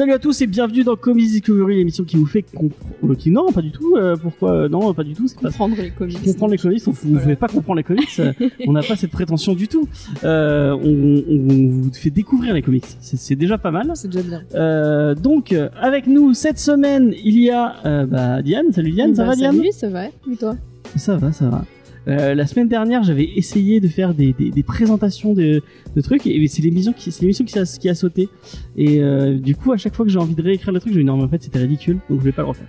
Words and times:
Salut 0.00 0.12
à 0.14 0.18
tous 0.18 0.40
et 0.40 0.46
bienvenue 0.46 0.82
dans 0.82 0.96
Comics 0.96 1.28
Discovery, 1.28 1.76
l'émission 1.76 2.04
qui 2.04 2.16
vous 2.16 2.24
fait 2.24 2.40
comprendre. 2.40 3.14
qui 3.16 3.30
non, 3.30 3.52
pas 3.52 3.60
du 3.60 3.70
tout. 3.70 3.96
euh, 3.98 4.16
pourquoi 4.16 4.52
euh, 4.52 4.68
Non, 4.70 4.94
pas 4.94 5.04
du 5.04 5.12
tout. 5.12 5.28
C'est 5.28 5.38
pas 5.38 5.48
comprendre 5.48 5.76
les 5.76 5.90
comics. 5.90 6.22
comprendre 6.24 6.52
les 6.52 6.56
comics. 6.56 6.82
On 6.88 7.08
ne 7.10 7.18
fait 7.18 7.36
pas 7.36 7.48
comprendre 7.48 7.76
les 7.76 7.82
comics. 7.82 8.08
euh, 8.18 8.32
on 8.66 8.72
n'a 8.72 8.82
pas 8.82 8.96
cette 8.96 9.10
prétention 9.10 9.52
du 9.52 9.68
tout. 9.68 9.86
Euh, 10.24 10.72
on, 10.72 11.22
on 11.28 11.68
vous 11.82 11.92
fait 11.92 12.08
découvrir 12.08 12.54
les 12.54 12.62
comics. 12.62 12.86
C'est 13.02 13.36
déjà 13.36 13.58
pas 13.58 13.72
mal. 13.72 13.92
C'est 13.94 14.08
déjà 14.08 14.22
bien. 14.26 14.42
Euh, 14.54 15.14
donc, 15.14 15.52
euh, 15.52 15.68
avec 15.78 16.06
nous 16.06 16.32
cette 16.32 16.58
semaine, 16.58 17.12
il 17.22 17.38
y 17.38 17.50
a 17.50 17.74
euh, 17.84 18.06
bah, 18.06 18.40
Diane. 18.40 18.72
Salut 18.72 18.92
Diane, 18.92 19.14
ça 19.14 19.24
Bah, 19.24 19.28
va 19.32 19.36
Diane? 19.36 19.56
Salut, 19.56 19.72
ça 19.72 19.90
va. 19.90 20.06
Et 20.06 20.36
toi? 20.38 20.56
Ça 20.96 21.18
va, 21.18 21.30
ça 21.30 21.50
va. 21.50 21.62
Euh, 22.10 22.34
la 22.34 22.46
semaine 22.46 22.68
dernière, 22.68 23.02
j'avais 23.04 23.24
essayé 23.36 23.80
de 23.80 23.88
faire 23.88 24.12
des, 24.14 24.32
des, 24.32 24.50
des 24.50 24.62
présentations 24.62 25.32
de, 25.32 25.62
de 25.94 26.00
trucs 26.00 26.26
et 26.26 26.46
c'est 26.48 26.60
l'émission 26.62 26.92
qui, 26.92 27.12
c'est 27.12 27.22
l'émission 27.22 27.44
qui 27.44 27.58
a, 27.58 27.64
qui 27.64 27.88
a 27.88 27.94
sauté. 27.94 28.28
Et 28.76 29.00
euh, 29.00 29.38
du 29.38 29.54
coup, 29.54 29.72
à 29.72 29.76
chaque 29.76 29.94
fois 29.94 30.04
que 30.04 30.10
j'ai 30.10 30.18
envie 30.18 30.34
de 30.34 30.42
réécrire 30.42 30.72
le 30.72 30.80
truc, 30.80 30.92
je 30.92 30.98
me 30.98 31.02
dis 31.02 31.06
non, 31.06 31.16
mais 31.16 31.22
en 31.24 31.28
fait, 31.28 31.42
c'était 31.42 31.60
ridicule, 31.60 31.98
donc 32.10 32.18
je 32.20 32.24
vais 32.24 32.32
pas 32.32 32.42
le 32.42 32.48
refaire. 32.48 32.66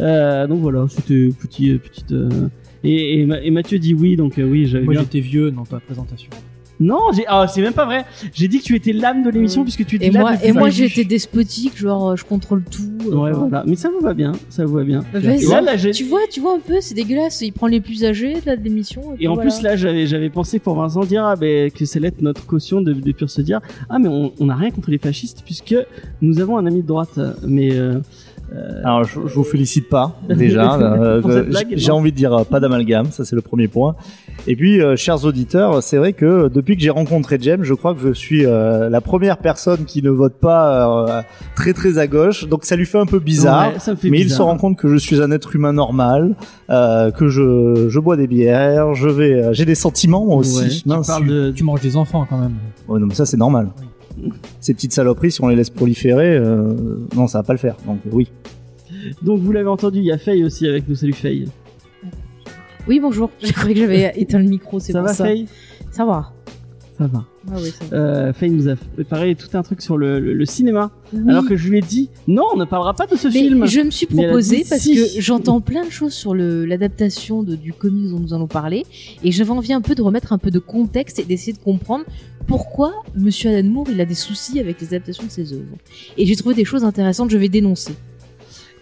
Euh, 0.00 0.46
donc 0.46 0.60
voilà, 0.60 0.86
c'était 0.88 1.28
petit, 1.38 1.74
petite. 1.74 2.14
Et, 2.84 3.20
et, 3.20 3.26
Ma- 3.26 3.40
et 3.42 3.50
Mathieu 3.50 3.78
dit 3.78 3.94
oui, 3.94 4.16
donc 4.16 4.34
oui, 4.38 4.66
j'avais 4.66 4.84
Moi 4.84 4.94
bien. 4.94 5.02
j'étais 5.02 5.20
vieux 5.20 5.50
dans 5.50 5.64
ta 5.64 5.80
présentation. 5.80 6.30
Non, 6.78 6.98
j'ai, 7.14 7.24
ah, 7.26 7.46
c'est 7.48 7.62
même 7.62 7.72
pas 7.72 7.86
vrai. 7.86 8.04
J'ai 8.34 8.48
dit 8.48 8.58
que 8.58 8.64
tu 8.64 8.74
étais 8.76 8.92
l'âme 8.92 9.22
de 9.22 9.30
l'émission 9.30 9.62
Mm. 9.62 9.64
puisque 9.64 9.86
tu 9.86 9.96
étais 9.96 10.06
Et 10.06 10.10
moi, 10.10 10.32
et 10.42 10.52
moi 10.52 10.68
j'étais 10.70 11.04
despotique, 11.04 11.76
genre 11.78 12.10
euh, 12.10 12.16
je 12.16 12.24
contrôle 12.24 12.62
tout. 12.64 12.82
euh, 13.10 13.14
Ouais, 13.16 13.32
voilà. 13.32 13.64
Mais 13.66 13.76
ça 13.76 13.88
vous 13.88 14.00
va 14.00 14.12
bien, 14.14 14.32
ça 14.50 14.64
vous 14.66 14.74
va 14.74 14.84
bien. 14.84 15.02
Bah, 15.12 15.18
vas-y. 15.20 15.44
Et 15.44 15.48
là, 15.48 15.60
là, 15.60 15.76
j'ai- 15.76 15.92
Tu 15.92 16.04
vois, 16.04 16.20
tu 16.30 16.40
vois 16.40 16.54
un 16.54 16.60
peu, 16.60 16.74
c'est 16.80 16.94
dégueulasse. 16.94 17.40
Il 17.42 17.52
prend 17.52 17.66
les 17.66 17.80
plus 17.80 18.04
âgés 18.04 18.34
là, 18.44 18.56
de 18.56 18.62
l'émission. 18.62 19.02
Et 19.18 19.26
en 19.28 19.34
voilà. 19.34 19.48
plus 19.50 19.62
là 19.62 19.76
j'avais 19.76 20.06
j'avais 20.06 20.28
pensé 20.30 20.58
pour 20.58 20.74
Vincent 20.74 21.04
dire 21.04 21.24
ah, 21.24 21.36
ben, 21.36 21.70
que 21.70 21.84
c'est 21.86 22.00
l'être 22.00 22.20
notre 22.20 22.44
caution 22.46 22.80
de, 22.82 22.92
de 22.92 23.12
pure 23.12 23.30
se 23.30 23.40
dire 23.40 23.60
ah 23.88 23.98
mais 23.98 24.08
on 24.08 24.32
on 24.38 24.46
n'a 24.46 24.54
rien 24.56 24.70
contre 24.70 24.90
les 24.90 24.98
fascistes 24.98 25.42
puisque 25.44 25.74
nous 26.20 26.40
avons 26.40 26.58
un 26.58 26.66
ami 26.66 26.82
de 26.82 26.86
droite 26.86 27.18
mais 27.46 27.72
euh, 27.72 28.00
Alors, 28.84 29.04
je, 29.04 29.20
je 29.26 29.34
vous 29.34 29.44
félicite 29.44 29.88
pas 29.88 30.16
déjà. 30.28 30.74
Euh, 30.74 31.20
euh, 31.26 31.52
j'ai 31.72 31.90
envie 31.90 32.12
de 32.12 32.16
dire 32.16 32.32
euh, 32.32 32.44
pas 32.44 32.60
d'amalgame, 32.60 33.10
ça 33.10 33.24
c'est 33.24 33.34
le 33.36 33.42
premier 33.42 33.66
point. 33.68 33.96
Et 34.46 34.54
puis, 34.54 34.80
euh, 34.80 34.94
chers 34.96 35.24
auditeurs, 35.24 35.82
c'est 35.82 35.96
vrai 35.96 36.12
que 36.12 36.48
depuis 36.48 36.76
que 36.76 36.82
j'ai 36.82 36.90
rencontré 36.90 37.38
Jem, 37.40 37.64
je 37.64 37.74
crois 37.74 37.94
que 37.94 38.00
je 38.00 38.12
suis 38.12 38.46
euh, 38.46 38.88
la 38.88 39.00
première 39.00 39.38
personne 39.38 39.84
qui 39.84 40.02
ne 40.02 40.10
vote 40.10 40.34
pas 40.34 41.08
euh, 41.18 41.22
très 41.56 41.72
très 41.72 41.98
à 41.98 42.06
gauche. 42.06 42.46
Donc 42.48 42.64
ça 42.64 42.76
lui 42.76 42.86
fait 42.86 42.98
un 42.98 43.06
peu 43.06 43.18
bizarre. 43.18 43.72
ouais, 43.72 43.78
ça 43.80 43.90
me 43.92 43.96
fait 43.96 44.10
mais 44.10 44.18
il 44.20 44.24
bizarre. 44.24 44.38
se 44.38 44.42
rend 44.42 44.56
compte 44.56 44.76
que 44.76 44.88
je 44.88 44.96
suis 44.96 45.20
un 45.20 45.30
être 45.32 45.54
humain 45.56 45.72
normal, 45.72 46.34
euh, 46.70 47.10
que 47.10 47.28
je, 47.28 47.86
je 47.88 47.98
bois 48.00 48.16
des 48.16 48.26
bières, 48.28 48.94
je 48.94 49.08
vais, 49.08 49.42
euh, 49.42 49.52
j'ai 49.52 49.64
des 49.64 49.74
sentiments 49.74 50.24
moi 50.24 50.36
aussi. 50.36 50.58
Ouais, 50.62 50.68
tu 50.68 50.88
Mince. 50.88 51.06
parles 51.08 51.26
de 51.26 51.50
Tu 51.50 51.64
manges 51.64 51.80
des 51.80 51.96
enfants 51.96 52.26
quand 52.28 52.38
même. 52.38 52.54
Ouais, 52.88 53.00
non, 53.00 53.06
mais 53.06 53.14
ça 53.14 53.26
c'est 53.26 53.36
normal. 53.36 53.68
Ces 54.60 54.74
petites 54.74 54.92
saloperies, 54.92 55.32
si 55.32 55.42
on 55.42 55.48
les 55.48 55.56
laisse 55.56 55.70
proliférer, 55.70 56.36
euh, 56.36 56.74
non, 57.14 57.26
ça 57.26 57.38
va 57.38 57.42
pas 57.42 57.52
le 57.52 57.58
faire. 57.58 57.76
Donc 57.86 57.98
oui. 58.10 58.28
donc 59.22 59.40
vous 59.40 59.52
l'avez 59.52 59.68
entendu 59.68 59.98
il 59.98 60.04
y 60.04 60.12
a 60.12 60.18
Faye 60.18 60.44
aussi 60.44 60.66
avec 60.66 60.88
nous 60.88 60.94
salut 60.94 61.12
Faye 61.12 61.48
Oui, 62.88 63.00
bonjour. 63.00 63.30
Je 63.42 63.52
croyais 63.52 63.74
que 63.74 63.80
j'avais 63.80 64.12
éteint 64.16 64.38
le 64.38 64.48
micro, 64.48 64.80
c'est 64.80 64.92
ça 64.92 65.00
pour 65.00 65.08
va 65.08 65.14
ça. 65.14 65.24
Faye? 65.24 65.46
Ça 65.90 66.04
va. 66.04 66.32
Ça 66.98 67.06
va 67.06 67.24
Ah 67.48 67.54
oui, 67.60 67.70
ça 67.78 67.84
va. 67.90 67.96
euh, 67.96 68.32
Faye 68.32 68.50
nous 68.50 68.68
a 68.68 68.74
préparé 68.76 69.34
tout 69.34 69.48
un 69.56 69.62
truc 69.62 69.82
sur 69.82 69.98
le, 69.98 70.18
le, 70.20 70.32
le 70.32 70.44
cinéma 70.46 70.90
Oui. 71.12 71.20
alors 71.28 71.44
que 71.46 71.56
je 71.56 71.68
lui 71.68 71.78
ai 71.78 71.82
dit 71.82 72.08
non 72.26 72.44
on 72.54 72.56
ne 72.56 72.64
parlera 72.64 72.94
pas 72.94 73.06
de 73.06 73.16
ce 73.16 73.28
Mais 73.28 73.32
film 73.34 73.66
je 73.66 73.80
me 73.80 73.90
suis 73.90 74.06
proposé 74.06 74.64
parce 74.68 74.80
si. 74.82 74.94
que 74.96 75.20
j'entends 75.20 75.60
plein 75.60 75.84
de 75.84 75.90
choses 75.90 76.12
sur 76.14 76.34
l'adaptation 76.34 77.42
du 77.42 77.72
comics 77.72 78.10
dont 78.10 78.18
nous 78.20 78.34
allons 78.34 78.46
parler 78.46 78.84
et 79.22 79.32
j'avais 79.32 79.50
envie 79.50 79.72
un 79.72 79.80
peu 79.80 79.94
de 79.94 80.02
remettre 80.02 80.32
un 80.32 80.38
peu 80.38 80.50
de 80.50 80.58
contexte 80.58 81.18
et 81.18 81.24
d'essayer 81.24 81.52
de 81.52 81.58
comprendre 81.58 82.04
pourquoi 82.46 82.92
Monsieur 83.16 83.50
Alan 83.50 83.68
Moore 83.68 83.86
il 83.90 84.00
a 84.00 84.04
des 84.04 84.14
soucis 84.14 84.60
avec 84.60 84.80
les 84.80 84.88
adaptations 84.88 85.24
de 85.24 85.30
ses 85.30 85.52
œuvres. 85.52 85.64
Et 86.16 86.26
j'ai 86.26 86.36
trouvé 86.36 86.54
des 86.54 86.64
choses 86.64 86.84
intéressantes, 86.84 87.28
je 87.30 87.38
vais 87.38 87.48
dénoncer. 87.48 87.92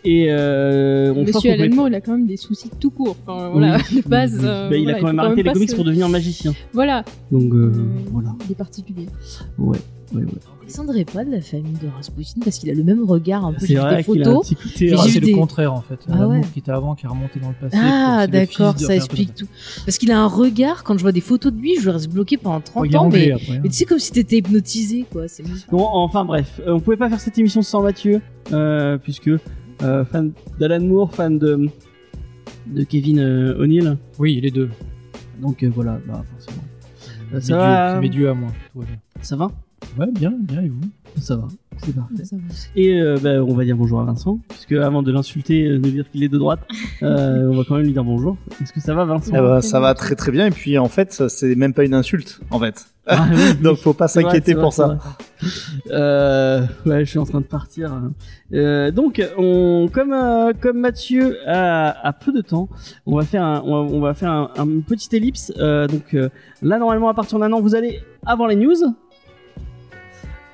Et 0.04 0.26
euh, 0.30 1.12
on 1.16 1.24
Monsieur 1.24 1.52
Alan 1.52 1.74
Moore, 1.74 1.88
il 1.88 1.94
a 1.94 2.00
quand 2.00 2.12
même 2.12 2.26
des 2.26 2.36
soucis 2.36 2.70
tout 2.80 2.90
court. 2.90 3.16
Enfin, 3.26 3.48
voilà, 3.50 3.78
Oui. 3.92 4.02
de 4.02 4.08
base. 4.08 4.34
Oui. 4.38 4.44
euh, 4.44 4.68
Bah, 4.70 4.76
il 4.76 4.82
voilà, 4.84 4.96
a 4.98 5.00
quand 5.00 5.06
même 5.06 5.18
arrêté 5.18 5.42
les 5.42 5.52
comics 5.52 5.70
se- 5.70 5.74
pour 5.76 5.84
devenir 5.84 6.08
magicien 6.08 6.52
Voilà. 6.72 7.04
donc 7.32 7.52
euh, 7.52 7.72
Euh, 7.74 7.84
voilà 8.12 8.34
Il 8.46 8.52
est 8.52 8.54
particulier. 8.54 9.06
ouais 9.58 9.78
ouais 10.14 10.22
ouais 10.22 10.28
Il 10.62 10.66
descendrait 10.68 11.04
pas 11.04 11.24
de 11.24 11.30
la 11.30 11.40
famille 11.42 11.74
de 11.82 11.88
Rasputin 11.94 12.40
parce 12.42 12.58
qu'il 12.58 12.70
a 12.70 12.74
le 12.74 12.82
même 12.84 13.04
regard 13.04 13.44
un 13.44 13.52
peu 13.52 13.66
a 13.78 13.86
un 13.86 14.02
photos. 14.02 14.52
Ah, 14.54 15.04
c'est 15.08 15.20
des- 15.20 15.30
le 15.32 15.36
contraire 15.36 15.72
en 15.74 15.82
fait. 15.82 15.98
Ah 16.08 16.12
L'amour 16.18 16.30
ouais. 16.30 16.40
qui 16.52 16.58
était 16.60 16.70
avant, 16.70 16.94
qui 16.94 17.04
est 17.04 17.08
remonté 17.08 17.38
dans 17.40 17.48
le 17.48 17.54
passé. 17.54 17.76
Ah 17.82 18.26
d'accord, 18.26 18.78
ça 18.78 18.94
explique 18.94 19.34
tout. 19.34 19.46
Parce 19.84 19.98
qu'il 19.98 20.10
a 20.10 20.18
un 20.20 20.26
regard, 20.26 20.82
quand 20.84 20.96
je 20.96 21.02
vois 21.02 21.12
des 21.12 21.20
photos 21.20 21.52
de 21.52 21.58
lui, 21.60 21.76
je 21.80 21.90
reste 21.90 22.08
bloqué 22.10 22.36
pendant 22.38 22.60
30 22.60 22.82
Oh, 22.82 22.84
il 22.86 22.94
est 22.94 22.96
ans, 22.96 23.08
mais, 23.10 23.32
après. 23.32 23.52
hein. 23.56 23.60
mais 23.62 23.68
tu 23.68 23.74
sais 23.74 23.84
comme 23.84 23.98
si 23.98 24.12
t'étais 24.12 24.38
hypnotisé 24.38 25.04
quoi. 25.12 25.24
Bon, 25.70 25.86
enfin 25.92 26.24
bref, 26.24 26.60
on 26.66 26.80
pouvait 26.80 26.96
pas 26.96 27.08
faire 27.10 27.20
cette 27.20 27.36
émission 27.38 27.60
sans 27.62 27.82
Mathieu, 27.82 28.20
euh, 28.52 28.96
puisque 28.98 29.30
fan 29.80 30.32
d'Alan 30.58 30.80
Moore, 30.80 31.12
fan 31.14 31.38
de 31.38 31.68
de 32.66 32.84
Kevin 32.84 33.18
euh, 33.18 33.58
O'Neill. 33.58 33.96
Oui, 34.18 34.40
les 34.40 34.50
deux. 34.50 34.70
Donc 35.40 35.62
euh, 35.62 35.70
voilà, 35.74 35.98
bah 36.06 36.22
forcément. 36.30 36.64
Euh, 37.34 37.40
ça 37.40 37.56
va, 37.56 37.94
C'est 37.94 38.00
mes 38.00 38.08
dieux 38.08 38.28
à 38.28 38.34
moi. 38.34 38.50
Ça 39.22 39.36
va, 39.36 39.50
Ouais, 39.98 40.06
bien, 40.12 40.32
bien 40.38 40.62
et 40.62 40.68
vous? 40.68 40.80
Ça 41.20 41.36
va, 41.36 41.46
c'est 41.78 41.94
parfait. 41.94 42.24
Ça 42.24 42.36
va. 42.36 42.42
Et 42.76 43.00
euh, 43.00 43.16
bah, 43.22 43.42
on 43.44 43.54
va 43.54 43.64
dire 43.64 43.76
bonjour 43.76 44.00
à 44.00 44.04
Vincent, 44.04 44.40
puisque 44.48 44.72
avant 44.72 45.02
de 45.02 45.12
l'insulter, 45.12 45.64
euh, 45.66 45.78
de 45.78 45.90
dire 45.90 46.10
qu'il 46.10 46.22
est 46.22 46.28
de 46.28 46.38
droite, 46.38 46.60
euh, 47.02 47.48
on 47.50 47.56
va 47.56 47.64
quand 47.66 47.76
même 47.76 47.84
lui 47.84 47.92
dire 47.92 48.04
bonjour. 48.04 48.36
Est-ce 48.60 48.72
que 48.72 48.80
ça 48.80 48.94
va, 48.94 49.04
Vincent? 49.04 49.32
Eh 49.34 49.40
ben, 49.40 49.60
ça 49.60 49.80
va 49.80 49.94
très 49.94 50.16
très 50.16 50.32
bien. 50.32 50.46
Et 50.46 50.50
puis 50.50 50.78
en 50.78 50.88
fait, 50.88 51.28
c'est 51.28 51.54
même 51.54 51.74
pas 51.74 51.84
une 51.84 51.94
insulte 51.94 52.40
en 52.50 52.58
fait. 52.58 52.86
Ah, 53.06 53.26
oui. 53.30 53.54
Donc 53.62 53.76
faut 53.78 53.92
pas 53.92 54.08
s'inquiéter 54.08 54.54
pour 54.54 54.72
ça. 54.72 54.98
Euh, 55.90 56.62
ouais, 56.86 57.04
je 57.04 57.10
suis 57.10 57.18
en 57.18 57.26
train 57.26 57.40
de 57.40 57.46
partir. 57.46 57.92
Euh, 58.52 58.90
donc, 58.90 59.22
on, 59.36 59.88
comme 59.92 60.12
euh, 60.12 60.52
comme 60.58 60.78
Mathieu 60.78 61.36
a, 61.46 61.90
a 62.06 62.12
peu 62.12 62.32
de 62.32 62.40
temps, 62.40 62.68
on 63.04 63.16
va 63.16 63.24
faire 63.24 63.42
un, 63.42 63.62
on 63.64 63.72
va, 63.84 63.94
on 63.94 64.00
va 64.00 64.14
faire 64.14 64.30
un, 64.30 64.50
un 64.56 64.80
petit 64.80 65.14
ellipse. 65.14 65.52
Euh, 65.58 65.86
donc 65.86 66.14
euh, 66.14 66.30
là, 66.62 66.78
normalement, 66.78 67.08
à 67.08 67.14
partir 67.14 67.38
d'un 67.38 67.52
an, 67.52 67.60
vous 67.60 67.74
allez 67.74 68.00
avoir 68.24 68.48
les 68.48 68.56
news. 68.56 68.76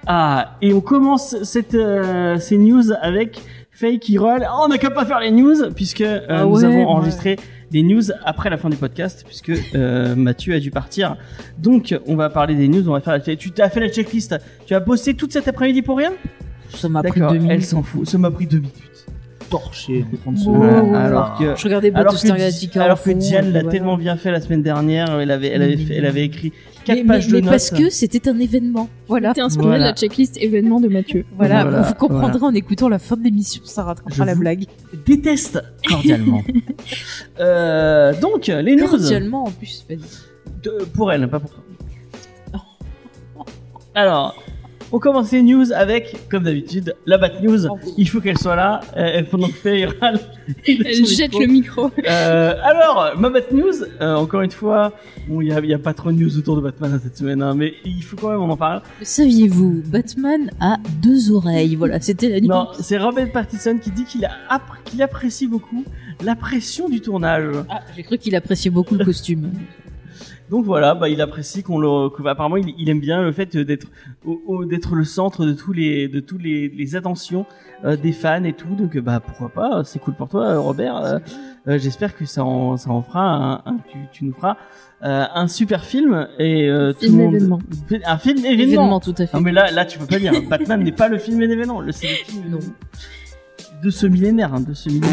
Ah, 0.07 0.57
et 0.61 0.73
on 0.73 0.81
commence 0.81 1.41
cette 1.45 1.75
euh, 1.75 2.39
ces 2.39 2.59
news 2.59 2.91
avec 3.01 3.43
Faye 3.71 4.01
qui 4.01 4.19
roll. 4.19 4.45
Oh, 4.51 4.63
on 4.65 4.69
n'a 4.69 4.79
qu'à 4.79 4.91
pas 4.91 5.05
faire 5.05 5.21
les 5.21 5.31
news 5.31 5.73
puisque 5.75 6.01
euh, 6.01 6.21
Ah 6.29 6.45
nous 6.45 6.65
avons 6.65 7.01
ouais. 7.01 7.37
Des 7.71 7.83
news 7.83 8.03
après 8.25 8.51
la 8.51 8.57
fin 8.57 8.69
du 8.69 8.77
podcast 8.77 9.25
puisque 9.27 9.53
euh, 9.75 10.15
Mathieu 10.17 10.55
a 10.55 10.61
dû 10.61 10.71
partir. 10.71 11.17
Donc 11.59 11.99
on 12.07 12.17
va 12.17 12.31
parler 12.31 12.55
des 12.55 12.69
news, 12.69 12.89
on 12.89 12.93
va 12.93 13.01
faire 13.01 13.15
la 13.15 13.37
tu 13.37 13.51
t'as 13.53 13.69
fait 13.69 13.81
la 13.81 13.89
checklist. 13.89 14.37
Tu 14.67 14.75
as 14.75 14.81
bossé 14.81 15.15
toute 15.15 15.33
cet 15.33 15.49
après-midi 15.49 15.83
pour 15.83 15.99
rien? 15.99 16.13
Ça 16.75 16.89
m'a 16.89 17.03
pris 17.03 17.21
deux 17.21 17.33
minutes. 17.33 17.51
elle 17.51 17.65
s'en 17.65 17.83
fout. 17.83 18.09
Ça 18.09 18.19
m'a 18.19 18.31
pris 18.31 18.47
deux 18.47 18.59
minutes. 18.59 19.07
Torché. 19.51 20.05
30 20.23 20.35
Oh. 20.37 20.41
secondes. 20.41 20.95
alors 20.95 21.37
que 21.39 21.57
Je 21.57 21.65
regardais 21.65 21.91
alors 21.95 22.13
que, 22.15 22.29
alors 22.79 22.93
en 22.93 22.95
que 22.97 23.11
fond, 23.11 23.17
Diane 23.19 23.47
l'a 23.53 23.61
voilà. 23.63 23.71
tellement 23.71 23.97
bien 23.97 24.17
fait 24.17 24.31
la 24.31 24.41
semaine 24.41 24.63
dernière, 24.63 25.19
elle 25.21 25.31
avait 25.31 25.49
elle 25.49 25.63
avait 25.63 25.77
fait- 25.77 25.95
elle 25.97 26.07
avait 26.07 26.25
écrit 26.25 26.53
quatre 26.85 26.99
mais, 26.99 27.05
pages 27.05 27.27
mais- 27.27 27.33
de 27.33 27.37
mais 27.37 27.41
notes. 27.43 27.51
parce 27.51 27.71
que 27.71 27.91
c'était 27.91 28.29
un 28.29 28.39
événement. 28.39 28.89
Voilà. 29.09 29.35
T'es 29.35 29.41
inspiré 29.41 29.67
Voilà. 29.67 29.85
de 29.87 29.89
la 29.91 29.95
checklist 29.97 30.37
événement 30.41 30.81
de 30.81 30.89
Mathieu. 30.89 31.25
Voilà, 31.37 31.65
Voilà, 31.65 31.81
vous, 31.83 31.89
vous 31.89 31.95
comprendrez 31.95 32.43
en 32.47 32.55
écoutant 32.55 32.89
la 32.89 32.99
fin 32.99 33.17
de 33.17 33.25
l'émission, 33.25 33.63
ça 33.65 33.83
rattrapera 33.83 34.15
Je 34.15 34.23
la 34.25 34.35
blague. 34.35 34.65
déteste 35.05 35.61
cordialement. 35.89 36.43
euh, 37.41 38.13
donc 38.21 38.47
les 38.47 38.77
news 38.77 38.87
Cordialement 38.89 39.45
en 39.45 39.51
plus. 39.51 39.85
vas-y. 39.89 39.99
De- 40.63 40.85
pour 40.95 41.11
elle, 41.13 41.29
pas 41.29 41.41
pour 41.41 41.51
toi. 41.51 41.63
Alors, 43.95 44.37
on 44.93 44.99
commence 44.99 45.33
les 45.33 45.43
news 45.43 45.73
avec, 45.73 46.29
comme 46.29 46.45
d'habitude, 46.45 46.95
la 47.07 47.19
Bat 47.19 47.41
News. 47.43 47.67
Il 47.97 48.09
faut 48.09 48.21
qu'elle 48.21 48.39
soit 48.39 48.57
là 48.57 48.81
euh, 48.97 49.23
pendant 49.31 49.49
que 49.49 49.55
Faye 49.55 49.85
râle. 49.87 50.17
A 50.17 50.53
Elle 50.67 51.07
jette 51.07 51.33
micro. 51.33 51.41
le 51.41 51.47
micro. 51.47 51.91
Euh, 52.07 52.55
alors, 52.63 53.13
ma 53.19 53.31
Bat 53.31 53.53
News, 53.53 53.85
euh, 54.01 54.15
encore 54.15 54.43
une 54.43 54.51
fois, 54.51 54.93
bon, 55.29 55.41
il 55.41 55.49
y 55.49 55.53
a, 55.53 55.61
il 55.61 55.69
y 55.69 55.75
a 55.75 55.79
pas 55.79 55.95
trop 55.95 56.11
de 56.11 56.17
news 56.17 56.37
autour 56.39 56.57
de 56.57 56.61
Batman 56.61 56.99
cette 57.03 57.17
semaine, 57.17 57.43
hein, 57.43 57.55
mais 57.55 57.75
il 57.85 58.03
faut 58.03 58.17
quand 58.17 58.31
même 58.31 58.41
on 58.41 58.51
en 58.51 58.57
parle. 58.57 58.83
Saviez-vous, 59.03 59.83
Batman 59.87 60.51
a 60.61 60.79
deux 61.03 61.31
oreilles. 61.31 61.77
Voilà, 61.77 62.01
c'était 62.01 62.29
la 62.29 62.41
news. 62.41 62.49
Non, 62.49 62.69
c'est 62.79 62.99
Robert 62.99 63.31
Pattinson 63.31 63.79
qui 63.81 63.91
dit 63.91 64.05
a 64.49 64.61
qu'il 64.85 65.03
apprécie 65.03 65.47
beaucoup 65.47 65.85
la 66.23 66.35
pression 66.35 66.89
du 66.89 67.01
tournage. 67.01 67.55
Ah, 67.69 67.81
j'ai 67.97 68.03
cru 68.03 68.19
qu'il 68.19 68.35
appréciait 68.35 68.71
beaucoup 68.71 68.95
le 68.95 69.05
costume. 69.05 69.53
Donc 70.51 70.65
voilà, 70.65 70.95
bah, 70.95 71.09
il 71.09 71.21
apprécie 71.21 71.63
qu'on 71.63 71.79
le, 71.79 72.09
bah, 72.23 72.33
apparemment 72.33 72.57
il, 72.57 72.75
il 72.77 72.91
aime 72.91 72.99
bien 73.01 73.23
le 73.23 73.31
fait 73.33 73.57
d'être, 73.57 73.87
d'être 74.69 74.95
le 74.97 75.05
centre 75.05 75.47
de 75.47 75.53
tous 75.53 75.73
les, 75.73 76.09
de 76.09 76.19
tous 76.21 76.39
les, 76.39 76.69
les 76.69 76.97
attentions 76.97 77.47
euh, 77.85 77.97
des 77.97 78.13
fans 78.13 78.43
et 78.45 78.53
tout. 78.53 78.75
Donc 78.75 78.99
bah 78.99 79.21
pourquoi 79.21 79.49
pas, 79.51 79.85
c'est 79.85 80.01
cool 80.01 80.15
pour 80.15 80.29
toi, 80.29 80.59
Robert. 80.59 80.97
Euh, 80.97 81.19
euh, 81.69 81.79
j'espère 81.79 82.17
que 82.17 82.25
ça 82.25 82.45
en, 82.45 82.77
ça 82.77 82.91
en 82.91 83.01
fera 83.03 83.21
un, 83.23 83.53
un- 83.65 83.77
tu, 83.91 83.99
tu 84.13 84.25
nous 84.25 84.33
feras 84.33 84.57
euh, 85.05 85.25
un 85.35 85.47
super 85.47 85.85
film 85.85 86.27
et 86.39 86.69
euh, 86.69 86.93
Film 86.95 87.13
tout 87.13 87.17
le 87.19 87.25
monde- 87.25 87.35
événement. 87.37 87.59
un 88.07 88.19
film 88.19 88.39
événement. 88.39 88.63
Événement, 88.63 89.01
tout 89.01 89.15
à 89.19 89.27
fait. 89.27 89.37
Non 89.37 89.43
mais 89.43 89.53
là, 89.53 89.71
là 89.71 89.85
tu 89.85 89.99
peux 90.01 90.07
pas 90.07 90.19
dire. 90.19 90.33
Batman 90.49 90.83
n'est 90.83 90.91
pas 90.93 91.09
le 91.09 91.19
film 91.19 91.41
événement. 91.43 91.81
Le 91.81 91.93
c'est 91.93 92.09
le 92.09 92.15
film 92.33 92.45
Non. 92.51 92.59
de 93.85 93.91
ce 93.91 94.07
millénaire, 94.07 94.53
hein, 94.53 94.61
de 94.61 94.75
ce 94.75 94.89
millénaire. 94.89 95.11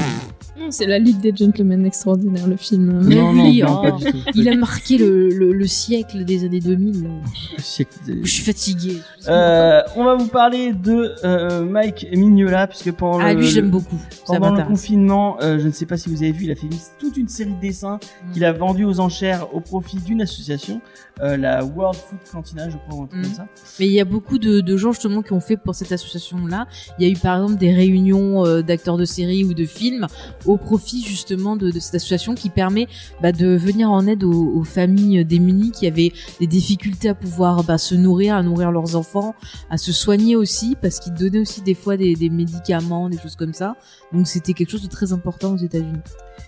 Non, 0.60 0.72
C'est 0.72 0.86
la 0.88 1.00
Ligue 1.00 1.20
des 1.20 1.34
Gentlemen 1.36 1.86
extraordinaire, 1.86 2.48
le 2.48 2.58
film. 2.58 3.02
Mais 3.06 3.16
non, 3.16 3.34
non, 3.34 3.44
oui, 3.46 3.62
non, 3.62 3.80
oh. 3.80 3.84
pas 3.84 3.92
du 3.92 4.06
tout. 4.12 4.18
Il 4.36 4.50
a 4.50 4.56
marqué 4.56 4.98
le, 4.98 5.30
le, 5.30 5.54
le 5.54 5.68
siècle 5.68 6.26
des 6.26 6.44
années 6.46 6.60
2000. 6.60 7.04
là. 7.04 7.10
Le 7.58 7.62
siècle 7.64 7.94
des- 8.06 8.20
Je 8.24 8.32
suis 8.32 8.44
fatiguée. 8.44 8.98
Euh, 9.28 9.82
on 9.96 10.04
va 10.04 10.16
vous 10.16 10.28
parler 10.28 10.74
de 10.74 11.14
euh, 11.24 11.64
Mike 11.66 12.08
Mignola 12.14 12.68
puisque 12.68 12.92
pendant 12.94 13.20
ah, 13.20 13.34
le, 13.34 13.42
lui, 13.42 13.48
j'aime 13.48 13.70
beaucoup. 13.70 14.00
Pendant 14.26 14.54
le 14.56 14.64
confinement, 14.64 15.38
euh, 15.42 15.60
je 15.60 15.68
ne 15.68 15.72
sais 15.72 15.86
pas 15.86 15.98
si 15.98 16.10
vous 16.10 16.24
avez 16.24 16.32
vu, 16.32 16.46
il 16.46 16.52
a 16.52 16.56
fait 16.56 16.68
toute 17.00 17.18
une 17.18 17.28
série 17.28 17.52
de 17.54 17.60
dessins 17.60 18.00
Mm. 18.28 18.32
qu'il 18.34 18.46
a 18.46 18.52
vendus 18.54 18.86
aux 18.86 19.00
enchères 19.00 19.54
au 19.54 19.60
profit 19.60 19.98
d'une 19.98 20.22
association, 20.22 20.82
euh, 21.22 21.38
la 21.38 21.64
World 21.64 21.96
Food 21.96 22.20
Cantina, 22.32 22.70
je 22.70 22.78
crois, 22.78 23.00
ou 23.00 23.04
un 23.04 23.08
truc 23.08 23.20
Mm. 23.20 23.24
comme 23.24 23.34
ça. 23.34 23.46
Mais 23.80 23.86
il 23.88 23.92
y 23.94 24.00
a 24.00 24.06
beaucoup 24.06 24.38
de, 24.40 24.62
de 24.62 24.78
gens 24.78 24.92
justement 24.92 25.22
qui 25.22 25.34
ont 25.34 25.40
fait 25.40 25.58
pour 25.58 25.76
cette 25.76 25.92
association-là. 25.92 26.68
Il 27.00 27.06
y 27.08 27.10
a 27.10 27.12
eu 27.14 27.18
par 27.18 27.36
exemple 27.42 27.58
des 27.60 27.74
réunions 27.74 28.46
euh, 28.46 28.62
d'acteurs 28.62 28.98
de 28.98 29.06
séries 29.06 29.44
ou 29.44 29.54
de 29.54 29.66
films 29.66 30.08
au 30.48 30.58
profit 30.58 31.04
justement 31.04 31.56
de, 31.56 31.72
de 31.72 31.80
cette 31.80 31.96
association 31.96 32.36
qui 32.36 32.50
permet 32.50 32.88
bah, 33.22 33.32
de 33.32 33.56
venir 33.56 33.92
en 33.92 34.08
aide 34.08 34.24
aux, 34.24 34.54
aux 34.56 34.64
familles 34.64 35.24
démunies 35.26 35.72
qui 35.72 35.88
avaient 35.88 36.12
des 36.40 36.48
difficultés 36.48 37.10
à 37.10 37.16
pouvoir 37.16 37.64
bah, 37.64 37.78
se 37.78 37.96
nourrir, 37.96 38.36
à 38.36 38.44
nourrir 38.44 38.72
leurs 38.72 38.96
enfants, 38.96 39.36
à 39.70 39.78
se 39.78 39.92
soigner 39.92 40.36
aussi 40.36 40.76
parce 40.82 41.00
qu'ils 41.00 41.14
donnaient 41.14 41.40
aussi 41.40 41.62
des 41.62 41.76
fois 41.76 41.98
des, 41.98 42.16
des 42.16 42.30
médicaments, 42.30 43.10
des 43.10 43.20
choses 43.20 43.36
comme 43.36 43.54
ça. 43.54 43.76
Donc 44.14 44.28
c'était 44.28 44.54
quelque 44.54 44.72
chose 44.72 44.84
de 44.84 44.88
très 44.88 45.14
important 45.14 45.54
aux 45.54 45.58
États-Unis. 45.58 46.00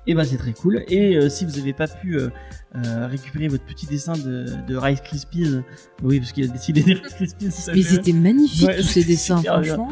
Et 0.07 0.13
bah 0.13 0.23
c'est 0.23 0.37
très 0.37 0.53
cool. 0.53 0.83
Et 0.87 1.15
euh, 1.17 1.29
si 1.29 1.45
vous 1.45 1.57
n'avez 1.57 1.73
pas 1.73 1.87
pu 1.87 2.15
euh, 2.17 2.29
euh, 2.75 3.07
récupérer 3.07 3.47
votre 3.47 3.65
petit 3.65 3.85
dessin 3.85 4.13
de, 4.13 4.45
de 4.67 4.75
Rice 4.75 5.01
Krispies, 5.01 5.59
oui 6.03 6.19
parce 6.19 6.31
qu'il 6.31 6.45
a 6.45 6.47
décidé 6.47 6.81
des 6.81 6.93
Rice 6.93 7.13
Krispies. 7.13 7.51
ça 7.51 7.73
Mais 7.73 7.81
c'était 7.81 8.13
magnifique 8.13 8.67
Ouais, 8.67 8.77
tous 8.77 8.83
ces 8.83 9.03
dessins, 9.03 9.41
franchement. 9.41 9.89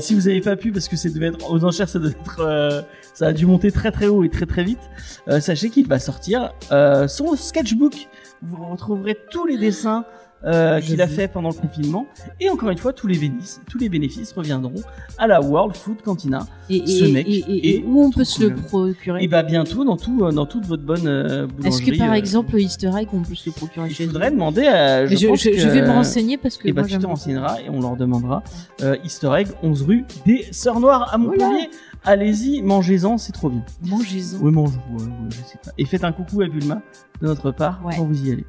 Si 0.00 0.14
vous 0.14 0.22
n'avez 0.22 0.40
pas 0.40 0.56
pu, 0.56 0.72
parce 0.72 0.88
que 0.88 0.96
c'est 0.96 1.10
devait 1.10 1.26
être 1.26 1.50
aux 1.50 1.64
enchères, 1.64 1.88
ça 1.88 1.98
devait 1.98 2.12
être, 2.12 2.84
ça 3.14 3.26
a 3.28 3.32
dû 3.32 3.46
monter 3.46 3.70
très 3.70 3.90
très 3.92 4.06
haut 4.08 4.24
et 4.24 4.28
très 4.30 4.46
très 4.46 4.64
vite. 4.64 4.80
euh, 5.28 5.40
sachez 5.40 5.70
qu'il 5.70 5.86
va 5.86 5.98
sortir 5.98 6.52
euh, 6.70 7.08
son 7.08 7.34
sketchbook. 7.36 8.08
Vous 8.42 8.64
retrouverez 8.66 9.16
tous 9.30 9.46
les 9.46 9.56
dessins 9.58 10.04
euh, 10.44 10.80
Je 10.80 10.86
qu'il 10.86 11.00
a 11.00 11.06
fait 11.06 11.28
pendant 11.28 11.50
le 11.50 11.54
confinement. 11.54 12.06
Et 12.40 12.50
encore 12.50 12.70
une 12.70 12.78
fois, 12.78 12.92
tous 12.92 13.06
les 13.06 13.16
bénéfices, 13.16 13.60
tous 13.70 13.78
les 13.78 13.88
bénéfices 13.88 14.32
reviendront 14.32 14.82
à 15.16 15.28
la 15.28 15.40
World 15.40 15.76
Food 15.76 16.02
Cantina. 16.02 16.48
Et, 16.68 16.84
Ce 16.84 17.04
et- 17.04 17.12
mec 17.12 17.28
et- 17.28 17.76
et- 17.76 17.84
où 17.86 18.02
on 18.02 18.10
peut 18.10 18.24
se 18.24 18.42
le 18.42 18.54
procurer 18.56 19.22
Et 19.22 19.28
bah 19.28 19.44
bientôt 19.44 19.84
dans 19.84 19.96
tout, 19.96 20.28
dans 20.32 20.46
toute 20.46 20.66
votre 20.66 20.82
bonne 20.82 21.06
euh, 21.06 21.46
boulangerie. 21.46 21.68
Est-ce 21.84 21.92
que 21.92 21.96
par 21.98 22.10
euh, 22.10 22.14
exemple 22.14 22.58
Easter 22.58 22.90
egg 22.98 23.06
on 23.12 23.20
peut 23.22 23.36
se 23.36 23.50
le 23.50 23.52
procurer 23.54 23.88
chez 23.90 24.06
faudrait 24.06 24.28
eux 24.28 24.32
demander 24.32 24.66
à. 24.66 25.06
Je, 25.06 25.28
pense 25.28 25.40
je- 25.40 25.52
je 25.52 25.68
que- 25.68 25.72
vais 25.72 25.82
me 25.82 25.90
renseigner 25.92 26.36
parce 26.38 26.56
que 26.56 26.66
Et 26.66 26.72
bah 26.72 26.82
moi 26.82 26.88
tu 26.90 26.98
te 26.98 27.06
renseigneras 27.06 27.60
et 27.60 27.70
on 27.70 27.80
leur 27.80 27.96
demandera. 27.96 28.42
Euh, 28.82 28.96
Easter 29.04 29.30
egg, 29.38 29.46
11 29.62 29.82
rue 29.82 30.04
des 30.26 30.46
Sœurs 30.50 30.80
Noires 30.80 31.14
à 31.14 31.18
Montpellier. 31.18 31.70
Allez-y, 32.04 32.62
mangez-en, 32.62 33.16
c'est 33.18 33.32
trop 33.32 33.48
bien. 33.50 33.64
Mangez-en. 33.86 34.38
Oui, 34.40 34.50
mange, 34.52 34.76
ouais, 34.90 35.02
ouais, 35.04 35.08
je 35.30 35.36
sais 35.36 35.58
pas. 35.64 35.70
Et 35.78 35.84
faites 35.84 36.02
un 36.04 36.12
coucou 36.12 36.40
à 36.42 36.48
Bulma 36.48 36.82
de 37.20 37.26
notre 37.26 37.50
part 37.52 37.84
Ouais. 37.84 37.94
quand 37.96 38.04
vous 38.04 38.26
y 38.26 38.32
allez. 38.32 38.46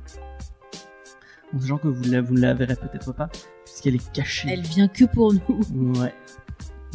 En 1.55 1.59
sachant 1.59 1.77
que 1.77 1.87
vous, 1.87 2.03
la- 2.09 2.21
vous 2.21 2.33
ne 2.33 2.39
la 2.41 2.55
verrez 2.55 2.75
peut-être 2.75 3.13
pas, 3.13 3.29
puisqu'elle 3.65 3.95
est 3.95 4.11
cachée. 4.11 4.49
Elle 4.51 4.61
vient 4.61 4.87
que 4.87 5.05
pour 5.05 5.33
nous. 5.33 5.93
Ouais. 5.99 6.13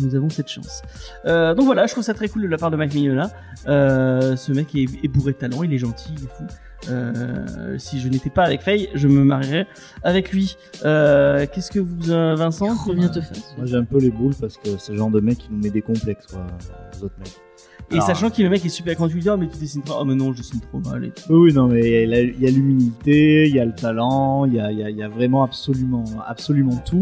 Nous 0.00 0.14
avons 0.16 0.28
cette 0.30 0.48
chance. 0.48 0.82
Euh, 1.26 1.54
donc 1.54 1.66
voilà, 1.66 1.86
je 1.86 1.92
trouve 1.92 2.04
ça 2.04 2.14
très 2.14 2.28
cool 2.28 2.42
de 2.42 2.46
la 2.48 2.56
part 2.56 2.70
de 2.70 2.76
Mike 2.76 2.94
Mignola. 2.94 3.30
Euh, 3.66 4.36
ce 4.36 4.52
mec 4.52 4.74
est, 4.74 4.86
est 5.04 5.08
bourré 5.08 5.32
de 5.32 5.38
talent, 5.38 5.62
il 5.62 5.72
est 5.72 5.78
gentil, 5.78 6.10
il 6.16 6.24
est 6.24 6.28
fou. 6.28 6.44
Euh, 6.88 7.76
si 7.78 8.00
je 8.00 8.08
n'étais 8.08 8.30
pas 8.30 8.44
avec 8.44 8.62
Faye, 8.62 8.88
je 8.94 9.08
me 9.08 9.24
marierais 9.24 9.66
avec 10.04 10.32
lui. 10.32 10.56
Euh, 10.84 11.44
Qu'est-ce 11.52 11.70
que 11.70 11.80
vous, 11.80 12.10
euh, 12.10 12.34
Vincent 12.36 12.74
Trop 12.76 12.94
bien 12.94 13.08
te 13.08 13.20
faire. 13.20 13.36
Moi 13.56 13.66
j'ai 13.66 13.76
un 13.76 13.84
peu 13.84 13.98
les 13.98 14.10
boules 14.10 14.34
parce 14.40 14.56
que 14.56 14.70
c'est 14.78 14.92
le 14.92 14.98
genre 14.98 15.10
de 15.10 15.20
mec 15.20 15.38
qui 15.38 15.48
nous 15.50 15.58
met 15.62 15.70
des 15.70 15.82
complexes 15.82 16.26
quoi, 16.26 16.46
aux 17.00 17.04
autres 17.04 17.14
mecs. 17.18 17.36
Et 17.90 17.94
Alors, 17.94 18.06
sachant 18.06 18.28
que 18.30 18.42
le 18.42 18.50
mec 18.50 18.64
est 18.66 18.68
super 18.68 18.96
quand 18.98 19.08
tu 19.08 19.14
lui 19.14 19.22
dis, 19.22 19.30
oh, 19.30 19.38
mais 19.38 19.48
tu 19.48 19.56
dessines 19.56 19.80
pas, 19.82 19.94
oh, 19.98 20.04
mais 20.04 20.14
non, 20.14 20.32
je 20.34 20.38
dessine 20.38 20.60
trop 20.60 20.78
mal 20.78 21.06
et 21.06 21.10
tout. 21.10 21.22
Oui, 21.32 21.54
non, 21.54 21.68
mais 21.68 22.04
il 22.04 22.10
y 22.38 22.46
a- 22.46 22.50
l'humilité, 22.50 23.48
il 23.48 23.54
y 23.54 23.60
a 23.60 23.64
le 23.64 23.72
talent, 23.72 24.44
il 24.44 24.54
y 24.54 24.60
a, 24.60 24.70
y 24.70 25.02
a 25.02 25.08
vraiment 25.08 25.42
absolument, 25.42 26.04
absolument 26.26 26.76
tout. 26.84 27.00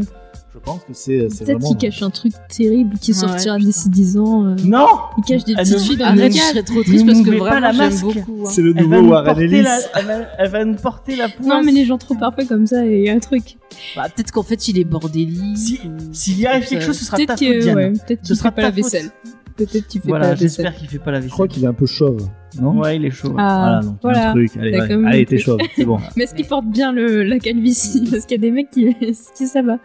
Je 0.57 0.61
pense 0.61 0.81
que 0.85 0.95
c'est 0.95 1.29
c'est 1.29 1.45
Peut-être 1.45 1.59
vraiment. 1.61 1.75
qu'il 1.75 1.77
cache 1.91 2.03
un 2.03 2.09
truc 2.09 2.33
terrible 2.49 2.97
qui 2.99 3.11
Ouais, 3.13 3.17
sortira 3.19 3.57
putain. 3.57 3.67
d'ici 3.69 3.91
10 3.91 4.17
ans. 4.19 4.47
euh, 4.47 4.57
Non 4.65 4.87
Il 5.19 5.25
cache 5.25 5.45
des 5.45 5.55
petites 5.55 5.79
filles 5.81 5.97
dans 5.99 6.15
le 6.15 6.21
Arrête, 6.23 6.33
je 6.33 6.39
serais 6.39 6.63
trop 6.63 6.83
triste 6.83 7.05
Ne 7.05 7.13
parce 7.13 7.23
que 7.25 7.31
m'ouvrez 7.31 7.51
pas 7.51 7.61
la 7.61 7.73
vraiment 7.73 7.91
masque. 7.91 8.03
beaucoup. 8.05 8.43
hein. 8.47 8.51
C'est 8.51 8.63
le 8.63 8.73
nouveau 8.73 9.01
Warren 9.11 9.39
Ellis. 9.39 9.63
la, 9.63 9.79
elle, 9.95 10.07
va, 10.07 10.15
elle 10.39 10.49
va 10.51 10.65
nous 10.65 10.75
porter 10.77 11.15
la 11.17 11.29
poisse. 11.29 11.47
Non, 11.47 11.63
mais 11.63 11.73
les 11.73 11.85
gens 11.85 11.99
trop 11.99 12.15
parfaits 12.15 12.49
comme 12.49 12.67
ça, 12.67 12.87
il 12.87 13.05
y 13.05 13.11
a 13.11 13.13
un 13.13 13.19
truc. 13.19 13.59
Bah, 13.95 14.07
peut-être 14.09 14.31
qu'en 14.33 14.43
fait 14.43 14.67
il 14.69 14.79
est 14.79 14.85
bordélique. 14.85 15.79
S'il 16.13 16.41
y 16.41 16.47
arrive 16.47 16.67
quelque 16.67 16.85
chose, 16.85 16.97
ce 16.99 17.05
sera 17.05 17.19
ta 17.19 17.27
Peut-être 17.27 17.39
faute, 17.39 17.49
que, 17.49 17.61
Diane. 17.63 17.77
ouais, 17.77 17.91
peut-être 17.93 18.21
Ce 18.23 18.29
qu'il 18.29 18.37
sera 18.37 18.49
fait 18.51 18.55
pas 18.57 18.63
la 18.63 18.71
vaisselle. 18.71 19.11
Peut-être 19.59 19.87
qu'il 19.87 20.01
fait 20.01 20.09
pas 20.09 20.09
Voilà, 20.09 20.25
la 20.29 20.35
vaisselle. 20.35 20.49
j'espère 20.49 20.75
qu'il 20.77 20.89
fait 20.89 20.99
pas 20.99 21.11
la 21.11 21.19
Je 21.19 21.23
vaisselle. 21.25 21.33
crois 21.33 21.49
qu'il 21.49 21.65
est 21.65 21.67
un 21.69 21.73
peu 21.75 21.87
chauve, 21.87 22.29
non 22.61 22.79
Ouais, 22.79 22.97
il 22.97 23.05
est 23.05 23.11
chaud. 23.11 23.29
ouais. 23.29 23.35
Ah, 23.39 23.59
Voilà, 23.59 23.81
donc 23.83 23.97
voilà. 24.03 24.31
un 24.31 24.33
truc. 24.33 24.51
Allez, 24.59 24.73
ouais. 24.81 25.07
Allez 25.07 25.27
t'es 25.27 25.39
chauve, 25.39 25.59
c'est 25.77 25.85
bon. 25.85 25.99
Mais 26.17 26.25
est-ce 26.25 26.35
qu'il 26.35 26.47
porte 26.47 26.67
bien 26.67 26.93
le, 26.93 27.23
la 27.25 27.39
calvitie? 27.39 28.07
Parce 28.11 28.25
qu'il 28.25 28.37
y 28.37 28.41
a 28.41 28.43
des 28.43 28.51
mecs 28.51 28.71
qui, 28.71 28.95
qui 29.37 29.47
ça 29.47 29.61
va. 29.63 29.79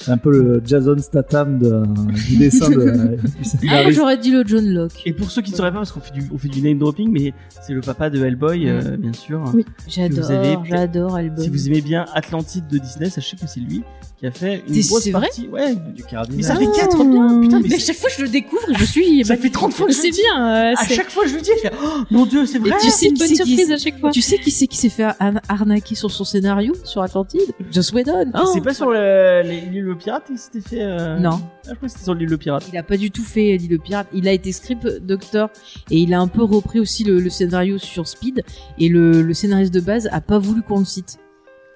C'est 0.00 0.10
un 0.12 0.16
peu 0.16 0.30
le 0.30 0.62
Jason 0.64 0.96
Statham 0.98 1.58
de, 1.58 1.82
du 2.28 2.36
dessin 2.36 2.70
de. 2.70 3.16
du 3.60 3.68
Ah, 3.70 3.90
j'aurais 3.90 4.16
dit 4.16 4.30
le 4.30 4.44
John 4.46 4.66
Locke. 4.66 5.02
Et 5.04 5.12
pour 5.12 5.30
ceux 5.30 5.42
qui 5.42 5.50
ne 5.52 5.56
sauraient 5.56 5.70
pas, 5.72 5.78
parce 5.78 5.92
qu'on 5.92 6.00
fait 6.00 6.12
du, 6.14 6.22
on 6.32 6.38
fait 6.38 6.48
du 6.48 6.62
name 6.62 6.78
dropping, 6.78 7.10
mais 7.10 7.34
c'est 7.62 7.74
le 7.74 7.80
papa 7.82 8.08
de 8.10 8.24
Hellboy, 8.24 8.68
euh, 8.68 8.96
bien 8.96 9.12
sûr. 9.12 9.42
Oui. 9.54 9.64
J'adore, 9.86 10.30
avez- 10.30 10.56
j'adore 10.64 11.18
Hellboy. 11.18 11.44
Si 11.44 11.50
vous 11.50 11.68
aimez 11.68 11.80
bien 11.82 12.06
Atlantide 12.14 12.66
de 12.68 12.78
Disney, 12.78 13.10
sachez 13.10 13.36
que 13.36 13.46
c'est 13.46 13.60
lui 13.60 13.82
qui 14.18 14.26
a 14.26 14.30
fait 14.30 14.62
une 14.68 14.74
C'est- 14.74 14.88
grosse 14.88 15.08
partie. 15.10 15.48
Ouais. 15.48 15.74
du 15.74 16.02
Mais 16.02 16.10
cardinal. 16.10 16.44
ça 16.44 16.54
fait 16.56 16.66
Ah, 16.74 16.78
4 16.80 17.04
bien. 17.04 17.40
Putain, 17.40 17.60
mais, 17.60 17.68
Mais 17.70 17.78
chaque 17.78 17.96
fois 17.96 18.08
que 18.10 18.16
je 18.16 18.22
le 18.22 18.28
découvre, 18.28 18.62
je 18.78 18.84
suis. 18.84 19.24
ça 19.24 19.36
fait 19.36 19.48
30 19.50 19.72
fois 19.72 19.86
que 19.86 19.92
je 19.92 19.98
C'est 19.98 20.10
bien. 20.10 20.70
euh, 20.70 20.74
À 20.76 20.86
chaque 20.86 21.10
fois, 21.10 21.24
je 21.26 21.34
le 21.36 21.40
dis, 21.40 21.50
je 21.56 21.68
fais, 21.68 21.74
oh 21.82 21.88
mon 22.10 22.26
dieu, 22.26 22.44
c'est 22.46 22.58
vrai. 22.58 22.70
Et 22.70 22.72
tu 22.80 22.86
sais 22.86 22.90
c'est 22.90 23.06
une 23.08 23.14
qui 23.14 23.18
bonne 23.20 23.28
c'est 23.36 23.42
qui- 23.44 23.56
surprise 23.56 23.72
à 23.72 23.76
chaque 23.78 23.98
fois. 24.00 24.10
Tu 24.10 24.20
sais 24.22 24.38
qui 24.38 24.50
c'est 24.50 24.66
qui 24.66 24.76
s'est 24.76 24.88
fait 24.90 25.04
ar- 25.04 25.14
arnaquer 25.48 25.94
sur 25.94 26.10
son 26.10 26.24
scénario 26.24 26.74
sur 26.84 27.02
Atlantide? 27.02 27.40
Joss 27.70 27.92
Whedon. 27.92 28.30
Oh. 28.34 28.50
C'est 28.52 28.60
pas 28.62 28.74
sur 28.74 28.90
le- 28.90 29.42
les- 29.42 29.80
l'île 29.90 29.96
le 29.96 30.02
pirate 30.02 30.24
qu'il 30.26 30.38
s'était 30.38 30.60
fait. 30.60 30.82
euh, 30.82 31.18
Non. 31.18 31.40
Ah, 31.40 31.70
je 31.70 31.74
crois 31.74 31.88
que 31.88 31.88
c'était 31.88 32.04
sur 32.04 32.14
l'île 32.14 32.28
le 32.28 32.36
pirate. 32.38 32.64
Il 32.72 32.78
a 32.78 32.82
pas 32.82 32.96
du 32.96 33.10
tout 33.10 33.22
fait 33.22 33.56
dit 33.58 33.68
le 33.68 33.78
pirate. 33.78 34.06
Il 34.12 34.28
a 34.28 34.32
été 34.32 34.52
script 34.52 34.86
doctor 35.02 35.50
et 35.90 35.98
il 35.98 36.14
a 36.14 36.20
un 36.20 36.28
peu 36.28 36.42
repris 36.42 36.80
aussi 36.80 37.04
le, 37.04 37.18
le 37.20 37.30
scénario 37.30 37.78
sur 37.78 38.06
Speed 38.08 38.42
et 38.78 38.88
le, 38.88 39.22
le 39.22 39.34
scénariste 39.34 39.74
de 39.74 39.80
base 39.80 40.08
a 40.12 40.20
pas 40.20 40.38
voulu 40.38 40.62
qu'on 40.62 40.78
le 40.80 40.84
cite. 40.84 41.18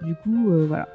Du 0.02 0.14
coup, 0.14 0.50
euh, 0.52 0.64
voilà. 0.66 0.88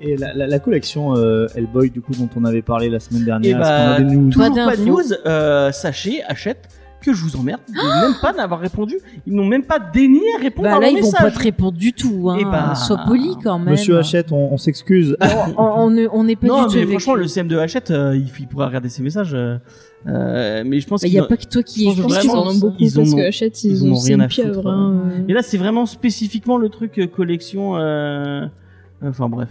Et 0.00 0.16
la, 0.16 0.32
la, 0.32 0.46
la 0.46 0.58
collection 0.60 1.16
euh, 1.16 1.48
Hellboy, 1.56 1.90
du 1.90 2.00
coup, 2.00 2.12
dont 2.12 2.28
on 2.36 2.44
avait 2.44 2.62
parlé 2.62 2.88
la 2.88 3.00
semaine 3.00 3.22
Et 3.22 3.24
dernière, 3.26 3.58
bah, 3.58 3.94
a 3.94 4.00
des 4.00 4.14
news 4.14 4.30
toujours 4.30 4.54
Pas 4.54 4.76
de 4.76 4.84
news. 4.84 5.12
Euh, 5.26 5.72
sachez, 5.72 6.22
achète 6.24 6.68
que 7.00 7.12
je 7.12 7.22
vous 7.22 7.36
emmerde 7.36 7.60
de 7.68 7.74
même 8.06 8.14
pas 8.20 8.32
n'avoir 8.32 8.60
répondu. 8.60 8.96
Ils 9.26 9.34
n'ont 9.34 9.46
même 9.46 9.62
pas 9.64 9.78
daigné 9.78 10.20
à 10.36 10.40
répondre 10.42 10.68
Bah 10.68 10.76
à 10.76 10.80
là, 10.80 10.90
mon 10.90 10.96
ils 10.96 11.00
vont 11.00 11.06
message. 11.06 11.20
pas 11.22 11.30
te 11.30 11.38
répondre 11.42 11.78
du 11.78 11.92
tout. 11.92 12.28
Hein. 12.30 12.38
Eh 12.40 12.44
bah, 12.44 12.74
Sois 12.74 12.98
poli 13.06 13.36
quand 13.42 13.58
même. 13.58 13.70
Monsieur 13.70 13.98
Hachette, 13.98 14.32
on, 14.32 14.52
on 14.52 14.56
s'excuse. 14.56 15.16
on, 15.20 15.54
on 15.58 16.08
on 16.12 16.24
n'est 16.24 16.36
pas 16.36 16.46
Non, 16.46 16.66
du 16.66 16.74
tout. 16.74 16.74
mais 16.80 16.86
franchement, 16.86 17.14
le 17.14 17.26
CM 17.28 17.48
de 17.48 17.56
Hachette, 17.58 17.90
euh, 17.90 18.16
il, 18.16 18.26
il 18.40 18.46
pourra 18.48 18.66
regarder 18.66 18.88
ses 18.88 19.02
messages. 19.02 19.34
euh, 19.34 19.58
euh, 20.06 20.62
mais 20.64 20.78
je 20.80 20.86
pense 20.86 21.02
il 21.02 21.06
qu'il 21.06 21.14
y 21.14 21.18
a 21.18 21.24
pas 21.24 21.36
que 21.36 21.44
toi 21.46 21.62
qui 21.62 21.92
Je 21.92 22.02
pense 22.02 22.18
qu'ils 22.18 22.30
en 22.30 22.48
ont 22.48 22.54
beaucoup 22.54 22.76
ils 22.78 22.92
parce 22.92 23.12
ont- 23.12 23.16
que 23.16 23.22
Hachette, 23.26 23.62
ils 23.64 23.72
ils, 23.72 23.84
ont 23.84 23.92
ont 23.92 23.96
c'est 23.96 24.08
rien 24.08 24.16
une 24.16 24.20
à 24.22 24.28
foutre, 24.28 24.42
pieuvre. 24.52 24.68
hein, 24.70 25.02
Et 25.28 25.32
là, 25.32 25.42
c'est 25.42 25.58
vraiment 25.58 25.86
spécifiquement 25.86 26.56
le 26.56 26.68
truc 26.68 26.98
euh, 26.98 27.06
collection. 27.06 27.76
euh, 27.76 28.46
Enfin 29.04 29.28
bref. 29.28 29.48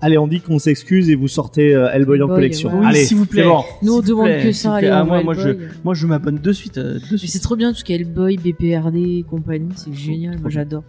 Allez, 0.00 0.18
on 0.18 0.26
dit 0.28 0.40
qu'on 0.40 0.58
s'excuse 0.58 1.08
et 1.08 1.14
vous 1.14 1.28
sortez 1.28 1.74
euh, 1.74 1.88
Hellboy 1.90 2.20
en 2.22 2.26
collection. 2.28 2.68
ouais. 2.70 2.78
Oui, 2.80 2.86
Allez, 2.86 3.04
s'il 3.04 3.16
vous 3.16 3.24
plaît. 3.26 3.44
bon. 3.44 3.62
Nous, 3.82 3.94
on 3.94 4.00
demande 4.00 4.26
plaît, 4.26 4.42
que 4.42 4.52
ça. 4.52 4.74
allez, 4.74 4.88
Ah, 4.88 5.02
moi, 5.04 5.22
moi, 5.22 5.34
je, 5.34 5.48
moi, 5.82 5.94
je 5.94 6.06
m'abonne 6.06 6.38
de 6.38 6.52
suite. 6.52 6.76
euh, 6.78 6.94
de 7.10 7.16
suite. 7.16 7.30
c'est 7.30 7.38
trop 7.38 7.56
bien 7.56 7.72
tout 7.72 7.78
ce 7.78 7.84
qui 7.84 7.92
est 7.94 7.96
Hellboy, 7.96 8.36
BPRD 8.36 8.96
et 9.18 9.22
compagnie, 9.22 9.70
c'est 9.76 9.94
génial, 9.94 10.38
moi 10.40 10.50
j'adore. 10.50 10.82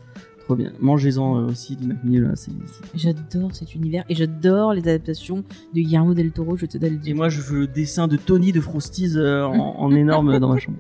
Trop 0.44 0.56
bien. 0.56 0.72
Mangez-en 0.80 1.40
euh, 1.40 1.46
aussi 1.48 1.76
du 1.76 1.96
c'est- 2.36 2.52
c'est- 2.52 2.52
J'adore 3.00 3.56
cet 3.56 3.74
univers 3.74 4.04
et 4.10 4.16
j'adore 4.16 4.74
les 4.74 4.82
adaptations 4.82 5.38
de 5.74 5.80
Guillermo 5.80 6.14
del 6.14 6.32
Toro, 6.32 6.56
je 6.58 6.66
te 6.68 6.78
donne 6.78 6.92
le 6.92 6.96
Et 6.98 7.00
dire. 7.00 7.16
moi, 7.16 7.30
je 7.30 7.42
veux 7.42 7.62
le 7.62 7.68
dessin 7.68 8.08
de 8.08 8.16
Tony 8.18 8.52
de 8.52 8.60
Frosties 8.62 9.14
euh, 9.16 9.44
en, 9.46 9.76
en 9.80 9.96
énorme 9.96 10.38
dans 10.40 10.50
ma 10.50 10.60
chambre. 10.60 10.78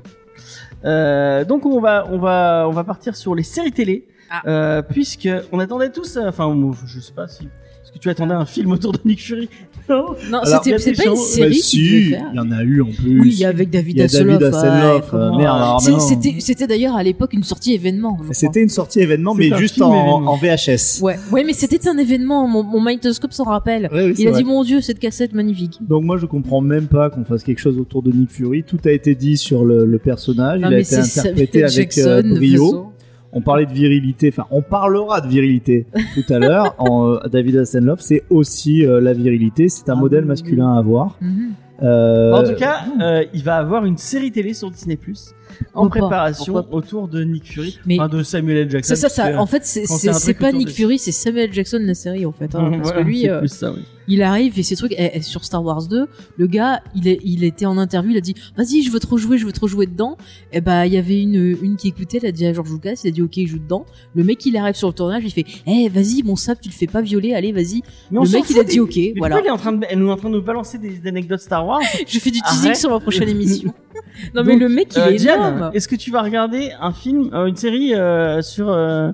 Euh, 0.83 1.45
donc 1.45 1.65
on 1.65 1.79
va 1.79 2.05
on 2.11 2.17
va 2.19 2.65
on 2.69 2.71
va 2.71 2.83
partir 2.83 3.15
sur 3.15 3.33
les 3.33 3.41
séries 3.43 3.71
télé 3.71 4.05
Ah. 4.29 4.41
euh, 4.47 4.81
puisque 4.83 5.29
on 5.51 5.59
attendait 5.59 5.89
tous 5.89 6.17
euh, 6.17 6.27
enfin 6.27 6.53
je 6.85 6.99
sais 6.99 7.13
pas 7.13 7.27
si 7.27 7.47
que 7.95 7.99
tu 7.99 8.09
attendais 8.09 8.33
un 8.33 8.45
film 8.45 8.71
autour 8.71 8.91
de 8.91 8.99
Nick 9.05 9.21
Fury. 9.21 9.49
Non. 9.87 10.15
Non, 10.31 10.39
c'était 10.43 10.79
c'est 10.79 10.93
pas 10.93 11.05
une 11.05 11.15
série 11.15 11.49
Bah, 11.49 11.55
si, 11.61 12.09
il 12.09 12.19
y 12.33 12.39
en 12.39 12.49
a 12.51 12.63
eu 12.63 12.81
en 12.81 12.89
plus. 12.89 13.21
Oui, 13.21 13.45
avec 13.45 13.69
David 13.69 13.97
Il 13.97 13.99
y 13.99 14.03
a 14.03 14.07
David 14.07 14.41
Hasselhoff. 14.41 15.13
Euh, 15.13 16.39
C'était 16.39 16.65
d'ailleurs 16.65 16.95
à 16.95 17.03
l'époque 17.03 17.33
une 17.33 17.43
sortie 17.43 17.75
événement. 17.75 18.17
C'était 18.31 18.63
une 18.63 18.69
sortie 18.69 19.01
événement, 19.01 19.35
mais 19.35 19.55
juste 19.57 19.79
en, 19.83 20.35
VHS. 20.37 21.01
Ouais, 21.03 21.17
ouais, 21.31 21.43
mais 21.43 21.53
c'était 21.53 21.87
un 21.87 21.99
événement. 21.99 22.47
Mon, 22.47 22.63
mon 22.63 22.83
Mindoscope 22.83 23.31
s'en 23.31 23.43
rappelle. 23.43 23.87
Ouais, 23.91 24.05
oui, 24.07 24.13
c'est 24.15 24.23
Il 24.23 24.27
a 24.27 24.31
vrai. 24.31 24.41
dit 24.41 24.47
mon 24.47 24.63
Dieu, 24.63 24.81
cette 24.81 24.97
cassette 24.97 25.33
magnifique. 25.33 25.77
Donc 25.81 26.03
moi 26.03 26.17
je 26.17 26.25
comprends 26.25 26.61
même 26.61 26.87
pas 26.87 27.11
qu'on 27.11 27.23
fasse 27.23 27.43
quelque 27.43 27.59
chose 27.59 27.77
autour 27.77 28.01
de 28.01 28.11
Nick 28.11 28.31
Fury. 28.31 28.63
Tout 28.63 28.79
a 28.85 28.91
été 28.91 29.13
dit 29.13 29.37
sur 29.37 29.65
le, 29.65 29.85
le 29.85 29.99
personnage. 29.99 30.61
Non, 30.61 30.69
il 30.71 30.73
a 30.73 30.79
été 30.79 30.95
interprété 30.95 31.63
avec 31.63 31.95
euh, 31.99 32.23
brio. 32.23 32.94
On 33.35 33.41
parlait 33.41 33.65
de 33.65 33.73
virilité. 33.73 34.29
Enfin, 34.31 34.47
on 34.49 34.61
parlera 34.61 35.19
de 35.21 35.27
virilité 35.27 35.85
tout 36.15 36.33
à 36.33 36.39
l'heure. 36.39 36.73
En 36.79 37.09
euh, 37.11 37.19
David 37.31 37.57
Hasselhoff, 37.57 37.99
c'est 37.99 38.23
aussi 38.29 38.85
euh, 38.85 38.99
la 39.01 39.13
virilité. 39.13 39.69
C'est 39.69 39.89
un 39.89 39.93
Ah 39.97 39.99
modèle 39.99 40.21
oui. 40.23 40.29
masculin 40.29 40.73
à 40.75 40.79
avoir. 40.79 41.17
Mhm. 41.21 41.51
Euh, 41.83 42.31
En 42.31 42.43
tout 42.43 42.55
cas, 42.55 42.85
euh, 43.01 43.25
il 43.33 43.43
va 43.43 43.57
avoir 43.57 43.83
une 43.85 43.97
série 43.97 44.31
télé 44.31 44.53
sur 44.53 44.71
Disney 44.71 44.95
Plus 44.95 45.33
en 45.73 45.87
préparation 45.89 46.53
pas 46.53 46.65
autour 46.71 47.07
de 47.07 47.23
Nick 47.23 47.45
Fury, 47.51 47.79
Mais- 47.85 47.99
enfin, 47.99 48.09
de 48.09 48.23
Samuel 48.23 48.57
L. 48.57 48.69
Jackson. 48.69 48.95
Ça, 48.95 49.09
ça. 49.09 49.39
En 49.39 49.45
fait, 49.45 49.65
c'est 49.65 50.33
pas 50.33 50.51
Nick 50.51 50.69
Fury, 50.69 50.97
c'est 50.99 51.11
Samuel 51.11 51.51
Jackson 51.53 51.79
la 51.81 51.93
série 51.93 52.25
en 52.25 52.31
fait. 52.31 52.53
hein, 52.55 52.69
parce 52.71 52.81
Voilà, 52.89 53.01
que 53.01 53.07
lui, 53.07 53.29
euh, 53.29 53.39
plus 53.39 53.47
ça, 53.49 53.71
oui. 53.71 53.79
il 54.07 54.21
arrive 54.21 54.57
et 54.59 54.63
ces 54.63 54.75
trucs 54.75 54.93
eh, 54.97 55.11
eh, 55.15 55.21
sur 55.21 55.43
Star 55.45 55.63
Wars 55.63 55.87
2 55.87 56.07
le 56.37 56.47
gars 56.47 56.81
il 56.95 57.07
est 57.07 57.19
il 57.23 57.43
était 57.43 57.65
en 57.65 57.77
interview 57.77 58.11
il 58.11 58.17
a 58.17 58.21
dit 58.21 58.35
vas-y 58.55 58.83
je 58.83 58.91
veux 58.91 58.99
te 58.99 59.07
rejouer 59.07 59.37
je 59.39 59.45
veux 59.47 59.51
te 59.51 59.59
rejouer 59.59 59.87
dedans 59.87 60.15
et 60.53 60.61
bah 60.61 60.85
il 60.85 60.93
y 60.93 60.97
avait 60.97 61.19
une 61.21 61.57
une 61.61 61.75
qui 61.75 61.87
écoutait 61.87 62.19
elle 62.21 62.27
a 62.29 62.31
dit 62.31 62.45
à 62.45 62.53
George 62.53 62.69
Lucas 62.71 63.01
il 63.03 63.07
a 63.07 63.11
dit 63.11 63.21
ok 63.23 63.37
il 63.37 63.47
joue 63.47 63.57
dedans 63.57 63.85
le 64.13 64.23
mec 64.23 64.45
il 64.45 64.55
arrive 64.57 64.75
sur 64.75 64.87
le 64.89 64.93
tournage 64.93 65.23
il 65.25 65.31
fait 65.31 65.45
eh 65.65 65.89
vas-y 65.89 66.21
mon 66.23 66.35
sable 66.35 66.59
tu 66.61 66.69
le 66.69 66.73
fais 66.75 66.85
pas 66.87 67.01
violer 67.01 67.33
allez 67.33 67.51
vas-y 67.51 67.81
le 68.11 68.19
mec 68.31 68.43
il 68.51 68.59
a 68.59 68.63
dit 68.63 68.79
ok 68.79 68.99
voilà 69.17 69.39
il 69.41 69.47
est 69.47 69.49
en 69.49 69.57
train 69.57 69.73
de, 69.73 69.85
elle 69.89 69.99
est 69.99 70.03
en 70.09 70.17
train 70.17 70.29
de 70.29 70.35
nous 70.35 70.43
balancer 70.43 70.77
des, 70.77 71.01
anecdotes 71.07 71.39
Star 71.39 71.65
Wars. 71.65 71.81
je 72.07 72.19
fais 72.19 72.29
du 72.31 72.41
teasing 72.41 72.75
sur 72.75 72.91
ma 72.91 72.99
prochaine 72.99 73.29
émission 73.29 73.73
non 74.35 74.43
mais 74.43 74.55
le 74.55 74.69
mec 74.69 74.89
il 74.95 74.99
Euh, 75.01 75.09
est 75.09 75.15
Diane, 75.15 75.41
énorme 75.47 75.71
est-ce 75.73 75.87
que 75.87 75.95
tu 75.95 76.11
vas 76.11 76.21
regarder 76.21 76.69
un 76.79 76.91
film, 76.91 77.29
euh, 77.33 77.45
une 77.45 77.55
série 77.55 77.93
euh, 77.95 78.41
sur 78.41 78.69
euh, 78.69 79.11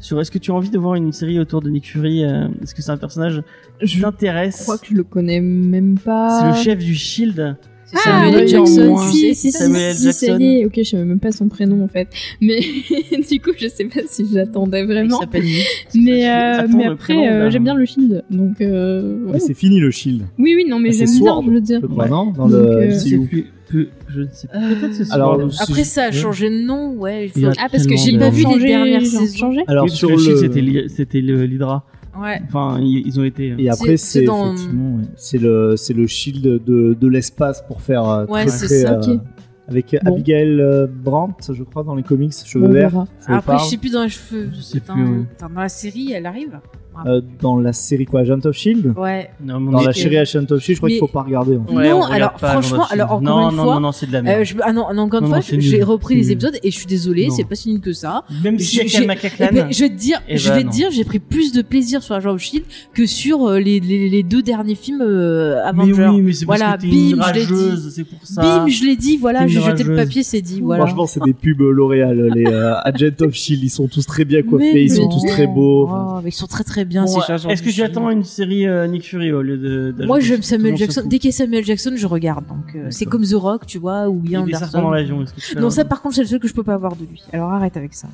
sur 0.00 0.20
Est-ce 0.20 0.30
que 0.30 0.38
tu 0.38 0.50
as 0.50 0.54
envie 0.54 0.70
de 0.70 0.78
voir 0.78 0.94
une 0.96 1.12
série 1.12 1.38
autour 1.38 1.62
de 1.62 1.70
Nick 1.70 1.88
Fury 1.90 2.24
euh, 2.24 2.46
Est-ce 2.62 2.74
que 2.74 2.82
c'est 2.82 2.90
un 2.90 2.96
personnage 2.96 3.42
qui 3.80 3.86
Je 3.86 4.00
t'intéresse 4.02 4.62
crois 4.62 4.78
que 4.78 4.86
je 4.90 4.94
le 4.94 5.04
connais 5.04 5.40
même 5.40 5.96
pas. 5.98 6.40
C'est 6.54 6.58
le 6.58 6.64
chef 6.64 6.78
du 6.84 6.94
Shield. 6.94 7.56
c'est 7.84 7.98
Samuel 7.98 8.34
Ah, 8.34 8.38
L. 8.40 8.48
Jackson 8.48 8.96
si, 9.12 9.34
si, 9.36 9.52
Samuel 9.52 9.94
si, 9.94 10.04
Jackson. 10.04 10.26
ça 10.26 10.36
y 10.40 10.44
est. 10.60 10.64
Ok, 10.66 10.72
je 10.78 10.82
savais 10.82 11.04
même 11.04 11.20
pas 11.20 11.30
son 11.30 11.46
prénom 11.48 11.84
en 11.84 11.88
fait. 11.88 12.08
Mais 12.40 12.58
du 13.30 13.40
coup, 13.40 13.50
je 13.56 13.68
sais 13.68 13.84
pas 13.84 14.00
si 14.06 14.26
je 14.28 14.34
l'attendais 14.34 14.80
il 14.80 14.86
vraiment. 14.86 15.20
s'appelle 15.20 15.44
Nick 15.44 15.66
Mais, 15.94 16.28
euh, 16.28 16.62
le 16.66 16.90
après, 16.92 17.28
euh, 17.30 17.50
j'aime 17.50 17.62
bien 17.64 17.74
le 17.74 17.84
Shield. 17.84 18.24
Donc, 18.30 18.60
euh, 18.60 19.22
ouais. 19.26 19.32
mais 19.34 19.38
c'est 19.38 19.54
fini 19.54 19.78
le 19.78 19.90
Shield. 19.92 20.22
oui, 20.38 20.54
oui, 20.56 20.64
non, 20.68 20.80
mais 20.80 20.88
Ah, 20.88 20.92
c'est 20.92 21.06
j'aime 21.06 21.20
bien, 21.22 21.42
je 21.46 21.50
veux 21.50 21.60
dire. 21.60 21.80
Je 21.80 21.86
Ouais. 21.86 22.08
non 22.08 22.32
Dans 22.32 22.48
Donc, 22.48 22.50
le 22.52 22.56
euh, 22.58 22.90
Je 22.90 23.16
MCU. 23.16 23.46
plus. 23.68 23.88
Je 24.12 24.20
ne 24.20 24.26
sais 24.30 24.48
pas. 24.48 24.58
Peut-être 24.58 24.98
que 24.98 25.04
c'est 25.04 25.12
Alors, 25.12 25.36
sur- 25.36 25.52
c'est- 25.52 25.72
après 25.72 25.84
ça 25.84 26.04
a 26.04 26.10
changé 26.12 26.50
de 26.50 26.64
nom 26.66 26.92
ouais 26.94 27.26
il 27.28 27.32
Il 27.36 27.42
y 27.42 27.46
a 27.46 27.50
faut- 27.52 27.56
Ah, 27.60 27.68
parce 27.70 27.84
que 27.84 27.88
tellement 27.88 28.04
j'ai 28.04 28.12
de- 28.12 28.18
pas 28.18 28.30
vu 28.30 28.36
les 28.36 28.42
Changé, 28.42 28.66
dernières 28.68 29.06
saisons. 29.06 29.36
changé. 29.36 29.64
Alors 29.66 29.84
Oui, 29.84 29.90
parce 29.90 29.98
sur 29.98 30.08
que 30.08 30.12
le 30.14 30.18
Shield, 30.18 30.38
c'était 30.38 30.60
li- 30.60 30.88
c'était 30.90 31.20
le- 31.20 31.44
l'Hydra. 31.44 31.84
ouais 32.20 32.40
Enfin, 32.46 32.78
ils, 32.80 33.06
ils 33.06 33.18
ont 33.20 33.24
été. 33.24 33.52
euh, 33.52 33.56
et 33.58 33.68
après 33.70 33.96
c'est 33.96 34.20
c'est 34.20 34.24
dans- 34.24 34.52
effectivement 34.54 34.96
ouais, 34.96 35.04
c'est 35.16 35.38
le 35.38 35.74
c'est 35.76 35.94
le 35.94 36.06
Shield 36.06 36.42
de 36.64 36.94
de 36.94 37.08
l'espace 37.08 37.62
pour 37.66 37.80
faire 37.80 38.08
euh, 38.08 38.26
Ouais, 38.26 38.46
c'est 38.48 38.66
très, 38.66 38.80
ça, 38.82 38.92
euh, 38.94 39.14
ok. 39.14 39.20
avec 39.68 39.96
Bon. 40.04 40.12
Abigail 40.12 40.60
euh, 40.60 40.86
Brandt 40.86 41.52
je 41.54 41.62
crois 41.62 41.82
dans 41.84 41.94
les 41.94 42.02
comics 42.02 42.34
cheveux 42.44 42.66
On 42.66 42.68
verts 42.72 42.90
verra. 42.90 43.06
après 43.28 43.58
je 43.60 43.64
sais 43.64 43.76
plus 43.78 43.92
dans 43.92 44.02
les 44.02 44.08
cheveux 44.10 44.50
Je 44.54 44.60
sais 44.60 44.80
dans, 44.86 44.94
plus, 44.94 45.02
ouais. 45.04 45.24
dans 45.40 45.60
la 45.60 45.68
série 45.68 46.12
elle 46.12 46.26
arrive 46.26 46.58
Euh, 47.06 47.20
dans 47.40 47.56
la 47.58 47.72
série 47.72 48.04
quoi 48.04 48.20
Agent 48.20 48.40
of 48.44 48.54
Shield 48.54 48.92
ouais 48.98 49.30
non, 49.42 49.60
dans 49.60 49.80
la 49.80 49.92
série 49.94 50.18
Agent 50.18 50.40
of 50.50 50.60
Shield 50.60 50.74
je 50.76 50.76
crois 50.76 50.88
Mais- 50.88 50.92
qu'il 50.92 51.00
faut 51.00 51.06
pas 51.08 51.22
regarder 51.22 51.56
en 51.56 51.64
fait. 51.64 51.74
Ouais, 51.74 51.88
Non, 51.90 52.02
alors, 52.04 52.32
pas 52.34 52.48
franchement, 52.50 52.82
of 52.82 52.92
alors, 52.92 53.12
encore 53.12 53.22
non, 53.22 53.50
une 53.50 53.56
non, 53.56 53.62
fois, 53.64 53.74
non, 53.76 53.80
non, 53.80 53.92
c'est 53.92 54.06
de 54.06 54.12
la 54.12 54.22
merde. 54.22 54.40
Euh, 54.40 54.44
je- 54.44 54.54
ah 54.62 54.72
non, 54.72 54.86
non, 54.94 55.02
encore 55.04 55.20
une 55.22 55.28
Non, 55.30 55.40
fois, 55.40 55.58
j'ai 55.58 55.82
repris 55.82 56.14
les 56.16 56.30
épisodes 56.32 56.56
et 56.62 56.70
je 56.70 56.76
suis 56.76 56.86
désolée, 56.86 57.28
Non. 57.28 57.34
c'est 57.34 57.44
pas 57.44 57.54
si 57.54 57.70
nul 57.70 57.80
que 57.80 57.92
ça. 57.94 58.24
Même 58.44 58.58
si 58.58 58.78
MacLachlan. 59.06 59.48
Eh 59.50 59.54
ben, 59.54 59.66
je 59.72 59.80
vais 59.80 59.88
te 59.88 59.94
dire, 59.98 60.20
Eh 60.28 60.36
je 60.36 60.48
ben, 60.50 60.54
vais 60.56 60.60
te 60.60 60.66
non. 60.66 60.70
dire, 60.72 60.88
j'ai 60.90 61.04
pris 61.04 61.18
plus 61.18 61.52
de 61.52 61.62
plaisir 61.62 62.02
sur 62.02 62.14
Agent 62.14 62.30
of 62.30 62.40
Shield 62.40 62.64
que 62.94 63.06
sur 63.06 63.46
euh, 63.48 63.58
les, 63.58 63.80
les, 63.80 64.08
les 64.10 64.22
deux 64.22 64.42
derniers 64.42 64.74
films 64.74 65.00
euh, 65.02 65.56
Mais 65.74 65.84
oui, 65.92 66.20
mais 66.22 66.32
c'est 66.34 66.44
parce 66.46 66.58
Voilà, 66.60 66.76
que 66.76 66.82
t'es 66.82 66.88
une 66.88 67.16
bim, 67.16 67.22
je 67.26 67.32
l'ai 67.32 67.46
dit. 67.46 67.52
rageuse, 67.52 67.92
c'est 67.94 68.04
pour 68.04 68.18
ça. 68.22 68.42
Bim, 68.42 68.68
je 68.68 68.84
l'ai 68.84 68.96
dit, 68.96 69.16
voilà, 69.16 69.46
j'ai 69.46 69.60
jeté 69.60 69.82
le 69.82 69.96
papier, 69.96 70.22
c'est 70.22 70.42
dit, 70.42 70.60
voilà. 70.60 70.84
franchement 70.86 71.06
c'est 71.06 71.22
des 71.24 71.32
pubs 71.32 71.58
L'Oréal 71.60 72.30
les 72.34 72.46
Agent 72.46 73.22
of 73.22 73.32
Shield 73.34 73.62
ils 73.64 73.70
sont 73.70 73.88
tous 73.88 74.06
très 74.06 74.24
bien 74.24 74.42
coiffés 74.42 74.82
ils 74.84 74.92
sont 74.92 75.08
tous 75.08 75.24
très 75.26 75.46
beaux 75.46 75.88
Oh, 75.90 76.20
mais 76.22 76.28
ils 76.30 76.32
sont 76.32 76.46
très 76.46 76.64
très 76.64 76.81
bien 76.84 77.04
Bon, 77.04 77.20
Est-ce 77.48 77.62
que 77.62 77.70
tu 77.70 77.82
attends 77.82 78.10
une 78.10 78.24
série 78.24 78.66
euh, 78.66 78.86
Nick 78.86 79.04
Fury 79.08 79.32
au 79.32 79.42
lieu 79.42 79.56
de. 79.58 80.04
Moi 80.04 80.20
j'aime 80.20 80.42
Samuel 80.42 80.76
Jackson. 80.76 81.02
Dès 81.06 81.18
qu'il 81.18 81.30
y 81.30 81.34
a 81.34 81.36
Samuel 81.36 81.64
Jackson, 81.64 81.92
je 81.96 82.06
regarde. 82.06 82.44
Donc 82.46 82.74
euh, 82.74 82.86
c'est 82.90 83.04
comme 83.06 83.24
The 83.24 83.34
Rock, 83.34 83.66
tu 83.66 83.78
vois, 83.78 84.08
ou 84.08 84.20
des 84.20 84.30
serpents 84.52 84.82
dans 84.82 84.88
Anderson. 84.88 84.90
l'avion. 84.90 85.24
Non, 85.60 85.70
ça 85.70 85.84
par 85.84 86.02
contre 86.02 86.14
c'est 86.16 86.22
le 86.22 86.28
seul 86.28 86.40
que 86.40 86.48
je 86.48 86.54
peux 86.54 86.62
pas 86.64 86.74
avoir 86.74 86.96
de 86.96 87.04
lui. 87.04 87.22
Alors 87.32 87.52
arrête 87.52 87.76
avec 87.76 87.94
ça. 87.94 88.08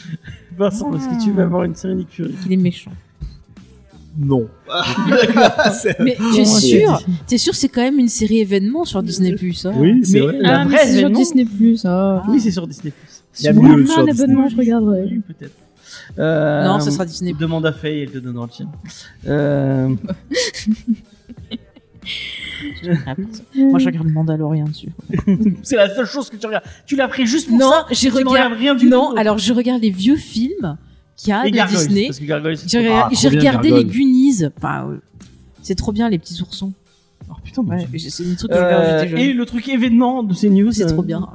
Vincent, 0.56 0.92
est-ce 0.94 1.08
que 1.08 1.24
tu 1.24 1.32
vas 1.32 1.44
avoir 1.44 1.64
une 1.64 1.74
série 1.74 1.94
Nick 1.96 2.08
Fury? 2.10 2.34
Il 2.46 2.52
est 2.52 2.56
méchant. 2.56 2.92
non 4.18 4.46
Mais 6.00 6.16
tu 6.34 6.40
es 6.40 6.44
sûr? 6.44 7.00
T'es 7.26 7.38
sûr 7.38 7.54
c'est 7.54 7.68
quand 7.68 7.82
même 7.82 7.98
une 7.98 8.08
série 8.08 8.40
événement 8.40 8.84
sur 8.84 9.02
Disney 9.02 9.34
Plus 9.34 9.64
hein? 9.66 9.72
Oui 9.78 10.00
c'est 10.04 10.20
vrai 10.20 10.38
La 10.40 10.60
Ah, 10.60 10.64
mais 10.64 10.76
c'est 10.84 10.98
sur 10.98 11.10
Disney 11.10 11.44
Plus. 11.44 11.84
Ah. 11.84 12.22
Oui, 12.28 12.40
c'est 12.40 12.50
sur 12.50 12.66
Disney. 12.66 12.92
Il 13.38 13.44
y 13.44 13.48
a 13.48 13.52
mieux 13.52 13.86
sur 13.86 13.98
un 14.00 14.04
Disney. 14.06 14.24
abonnement, 14.24 14.48
je 14.48 14.56
regarderai. 14.56 15.02
Oui, 15.04 15.20
peut-être. 15.26 15.54
Euh, 16.18 16.64
Non, 16.64 16.80
ça 16.80 16.90
sera 16.90 17.04
Disney. 17.04 17.32
Demande 17.38 17.64
à 17.66 17.72
Faye, 17.72 18.00
elle 18.02 18.10
te 18.10 18.18
donnera 18.18 18.46
le 18.46 18.50
tien. 18.50 18.68
Euh, 19.26 19.88
Moi 23.56 23.78
je 23.78 23.86
regarde 23.86 24.08
Mandalorian 24.08 24.66
dessus. 24.66 24.88
c'est 25.62 25.76
la 25.76 25.94
seule 25.94 26.06
chose 26.06 26.28
que 26.30 26.36
tu 26.36 26.46
regardes. 26.46 26.64
Tu 26.86 26.96
l'as 26.96 27.08
pris 27.08 27.26
juste 27.26 27.48
pour 27.48 27.58
Non, 27.58 27.70
ça. 27.70 27.86
regardes 28.10 28.54
rien 28.54 28.74
du 28.74 28.86
Non, 28.86 29.10
tout. 29.12 29.18
alors 29.18 29.38
je 29.38 29.52
regarde 29.52 29.82
les 29.82 29.90
vieux 29.90 30.16
films 30.16 30.76
qu'il 31.16 31.30
y 31.30 31.32
a 31.32 31.46
Et 31.46 31.50
de 31.50 31.56
Gargoyles, 31.56 31.86
Disney. 31.86 32.06
Parce 32.06 32.18
que 32.18 32.24
Gargoyles, 32.24 32.58
c'est 32.58 32.68
J'ai 32.68 32.88
Ah, 32.88 33.08
regardé 33.30 33.70
les. 33.70 33.84
Goonies. 33.84 34.46
Enfin, 34.56 34.88
euh, 34.90 35.00
c'est 35.62 35.74
trop 35.74 35.92
bien 35.92 36.08
les 36.08 36.18
petits 36.18 36.40
oursons. 36.42 36.72
Oh 37.28 37.34
putain, 37.44 37.62
Ouais, 37.62 37.86
c'est 38.08 38.24
une 38.24 38.34
truc 38.36 38.50
que 38.50 38.56
je 38.56 38.62
Euh, 38.62 39.16
et 39.16 39.32
le 39.32 39.46
truc 39.46 39.68
événement 39.68 40.22
de 40.22 40.34
ces 40.34 40.50
news, 40.50 40.72
C'est 40.72 40.84
euh, 40.84 40.88
trop 40.88 41.02
bien. 41.02 41.28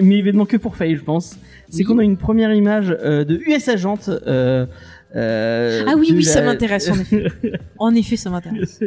Mais 0.00 0.16
événement 0.18 0.46
que 0.46 0.56
pour 0.56 0.76
Faye, 0.76 0.96
je 0.96 1.02
pense. 1.02 1.36
C'est 1.70 1.78
Oui. 1.78 1.84
qu'on 1.84 1.98
a 1.98 2.02
une 2.04 2.16
première 2.16 2.52
image 2.52 2.96
euh, 3.02 3.24
de 3.24 3.36
US 3.46 3.68
Agent. 3.68 3.98
Euh, 4.08 4.66
euh, 5.16 5.84
Ah 5.88 5.94
oui, 5.98 6.10
oui, 6.14 6.22
ça 6.24 6.40
la- 6.40 6.46
m'intéresse 6.46 6.88
en 6.90 6.94
effet. 6.98 7.26
En 7.78 7.94
effet, 7.94 8.16
ça 8.16 8.30
m'intéresse. 8.30 8.80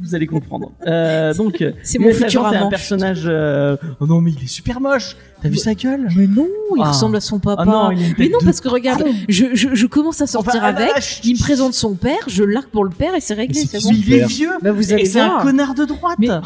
Vous 0.00 0.14
allez 0.14 0.26
comprendre. 0.26 0.72
Euh, 0.86 1.34
donc, 1.34 1.62
C'est 1.82 1.98
mon 1.98 2.08
US 2.08 2.16
futur 2.16 2.46
un 2.46 2.68
personnage. 2.68 3.22
euh, 3.26 3.76
Oh 4.00 4.06
non, 4.06 4.20
mais 4.20 4.30
il 4.32 4.44
est 4.44 4.48
super 4.48 4.80
moche. 4.80 5.16
T'as 5.42 5.48
vu 5.48 5.56
sa 5.56 5.74
gueule? 5.74 6.08
Mais 6.16 6.26
non, 6.26 6.48
il 6.76 6.82
Ah. 6.82 6.88
ressemble 6.90 7.16
à 7.16 7.20
son 7.20 7.38
papa. 7.40 7.62
Ah 7.62 7.70
non, 7.70 7.88
mais 8.18 8.28
non, 8.28 8.38
de- 8.38 8.44
parce 8.44 8.60
que 8.60 8.68
regarde, 8.68 9.04
je, 9.28 9.46
je, 9.54 9.74
je 9.74 9.86
commence 9.86 10.20
à 10.22 10.26
sortir 10.26 10.60
Enfin, 10.62 10.72
ah, 10.74 10.76
avec, 10.76 10.90
ah, 10.96 11.00
il 11.24 11.34
me 11.34 11.38
présente 11.40 11.74
son 11.74 11.94
père, 11.94 12.18
je 12.28 12.42
l'arc 12.44 12.68
pour 12.70 12.84
le 12.84 12.90
père 12.90 13.14
et 13.14 13.20
c'est 13.20 13.34
réglé. 13.34 13.60
Mais 13.60 13.66
c'est 13.66 13.80
c'est 13.80 13.84
bon. 13.84 13.90
Mais 13.92 13.98
il 14.06 14.12
est 14.14 14.26
vieux. 14.26 14.50
Bah, 14.62 14.72
vous 14.72 14.90
Et 14.90 14.94
allez 14.94 15.04
c'est 15.06 15.20
un 15.20 15.40
connard 15.42 15.74
de 15.74 15.84
droite. 15.84 16.16
Mais 16.18 16.28
oh, 16.30 16.40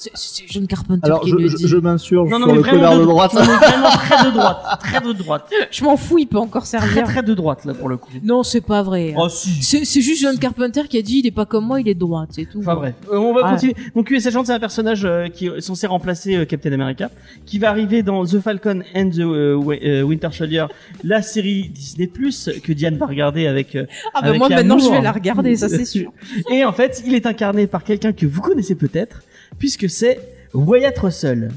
c'est- 0.00 0.10
c'est 0.14 0.44
John 0.48 0.66
Carpenter 0.66 1.06
alors 1.06 1.20
qui 1.20 1.30
je, 1.30 1.36
le 1.36 1.48
je, 1.48 1.56
dit. 1.56 1.66
je 1.68 1.76
m'insurge 1.76 2.30
Non, 2.30 2.38
non, 2.38 2.46
sur 2.46 2.54
mais 2.54 2.58
le 2.58 2.60
vraiment 2.62 2.78
connard 2.80 2.94
de 2.96 3.00
de 3.00 3.04
droite 3.06 3.34
Non, 3.34 3.40
mais 3.40 3.46
vraiment 3.66 3.88
très 3.96 4.24
de 4.26 4.30
droite. 4.36 4.56
Très 4.80 5.00
de 5.00 5.12
droite. 5.12 5.50
Je 5.70 5.84
m'en 5.84 5.96
fous, 5.96 6.18
il 6.18 6.26
peut 6.26 6.38
encore 6.38 6.62
Très, 6.62 6.78
servir. 6.80 7.04
très 7.04 7.22
de 7.22 7.34
droite, 7.34 7.64
là, 7.64 7.74
pour 7.74 7.88
le 7.88 7.96
coup. 7.96 8.10
Non, 8.22 8.42
c'est 8.42 8.60
pas 8.60 8.82
vrai. 8.82 9.14
Oh, 9.16 9.28
si. 9.28 9.62
C'est 9.62 9.84
c'est 9.84 10.00
juste 10.00 10.22
John 10.22 10.38
Carpenter 10.38 10.82
qui 10.88 10.98
a 10.98 11.02
dit 11.02 11.18
il 11.20 11.26
est 11.26 11.30
pas 11.30 11.46
comme 11.46 11.66
moi, 11.66 11.80
il 11.80 11.88
est 11.88 11.94
de 11.94 12.00
droite, 12.00 12.30
c'est 12.32 12.44
tout. 12.44 12.58
Enfin 12.60 12.74
bref, 12.74 12.94
Euh, 13.12 13.16
on 13.18 13.32
va 13.34 13.44
Ouais. 13.44 13.50
continuer. 13.52 13.74
Donc 13.94 14.10
US 14.10 14.26
Agent, 14.26 14.44
c'est 14.44 14.52
un 14.52 14.60
personnage 14.60 15.04
euh, 15.04 15.28
qui 15.28 15.46
est 15.46 15.60
censé 15.60 15.86
remplacer 15.86 16.36
euh, 16.36 16.44
Captain 16.44 16.72
America, 16.72 17.10
qui 17.46 17.58
va 17.58 17.70
arriver 17.70 18.02
dans 18.02 18.24
The 18.24 18.40
Falcon 18.40 18.82
and 18.94 19.10
the 19.10 19.20
euh, 19.20 19.58
euh, 19.82 20.02
Winter 20.02 20.28
Soldier, 20.32 20.66
la 21.04 21.22
série 21.22 21.68
Disney 21.68 22.06
Plus 22.06 22.50
que 22.62 22.72
Diane 22.72 22.96
va 22.96 23.06
regarder 23.06 23.46
avec. 23.46 23.74
euh, 23.76 23.86
Ah 24.14 24.20
bah 24.22 24.28
Avec 24.28 24.38
moi 24.38 24.48
maintenant 24.48 24.76
amour. 24.76 24.86
je 24.90 24.96
vais 24.96 25.02
la 25.02 25.12
regarder, 25.12 25.56
ça 25.56 25.68
c'est 25.68 25.84
sûr. 25.96 26.12
Et 26.50 26.64
en 26.64 26.72
fait, 26.72 27.02
il 27.06 27.14
est 27.14 27.26
incarné 27.26 27.66
par 27.66 27.84
quelqu'un 27.84 28.12
que 28.12 28.26
vous 28.26 28.40
connaissez 28.40 28.74
peut-être, 28.74 29.22
puisque 29.58 29.88
c'est 29.90 30.20
Wyatt 30.54 30.98
Russell. 30.98 31.50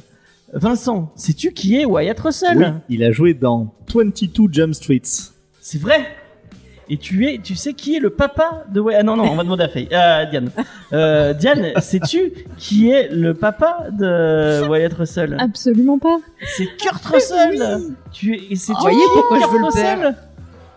Vincent, 0.53 1.11
sais-tu 1.15 1.51
qui 1.51 1.79
est 1.79 1.85
Wyatt 1.85 2.19
Russell? 2.19 2.57
Oui, 2.57 2.65
il 2.97 3.03
a 3.03 3.11
joué 3.11 3.33
dans 3.33 3.73
22 3.93 4.47
Jump 4.51 4.73
Streets 4.73 5.31
C'est 5.61 5.79
vrai? 5.79 6.07
Et 6.91 6.97
tu 6.97 7.27
es, 7.27 7.37
tu 7.37 7.55
sais 7.55 7.73
qui 7.73 7.95
est 7.95 7.99
le 7.99 8.09
papa 8.09 8.63
de 8.73 8.79
Wyatt? 8.79 9.01
Ah 9.01 9.03
non 9.03 9.15
non, 9.15 9.25
on 9.31 9.35
va 9.35 9.43
demander 9.43 9.65
à 9.65 9.69
Faye. 9.69 9.87
Euh, 9.91 10.25
Diane. 10.25 10.49
Euh, 10.91 11.33
Diane, 11.33 11.73
sais-tu 11.79 12.33
qui 12.57 12.89
est 12.89 13.09
le 13.11 13.35
papa 13.35 13.85
de 13.91 14.67
Wyatt 14.67 14.93
Russell? 14.93 15.35
Absolument 15.39 15.99
pas. 15.99 16.17
C'est 16.57 16.65
Kurt 16.77 17.05
Russell. 17.05 17.93
Tu 18.11 18.33
es, 18.35 18.41
et 18.49 18.55
c'est 18.55 18.73
Ah, 18.75 18.79
voyez 18.81 18.97
pourquoi 19.13 19.37
je 19.37 19.41
Kurt 19.43 19.53
veux 19.53 19.59
le 19.59 19.65
Russell? 19.65 19.99
père. 19.99 20.15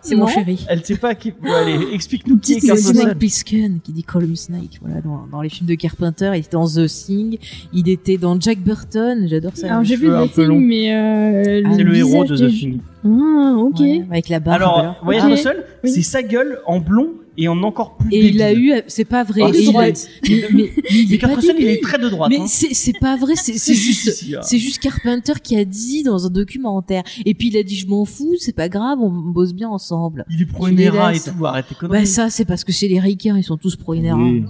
C'est 0.02 0.16
mon 0.16 0.26
chéri. 0.26 0.64
Elle 0.68 0.84
sait 0.84 0.96
pas 0.96 1.14
qui. 1.14 1.30
Bon, 1.30 1.52
allez, 1.52 1.78
explique-nous 1.92 2.38
qui 2.38 2.54
est. 2.54 2.76
Snake 2.76 3.18
Plissken 3.18 3.78
qui 3.82 3.92
dit 3.92 4.02
Call 4.04 4.26
me 4.26 4.34
Snake. 4.34 4.78
Voilà, 4.82 5.00
dans, 5.00 5.26
dans 5.30 5.40
les 5.42 5.48
films 5.48 5.68
de 5.68 5.74
Carpenter, 5.74 6.30
il 6.34 6.40
était 6.40 6.50
dans 6.52 6.66
The 6.66 6.86
Thing, 6.86 7.38
il 7.72 7.88
était 7.88 8.16
dans 8.16 8.38
Jack 8.40 8.58
Burton, 8.58 9.26
j'adore 9.28 9.52
ça. 9.56 9.68
Alors 9.70 9.84
j'ai 9.84 9.96
vu 9.96 10.08
The. 10.08 10.32
Thing, 10.34 10.66
mais 10.66 10.92
euh, 10.94 11.62
Ah, 11.64 11.72
C'est 11.76 11.82
le 11.84 11.94
héros 11.96 12.24
de 12.24 12.36
The 12.36 12.48
Thing. 12.50 12.80
Ah, 13.04 13.54
ok. 13.58 13.80
Ouais, 13.80 14.04
avec 14.10 14.28
la 14.28 14.40
barbe. 14.40 14.62
Alors. 14.62 14.96
Wyatt 15.06 15.24
Ok. 15.24 15.30
Russell, 15.32 15.64
Oui. 15.84 15.90
c'est 15.90 16.02
sa 16.02 16.22
gueule 16.22 16.58
en 16.66 16.80
blond 16.80 17.10
et 17.38 17.48
en 17.48 17.62
encore 17.62 17.96
plus. 17.96 18.10
Et 18.12 18.28
il 18.28 18.42
a 18.42 18.52
eu, 18.52 18.72
c'est 18.86 19.04
pas 19.04 19.24
vrai. 19.24 19.42
Ah, 19.44 19.50
il 19.54 19.68
a- 19.68 19.72
mais, 19.72 19.92
mais- 20.22 20.44
mais 20.52 20.70
il 20.90 21.08
Mais 21.08 21.14
est 21.14 21.18
pas 21.18 21.28
il 21.58 21.66
est 21.68 21.82
très 21.82 21.98
de 21.98 22.08
droite. 22.08 22.30
Mais 22.30 22.38
hein. 22.40 22.46
c'est 22.46 22.74
c'est 22.74 22.98
pas 22.98 23.16
vrai, 23.16 23.34
c'est 23.36 23.52
c'est 23.58 23.74
juste 23.74 24.24
ah. 24.36 24.42
c'est 24.42 24.58
juste 24.58 24.82
Carpenter 24.82 25.32
qui 25.42 25.56
a 25.56 25.64
dit 25.64 26.02
dans 26.02 26.26
un 26.26 26.30
documentaire. 26.30 27.02
Et 27.24 27.34
puis 27.34 27.48
il 27.48 27.56
a 27.56 27.62
dit 27.62 27.76
je 27.76 27.86
m'en 27.86 28.04
fous, 28.04 28.34
c'est 28.38 28.54
pas 28.54 28.68
grave, 28.68 28.98
on 29.00 29.10
bosse 29.10 29.54
bien 29.54 29.68
ensemble. 29.68 30.24
Il 30.30 30.42
est 30.42 30.46
pro 30.46 30.68
et 30.68 30.74
tout, 30.74 31.46
arrête 31.46 31.66
tes 31.68 31.74
conneries. 31.74 32.00
Bah 32.00 32.06
ça 32.06 32.28
c'est 32.30 32.44
parce 32.44 32.64
que 32.64 32.72
chez 32.72 32.88
les 32.88 33.00
ricains 33.00 33.36
ils 33.38 33.44
sont 33.44 33.56
tous 33.56 33.76
pro 33.76 33.94
Inera. 33.94 34.18
Oui. 34.18 34.44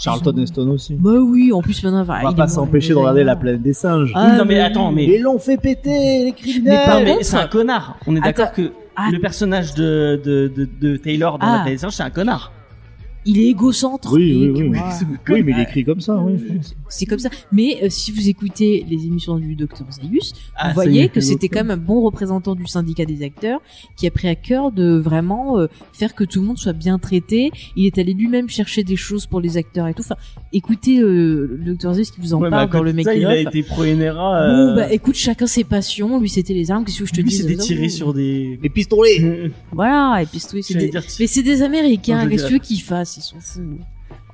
Charlton 0.00 0.36
Heston 0.38 0.68
aussi. 0.70 0.94
Bah 0.94 1.12
oui, 1.20 1.52
en 1.52 1.62
plus 1.62 1.80
maintenant. 1.84 2.00
enfin, 2.00 2.18
On 2.22 2.30
va 2.30 2.32
pas 2.34 2.48
s'empêcher 2.48 2.90
de 2.90 2.94
regarder 2.98 3.22
la 3.22 3.36
planète 3.36 3.62
des 3.62 3.72
singes. 3.72 4.10
Ah, 4.16 4.36
non, 4.36 4.44
mais 4.44 4.54
mais 4.54 4.60
attends, 4.60 4.90
mais. 4.90 5.04
Ils 5.04 5.22
l'ont 5.22 5.38
fait 5.38 5.56
péter, 5.58 5.90
les 5.90 6.24
Mais 6.24 6.32
criminels. 6.32 7.04
mais 7.04 7.10
contre- 7.12 7.24
c'est 7.24 7.36
un 7.36 7.46
connard. 7.46 7.96
On 8.06 8.16
est 8.16 8.20
d'accord 8.20 8.50
que 8.52 8.72
Ah. 8.96 9.10
le 9.12 9.18
personnage 9.20 9.74
de, 9.74 10.20
de, 10.24 10.48
de, 10.48 10.68
de 10.80 10.96
Taylor 10.96 11.38
dans 11.38 11.46
Ah. 11.46 11.58
la 11.58 11.64
c'est 11.90 12.02
un 12.02 12.10
connard. 12.10 12.52
Il 13.26 13.38
est 13.40 13.48
égocentre. 13.48 14.12
Oui, 14.12 14.50
oui, 14.54 14.68
oui. 14.70 14.78
Oui, 15.28 15.42
mais 15.42 15.52
il 15.52 15.60
écrit 15.60 15.84
comme 15.84 16.00
ça, 16.00 16.16
oui. 16.16 16.34
pense. 16.38 16.76
C'est 16.88 17.06
comme 17.06 17.18
ça. 17.18 17.28
Mais 17.50 17.78
euh, 17.82 17.86
si 17.90 18.12
vous 18.12 18.28
écoutez 18.28 18.86
les 18.88 19.04
émissions 19.06 19.36
du 19.36 19.56
Docteur 19.56 19.86
Zaius, 19.90 20.32
Ah, 20.56 20.66
vous 20.72 20.80
y 20.82 20.84
voyez 20.84 21.08
que 21.08 21.20
c'était 21.20 21.48
quand 21.48 21.60
même 21.64 21.72
un 21.72 21.76
bon 21.76 22.00
représentant 22.02 22.54
du 22.54 22.66
syndicat 22.66 23.04
des 23.04 23.22
acteurs 23.24 23.60
qui 23.96 24.06
a 24.06 24.10
pris 24.12 24.28
à 24.28 24.36
cœur 24.36 24.70
de 24.70 24.96
vraiment 24.96 25.58
euh, 25.58 25.66
faire 25.92 26.14
que 26.14 26.22
tout 26.24 26.40
le 26.40 26.46
monde 26.46 26.58
soit 26.58 26.72
bien 26.72 26.98
traité. 27.00 27.50
Il 27.74 27.84
est 27.86 27.98
allé 27.98 28.14
lui-même 28.14 28.48
chercher 28.48 28.84
des 28.84 28.96
choses 28.96 29.26
pour 29.26 29.40
les 29.40 29.56
acteurs 29.56 29.88
et 29.88 29.94
tout. 29.94 30.02
Enfin, 30.02 30.16
écoutez 30.52 31.00
euh, 31.00 31.58
le 31.60 31.72
Docteur 31.72 31.94
Zaius 31.94 32.10
qui 32.12 32.20
vous 32.20 32.32
en 32.34 32.40
Ouais, 32.40 32.48
parle 32.50 32.70
dans 32.70 32.82
le 32.82 33.02
ça, 33.02 33.14
il 33.14 33.24
a 33.26 33.30
of. 33.32 33.38
été 33.48 33.62
pro 33.64 33.84
Inera. 33.84 34.46
Bon, 34.46 34.52
euh, 34.54 34.74
bah 34.76 34.92
écoute, 34.92 35.16
chacun 35.16 35.46
ses 35.48 35.64
passions. 35.64 36.20
Lui, 36.20 36.28
c'était 36.28 36.54
les 36.54 36.70
armes. 36.70 36.84
Qu'est-ce 36.84 37.00
que 37.00 37.06
je 37.06 37.12
te 37.12 37.20
lui, 37.20 37.24
dis 37.28 37.34
c'était 37.36 37.56
tiré 37.56 37.88
sur 37.88 38.14
des. 38.14 38.58
Les 38.62 38.68
pistolets. 38.68 39.50
Voilà. 39.72 40.22
Et 40.22 40.26
J'allais 40.38 40.84
des... 40.86 40.88
dire- 40.90 41.02
Mais 41.18 41.26
c'est 41.26 41.42
des 41.42 41.62
Américains. 41.62 42.28
Qu'est-ce 42.28 42.44
que 42.44 42.48
tu 42.48 42.52
veux 42.54 42.58
qu'ils 42.60 42.80
fassent 42.82 43.15
Ils 43.16 43.22
sont 43.22 43.40
fous. 43.40 43.78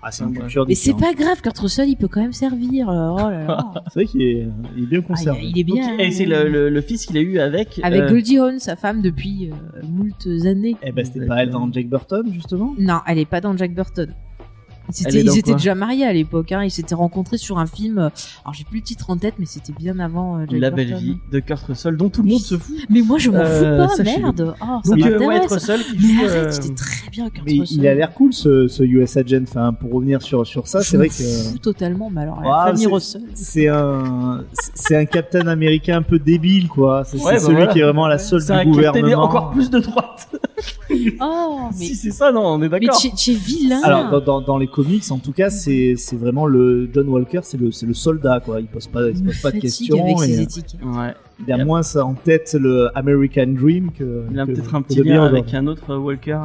Ah, 0.03 0.11
c'est 0.11 0.25
une 0.25 0.31
Ouais. 0.31 0.39
culture 0.41 0.65
Mais 0.69 0.75
c'est 0.75 0.93
différente. 0.93 1.17
pas 1.17 1.23
grave. 1.25 1.41
Kurt 1.41 1.59
Russell, 1.59 1.89
il 1.89 1.97
peut 1.97 2.09
quand 2.09 2.21
même 2.21 2.33
servir. 2.33 2.89
euh, 2.91 3.11
Oh 3.13 3.31
là 3.31 3.45
là. 3.45 3.73
C'est 3.89 4.01
vrai 4.01 4.07
qu'il 4.07 4.23
est, 4.23 4.47
il 4.77 4.83
est 4.85 4.87
bien 4.87 5.01
Ah, 5.03 5.07
conservé. 5.07 5.41
il 5.45 5.59
est 5.59 5.65
bien. 5.65 5.99
Et 5.99 6.11
c'est 6.11 6.27
le, 6.27 6.49
le, 6.49 6.69
le 6.69 6.81
fils 6.81 7.07
qu'il 7.07 7.17
a 7.17 7.21
eu 7.21 7.39
avec. 7.39 7.81
Avec 7.83 8.03
euh, 8.03 8.09
Goldie 8.11 8.39
Hawn, 8.39 8.59
sa 8.59 8.75
femme, 8.77 9.01
depuis 9.01 9.51
euh, 9.51 9.87
moult 9.87 10.27
années. 10.47 10.77
Eh 10.83 10.91
ben, 10.93 11.05
c'était 11.05 11.25
pas 11.27 11.43
elle 11.45 11.51
dans 11.51 11.71
Jack 11.73 11.89
Burton, 11.89 12.29
justement. 12.33 12.75
Non, 12.79 12.99
elle 13.07 13.19
est 13.19 13.25
pas 13.25 13.41
dans 13.41 13.57
Jack 13.57 13.75
Burton. 13.75 14.13
Ils 14.89 15.07
étaient, 15.07 15.51
ils 15.51 15.55
déjà 15.57 15.75
mariés 15.75 16.05
à 16.07 16.13
l'époque. 16.13 16.53
Hein. 16.53 16.65
Ils 16.65 16.71
s'étaient 16.71 16.95
rencontrés 16.95 17.39
sur 17.39 17.59
un 17.59 17.67
film. 17.67 17.99
euh, 17.99 18.09
Alors 18.45 18.53
j'ai 18.55 18.65
plus 18.65 18.79
le 18.79 18.83
titre 18.85 19.11
en 19.11 19.17
tête, 19.17 19.35
mais 19.39 19.47
c'était 19.47 19.73
bien 19.73 19.99
avant 20.01 20.37
euh, 20.39 20.47
La 20.51 20.71
Burton. 20.71 20.75
belle 20.77 20.95
vie 20.99 21.17
de 21.31 21.39
Kurt 21.41 21.63
Russell, 21.67 21.97
dont 21.97 22.09
tout 22.09 22.23
le 22.23 22.29
monde 22.31 22.41
se 22.41 22.57
fout. 22.59 22.77
Mais 22.91 23.01
moi 23.03 23.19
je 23.19 23.31
m'en 23.31 23.39
Euh, 23.39 23.87
fous 23.87 23.89
pas, 23.89 23.97
sachez-le. 23.97 24.23
merde. 24.23 24.55
Oh, 24.61 24.65
ça 24.85 24.91
Donc, 24.91 24.99
euh, 25.07 25.19
Wyatt 25.19 25.21
m'intéresse. 25.43 25.53
Russell 25.53 25.81
qui 25.83 25.97
Mais 25.97 26.03
joue. 26.15 26.21
arrête, 26.27 26.47
euh, 26.47 26.51
c'était 26.51 26.75
très 26.75 27.11
bien 27.11 27.31
Kurt 27.31 27.47
Mais 27.47 27.59
Russell. 27.61 27.77
il 27.79 27.87
a 27.87 27.95
l'air 27.95 28.13
cool, 28.15 28.33
ce, 28.33 28.69
ce 28.69 28.83
US 28.83 29.17
Agent. 29.17 29.43
Enfin, 29.45 29.73
pour 29.73 29.93
revenir 29.93 30.21
sur, 30.23 30.47
sur 30.47 30.67
ça, 30.67 30.83
c'est 30.83 30.97
vrai 30.97 31.09
que 31.09 31.15
fous 31.15 31.59
totalement. 31.59 32.11
Mais 32.11 32.23
alors, 32.23 32.41
Ah, 32.45 32.65
la 32.67 32.73
famille 32.73 32.85
c'est- 32.85 32.91
Russell. 32.93 33.23
c'est 33.35 33.69
un, 33.69 34.45
c'est 34.75 34.97
un 34.97 35.05
Captain 35.05 35.47
américain 35.47 35.99
un 35.99 36.03
peu 36.03 36.19
débile, 36.19 36.69
quoi. 36.69 37.05
C'est 37.05 37.17
Ouais, 37.19 37.25
bah 37.35 37.39
c'est 37.39 37.45
celui 37.45 37.57
voilà. 37.57 37.73
qui 37.73 37.79
est 37.79 37.83
vraiment 37.85 38.05
à 38.07 38.09
la 38.11 38.19
solde 38.19 38.43
C'est 38.43 38.53
un 38.53 38.65
du 38.65 38.71
gouvernement. 38.71 39.23
encore 39.23 39.51
plus 39.53 39.71
de 39.71 39.79
droite. 39.79 40.29
Oh, 41.21 41.69
mais, 41.79 41.85
Si 41.87 41.95
c'est 41.95 42.11
ça, 42.11 42.33
non, 42.33 42.43
on 42.47 42.57
est 42.63 42.69
mais 42.69 42.81
d'accord. 42.81 42.99
tu 42.99 43.09
es- 43.09 43.13
tu 43.17 43.31
es 43.33 43.35
vilain. 43.35 43.81
Alors 43.83 44.11
dans, 44.11 44.21
dans, 44.21 44.41
dans 44.41 44.59
les 44.59 44.67
comics, 44.67 45.05
en 45.11 45.19
tout 45.19 45.33
cas, 45.33 45.51
c'est 45.51 45.95
c'est 45.97 46.17
vraiment 46.17 46.47
le 46.47 46.89
John 46.93 47.09
Walker, 47.09 47.41
c'est 47.43 47.59
le 47.59 47.71
c'est 47.73 47.87
le 47.87 47.95
soldat 47.95 48.41
quoi. 48.45 48.61
Il 48.61 48.67
pose 48.67 48.87
pas 48.87 49.09
il 49.09 49.23
pose 49.23 49.41
pas 49.41 49.51
de 49.51 49.59
questions. 49.61 50.03
avec 50.05 50.19
ses 50.21 50.39
et 50.41 50.43
étiquettes. 50.43 50.81
Ouais. 50.85 51.15
il 51.47 51.53
a 51.53 51.65
moins 51.65 51.83
ça 51.83 52.05
en 52.05 52.15
tête 52.15 52.55
le 52.59 52.89
American 52.97 53.47
Dream 53.49 53.91
que. 53.93 54.25
Il 54.31 54.39
a 54.41 54.47
que- 54.47 54.53
peut-être 54.53 54.75
un 54.75 54.83
petit 54.83 54.99
lien 54.99 55.03
bien 55.05 55.25
avec 55.25 55.53
un 55.55 55.67
autre 55.67 55.95
Walker. 55.97 56.39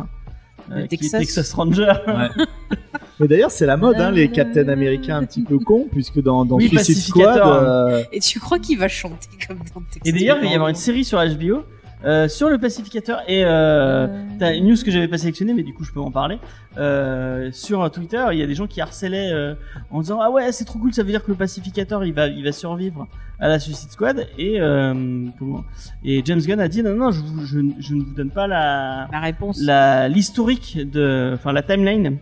euh, 0.72 0.82
Le 0.82 0.88
qui 0.88 0.96
est 0.96 0.98
Texas. 0.98 1.20
Texas 1.22 1.54
Ranger. 1.54 1.94
Ouais. 2.08 2.46
Mais 3.20 3.28
d'ailleurs, 3.28 3.50
c'est 3.50 3.66
la 3.66 3.78
mode, 3.78 3.96
hein, 4.00 4.12
les 4.12 4.30
Captain 4.30 4.68
américains 4.68 5.18
un 5.18 5.24
petit 5.26 5.42
peu 5.42 5.58
cons, 5.58 5.88
puisque 5.92 6.22
dans, 6.22 6.46
dans 6.46 6.58
Oui, 6.58 6.68
Suicide 6.68 6.98
Squad, 6.98 7.40
euh, 7.40 8.04
Et 8.12 8.20
tu 8.20 8.40
crois 8.40 8.60
qu'il 8.60 8.78
va 8.78 8.88
chanter 8.88 9.28
comme 9.48 9.58
dans 9.58 9.82
Texas 9.92 10.02
Et 10.06 10.12
d'ailleurs, 10.12 10.38
il 10.40 10.46
va 10.46 10.52
y 10.52 10.54
avoir 10.54 10.70
une 10.70 10.76
série 10.76 11.04
sur 11.04 11.18
HBO 11.18 11.64
euh, 12.06 12.28
sur 12.28 12.50
le 12.50 12.58
pacificateur 12.60 13.22
et 13.28 13.44
euh, 13.44 14.08
t'as 14.38 14.54
une 14.56 14.68
news 14.68 14.76
que 14.84 14.92
j'avais 14.92 15.08
pas 15.08 15.18
sélectionnée, 15.18 15.54
mais 15.54 15.64
du 15.64 15.74
coup 15.74 15.84
je 15.84 15.92
peux 15.92 16.00
en 16.00 16.12
parler. 16.12 16.38
Euh, 16.78 17.50
sur 17.52 17.90
Twitter, 17.90 18.24
il 18.34 18.38
y 18.38 18.44
a 18.44 18.48
des 18.48 18.54
gens 18.54 18.68
qui 18.68 18.82
harcelaient 18.82 19.32
euh, 19.34 19.56
en 19.90 20.02
disant 20.02 20.20
ah 20.22 20.30
ouais 20.30 20.52
c'est 20.52 20.66
trop 20.66 20.78
cool, 20.80 20.94
ça 20.94 21.02
veut 21.04 21.10
dire 21.10 21.24
que 21.24 21.32
le 21.32 21.38
pacificateur 21.38 22.06
il 22.06 22.14
va 22.14 22.28
il 22.28 22.44
va 22.44 22.52
survivre 22.52 23.08
à 23.40 23.48
la 23.48 23.60
Suicide 23.60 23.90
Squad 23.92 24.28
et 24.38 24.62
euh, 24.62 25.26
comment 25.40 25.64
et 26.04 26.22
James 26.24 26.40
Gunn 26.42 26.60
a 26.60 26.68
dit 26.68 26.84
non 26.84 26.94
non 26.96 27.12
je, 27.12 27.22
vous- 27.22 27.46
je, 27.46 27.60
je 27.80 27.96
ne 27.96 28.04
vous 28.04 28.14
donne 28.14 28.30
pas 28.32 28.46
la 28.48 29.08
La 29.12 29.20
réponse. 29.20 29.60
la 29.62 30.08
l'historique 30.08 30.78
de 30.78 31.32
enfin 31.34 31.52
la 31.52 31.64
timeline. 31.64 32.18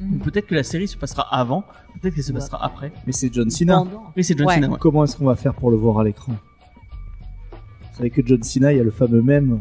Donc, 0.00 0.22
Peut-être 0.22 0.46
que 0.46 0.54
la 0.54 0.62
série 0.62 0.88
se 0.88 0.96
passera 0.96 1.26
avant, 1.30 1.62
peut-être 2.00 2.14
qu'elle 2.14 2.24
se 2.24 2.32
passera 2.32 2.64
après. 2.64 2.90
mais 3.06 3.12
c'est 3.12 3.32
John 3.34 3.50
Cena. 3.50 3.82
Oui 4.16 4.24
c'est 4.24 4.38
John 4.38 4.46
Ouais. 4.46 4.54
Cena. 4.54 4.68
ouais. 4.68 4.76
Comment 4.80 5.04
est-ce 5.04 5.16
qu'on 5.16 5.26
va 5.26 5.34
faire 5.36 5.52
pour 5.54 5.70
le 5.70 5.76
voir 5.76 5.98
à 5.98 6.04
l'écran? 6.04 6.32
Savez 8.00 8.10
que 8.10 8.22
John 8.26 8.42
Cena, 8.42 8.72
il 8.72 8.78
y 8.78 8.80
a 8.80 8.84
le 8.84 8.90
fameux 8.90 9.22
même 9.22 9.60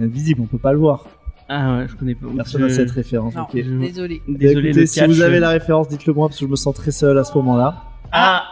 invisible, 0.00 0.40
on 0.42 0.46
peut 0.46 0.58
pas 0.58 0.72
le 0.72 0.78
voir. 0.78 1.06
Ah 1.48 1.78
ouais 1.78 1.86
je 1.88 1.96
connais 1.96 2.14
pas. 2.14 2.26
Personne 2.36 2.60
Je- 2.62 2.66
n'a 2.66 2.72
cette 2.74 2.90
référence. 2.90 3.34
Non, 3.34 3.42
ok. 3.44 3.50
je- 3.54 3.60
désolé. 3.78 4.22
Désolé 4.28 4.68
Écoutez, 4.68 4.80
le 4.80 4.86
si 4.86 5.00
catch, 5.00 5.08
vous 5.08 5.22
avez 5.22 5.38
euh, 5.38 5.40
la 5.40 5.48
référence, 5.50 5.88
dites-le 5.88 6.12
moi 6.12 6.28
parce 6.28 6.38
que 6.38 6.44
je 6.46 6.50
me 6.50 6.56
sens 6.56 6.74
très 6.74 6.90
seul 6.90 7.16
à 7.18 7.24
ce 7.24 7.32
moment-là. 7.38 7.84
Ah 8.12 8.44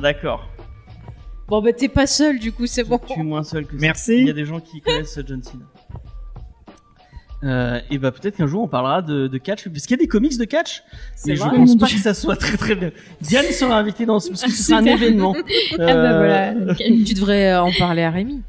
d'accord. 0.00 0.48
Bon 1.46 1.60
bah 1.62 1.72
t'es 1.72 1.88
pas 1.88 2.06
seul 2.06 2.38
du 2.38 2.52
coup, 2.52 2.66
c'est 2.66 2.84
bon. 2.84 2.98
Tu 3.06 3.20
es 3.20 3.22
moins 3.22 3.42
seul 3.42 3.66
que 3.66 3.72
ça. 3.72 3.78
Merci. 3.80 4.18
Il 4.20 4.26
y 4.26 4.30
a 4.30 4.34
des 4.34 4.44
gens 4.46 4.60
qui 4.60 4.80
connaissent 4.80 5.18
John 5.26 5.42
Cena. 5.42 5.64
Euh, 7.44 7.78
et 7.90 7.98
bah 7.98 8.10
peut-être 8.10 8.36
qu'un 8.36 8.48
jour 8.48 8.62
on 8.64 8.68
parlera 8.68 9.00
de, 9.00 9.28
de 9.28 9.38
catch, 9.38 9.68
parce 9.68 9.86
qu'il 9.86 9.92
y 9.96 10.00
a 10.00 10.02
des 10.02 10.08
comics 10.08 10.36
de 10.36 10.44
catch, 10.44 10.82
mais 11.24 11.36
je 11.36 11.42
pense 11.42 11.76
pas 11.76 11.86
que 11.86 11.92
ça 11.92 12.12
soit 12.12 12.34
très 12.34 12.56
très 12.56 12.74
bien. 12.74 12.90
Diane 13.20 13.44
sera 13.52 13.78
invitée 13.78 14.06
dans 14.06 14.18
ce, 14.18 14.30
parce 14.30 14.42
que 14.42 14.50
ce 14.52 14.62
sera 14.62 14.80
un 14.80 14.84
événement. 14.84 15.36
Ah 15.74 15.76
bah 15.78 16.16
voilà. 16.16 16.74
Tu 16.74 17.14
devrais 17.14 17.52
euh, 17.52 17.62
en 17.62 17.70
parler 17.78 18.02
à 18.02 18.10
Rémi 18.10 18.42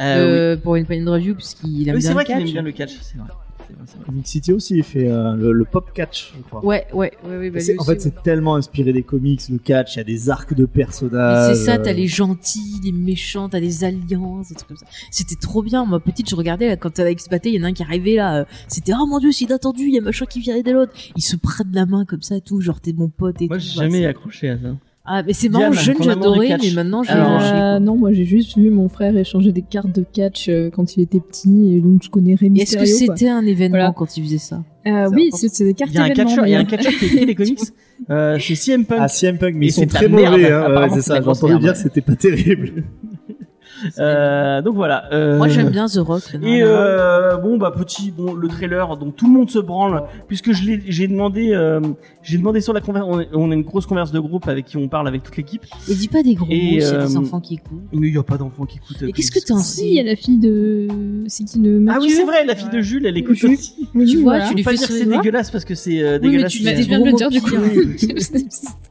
Euh, 0.00 0.54
euh, 0.54 0.56
pour 0.56 0.76
une 0.76 0.86
une 0.90 1.08
review 1.08 1.34
parce 1.34 1.54
qu'il 1.54 1.70
oui, 1.70 1.88
aime 1.88 1.94
Oui, 1.96 2.00
bien 2.00 2.08
c'est 2.08 2.12
vrai 2.14 2.22
le 2.22 2.26
qu'il 2.26 2.34
aime 2.36 2.42
catch. 2.44 2.52
bien 2.52 2.62
le 2.62 2.72
catch, 2.72 2.92
c'est 3.00 3.16
vrai. 3.18 3.28
C'est 3.66 3.72
vrai, 3.74 3.82
c'est 3.86 3.96
vrai. 3.96 4.04
Comic 4.04 4.26
City 4.26 4.52
aussi, 4.52 4.76
il 4.76 4.82
fait 4.82 5.08
euh, 5.08 5.34
le, 5.36 5.52
le 5.52 5.64
pop 5.64 5.90
catch, 5.94 6.34
je 6.36 6.42
crois. 6.42 6.62
Ouais, 6.64 6.86
ouais, 6.92 7.12
ouais, 7.24 7.38
ouais. 7.38 7.50
Bah, 7.50 7.60
lui 7.60 7.72
en 7.72 7.76
aussi, 7.76 7.86
fait, 7.86 7.92
ouais. 7.92 7.98
c'est 7.98 8.22
tellement 8.22 8.56
inspiré 8.56 8.92
des 8.92 9.02
comics, 9.02 9.40
le 9.48 9.56
catch. 9.58 9.94
Il 9.94 9.98
y 9.98 10.00
a 10.00 10.04
des 10.04 10.28
arcs 10.28 10.52
de 10.54 10.66
personnages. 10.66 11.56
c'est 11.56 11.64
ça, 11.64 11.78
t'as 11.78 11.90
euh, 11.90 11.94
les 11.94 12.06
gentils, 12.06 12.80
les 12.84 12.92
méchants, 12.92 13.48
t'as 13.48 13.60
des 13.60 13.82
alliances, 13.84 14.50
des 14.50 14.54
trucs 14.54 14.68
comme 14.68 14.76
ça. 14.76 14.86
C'était 15.10 15.36
trop 15.36 15.62
bien. 15.62 15.86
Moi, 15.86 15.98
petite, 15.98 16.28
je 16.28 16.36
regardais 16.36 16.68
là, 16.68 16.76
quand 16.76 16.90
t'avais 16.92 17.10
expaté, 17.12 17.48
il 17.48 17.54
y 17.54 17.60
en 17.60 17.64
a 17.64 17.68
un 17.68 17.72
qui 17.72 17.82
arrivait 17.82 18.16
là. 18.16 18.40
euh, 18.40 18.44
C'était 18.68 18.92
oh 18.94 19.06
mon 19.06 19.18
dieu, 19.18 19.32
c'est 19.32 19.46
inattendu, 19.46 19.84
il 19.84 19.94
y 19.94 19.98
a 19.98 20.02
machin 20.02 20.26
qui 20.26 20.40
vient 20.40 20.54
aider 20.56 20.72
l'autre. 20.72 20.92
Ils 21.16 21.22
se 21.22 21.36
prennent 21.36 21.72
la 21.72 21.86
main 21.86 22.04
comme 22.04 22.22
ça, 22.22 22.36
et 22.36 22.40
tout. 22.42 22.60
Genre 22.60 22.80
t'es 22.80 22.92
mon 22.92 23.08
pote 23.08 23.40
et 23.40 23.46
Moi 23.48 23.56
tout. 23.56 23.62
j'ai 23.64 23.78
Bah, 23.78 23.84
jamais 23.84 24.04
accroché 24.04 24.50
à 24.50 24.58
ça. 24.58 24.76
Ah, 25.06 25.22
mais 25.22 25.34
c'est 25.34 25.50
marrant. 25.50 25.70
Jeune, 25.72 25.96
j'adorais, 26.02 26.56
mais 26.62 26.70
maintenant 26.70 27.02
lâché, 27.02 27.12
Euh, 27.14 27.78
non, 27.78 27.96
moi 27.96 28.12
j'ai 28.12 28.24
juste 28.24 28.56
vu 28.56 28.70
mon 28.70 28.88
frère 28.88 29.14
échanger 29.16 29.52
des 29.52 29.60
cartes 29.60 29.94
de 29.94 30.02
catch 30.10 30.48
euh, 30.48 30.70
quand 30.70 30.96
il 30.96 31.02
était 31.02 31.20
petit, 31.20 31.74
et 31.76 31.80
donc 31.80 32.02
je 32.02 32.08
connais 32.08 32.34
Rémi 32.34 32.60
Est-ce 32.60 32.78
que 32.78 32.86
c'était 32.86 33.28
un 33.28 33.44
événement 33.44 33.76
Voilà. 33.76 33.92
quand 33.94 34.16
il 34.16 34.24
faisait 34.24 34.38
ça 34.38 34.62
Euh, 34.86 35.10
Oui, 35.12 35.28
c'est 35.32 35.62
des 35.64 35.74
cartes 35.74 35.90
Il 35.92 35.96
y 35.96 35.98
a 35.98 36.04
un 36.04 36.10
catcheur, 36.10 36.46
il 36.46 36.50
y 36.52 36.54
a 36.54 36.58
un 36.60 36.64
catcheur 36.64 36.92
qui 36.92 37.04
écrit 37.04 37.26
des 37.26 37.34
comics. 37.34 37.58
Euh, 38.10 38.38
c'est 38.40 38.54
CM 38.54 38.86
Punk. 38.86 38.98
Ah, 39.02 39.08
CM 39.08 39.36
Punk, 39.38 39.54
mais 39.56 39.66
Et 39.66 39.68
ils 39.68 39.72
sont 39.72 39.86
très 39.86 40.08
merde, 40.08 40.32
mauvais, 40.32 40.50
hein. 40.50 40.74
ouais, 40.74 40.88
c'est 40.94 41.02
ça. 41.02 41.20
merde. 41.20 41.60
dire 41.60 41.72
que 41.72 41.78
c'était 41.78 42.00
pas 42.00 42.16
terrible. 42.16 42.84
Euh, 43.98 44.62
donc 44.62 44.74
voilà. 44.74 45.04
Euh, 45.12 45.36
Moi, 45.36 45.48
j'aime 45.48 45.70
bien 45.70 45.86
The 45.86 45.98
Rock. 45.98 46.22
non, 46.34 46.46
Et 46.46 46.60
non. 46.60 46.66
euh, 46.66 47.36
bon 47.36 47.56
bah 47.58 47.72
petit 47.76 48.10
bon 48.10 48.34
le 48.34 48.48
trailer 48.48 48.96
donc 48.96 49.16
tout 49.16 49.26
le 49.26 49.32
monde 49.32 49.50
se 49.50 49.58
branle 49.58 50.04
puisque 50.28 50.52
je 50.52 50.64
l'ai 50.64 50.82
j'ai 50.86 51.06
demandé 51.08 51.50
euh, 51.52 51.80
j'ai 52.22 52.38
demandé 52.38 52.60
sur 52.60 52.72
la 52.72 52.80
converse 52.80 53.06
on, 53.08 53.20
est- 53.20 53.28
on 53.32 53.50
a 53.50 53.54
une 53.54 53.62
grosse 53.62 53.86
converse 53.86 54.12
de 54.12 54.18
groupe 54.20 54.48
avec 54.48 54.64
qui 54.66 54.76
on 54.76 54.88
parle 54.88 55.08
avec 55.08 55.22
toute 55.22 55.36
l'équipe 55.36 55.64
Et 55.88 55.94
dis 55.94 56.08
pas 56.08 56.22
des 56.22 56.34
gros 56.34 56.46
mots, 56.46 56.52
Et, 56.52 56.80
c'est 56.80 56.94
euh, 56.94 57.06
des 57.06 57.16
enfants 57.16 57.40
qui 57.40 57.54
écoutent. 57.54 57.82
mais 57.92 58.08
il 58.08 58.14
y 58.14 58.18
a 58.18 58.22
pas 58.22 58.36
d'enfants 58.36 58.64
qui 58.66 58.78
écoutent. 58.78 59.02
euh, 59.02 59.08
Et 59.08 59.12
qu'est-ce 59.12 59.30
que 59.32 59.44
t'en 59.44 59.58
Si, 59.58 59.86
il 59.86 59.94
y 59.94 60.00
a 60.00 60.02
sais 60.02 60.08
la 60.10 60.16
fille 60.16 60.38
de. 60.38 60.88
C'est 61.26 61.44
qui 61.44 61.58
de 61.58 61.84
Ah 61.88 61.98
oui 62.00 62.10
c'est 62.10 62.24
vrai 62.24 62.44
la 62.44 62.54
fille 62.56 62.70
de 62.70 62.80
Jules 62.80 63.06
elle 63.06 63.16
écoute 63.18 63.36
Oui. 63.42 63.54
aussi. 63.54 63.74
Oui, 63.94 64.06
Tu 64.06 64.16
vois, 64.18 64.34
voilà. 64.34 64.48
tu 64.48 64.54
lui 64.54 64.62
pas 64.62 64.70
fais 64.70 64.76
dire 64.78 64.88
que 64.88 64.94
c'est 64.94 65.06
dégueulasse 65.06 65.50
parce 65.50 65.64
que 65.64 65.74
c'est 65.74 66.00
euh, 66.02 66.14
Oui, 66.14 66.20
mais 66.22 66.30
dégueulasse. 66.30 66.52
tu 66.52 66.62
mais- 66.64 66.86
bien 66.86 67.00
de 67.00 67.04
le 67.06 67.12
dire 67.12 67.30
du 67.30 67.40
coup. 67.40 67.50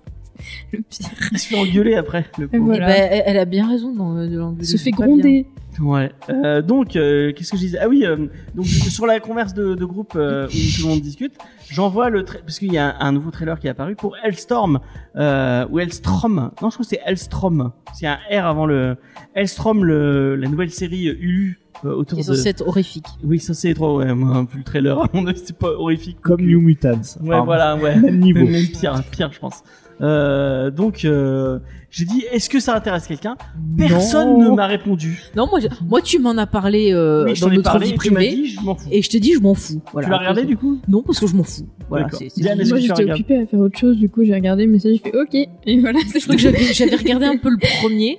le 0.78 0.84
pire. 0.84 1.10
Il 1.32 1.40
se 1.40 1.48
fait 1.48 1.58
engueuler 1.58 1.96
après. 1.96 2.26
Le 2.38 2.50
voilà. 2.60 2.88
Ben, 2.88 3.22
elle, 3.26 3.38
a 3.38 3.46
bien 3.46 3.68
raison 3.68 3.94
dans, 3.94 4.16
de 4.16 4.38
l'engueuler. 4.38 4.66
Se 4.66 4.78
fait 4.78 4.92
gronder. 4.92 5.48
Ouais. 5.80 6.12
Euh, 6.30 6.62
donc, 6.62 6.96
euh, 6.96 7.32
qu'est-ce 7.34 7.52
que 7.52 7.58
je 7.58 7.64
disais? 7.64 7.80
Ah 7.82 7.90
oui, 7.90 8.06
euh, 8.06 8.28
donc 8.54 8.66
sur 8.68 9.08
la 9.08 9.20
converse 9.20 9.56
de, 9.56 9.74
de 9.74 9.86
groupe 9.86 10.14
euh, 10.16 10.46
où 10.48 10.50
tout 10.50 10.84
le 10.84 10.88
monde 10.88 11.02
discute, 11.02 11.34
j'envoie 11.72 12.12
le 12.12 12.22
tra- 12.22 12.42
parce 12.42 12.60
qu'il 12.60 12.72
y 12.72 12.78
a 12.78 12.96
un, 13.00 13.08
un 13.08 13.12
nouveau 13.12 13.32
trailer 13.32 13.60
qui 13.60 13.66
est 13.66 13.72
apparu 13.72 13.96
pour 13.96 14.16
Hellstorm 14.24 14.80
euh, 15.16 15.66
ou 15.72 15.80
Hellstrom. 15.80 16.52
Non, 16.62 16.70
je 16.70 16.76
crois 16.76 16.84
que 16.84 16.86
c'est 16.86 17.02
Hellstrom. 17.04 17.72
C'est 17.96 18.06
un 18.06 18.20
R 18.30 18.46
avant 18.46 18.68
le 18.68 18.98
Hellstrom, 19.34 19.84
le, 19.84 20.36
la 20.36 20.48
nouvelle 20.48 20.70
série 20.70 21.08
euh, 21.10 21.56
autour 21.84 22.20
est 22.20 22.22
de. 22.22 22.36
censé 22.36 22.50
être 22.50 22.68
horrifique. 22.68 23.08
Oui, 23.24 23.40
ça 23.40 23.56
c'est 23.56 23.74
trop. 23.74 23.98
Ouais, 23.98 24.14
moi, 24.14 24.46
le 24.56 24.64
trailer, 24.64 25.00
à 25.00 25.10
mon 25.12 25.26
avis, 25.26 25.42
c'est 25.44 25.58
pas 25.58 25.72
horrifique. 25.72 26.22
Comme 26.22 26.42
New 26.46 26.62
Mutants. 26.62 27.18
Ouais, 27.22 27.42
voilà, 27.44 27.76
ouais. 27.78 28.00
Même 28.00 28.20
niveau. 28.20 28.46
Même 28.46 28.68
pire, 28.68 29.04
pire, 29.12 29.32
je 29.34 29.40
pense. 29.40 29.64
Euh, 30.04 30.70
donc, 30.70 31.06
euh, 31.06 31.60
j'ai 31.89 32.06
dit, 32.06 32.24
est-ce 32.32 32.50
que 32.50 32.60
ça 32.60 32.76
intéresse 32.76 33.08
quelqu'un? 33.08 33.36
Personne 33.78 34.38
Non. 34.39 34.52
ne 34.52 34.56
m'a 34.56 34.68
répondu. 34.68 35.22
Non, 35.36 35.48
moi, 35.50 35.60
moi 35.88 36.02
tu 36.02 36.20
m'en 36.20 36.38
as 36.38 36.46
parlé 36.48 36.92
euh, 36.94 37.26
oui, 37.26 37.39
dans 37.39 37.50
notre 37.50 37.63
parlé, 37.72 37.88
vie 37.88 37.94
privée. 37.94 38.30
dit, 38.36 38.48
je 38.48 38.62
m'en 38.62 38.76
fous. 38.76 38.89
Et 38.92 39.02
je 39.02 39.10
te 39.10 39.18
dis, 39.18 39.34
je 39.34 39.39
m'en 39.39 39.54
fous. 39.54 39.82
Voilà. 39.94 40.08
tu 40.08 40.12
l'as 40.12 40.18
regardé 40.20 40.44
du 40.44 40.58
coup? 40.58 40.80
Non, 40.88 41.04
parce 41.04 41.20
que 41.20 41.28
je 41.28 41.36
m'en 41.36 41.44
fous. 41.44 41.68
Voilà, 41.89 42.08
Diane, 42.36 42.62
Moi 42.68 42.80
j'étais 42.80 43.12
occupée 43.12 43.38
à 43.38 43.46
faire 43.46 43.60
autre 43.60 43.78
chose, 43.78 43.98
du 43.98 44.10
coup 44.10 44.24
j'ai 44.24 44.34
regardé 44.34 44.66
le 44.66 44.72
message, 44.72 44.94
j'ai 45.04 45.12
fait 45.12 45.16
ok, 45.18 45.36
et 45.36 45.80
voilà, 45.80 46.00
Je 46.13 46.20
crois 46.24 46.36
que 46.36 46.42
j'avais 46.42 46.58
j'avais 46.74 46.96
regardé 46.96 47.26
un 47.28 47.38
peu 47.38 47.50
le 47.50 47.58
premier 47.82 48.18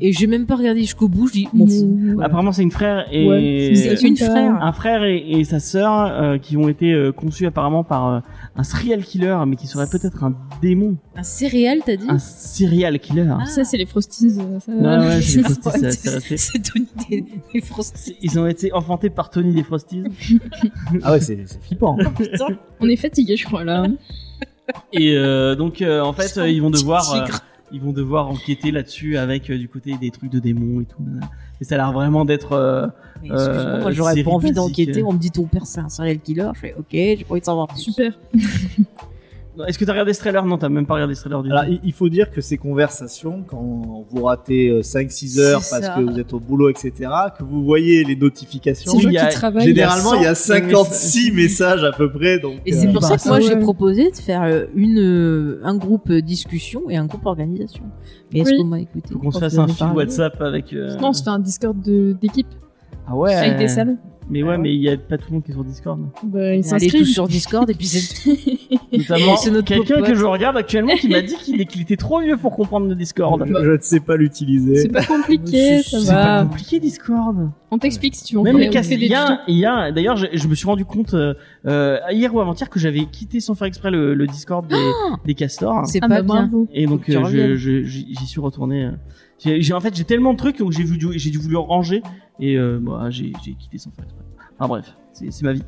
et 0.00 0.12
j'ai 0.12 0.26
même 0.26 0.44
pas 0.44 0.56
regardé 0.56 0.80
jusqu'au 0.82 1.08
bout. 1.08 1.28
Je 1.28 1.32
dis, 1.32 1.48
m'en 1.54 1.66
fous. 1.66 1.98
Voilà. 2.12 2.26
Apparemment, 2.26 2.52
c'est 2.52 2.62
une 2.62 2.70
frère 2.70 3.06
et 3.10 3.26
Ouais, 3.26 3.72
C'est 3.74 4.02
une 4.06 4.16
frère. 4.18 4.58
un 4.62 4.72
frère 4.72 5.02
et, 5.04 5.16
et 5.30 5.44
sa 5.44 5.58
sœur 5.60 5.92
euh, 6.12 6.36
qui 6.38 6.56
ont 6.58 6.68
été 6.68 6.92
euh, 6.92 7.12
conçus 7.12 7.46
apparemment 7.46 7.82
par 7.84 8.06
euh, 8.06 8.20
un 8.58 8.62
serial 8.64 9.02
killer, 9.04 9.36
mais 9.46 9.56
qui 9.56 9.66
serait 9.66 9.86
peut-être 9.86 10.24
un 10.24 10.34
démon, 10.62 10.96
Un 11.14 11.22
céréal, 11.22 11.80
t'as 11.84 11.96
dit 11.96 12.06
un 12.08 12.18
serial 12.18 12.98
killer. 12.98 13.28
Ah. 13.40 13.44
Ça 13.46 13.64
c'est 13.64 13.76
les 13.76 13.86
frosties. 13.86 14.32
euh, 14.38 14.58
Ça... 14.60 14.72
Ouais, 14.72 14.98
ouais, 15.06 15.20
c'est 15.22 15.36
les 15.42 15.54
Frosties, 15.62 16.38
c'est- 16.38 16.62
Tony 16.72 16.86
des, 17.10 17.24
des 17.52 17.60
Frosties. 17.60 18.16
Ils 18.22 18.38
ont 18.38 18.46
été 18.46 18.72
enfantés 18.72 19.10
par 19.10 19.30
Tony 19.30 19.52
des 19.54 19.62
Frosties. 19.62 20.04
Ah 21.02 21.12
ouais, 21.12 21.20
c'est 21.20 21.38
c'est 21.46 21.62
flippant. 21.62 21.96
On 22.80 22.88
est 22.88 22.96
fatigué, 22.96 23.36
je 23.36 23.44
crois 23.44 23.64
là. 23.64 23.86
Et 24.92 25.16
euh, 25.16 25.54
donc, 25.54 25.82
euh, 25.82 26.00
en 26.00 26.12
fait, 26.12 26.38
euh, 26.38 26.48
ils 26.48 26.60
vont 26.60 26.70
devoir, 26.70 27.26
ils 27.72 27.80
vont 27.80 27.92
devoir 27.92 28.28
enquêter 28.28 28.70
là-dessus 28.70 29.16
avec 29.16 29.50
euh, 29.50 29.58
du 29.58 29.68
côté 29.68 29.96
des 30.00 30.10
trucs 30.10 30.30
de 30.30 30.38
démons 30.38 30.80
et 30.80 30.84
tout. 30.86 31.02
Et 31.60 31.64
ça 31.64 31.74
a 31.74 31.78
l'air 31.78 31.92
vraiment 31.92 32.24
d'être. 32.24 32.92
Euh, 33.24 33.34
excuse-moi, 33.34 33.62
euh, 33.74 33.80
moi 33.82 33.90
j'aurais 33.92 34.22
pas 34.22 34.30
envie 34.30 34.52
d'enquêter. 34.52 35.02
On 35.02 35.12
me 35.12 35.18
dit 35.18 35.30
ton 35.30 35.44
père 35.44 35.66
c'est 35.66 35.80
un 35.80 35.88
serial 35.88 36.18
killer. 36.18 36.48
Je 36.54 36.60
fais 36.60 36.74
ok, 36.78 36.86
j'ai 36.92 37.24
pas 37.24 37.32
envie 37.32 37.40
de 37.40 37.44
savoir 37.46 37.68
plus. 37.68 37.80
Super. 37.80 38.12
Est-ce 39.66 39.78
que 39.78 39.86
t'as 39.86 39.92
regardé 39.92 40.12
ce 40.12 40.18
trailer 40.20 40.44
Non, 40.44 40.58
t'as 40.58 40.68
même 40.68 40.84
pas 40.84 40.92
regardé 40.92 41.14
ce 41.14 41.20
trailer 41.22 41.42
du 41.42 41.50
Alors, 41.50 41.64
tout. 41.64 41.70
il 41.70 41.80
il 41.82 41.92
faut 41.94 42.10
dire 42.10 42.30
que 42.30 42.42
ces 42.42 42.58
conversations, 42.58 43.42
quand 43.46 44.04
vous 44.10 44.22
ratez 44.24 44.68
euh, 44.68 44.82
5-6 44.82 45.40
heures 45.40 45.62
C'est 45.62 45.70
parce 45.80 45.86
ça. 45.86 45.94
que 45.98 46.02
vous 46.02 46.20
êtes 46.20 46.34
au 46.34 46.40
boulot, 46.40 46.68
etc., 46.68 46.92
que 47.38 47.42
vous 47.42 47.64
voyez 47.64 48.04
les 48.04 48.16
notifications, 48.16 48.92
C'est 48.92 49.04
il 49.06 49.12
y 49.12 49.16
a- 49.18 49.30
généralement 49.60 50.12
il 50.12 50.24
y 50.24 50.26
a 50.26 50.34
100 50.34 50.52
56 50.56 51.32
messages 51.32 51.84
à 51.84 51.92
peu 51.92 52.12
près. 52.12 52.38
Donc, 52.38 52.56
Et 52.66 52.72
c'est 52.72 52.86
euh, 52.88 52.92
pour 52.92 53.00
bah, 53.00 53.08
ça 53.08 53.16
que 53.16 53.28
moi 53.28 53.40
j'ai 53.40 53.56
proposé 53.56 54.10
de 54.10 54.16
faire 54.16 54.42
euh, 54.42 54.66
une 54.74 54.98
euh, 54.98 55.60
un 55.64 55.74
groupe 55.78 56.10
euh, 56.10 56.20
discussion 56.20 56.90
et 56.90 56.98
un 56.98 57.06
groupe 57.06 57.24
organisation. 57.24 57.84
Mais 58.34 58.40
est-ce 58.40 58.50
Oui. 58.50 58.58
qu'on 58.58 58.64
m'a 58.64 58.80
écouté 58.80 59.08
Faut 59.14 59.18
qu'on 59.20 59.30
se 59.30 59.38
fasse 59.38 59.56
un 59.56 59.68
fil 59.68 59.86
WhatsApp 59.86 60.38
avec. 60.42 60.74
euh, 60.74 60.98
Non, 60.98 61.08
on 61.08 61.12
se 61.14 61.22
fait 61.22 61.30
un 61.30 61.38
Discord 61.38 61.78
d'équipe 61.80 62.48
Ah 63.06 63.14
ouais. 63.16 63.34
avec 63.34 63.58
des 63.58 63.68
salles. 63.68 63.96
Mais 64.28 64.42
ouais, 64.42 64.58
mais 64.58 64.74
il 64.74 64.82
y 64.82 64.88
a 64.90 64.96
pas 64.96 65.18
tout 65.18 65.26
le 65.28 65.34
monde 65.34 65.44
qui 65.44 65.52
est 65.52 65.54
sur 65.54 65.62
Discord. 65.62 66.00
Bah, 66.24 66.40
ils 66.40 66.42
Allez 66.48 66.62
tous 66.62 66.68
s'inscrivent. 66.68 67.06
sur 67.06 67.28
Discord 67.28 67.70
et 67.70 67.74
puis 67.74 67.86
c'est. 67.86 68.28
Notamment 68.92 69.36
C'est 69.36 69.52
notre 69.52 69.68
quelqu'un 69.68 70.02
que 70.02 70.16
je 70.16 70.24
regarde 70.24 70.56
actuellement 70.56 70.96
qui 70.96 71.08
m'a 71.08 71.22
dit 71.22 71.36
qu'il 71.36 71.60
était 71.60 71.96
trop 71.96 72.20
vieux 72.20 72.36
pour 72.36 72.50
comprendre 72.56 72.88
le 72.88 72.96
Discord. 72.96 73.40
je, 73.46 73.52
je 73.54 73.70
ne 73.70 73.78
sais 73.80 74.00
pas 74.00 74.16
l'utiliser. 74.16 74.76
C'est 74.78 74.88
pas 74.88 75.04
compliqué, 75.04 75.80
ça 75.84 76.00
C'est 76.00 76.06
pas 76.12 76.38
va. 76.38 76.42
compliqué 76.44 76.80
Discord. 76.80 77.50
On 77.70 77.78
t'explique 77.78 78.16
si 78.16 78.24
tu 78.24 78.34
veux. 78.36 78.42
Même 78.42 78.58
les 78.58 78.66
Il 78.66 78.70
des 78.98 79.06
y 79.06 79.14
a, 79.14 79.26
tutos. 79.26 79.40
il 79.46 79.58
y 79.58 79.64
a- 79.64 79.92
d'ailleurs, 79.92 80.16
je, 80.16 80.26
je 80.32 80.48
me 80.48 80.56
suis 80.56 80.66
rendu 80.66 80.84
compte 80.84 81.14
euh, 81.14 81.34
euh, 81.66 81.98
hier 82.10 82.34
ou 82.34 82.40
avant-hier 82.40 82.68
que 82.68 82.80
j'avais 82.80 83.04
quitté 83.04 83.38
sans 83.38 83.54
faire 83.54 83.68
exprès 83.68 83.92
le, 83.92 84.14
le 84.14 84.26
Discord 84.26 84.66
des, 84.66 84.74
des 85.24 85.34
castors. 85.34 85.86
C'est 85.86 86.00
Ah 86.02 86.08
pas 86.08 86.22
bah 86.22 86.48
bien. 86.48 86.66
Et 86.72 86.86
donc 86.86 87.08
euh, 87.10 87.54
j'y 87.54 87.86
j'y 87.86 88.26
suis 88.26 88.40
retourné. 88.40 88.90
J'ai, 89.38 89.72
en 89.74 89.80
fait 89.80 89.94
j'ai 89.94 90.04
tellement 90.04 90.32
de 90.32 90.38
trucs 90.38 90.58
donc 90.58 90.72
j'ai 90.72 90.82
voulu 90.84 91.18
j'ai 91.18 91.30
dû 91.30 91.38
voulu 91.38 91.56
ranger 91.56 92.02
et 92.40 92.56
euh, 92.56 92.78
bah, 92.80 93.08
j'ai, 93.10 93.32
quitté 93.32 93.76
sans 93.78 93.90
faire 93.90 94.04
exprès. 94.04 94.22
Enfin 94.58 94.68
bref, 94.68 94.94
c'est, 95.12 95.42
ma 95.42 95.52
vie. 95.52 95.62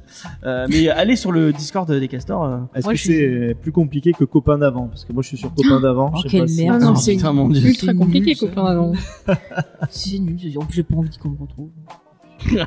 Euh, 0.44 0.66
mais 0.70 0.88
allez 0.88 1.14
sur 1.16 1.30
le 1.32 1.52
Discord 1.52 1.90
des 1.90 2.08
castors. 2.08 2.44
euh. 2.44 2.58
Est-ce 2.74 2.88
que 2.88 2.96
suis- 2.96 3.08
c'est 3.14 3.54
plus 3.60 3.72
compliqué 3.72 4.12
que 4.12 4.24
copain 4.24 4.56
d'avant? 4.56 4.86
Parce 4.88 5.04
que 5.04 5.12
moi 5.12 5.22
je 5.22 5.28
suis 5.28 5.36
sur 5.36 5.52
copain 5.54 5.80
d'avant. 5.80 6.10
Oh, 6.14 6.16
je 6.18 6.22
sais 6.22 6.28
quelle 6.38 6.48
si- 6.48 6.64
merde. 6.64 6.80
Non, 6.80 6.92
Oh, 6.92 6.96
c'est 6.96 7.12
ultra 7.14 7.32
C'est 7.32 7.94
compliqué, 7.94 8.26
nul, 8.26 8.36
copain 8.38 8.64
avant. 8.64 8.92
C'est 9.90 10.18
nul. 10.18 10.38
En 10.56 10.64
plus 10.64 10.74
j'ai 10.76 10.82
pas 10.82 10.96
envie 10.96 11.16
qu'on 11.18 11.28
me 11.30 11.38
retrouve. 11.38 11.70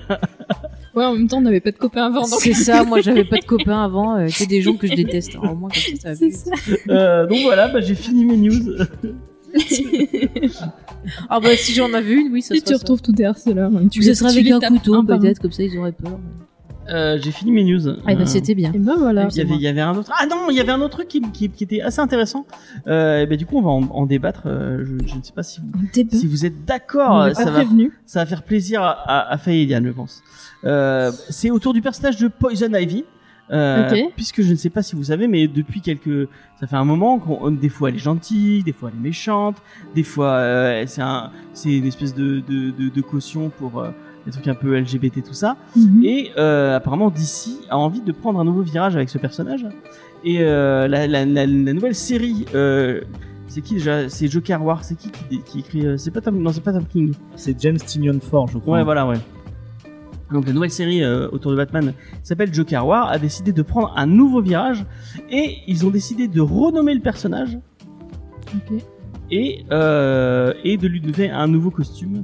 Ouais, 0.93 1.05
en 1.05 1.13
même 1.13 1.29
temps, 1.29 1.37
on 1.37 1.41
n'avait 1.41 1.61
pas 1.61 1.71
de 1.71 1.77
copains 1.77 2.07
avant, 2.07 2.23
donc. 2.23 2.39
C'est 2.41 2.53
ça. 2.53 2.83
Moi 2.83 2.99
j'avais 2.99 3.23
pas 3.23 3.37
de 3.37 3.45
copains 3.45 3.81
avant. 3.81 4.17
euh, 4.17 4.27
que 4.27 4.45
des 4.45 4.61
gens 4.61 4.75
que 4.75 4.87
je 4.87 4.93
déteste. 4.93 5.35
Alors 5.35 5.53
au 5.53 5.55
moins 5.55 5.69
comme 5.69 5.95
ça 5.97 6.01
ça 6.01 6.09
va 6.09 6.15
C'est 6.15 6.27
plus. 6.27 6.75
ça. 6.85 6.91
Euh, 6.93 7.25
donc 7.27 7.37
voilà, 7.43 7.69
bah, 7.69 7.79
j'ai 7.79 7.95
fini 7.95 8.25
mes 8.25 8.35
news. 8.35 8.75
Ah 11.29 11.39
bah 11.39 11.55
si 11.55 11.73
j'en 11.73 11.91
avais 11.93 12.13
une, 12.13 12.31
oui 12.31 12.41
ça 12.41 12.55
Et 12.55 12.61
tu 12.61 12.73
ça. 12.73 12.79
retrouves 12.79 13.01
tes 13.01 13.25
harceleurs. 13.25 13.71
hein. 13.75 13.87
Tu 13.89 14.03
Ce 14.03 14.13
serait 14.13 14.29
avec 14.31 14.49
un 14.51 14.59
couteau 14.59 14.95
un 14.95 15.05
peut-être 15.05 15.39
comme 15.39 15.51
ça 15.51 15.63
ils 15.63 15.77
auraient 15.77 15.91
peur. 15.91 16.19
Euh, 16.89 17.17
j'ai 17.21 17.31
fini 17.31 17.51
mes 17.51 17.63
news. 17.63 17.87
Ah 18.05 18.15
bah 18.15 18.21
Euh, 18.21 18.25
c'était 18.25 18.55
bien. 18.55 18.71
Et 18.73 18.79
ben 18.79 18.95
voilà. 18.97 19.27
Il 19.31 19.37
y, 19.37 19.41
avait, 19.41 19.53
il 19.55 19.61
y 19.61 19.67
avait 19.67 19.81
un 19.81 19.95
autre. 19.95 20.11
Ah 20.19 20.25
non, 20.25 20.49
il 20.49 20.55
y 20.55 20.59
avait 20.59 20.71
un 20.71 20.81
autre 20.81 20.95
truc 20.97 21.07
qui, 21.07 21.21
qui, 21.21 21.47
qui 21.49 21.63
était 21.63 21.79
assez 21.81 21.99
intéressant. 22.01 22.45
Euh, 22.87 23.21
et 23.21 23.27
ben, 23.27 23.37
du 23.37 23.45
coup, 23.45 23.57
on 23.57 23.61
va 23.61 23.69
en, 23.69 23.83
en 23.83 24.05
débattre. 24.07 24.43
Euh, 24.47 24.83
je, 24.83 25.07
je 25.07 25.15
ne 25.15 25.21
sais 25.23 25.31
pas 25.31 25.43
si 25.43 25.61
vous, 25.61 26.35
si 26.37 26.45
êtes 26.45 26.65
d'accord. 26.65 27.29
Ça 27.35 27.45
va, 27.45 27.51
prévenu. 27.51 27.91
ça 28.05 28.19
va 28.21 28.25
faire 28.25 28.43
plaisir 28.43 28.81
à, 28.81 28.89
à, 28.91 29.31
à 29.33 29.37
Faye 29.37 29.61
et 29.61 29.65
Diane, 29.67 29.85
je 29.85 29.91
pense. 29.91 30.21
Euh, 30.65 31.11
c'est 31.29 31.51
autour 31.51 31.73
du 31.73 31.81
personnage 31.81 32.17
de 32.17 32.27
Poison 32.27 32.73
Ivy. 32.73 33.05
Euh. 33.51 33.89
Puisque 34.15 34.41
je 34.41 34.51
ne 34.51 34.55
sais 34.55 34.69
pas 34.69 34.81
si 34.81 34.95
vous 34.95 35.05
savez, 35.05 35.27
mais 35.27 35.47
depuis 35.47 35.81
quelques, 35.81 36.29
ça 36.59 36.67
fait 36.67 36.75
un 36.77 36.85
moment 36.85 37.19
qu'on, 37.19 37.51
des 37.51 37.69
fois 37.69 37.89
elle 37.89 37.95
est 37.95 37.99
gentille, 37.99 38.63
des 38.63 38.71
fois 38.71 38.89
elle 38.93 38.99
est 38.99 39.03
méchante, 39.03 39.57
des 39.93 40.03
fois 40.03 40.29
euh, 40.35 40.83
c'est 40.87 41.01
un, 41.01 41.31
c'est 41.53 41.77
une 41.77 41.85
espèce 41.85 42.15
de, 42.15 42.41
de, 42.47 42.71
de, 42.71 42.89
de 42.89 43.01
caution 43.01 43.49
pour 43.49 43.79
euh, 43.79 43.89
des 44.25 44.31
trucs 44.31 44.47
un 44.47 44.55
peu 44.55 44.79
LGBT 44.79 45.23
tout 45.23 45.33
ça. 45.33 45.57
Mhm. 45.75 46.03
Et 46.03 46.31
euh, 46.37 46.75
apparemment 46.77 47.09
DC 47.09 47.49
a 47.69 47.77
envie 47.77 48.01
de 48.01 48.11
prendre 48.11 48.39
un 48.39 48.45
nouveau 48.45 48.61
virage 48.61 48.95
avec 48.95 49.09
ce 49.09 49.17
personnage. 49.17 49.65
Et 50.23 50.37
euh, 50.41 50.87
la, 50.87 51.07
la, 51.07 51.25
la, 51.25 51.45
la 51.45 51.73
nouvelle 51.73 51.95
série, 51.95 52.45
euh, 52.53 53.01
c'est 53.47 53.61
qui 53.61 53.73
déjà? 53.73 54.07
C'est 54.07 54.27
Joker 54.27 54.63
War. 54.63 54.83
C'est 54.83 54.95
qui 54.95 55.09
qui, 55.09 55.41
qui 55.41 55.59
écrit 55.59 55.85
euh, 55.85 55.97
C'est 55.97 56.11
pas 56.11 56.21
Tom, 56.21 56.41
non, 56.41 56.51
c'est 56.53 56.63
pas 56.63 56.71
Tom 56.71 56.85
King. 56.85 57.13
C'est 57.35 57.59
James 57.59 57.77
Tynion 57.77 58.19
Ford, 58.21 58.47
je 58.47 58.59
crois. 58.59 58.77
Ouais, 58.77 58.83
voilà, 58.83 59.05
ouais. 59.07 59.17
Donc 60.31 60.47
la 60.47 60.53
nouvelle 60.53 60.71
série 60.71 61.03
euh, 61.03 61.27
autour 61.31 61.51
de 61.51 61.57
Batman 61.57 61.93
s'appelle 62.23 62.53
Joker 62.53 62.85
War 62.87 63.09
a 63.09 63.19
décidé 63.19 63.51
de 63.51 63.61
prendre 63.61 63.93
un 63.97 64.05
nouveau 64.05 64.41
virage 64.41 64.85
et 65.29 65.57
ils 65.67 65.85
ont 65.85 65.89
décidé 65.89 66.27
de 66.27 66.39
renommer 66.41 66.93
le 66.93 67.01
personnage 67.01 67.57
et 69.29 69.63
euh, 69.71 70.53
et 70.63 70.77
de 70.77 70.87
lui 70.87 71.01
donner 71.01 71.29
un 71.29 71.47
nouveau 71.47 71.71
costume. 71.71 72.23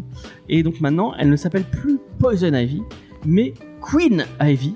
Et 0.49 0.63
donc 0.63 0.81
maintenant, 0.81 1.13
elle 1.17 1.29
ne 1.29 1.35
s'appelle 1.35 1.63
plus 1.63 1.99
Poison 2.19 2.53
Ivy, 2.53 2.81
mais 3.25 3.53
Queen 3.81 4.25
Ivy, 4.41 4.75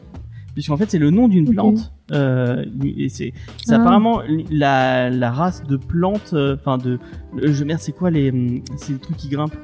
puisqu'en 0.54 0.78
fait 0.78 0.89
c'est 0.89 1.00
le 1.00 1.10
nom 1.12 1.28
d'une 1.28 1.50
plante. 1.54 1.91
Euh, 2.13 2.65
et 2.84 3.08
c'est 3.08 3.32
Ah. 3.70 3.76
apparemment 3.76 4.22
la, 4.50 5.10
la 5.10 5.32
race 5.32 5.63
de 5.63 5.78
plantes, 5.78 6.34
enfin 6.36 6.78
de, 6.78 7.00
je 7.41 7.63
merde, 7.63 7.80
c'est 7.80 7.94
quoi 7.94 8.12
les, 8.12 8.30
hum, 8.32 8.62
c'est 8.76 8.94
les 8.94 9.00
trucs 9.00 9.15
qui 9.17 9.30
grimpent? 9.30 9.56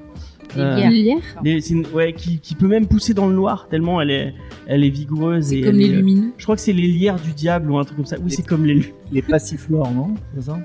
Les 0.56 0.62
Euh, 0.62 0.76
lierres. 0.76 0.92
Hier. 0.92 1.18
les- 1.44 1.62
c'est 1.62 1.74
une- 1.74 1.86
ouais, 1.94 2.14
qui, 2.14 2.40
qui 2.40 2.56
peut 2.56 2.68
même 2.68 2.88
pousser 2.88 3.14
dans 3.14 3.28
le 3.28 3.36
noir 3.36 3.68
tellement 3.70 4.02
elle 4.02 4.12
est, 4.12 4.34
elle 4.68 4.84
est 4.84 4.90
vigoureuse. 4.90 5.46
C'est 5.48 5.62
comme 5.62 5.70
elle 5.72 5.78
les 5.78 5.86
est- 5.86 5.96
lumineux. 5.98 6.32
Je 6.38 6.44
crois 6.44 6.56
que 6.56 6.62
c'est 6.62 6.74
les 6.74 6.88
lierres 6.88 7.20
du 7.20 7.34
diable 7.34 7.70
ou 7.72 7.78
un 7.78 7.84
truc 7.84 7.98
comme 7.98 8.06
ça. 8.06 8.16
Oui, 8.18 8.30
Les- 8.30 8.36
c'est 8.36 8.46
comme 8.46 8.66
les. 8.66 8.94
Les 9.12 9.22
passiflores, 9.22 9.92
non? 9.92 10.16
C'est 10.36 10.46
ça? 10.46 10.60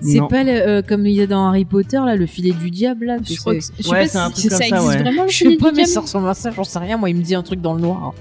C'est 0.00 0.18
Non. 0.18 0.28
pas 0.28 0.42
le- 0.44 0.50
euh, 0.50 0.82
comme 0.82 1.06
il 1.06 1.12
y 1.14 1.20
a 1.22 1.26
dans 1.26 1.46
Harry 1.46 1.64
Potter 1.64 1.98
là, 2.04 2.16
le 2.16 2.26
filet 2.26 2.50
du 2.52 2.70
diable 2.70 3.06
là. 3.06 3.16
Je 3.24 3.36
crois 3.36 3.54
que 3.54 3.60
c'est- 3.60 3.72
je 3.78 3.82
sais 3.84 3.90
Ouais, 3.90 4.00
pas 4.02 4.06
c'est 4.08 4.18
un 4.18 4.28
si 4.30 4.32
truc 4.48 4.50
comme 4.50 4.50
ça 4.50 4.56
ça, 4.68 4.76
existe 4.76 4.88
ouais. 4.96 5.02
vraiment. 5.02 5.22
le 5.24 5.28
Je 5.28 5.34
sais 5.38 5.56
pas, 5.56 5.72
mais 5.72 5.84
ça 5.86 6.00
ressemble 6.00 6.28
à 6.28 6.34
ça, 6.34 6.50
j'en 6.50 6.64
sais 6.64 6.78
rien. 6.78 6.96
Moi, 6.98 7.10
il 7.10 7.16
me 7.16 7.22
dit 7.22 7.34
un 7.34 7.42
truc 7.42 7.60
dans 7.60 7.74
le 7.74 7.80
noir. 7.80 8.12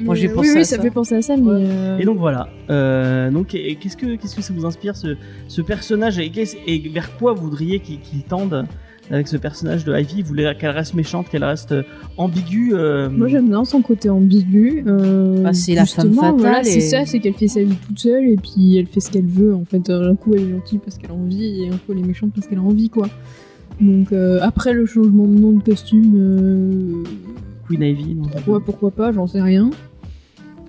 Moi, 0.00 0.16
j'ai 0.16 0.28
pensé 0.28 0.50
oui, 0.50 0.56
à 0.56 0.58
oui, 0.58 0.64
ça. 0.64 0.76
ça 0.76 0.82
fait 0.82 0.90
penser 0.90 1.14
à 1.14 1.22
ça, 1.22 1.36
mais. 1.36 1.44
euh, 1.48 1.98
Et 1.98 2.04
donc 2.04 2.18
voilà. 2.18 2.48
Euh, 2.68 3.30
donc 3.30 3.46
qu'est-ce 3.48 3.96
que 3.96 4.16
qu'est-ce 4.16 4.34
que 4.34 4.42
ça 4.42 4.52
vous 4.52 4.66
inspire 4.66 4.96
ce, 4.96 5.16
ce 5.46 5.62
personnage? 5.62 6.18
Et, 6.18 6.88
vers 6.92 7.16
quoi 7.16 7.32
vous 7.32 7.42
voudriez 7.44 7.78
qu'il 7.78 8.00
qu'il 8.00 8.22
tende? 8.24 8.66
Avec 9.10 9.28
ce 9.28 9.36
personnage 9.36 9.84
de 9.84 9.94
Ivy 9.98 10.22
Vous 10.22 10.28
voulez 10.28 10.50
qu'elle 10.58 10.70
reste 10.70 10.94
méchante, 10.94 11.28
qu'elle 11.28 11.44
reste 11.44 11.72
euh, 11.72 11.82
ambiguë 12.16 12.72
euh, 12.74 13.08
Moi 13.10 13.28
j'aime 13.28 13.48
bien 13.48 13.64
son 13.64 13.82
côté 13.82 14.08
ambigu. 14.10 14.82
Euh, 14.86 15.42
Bah, 15.42 15.52
c'est 15.52 15.74
la 15.74 15.84
femme 15.86 16.06
justement, 16.06 16.32
voilà, 16.36 16.48
fatale 16.58 16.64
C'est 16.66 16.78
et- 16.78 16.80
ça, 16.80 17.04
c'est 17.04 17.20
qu'elle 17.20 17.34
fait 17.34 17.48
sa 17.48 17.62
vie 17.62 17.76
toute 17.86 17.98
seule 17.98 18.24
et 18.28 18.36
puis 18.36 18.76
elle 18.78 18.86
fait 18.86 19.00
ce 19.00 19.10
qu'elle 19.10 19.26
veut. 19.26 19.54
En 19.54 19.64
fait, 19.64 19.90
Euh, 19.90 20.10
un 20.10 20.16
coup 20.16 20.32
elle 20.34 20.42
est 20.42 20.50
gentille 20.50 20.78
parce 20.78 20.96
qu'elle 20.98 21.10
a 21.10 21.14
envie 21.14 21.62
et 21.64 21.68
un 21.68 21.72
coup 21.76 21.92
elle 21.92 21.98
est 21.98 22.06
méchante 22.06 22.30
parce 22.34 22.46
qu'elle 22.46 22.58
a 22.58 22.62
envie, 22.62 22.88
quoi. 22.88 23.08
Donc 23.80 24.12
euh, 24.12 24.38
après 24.42 24.72
le 24.72 24.86
changement 24.86 25.26
de 25.26 25.38
nom 25.38 25.52
de 25.52 25.62
costume, 25.62 26.12
euh, 26.16 27.02
Queen 27.68 27.82
Ivy. 27.82 28.14
non 28.14 28.24
ouais, 28.52 28.60
pourquoi 28.64 28.90
pas, 28.90 29.10
j'en 29.12 29.26
sais 29.26 29.40
rien. 29.42 29.70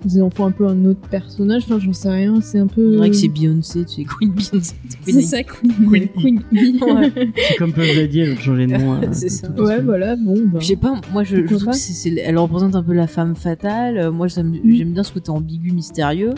Ils 0.04 0.22
en 0.22 0.30
font 0.30 0.44
un 0.46 0.50
peu 0.52 0.66
un 0.68 0.84
autre 0.84 1.00
personnage, 1.08 1.62
enfin 1.64 1.78
j'en 1.80 1.92
sais 1.92 2.08
rien, 2.10 2.40
c'est 2.40 2.58
un 2.58 2.66
peu. 2.66 2.86
On 2.86 2.90
dirait 2.96 3.10
que 3.10 3.16
c'est 3.16 3.28
Beyoncé, 3.28 3.84
tu 3.84 3.94
sais, 3.94 4.04
Queen 4.04 4.30
Beyoncé. 4.30 4.74
C'est 5.04 5.22
ça, 5.22 5.42
Queen. 5.42 5.72
Queen 5.88 6.08
Queen. 6.50 6.78
Ouais. 6.82 7.12
C'est 7.36 7.56
comme 7.56 7.72
Puff 7.72 7.96
Daddy, 7.96 8.20
elle 8.20 8.32
a 8.32 8.36
changé 8.36 8.66
de 8.66 8.76
nom. 8.76 8.94
euh, 8.94 9.06
C'est 9.12 9.28
ça. 9.28 9.48
Ouais, 9.52 9.80
voilà, 9.80 10.14
bon. 10.16 10.34
Bah. 10.52 10.58
Je 10.60 10.66
sais 10.66 10.76
pas, 10.76 10.94
moi 11.12 11.24
je, 11.24 11.36
je 11.36 11.42
trouve 11.46 11.64
pas 11.64 11.70
que 11.72 11.76
c'est, 11.76 11.92
c'est- 11.92 12.14
elle 12.20 12.38
représente 12.38 12.74
un 12.76 12.82
peu 12.82 12.92
la 12.92 13.06
femme 13.06 13.34
fatale. 13.34 13.98
Euh, 13.98 14.12
Moi 14.12 14.28
j'aime, 14.28 14.50
Mm. 14.62 14.70
j'aime 14.74 14.92
bien 14.92 15.02
ce 15.02 15.12
côté 15.12 15.30
ambigu, 15.30 15.72
mystérieux. 15.72 16.34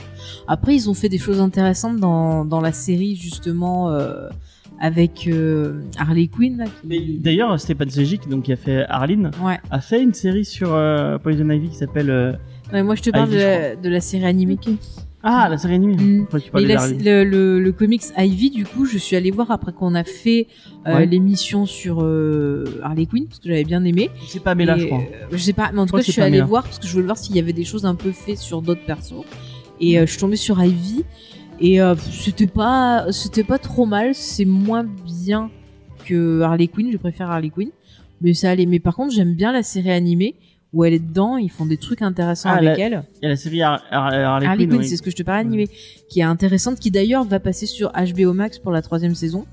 Après 0.46 0.74
ils 0.74 0.88
ont 0.88 0.94
fait 0.94 1.08
des 1.08 1.18
choses 1.18 1.40
intéressantes 1.40 1.98
dans, 1.98 2.44
dans 2.44 2.60
la 2.60 2.72
série 2.72 3.16
justement 3.16 3.90
euh, 3.90 4.28
avec 4.80 5.26
euh, 5.28 5.80
Harley 5.98 6.28
Quinn. 6.28 6.64
Qui... 6.82 6.86
Mais 6.88 7.00
D'ailleurs, 7.20 7.58
Stéphane 7.58 7.90
Sejic, 7.90 8.28
donc 8.28 8.44
qui 8.44 8.52
a 8.52 8.56
fait 8.56 8.84
Arline, 8.88 9.30
Ouais. 9.44 9.58
a 9.70 9.80
fait 9.80 10.02
une 10.02 10.14
série 10.14 10.44
sur 10.44 10.72
euh, 10.74 11.18
Poison 11.18 11.48
Ivy 11.50 11.68
qui 11.70 11.76
s'appelle 11.76 12.10
euh, 12.10 12.32
Ouais, 12.72 12.82
moi, 12.82 12.94
je 12.94 13.02
te 13.02 13.10
parle 13.10 13.28
Ivy, 13.28 13.36
de, 13.38 13.42
la, 13.42 13.76
de 13.76 13.88
la 13.88 14.00
série 14.00 14.26
animée. 14.26 14.58
Ah, 15.22 15.48
la 15.50 15.56
série 15.58 15.74
animée. 15.74 15.96
Mm. 15.96 16.26
Tu 16.54 16.66
la- 16.66 16.88
le, 16.88 17.24
le, 17.24 17.60
le 17.60 17.72
comics 17.72 18.02
Ivy, 18.16 18.50
du 18.50 18.64
coup, 18.66 18.84
je 18.84 18.98
suis 18.98 19.16
allée 19.16 19.30
voir 19.30 19.50
après 19.50 19.72
qu'on 19.72 19.94
a 19.94 20.04
fait 20.04 20.46
euh, 20.86 20.96
Ouais. 20.96 21.06
l'émission 21.06 21.66
sur 21.66 22.02
euh, 22.02 22.64
Harley 22.82 23.06
Quinn, 23.06 23.26
parce 23.26 23.38
que 23.40 23.48
j'avais 23.48 23.64
bien 23.64 23.82
aimé. 23.84 24.10
C'est 24.28 24.42
pas 24.42 24.54
Mela, 24.54 24.78
je 24.78 24.86
crois. 24.86 24.98
euh, 24.98 25.26
je 25.32 25.36
sais 25.38 25.52
pas, 25.54 25.70
mais 25.72 25.80
en 25.80 25.86
tout 25.86 25.96
cas, 25.96 26.02
je 26.02 26.12
suis 26.12 26.20
allée 26.22 26.40
voir 26.42 26.62
parce 26.64 26.78
que 26.78 26.86
je 26.86 26.92
voulais 26.92 27.06
voir 27.06 27.16
s'il 27.18 27.34
y 27.34 27.38
avait 27.40 27.52
des 27.52 27.64
choses 27.64 27.84
un 27.86 27.94
peu 27.94 28.12
faites 28.12 28.38
sur 28.38 28.62
d'autres 28.62 28.84
persos. 28.84 29.24
Et 29.80 29.98
je 29.98 30.04
suis 30.06 30.18
tombée 30.18 30.36
sur 30.36 30.62
Ivy 30.62 31.04
et 31.60 31.78
c'était 32.12 32.46
pas, 32.46 33.06
c'était 33.10 33.44
pas 33.44 33.58
trop 33.58 33.86
mal. 33.86 34.14
C'est 34.14 34.44
moins 34.44 34.84
bien 34.84 35.50
que 36.04 36.42
Harley 36.42 36.68
Quinn. 36.68 36.90
Je 36.92 36.96
préfère 36.98 37.30
Harley 37.30 37.50
Quinn, 37.50 37.70
mais 38.20 38.34
ça 38.34 38.50
allait. 38.50 38.66
Mais 38.66 38.78
par 38.78 38.94
contre, 38.94 39.12
j'aime 39.14 39.34
bien 39.34 39.52
la 39.52 39.62
série 39.62 39.90
animée 39.90 40.34
où 40.72 40.84
elle 40.84 40.92
est 40.94 40.98
dedans. 40.98 41.36
Ils 41.36 41.50
font 41.50 41.66
des 41.66 41.76
trucs 41.78 42.02
intéressants 42.02 42.50
Ah, 42.52 42.56
avec 42.56 42.78
la- 42.78 42.84
elle. 42.84 43.02
Il 43.20 43.24
y 43.24 43.26
a 43.26 43.28
la 43.30 43.36
série 43.36 43.62
Har- 43.62 43.82
Har- 43.90 44.12
Harley, 44.12 44.46
Harley 44.46 44.66
Quinn. 44.66 44.78
Oui. 44.80 44.86
c'est 44.88 44.96
ce 44.96 45.02
que 45.02 45.10
je 45.10 45.16
te 45.16 45.22
parlais 45.22 45.40
animée, 45.40 45.68
qui 46.08 46.20
est 46.20 46.24
intéressante, 46.24 46.78
qui 46.78 46.90
d'ailleurs 46.90 47.24
va 47.24 47.40
passer 47.40 47.66
sur 47.66 47.90
HBO 47.92 48.32
Max 48.32 48.58
pour 48.58 48.72
la 48.72 48.82
troisième 48.82 49.14
saison. 49.14 49.46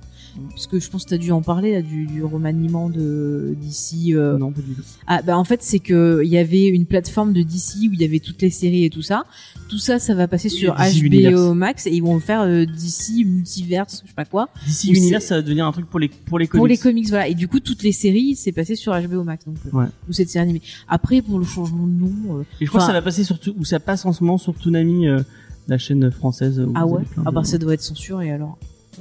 Parce 0.49 0.67
que 0.67 0.79
je 0.79 0.89
pense 0.89 1.05
que 1.05 1.09
t'as 1.11 1.17
dû 1.17 1.31
en 1.31 1.41
parler 1.41 1.71
là, 1.73 1.81
du, 1.81 2.05
du 2.07 2.23
remaniement 2.23 2.89
de 2.89 3.55
d'ici. 3.59 4.13
euh, 4.15 4.37
Non, 4.37 4.51
pas 4.51 4.61
du 4.61 4.73
tout. 4.73 4.81
ah 5.07 5.21
bah 5.21 5.37
en 5.37 5.43
fait 5.43 5.61
c'est 5.63 5.79
que 5.79 6.21
il 6.23 6.29
y 6.29 6.37
avait 6.37 6.67
une 6.67 6.85
plateforme 6.85 7.31
de 7.33 7.41
DC 7.41 7.89
où 7.89 7.93
il 7.93 8.01
y 8.01 8.05
avait 8.05 8.19
toutes 8.19 8.41
les 8.41 8.49
séries 8.49 8.83
et 8.85 8.89
tout 8.89 9.01
ça. 9.01 9.23
Tout 9.69 9.77
ça 9.77 9.99
ça 9.99 10.13
va 10.13 10.27
passer 10.27 10.49
sur 10.49 10.75
DC 10.75 10.93
HBO 10.99 11.05
Universe. 11.05 11.41
Max 11.55 11.87
et 11.87 11.91
ils 11.91 12.01
vont 12.03 12.19
faire 12.19 12.41
euh, 12.41 12.65
DC 12.65 13.25
multiverse, 13.25 14.01
je 14.03 14.09
sais 14.09 14.15
pas 14.15 14.25
quoi. 14.25 14.49
DC 14.67 14.85
Universe, 14.85 15.25
ça 15.25 15.35
va 15.35 15.41
devenir 15.41 15.65
un 15.65 15.71
truc 15.71 15.85
pour 15.89 15.99
les, 15.99 16.09
pour 16.09 16.39
les 16.39 16.47
comics. 16.47 16.59
Pour 16.59 16.67
les 16.67 16.77
comics 16.77 17.09
voilà 17.09 17.27
et 17.27 17.33
du 17.35 17.47
coup 17.47 17.59
toutes 17.59 17.83
les 17.83 17.91
séries 17.91 18.35
c'est 18.35 18.51
passé 18.51 18.75
sur 18.75 18.93
HBO 18.93 19.23
Max 19.23 19.45
donc 19.45 19.55
euh, 19.67 19.77
Ouais. 19.77 19.85
ou 20.09 20.13
cette 20.13 20.29
série 20.29 20.43
animée. 20.43 20.61
Après 20.87 21.21
pour 21.21 21.39
le 21.39 21.45
changement 21.45 21.87
de 21.87 21.91
nom 21.93 22.37
euh, 22.39 22.41
Et 22.61 22.65
je 22.65 22.69
crois 22.69 22.81
Enfin- 22.81 22.87
que 22.87 22.93
ça 22.93 22.99
va 22.99 23.01
passer 23.03 23.23
sur, 23.23 23.39
tout- 23.39 23.55
ou 23.57 23.63
ça 23.65 23.79
passe 23.79 24.05
en 24.05 24.13
ce 24.13 24.23
moment 24.23 24.37
sur 24.37 24.53
Toonami, 24.53 25.07
euh, 25.07 25.21
la 25.67 25.77
chaîne 25.77 26.11
française. 26.11 26.59
où 26.59 26.71
ah 26.75 26.85
ouais 26.85 27.01
ah 27.25 27.29
de- 27.29 27.35
bah 27.35 27.43
ça 27.43 27.57
doit 27.57 27.73
être 27.73 27.81
censuré 27.81 28.31
alors. 28.31 28.57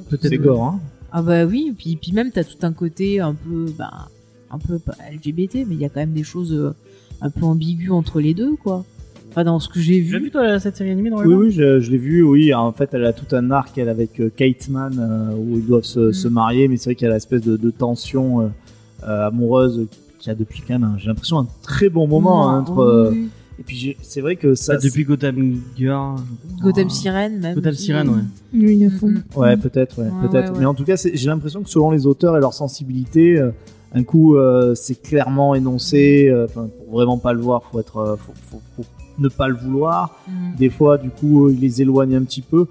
peut-être. 0.08 0.28
C'est 0.28 0.38
gore, 0.38 0.62
hein. 0.64 0.80
Ah 1.16 1.22
bah 1.22 1.44
oui 1.44 1.72
puis 1.78 1.96
puis 1.96 2.10
même 2.12 2.30
t'as 2.32 2.42
tout 2.44 2.58
un 2.62 2.72
côté 2.72 3.20
un 3.20 3.34
peu 3.34 3.66
bah 3.78 4.08
un 4.50 4.58
peu 4.58 4.78
pas 4.80 4.94
LGBT 5.12 5.64
mais 5.66 5.74
il 5.76 5.80
y 5.80 5.84
a 5.84 5.88
quand 5.88 6.00
même 6.00 6.12
des 6.12 6.24
choses 6.24 6.52
euh, 6.52 6.74
un 7.20 7.30
peu 7.30 7.44
ambiguës 7.44 7.92
entre 7.92 8.20
les 8.20 8.34
deux 8.34 8.56
quoi. 8.56 8.84
Enfin 9.30 9.44
dans 9.44 9.58
ce 9.60 9.68
que 9.68 9.78
j'ai 9.80 10.02
Tu 10.04 10.12
l'as 10.12 10.18
vu. 10.18 10.24
vu 10.26 10.30
toi 10.30 10.58
cette 10.60 10.76
série 10.76 10.90
animée 10.90 11.10
dans 11.10 11.18
Oui, 11.24 11.34
oui, 11.34 11.50
je, 11.50 11.80
je 11.80 11.90
l'ai 11.90 11.98
vu, 11.98 12.22
oui. 12.22 12.52
En 12.54 12.70
fait, 12.72 12.90
elle 12.92 13.04
a 13.04 13.12
tout 13.12 13.34
un 13.34 13.50
arc, 13.50 13.76
elle, 13.78 13.88
avec 13.88 14.20
euh, 14.20 14.28
Kate 14.36 14.68
Mann, 14.68 14.96
euh, 14.98 15.34
où 15.36 15.56
ils 15.56 15.66
doivent 15.66 15.82
se, 15.84 16.10
Mm. 16.10 16.12
se 16.12 16.28
marier, 16.28 16.68
mais 16.68 16.76
c'est 16.76 16.90
vrai 16.90 16.94
qu'il 16.94 17.08
y 17.08 17.10
a 17.10 17.14
l'espèce 17.14 17.42
de, 17.42 17.56
de 17.56 17.70
tension 17.70 18.42
euh, 18.42 18.46
euh, 19.08 19.26
amoureuse 19.26 19.86
qu'il 20.20 20.28
y 20.28 20.30
a 20.30 20.36
depuis 20.36 20.60
quand 20.66 20.74
même, 20.78 20.84
un- 20.84 20.98
j'ai 20.98 21.08
l'impression, 21.08 21.38
un 21.40 21.48
très 21.62 21.88
bon 21.88 22.06
moment 22.06 22.48
hein, 22.48 22.60
entre. 22.60 23.10
Oui. 23.12 23.28
Et 23.58 23.62
puis, 23.62 23.96
c'est 24.02 24.20
vrai 24.20 24.36
que 24.36 24.54
ça. 24.54 24.74
Bah, 24.74 24.80
depuis 24.82 25.04
Gotham 25.04 25.60
Girl. 25.76 26.16
Gotham 26.60 26.90
Sirène 26.90 27.38
même. 27.40 27.54
Gotham. 27.54 27.74
Sirène, 27.74 28.08
ouais. 28.08 28.22
Oui, 28.52 28.84
à 28.84 28.90
fond. 28.90 29.08
Mm, 29.08 29.12
mm. 29.34 29.36
Ouais, 29.38 29.56
peut-être, 29.56 29.98
ouais, 30.02 30.08
Ouais, 30.08 30.28
peut-être. 30.28 30.46
ouais, 30.46 30.54
ouais. 30.54 30.58
Mais 30.60 30.66
en 30.66 30.74
tout 30.74 30.84
cas, 30.84 30.96
c'est- 30.96 31.16
j'ai 31.16 31.28
l'impression 31.28 31.62
que 31.62 31.68
selon 31.70 31.90
les 31.92 32.06
auteurs 32.06 32.36
et 32.36 32.40
leur 32.40 32.52
sensibilité, 32.54 33.38
euh, 33.38 33.50
un 33.94 34.02
coup, 34.02 34.36
euh, 34.36 34.74
c'est 34.74 35.00
clairement 35.00 35.54
énoncé. 35.54 36.28
euh, 36.28 36.46
Enfin, 36.46 36.68
pour 36.84 36.94
vraiment 36.96 37.18
pas 37.18 37.32
le 37.32 37.40
voir, 37.40 37.62
faut 37.70 37.78
être, 37.78 37.96
euh, 37.98 38.16
faut, 38.16 38.32
faut- 38.50 38.62
faut 38.76 38.84
ne 39.18 39.28
pas 39.28 39.46
le 39.46 39.54
vouloir. 39.54 40.18
Mm. 40.26 40.56
Des 40.58 40.68
fois, 40.70 40.98
du 40.98 41.10
coup, 41.10 41.46
euh, 41.46 41.52
ils 41.52 41.60
les 41.60 41.80
éloignent 41.80 42.16
un 42.16 42.24
petit 42.24 42.42
peu. 42.42 42.66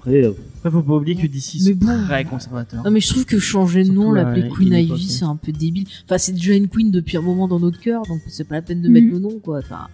Après, 0.00 0.24
euh, 0.24 0.32
Après, 0.58 0.70
faut 0.70 0.82
pas 0.82 0.94
oublier 0.94 1.14
que 1.14 1.26
DC 1.26 1.54
Mais 1.56 1.60
c'est 1.60 1.74
bon. 1.74 1.86
très 2.06 2.24
conservateur. 2.24 2.82
Non 2.84 2.90
mais 2.90 3.00
je 3.00 3.08
trouve 3.10 3.26
que 3.26 3.38
changer 3.38 3.84
de 3.84 3.90
nom, 3.92 4.12
l'appeler 4.12 4.48
Queen 4.48 4.72
Ivy, 4.72 5.08
c'est 5.10 5.24
un 5.26 5.36
peu 5.36 5.52
débile. 5.52 5.86
Enfin, 6.06 6.16
c'est 6.16 6.32
déjà 6.32 6.54
une 6.54 6.68
Queen 6.68 6.90
depuis 6.90 7.18
un 7.18 7.22
moment 7.22 7.46
dans 7.48 7.60
notre 7.60 7.78
cœur, 7.78 8.02
donc 8.08 8.20
c'est 8.28 8.44
pas 8.48 8.54
la 8.56 8.62
peine 8.62 8.80
de 8.80 8.88
mettre 8.88 9.08
le 9.12 9.18
nom, 9.18 9.38
quoi. 9.42 9.58
Enfin, 9.58 9.88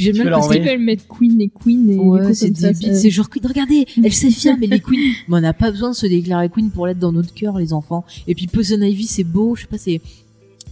j'aime 0.00 0.14
bien 0.14 0.24
Parce 0.30 0.48
qu'ils 0.48 0.58
envoyer. 0.58 0.76
veulent 0.76 0.84
mettre 0.84 1.04
Queen 1.08 1.40
et 1.40 1.48
Queen 1.48 1.90
et 1.90 1.94
du 1.94 2.00
Ouais, 2.00 2.26
coup, 2.26 2.34
c'est 2.34 2.50
débile. 2.50 2.96
C'est 2.96 3.10
genre 3.10 3.28
Queen. 3.30 3.46
Regardez, 3.46 3.86
elle 4.02 4.12
s'affirme, 4.22 4.58
mais 4.60 4.66
les 4.66 4.80
Queens. 4.80 4.96
Mais 5.28 5.36
on 5.38 5.40
n'a 5.40 5.52
pas 5.52 5.70
besoin 5.70 5.90
de 5.90 5.94
se 5.96 6.06
déclarer 6.06 6.48
Queen 6.48 6.70
pour 6.70 6.86
l'être 6.86 6.98
dans 6.98 7.12
notre 7.12 7.32
cœur, 7.34 7.58
les 7.58 7.72
enfants. 7.72 8.04
Et 8.26 8.34
puis 8.34 8.46
Poison 8.46 8.80
Ivy, 8.80 9.06
c'est 9.06 9.24
beau, 9.24 9.54
je 9.56 9.62
sais 9.62 9.66
pas, 9.68 9.78
c'est 9.78 10.00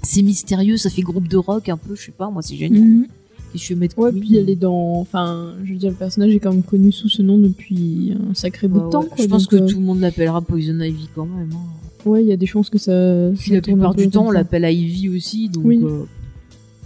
c'est 0.02 0.22
mystérieux, 0.22 0.76
ça 0.76 0.90
fait 0.90 1.02
groupe 1.02 1.26
de 1.28 1.36
rock 1.36 1.68
un 1.68 1.76
peu, 1.76 1.96
je 1.96 2.02
sais 2.02 2.12
pas, 2.12 2.30
moi 2.30 2.40
c'est 2.42 2.54
génial. 2.56 2.82
Mhm. 2.84 3.06
Et 3.54 3.58
je 3.58 3.68
vais 3.70 3.74
mettre 3.80 3.98
Ouais, 3.98 4.10
Queen. 4.10 4.20
puis 4.20 4.36
elle 4.36 4.48
est 4.50 4.56
dans. 4.56 5.00
Enfin, 5.00 5.54
je 5.64 5.72
veux 5.72 5.78
dire, 5.78 5.90
le 5.90 5.96
personnage 5.96 6.32
est 6.34 6.38
quand 6.38 6.52
même 6.52 6.62
connu 6.62 6.92
sous 6.92 7.08
ce 7.08 7.22
nom 7.22 7.38
depuis 7.38 8.12
un 8.30 8.34
sacré 8.34 8.68
bout 8.68 8.78
Ouais, 8.80 8.84
de 8.86 8.90
temps. 8.90 9.02
ouais. 9.02 9.08
quoi, 9.08 9.16
Je 9.24 9.28
pense 9.28 9.46
que 9.46 9.56
euh, 9.56 9.66
tout 9.66 9.78
le 9.78 9.84
monde 9.84 10.00
l'appellera 10.00 10.40
Poison 10.42 10.78
Ivy 10.78 11.08
quand 11.14 11.26
même. 11.26 11.48
hein. 11.52 12.08
Ouais, 12.08 12.22
il 12.22 12.28
y 12.28 12.32
a 12.32 12.36
des 12.36 12.46
chances 12.46 12.70
que 12.70 12.78
ça. 12.78 12.92
Puis 13.38 13.48
ça 13.48 13.54
la 13.56 13.60
plupart 13.62 13.94
du 13.94 14.08
temps, 14.08 14.26
on 14.26 14.30
l'appelle 14.30 14.64
Ivy 14.70 15.08
aussi, 15.08 15.48
donc. 15.48 15.64
Oui. 15.66 15.80
euh, 15.82 16.04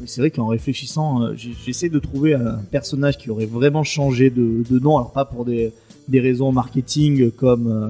Mais 0.03 0.07
C'est 0.09 0.21
vrai 0.21 0.31
qu'en 0.31 0.49
réfléchissant, 0.49 1.23
euh, 1.23 1.35
j'essaie 1.37 1.89
de 1.89 1.99
trouver 1.99 2.35
un 2.35 2.57
personnage 2.71 3.17
qui 3.19 3.31
aurait 3.31 3.47
vraiment 3.47 3.85
changé 3.85 4.29
de, 4.31 4.63
de 4.69 4.79
nom, 4.79 4.97
alors 4.99 5.13
pas 5.13 5.25
pour 5.25 5.45
des, 5.45 5.73
des 6.09 6.21
raisons 6.21 6.51
marketing 6.53 7.31
comme, 7.31 7.69
euh, 7.71 7.89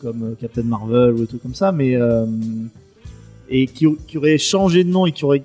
comme 0.00 0.22
euh, 0.24 0.34
Captain 0.38 0.64
Marvel 0.64 1.14
ou 1.14 1.18
des 1.20 1.26
trucs 1.28 1.42
comme 1.42 1.54
ça, 1.54 1.70
mais 1.72 1.94
euh, 1.94 2.26
et 3.48 3.66
qui, 3.66 3.86
qui 4.08 4.18
aurait 4.18 4.36
changé 4.38 4.84
de 4.84 4.90
nom 4.90 5.06
et 5.06 5.12
qui 5.12 5.24
aurait 5.24 5.44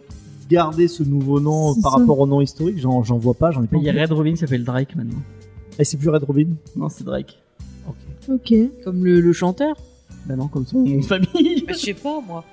gardé 0.49 0.87
ce 0.87 1.03
nouveau 1.03 1.39
nom 1.39 1.75
par 1.79 1.91
ça. 1.93 1.97
rapport 1.99 2.19
au 2.19 2.25
nom 2.27 2.41
historique, 2.41 2.79
j'en 2.79 3.03
j'en 3.03 3.19
vois 3.19 3.35
pas, 3.35 3.51
j'en 3.51 3.63
ai 3.63 3.67
pas. 3.67 3.77
Il 3.77 3.83
y 3.83 3.89
a. 3.89 3.93
Red 4.01 4.11
Robin 4.11 4.31
qui 4.31 4.37
s'appelle 4.37 4.63
Drake 4.63 4.95
maintenant. 4.95 5.19
Et 5.77 5.83
c'est 5.83 5.97
plus 5.97 6.09
Red 6.09 6.23
Robin 6.23 6.47
Non, 6.75 6.89
c'est 6.89 7.03
Drake. 7.03 7.37
Ok. 8.27 8.53
Comme 8.83 9.05
le, 9.05 9.21
le 9.21 9.33
chanteur. 9.33 9.75
Bah 10.25 10.35
non, 10.35 10.47
comme 10.47 10.65
son 10.65 10.79
nom 10.79 10.97
de 10.97 11.01
famille. 11.05 11.63
je 11.67 11.73
sais 11.73 11.93
pas, 11.93 12.19
moi. 12.27 12.43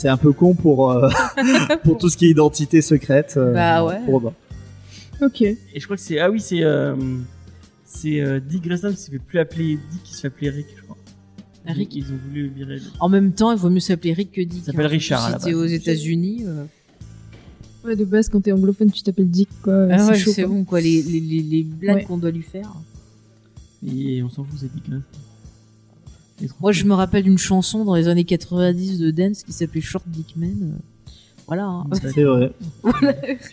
C'est 0.00 0.08
un 0.08 0.16
peu 0.16 0.32
con 0.32 0.54
pour, 0.54 0.90
euh, 0.92 1.10
pour 1.84 1.98
tout 1.98 2.08
ce 2.08 2.16
qui 2.16 2.24
est 2.24 2.30
identité 2.30 2.80
secrète. 2.80 3.34
euh, 3.36 3.52
Bah 3.52 3.84
ouais. 3.84 4.00
pour 4.06 4.14
Robin. 4.14 4.32
Ok. 5.20 5.42
Et 5.42 5.58
je 5.76 5.84
crois 5.84 5.96
que 5.96 6.02
c'est. 6.02 6.18
Ah 6.18 6.30
oui, 6.30 6.40
c'est. 6.40 6.62
Euh, 6.62 6.96
c'est 7.84 8.18
euh, 8.22 8.40
Dick 8.40 8.62
Grayson 8.64 8.92
qui 8.92 8.96
se 8.96 9.10
fait 9.10 9.18
plus 9.18 9.38
appeler 9.38 9.78
Dick, 9.90 10.02
qui 10.04 10.14
se 10.14 10.22
fait 10.22 10.28
appeler 10.28 10.48
Rick, 10.48 10.66
je 10.74 10.82
crois. 10.84 10.96
Rick. 11.66 11.94
Ils 11.94 12.04
ont 12.12 12.18
voulu 12.28 12.48
virer. 12.48 12.78
En 12.98 13.10
même 13.10 13.32
temps, 13.32 13.52
il 13.52 13.58
vaut 13.58 13.68
mieux 13.68 13.78
s'appeler 13.80 14.14
Rick 14.14 14.32
que 14.32 14.40
Dick. 14.40 14.60
Il 14.62 14.64
s'appelle 14.64 14.86
hein. 14.86 14.88
Richard, 14.88 15.38
Si 15.38 15.44
t'es 15.44 15.52
base. 15.52 15.60
aux 15.60 15.66
États-Unis. 15.66 16.44
euh, 16.46 16.64
Ouais, 17.84 17.94
de 17.94 18.04
base, 18.06 18.30
quand 18.30 18.40
t'es 18.40 18.52
anglophone, 18.52 18.90
tu 18.90 19.02
t'appelles 19.02 19.28
Dick, 19.28 19.50
quoi. 19.62 19.86
Ah 19.90 20.06
ouais, 20.06 20.16
chaud, 20.18 20.32
c'est 20.34 20.44
quoi. 20.44 20.52
bon, 20.54 20.64
quoi. 20.64 20.80
Les, 20.80 21.02
les, 21.02 21.20
les, 21.20 21.42
les 21.42 21.62
blagues 21.64 21.96
Ouais. 21.96 22.04
qu'on 22.04 22.16
doit 22.16 22.30
lui 22.30 22.42
faire. 22.42 22.72
Et 23.86 24.22
on 24.22 24.30
s'en 24.30 24.44
fout, 24.44 24.58
c'est 24.58 24.72
Dick 24.72 24.84
Grayson. 24.88 25.02
Moi, 26.60 26.72
je 26.72 26.84
me 26.84 26.94
rappelle 26.94 27.24
d'une 27.24 27.38
chanson 27.38 27.84
dans 27.84 27.94
les 27.94 28.08
années 28.08 28.24
90 28.24 28.98
de 28.98 29.10
dance 29.10 29.42
qui 29.42 29.52
s'appelait 29.52 29.80
Short 29.80 30.04
Dick 30.08 30.36
Man. 30.36 30.50
euh, 30.62 31.12
Voilà. 31.46 31.64
hein. 31.64 31.84
C'est 32.14 32.22
vrai. 32.24 32.52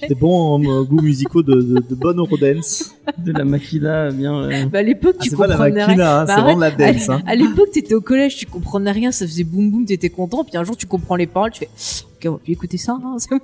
Des 0.08 0.16
bons 0.16 0.62
euh, 0.64 0.84
goûts 0.84 1.02
musicaux 1.02 1.44
de, 1.44 1.56
de, 1.62 1.80
de 1.80 1.96
bonne 1.96 2.18
Eurodance. 2.20 2.94
De 3.18 3.32
la 3.32 3.44
Makida, 3.46 4.12
bien. 4.12 4.36
euh, 4.44 4.66
Bah, 4.68 4.80
à 4.80 4.84
l'époque, 4.84 5.16
Ah, 5.20 5.24
tu 5.24 5.30
c'est 5.32 5.36
pas 5.36 5.48
la 5.48 5.56
comprenais 5.56 5.84
rien. 5.84 5.88
Makina, 5.88 6.22
hein, 6.22 6.26
Bah, 6.26 6.34
c'est 6.36 6.42
vraiment 6.42 6.56
de 6.56 6.62
la 6.62 6.72
dance. 6.94 7.10
Hein. 7.10 7.22
À 7.26 7.36
l'époque, 7.36 7.72
t'étais 7.72 7.94
au 7.96 8.02
collège, 8.02 8.36
tu 8.38 8.46
comprenais 8.46 8.92
rien, 8.92 9.12
ça 9.12 9.26
faisait 9.28 9.44
boum 9.44 9.70
boum, 9.72 9.86
t'étais 9.86 10.10
content, 10.10 10.44
puis 10.44 10.56
un 10.58 10.64
jour, 10.64 10.78
tu 10.78 10.86
comprends 10.86 11.16
les 11.16 11.28
paroles, 11.28 11.52
tu 11.52 11.60
fais, 11.60 11.70
ok, 12.06 12.26
on 12.26 12.32
va 12.34 12.38
plus 12.38 12.54
écouter 12.54 12.78
ça, 12.78 12.98
hein, 13.04 13.16
c'est 13.20 13.30
bon. 13.30 13.40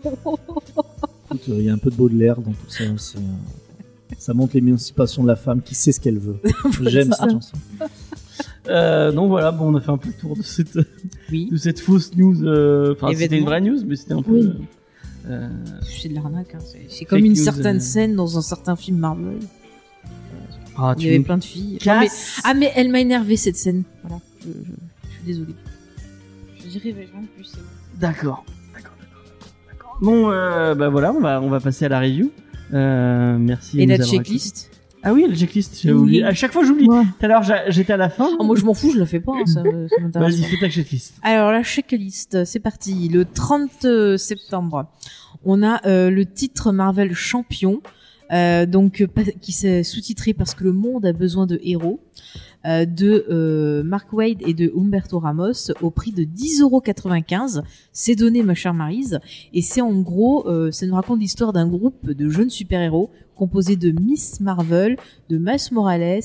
Écoute, 1.26 1.50
euh, 1.50 1.56
Il 1.60 1.66
y 1.66 1.70
a 1.70 1.74
un 1.74 1.78
peu 1.78 1.90
de 1.90 1.96
Baudelaire 1.96 2.36
dans 2.40 2.52
tout 2.52 2.70
ça. 2.70 2.84
Ça 4.20 4.34
montre 4.34 4.54
l'émancipation 4.56 5.24
de 5.24 5.28
la 5.28 5.36
femme 5.36 5.62
qui 5.62 5.74
sait 5.76 5.92
ce 5.92 6.00
qu'elle 6.00 6.20
veut. 6.20 6.38
J'aime 6.84 7.12
cette 7.12 7.32
chanson. 7.32 7.58
Euh, 8.70 9.12
donc 9.12 9.30
voilà, 9.30 9.52
bon, 9.52 9.74
on 9.74 9.76
a 9.76 9.82
fait 9.82 9.92
un 9.92 9.98
peu 9.98 10.08
le 10.10 10.14
tour 10.14 10.38
de 10.38 10.42
cette, 10.42 10.78
Oui. 11.32 11.50
de 11.52 11.58
cette 11.58 11.80
fausse 11.80 12.16
news. 12.16 12.44
euh, 12.46 12.94
Enfin, 12.94 13.10
c'était 13.16 13.38
une 13.38 13.46
vraie 13.46 13.62
news, 13.62 13.80
mais 13.86 13.96
c'était 13.96 14.14
un 14.14 14.22
peu. 14.22 14.32
Oui. 14.32 14.54
euh, 15.30 15.50
C'est 15.82 16.10
de 16.10 16.16
l'arnaque, 16.16 16.56
hein. 16.56 16.60
c'est- 16.90 17.06
comme 17.06 17.20
une 17.20 17.34
news, 17.34 17.36
certaine 17.44 17.78
euh. 17.78 17.80
scène 17.82 18.16
dans 18.16 18.38
un 18.38 18.42
certain 18.42 18.76
film 18.76 18.98
Marvel. 19.00 19.40
ah, 20.78 20.96
Il 20.98 21.06
y 21.06 21.10
avait 21.10 21.20
plein 21.20 21.38
de 21.38 21.44
filles. 21.44 21.78
Non, 21.86 22.00
mais-. 22.00 22.08
Ah, 22.44 22.54
mais 22.54 22.72
elle 22.76 22.90
m'a 22.90 23.00
énervé 23.02 23.36
cette 23.38 23.58
scène. 23.58 23.84
Voilà, 24.04 24.22
je, 24.42 24.48
je- 24.48 24.54
je 24.54 25.10
suis 25.16 25.24
désolée. 25.26 25.56
Je 26.64 26.68
dirais 26.70 26.92
vraiment 26.92 27.26
plus. 27.36 27.52
D'accord. 28.00 28.46
D'accord, 28.74 28.94
d'accord, 29.02 29.18
d'accord. 29.70 29.98
Bon, 30.02 30.30
euh, 30.32 30.74
bah 30.76 30.88
voilà, 30.90 31.12
on 31.14 31.20
va, 31.20 31.42
on 31.42 31.50
va 31.50 31.60
passer 31.60 31.86
à 31.86 31.90
la 31.90 32.00
review. 32.00 32.32
Euh, 32.74 33.38
merci. 33.38 33.82
Et 33.82 33.86
la 33.86 33.98
checklist 34.04 34.72
Ah 35.04 35.14
oui, 35.14 35.26
la 35.30 35.36
checklist, 35.36 35.80
j'ai 35.82 35.92
Oui. 35.92 36.00
oublié. 36.02 36.24
À 36.24 36.34
chaque 36.34 36.54
fois, 36.54 36.64
j'oublie. 36.64 36.88
Tout 36.88 37.04
à 37.22 37.28
l'heure, 37.28 37.44
j'étais 37.68 37.94
à 37.94 37.98
la 37.98 38.10
fin. 38.10 38.30
Ah, 38.40 38.44
Moi, 38.44 38.56
je 38.56 38.64
m'en 38.64 38.74
fous, 38.74 38.92
je 38.94 39.00
la 39.00 39.06
fais 39.06 39.20
pas, 39.20 39.34
hein, 39.34 39.46
ça, 39.46 39.62
ça 39.64 40.02
m'intéresse 40.02 40.36
Vas-y, 40.36 40.42
pas. 40.44 40.48
fais 40.48 40.60
ta 40.60 40.70
checklist. 40.70 41.16
Alors 41.24 41.52
la 41.52 41.64
checklist, 41.64 42.46
c'est 42.46 42.60
parti. 42.60 43.10
Le 43.10 43.26
30 43.26 44.18
septembre, 44.18 44.88
on 45.44 45.62
a 45.62 45.86
euh, 45.88 46.10
le 46.10 46.26
titre 46.26 46.72
Marvel 46.72 47.14
Champion, 47.14 47.82
euh, 48.34 48.66
donc 48.66 49.02
euh, 49.02 49.08
qui 49.42 49.52
s'est 49.52 49.84
sous-titré 49.84 50.34
parce 50.34 50.56
que 50.56 50.64
le 50.64 50.74
monde 50.74 51.06
a 51.06 51.14
besoin 51.14 51.46
de 51.46 51.60
héros, 51.64 52.00
euh, 52.66 52.86
de 52.86 53.84
Mark 53.86 54.12
Wade 54.14 54.42
et 54.48 54.54
de 54.54 54.72
Humberto 54.76 55.20
Ramos 55.20 55.72
au 55.82 55.92
prix 55.92 56.12
de 56.12 56.24
10,95€. 56.24 57.62
C'est 57.92 58.16
donné, 58.16 58.42
ma 58.42 58.56
chère 58.56 58.74
Marise, 58.74 59.20
et 59.54 59.62
c'est 59.62 59.82
en 59.82 60.02
gros, 60.02 60.48
ça 60.72 60.86
nous 60.86 60.96
raconte 60.96 61.20
l'histoire 61.20 61.54
d'un 61.54 61.68
groupe 61.68 62.10
de 62.10 62.30
jeunes 62.30 62.50
super-héros 62.50 63.12
composé 63.36 63.76
de 63.76 63.92
Miss 63.92 64.40
Marvel, 64.40 64.98
de 65.30 65.38
Miles 65.38 65.72
Morales, 65.72 66.22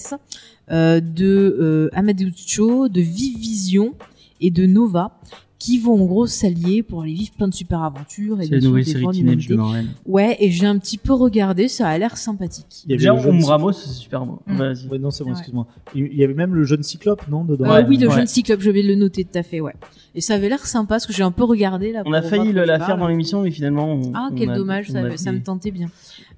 de 0.70 1.90
Amadeus 1.92 2.32
Cho, 2.36 2.88
de 2.88 3.00
Vive 3.00 3.38
Vision 3.38 3.94
et 4.40 4.50
de 4.50 4.66
Nova 4.66 5.18
qui 5.58 5.78
vont 5.78 5.94
en 6.00 6.06
gros 6.06 6.26
s'allier 6.26 6.84
pour 6.84 7.02
aller 7.02 7.14
vivre 7.14 7.32
plein 7.32 7.48
de 7.48 7.54
super 7.54 7.82
aventures 7.82 8.40
et 8.40 8.44
C'est 8.46 8.54
la 8.54 8.60
nouvelle 8.60 8.86
série 8.86 9.06
Teenage 9.10 9.48
de. 9.48 9.56
Marvel. 9.56 9.86
Ouais, 10.06 10.36
et 10.38 10.50
j'ai 10.52 10.66
un 10.66 10.78
petit 10.78 10.98
peu 10.98 11.12
regardé, 11.12 11.66
ça 11.66 11.88
a 11.88 11.98
l'air 11.98 12.16
sympathique. 12.16 12.84
Il 12.84 12.90
y 12.90 12.92
avait 12.94 12.98
Déjà, 12.98 13.12
le 13.14 13.18
jeune 13.20 13.34
on 13.36 13.40
Cyclope. 13.40 13.50
Ramos, 13.60 13.72
c'est 13.72 13.88
super 13.90 14.24
beau. 14.24 14.40
Mm. 14.46 14.56
Vas-y. 14.56 14.86
Ouais, 14.88 14.98
non, 14.98 15.10
c'est 15.10 15.24
bon, 15.24 15.30
Ouais. 15.30 15.36
excuse-moi. 15.36 15.66
Il 15.96 16.14
y 16.14 16.22
avait 16.22 16.34
même 16.34 16.54
le 16.54 16.62
jeune 16.62 16.82
Cyclope, 16.84 17.26
non, 17.28 17.44
dedans? 17.44 17.64
Euh, 17.70 17.82
oui, 17.88 17.96
le 17.96 18.06
ouais. 18.08 18.14
jeune 18.14 18.26
Cyclope, 18.28 18.60
je 18.60 18.70
vais 18.70 18.82
le 18.82 18.94
noter 18.94 19.24
tout 19.24 19.36
à 19.36 19.42
fait, 19.42 19.60
ouais. 19.60 19.74
Et 20.14 20.20
ça 20.20 20.34
avait 20.34 20.48
l'air 20.48 20.64
sympa 20.64 20.94
parce 20.94 21.06
que 21.06 21.12
j'ai 21.12 21.24
un 21.24 21.32
peu 21.32 21.42
regardé 21.44 21.90
là. 21.92 22.02
On 22.06 22.12
a 22.12 22.22
failli 22.22 22.52
la 22.52 22.78
faire 22.78 22.96
dans 22.96 23.08
l'émission, 23.08 23.42
mais 23.42 23.50
finalement. 23.50 23.92
on- 23.94 24.12
Ah, 24.14 24.28
on 24.30 24.34
quel 24.36 24.50
a- 24.50 24.56
dommage, 24.56 24.86
on 24.90 24.92
ça, 24.92 25.00
a 25.00 25.16
ça 25.16 25.32
me 25.32 25.40
tentait 25.42 25.70
bien. 25.72 25.88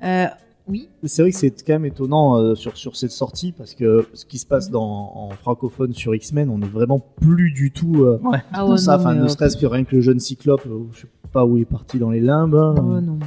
Euh, 0.03 0.27
oui. 0.69 0.89
C'est 1.05 1.23
vrai 1.23 1.31
que 1.33 1.37
c'est 1.37 1.51
quand 1.67 1.73
même 1.75 1.85
étonnant 1.87 2.37
euh, 2.39 2.55
sur, 2.55 2.77
sur 2.77 2.95
cette 2.97 3.11
sortie 3.11 3.53
parce 3.53 3.75
que 3.75 4.07
ce 4.15 4.25
qui 4.25 4.39
se 4.39 4.47
passe 4.47 4.71
dans, 4.71 5.13
en 5.15 5.31
francophone 5.31 5.93
sur 5.95 6.15
X-Men, 6.15 6.49
on 6.51 6.61
est 6.61 6.67
vraiment 6.69 7.01
plus 7.21 7.51
du 7.53 7.71
tout 7.73 8.05
euh, 8.05 8.21
Ah 8.53 8.61
dans 8.67 8.77
ça. 8.77 8.97
non, 8.97 9.01
Enfin, 9.01 9.15
ne 9.15 9.25
euh, 9.25 9.29
serait-ce 9.29 9.57
que 9.57 9.67
rien 9.67 9.85
que 9.85 9.97
le 9.97 10.03
jeune 10.03 10.21
Cyclope, 10.21 10.63
euh, 10.67 10.85
je 10.93 11.01
sais 11.01 11.07
pas 11.33 11.45
où 11.45 11.57
il 11.57 11.63
est 11.63 11.65
parti 11.65 11.99
dans 11.99 12.11
les 12.11 12.21
limbes. 12.21 12.55
hein. 12.55 12.75
Oh 12.79 13.01
non. 13.01 13.19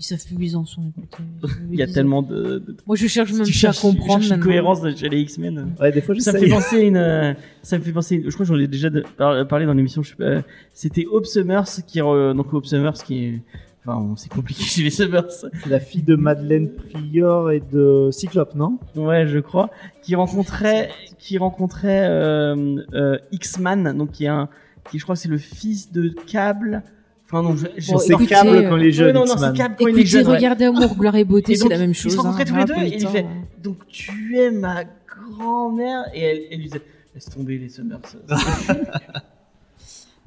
Ils 0.00 0.04
savent 0.04 0.24
plus 0.24 0.36
où 0.36 0.40
ils 0.42 0.56
en 0.56 0.64
sont. 0.64 0.82
écoutez. 0.96 1.24
Il 1.72 1.76
y 1.78 1.82
a 1.82 1.88
tellement 1.88 2.22
de. 2.22 2.60
de- 2.60 2.76
Moi, 2.86 2.94
je 2.94 3.08
cherche 3.08 3.32
même 3.32 3.42
plus 3.42 3.64
à 3.64 3.72
comprendre 3.72 3.96
tu 3.96 3.98
cherches 3.98 4.24
une 4.26 4.30
maintenant. 4.36 4.44
cohérence 4.44 4.78
chez 4.96 5.08
les 5.08 5.20
X-Men. 5.22 5.72
Ouais, 5.80 5.90
des 5.90 6.00
fois, 6.00 6.14
Ça 6.20 6.32
me 6.32 6.38
fait 6.38 6.48
penser 6.48 6.76
à 6.76 6.80
une. 6.82 6.96
euh, 6.96 7.34
Ça 7.62 7.78
me 7.78 7.82
fait 7.82 7.90
penser. 7.90 8.22
Je 8.24 8.30
crois 8.32 8.46
que 8.46 8.52
j'en 8.52 8.58
ai 8.60 8.68
déjà 8.68 8.90
de- 8.90 9.04
par- 9.16 9.44
parlé 9.48 9.66
dans 9.66 9.72
l'émission. 9.74 10.02
je 10.04 10.10
sais 10.10 10.14
pas, 10.16 10.42
C'était 10.72 11.04
Hope 11.10 11.26
Summers 11.26 11.64
qui 11.84 11.98
re- 11.98 12.32
donc 12.36 12.52
Hope 12.54 12.66
Summers 12.66 13.02
qui 13.04 13.24
est. 13.24 13.42
Enfin, 13.88 14.14
c'est 14.16 14.30
compliqué 14.30 14.62
chez 14.64 14.82
les 14.82 14.90
Summers. 14.90 15.30
C'est 15.30 15.66
la 15.66 15.80
fille 15.80 16.02
de 16.02 16.14
Madeleine 16.14 16.68
Prior 16.70 17.50
et 17.50 17.60
de 17.60 18.10
Cyclope, 18.12 18.54
non? 18.54 18.78
Ouais, 18.96 19.26
je 19.26 19.38
crois. 19.38 19.70
Qui 20.02 20.14
rencontrait, 20.14 20.90
qui 21.18 21.38
rencontrait 21.38 22.06
euh, 22.06 22.76
euh, 22.92 23.18
X-Man, 23.32 23.96
donc 23.96 24.12
qui 24.12 24.24
est 24.24 24.28
un, 24.28 24.48
qui 24.90 24.98
je 24.98 25.04
crois 25.04 25.16
c'est 25.16 25.28
le 25.28 25.38
fils 25.38 25.90
de 25.90 26.08
Cable. 26.26 26.82
Enfin 27.24 27.42
non, 27.42 27.56
je, 27.56 27.66
je 27.76 27.92
Bon, 27.92 27.98
C'est 27.98 28.16
Cable 28.26 28.48
euh, 28.50 28.68
quand 28.68 28.76
il 28.76 28.82
est 28.82 28.86
Ouais, 28.86 28.92
jeune, 28.92 29.14
non, 29.14 29.24
non, 29.24 29.36
c'est 29.38 29.52
Cable 29.56 29.76
quand 29.78 29.86
il 29.86 29.98
est 29.98 30.06
jeune. 30.06 30.26
ouais. 30.26 30.36
regardez 30.36 30.64
Amour, 30.66 30.94
Gloire 30.96 31.16
et 31.16 31.24
Beauté, 31.24 31.54
c'est 31.56 31.68
la 31.68 31.78
même 31.78 31.90
ils 31.90 31.94
chose. 31.94 32.12
se 32.12 32.18
rencontraient 32.18 32.44
hein, 32.50 32.64
tous 32.66 32.74
les 32.74 32.90
deux, 32.90 32.94
et 32.94 33.00
il 33.00 33.08
fait-. 33.08 33.26
Donc 33.62 33.86
tu 33.88 34.36
es 34.38 34.50
ma 34.50 34.84
grand-mère 34.84 36.04
et 36.14 36.20
elle, 36.22 36.40
elle 36.50 36.58
lui 36.58 36.64
disait 36.64 36.82
laisse 37.14 37.24
tomber 37.26 37.56
les 37.58 37.68
Summers. 37.70 38.00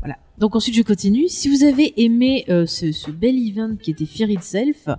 Voilà. 0.01 0.17
Donc 0.39 0.55
ensuite 0.55 0.75
je 0.75 0.81
continue. 0.81 1.27
Si 1.27 1.47
vous 1.49 1.63
avez 1.63 2.01
aimé 2.03 2.45
euh, 2.49 2.65
ce, 2.65 2.91
ce 2.91 3.11
bel 3.11 3.35
event 3.37 3.75
qui 3.79 3.91
était 3.91 4.07
Fear 4.07 4.31
Itself, 4.31 4.89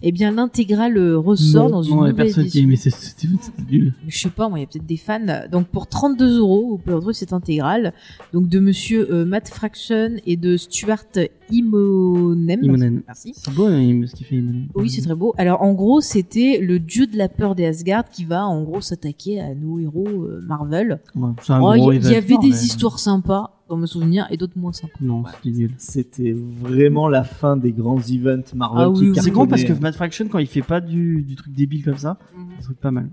eh 0.00 0.12
bien 0.12 0.30
l'intégrale 0.30 0.96
euh, 0.96 1.18
ressort 1.18 1.70
dans 1.70 1.82
une 1.82 1.96
non, 1.96 2.00
nouvelle 2.02 2.14
personne 2.14 2.46
qui 2.46 2.60
édition. 2.60 2.68
mais 2.68 2.76
c'était 2.76 3.26
c'était 3.42 3.62
nul. 3.68 3.94
Je 4.06 4.16
sais 4.16 4.30
pas, 4.30 4.48
moi, 4.48 4.60
il 4.60 4.62
y 4.62 4.64
a 4.64 4.68
peut-être 4.68 4.86
des 4.86 4.96
fans. 4.96 5.48
Donc 5.50 5.66
pour 5.66 5.88
32 5.88 6.38
euros, 6.38 6.68
vous 6.70 6.78
pouvez 6.78 6.94
retrouver 6.94 7.14
cette 7.14 7.32
intégrale. 7.32 7.92
Donc 8.32 8.48
de 8.48 8.60
Monsieur 8.60 9.12
euh, 9.12 9.24
Matt 9.24 9.48
Fraction 9.48 10.10
et 10.24 10.36
de 10.36 10.56
Stuart 10.56 11.02
Immonen. 11.50 12.60
Imonen. 12.62 13.02
Merci. 13.06 13.32
C'est 13.34 13.52
beau 13.54 13.66
hein, 13.66 14.02
ce 14.06 14.14
qu'il 14.14 14.26
fait 14.26 14.36
Imonen. 14.36 14.68
Oui, 14.76 14.88
c'est 14.88 15.02
très 15.02 15.16
beau. 15.16 15.34
Alors 15.36 15.62
en 15.62 15.72
gros, 15.72 16.00
c'était 16.00 16.58
le 16.62 16.78
dieu 16.78 17.08
de 17.08 17.16
la 17.18 17.28
peur 17.28 17.56
des 17.56 17.66
Asgard 17.66 18.08
qui 18.08 18.24
va 18.24 18.46
en 18.46 18.62
gros 18.62 18.80
s'attaquer 18.80 19.40
à 19.40 19.52
nos 19.54 19.80
héros 19.80 20.06
euh, 20.06 20.40
Marvel. 20.46 21.00
Ouais, 21.16 21.30
c'est 21.42 21.52
un 21.52 21.60
Oh, 21.60 21.74
Il 21.74 21.80
gros 21.80 21.92
y, 21.92 21.96
il 21.96 22.02
y 22.04 22.06
event, 22.06 22.16
avait 22.18 22.38
des 22.38 22.64
histoires 22.66 23.00
sympas 23.00 23.61
dans 23.72 23.78
mes 23.78 23.86
souvenirs 23.86 24.26
et 24.30 24.36
d'autres 24.36 24.58
moins 24.58 24.72
sympas. 24.72 24.92
Non, 25.00 25.24
c'était 25.24 25.56
nul. 25.56 25.74
C'était 25.78 26.32
vraiment 26.32 27.08
la 27.08 27.24
fin 27.24 27.56
des 27.56 27.72
grands 27.72 28.00
events 28.00 28.54
Marvel 28.54 28.82
Ah 28.84 28.90
oui. 28.90 29.12
C'est 29.14 29.30
con 29.30 29.46
parce 29.46 29.64
que. 29.64 29.72
Matt 29.72 29.94
Fraction 29.94 30.28
quand 30.28 30.38
il 30.38 30.46
fait 30.46 30.62
pas 30.62 30.80
du, 30.80 31.22
du 31.22 31.36
truc 31.36 31.54
débile 31.54 31.82
comme 31.82 31.96
ça, 31.96 32.18
c'est 32.32 32.60
un 32.60 32.62
truc 32.62 32.78
pas 32.78 32.90
mal. 32.90 33.08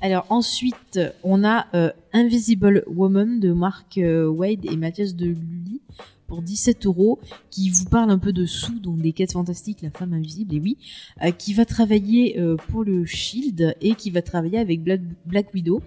Alors 0.00 0.26
ensuite, 0.28 1.00
on 1.24 1.42
a 1.42 1.66
euh, 1.74 1.90
Invisible 2.12 2.84
Woman 2.86 3.40
de 3.40 3.52
Mark 3.52 3.98
euh, 3.98 4.28
Wade 4.28 4.64
et 4.64 4.76
Mathias 4.76 5.16
de 5.16 5.26
Lully 5.26 5.80
pour 6.26 6.42
17 6.42 6.84
euros, 6.84 7.18
qui 7.50 7.70
vous 7.70 7.86
parle 7.86 8.10
un 8.10 8.18
peu 8.18 8.34
de 8.34 8.44
sous, 8.44 8.78
donc 8.78 8.98
des 8.98 9.12
quêtes 9.12 9.32
fantastiques, 9.32 9.80
la 9.80 9.90
femme 9.90 10.12
invisible, 10.12 10.54
et 10.54 10.60
oui, 10.60 10.76
euh, 11.24 11.30
qui 11.30 11.54
va 11.54 11.64
travailler 11.64 12.38
euh, 12.38 12.56
pour 12.68 12.84
le 12.84 13.06
Shield 13.06 13.74
et 13.80 13.94
qui 13.94 14.10
va 14.10 14.20
travailler 14.20 14.58
avec 14.58 14.84
Black, 14.84 15.00
Black 15.24 15.52
Widow. 15.54 15.82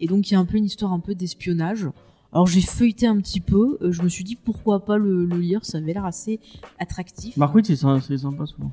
Et 0.00 0.08
donc 0.08 0.30
il 0.30 0.34
y 0.34 0.36
a 0.36 0.40
un 0.40 0.44
peu 0.44 0.56
une 0.56 0.64
histoire 0.64 0.92
un 0.92 1.00
peu 1.00 1.14
d'espionnage. 1.14 1.86
Alors 2.32 2.46
j'ai 2.46 2.60
feuilleté 2.60 3.06
un 3.06 3.16
petit 3.18 3.40
peu, 3.40 3.78
euh, 3.80 3.90
je 3.92 4.02
me 4.02 4.08
suis 4.08 4.22
dit 4.24 4.36
pourquoi 4.36 4.84
pas 4.84 4.98
le, 4.98 5.24
le 5.24 5.38
lire, 5.38 5.64
ça 5.64 5.78
avait 5.78 5.94
l'air 5.94 6.04
assez 6.04 6.40
attractif. 6.78 7.36
Mark 7.38 7.54
Waid, 7.54 7.64
c'est 7.66 7.76
sy- 7.76 7.86
c'est 8.06 8.18
sympa 8.18 8.44
souvent. 8.46 8.70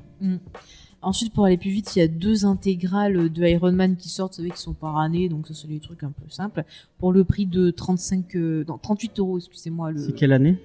Ensuite, 1.02 1.32
pour 1.32 1.44
aller 1.44 1.56
plus 1.58 1.70
vite, 1.70 1.94
il 1.94 2.00
y 2.00 2.02
a 2.02 2.08
deux 2.08 2.46
intégrales 2.46 3.30
de 3.30 3.46
Iron 3.46 3.70
Man 3.70 3.96
qui 3.96 4.08
sortent, 4.08 4.32
vous 4.32 4.36
savez, 4.38 4.50
qui 4.50 4.60
sont 4.60 4.72
par 4.72 4.98
année, 4.98 5.28
donc 5.28 5.46
ça, 5.46 5.54
c'est 5.54 5.68
des 5.68 5.78
trucs 5.78 6.02
un 6.02 6.10
peu 6.10 6.28
simples. 6.30 6.64
Pour 6.98 7.12
le 7.12 7.22
prix 7.22 7.46
de 7.46 7.70
35, 7.70 8.34
euh, 8.34 8.64
non, 8.66 8.76
38 8.78 9.18
euros, 9.20 9.38
excusez-moi. 9.38 9.92
Le... 9.92 9.98
C'est 10.00 10.12
quelle 10.14 10.32
année 10.32 10.58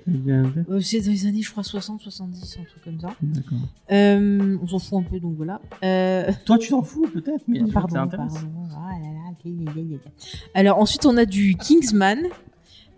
Euh, 0.70 0.80
c'est 0.82 1.02
dans 1.02 1.12
les 1.12 1.28
années, 1.28 1.42
je 1.44 1.52
crois, 1.52 1.64
60, 1.64 2.02
70, 2.02 2.58
un 2.60 2.64
truc 2.64 2.84
comme 2.84 3.00
ça. 3.00 3.10
D'accord. 3.22 3.58
On 3.92 4.68
s'en 4.68 4.80
fout 4.80 5.00
un 5.00 5.04
peu, 5.04 5.20
donc 5.20 5.36
voilà. 5.36 5.62
Toi, 6.46 6.58
tu 6.58 6.70
t'en 6.70 6.82
fous 6.82 7.06
peut-être, 7.14 7.44
mais 7.48 7.60
pardon, 7.72 7.96
ça 7.96 8.18
pardon. 8.18 8.36
Ah 8.74 8.94
là 9.00 9.08
là. 9.14 9.50
Alors, 10.56 10.80
ensuite, 10.80 11.06
on 11.06 11.18
a 11.18 11.26
du 11.26 11.56
Kingsman. 11.56 12.18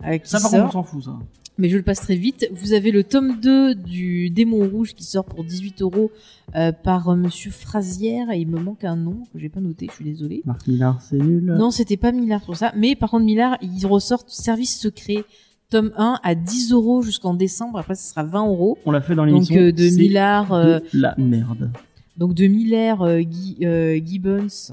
Euh, 0.06 0.18
qui 0.18 0.28
Ça, 0.30 0.40
par 0.40 0.50
sort. 0.50 0.60
contre, 0.64 0.76
on 0.76 0.82
s'en 0.82 0.82
fout, 0.84 1.04
ça. 1.04 1.18
mais 1.58 1.68
je 1.68 1.76
le 1.76 1.82
passe 1.82 2.00
très 2.00 2.16
vite. 2.16 2.48
Vous 2.52 2.72
avez 2.72 2.90
le 2.90 3.04
tome 3.04 3.38
2 3.40 3.74
du 3.74 4.30
Démon 4.30 4.68
Rouge 4.68 4.94
qui 4.94 5.04
sort 5.04 5.24
pour 5.24 5.44
18 5.44 5.82
euros 5.82 6.10
euh, 6.56 6.72
par 6.72 7.08
euh, 7.10 7.16
Monsieur 7.16 7.50
Frazière 7.50 8.30
et 8.30 8.38
il 8.40 8.48
me 8.48 8.58
manque 8.60 8.84
un 8.84 8.96
nom 8.96 9.22
que 9.32 9.38
j'ai 9.38 9.48
pas 9.48 9.60
noté, 9.60 9.86
je 9.90 9.94
suis 9.96 10.04
désolée. 10.04 10.42
Marc 10.44 10.66
Millard, 10.66 11.00
c'est 11.00 11.16
nul. 11.18 11.44
Non, 11.44 11.70
c'était 11.70 11.96
pas 11.96 12.12
Millard 12.12 12.40
pour 12.42 12.56
ça. 12.56 12.72
Mais 12.76 12.94
par 12.96 13.10
contre, 13.10 13.24
Millard, 13.24 13.56
il 13.62 13.86
ressort 13.86 14.24
Service 14.26 14.78
Secret, 14.78 15.24
tome 15.70 15.92
1 15.96 16.18
à 16.22 16.34
10 16.34 16.72
euros 16.72 17.02
jusqu'en 17.02 17.34
décembre. 17.34 17.78
Après, 17.78 17.94
ce 17.94 18.10
sera 18.10 18.22
20 18.24 18.46
euros. 18.48 18.78
On 18.86 18.90
l'a 18.90 19.00
fait 19.00 19.14
dans 19.14 19.24
Donc 19.24 19.32
l'émission. 19.48 19.56
euh, 19.60 19.72
de 19.72 19.96
Millard, 19.96 20.52
euh, 20.52 20.78
de 20.92 21.00
la 21.00 21.14
merde. 21.18 21.70
donc 22.16 22.34
de 22.34 22.44
euh, 22.44 23.22
Guy- 23.22 23.58
euh, 23.62 24.00
Gibbons 24.04 24.72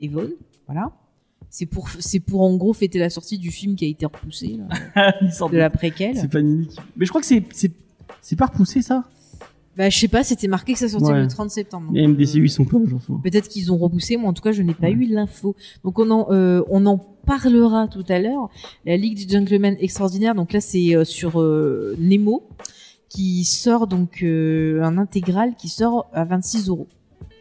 et 0.00 0.08
Vaughn. 0.08 0.30
Voilà. 0.66 0.90
C'est 1.54 1.66
pour, 1.66 1.90
c'est 1.98 2.18
pour 2.20 2.40
en 2.40 2.56
gros 2.56 2.72
fêter 2.72 2.98
la 2.98 3.10
sortie 3.10 3.36
du 3.36 3.50
film 3.50 3.76
qui 3.76 3.84
a 3.84 3.88
été 3.88 4.06
repoussé, 4.06 4.56
là, 4.96 5.12
de 5.52 5.56
la 5.58 5.68
préquelle. 5.68 6.16
C'est 6.16 6.28
Panini 6.30 6.66
qui... 6.66 6.78
Mais 6.96 7.04
je 7.04 7.10
crois 7.10 7.20
que 7.20 7.26
c'est 7.26 7.44
c'est 7.52 7.70
c'est 8.22 8.36
pas 8.36 8.46
repoussé 8.46 8.80
ça. 8.80 9.04
Bah, 9.76 9.90
je 9.90 9.98
sais 9.98 10.08
pas, 10.08 10.24
c'était 10.24 10.48
marqué 10.48 10.72
que 10.72 10.78
ça 10.78 10.88
sortait 10.88 11.12
Ouais. 11.12 11.20
le 11.22 11.28
30 11.28 11.50
septembre. 11.50 11.88
donc, 11.88 11.94
Les 12.18 12.36
euh, 12.36 12.40
ils 12.42 12.50
sont 12.50 12.64
pas 12.64 12.78
jour 12.86 13.02
souvent. 13.02 13.18
Peut-être 13.20 13.48
qu'ils 13.48 13.70
ont 13.70 13.76
repoussé, 13.76 14.16
moi 14.16 14.30
en 14.30 14.32
tout 14.32 14.42
cas 14.42 14.52
je 14.52 14.62
n'ai 14.62 14.72
pas 14.72 14.86
Ouais. 14.86 14.92
eu 14.92 15.04
l'info. 15.06 15.54
Donc 15.84 15.98
on 15.98 16.10
en, 16.10 16.26
euh, 16.30 16.62
on 16.70 16.86
en 16.86 16.96
parlera 16.96 17.86
tout 17.86 18.04
à 18.08 18.18
l'heure. 18.18 18.48
La 18.86 18.96
Ligue 18.96 19.26
des 19.26 19.30
Gentlemen 19.38 19.76
extraordinaire, 19.78 20.34
donc 20.34 20.54
là 20.54 20.60
c'est 20.62 20.96
euh, 20.96 21.04
sur 21.04 21.38
euh, 21.40 21.96
Nemo, 21.98 22.48
qui 23.10 23.44
sort 23.44 23.86
donc 23.86 24.22
euh, 24.22 24.82
un 24.82 24.96
intégral 24.96 25.54
qui 25.56 25.68
sort 25.68 26.08
à 26.14 26.24
26 26.24 26.68
euros. 26.70 26.88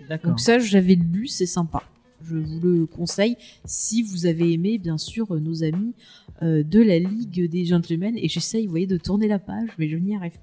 D'accord. 0.10 0.32
Donc 0.32 0.42
ça 0.42 0.60
j'avais 0.60 0.96
lu, 0.96 1.28
c'est 1.28 1.46
sympa. 1.46 1.82
Je 2.24 2.38
vous 2.38 2.60
le 2.60 2.86
conseille 2.86 3.38
si 3.66 4.04
vous 4.04 4.26
avez 4.26 4.54
aimé 4.54 4.78
bien 4.78 4.98
sûr 4.98 5.34
nos 5.40 5.64
amis 5.64 5.94
euh, 6.42 6.64
de 6.64 6.80
la 6.82 7.00
Ligue 7.00 7.50
des 7.50 7.66
Gentlemen. 7.66 8.18
Et 8.18 8.28
j'essaye, 8.28 8.66
vous 8.66 8.72
voyez, 8.72 8.88
de 8.88 8.98
tourner 8.98 9.28
la 9.28 9.40
page, 9.40 9.70
mais 9.78 9.90
je 9.90 9.98
n'y 9.98 10.16
arrive 10.16 10.34
pas. 10.34 10.40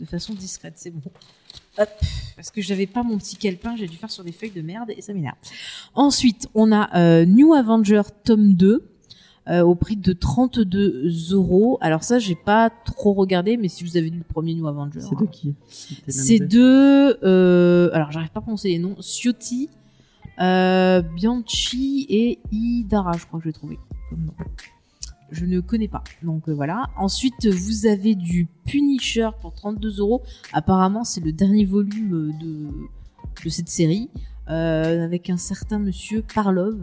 De 0.00 0.06
façon 0.06 0.34
discrète, 0.34 0.74
c'est 0.76 0.90
bon. 0.90 1.02
Hop, 1.78 1.88
parce 2.36 2.50
que 2.50 2.60
j'avais 2.60 2.86
pas 2.86 3.02
mon 3.02 3.18
petit 3.18 3.36
calepin, 3.36 3.76
j'ai 3.76 3.86
dû 3.86 3.96
faire 3.96 4.10
sur 4.10 4.24
des 4.24 4.32
feuilles 4.32 4.50
de 4.50 4.62
merde 4.62 4.90
et 4.96 5.00
ça 5.00 5.12
m'énerve. 5.12 5.36
Ensuite, 5.94 6.48
on 6.54 6.72
a 6.72 6.96
euh, 6.96 7.24
New 7.24 7.54
Avenger 7.54 8.02
tome 8.24 8.54
2 8.54 8.88
euh, 9.46 9.60
au 9.62 9.74
prix 9.74 9.96
de 9.96 10.12
32 10.14 11.32
euros. 11.32 11.76
Alors 11.80 12.02
ça, 12.02 12.18
j'ai 12.18 12.34
pas 12.34 12.70
trop 12.70 13.12
regardé, 13.12 13.56
mais 13.56 13.68
si 13.68 13.84
vous 13.84 13.96
avez 13.96 14.08
lu 14.08 14.18
le 14.18 14.24
premier 14.24 14.54
New 14.54 14.66
Avenger, 14.66 15.00
C'est 15.00 15.18
de 15.18 15.26
qui? 15.26 15.54
C'était 15.68 16.12
c'est 16.12 16.38
de 16.38 17.18
euh, 17.22 17.90
alors 17.92 18.10
j'arrive 18.10 18.30
pas 18.30 18.38
à 18.38 18.42
prononcer 18.42 18.70
les 18.70 18.78
noms, 18.78 18.96
Ciotti, 19.00 19.68
euh, 20.40 21.02
Bianchi 21.02 22.06
et 22.08 22.38
Idara, 22.52 23.12
je 23.16 23.26
crois 23.26 23.38
que 23.40 23.44
j'ai 23.46 23.52
trouvé 23.52 23.78
comme 24.10 24.24
nom. 24.26 24.32
Je 25.30 25.46
ne 25.46 25.60
connais 25.60 25.88
pas. 25.88 26.04
Donc 26.22 26.48
euh, 26.48 26.52
voilà. 26.54 26.90
Ensuite, 26.96 27.46
vous 27.46 27.86
avez 27.86 28.14
du 28.14 28.46
Punisher 28.66 29.30
pour 29.40 29.52
32 29.54 29.98
euros. 30.00 30.22
Apparemment, 30.52 31.02
c'est 31.04 31.20
le 31.22 31.32
dernier 31.32 31.64
volume 31.64 32.32
de, 32.40 32.68
de 33.44 33.48
cette 33.48 33.68
série. 33.68 34.10
euh, 34.50 35.02
avec 35.04 35.30
un 35.30 35.38
certain 35.38 35.78
monsieur 35.78 36.22
Parlov. 36.34 36.76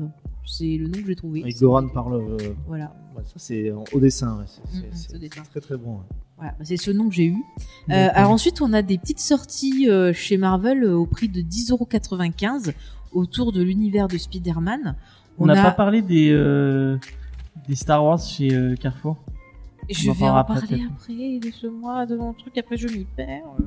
C'est 0.46 0.78
le 0.78 0.88
nom 0.88 1.00
que 1.00 1.06
j'ai 1.08 1.16
trouvé. 1.16 1.44
Avec 1.44 1.60
Goran 1.60 1.88
parle. 1.88 2.16
euh, 2.16 2.38
Voilà. 2.68 2.94
ouais, 3.16 3.24
ça, 3.26 3.34
c'est 3.38 3.72
au 3.72 4.00
dessin. 4.00 4.40
ouais, 4.40 4.46
c'est- 4.94 5.30
très 5.52 5.60
très 5.62 5.78
bon. 5.78 5.98
ouais. 5.98 6.04
Voilà, 6.38 6.54
bah, 6.58 6.66
c'est 6.66 6.76
ce 6.78 6.90
nom 6.90 7.08
que 7.08 7.14
j'ai 7.14 7.26
eu. 7.28 7.38
Euh, 7.92 8.10
alors 8.14 8.32
ensuite, 8.32 8.62
on 8.64 8.74
a 8.74 8.82
des 8.82 8.98
petites 8.98 9.20
sorties 9.20 9.88
euh, 9.88 10.12
chez 10.12 10.38
Marvel 10.38 10.84
euh, 10.84 10.96
au 10.98 11.06
prix 11.06 11.30
de 11.30 11.42
10,95€ 11.42 12.74
autour 13.12 13.52
de 13.52 13.62
l'univers 13.62 14.08
de 14.08 14.18
Spider-Man. 14.18 14.96
On 15.38 15.46
n'a 15.46 15.62
pas 15.62 15.72
parlé 15.72 16.02
des 16.02 16.30
euh, 16.32 16.98
des 17.68 17.76
Star 17.76 18.04
Wars 18.04 18.20
chez 18.20 18.54
euh, 18.54 18.76
Carrefour. 18.76 19.18
Je 19.90 20.12
vais 20.12 20.26
en 20.26 20.36
après, 20.36 20.62
parler 20.62 20.84
après 20.86 21.40
de 21.40 21.52
ce 21.52 21.68
mois, 21.68 22.06
de 22.06 22.16
mon 22.16 22.34
truc. 22.34 22.58
Après, 22.58 22.78
je 22.78 22.88
m'y 22.88 23.06
perds. 23.06 23.44
Euh, 23.60 23.64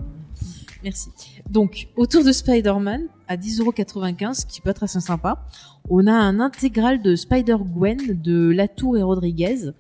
Merci. 0.83 1.11
Donc, 1.49 1.89
autour 1.97 2.25
de 2.25 2.31
Spider-Man, 2.31 3.03
à 3.27 3.37
10,95€, 3.37 4.35
ce 4.35 4.47
qui 4.47 4.61
peut 4.61 4.71
être 4.71 4.83
assez 4.83 5.01
sympa, 5.01 5.47
on 5.89 6.07
a 6.07 6.13
un 6.13 6.41
intégral 6.41 7.01
de 7.01 7.17
Spider-Gwen 7.17 8.21
de 8.23 8.51
Latour 8.51 8.99
et 8.99 9.03
Rodriguez, 9.03 9.71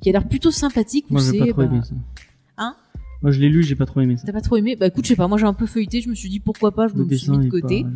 qui 0.00 0.08
a 0.08 0.12
l'air 0.12 0.28
plutôt 0.28 0.52
sympathique. 0.52 1.06
Moi, 1.10 1.20
j'ai 1.20 1.38
pas 1.38 1.46
trop 1.46 1.56
bah, 1.56 1.64
aimé 1.64 1.80
ça. 1.82 1.94
Hein? 2.58 2.76
Moi, 3.22 3.32
je 3.32 3.40
l'ai 3.40 3.48
lu, 3.48 3.64
j'ai 3.64 3.74
pas 3.74 3.86
trop 3.86 4.00
aimé 4.00 4.16
ça. 4.16 4.24
T'as 4.26 4.32
pas 4.32 4.40
trop 4.40 4.56
aimé? 4.56 4.76
Bah 4.76 4.86
écoute, 4.86 5.04
je 5.04 5.08
sais 5.10 5.16
pas, 5.16 5.28
moi 5.28 5.36
j'ai 5.38 5.46
un 5.46 5.52
peu 5.52 5.66
feuilleté, 5.66 6.00
je 6.00 6.08
me 6.08 6.14
suis 6.14 6.28
dit 6.28 6.40
pourquoi 6.40 6.72
pas, 6.72 6.88
je 6.88 6.94
Le 6.94 7.04
me 7.04 7.14
suis 7.14 7.30
mis 7.30 7.46
de 7.46 7.50
côté. 7.50 7.82
pas- 7.82 7.88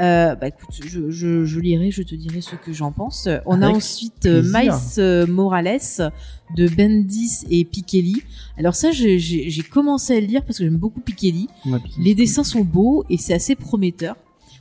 Euh, 0.00 0.34
bah 0.34 0.48
écoute, 0.48 0.68
je, 0.86 1.10
je, 1.10 1.44
je 1.44 1.60
lirai, 1.60 1.90
je 1.90 2.02
te 2.02 2.14
dirai 2.14 2.40
ce 2.40 2.54
que 2.56 2.72
j'en 2.72 2.92
pense. 2.92 3.28
On 3.46 3.62
a 3.62 3.68
ensuite 3.76 4.26
euh, 4.26 4.40
plaisir. 4.42 4.60
Miles 4.74 4.80
euh, 4.98 5.26
Morales 5.26 5.80
de 6.56 6.68
Bendis 6.68 7.44
et 7.50 7.64
Pikeli. 7.64 8.22
Alors 8.58 8.74
ça, 8.74 8.90
j'ai- 8.92 9.18
commencé 9.70 10.16
à 10.16 10.20
le 10.20 10.26
lire 10.26 10.44
parce 10.44 10.58
que 10.58 10.64
j'aime 10.64 10.76
beaucoup. 10.76 11.00
Ouais, 11.66 11.78
puis- 11.82 11.92
Les 11.98 12.14
dessins 12.14 12.44
sont 12.44 12.62
beaux 12.64 13.04
et 13.10 13.16
c'est 13.16 13.34
assez 13.34 13.54
prometteur. 13.54 14.16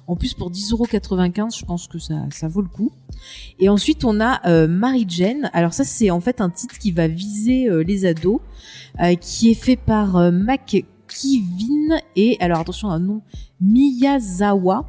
En 0.08 0.16
plus, 0.16 0.36
pour 0.36 0.52
10,95€, 0.52 1.58
je 1.60 1.66
pense 1.66 1.88
que 1.88 1.98
ça, 1.98 2.14
ça 2.32 2.48
vaut 2.48 2.62
le 2.62 2.68
coup. 2.68 2.92
Et 3.60 3.70
ensuite, 3.70 4.06
on 4.06 4.20
a 4.22 4.40
euh, 4.48 4.68
Mary 4.68 5.06
Jane. 5.08 5.50
Alors 5.52 5.74
ça, 5.74 5.84
c'est 5.84 6.12
en 6.12 6.22
fait 6.22 6.42
un 6.42 6.50
titre 6.52 6.78
qui 6.78 6.92
va 6.92 7.08
viser 7.08 7.68
euh, 7.68 7.84
les 7.84 8.06
ados, 8.06 8.40
euh, 9.02 9.16
qui 9.16 9.50
est 9.50 9.56
fait 9.56 9.76
par 9.78 10.16
euh, 10.18 10.30
Mac 10.32 10.76
Kivin 11.08 11.98
et 12.16 12.38
alors 12.40 12.60
attention 12.60 12.90
un 12.90 13.00
nom 13.00 13.22
Miyazawa. 13.62 14.86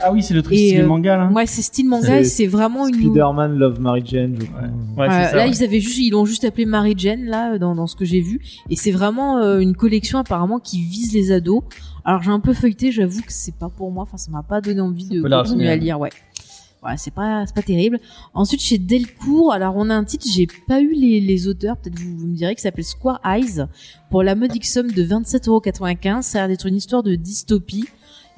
Ah 0.00 0.12
oui, 0.12 0.22
c'est 0.22 0.34
le 0.34 0.42
truc 0.42 0.54
Et, 0.56 0.68
style 0.68 0.80
euh, 0.80 0.86
manga 0.86 1.16
là. 1.16 1.28
Ouais, 1.32 1.46
c'est 1.46 1.62
style 1.62 1.88
manga 1.88 2.06
C'est 2.06 2.20
et 2.20 2.24
c'est 2.24 2.46
vraiment 2.46 2.86
une. 2.86 2.94
Spider-Man 2.94 3.58
Love 3.58 3.80
Mary 3.80 4.02
Jane, 4.04 4.36
je 4.40 4.46
crois. 4.46 4.60
Ouais, 4.62 4.68
Euh, 4.68 5.24
c'est 5.24 5.30
ça, 5.30 5.36
là, 5.36 5.44
ouais. 5.44 5.50
ils 5.50 5.64
avaient 5.64 5.80
juste, 5.80 5.98
ils 5.98 6.10
l'ont 6.10 6.24
juste 6.24 6.44
appelé 6.44 6.66
Mary 6.66 6.94
Jane 6.96 7.24
là 7.24 7.58
dans, 7.58 7.74
dans 7.74 7.86
ce 7.86 7.96
que 7.96 8.04
j'ai 8.04 8.20
vu, 8.20 8.40
et 8.70 8.76
c'est 8.76 8.92
vraiment 8.92 9.38
euh, 9.38 9.58
une 9.58 9.74
collection 9.74 10.18
apparemment 10.18 10.58
qui 10.60 10.82
vise 10.82 11.12
les 11.12 11.32
ados. 11.32 11.62
Alors 12.04 12.22
j'ai 12.22 12.30
un 12.30 12.40
peu 12.40 12.54
feuilleté, 12.54 12.92
j'avoue 12.92 13.20
que 13.22 13.32
c'est 13.32 13.54
pas 13.54 13.68
pour 13.68 13.90
moi, 13.90 14.04
enfin 14.04 14.16
ça 14.16 14.30
m'a 14.30 14.42
pas 14.42 14.60
donné 14.60 14.80
envie 14.80 15.06
de 15.08 15.20
continuer 15.20 15.68
à 15.68 15.76
lire, 15.76 15.98
ouais. 16.00 16.10
Voilà, 16.80 16.96
c'est 16.96 17.10
pas 17.12 17.44
c'est 17.44 17.54
pas 17.56 17.62
terrible. 17.62 17.98
Ensuite 18.34 18.60
chez 18.62 18.78
Delcourt, 18.78 19.52
alors 19.52 19.74
on 19.76 19.90
a 19.90 19.94
un 19.96 20.04
titre, 20.04 20.24
j'ai 20.32 20.46
pas 20.68 20.80
eu 20.80 20.92
les, 20.94 21.20
les 21.20 21.48
auteurs, 21.48 21.76
peut-être 21.76 21.98
vous, 21.98 22.16
vous 22.16 22.26
me 22.28 22.36
direz, 22.36 22.54
qui 22.54 22.62
s'appelle 22.62 22.84
Square 22.84 23.20
Eyes 23.26 23.64
pour 24.10 24.22
la 24.22 24.36
modique 24.36 24.64
somme 24.64 24.92
de 24.92 25.02
27,95€. 25.04 26.22
Ça 26.22 26.38
a 26.38 26.40
l'air 26.42 26.48
d'être 26.48 26.66
une 26.66 26.76
histoire 26.76 27.02
de 27.02 27.16
dystopie. 27.16 27.86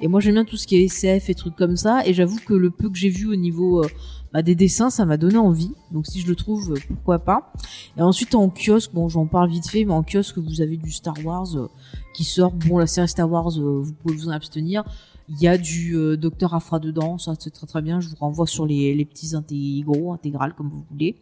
Et 0.01 0.07
moi 0.07 0.19
j'aime 0.19 0.33
bien 0.33 0.45
tout 0.45 0.57
ce 0.57 0.65
qui 0.65 0.77
est 0.77 0.85
SF 0.85 1.29
et 1.29 1.35
trucs 1.35 1.55
comme 1.55 1.77
ça. 1.77 2.05
Et 2.07 2.13
j'avoue 2.13 2.39
que 2.43 2.55
le 2.55 2.71
peu 2.71 2.89
que 2.89 2.97
j'ai 2.97 3.09
vu 3.09 3.27
au 3.27 3.35
niveau 3.35 3.83
euh, 3.83 3.87
bah, 4.33 4.41
des 4.41 4.55
dessins, 4.55 4.89
ça 4.89 5.05
m'a 5.05 5.17
donné 5.17 5.37
envie. 5.37 5.71
Donc 5.91 6.07
si 6.07 6.21
je 6.21 6.27
le 6.27 6.35
trouve, 6.35 6.73
euh, 6.73 6.79
pourquoi 6.87 7.19
pas. 7.19 7.53
Et 7.97 8.01
ensuite 8.01 8.33
en 8.33 8.49
kiosque, 8.49 8.91
bon 8.93 9.09
j'en 9.09 9.27
parle 9.27 9.49
vite 9.49 9.69
fait, 9.69 9.85
mais 9.85 9.93
en 9.93 10.03
kiosque 10.03 10.39
vous 10.39 10.61
avez 10.61 10.77
du 10.77 10.91
Star 10.91 11.13
Wars 11.23 11.55
euh, 11.55 11.69
qui 12.15 12.23
sort. 12.23 12.51
Bon 12.51 12.79
la 12.79 12.87
série 12.87 13.07
Star 13.07 13.31
Wars, 13.31 13.51
vous 13.51 13.93
pouvez 14.01 14.15
vous 14.15 14.27
en 14.27 14.31
abstenir. 14.31 14.83
Il 15.29 15.39
y 15.39 15.47
a 15.47 15.57
du 15.57 15.95
Docteur 16.17 16.53
Afra 16.55 16.79
dedans, 16.79 17.17
ça 17.17 17.35
c'est 17.39 17.51
très 17.51 17.67
très 17.67 17.81
bien. 17.81 18.01
Je 18.01 18.09
vous 18.09 18.15
renvoie 18.19 18.47
sur 18.47 18.65
les, 18.65 18.93
les 18.95 19.05
petits 19.05 19.35
intégraux, 19.35 20.11
intégrales 20.11 20.53
comme 20.55 20.67
vous 20.67 20.83
voulez. 20.91 21.15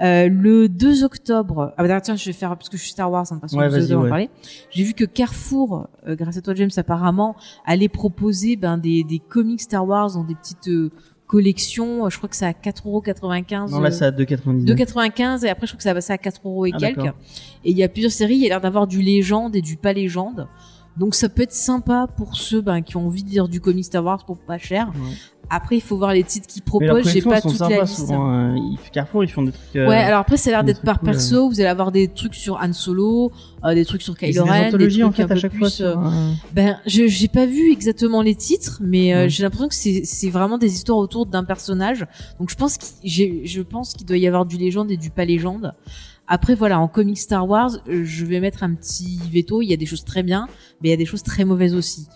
Euh, 0.00 0.28
le 0.28 0.68
2 0.68 1.02
octobre, 1.04 1.74
ah 1.76 1.82
bah 1.86 2.00
tiens, 2.00 2.14
je 2.16 2.24
vais 2.24 2.32
faire 2.32 2.50
parce 2.56 2.68
que 2.68 2.76
je 2.76 2.82
suis 2.82 2.92
Star 2.92 3.10
Wars, 3.10 3.26
hein, 3.30 3.38
parce 3.40 3.52
que 3.52 3.58
Ouais, 3.58 3.68
vous 3.68 3.92
en 3.92 4.02
ouais. 4.02 4.08
parler. 4.08 4.30
J'ai 4.70 4.84
vu 4.84 4.94
que 4.94 5.04
Carrefour, 5.04 5.88
euh, 6.06 6.14
grâce 6.14 6.36
à 6.36 6.40
toi 6.40 6.54
James, 6.54 6.70
apparemment, 6.76 7.34
allait 7.66 7.88
proposer 7.88 8.56
ben 8.56 8.78
des, 8.78 9.02
des 9.04 9.18
comics 9.18 9.60
Star 9.60 9.86
Wars 9.86 10.12
dans 10.12 10.22
des 10.24 10.34
petites 10.36 10.68
euh, 10.68 10.90
collections. 11.26 12.08
Je 12.10 12.16
crois 12.16 12.28
que 12.28 12.36
c'est 12.36 12.46
à 12.46 12.52
4,95€. 12.52 13.70
Non, 13.70 13.80
là, 13.80 13.90
c'est 13.90 14.04
à 14.04 14.10
2,99. 14.10 14.64
2,95 14.66 15.44
et 15.44 15.48
après 15.50 15.66
je 15.66 15.72
crois 15.72 15.76
que 15.78 15.82
ça 15.82 15.90
va 15.90 15.94
passer 15.96 16.12
à 16.12 16.18
4 16.18 16.40
euros 16.44 16.66
et 16.66 16.70
Ah, 16.74 16.78
quelques. 16.78 17.04
Et 17.64 17.70
il 17.72 17.76
y 17.76 17.82
a 17.82 17.88
plusieurs 17.88 18.12
séries, 18.12 18.34
il 18.36 18.42
y 18.42 18.46
a 18.46 18.48
l'air 18.50 18.60
d'avoir 18.60 18.86
du 18.86 19.02
légende 19.02 19.54
et 19.56 19.60
du 19.62 19.76
pas 19.76 19.92
légende. 19.92 20.46
Donc 20.96 21.14
ça 21.14 21.28
peut 21.28 21.42
être 21.42 21.52
sympa 21.52 22.06
pour 22.16 22.36
ceux 22.36 22.60
ben, 22.60 22.80
qui 22.82 22.96
ont 22.96 23.06
envie 23.06 23.22
de 23.22 23.30
lire 23.30 23.48
du 23.48 23.60
comic 23.60 23.84
Star 23.84 24.04
Wars 24.04 24.24
pour 24.24 24.38
pas 24.38 24.58
cher. 24.58 24.88
Ouais. 24.94 25.14
Après 25.50 25.76
il 25.76 25.80
faut 25.80 25.96
voir 25.96 26.12
les 26.12 26.24
titres 26.24 26.46
qu'ils 26.46 26.60
proposent, 26.62 27.08
j'ai 27.08 27.22
pas 27.22 27.40
toute 27.40 27.58
la 27.60 27.80
liste. 27.82 27.96
souvent. 28.00 28.54
Ils- 28.54 28.76
Carrefour, 28.92 29.24
ils 29.24 29.30
font 29.30 29.42
des 29.42 29.52
trucs. 29.52 29.76
euh, 29.76 29.88
Ouais, 29.88 29.96
alors 29.96 30.18
après 30.20 30.36
ça 30.36 30.50
a 30.50 30.52
l'air 30.54 30.64
des 30.64 30.72
d'être 30.74 30.82
par 30.84 30.98
cool, 30.98 31.10
perso, 31.12 31.48
vous 31.48 31.60
allez 31.60 31.68
avoir 31.70 31.90
des 31.92 32.08
trucs 32.08 32.34
sur 32.34 32.58
Han 32.60 32.72
Solo, 32.74 33.30
euh, 33.64 33.74
des 33.74 33.84
trucs 33.86 34.02
sur 34.02 34.14
Kylo 34.18 34.32
des 34.44 34.50
Ren, 34.50 34.60
des 34.62 34.66
anthologies, 34.66 35.00
trucs 35.00 35.08
en 35.08 35.12
fait, 35.16 35.22
un 35.22 35.26
à 35.26 35.28
peu 35.28 35.36
chaque 35.36 35.54
fois. 35.56 35.70
sur, 35.70 35.86
euh, 35.86 35.96
euh, 36.04 36.32
ben, 36.52 36.76
je 36.86 37.06
j'ai 37.06 37.28
pas 37.28 37.46
vu 37.46 37.70
exactement 37.72 38.20
les 38.20 38.34
titres, 38.34 38.80
mais 38.84 39.14
euh, 39.14 39.22
Ouais. 39.22 39.28
j'ai 39.30 39.42
l'impression 39.44 39.68
que 39.68 39.74
c'est 39.74 40.30
vraiment 40.30 40.58
des 40.58 40.74
histoires 40.74 40.98
autour 40.98 41.24
d'un 41.24 41.44
personnage. 41.44 42.04
Donc 42.38 42.50
je 42.50 42.56
pense 42.56 42.76
qu'il 42.76 43.46
je 43.46 43.62
pense 43.62 43.94
qu'il 43.94 44.06
doit 44.06 44.18
y 44.18 44.26
avoir 44.26 44.44
du 44.44 44.56
légende 44.58 44.90
et 44.90 44.96
du 44.98 45.08
pas 45.10 45.24
légende. 45.24 45.72
Après 46.28 46.54
voilà, 46.54 46.78
en 46.78 46.88
comics 46.88 47.18
Star 47.18 47.48
Wars, 47.48 47.70
je 47.88 48.24
vais 48.26 48.40
mettre 48.40 48.62
un 48.62 48.74
petit 48.74 49.18
veto. 49.32 49.62
Il 49.62 49.66
y 49.68 49.72
a 49.72 49.76
des 49.76 49.86
choses 49.86 50.04
très 50.04 50.22
bien, 50.22 50.46
mais 50.82 50.88
il 50.88 50.90
y 50.90 50.94
a 50.94 50.98
des 50.98 51.06
choses 51.06 51.22
très 51.22 51.44
mauvaises 51.44 51.74
aussi. 51.74 52.06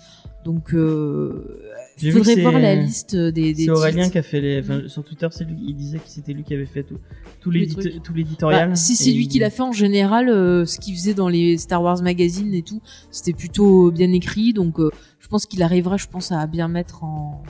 Donc 0.45 0.75
euh, 0.75 1.61
vu 1.99 2.11
faudrait 2.11 2.35
voir 2.43 2.59
la 2.59 2.75
liste 2.75 3.15
des. 3.15 3.55
des 3.55 3.65
C'est 3.65 3.71
Aurélien 3.71 4.03
titres. 4.03 4.13
qui 4.13 4.19
a 4.19 4.23
fait 4.23 4.41
les. 4.41 4.61
enfin, 4.61 4.83
sur 4.89 5.05
Twitter, 5.05 5.29
c'est 5.31 5.45
lui. 5.45 5.57
Il 5.69 5.77
disait 5.77 5.99
que 5.99 6.09
c'était 6.09 6.33
lui 6.33 6.43
qui 6.43 6.53
avait 6.53 6.67
fait 6.67 6.83
tout, 6.83 6.99
tout 7.41 7.51
l'éditorial. 7.51 8.71
Bah, 8.71 8.75
si 8.75 8.97
c'est 8.97 9.13
lui 9.13 9.25
il- 9.25 9.29
qui 9.29 9.39
l'a 9.39 9.51
fait 9.51 9.63
en 9.63 9.71
général, 9.73 10.29
euh, 10.29 10.67
ce 10.67 10.79
qu'il 10.81 10.95
faisait 10.97 11.15
dans 11.15 11.29
les 11.29 11.59
Star 11.59 11.81
Wars 11.83 12.03
magazines 12.03 12.53
et 12.55 12.63
tout, 12.63 12.81
c'était 13.13 13.33
plutôt 13.33 13.91
bien 13.93 14.13
écrit. 14.13 14.53
Donc, 14.53 14.81
euh, 14.81 14.91
je 15.21 15.29
pense 15.29 15.47
qu'il 15.47 15.63
arrivera, 15.63 15.97
je 15.97 16.07
pense, 16.09 16.33
à 16.33 16.45
bien 16.49 16.67
mettre 16.69 17.05
en. 17.05 17.43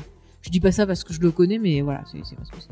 Je 0.42 0.50
dis 0.50 0.60
pas 0.60 0.72
ça 0.72 0.86
parce 0.86 1.02
que 1.04 1.14
je 1.14 1.20
le 1.20 1.30
connais, 1.30 1.58
mais 1.58 1.80
voilà, 1.80 2.02
c'est 2.12 2.18
c'est 2.24 2.36
parce 2.36 2.50
que 2.50 2.60
ça. 2.60 2.68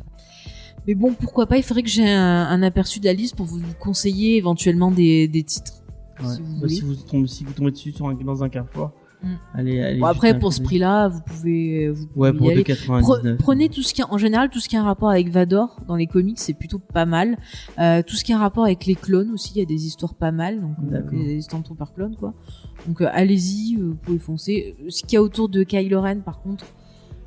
Mais 0.87 0.95
bon, 0.95 1.13
pourquoi 1.15 1.47
pas 1.47 1.57
Il 1.57 1.63
faudrait 1.63 1.83
que 1.83 1.89
j'ai 1.91 2.09
un, 2.09 2.47
un 2.47 2.63
aperçu 2.63 3.01
de 3.01 3.05
la 3.05 3.13
liste 3.13 3.37
pour 3.37 3.47
vous 3.47 3.61
conseiller 3.79 4.37
éventuellement 4.37 4.91
des, 4.91 5.29
des 5.29 5.43
titres. 5.43 5.83
Ouais. 6.23 6.35
si 6.35 6.41
vous 6.43 6.61
Bah, 6.61 6.69
si 6.69 6.81
vous 6.83 6.95
tombez, 6.95 7.27
si 7.29 7.45
vous 7.45 7.53
tombez 7.53 7.71
dessus 7.71 7.93
sur 7.93 8.09
un- 8.09 8.15
dans 8.15 8.43
un 8.45 8.49
carrefour, 8.49 8.91
Mm. 9.23 9.29
allez, 9.53 9.81
allez. 9.83 10.01
Bon, 10.01 10.07
après, 10.07 10.39
pour 10.39 10.51
ce 10.55 10.63
prix-là, 10.63 11.09
vous 11.09 11.21
pouvez, 11.21 11.91
vous 11.91 12.07
pouvez 12.07 12.31
Ouais, 12.31 12.35
y 12.35 12.39
pour 12.39 12.49
aller. 12.49 12.63
2,99. 12.65 13.03
Pre- 13.03 13.37
prenez 13.37 13.69
tout 13.69 13.83
ce 13.83 13.93
qui 13.93 14.01
a, 14.01 14.11
en 14.11 14.17
général, 14.17 14.49
tout 14.49 14.61
ce 14.61 14.69
qui 14.71 14.77
a 14.77 14.81
un 14.81 14.85
rapport 14.85 15.11
avec 15.11 15.29
Vador 15.29 15.79
dans 15.87 15.97
les 15.97 16.07
comics, 16.07 16.39
c'est 16.39 16.55
plutôt 16.55 16.79
pas 16.79 17.05
mal. 17.05 17.37
Euh, 17.79 18.03
tout 18.03 18.17
ce 18.17 18.25
qui 18.25 18.33
a 18.33 18.37
un 18.39 18.41
rapport 18.41 18.65
avec 18.65 18.87
les 18.87 18.95
clones 18.95 19.31
aussi, 19.33 19.53
il 19.57 19.59
y 19.59 19.63
a 19.63 19.67
des 19.67 19.85
histoires 19.87 20.15
pas 20.15 20.33
mal, 20.33 20.63
donc 20.63 20.75
euh, 20.91 21.03
des 21.11 21.35
histoires 21.37 21.61
de 21.63 21.69
par 21.75 21.93
clone 21.93 22.17
quoi. 22.17 22.33
Donc 22.87 23.03
euh, 23.03 23.09
allez-y, 23.13 23.77
euh, 23.77 23.89
vous 23.89 23.95
pouvez 23.97 24.19
foncer. 24.19 24.75
Euh, 24.81 24.87
Ce 24.89 25.03
qu'il 25.03 25.13
y 25.13 25.17
a 25.19 25.23
autour 25.23 25.51
de 25.51 25.65
Kylo 25.65 26.01
Ren, 26.01 26.21
par 26.21 26.41
contre, 26.41 26.65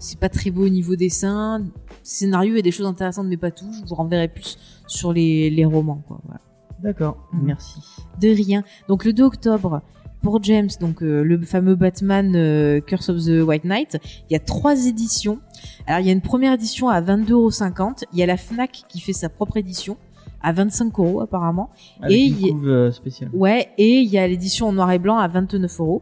c'est 0.04 0.20
pas 0.20 0.30
très 0.30 0.52
beau 0.52 0.66
au 0.66 0.70
niveau 0.70 0.96
dessin. 0.96 1.64
Scénario, 2.04 2.58
a 2.58 2.62
des 2.62 2.72
choses 2.72 2.86
intéressantes, 2.88 3.28
mais 3.28 3.38
pas 3.38 3.52
tout. 3.52 3.72
Je 3.82 3.88
vous 3.88 3.96
renverrai 3.96 4.28
plus 4.28 4.58
sur 4.88 5.14
les, 5.14 5.50
les 5.50 5.66
romans, 5.66 6.04
quoi. 6.08 6.20
Voilà. 6.26 6.42
D'accord, 6.82 7.30
Mm. 7.32 7.46
merci. 7.46 7.80
De 8.22 8.28
rien. 8.28 8.64
Donc 8.90 9.06
le 9.06 9.14
2 9.14 9.24
octobre, 9.24 9.82
pour 10.22 10.44
James, 10.44 10.70
donc 10.80 11.02
euh, 11.02 11.22
le 11.24 11.40
fameux 11.42 11.76
Batman 11.76 12.34
euh, 12.36 12.80
Curse 12.82 13.10
of 13.10 13.24
the 13.26 13.42
White 13.46 13.64
Knight, 13.66 13.98
il 14.30 14.34
y 14.34 14.36
a 14.36 14.40
trois 14.40 14.86
éditions. 14.86 15.40
Alors 15.88 16.02
il 16.02 16.08
y 16.08 16.10
a 16.10 16.14
une 16.14 16.22
première 16.22 16.54
édition 16.54 16.90
à 16.90 17.02
22,50€. 17.02 18.04
Il 18.14 18.20
y 18.20 18.24
a 18.24 18.26
la 18.26 18.38
Fnac 18.38 18.84
qui 18.90 19.00
fait 19.00 19.14
sa 19.14 19.30
propre 19.30 19.58
édition 19.58 19.98
à 20.44 20.52
25 20.52 21.00
euros 21.00 21.22
apparemment. 21.22 21.70
Avec 22.02 22.16
Et 22.18 22.26
une 22.28 22.50
couve 22.52 22.68
euh, 22.70 22.92
spéciale. 22.92 23.30
Ouais, 23.34 23.70
et 23.78 24.00
il 24.00 24.10
y 24.10 24.18
a 24.18 24.28
l'édition 24.28 24.68
en 24.68 24.74
noir 24.74 24.92
et 24.92 25.00
blanc 25.00 25.18
à 25.18 25.28
29 25.28 25.80
euros. 25.80 26.02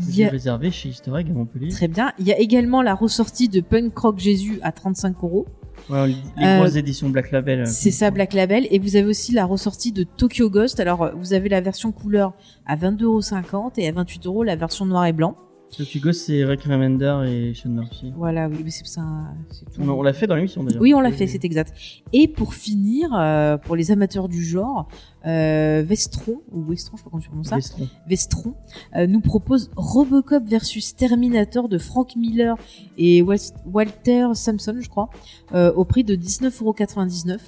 C'est 0.00 0.24
a- 0.24 0.30
réservé 0.30 0.70
chez 0.70 0.88
Easter 0.90 1.12
Egg 1.18 1.28
à 1.30 1.32
Montpellier. 1.34 1.68
Très 1.68 1.88
bien. 1.88 2.12
Il 2.18 2.26
y 2.26 2.32
a 2.32 2.38
également 2.38 2.82
la 2.82 2.94
ressortie 2.94 3.48
de 3.48 3.60
Punk 3.60 3.96
Rock 3.98 4.18
Jésus 4.18 4.58
à 4.62 4.72
35 4.72 5.16
euros. 5.22 5.46
Ouais, 5.90 6.08
les 6.38 6.44
Euh, 6.44 6.58
grosses 6.60 6.76
éditions 6.76 7.08
Black 7.10 7.30
Label. 7.30 7.60
euh, 7.60 7.64
C'est 7.66 7.90
ça, 7.90 8.10
Black 8.10 8.32
Label. 8.32 8.66
Et 8.70 8.78
vous 8.78 8.96
avez 8.96 9.06
aussi 9.06 9.32
la 9.32 9.44
ressortie 9.44 9.92
de 9.92 10.02
Tokyo 10.04 10.48
Ghost. 10.50 10.80
Alors, 10.80 11.02
euh, 11.02 11.10
vous 11.16 11.32
avez 11.32 11.48
la 11.48 11.60
version 11.60 11.92
couleur 11.92 12.32
à 12.66 12.76
22,50€ 12.76 13.72
et 13.78 13.86
à 13.88 13.92
28 13.92 14.26
euros 14.26 14.42
la 14.42 14.56
version 14.56 14.86
noir 14.86 15.06
et 15.06 15.12
blanc. 15.12 15.36
Tokyo 15.76 16.00
Ghost, 16.00 16.22
c'est 16.26 16.44
Rick 16.44 16.62
Remender 16.62 17.22
et 17.28 17.52
Sean 17.54 17.68
Murphy. 17.70 18.12
Voilà, 18.16 18.48
oui, 18.48 18.58
mais 18.64 18.70
c'est 18.70 18.86
ça, 18.86 19.02
tout. 19.50 19.80
On, 19.82 19.88
on 19.90 20.02
l'a 20.02 20.12
fait 20.14 20.26
dans 20.26 20.34
l'émission 20.36 20.62
d'ailleurs. 20.64 20.80
Oui, 20.80 20.94
on 20.94 21.00
l'a 21.00 21.12
fait, 21.12 21.26
c'est 21.26 21.44
exact. 21.44 21.74
Et 22.14 22.28
pour 22.28 22.54
finir, 22.54 23.10
euh, 23.12 23.58
pour 23.58 23.76
les 23.76 23.90
amateurs 23.90 24.28
du 24.28 24.42
genre, 24.44 24.88
euh, 25.26 25.82
Vestron, 25.86 26.40
ou 26.52 26.62
Westron, 26.62 26.96
je 26.96 27.02
sais 27.02 27.04
pas 27.04 27.10
comment 27.10 27.20
tu 27.22 27.28
prononces 27.28 27.48
ça, 27.48 27.56
Vestron. 27.56 27.88
Vestron, 28.08 28.54
euh, 28.96 29.06
nous 29.06 29.20
propose 29.20 29.70
Robocop 29.76 30.44
versus 30.46 30.94
Terminator 30.96 31.68
de 31.68 31.78
Frank 31.78 32.16
Miller 32.16 32.56
et 32.96 33.20
Wal- 33.22 33.38
Walter 33.66 34.28
Sampson, 34.34 34.76
je 34.80 34.88
crois, 34.88 35.10
au 35.52 35.84
prix 35.84 36.04
de 36.04 36.14
19,99€. 36.14 37.38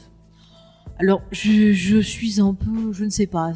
Alors, 1.01 1.23
je, 1.31 1.73
je 1.73 1.99
suis 1.99 2.41
un 2.41 2.55
peu, 2.55 2.93
je 2.93 3.05
ne 3.05 3.11
sais 3.11 3.27
pas. 3.27 3.53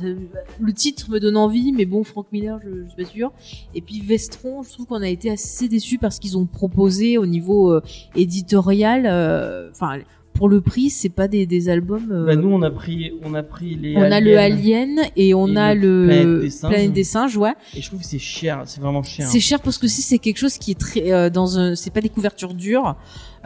Le 0.61 0.72
titre 0.72 1.11
me 1.11 1.18
donne 1.18 1.36
envie, 1.36 1.72
mais 1.72 1.86
bon, 1.86 2.05
Frank 2.05 2.26
Miller, 2.30 2.61
je, 2.64 2.86
suis 2.88 2.97
pas 3.05 3.11
sûre. 3.11 3.32
Et 3.74 3.80
puis 3.80 4.01
Vestron, 4.01 4.62
je 4.62 4.70
trouve 4.70 4.86
qu'on 4.86 5.03
a 5.03 5.09
été 5.09 5.28
assez 5.30 5.66
déçus 5.68 5.99
parce 5.99 6.18
qu'ils 6.20 6.38
ont 6.38 6.47
proposé 6.47 7.18
au 7.18 7.26
niveau 7.26 7.72
euh, 7.72 7.82
éditorial, 8.14 9.07
euh, 9.07 9.70
enfin, 9.72 9.99
pour 10.34 10.49
le 10.49 10.61
prix, 10.61 10.88
c'est 10.88 11.09
pas 11.11 11.28
des, 11.28 11.45
des 11.47 11.68
albums. 11.68 12.11
euh, 12.11 12.26
Bah, 12.26 12.36
nous, 12.36 12.49
on 12.49 12.62
a 12.62 12.70
pris, 12.70 13.12
on 13.22 13.34
a 13.34 13.43
pris 13.43 13.74
les. 13.74 13.97
on 13.97 14.03
a 14.03 14.20
le 14.20 14.38
Alien 14.38 15.01
et 15.16 15.34
on 15.34 15.49
et 15.55 15.59
a 15.59 15.74
le 15.74 16.07
le 16.07 16.07
Planète 16.07 16.40
des 16.40 16.51
Singes. 16.51 16.70
Planète 16.72 16.93
des 16.93 17.05
Singes, 17.05 17.36
ouais. 17.36 17.53
Et 17.76 17.82
je 17.82 17.88
trouve 17.88 18.01
que 18.01 18.07
c'est 18.07 18.18
cher, 18.18 18.62
c'est 18.66 18.80
vraiment 18.80 19.03
cher. 19.03 19.26
C'est 19.28 19.40
cher 19.40 19.61
parce 19.61 19.78
que 19.78 19.88
si 19.88 20.01
c'est 20.01 20.18
quelque 20.18 20.38
chose 20.38 20.57
qui 20.59 20.70
est 20.70 20.78
très 20.78 21.12
euh, 21.12 21.28
dans 21.28 21.59
un, 21.59 21.74
c'est 21.74 21.90
pas 21.93 22.01
des 22.01 22.09
couvertures 22.09 22.55
dures. 22.55 22.97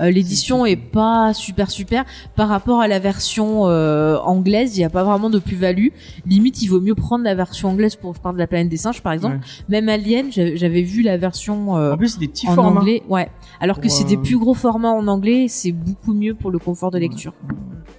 Euh, 0.00 0.10
L'édition 0.10 0.66
est 0.66 0.76
pas 0.76 1.32
super 1.34 1.70
super 1.70 2.04
par 2.34 2.48
rapport 2.48 2.80
à 2.80 2.88
la 2.88 2.98
version 2.98 3.66
euh, 3.68 4.18
anglaise. 4.18 4.76
Il 4.76 4.80
y 4.80 4.84
a 4.84 4.90
pas 4.90 5.04
vraiment 5.04 5.30
de 5.30 5.38
plus-value. 5.38 5.88
Limite, 6.26 6.60
il 6.62 6.66
vaut 6.68 6.80
mieux 6.80 6.94
prendre 6.94 7.24
la 7.24 7.34
version 7.34 7.70
anglaise 7.70 7.96
pour 7.96 8.14
je 8.14 8.20
parle 8.20 8.34
de 8.36 8.40
la 8.40 8.46
planète 8.46 8.68
des 8.68 8.76
singes 8.76 9.02
par 9.02 9.12
exemple. 9.12 9.36
Ouais. 9.36 9.42
Même 9.68 9.88
Alien, 9.88 10.30
j'a- 10.30 10.54
j'avais 10.56 10.82
vu 10.82 11.02
la 11.02 11.16
version 11.16 11.76
euh, 11.76 11.92
En 11.92 11.96
plus, 11.96 12.08
c'est 12.10 12.20
des 12.20 12.28
petits 12.28 12.48
en 12.48 12.54
formats. 12.54 12.80
anglais. 12.80 13.02
Ouais. 13.08 13.28
Alors 13.60 13.80
que 13.80 13.88
c'est 13.88 14.04
des 14.04 14.16
euh, 14.16 14.20
plus 14.22 14.38
gros 14.38 14.54
formats 14.54 14.90
en 14.92 15.06
anglais, 15.08 15.46
c'est 15.48 15.72
beaucoup 15.72 16.12
mieux 16.12 16.34
pour 16.34 16.50
le 16.50 16.58
confort 16.58 16.90
de 16.90 16.98
lecture. 16.98 17.32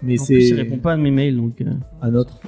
Mais 0.03 0.17
c'est 0.17 0.53
répond 0.53 0.77
pas 0.77 0.93
à 0.93 0.97
mes 0.97 1.09
mails, 1.11 1.35
donc. 1.37 1.59
euh, 1.61 1.71
un 2.01 2.13
autre. 2.13 2.39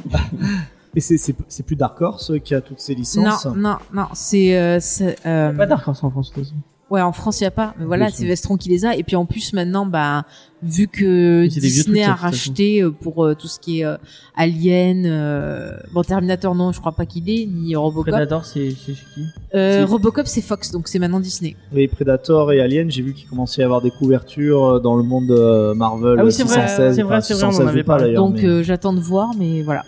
Et 0.95 1.01
c'est 1.01 1.17
c'est 1.17 1.35
c'est 1.47 1.63
plus 1.65 1.75
Dark 1.75 2.01
Horse 2.01 2.31
qui 2.43 2.55
a 2.55 2.61
toutes 2.61 2.79
ces 2.79 2.95
licences. 2.95 3.45
Non, 3.45 3.55
non, 3.55 3.75
non, 3.93 4.05
c'est 4.13 4.57
euh, 4.57 4.79
c'est, 4.79 5.15
euh, 5.25 5.53
Pas 5.53 5.65
Dark 5.67 5.87
Horse 5.87 6.03
en 6.03 6.09
France, 6.09 6.29
de 6.29 6.35
toute 6.35 6.43
façon. 6.45 6.55
Ouais, 6.89 7.01
en 7.01 7.11
France, 7.11 7.39
il 7.41 7.43
y 7.43 7.47
a 7.47 7.51
pas. 7.51 7.75
Mais 7.77 7.85
voilà, 7.85 8.09
c'est 8.09 8.25
Vestron 8.25 8.57
qui 8.57 8.69
les 8.69 8.83
a. 8.85 8.95
Et 8.95 9.03
puis 9.03 9.15
en 9.15 9.25
plus, 9.25 9.53
maintenant, 9.53 9.85
bah, 9.85 10.23
vu 10.63 10.87
que 10.87 11.45
Disney 11.45 12.01
trucs, 12.01 12.09
a 12.09 12.15
racheté 12.15 12.81
euh, 12.81 12.89
pour 12.91 13.23
euh, 13.23 13.35
tout 13.35 13.47
ce 13.47 13.59
qui 13.59 13.81
est 13.81 13.85
euh, 13.85 13.95
Alien, 14.35 15.05
euh, 15.05 15.77
bon, 15.93 16.01
Terminator, 16.01 16.55
non, 16.55 16.71
je 16.71 16.79
crois 16.79 16.91
pas 16.93 17.05
qu'il 17.05 17.29
est, 17.29 17.45
ni 17.45 17.75
Robocop. 17.75 18.11
Predator, 18.11 18.43
c'est 18.43 18.71
chez 18.71 18.93
qui? 18.93 19.25
Euh, 19.53 19.85
Robocop, 19.87 20.25
c'est 20.27 20.41
Fox, 20.41 20.71
donc 20.71 20.87
c'est 20.87 20.97
maintenant 20.99 21.19
Disney. 21.19 21.55
Les 21.71 21.87
Predator 21.87 22.51
et 22.51 22.59
Alien, 22.59 22.89
j'ai 22.89 23.03
vu 23.03 23.13
qu'il 23.13 23.29
commençait 23.29 23.61
à 23.61 23.63
y 23.63 23.65
avoir 23.65 23.81
des 23.81 23.91
couvertures 23.91 24.81
dans 24.81 24.95
le 24.95 25.03
monde 25.03 25.29
Marvel 25.75 26.17
Ah 26.19 26.25
oui, 26.25 26.31
c'est 26.31 26.43
vrai, 26.43 26.67
616, 26.67 26.95
c'est 26.95 27.01
vrai, 27.03 27.15
enfin, 27.17 27.21
c'est 27.21 27.33
vrai, 27.35 27.43
on 27.43 27.47
en 27.47 27.51
616 27.51 27.67
avait 27.69 27.83
pas 27.83 27.99
d'ailleurs. 27.99 28.23
Donc 28.25 28.35
mais- 28.37 28.45
euh, 28.45 28.63
j'attends 28.63 28.93
de 28.93 28.99
voir, 28.99 29.31
mais 29.37 29.61
voilà. 29.61 29.83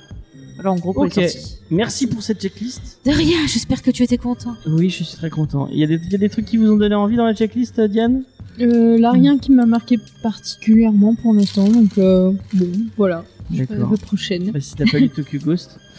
Voilà, 0.56 0.72
en 0.72 0.76
gros, 0.78 0.94
pour 0.94 1.04
Ok. 1.04 1.16
les 1.16 1.28
sorties. 1.28 1.58
Merci 1.70 2.08
pour 2.08 2.22
cette 2.24 2.42
checklist. 2.42 3.00
De 3.06 3.12
rien, 3.12 3.40
j'espère 3.48 3.82
que 3.82 3.92
tu 3.92 4.04
étais 4.04 4.18
content. 4.18 4.56
Oui, 4.68 4.90
je 4.90 5.04
suis 5.04 5.16
très 5.18 5.30
content. 5.30 5.68
Il 5.72 5.80
y, 5.80 5.84
a 5.84 5.88
des, 5.88 5.96
il 6.04 6.12
y 6.12 6.16
a 6.16 6.18
des 6.18 6.30
trucs 6.30 6.46
qui 6.46 6.58
vous 6.58 6.72
ont 6.72 6.78
donné 6.78 6.96
envie 6.96 7.16
dans 7.16 7.26
la 7.26 7.34
checklist, 7.34 7.80
euh, 7.80 7.88
Diane? 7.88 8.24
Euh, 8.60 8.98
là, 8.98 9.12
rien 9.12 9.38
qui 9.38 9.52
m'a 9.52 9.66
marqué 9.66 9.98
particulièrement 10.22 11.16
pour 11.16 11.34
l'instant, 11.34 11.68
donc 11.70 11.98
euh, 11.98 12.32
bon, 12.54 12.68
voilà. 12.98 13.24
La 13.54 13.66
D'accord. 13.66 13.98
prochaine. 14.00 14.52
Bah, 14.52 14.60
si 14.62 14.76
t'as 14.76 14.86
pas 14.90 15.00
lu 15.00 15.10
Tokyo 15.10 15.40
Ghost, 15.44 15.78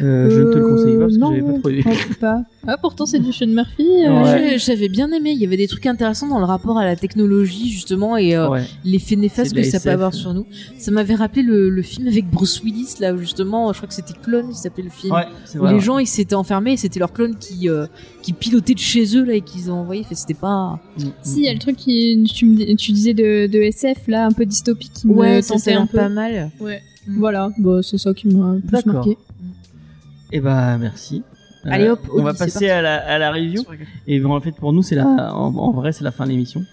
euh, 0.00 0.30
je 0.30 0.40
ne 0.40 0.52
te 0.52 0.58
le 0.58 0.68
conseille 0.68 0.94
pas 0.94 1.00
parce 1.00 1.14
que 1.14 1.18
non, 1.18 1.30
j'avais 1.34 1.42
pas 1.52 1.58
trop 1.58 1.68
aimé. 1.70 1.84
pas. 2.20 2.42
Ah, 2.66 2.76
pourtant, 2.76 3.06
c'est 3.06 3.18
du 3.18 3.32
Sean 3.32 3.46
Murphy. 3.46 3.86
euh, 4.06 4.22
Ouais. 4.22 4.58
J'avais 4.58 4.88
bien 4.88 5.10
aimé. 5.12 5.30
Il 5.32 5.38
y 5.40 5.46
avait 5.46 5.56
des 5.56 5.68
trucs 5.68 5.86
intéressants 5.86 6.28
dans 6.28 6.38
le 6.38 6.44
rapport 6.44 6.78
à 6.78 6.84
la 6.84 6.96
technologie, 6.96 7.70
justement, 7.70 8.16
et 8.16 8.36
euh, 8.36 8.48
Ouais. 8.50 8.62
l'effet 8.84 9.16
néfaste 9.16 9.54
que 9.54 9.62
ça 9.62 9.78
peut 9.78 9.88
SF. 9.88 9.92
avoir 9.92 10.14
sur 10.14 10.34
nous. 10.34 10.46
Ça 10.78 10.90
m'avait 10.90 11.14
rappelé 11.14 11.42
le, 11.42 11.70
le 11.70 11.82
film 11.82 12.06
avec 12.08 12.28
Bruce 12.30 12.62
Willis, 12.62 12.94
là, 13.00 13.14
où 13.14 13.18
justement, 13.18 13.72
je 13.72 13.78
crois 13.78 13.88
que 13.88 13.94
c'était 13.94 14.14
Clone, 14.22 14.50
qui 14.50 14.58
s'appelait 14.58 14.84
le 14.84 14.90
film. 14.90 15.14
Ouais, 15.14 15.24
Où 15.54 15.58
vrai. 15.58 15.68
les 15.70 15.74
ouais. 15.76 15.80
gens 15.80 15.98
ils 15.98 16.06
s'étaient 16.06 16.34
enfermés 16.34 16.72
et 16.72 16.76
c'était 16.76 16.98
leur 17.00 17.12
clone 17.12 17.36
qui 17.36 17.68
euh, 17.68 17.86
qui 18.22 18.32
pilotait 18.32 18.74
de 18.74 18.78
chez 18.78 19.16
eux 19.16 19.24
là 19.24 19.34
et 19.34 19.40
qu'ils 19.40 19.70
ont 19.70 19.74
envoyé 19.74 20.04
c'était 20.10 20.34
pas 20.34 20.78
Mm, 20.98 21.04
mm. 21.04 21.12
Si, 21.22 21.38
il 21.40 21.44
y 21.44 21.48
a 21.48 21.52
le 21.52 21.58
truc 21.58 21.76
qui, 21.76 22.24
tu, 22.34 22.44
me 22.46 22.74
tu 22.74 22.92
disais 22.92 23.14
de, 23.14 23.46
de 23.46 23.58
SF, 23.60 24.08
là, 24.08 24.26
un 24.26 24.32
peu 24.32 24.44
dystopique, 24.46 24.92
qui 24.92 25.06
me 25.06 25.40
ça 25.40 25.54
tentait 25.54 25.72
un 25.74 25.86
peu. 25.86 25.98
pas 25.98 26.08
mal 26.08 26.50
Ouais. 26.60 26.82
Mm. 27.06 27.18
Voilà, 27.18 27.50
bah, 27.58 27.80
c'est 27.82 27.98
ça 27.98 28.12
qui 28.14 28.28
m'a 28.28 28.54
le 28.54 28.60
plus 28.60 28.84
marqué. 28.86 29.16
Eh 30.32 30.40
bah 30.40 30.76
merci. 30.78 31.22
Euh, 31.66 31.70
Allez, 31.72 31.88
hop, 31.88 32.00
on 32.14 32.22
va 32.22 32.34
passer 32.34 32.68
à 32.70 32.80
la, 32.82 32.96
à 32.96 33.18
la 33.18 33.32
review. 33.32 33.64
Et 34.06 34.20
ben, 34.20 34.30
en 34.30 34.40
fait 34.40 34.52
pour 34.52 34.72
nous 34.72 34.82
c'est 34.82 34.94
la, 34.94 35.34
en, 35.34 35.54
en 35.54 35.72
vrai 35.72 35.92
c'est 35.92 36.04
la 36.04 36.12
fin 36.12 36.24
de 36.24 36.30
l'émission. 36.30 36.64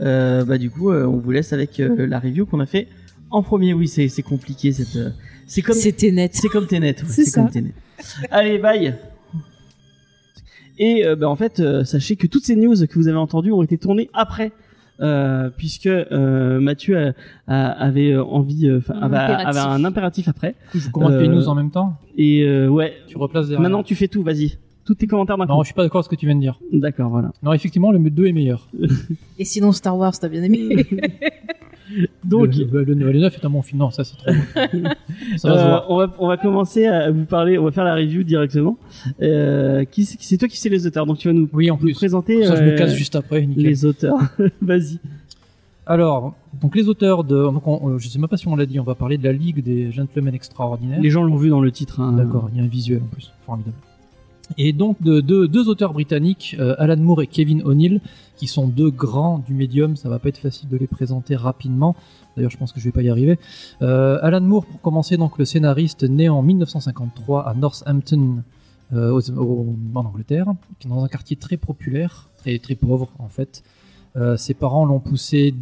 Euh, 0.00 0.44
bah 0.44 0.58
du 0.58 0.70
coup 0.70 0.90
euh, 0.90 1.04
on 1.06 1.18
vous 1.18 1.30
laisse 1.30 1.52
avec 1.52 1.78
euh, 1.80 2.06
la 2.06 2.18
review 2.18 2.46
qu'on 2.46 2.60
a 2.60 2.66
fait 2.66 2.88
en 3.30 3.42
premier. 3.42 3.74
Oui 3.74 3.88
c'est 3.88 4.08
c'est 4.08 4.22
compliqué 4.22 4.72
cette. 4.72 4.96
euh, 4.96 5.10
c'est 5.46 5.62
comme 5.62 5.74
c'était 5.74 6.10
net 6.12 6.32
c'est 6.34 6.48
comme 6.48 6.66
ouais, 6.70 6.96
C'est 7.06 7.24
c'est 7.24 7.30
ça. 7.30 7.42
comme. 7.52 7.68
Allez 8.30 8.58
bye. 8.58 8.94
Et 10.78 11.04
euh, 11.04 11.16
bah, 11.16 11.28
en 11.28 11.36
fait 11.36 11.60
euh, 11.60 11.84
sachez 11.84 12.16
que 12.16 12.26
toutes 12.26 12.44
ces 12.44 12.56
news 12.56 12.74
que 12.86 12.94
vous 12.94 13.08
avez 13.08 13.18
entendues 13.18 13.52
ont 13.52 13.62
été 13.62 13.76
tournées 13.76 14.08
après. 14.14 14.52
Euh, 15.02 15.48
puisque 15.56 15.86
euh, 15.86 16.60
Mathieu 16.60 16.98
a- 16.98 17.12
a- 17.46 17.70
avait 17.70 18.12
euh, 18.12 18.22
envie, 18.24 18.66
euh, 18.68 18.80
avait, 19.00 19.16
un 19.58 19.84
impératif 19.84 20.28
après. 20.28 20.54
Je 20.74 20.90
commente 20.90 21.12
Euh, 21.12 21.22
les 21.22 21.28
news 21.28 21.48
en 21.48 21.54
même 21.54 21.70
temps. 21.70 21.94
Et 22.18 22.42
euh, 22.42 22.68
ouais, 22.68 22.92
Tu 23.06 23.16
replaces 23.16 23.46
derrière. 23.48 23.62
maintenant 23.62 23.82
tu 23.82 23.94
fais 23.94 24.08
tout, 24.08 24.22
vas-y. 24.22 24.58
Tous 24.84 24.94
tes 24.94 25.06
commentaires 25.06 25.38
d'un 25.38 25.46
Non, 25.46 25.56
coup. 25.56 25.62
je 25.62 25.66
suis 25.68 25.74
pas 25.74 25.84
d'accord 25.84 26.00
avec 26.00 26.04
ce 26.06 26.10
que 26.10 26.16
tu 26.20 26.26
viens 26.26 26.34
de 26.34 26.40
dire. 26.40 26.58
D'accord, 26.72 27.08
voilà. 27.10 27.30
Non, 27.42 27.52
effectivement, 27.54 27.92
le 27.92 27.98
2 27.98 28.26
est 28.26 28.32
meilleur. 28.32 28.68
et 29.38 29.44
sinon 29.44 29.72
Star 29.72 29.96
Wars 29.96 30.12
t'as 30.18 30.28
bien 30.28 30.42
aimé 30.42 30.58
Donc, 32.24 32.54
le, 32.54 32.84
le, 32.84 32.94
le 32.94 33.18
9 33.20 33.34
est 33.36 33.44
un 33.44 33.50
bon 33.50 33.62
film. 33.62 33.80
Non, 33.80 33.90
ça 33.90 34.04
c'est 34.04 34.16
trop. 34.16 34.30
bon. 34.32 34.40
ça 35.36 35.48
va 35.48 35.58
se 35.58 35.62
Euh, 35.64 35.66
voir. 35.68 35.86
on 35.90 35.96
va 35.96 36.14
on 36.18 36.26
va 36.28 36.36
commencer 36.36 36.86
à 36.86 37.10
vous 37.10 37.24
parler, 37.24 37.58
on 37.58 37.64
va 37.64 37.72
faire 37.72 37.84
la 37.84 37.94
review 37.94 38.22
directement. 38.22 38.78
Euh, 39.22 39.84
qui 39.84 40.04
c'est 40.04 40.36
toi 40.38 40.48
qui 40.48 40.58
sais 40.58 40.68
les 40.68 40.86
auteurs, 40.86 41.06
donc 41.06 41.18
tu 41.18 41.28
vas 41.28 41.34
nous, 41.34 41.48
Oui, 41.52 41.70
en 41.70 41.74
nous 41.74 41.80
plus. 41.80 41.94
présenter 41.94 42.44
Ça, 42.44 42.56
je 42.56 42.62
me 42.62 42.72
euh, 42.72 42.76
casse 42.76 42.94
juste 42.94 43.16
après. 43.16 43.44
nickel. 43.46 43.64
les 43.64 43.84
auteurs. 43.84 44.18
Vas-y. 44.62 44.98
Alors, 45.86 46.34
donc 46.62 46.76
les 46.76 46.88
auteurs 46.88 47.24
de. 47.24 47.34
Donc 47.34 47.66
on- 47.66 47.98
je 47.98 48.08
sais 48.08 48.18
même 48.18 48.28
pas 48.28 48.36
si 48.36 48.46
on 48.46 48.54
l'a 48.54 48.66
dit, 48.66 48.78
on 48.78 48.84
va 48.84 48.94
parler 48.94 49.18
de 49.18 49.24
la 49.24 49.32
Ligue 49.32 49.62
des 49.62 49.90
Gentlemen 49.90 50.34
Extraordinaires. 50.34 51.00
Les 51.00 51.10
gens 51.10 51.22
l'ont 51.24 51.36
vu 51.36 51.48
dans 51.48 51.60
le 51.60 51.72
titre. 51.72 52.00
Hein. 52.00 52.12
D'accord, 52.12 52.48
il 52.52 52.58
y 52.58 52.60
a 52.60 52.64
un 52.64 52.68
visuel 52.68 53.00
en 53.02 53.12
plus, 53.12 53.32
formidable. 53.46 53.74
Et 54.58 54.72
donc 54.72 55.00
de, 55.02 55.20
de- 55.20 55.46
deux 55.46 55.68
auteurs 55.68 55.92
britanniques, 55.92 56.56
euh, 56.58 56.74
Alan 56.78 56.96
Moore 56.96 57.22
et 57.22 57.26
Kevin 57.26 57.62
O'Neill, 57.64 58.00
qui 58.36 58.46
sont 58.46 58.66
deux 58.66 58.90
grands 58.90 59.38
du 59.38 59.54
médium, 59.54 59.96
ça 59.96 60.08
va 60.08 60.18
pas 60.18 60.28
être 60.28 60.38
facile 60.38 60.68
de 60.68 60.76
les 60.76 60.86
présenter 60.86 61.36
rapidement. 61.36 61.94
D'ailleurs, 62.36 62.50
je 62.50 62.56
pense 62.56 62.72
que 62.72 62.80
je 62.80 62.84
vais 62.86 62.92
pas 62.92 63.02
y 63.02 63.08
arriver. 63.10 63.38
Euh, 63.82 64.18
Alan 64.22 64.40
Moore, 64.40 64.64
pour 64.66 64.80
commencer, 64.80 65.16
donc 65.16 65.38
le 65.38 65.44
scénariste, 65.44 66.04
né 66.04 66.28
en 66.28 66.42
1953 66.42 67.48
à 67.48 67.54
Northampton, 67.54 68.42
euh, 68.92 69.10
aux- 69.12 69.30
au- 69.32 69.76
en 69.94 70.04
Angleterre, 70.04 70.46
dans 70.86 71.04
un 71.04 71.08
quartier 71.08 71.36
très 71.36 71.56
populaire, 71.56 72.28
très 72.38 72.58
très 72.58 72.74
pauvre 72.74 73.10
en 73.18 73.28
fait. 73.28 73.62
Euh, 74.16 74.36
ses 74.36 74.54
parents 74.54 74.84
l'ont 74.84 74.98
poussé 74.98 75.54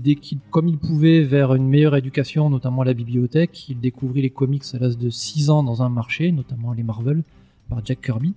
comme 0.50 0.68
il 0.68 0.78
pouvait 0.78 1.20
vers 1.22 1.54
une 1.54 1.68
meilleure 1.68 1.94
éducation, 1.96 2.48
notamment 2.48 2.80
à 2.82 2.84
la 2.86 2.94
bibliothèque. 2.94 3.68
Il 3.68 3.78
découvrit 3.80 4.22
les 4.22 4.30
comics 4.30 4.62
à 4.72 4.78
l'âge 4.78 4.96
de 4.96 5.10
6 5.10 5.50
ans 5.50 5.62
dans 5.62 5.82
un 5.82 5.90
marché, 5.90 6.32
notamment 6.32 6.72
les 6.72 6.82
Marvel, 6.82 7.22
par 7.68 7.84
Jack 7.84 8.00
Kirby. 8.00 8.32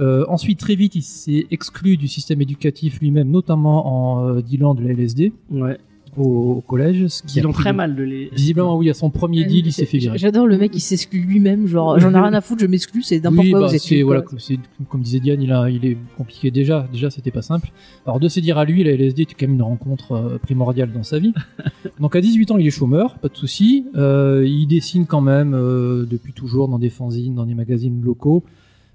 Euh, 0.00 0.24
ensuite, 0.28 0.58
très 0.58 0.74
vite, 0.74 0.94
il 0.94 1.02
s'est 1.02 1.46
exclu 1.50 1.96
du 1.96 2.08
système 2.08 2.40
éducatif 2.40 3.00
lui-même, 3.00 3.30
notamment 3.30 3.86
en 4.18 4.26
euh, 4.28 4.40
dealant 4.42 4.74
de 4.74 4.82
la 4.82 4.92
LSD 4.92 5.32
Ouais. 5.50 5.76
au, 6.16 6.22
au 6.56 6.60
collège. 6.62 7.06
Ce 7.08 7.22
qui 7.22 7.44
ont 7.46 7.52
très 7.52 7.72
mal 7.74 7.94
de 7.94 8.02
les. 8.02 8.30
Visiblement, 8.32 8.76
oui, 8.76 8.88
à 8.90 8.94
son 8.94 9.10
premier 9.10 9.44
deal, 9.44 9.66
il 9.66 9.72
s'est 9.72 9.84
fait 9.84 9.98
virer. 9.98 10.16
J'adore 10.18 10.46
le 10.46 10.56
mec 10.58 10.70
qui 10.72 10.80
s'exclut 10.80 11.20
lui-même, 11.20 11.66
genre 11.66 11.98
j'en 12.00 12.12
ai 12.14 12.18
rien 12.18 12.32
à 12.32 12.40
foutre, 12.40 12.62
je 12.62 12.66
m'exclus, 12.66 13.02
c'est 13.02 13.20
n'importe 13.22 13.44
Oui, 13.46 13.50
quoi 13.52 13.60
bah, 13.60 13.66
vous 13.68 13.74
êtes 13.74 14.02
voilà, 14.02 14.20
quoi. 14.22 14.30
comme, 14.30 14.38
c'est- 14.40 14.58
comme 14.88 15.02
disait 15.02 15.20
Diane, 15.20 15.42
il, 15.42 15.52
a, 15.52 15.68
il 15.70 15.84
est 15.84 15.96
compliqué 16.16 16.50
déjà. 16.50 16.88
Déjà, 16.90 17.10
c'était 17.10 17.30
pas 17.30 17.42
simple. 17.42 17.70
Alors 18.06 18.18
de 18.18 18.28
se 18.28 18.40
dire 18.40 18.56
à 18.58 18.64
lui, 18.64 18.82
la 18.82 18.92
LSD 18.92 19.22
était 19.22 19.34
quand 19.38 19.46
même 19.46 19.54
une 19.56 19.62
rencontre 19.62 20.12
euh, 20.12 20.38
primordiale 20.38 20.90
dans 20.92 21.02
sa 21.02 21.18
vie. 21.18 21.34
Donc 22.00 22.16
à 22.16 22.20
18 22.20 22.50
ans, 22.50 22.56
il 22.58 22.66
est 22.66 22.70
chômeur, 22.70 23.18
pas 23.18 23.28
de 23.28 23.36
souci. 23.36 23.84
Euh, 23.94 24.44
il 24.46 24.66
dessine 24.66 25.04
quand 25.06 25.20
même 25.20 25.54
euh, 25.54 26.06
depuis 26.10 26.32
toujours 26.32 26.66
dans 26.68 26.78
des 26.78 26.90
fanzines, 26.90 27.34
dans 27.34 27.46
des 27.46 27.54
magazines 27.54 28.02
locaux. 28.02 28.42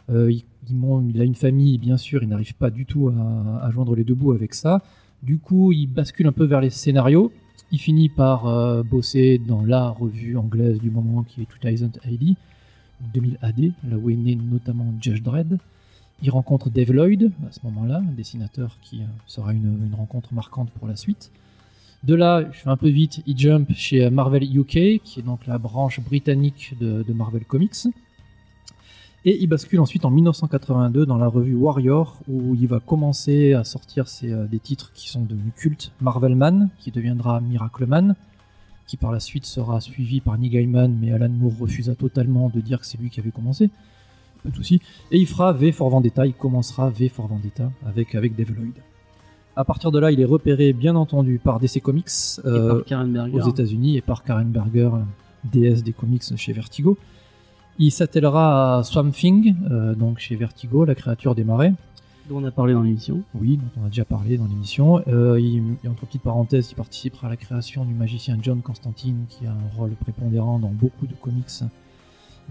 Euh, 0.09 0.31
il, 0.31 0.43
il 0.69 1.21
a 1.21 1.23
une 1.23 1.35
famille, 1.35 1.77
bien 1.77 1.97
sûr, 1.97 2.23
il 2.23 2.29
n'arrive 2.29 2.55
pas 2.55 2.69
du 2.69 2.85
tout 2.85 3.09
à, 3.09 3.69
joindre 3.71 3.95
les 3.95 4.03
deux 4.03 4.15
bouts 4.15 4.31
avec 4.31 4.53
ça. 4.53 4.81
Du 5.23 5.39
coup, 5.39 5.71
il 5.71 5.87
bascule 5.87 6.27
un 6.27 6.31
peu 6.31 6.45
vers 6.45 6.61
les 6.61 6.69
scénarios. 6.69 7.31
Il 7.71 7.79
finit 7.79 8.09
par 8.09 8.47
euh, 8.47 8.83
bosser 8.83 9.39
dans 9.39 9.65
la 9.65 9.89
revue 9.89 10.37
anglaise 10.37 10.79
du 10.79 10.89
moment 10.89 11.23
qui 11.23 11.41
est 11.41 11.47
2000 11.61 11.91
AD. 12.03 12.35
2000 13.13 13.37
AD, 13.41 13.59
là 13.89 13.97
où 13.97 14.09
est 14.09 14.15
né 14.15 14.35
notamment 14.35 14.93
Judge 15.01 15.21
Dredd. 15.21 15.57
Il 16.21 16.31
rencontre 16.31 16.69
Dave 16.69 16.91
Lloyd 16.91 17.31
à 17.47 17.51
ce 17.51 17.59
moment-là, 17.63 17.97
un 17.97 18.13
dessinateur 18.13 18.77
qui 18.81 19.01
euh, 19.01 19.05
sera 19.27 19.53
une, 19.53 19.91
rencontre 19.95 20.33
marquante 20.33 20.69
pour 20.71 20.87
la 20.87 20.95
suite. 20.95 21.31
De 22.03 22.15
là, 22.15 22.45
je 22.51 22.59
fais 22.59 22.69
un 22.69 22.77
peu 22.77 22.89
vite, 22.89 23.21
il 23.25 23.37
jump 23.37 23.71
chez 23.73 24.09
Marvel 24.09 24.43
UK, 24.43 25.01
qui 25.03 25.19
est 25.19 25.23
donc 25.23 25.45
la 25.47 25.57
branche 25.57 25.99
britannique 25.99 26.75
de 26.79 27.11
Marvel 27.11 27.43
Comics. 27.43 27.87
Et 29.25 29.41
il 29.41 29.47
bascule 29.47 29.79
ensuite 29.79 30.05
en 30.05 30.11
1982 30.11 31.05
dans 31.05 31.17
la 31.17 31.27
revue 31.27 31.55
Warrior, 31.55 32.21
où 32.27 32.55
il 32.55 32.67
va 32.67 32.79
commencer 32.79 33.53
à 33.53 33.63
sortir 33.63 34.07
ses, 34.07 34.31
euh, 34.31 34.45
des 34.45 34.59
titres 34.59 34.91
qui 34.93 35.09
sont 35.09 35.21
devenus 35.21 35.53
cultes. 35.55 35.91
Marvel 36.01 36.35
Man, 36.35 36.69
qui 36.79 36.91
deviendra 36.91 37.41
Miracle 37.41 37.85
Man, 37.85 38.15
qui 38.85 38.95
par 38.95 39.11
la 39.11 39.19
suite 39.19 39.45
sera 39.45 39.81
suivi 39.81 40.21
par 40.21 40.37
Neil 40.37 40.49
Gaiman, 40.49 40.97
mais 40.99 41.11
Alan 41.11 41.29
Moore 41.29 41.53
refusa 41.59 41.95
totalement 41.95 42.49
de 42.49 42.61
dire 42.61 42.79
que 42.79 42.85
c'est 42.85 42.99
lui 42.99 43.09
qui 43.09 43.19
avait 43.19 43.31
commencé. 43.31 43.69
Pas 44.43 44.49
de 44.49 44.55
souci. 44.55 44.81
Et 45.11 45.17
il 45.17 45.27
fera 45.27 45.51
V 45.51 45.71
for 45.71 45.89
Vendetta, 45.89 46.25
il 46.25 46.33
commencera 46.33 46.89
V 46.89 47.09
for 47.09 47.27
Vendetta 47.27 47.71
avec, 47.85 48.15
avec 48.15 48.35
Dave 48.35 48.53
Lloyd. 48.55 48.75
À 49.57 49.65
partir 49.65 49.91
de 49.91 49.99
là, 49.99 50.11
il 50.11 50.21
est 50.21 50.25
repéré, 50.25 50.71
bien 50.71 50.95
entendu, 50.95 51.39
par 51.43 51.59
DC 51.59 51.81
Comics 51.81 52.05
euh, 52.45 52.83
par 52.87 53.33
aux 53.33 53.49
États-Unis 53.49 53.97
et 53.97 54.01
par 54.01 54.23
Karen 54.23 54.49
Berger, 54.49 54.91
déesse 55.43 55.83
des 55.83 55.93
comics 55.93 56.23
chez 56.35 56.53
Vertigo. 56.53 56.97
Il 57.79 57.91
s'attellera 57.91 58.79
à 58.79 58.83
Swamp 58.83 59.11
Thing, 59.11 59.55
euh, 59.69 59.93
donc 59.93 60.19
chez 60.19 60.35
Vertigo, 60.35 60.83
la 60.85 60.95
créature 60.95 61.35
des 61.35 61.43
marais. 61.43 61.73
dont 62.27 62.37
on 62.37 62.43
a 62.43 62.51
parlé 62.51 62.73
dans 62.73 62.81
l'émission. 62.81 63.21
Oui, 63.35 63.57
dont 63.57 63.81
on 63.81 63.85
a 63.85 63.89
déjà 63.89 64.03
parlé 64.03 64.37
dans 64.37 64.45
l'émission. 64.45 65.01
Euh, 65.07 65.39
il, 65.39 65.63
et 65.83 65.87
entre 65.87 66.05
petites 66.05 66.23
parenthèses, 66.23 66.71
il 66.71 66.75
participera 66.75 67.27
à 67.27 67.29
la 67.29 67.37
création 67.37 67.85
du 67.85 67.93
magicien 67.93 68.37
John 68.41 68.61
Constantine, 68.61 69.25
qui 69.29 69.45
a 69.45 69.51
un 69.51 69.77
rôle 69.77 69.91
prépondérant 69.91 70.59
dans 70.59 70.69
beaucoup 70.69 71.05
de 71.05 71.13
comics 71.13 71.63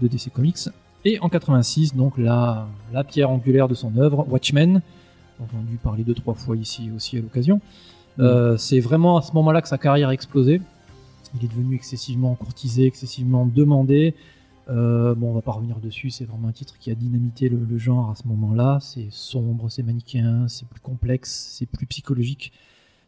de 0.01 0.07
DC 0.07 0.31
Comics. 0.33 0.69
Et 1.03 1.19
en 1.19 1.29
86, 1.29 1.95
donc 1.95 2.17
la, 2.17 2.67
la 2.93 3.03
pierre 3.03 3.29
angulaire 3.29 3.67
de 3.67 3.75
son 3.75 3.97
œuvre, 3.97 4.25
Watchmen, 4.29 4.81
on 5.39 5.43
a 5.43 5.69
dû 5.69 5.77
parler 5.77 6.03
deux 6.03 6.13
trois 6.13 6.33
fois 6.33 6.55
ici 6.55 6.89
aussi 6.95 7.17
à 7.17 7.21
l'occasion. 7.21 7.61
Euh, 8.19 8.57
c'est 8.57 8.79
vraiment 8.79 9.17
à 9.17 9.21
ce 9.21 9.31
moment-là 9.33 9.61
que 9.61 9.67
sa 9.67 9.77
carrière 9.77 10.09
a 10.09 10.13
explosé. 10.13 10.61
Il 11.35 11.45
est 11.45 11.47
devenu 11.47 11.75
excessivement 11.75 12.35
courtisé, 12.35 12.85
excessivement 12.85 13.45
demandé. 13.45 14.15
Euh, 14.69 15.15
bon, 15.15 15.29
on 15.29 15.33
va 15.33 15.41
pas 15.41 15.53
revenir 15.53 15.79
dessus, 15.79 16.09
c'est 16.09 16.25
vraiment 16.25 16.49
un 16.49 16.53
titre 16.53 16.77
qui 16.77 16.91
a 16.91 16.95
dynamité 16.95 17.49
le, 17.49 17.77
genre 17.77 18.09
à 18.09 18.15
ce 18.15 18.27
moment-là. 18.27 18.79
C'est 18.81 19.07
sombre, 19.11 19.69
c'est 19.69 19.83
manichéen, 19.83 20.47
c'est 20.47 20.67
plus 20.67 20.81
complexe, 20.81 21.53
c'est 21.57 21.65
plus 21.65 21.85
psychologique. 21.85 22.51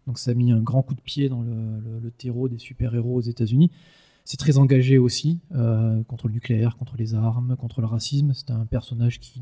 Donc 0.07 0.17
ça 0.17 0.31
a 0.31 0.33
mis 0.33 0.51
un 0.51 0.61
grand 0.61 0.81
coup 0.81 0.95
de 0.95 1.01
pied 1.01 1.29
dans 1.29 1.41
le, 1.41 2.11
terreau 2.17 2.49
des 2.49 2.59
super-héros 2.59 3.15
aux 3.15 3.21
États-Unis. 3.21 3.71
C'est 4.25 4.37
très 4.37 4.57
engagé 4.57 4.97
aussi 4.97 5.39
euh, 5.55 6.03
contre 6.03 6.27
le 6.27 6.33
nucléaire, 6.33 6.77
contre 6.77 6.95
les 6.97 7.15
armes, 7.15 7.55
contre 7.55 7.81
le 7.81 7.87
racisme. 7.87 8.33
C'est 8.33 8.51
un 8.51 8.65
personnage 8.65 9.19
qui 9.19 9.41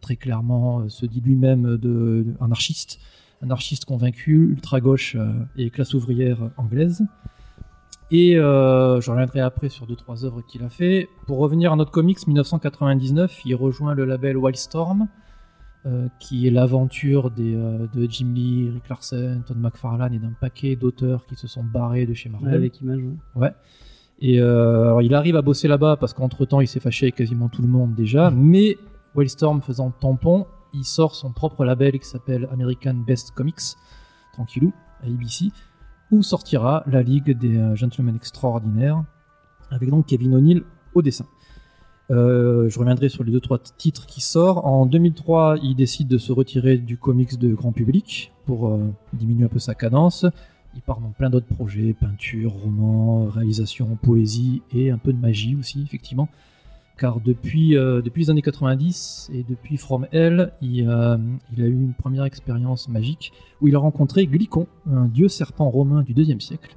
très 0.00 0.16
clairement 0.16 0.80
euh, 0.80 0.88
se 0.88 1.06
dit 1.06 1.20
lui-même 1.20 1.76
de- 1.76 2.34
anarchiste, 2.40 3.00
anarchiste 3.42 3.84
convaincu, 3.84 4.50
ultra 4.50 4.80
gauche 4.80 5.16
euh, 5.16 5.32
et 5.56 5.70
classe 5.70 5.94
ouvrière 5.94 6.50
anglaise. 6.56 7.04
Et 8.16 8.38
euh, 8.38 9.00
je 9.00 9.10
reviendrai 9.10 9.40
après 9.40 9.68
sur 9.68 9.88
deux 9.88 9.96
trois 9.96 10.24
œuvres 10.24 10.40
qu'il 10.40 10.62
a 10.62 10.68
fait. 10.68 11.08
Pour 11.26 11.38
revenir 11.38 11.72
à 11.72 11.76
notre 11.76 11.90
comics 11.90 12.24
1999, 12.24 13.40
il 13.44 13.56
rejoint 13.56 13.92
le 13.92 14.04
label 14.04 14.36
Wildstorm, 14.36 15.08
euh, 15.84 16.06
qui 16.20 16.46
est 16.46 16.50
l'aventure 16.52 17.32
des, 17.32 17.56
euh, 17.56 17.88
de 17.92 18.08
Jim 18.08 18.30
Lee, 18.32 18.70
Rick 18.72 18.88
Larsen, 18.88 19.42
Todd 19.44 19.58
McFarlane 19.58 20.14
et 20.14 20.20
d'un 20.20 20.32
paquet 20.40 20.76
d'auteurs 20.76 21.26
qui 21.26 21.34
se 21.34 21.48
sont 21.48 21.64
barrés 21.64 22.06
de 22.06 22.14
chez 22.14 22.28
Marvel. 22.28 22.50
Ouais, 22.50 22.56
avec 22.56 22.80
image. 22.80 23.00
ouais. 23.34 23.52
Et 24.20 24.40
euh, 24.40 24.84
alors 24.84 25.02
il 25.02 25.12
arrive 25.12 25.34
à 25.34 25.42
bosser 25.42 25.66
là-bas 25.66 25.96
parce 25.96 26.14
qu'entre 26.14 26.44
temps 26.44 26.60
il 26.60 26.68
s'est 26.68 26.78
fâché 26.78 27.06
avec 27.06 27.16
quasiment 27.16 27.48
tout 27.48 27.62
le 27.62 27.68
monde 27.68 27.96
déjà, 27.96 28.30
mais 28.30 28.78
Wildstorm 29.16 29.60
faisant 29.60 29.90
tampon, 29.90 30.46
il 30.72 30.84
sort 30.84 31.16
son 31.16 31.32
propre 31.32 31.64
label 31.64 31.98
qui 31.98 32.06
s'appelle 32.06 32.48
American 32.52 32.94
Best 32.94 33.32
Comics, 33.32 33.74
tranquillou, 34.34 34.72
à 35.02 35.06
ABC, 35.06 35.50
sortira 36.22 36.82
la 36.86 37.02
Ligue 37.02 37.36
des 37.36 37.56
euh, 37.56 37.74
Gentlemen 37.74 38.16
Extraordinaires, 38.16 39.02
avec 39.70 39.90
donc 39.90 40.06
Kevin 40.06 40.34
O'Neill 40.34 40.62
au 40.94 41.02
dessin. 41.02 41.26
Euh, 42.10 42.68
je 42.68 42.78
reviendrai 42.78 43.08
sur 43.08 43.24
les 43.24 43.32
deux 43.32 43.40
trois 43.40 43.58
titres 43.58 44.06
qui 44.06 44.20
sortent. 44.20 44.64
En 44.64 44.86
2003, 44.86 45.56
il 45.62 45.74
décide 45.74 46.08
de 46.08 46.18
se 46.18 46.32
retirer 46.32 46.76
du 46.76 46.98
comics 46.98 47.38
de 47.38 47.54
grand 47.54 47.72
public 47.72 48.32
pour 48.44 48.68
euh, 48.68 48.92
diminuer 49.12 49.44
un 49.44 49.48
peu 49.48 49.58
sa 49.58 49.74
cadence. 49.74 50.26
Il 50.74 50.82
part 50.82 51.00
dans 51.00 51.10
plein 51.10 51.30
d'autres 51.30 51.46
projets, 51.46 51.94
peinture, 51.94 52.52
roman, 52.52 53.26
réalisation, 53.26 53.96
poésie 54.02 54.62
et 54.72 54.90
un 54.90 54.98
peu 54.98 55.12
de 55.12 55.18
magie 55.18 55.56
aussi, 55.56 55.82
effectivement. 55.82 56.28
Car 56.96 57.20
depuis, 57.20 57.76
euh, 57.76 58.02
depuis 58.02 58.22
les 58.22 58.30
années 58.30 58.42
90 58.42 59.30
et 59.34 59.42
depuis 59.42 59.76
From 59.76 60.06
Hell, 60.12 60.52
il, 60.62 60.88
euh, 60.88 61.16
il 61.56 61.62
a 61.62 61.66
eu 61.66 61.72
une 61.72 61.94
première 61.94 62.24
expérience 62.24 62.88
magique 62.88 63.32
où 63.60 63.66
il 63.66 63.74
a 63.74 63.80
rencontré 63.80 64.26
Glycon, 64.26 64.68
un 64.90 65.06
dieu 65.06 65.28
serpent 65.28 65.68
romain 65.68 66.02
du 66.02 66.14
deuxième 66.14 66.40
siècle, 66.40 66.76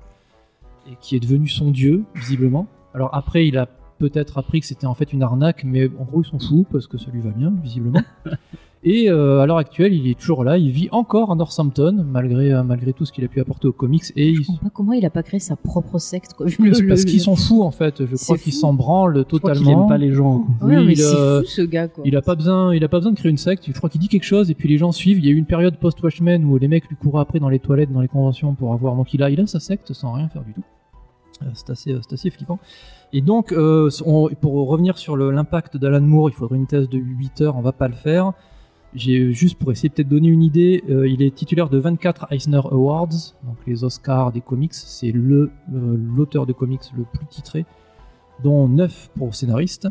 et 0.92 0.96
qui 1.00 1.16
est 1.16 1.20
devenu 1.20 1.48
son 1.48 1.70
dieu, 1.70 2.04
visiblement. 2.16 2.68
Alors 2.96 3.14
après, 3.14 3.48
il 3.48 3.60
a 3.60 3.68
peut-être 4.00 4.40
appris 4.40 4.60
que 4.62 4.66
c'était 4.66 4.88
en 4.88 4.96
fait 4.96 5.14
une 5.14 5.22
arnaque, 5.22 5.64
mais 5.64 5.88
en 6.00 6.04
gros, 6.04 6.24
ils 6.24 6.28
s'en 6.28 6.40
fout 6.40 6.66
parce 6.72 6.88
que 6.88 6.98
ça 6.98 7.12
lui 7.12 7.22
va 7.22 7.32
bien, 7.32 7.54
visiblement. 7.62 8.02
Et 8.84 9.10
euh, 9.10 9.42
à 9.42 9.46
l'heure 9.48 9.58
actuelle, 9.58 9.92
il 9.94 10.08
est 10.08 10.18
toujours 10.18 10.44
là, 10.44 10.58
il 10.58 10.70
vit 10.70 10.88
encore 10.92 11.32
à 11.32 11.36
Northampton, 11.36 12.06
malgré, 12.08 12.54
euh, 12.54 12.64
malgré 12.64 12.94
tout 12.94 13.06
ce 13.06 13.12
qu'il 13.12 13.26
a 13.26 13.28
pu 13.28 13.42
apporter 13.42 13.68
aux 13.68 13.74
comics. 13.74 14.04
Et 14.16 14.30
il, 14.30 14.36
Je 14.36 14.42
comprends 14.48 14.64
pas 14.66 14.70
comment 14.70 14.94
il 14.94 15.06
a 15.06 15.10
pas 15.10 15.24
créé 15.24 15.40
sa 15.40 15.56
propre 15.56 15.98
secte, 15.98 16.34
quoi. 16.34 16.46
vu 16.46 16.56
le- 16.70 16.88
parce 16.88 17.04
qu'ils 17.04 17.20
s'en 17.22 17.36
fout 17.36 17.62
en 17.64 17.72
fait. 17.72 18.06
Je 18.06 18.16
crois 18.16 18.38
qu'il 18.38 18.54
fou. 18.54 18.60
s'en 18.60 18.74
branle 18.74 19.18
Je 19.18 19.24
crois 19.38 19.40
totalement. 19.54 19.84
aime 19.84 19.90
pas 19.90 19.98
les 19.98 20.14
gens. 20.14 20.46
Ouais, 20.62 20.78
Oui, 20.78 20.86
mais 20.86 20.94
il, 20.94 21.02
euh, 21.02 21.42
fou 21.42 21.48
ce 21.48 21.62
gars, 21.64 21.88
quoi. 21.88 22.04
Il 22.06 22.16
a 22.16 22.22
pas 22.22 22.36
besoin, 22.36 22.74
il 22.76 22.84
a 22.84 22.88
pas 22.88 22.98
besoin 23.00 23.12
de 23.14 23.18
créer 23.18 23.32
une 23.32 23.38
secte. 23.38 23.66
Je 23.68 23.74
crois 23.74 23.90
qu'il 23.90 24.00
dit 24.00 24.08
quelque 24.10 24.24
chose 24.26 24.52
et 24.52 24.54
puis 24.54 24.70
les 24.70 24.78
gens 24.78 24.92
suivent. 24.92 25.18
Il 25.20 25.26
y 25.26 25.30
a 25.30 25.32
eu 25.32 25.38
une 25.38 25.46
période 25.46 25.76
post 25.78 26.02
Watchmen 26.04 26.46
où 26.46 26.58
les 26.58 26.68
mecs 26.68 26.88
lui 26.88 26.96
couraient 26.96 27.22
après 27.22 27.40
dans 27.40 27.50
les 27.50 27.60
toilettes, 27.60 27.92
dans 27.92 28.02
les 28.02 28.08
conventions 28.08 28.54
pour 28.54 28.74
avoir. 28.74 28.96
Donc 28.96 29.14
il 29.14 29.24
a, 29.24 29.30
il 29.32 29.42
a 29.42 29.48
sa 29.48 29.60
secte 29.60 29.92
sans 29.94 30.14
rien 30.14 30.30
faire 30.30 30.44
du 30.44 30.54
tout. 30.54 30.64
C'est 31.54 31.70
assez, 31.72 31.96
c'est 32.08 32.14
assez 32.14 32.30
flippant. 32.30 32.58
Et 33.14 33.22
donc, 33.22 33.52
euh, 33.52 33.90
on- 34.06 34.30
pour 34.42 34.54
revenir 34.68 34.98
sur 34.98 35.16
l'impact 35.18 35.78
d'Alan 35.78 36.02
Moore, 36.02 36.30
il 36.30 36.34
faudrait 36.34 36.58
une 36.58 36.66
thèse 36.68 36.90
de 36.90 36.98
8 36.98 37.42
heures. 37.42 37.56
On 37.58 37.62
va 37.62 37.72
pas 37.72 37.88
le 37.88 37.94
faire. 37.96 38.34
J'ai 38.98 39.32
juste 39.32 39.60
pour 39.60 39.72
essayer 39.72 39.90
peut-être 39.90 40.10
donner 40.10 40.30
une 40.30 40.42
idée. 40.42 40.84
euh, 40.90 41.08
il 41.08 41.22
est 41.22 41.34
titulaire 41.34 41.70
de 41.70 41.78
24 41.78 42.34
Eisner 42.34 42.62
Awards, 42.72 43.36
donc 43.44 43.58
les 43.68 43.84
Oscars 43.84 44.32
des 44.32 44.42
comics. 44.42 44.74
C'est 44.74 45.12
le 45.12 45.52
euh, 45.72 45.98
l'auteur 46.16 46.48
de 46.48 46.54
comics 46.54 46.82
le 46.98 47.04
plus 47.04 47.28
titré, 47.28 47.66
dont 48.44 48.68
9 48.68 49.12
pour 49.16 49.36
scénariste. 49.36 49.88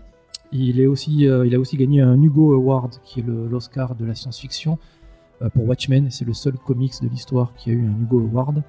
Il, 0.50 0.80
est 0.80 0.86
aussi, 0.86 1.28
euh, 1.28 1.46
il 1.46 1.54
a 1.54 1.60
aussi 1.60 1.76
gagné 1.76 2.00
un 2.00 2.20
Hugo 2.20 2.52
Award, 2.54 2.96
qui 3.04 3.20
est 3.20 3.24
l'Oscar 3.26 3.94
de 3.94 4.04
la 4.04 4.14
science-fiction, 4.16 4.76
euh, 5.40 5.50
pour 5.50 5.68
Watchmen. 5.68 6.10
C'est 6.10 6.24
le 6.24 6.34
seul 6.34 6.54
comics 6.54 6.94
de 7.00 7.08
l'histoire 7.08 7.54
qui 7.54 7.70
a 7.70 7.74
eu 7.74 7.86
un 7.86 8.02
Hugo 8.02 8.20
Award. 8.20 8.64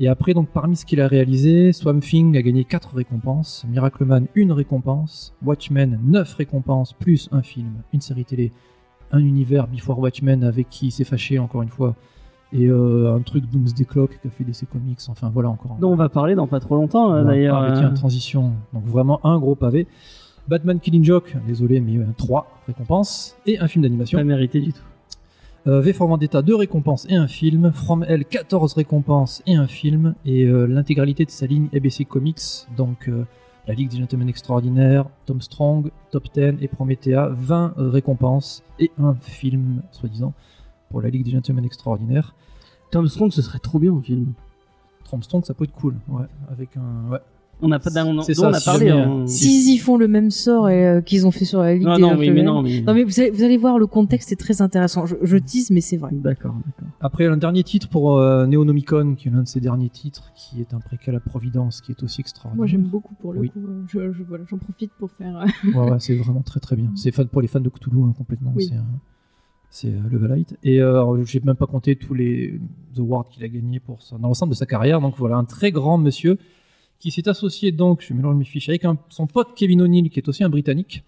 Et 0.00 0.08
après, 0.08 0.34
donc, 0.34 0.48
parmi 0.48 0.74
ce 0.74 0.86
qu'il 0.86 1.00
a 1.00 1.06
réalisé, 1.06 1.72
Swamp 1.72 2.00
Thing 2.00 2.36
a 2.36 2.42
gagné 2.42 2.64
4 2.64 2.94
récompenses, 2.96 3.64
Miracle 3.68 4.04
Man, 4.04 4.26
une 4.34 4.52
récompense, 4.52 5.34
Watchmen, 5.44 6.00
9 6.04 6.34
récompenses, 6.34 6.92
plus 6.92 7.28
un 7.30 7.42
film, 7.42 7.82
une 7.92 8.00
série 8.00 8.24
télé, 8.24 8.52
un 9.12 9.20
univers 9.20 9.66
Before 9.68 9.98
Watchmen 9.98 10.44
avec 10.44 10.68
qui 10.68 10.86
il 10.88 10.90
s'est 10.90 11.04
fâché, 11.04 11.38
encore 11.38 11.62
une 11.62 11.68
fois, 11.68 11.94
et 12.52 12.66
euh, 12.66 13.14
un 13.14 13.20
truc 13.20 13.44
Doomsday 13.50 13.84
Clock 13.84 14.18
qui 14.20 14.26
a 14.28 14.30
fait 14.30 14.44
DC 14.44 14.64
Comics, 14.70 15.00
enfin 15.08 15.30
voilà 15.32 15.50
encore. 15.50 15.76
dont 15.80 15.92
on 15.92 15.96
va 15.96 16.08
parler 16.08 16.34
dans 16.34 16.46
pas 16.46 16.60
trop 16.60 16.76
longtemps 16.76 17.12
euh, 17.12 17.22
On 17.22 17.24
va 17.24 17.30
d'ailleurs. 17.32 17.56
parler, 17.58 17.72
euh, 17.76 17.80
tiens, 17.80 17.90
transition. 17.90 18.52
Donc 18.72 18.84
vraiment 18.86 19.20
un 19.24 19.38
gros 19.38 19.54
pavé. 19.54 19.86
Batman 20.48 20.80
Killing 20.80 21.04
Joke, 21.04 21.36
désolé, 21.46 21.80
mais 21.80 21.98
3 22.16 22.46
récompenses. 22.66 23.36
Et 23.44 23.58
un 23.58 23.68
film 23.68 23.82
d'animation. 23.82 24.16
pas 24.18 24.24
mérité 24.24 24.60
du 24.60 24.72
tout. 24.72 24.80
Euh, 25.66 25.80
v 25.80 25.92
for 25.92 26.08
Vendetta, 26.08 26.40
2 26.40 26.54
récompenses 26.54 27.06
et 27.10 27.14
un 27.16 27.28
film. 27.28 27.72
From 27.72 28.02
Hell, 28.08 28.24
14 28.24 28.72
récompenses 28.72 29.42
et 29.46 29.54
un 29.56 29.66
film. 29.66 30.14
Et 30.24 30.44
euh, 30.44 30.66
l'intégralité 30.66 31.26
de 31.26 31.30
sa 31.30 31.46
ligne 31.46 31.68
ABC 31.74 32.06
Comics, 32.06 32.66
donc 32.76 33.08
euh, 33.08 33.24
la 33.68 33.74
Ligue 33.74 33.90
des 33.90 33.98
Gentlemen 33.98 34.30
Extraordinaires, 34.30 35.04
Tom 35.26 35.42
Strong, 35.42 35.90
Top 36.10 36.24
10 36.32 36.56
et 36.62 36.68
Promethea, 36.68 37.28
20 37.28 37.74
récompenses 37.76 38.62
et 38.78 38.90
un 38.98 39.14
film, 39.14 39.82
soi-disant, 39.92 40.32
pour 40.88 41.02
la 41.02 41.10
Ligue 41.10 41.24
des 41.24 41.32
Gentlemen 41.32 41.66
Extraordinaires. 41.66 42.34
Tom 42.90 43.06
Strong, 43.06 43.30
ce 43.30 43.42
serait 43.42 43.58
trop 43.58 43.78
bien 43.78 43.92
en 43.92 44.00
film. 44.00 44.32
Tom 45.10 45.22
Strong, 45.22 45.44
ça 45.44 45.52
peut 45.52 45.64
être 45.64 45.72
cool, 45.72 45.96
ouais, 46.08 46.24
avec 46.50 46.78
un... 46.78 47.10
Ouais. 47.10 47.20
On 47.60 47.68
n'a 47.68 47.80
pas, 47.80 47.90
on, 48.04 48.20
ça, 48.22 48.32
on 48.48 48.52
a 48.52 48.60
si 48.60 48.64
parlé. 48.64 48.88
jamais, 48.88 49.02
hein. 49.02 49.26
S'ils 49.26 49.74
y 49.74 49.78
font 49.78 49.96
le 49.96 50.06
même 50.06 50.30
sort 50.30 50.68
et, 50.68 50.86
euh, 50.86 51.00
qu'ils 51.00 51.26
ont 51.26 51.32
fait 51.32 51.44
sur 51.44 51.60
la 51.60 51.74
Ligue 51.74 51.82
Non, 51.82 51.96
des 51.96 52.02
non, 52.02 52.16
mais, 52.16 52.30
mais 52.30 52.42
non, 52.44 52.62
mais. 52.62 52.82
Non, 52.82 52.94
mais 52.94 53.02
vous 53.02 53.18
allez, 53.18 53.30
vous 53.30 53.42
allez 53.42 53.56
voir, 53.56 53.78
le 53.78 53.86
contexte 53.88 54.30
est 54.30 54.36
très 54.36 54.62
intéressant. 54.62 55.06
Je, 55.06 55.16
je 55.22 55.36
tease, 55.36 55.70
mais 55.72 55.80
c'est 55.80 55.96
vrai. 55.96 56.10
D'accord, 56.12 56.54
d'accord. 56.54 56.88
Après, 57.00 57.26
un 57.26 57.36
dernier 57.36 57.64
titre 57.64 57.88
pour 57.88 58.18
euh, 58.18 58.46
Neonomicon, 58.46 59.16
qui 59.16 59.26
est 59.28 59.30
l'un 59.32 59.42
de 59.42 59.48
ses 59.48 59.60
derniers 59.60 59.88
titres, 59.88 60.30
qui 60.36 60.60
est 60.60 60.72
un 60.72 60.78
préquel 60.78 61.16
à 61.16 61.20
Providence, 61.20 61.80
qui 61.80 61.90
est 61.92 62.02
aussi 62.04 62.20
extraordinaire. 62.20 62.56
Moi 62.58 62.66
j'aime 62.66 62.82
beaucoup 62.88 63.14
pour 63.16 63.32
le 63.32 63.40
Oui. 63.40 63.50
coup. 63.50 63.60
Je, 63.88 64.12
je- 64.12 64.22
voilà, 64.22 64.44
j'en 64.48 64.58
profite 64.58 64.92
pour 64.98 65.10
faire. 65.10 65.36
euh, 65.38 65.70
Ouais, 65.78 65.90
ouais, 65.90 65.96
c'est 66.00 66.14
vraiment 66.14 66.42
très 66.42 66.60
très 66.60 66.76
bien. 66.76 66.90
C'est 66.94 67.10
fan 67.10 67.26
pour 67.26 67.42
les 67.42 67.48
fans 67.48 67.60
de 67.60 67.68
Cthulhu 67.68 68.02
hein, 68.04 68.14
complètement. 68.16 68.52
Oui. 68.54 68.70
C'est 69.70 69.88
euh, 69.88 69.90
euh, 69.98 70.08
Levelite. 70.10 70.56
Et 70.62 70.80
euh, 70.80 70.90
alors, 70.92 71.24
j'ai 71.24 71.40
même 71.40 71.56
pas 71.56 71.66
compté 71.66 71.96
tous 71.96 72.14
les 72.14 72.58
awards 72.96 73.28
qu'il 73.28 73.42
a 73.44 73.48
gagnés 73.48 73.80
pour 73.80 74.00
ça, 74.02 74.16
dans 74.16 74.28
l'ensemble 74.28 74.50
de 74.52 74.56
sa 74.56 74.66
carrière. 74.66 75.00
Donc 75.00 75.14
voilà, 75.18 75.36
un 75.36 75.44
très 75.44 75.70
grand 75.72 75.98
monsieur 75.98 76.38
qui 76.98 77.10
s'est 77.10 77.28
associé 77.28 77.72
donc, 77.72 78.04
je 78.06 78.12
mélange 78.12 78.36
mes 78.36 78.44
fiches, 78.44 78.68
avec 78.68 78.84
son 79.08 79.26
pote 79.26 79.48
Kevin 79.54 79.82
O'Neill, 79.82 80.10
qui 80.10 80.18
est 80.18 80.28
aussi 80.28 80.42
un 80.42 80.48
Britannique, 80.48 81.04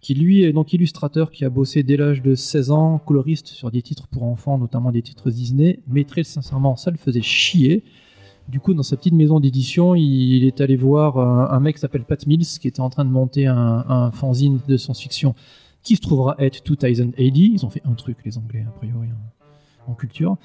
qui 0.00 0.14
lui 0.14 0.42
est 0.44 0.52
donc 0.52 0.72
illustrateur, 0.72 1.30
qui 1.30 1.44
a 1.44 1.50
bossé 1.50 1.82
dès 1.82 1.96
l'âge 1.96 2.22
de 2.22 2.34
16 2.34 2.70
ans, 2.70 2.98
coloriste 2.98 3.48
sur 3.48 3.70
des 3.70 3.82
titres 3.82 4.06
pour 4.08 4.24
enfants, 4.24 4.58
notamment 4.58 4.90
des 4.92 5.02
titres 5.02 5.30
Disney. 5.30 5.80
Mais 5.86 6.04
très 6.04 6.24
sincèrement, 6.24 6.76
ça 6.76 6.90
le 6.90 6.96
faisait 6.96 7.22
chier. 7.22 7.84
Du 8.48 8.60
coup, 8.60 8.72
dans 8.72 8.82
sa 8.82 8.96
petite 8.96 9.12
maison 9.12 9.40
d'édition, 9.40 9.94
il, 9.94 10.44
est 10.44 10.60
allé 10.60 10.76
voir 10.76 11.18
un, 11.18 11.54
un 11.54 11.60
mec 11.60 11.76
qui 11.76 11.80
s'appelle 11.80 12.04
Pat 12.04 12.26
Mills, 12.26 12.46
qui 12.60 12.66
était 12.66 12.80
en 12.80 12.88
train 12.88 13.04
de 13.04 13.10
monter 13.10 13.46
un, 13.46 14.10
fanzine 14.12 14.58
de 14.66 14.76
science-fiction 14.76 15.34
qui 15.82 15.96
se 15.96 16.00
trouvera 16.00 16.34
être 16.38 16.62
2000 16.64 17.14
AD. 17.18 17.36
Ils 17.36 17.64
ont 17.64 17.70
fait 17.70 17.82
un 17.84 17.92
truc, 17.92 18.18
les 18.24 18.38
Anglais, 18.38 18.64
a 18.66 18.70
priori, 18.70 19.08
en 19.86 19.94
culture. 19.94 20.36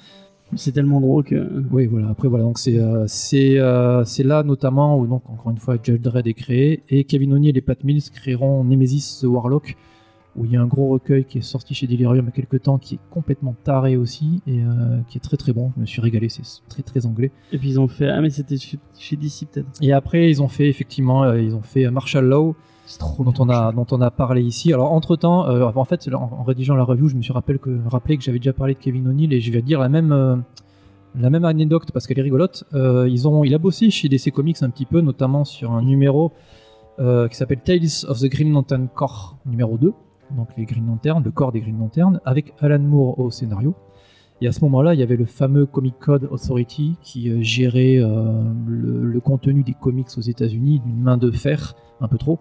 C'est 0.54 0.72
tellement 0.72 1.00
drôle 1.00 1.24
que. 1.24 1.64
Oui, 1.72 1.86
voilà. 1.86 2.08
Après, 2.08 2.28
voilà. 2.28 2.44
Donc, 2.44 2.58
c'est 2.58 2.78
euh, 2.78 3.04
c'est 3.08 3.58
euh, 3.58 4.04
c'est 4.04 4.22
là 4.22 4.42
notamment 4.42 4.98
où, 4.98 5.06
donc, 5.06 5.28
encore 5.28 5.50
une 5.50 5.58
fois, 5.58 5.76
Judge 5.82 6.00
Dredd 6.00 6.26
est 6.26 6.34
créé 6.34 6.82
et 6.88 7.04
Kevin 7.04 7.32
O'Neill 7.32 7.56
et 7.56 7.60
Pat 7.60 7.82
Mills 7.82 8.10
créeront 8.12 8.62
Nemesis 8.62 9.20
the 9.20 9.24
Warlock, 9.24 9.76
où 10.36 10.44
il 10.44 10.52
y 10.52 10.56
a 10.56 10.62
un 10.62 10.66
gros 10.66 10.88
recueil 10.88 11.24
qui 11.24 11.38
est 11.38 11.42
sorti 11.42 11.74
chez 11.74 11.88
Delirium 11.88 12.24
il 12.24 12.26
y 12.26 12.28
a 12.28 12.30
quelques 12.30 12.62
temps, 12.62 12.78
qui 12.78 12.94
est 12.94 13.00
complètement 13.10 13.56
taré 13.64 13.96
aussi 13.96 14.40
et 14.46 14.62
euh, 14.62 15.00
qui 15.08 15.18
est 15.18 15.20
très 15.20 15.36
très 15.36 15.52
bon. 15.52 15.72
Je 15.76 15.80
me 15.80 15.86
suis 15.86 16.00
régalé. 16.00 16.28
C'est 16.28 16.42
très 16.68 16.82
très 16.82 17.06
anglais. 17.06 17.32
Et 17.50 17.58
puis 17.58 17.70
ils 17.70 17.80
ont 17.80 17.88
fait. 17.88 18.08
Ah, 18.08 18.20
mais 18.20 18.30
c'était 18.30 18.56
chez, 18.56 19.16
DC 19.16 19.48
peut-être. 19.50 19.68
Et 19.82 19.92
après, 19.92 20.30
ils 20.30 20.42
ont 20.42 20.48
fait 20.48 20.68
effectivement, 20.68 21.32
ils 21.34 21.56
ont 21.56 21.62
fait 21.62 21.90
Marshall 21.90 22.24
Law, 22.24 22.54
trop 22.98 23.24
dont 23.24 23.34
on 23.38 23.48
a 23.48 23.72
dont 23.72 23.86
on 23.90 24.00
a 24.00 24.10
parlé 24.10 24.42
ici. 24.42 24.72
Alors 24.72 24.92
entre 24.92 25.16
temps, 25.16 25.48
en 25.48 25.84
fait, 25.84 26.08
en, 26.12 26.30
en 26.40 26.42
rédigeant 26.42 26.76
la 26.76 26.84
review, 26.84 27.08
je 27.08 27.16
me 27.16 27.22
suis 27.22 27.32
rappelé 27.32 27.58
que 27.58 27.78
rappelé 27.88 28.16
que 28.16 28.22
j'avais 28.22 28.38
déjà 28.38 28.52
parlé 28.52 28.74
de 28.74 28.78
Kevin 28.78 29.08
O'Neill 29.08 29.32
et 29.32 29.40
je 29.40 29.52
vais 29.52 29.62
dire 29.62 29.80
la 29.80 29.88
même 29.88 30.12
euh, 30.12 30.36
la 31.18 31.30
même 31.30 31.44
anecdote 31.44 31.90
parce 31.92 32.06
qu'elle 32.06 32.18
est 32.18 32.22
rigolote. 32.22 32.64
Euh, 32.74 33.08
ils 33.08 33.26
ont, 33.26 33.44
il 33.44 33.54
a 33.54 33.58
bossé 33.58 33.90
chez 33.90 34.08
DC 34.08 34.30
Comics 34.32 34.62
un 34.62 34.70
petit 34.70 34.86
peu, 34.86 35.00
notamment 35.00 35.44
sur 35.44 35.72
un 35.72 35.82
numéro 35.82 36.32
euh, 36.98 37.28
qui 37.28 37.36
s'appelle 37.36 37.60
Tales 37.60 38.08
of 38.08 38.20
the 38.20 38.26
Green 38.26 38.52
Lantern 38.52 38.88
Corps 38.88 39.36
numéro 39.44 39.76
2, 39.76 39.92
donc 40.36 40.48
les 40.56 40.64
Green 40.64 40.86
Lanterns, 40.86 41.22
le 41.22 41.30
corps 41.30 41.52
des 41.52 41.60
Green 41.60 41.78
Lanterns, 41.78 42.20
avec 42.24 42.54
Alan 42.60 42.78
Moore 42.78 43.18
au 43.18 43.30
scénario. 43.30 43.74
Et 44.40 44.48
à 44.48 44.52
ce 44.52 44.60
moment-là, 44.64 44.92
il 44.92 45.00
y 45.00 45.02
avait 45.02 45.16
le 45.16 45.24
fameux 45.24 45.64
Comic 45.64 45.98
Code 45.98 46.28
Authority 46.30 46.96
qui 47.02 47.30
euh, 47.30 47.40
gérait 47.40 47.96
euh, 47.98 48.42
le, 48.66 49.04
le 49.04 49.20
contenu 49.20 49.62
des 49.62 49.72
comics 49.72 50.08
aux 50.16 50.22
États-Unis 50.22 50.80
d'une 50.80 51.00
main 51.00 51.16
de 51.16 51.30
fer, 51.30 51.74
un 52.00 52.08
peu 52.08 52.18
trop. 52.18 52.38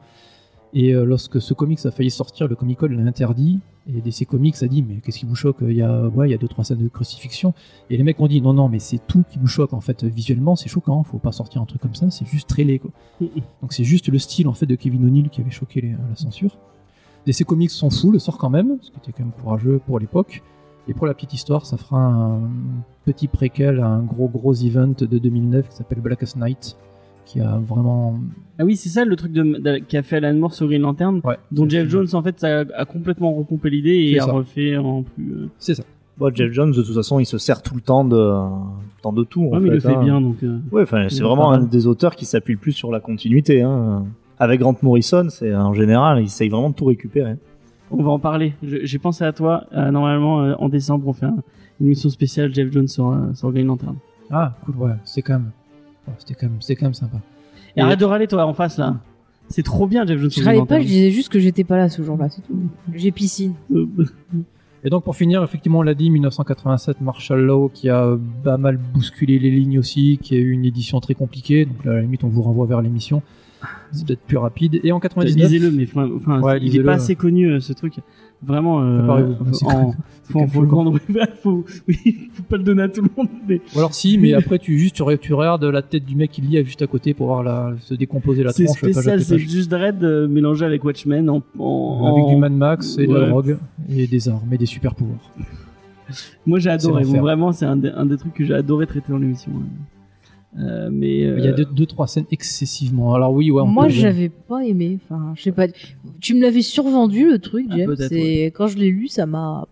Et 0.77 0.93
euh, 0.93 1.05
lorsque 1.05 1.41
ce 1.41 1.53
comics 1.53 1.83
a 1.85 1.91
failli 1.91 2.11
sortir, 2.11 2.47
le 2.49 2.55
Comic 2.55 2.79
Code 2.79 2.91
l'a 2.91 3.01
interdit. 3.03 3.59
Et 3.87 4.01
DC 4.01 4.25
Comics 4.27 4.61
a 4.61 4.67
dit 4.67 4.83
mais 4.83 4.95
qu'est-ce 4.95 5.19
qui 5.19 5.25
vous 5.25 5.35
choque? 5.35 5.57
Il 5.61 5.71
y 5.73 5.81
a 5.81 6.07
ouais, 6.09 6.27
il 6.27 6.31
y 6.31 6.33
a 6.33 6.37
deux 6.37 6.47
trois 6.47 6.63
scènes 6.63 6.83
de 6.83 6.89
crucifixion. 6.89 7.53
Et 7.89 7.97
les 7.97 8.03
mecs 8.03 8.19
ont 8.19 8.27
dit 8.27 8.41
non 8.41 8.51
non 8.53 8.67
mais 8.67 8.79
c'est 8.79 8.99
tout 9.07 9.23
qui 9.29 9.39
vous 9.39 9.47
choque 9.47 9.73
en 9.73 9.79
fait 9.79 10.03
visuellement 10.03 10.55
c'est 10.55 10.67
choquant. 10.69 11.03
Faut 11.03 11.17
pas 11.19 11.31
sortir 11.31 11.61
un 11.61 11.65
truc 11.65 11.81
comme 11.81 11.95
ça. 11.95 12.09
C'est 12.11 12.25
juste 12.25 12.49
très 12.49 12.63
laid 12.63 12.79
quoi. 12.79 12.91
Donc 13.61 13.71
c'est 13.73 13.83
juste 13.83 14.09
le 14.09 14.19
style 14.19 14.47
en 14.47 14.53
fait 14.53 14.65
de 14.65 14.75
Kevin 14.75 15.05
O'Neill 15.05 15.29
qui 15.29 15.39
avait 15.41 15.51
choqué 15.51 15.81
les- 15.81 15.91
la 15.91 16.15
censure. 16.15 16.57
DC 17.25 17.43
Comics 17.45 17.71
s'en 17.71 17.89
fout, 17.89 18.11
le 18.11 18.19
sort 18.19 18.37
quand 18.37 18.49
même, 18.49 18.77
ce 18.81 18.91
qui 18.91 18.97
était 18.97 19.11
quand 19.11 19.23
même 19.23 19.31
courageux 19.41 19.79
pour 19.85 19.99
l'époque. 19.99 20.43
Et 20.87 20.93
pour 20.93 21.07
la 21.07 21.13
petite 21.15 21.33
histoire, 21.33 21.65
ça 21.65 21.77
fera 21.77 21.99
un 21.99 22.41
petit 23.05 23.27
préquel 23.27 23.79
à 23.79 23.87
un 23.87 24.03
gros 24.03 24.27
gros 24.27 24.53
event 24.53 24.93
de 24.97 25.17
2009 25.17 25.69
qui 25.69 25.75
s'appelle 25.75 25.99
Blackest 26.01 26.35
Night, 26.37 26.77
qui 27.25 27.39
a 27.39 27.57
vraiment 27.57 28.19
Ah 28.59 28.65
oui, 28.65 28.75
c'est 28.75 28.89
ça 28.89 29.03
le 29.05 29.15
truc 29.15 29.31
de, 29.31 29.43
de- 29.43 29.77
qu'a 29.79 30.03
fait 30.03 30.17
Alan 30.17 30.33
Moore 30.37 30.53
sur 30.53 30.67
Green 30.67 30.81
Lantern, 30.81 31.21
ouais, 31.23 31.37
dont 31.51 31.63
c'est- 31.63 31.71
Jeff 31.71 31.89
Jones 31.89 32.07
en 32.13 32.21
fait 32.21 32.43
a, 32.43 32.63
a 32.75 32.85
complètement 32.85 33.33
repompé 33.33 33.69
l'idée 33.69 33.95
et 33.95 34.13
C'est 34.13 34.19
a 34.21 34.25
ça. 34.25 34.31
refait 34.31 34.77
en 34.77 35.03
plus. 35.03 35.31
euh, 35.33 35.47
C'est 35.57 35.75
ça. 35.75 35.83
Bon, 36.17 36.33
Jeff 36.33 36.51
Jones, 36.53 36.71
de 36.71 36.81
toute 36.81 36.95
façon, 36.95 37.19
il 37.19 37.25
se 37.25 37.37
sert 37.37 37.61
tout 37.61 37.75
le 37.75 37.81
temps 37.81 38.05
de, 38.05 38.15
temps 39.01 39.11
de 39.11 39.23
tout. 39.25 39.41
en 39.41 39.49
Ouais, 39.49 39.59
mais 39.59 39.67
il 39.67 39.73
le 39.73 39.79
fait, 39.81 39.95
hein. 39.95 40.01
bien 40.03 40.21
donc. 40.21 40.37
euh, 40.43 40.59
Ouais, 40.71 40.83
enfin, 40.83 41.07
c'est 41.09 41.23
vraiment 41.23 41.51
un 41.51 41.59
des 41.59 41.87
auteurs 41.87 42.15
qui 42.15 42.23
s'appuie 42.25 42.53
le 42.53 42.59
plus 42.59 42.71
sur 42.71 42.89
la 42.91 43.01
continuité. 43.01 43.61
Hein. 43.61 44.05
Avec 44.39 44.61
Grant 44.61 44.75
Morrison, 44.81 45.27
c'est 45.29 45.53
en 45.53 45.73
général, 45.73 46.19
il 46.21 46.25
essaye 46.25 46.47
vraiment 46.49 46.69
de 46.69 46.75
tout 46.75 46.85
récupérer. 46.85 47.35
On 47.91 48.01
va 48.01 48.11
en 48.11 48.19
parler. 48.19 48.53
Je- 48.63 48.77
J'ai 48.83 48.97
pensé 48.97 49.23
à 49.25 49.33
toi. 49.33 49.65
Euh, 49.73 49.91
normalement, 49.91 50.41
euh, 50.41 50.53
en 50.57 50.69
décembre, 50.69 51.05
on 51.07 51.13
fait 51.13 51.25
un- 51.25 51.37
une 51.81 51.87
émission 51.87 52.09
spéciale 52.09 52.53
Jeff 52.53 52.71
Jones 52.71 52.87
sur, 52.87 53.09
euh, 53.09 53.33
sur 53.33 53.51
Green 53.51 53.67
Lantern. 53.67 53.95
Ah 54.31 54.53
cool, 54.65 54.75
ouais, 54.77 54.91
c'était 55.03 55.21
quand 55.27 55.33
même, 55.33 55.51
ouais, 56.07 56.13
c'était 56.19 56.33
quand 56.33 56.47
même, 56.47 56.61
c'était 56.61 56.75
quand 56.75 56.85
même 56.85 56.93
sympa. 56.93 57.17
Et 57.75 57.79
Et- 57.79 57.83
arrête 57.83 57.99
de 57.99 58.05
râler, 58.05 58.27
toi, 58.27 58.45
en 58.45 58.53
face 58.53 58.77
là. 58.77 58.95
C'est 59.47 59.63
trop 59.63 59.85
bien, 59.85 60.05
Jeff 60.07 60.19
Jones. 60.19 60.31
Je 60.35 60.43
râlais 60.43 60.65
pas, 60.65 60.79
je 60.81 60.87
disais 60.87 61.11
juste 61.11 61.29
que 61.29 61.39
j'étais 61.39 61.63
pas 61.63 61.77
là 61.77 61.87
ce 61.89 62.01
jour-là, 62.01 62.29
c'est 62.29 62.41
tout. 62.41 62.57
J'ai 62.93 63.11
piscine. 63.11 63.53
Et 64.83 64.89
donc 64.89 65.03
pour 65.03 65.15
finir, 65.15 65.43
effectivement, 65.43 65.79
on 65.79 65.83
l'a 65.83 65.93
dit, 65.95 66.09
1987, 66.11 67.01
Marshall 67.01 67.41
Law 67.41 67.69
qui 67.73 67.89
a 67.89 68.17
pas 68.43 68.57
mal 68.57 68.77
bousculé 68.77 69.39
les 69.39 69.49
lignes 69.51 69.79
aussi, 69.79 70.19
qui 70.21 70.35
a 70.35 70.37
eu 70.37 70.51
une 70.51 70.65
édition 70.65 70.99
très 70.99 71.15
compliquée. 71.15 71.65
Donc 71.65 71.83
là, 71.85 71.91
à 71.91 71.95
la 71.95 72.01
limite, 72.01 72.23
on 72.23 72.27
vous 72.27 72.41
renvoie 72.43 72.65
vers 72.67 72.81
l'émission. 72.81 73.21
C'est 73.91 74.05
peut-être 74.05 74.21
plus 74.21 74.37
rapide. 74.37 74.79
Et 74.83 74.91
en 74.91 74.99
99, 74.99 75.35
Lisez-le, 75.49 75.71
mais 75.71 75.83
enfin, 75.89 76.07
enfin, 76.15 76.39
Ouais, 76.41 76.57
il 76.57 76.63
est 76.63 76.65
lisez-le. 76.65 76.83
pas 76.85 76.93
assez 76.93 77.15
connu 77.15 77.47
euh, 77.49 77.59
ce 77.59 77.73
truc. 77.73 77.95
Vraiment, 78.43 78.81
euh, 78.83 79.33
c'est 79.53 79.65
en, 79.65 79.93
faut, 80.23 80.45
faut, 80.47 80.61
le 80.61 80.67
vendre. 80.67 80.99
faut, 81.41 81.65
oui, 81.87 82.29
faut 82.33 82.43
pas 82.43 82.57
le 82.57 82.63
donner 82.63 82.83
à 82.83 82.89
tout 82.89 83.01
le 83.01 83.09
monde. 83.17 83.27
Mais 83.47 83.61
Ou 83.75 83.79
alors 83.79 83.93
si, 83.93 84.17
mais 84.17 84.33
après 84.33 84.59
tu 84.59 84.77
juste 84.77 84.95
tu, 84.95 85.01
re- 85.03 85.17
tu 85.17 85.33
regardes 85.33 85.63
la 85.63 85.81
tête 85.81 86.05
du 86.05 86.15
mec 86.15 86.31
qui 86.31 86.41
lit 86.41 86.63
juste 86.65 86.81
à 86.81 86.87
côté 86.87 87.13
pour 87.13 87.27
voir 87.27 87.43
la, 87.43 87.73
se 87.79 87.93
décomposer 87.95 88.43
la 88.43 88.51
c'est 88.51 88.65
tronche. 88.65 88.81
page 88.81 88.91
spécial, 88.93 89.21
c'est 89.23 89.35
page. 89.37 89.47
juste 89.47 89.69
Dread 89.71 90.03
euh, 90.03 90.27
mélangé 90.27 90.65
avec 90.65 90.83
Watchmen 90.83 91.29
en, 91.29 91.41
en- 91.59 92.05
avec 92.11 92.23
en- 92.25 92.29
du 92.29 92.35
Mad 92.35 92.51
Max 92.53 92.97
et 92.97 93.07
de 93.07 93.13
Ouais. 93.13 93.19
la 93.21 93.29
drogue 93.29 93.57
et 93.89 94.05
des 94.07 94.29
armes 94.29 94.51
et 94.51 94.57
des 94.57 94.65
super 94.65 94.93
pouvoirs. 94.95 95.31
Moi, 96.45 96.59
j'ai 96.59 96.69
adoré. 96.69 97.03
Vraiment, 97.03 97.51
c'est 97.51 97.65
un, 97.65 97.77
des- 97.77 97.89
un 97.89 98.05
des 98.05 98.17
trucs 98.17 98.33
que 98.35 98.45
j'ai 98.45 98.53
adoré 98.53 98.85
traiter 98.85 99.11
dans 99.11 99.17
l'émission. 99.17 99.51
Euh, 100.57 100.89
mais 100.91 101.23
euh, 101.23 101.37
Il 101.37 101.45
y 101.45 101.47
a 101.47 101.51
deux, 101.51 101.65
deux 101.65 101.85
trois 101.85 102.07
scènes 102.07 102.25
excessivement. 102.31 103.13
Alors 103.13 103.33
oui, 103.33 103.51
ouais. 103.51 103.61
on 103.61 103.67
Moi, 103.67 103.89
j'avais 103.89 104.29
pas 104.29 104.65
aimé. 104.65 104.99
Enfin, 105.03 105.33
je 105.35 105.43
sais 105.43 105.51
pas. 105.51 105.67
Tu 106.21 106.33
me 106.33 106.41
l'avais 106.41 106.61
survendu 106.61 107.29
le 107.29 107.39
truc, 107.39 107.67
Ah, 107.71 107.75
C'est 107.97 108.45
quand 108.55 108.67
je 108.67 108.77
l'ai 108.77 108.89
lu, 108.89 109.07
ça 109.07 109.25
m'a. 109.25 109.67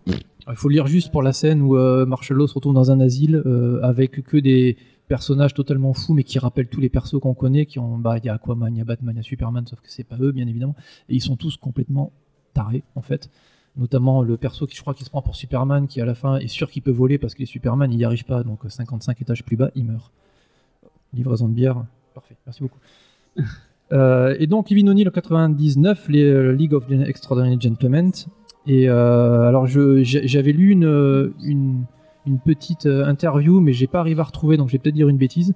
Il 0.48 0.56
faut 0.56 0.68
lire 0.68 0.86
juste 0.86 1.10
pour 1.10 1.22
la 1.22 1.32
scène 1.32 1.62
où 1.62 1.76
euh, 1.76 2.04
Marshall 2.04 2.36
Law 2.36 2.46
se 2.46 2.54
retrouve 2.54 2.74
dans 2.74 2.90
un 2.90 3.00
asile 3.00 3.42
euh, 3.46 3.80
avec 3.82 4.22
que 4.22 4.36
des 4.36 4.76
personnages 5.08 5.54
totalement 5.54 5.94
fous 5.94 6.12
mais 6.12 6.22
qui 6.22 6.38
rappellent 6.38 6.68
tous 6.68 6.80
les 6.80 6.88
persos 6.88 7.18
qu'on 7.20 7.34
connaît 7.34 7.66
qui 7.66 7.78
ont 7.78 7.98
bah 7.98 8.18
il 8.18 8.24
y 8.24 8.28
a 8.28 8.34
Aquaman, 8.34 8.74
il 8.74 8.78
y 8.78 8.80
a 8.80 8.84
Batman, 8.84 9.14
il 9.14 9.18
y 9.18 9.20
a 9.20 9.22
Superman 9.22 9.66
sauf 9.66 9.80
que 9.80 9.90
c'est 9.90 10.04
pas 10.04 10.16
eux 10.20 10.32
bien 10.32 10.46
évidemment 10.46 10.74
et 11.08 11.14
ils 11.14 11.22
sont 11.22 11.36
tous 11.36 11.56
complètement 11.56 12.12
tarés 12.52 12.82
en 12.94 13.00
fait. 13.00 13.30
Notamment 13.76 14.22
le 14.22 14.36
perso 14.36 14.66
qui 14.66 14.76
je 14.76 14.80
crois 14.82 14.94
qui 14.94 15.04
se 15.04 15.10
prend 15.10 15.22
pour 15.22 15.36
Superman 15.36 15.86
qui 15.86 16.00
à 16.00 16.04
la 16.04 16.14
fin 16.14 16.36
est 16.36 16.48
sûr 16.48 16.70
qu'il 16.70 16.82
peut 16.82 16.90
voler 16.90 17.16
parce 17.18 17.34
qu'il 17.34 17.44
est 17.44 17.46
Superman, 17.46 17.90
il 17.92 17.98
y 17.98 18.04
arrive 18.04 18.24
pas 18.24 18.42
donc 18.42 18.60
55 18.68 19.22
étages 19.22 19.44
plus 19.44 19.56
bas, 19.56 19.70
il 19.74 19.84
meurt. 19.84 20.12
Livraison 21.14 21.48
de 21.48 21.54
bière, 21.54 21.84
parfait, 22.14 22.36
merci 22.46 22.62
beaucoup. 22.62 22.78
Euh, 23.92 24.34
et 24.40 24.46
donc 24.46 24.68
Kevin 24.68 24.88
O'Neill 24.88 25.06
en 25.06 25.12
99, 25.12 26.08
les 26.08 26.24
euh, 26.24 26.52
League 26.52 26.72
of 26.72 26.90
Extraordinary 26.90 27.60
Gentlemen. 27.60 28.10
Et 28.66 28.88
euh, 28.88 29.46
alors 29.46 29.66
j'avais 29.66 30.52
lu 30.52 30.70
une, 30.70 31.32
une, 31.44 31.84
une 32.26 32.38
petite 32.40 32.86
interview, 32.86 33.60
mais 33.60 33.74
j'ai 33.74 33.86
pas 33.86 34.00
arrivé 34.00 34.20
à 34.20 34.24
retrouver, 34.24 34.56
donc 34.56 34.68
je 34.68 34.72
vais 34.72 34.78
peut-être 34.78 34.94
dire 34.94 35.08
une 35.08 35.18
bêtise. 35.18 35.54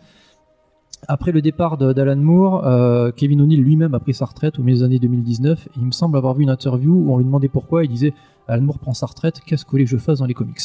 Après 1.07 1.31
le 1.31 1.41
départ 1.41 1.79
d'Alan 1.79 2.17
Moore, 2.17 2.67
euh, 2.67 3.13
Kevin 3.13 3.41
O'Neill 3.41 3.63
lui-même 3.63 3.95
a 3.95 4.01
pris 4.01 4.15
sa 4.15 4.25
retraite 4.25 4.59
au 4.59 4.63
milieu 4.63 4.79
des 4.79 4.83
années 4.83 4.99
2019. 4.99 5.69
Et 5.69 5.71
il 5.77 5.85
me 5.85 5.93
semble 5.93 6.17
avoir 6.17 6.35
vu 6.35 6.43
une 6.43 6.51
interview 6.51 6.93
où 6.93 7.13
on 7.13 7.19
lui 7.19 7.25
demandait 7.25 7.49
pourquoi. 7.49 7.85
Il 7.85 7.89
disait 7.89 8.15
Alan 8.49 8.63
Moore 8.63 8.79
prend 8.79 8.95
sa 8.95 9.07
retraite, 9.07 9.41
qu'est-ce 9.41 9.65
que 9.65 9.71
vous 9.71 9.73
voulez 9.73 9.85
que 9.85 9.91
je 9.91 9.97
fasse 9.97 10.19
dans 10.19 10.27
les 10.27 10.35
comics? 10.35 10.61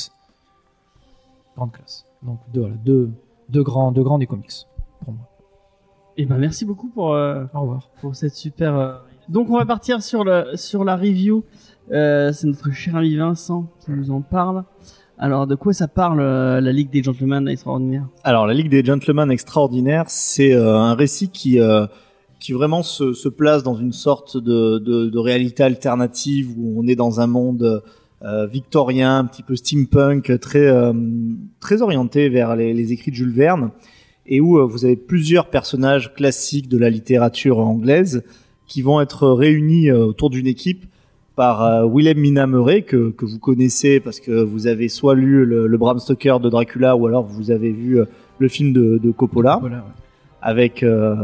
Grande 1.56 1.72
classe. 1.72 2.06
Donc 2.24 2.40
deux, 2.52 2.62
voilà, 2.62 2.76
deux, 2.84 3.12
deux 3.50 3.64
grands, 3.64 3.92
deux 3.92 4.04
grands 4.04 4.18
des 4.18 4.28
comics 4.28 4.66
pour 5.04 5.14
moi. 5.14 5.28
eh 6.18 6.26
ben, 6.26 6.38
merci 6.38 6.66
beaucoup 6.66 6.90
pour, 6.90 7.14
euh, 7.14 7.46
Au 7.54 7.62
revoir. 7.62 7.90
pour 8.02 8.16
cette 8.16 8.34
super. 8.36 8.76
euh, 8.78 8.94
Donc, 9.30 9.50
on 9.50 9.58
va 9.58 9.66
partir 9.66 10.02
sur, 10.02 10.24
le, 10.24 10.56
sur 10.56 10.84
la 10.84 10.96
review. 10.96 11.44
Euh, 11.92 12.32
c'est 12.32 12.48
notre 12.48 12.72
cher 12.72 12.96
ami 12.96 13.16
Vincent 13.16 13.68
qui 13.84 13.92
nous 13.92 14.12
en 14.12 14.22
parle. 14.22 14.64
Alors, 15.18 15.48
de 15.48 15.56
quoi 15.56 15.74
ça 15.74 15.88
parle 15.88 16.20
euh, 16.22 16.60
la 16.62 16.72
Ligue 16.72 16.90
des 16.90 17.04
Gentlemen 17.04 17.48
Extraordinaires? 17.48 18.08
Alors, 18.24 18.48
la 18.48 18.54
Ligue 18.54 18.70
des 18.70 18.84
Gentlemen 18.84 19.30
Extraordinaires, 19.32 20.06
c'est 20.08 20.54
euh, 20.54 20.76
un 20.78 20.96
récit 20.96 21.30
qui 21.30 21.60
euh, 21.60 21.86
qui 22.40 22.52
vraiment 22.52 22.84
se, 22.84 23.14
se 23.14 23.30
place 23.30 23.64
dans 23.64 23.76
une 23.76 23.94
sorte 23.94 24.36
de, 24.38 24.78
de, 24.80 25.08
de 25.10 25.18
réalité 25.20 25.64
alternative 25.64 26.54
où 26.58 26.78
on 26.78 26.88
est 26.88 26.96
dans 26.96 27.22
un 27.22 27.28
monde 27.28 27.82
euh, 28.24 28.48
victorien, 28.48 29.20
un 29.20 29.26
petit 29.26 29.44
peu 29.44 29.56
steampunk, 29.56 30.40
très 30.42 30.68
euh, 30.68 30.92
très 31.62 31.82
orienté 31.82 32.28
vers 32.30 32.56
les, 32.58 32.74
les 32.74 32.92
écrits 32.92 33.12
de 33.12 33.16
Jules 33.16 33.32
Verne, 33.34 33.72
et 34.26 34.40
où 34.42 34.58
euh, 34.58 34.66
vous 34.66 34.86
avez 34.86 34.96
plusieurs 34.96 35.48
personnages 35.48 36.14
classiques 36.14 36.70
de 36.70 36.78
la 36.78 36.90
littérature 36.90 37.60
anglaise 37.60 38.24
qui 38.68 38.82
vont 38.82 39.02
être 39.02 39.28
réunis 39.30 39.90
euh, 39.90 40.06
autour 40.06 40.30
d'une 40.30 40.48
équipe 40.48 40.86
par 41.36 41.64
euh, 41.64 41.88
Willem 41.92 42.20
Minamere 42.20 42.86
que, 42.86 43.10
que 43.10 43.26
vous 43.26 43.40
connaissez 43.40 44.00
parce 44.00 44.20
que 44.20 44.32
vous 44.44 44.68
avez 44.68 44.88
soit 44.88 45.16
lu 45.16 45.46
le, 45.46 45.68
le 45.68 45.78
Bram 45.78 46.00
Stoker 46.00 46.40
de 46.40 46.50
Dracula 46.50 46.96
ou 46.96 47.08
alors 47.08 47.24
vous 47.26 47.52
avez 47.52 47.72
vu 47.72 48.00
euh, 48.00 48.06
le 48.40 48.48
film 48.48 48.72
de, 48.72 48.98
de 48.98 49.12
Coppola 49.12 49.58
Voilà, 49.60 49.78
ouais. 49.78 49.82
avec 50.42 50.84
euh, 50.84 51.16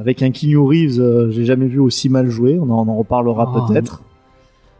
avec 0.00 0.22
un 0.22 0.30
Keanu 0.30 0.56
Reeves 0.58 1.00
euh, 1.00 1.30
j'ai 1.30 1.44
jamais 1.44 1.66
vu 1.66 1.78
aussi 1.80 2.08
mal 2.08 2.28
joué 2.30 2.58
on 2.58 2.70
en, 2.70 2.88
on 2.88 2.90
en 2.90 2.96
reparlera 2.96 3.52
Oh. 3.54 3.66
peut-être 3.68 4.02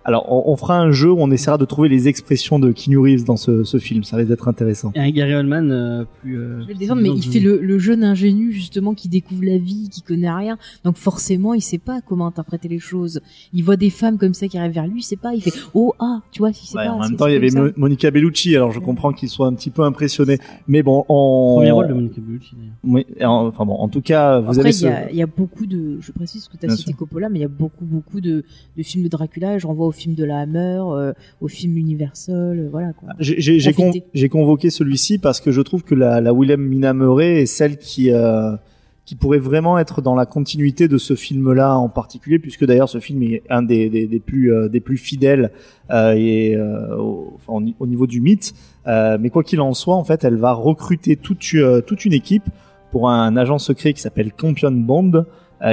alors 0.08 0.24
on, 0.32 0.50
on 0.52 0.56
fera 0.56 0.78
un 0.78 0.90
jeu 0.90 1.12
où 1.12 1.18
on 1.20 1.30
essaiera 1.30 1.58
de 1.58 1.64
trouver 1.64 1.88
les 1.88 2.08
expressions 2.08 2.58
de 2.58 2.72
Keanu 2.72 2.98
Reeves 2.98 3.24
dans 3.24 3.36
ce, 3.36 3.62
ce 3.62 3.78
film 3.78 4.02
ça 4.04 4.16
risque 4.16 4.30
d'être 4.30 4.48
intéressant 4.48 4.90
Et 4.94 5.00
un 5.00 5.10
Gary 5.10 5.34
Oldman 5.34 5.70
euh, 5.70 6.04
plus. 6.22 6.38
euh, 6.38 6.60
Je 6.62 6.66
vais 6.66 6.72
le 6.72 6.78
descendre, 6.78 7.02
mais 7.02 7.10
il 7.10 7.22
fait 7.22 7.40
le, 7.40 7.58
le 7.58 7.78
jeune 7.78 8.02
ingénu 8.02 8.50
justement 8.52 8.94
qui 8.94 9.08
découvre 9.08 9.44
la 9.44 9.58
vie, 9.58 9.88
qui 9.90 10.02
connaît 10.02 10.30
rien. 10.32 10.56
Donc 10.84 10.96
forcément, 10.96 11.52
il 11.54 11.60
sait 11.60 11.78
pas 11.78 12.00
comment 12.00 12.26
interpréter 12.26 12.68
les 12.68 12.78
choses. 12.78 13.20
Il 13.52 13.62
voit 13.64 13.76
des 13.76 13.90
femmes 13.90 14.18
comme 14.18 14.34
ça 14.34 14.48
qui 14.48 14.56
arrivent 14.58 14.72
vers 14.72 14.86
lui, 14.86 15.00
il 15.00 15.02
sait 15.02 15.16
pas. 15.16 15.34
Il 15.34 15.42
fait 15.42 15.52
oh 15.74 15.94
ah, 16.00 16.20
tu 16.32 16.38
vois, 16.40 16.50
il 16.50 16.54
sait 16.54 16.76
Ouais, 16.78 16.86
pas. 16.86 16.92
en 16.92 17.00
même 17.00 17.16
temps 17.16 17.26
il 17.26 17.34
y 17.34 17.36
avait 17.36 17.50
Mo-. 17.50 17.70
Monica 17.76 18.10
Bellucci 18.10 18.56
alors 18.56 18.72
je 18.72 18.80
comprends 18.80 19.12
qu'il 19.12 19.28
soit 19.28 19.46
un 19.46 19.54
petit 19.54 19.70
peu 19.70 19.82
impressionné 19.82 20.38
mais 20.66 20.82
bon 20.82 21.04
on 21.08 21.56
Premier 21.58 21.70
rôle 21.70 21.88
de 21.88 21.94
Monica 21.94 22.20
Bellucci 22.20 22.54
d'ailleurs. 22.56 22.74
Oui, 22.84 23.06
enfin 23.24 23.64
bon 23.66 23.74
en 23.74 23.88
tout 23.88 24.00
cas 24.00 24.40
vous 24.40 24.48
Après, 24.48 24.60
avez 24.60 24.70
il 24.70 24.74
ce... 24.74 24.86
y, 24.86 24.88
a, 24.88 25.10
il 25.10 25.16
y 25.16 25.22
a 25.22 25.26
beaucoup 25.26 25.66
de. 25.66 25.98
Je 26.00 26.12
précise 26.12 26.48
que 26.48 26.56
tu 26.56 26.64
as 26.64 26.68
Bien 26.68 26.76
cité 26.76 26.90
sûr. 26.92 26.98
Coppola, 26.98 27.28
mais 27.28 27.40
il 27.40 27.42
y 27.42 27.44
a 27.44 27.48
beaucoup, 27.48 27.84
beaucoup 27.84 28.20
de, 28.20 28.44
de 28.76 28.82
films 28.82 29.04
de 29.04 29.08
Dracula. 29.08 29.58
Je 29.58 29.66
renvoie 29.66 29.86
au 29.86 29.92
film 29.98 30.14
de 30.14 30.24
la 30.24 30.38
Hammer, 30.40 30.80
euh, 30.80 31.12
au 31.40 31.48
film 31.48 31.76
Universal, 31.76 32.58
euh, 32.58 32.68
voilà 32.70 32.92
quoi. 32.92 33.08
J'ai- 33.18 33.58
con- 33.72 33.92
convoqué 34.28 34.70
celui-ci 34.70 35.18
parce 35.18 35.40
que 35.40 35.50
je 35.50 35.60
trouve 35.60 35.82
que 35.82 35.94
la, 35.94 36.20
la 36.20 36.32
Willem 36.32 36.62
Minamere 36.62 37.20
est 37.42 37.46
celle 37.46 37.76
qui 37.76 38.10
euh, 38.12 38.56
qui 39.04 39.14
pourrait 39.16 39.38
vraiment 39.38 39.78
être 39.78 40.02
dans 40.02 40.14
la 40.14 40.26
continuité 40.26 40.86
de 40.86 40.98
ce 40.98 41.14
film-là 41.14 41.78
en 41.78 41.88
particulier, 41.88 42.38
puisque 42.38 42.66
d'ailleurs 42.66 42.90
ce 42.90 43.00
film 43.00 43.22
est 43.22 43.42
un 43.48 43.62
des, 43.62 43.88
des, 43.88 44.06
des 44.06 44.20
plus 44.20 44.52
euh, 44.52 44.68
des 44.68 44.80
plus 44.80 44.98
fidèles 44.98 45.50
et 45.90 46.56
au, 46.98 47.32
enfin, 47.36 47.64
niveau 47.86 48.06
du 48.06 48.20
mythe. 48.20 48.52
Mais 48.86 49.30
quoi 49.30 49.42
qu'il 49.42 49.60
en 49.60 49.72
soit, 49.74 49.94
en 49.96 50.04
fait, 50.04 50.24
elle 50.24 50.36
va 50.36 50.52
recruter 50.52 51.16
toute 51.16 51.44
toute 51.86 52.04
une 52.04 52.12
équipe 52.12 52.44
pour 52.90 53.08
un 53.10 53.36
agent 53.36 53.58
secret 53.58 53.92
qui 53.94 54.00
s'appelle 54.02 54.32
Campion 54.32 54.70
Bond, 54.72 55.24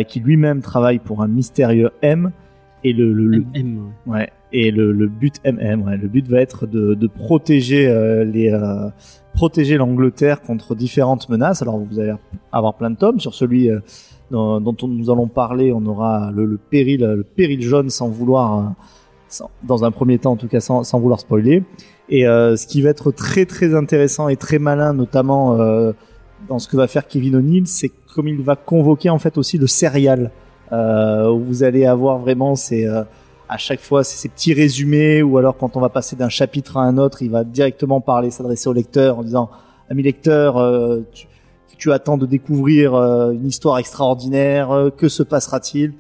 qui 0.08 0.20
lui-même 0.22 0.62
travaille 0.62 1.00
pour 1.00 1.22
un 1.22 1.28
mystérieux 1.28 1.92
M. 2.02 2.32
Et 2.84 2.94
le, 2.94 3.14
le, 3.14 3.28
le- 3.28 3.46
MM. 3.64 3.80
ouais. 4.06 4.30
Et 4.52 4.72
le, 4.72 4.92
le 4.92 5.08
but 5.08 5.36
MM, 5.44 5.82
ouais, 5.84 5.98
le 5.98 6.08
but 6.08 6.28
va 6.28 6.40
être 6.40 6.66
de, 6.68 6.94
de 6.94 7.08
protéger 7.08 7.88
euh, 7.88 8.24
les 8.24 8.52
euh, 8.54 8.88
protéger 9.34 9.76
l'Angleterre 9.78 10.42
contre 10.42 10.76
différentes 10.76 11.28
menaces. 11.30 11.62
Alors 11.62 11.78
vous 11.80 12.00
allez 12.00 12.14
avoir 12.52 12.76
plein 12.76 12.90
de 12.92 12.96
tomes 12.96 13.20
sur 13.20 13.34
celui 13.34 13.70
euh, 13.70 13.80
dont, 14.32 14.62
dont 14.62 14.76
on- 14.84 14.88
nous 14.88 15.10
allons 15.10 15.28
parler. 15.28 15.72
On 15.74 15.86
aura 15.88 16.32
le, 16.34 16.46
le 16.46 16.58
péril 16.58 17.02
le 17.02 17.24
péril 17.24 17.62
jaune 17.62 17.90
sans 17.90 18.08
vouloir 18.08 18.74
sans- 19.28 19.50
dans 19.64 19.84
un 19.84 19.92
premier 19.92 20.20
temps 20.20 20.34
en 20.34 20.38
tout 20.38 20.48
cas 20.48 20.60
sans, 20.62 20.84
sans 20.84 21.00
vouloir 21.00 21.20
spoiler. 21.20 21.64
Et 22.08 22.22
ce 22.26 22.68
qui 22.68 22.84
va 22.84 22.90
être 22.92 23.12
très 23.12 23.46
très 23.48 23.74
intéressant 23.74 24.30
et 24.30 24.36
très 24.36 24.60
malin, 24.60 24.94
notamment 24.94 25.58
dans 26.48 26.60
ce 26.60 26.68
que 26.68 26.78
va 26.78 26.86
faire 26.88 27.08
Kevin 27.08 27.36
O'Neill, 27.38 27.66
c'est 27.66 27.90
comme 28.14 28.28
il 28.28 28.40
va 28.44 28.56
convoquer 28.56 29.10
en 29.10 29.18
fait 29.18 29.38
aussi 29.40 29.58
le 29.58 29.66
serial, 29.66 30.30
où 30.72 31.40
vous 31.40 31.64
allez 31.64 31.86
avoir 31.86 32.18
vraiment 32.18 32.56
ces 32.56 32.86
euh, 32.86 33.04
à 33.48 33.58
chaque 33.58 33.80
fois 33.80 34.04
ces 34.04 34.30
petits 34.30 34.54
résumés, 34.54 35.22
ou 35.22 35.38
alors 35.38 35.58
quand 35.58 35.78
on 35.78 35.80
va 35.80 35.90
passer 35.90 36.16
d'un 36.16 36.30
chapitre 36.30 36.78
à 36.78 36.82
un 36.82 36.98
autre, 36.98 37.22
il 37.22 37.30
va 37.30 37.44
directement 37.44 38.02
parler, 38.02 38.32
s'adresser 38.32 38.70
au 38.70 38.74
lecteur 38.74 39.20
en 39.20 39.24
disant 39.24 39.50
ami 39.90 40.04
lecteur, 40.04 40.58
euh, 40.58 41.02
tu, 41.14 41.28
tu 41.78 41.92
attends 41.92 42.18
de 42.18 42.26
découvrir 42.26 42.96
euh, 42.96 43.32
une 43.32 43.46
histoire 43.46 43.78
extraordinaire, 43.78 44.72
euh, 44.72 44.90
que 44.90 45.10
se 45.10 45.24
passera-t-il? 45.24 45.94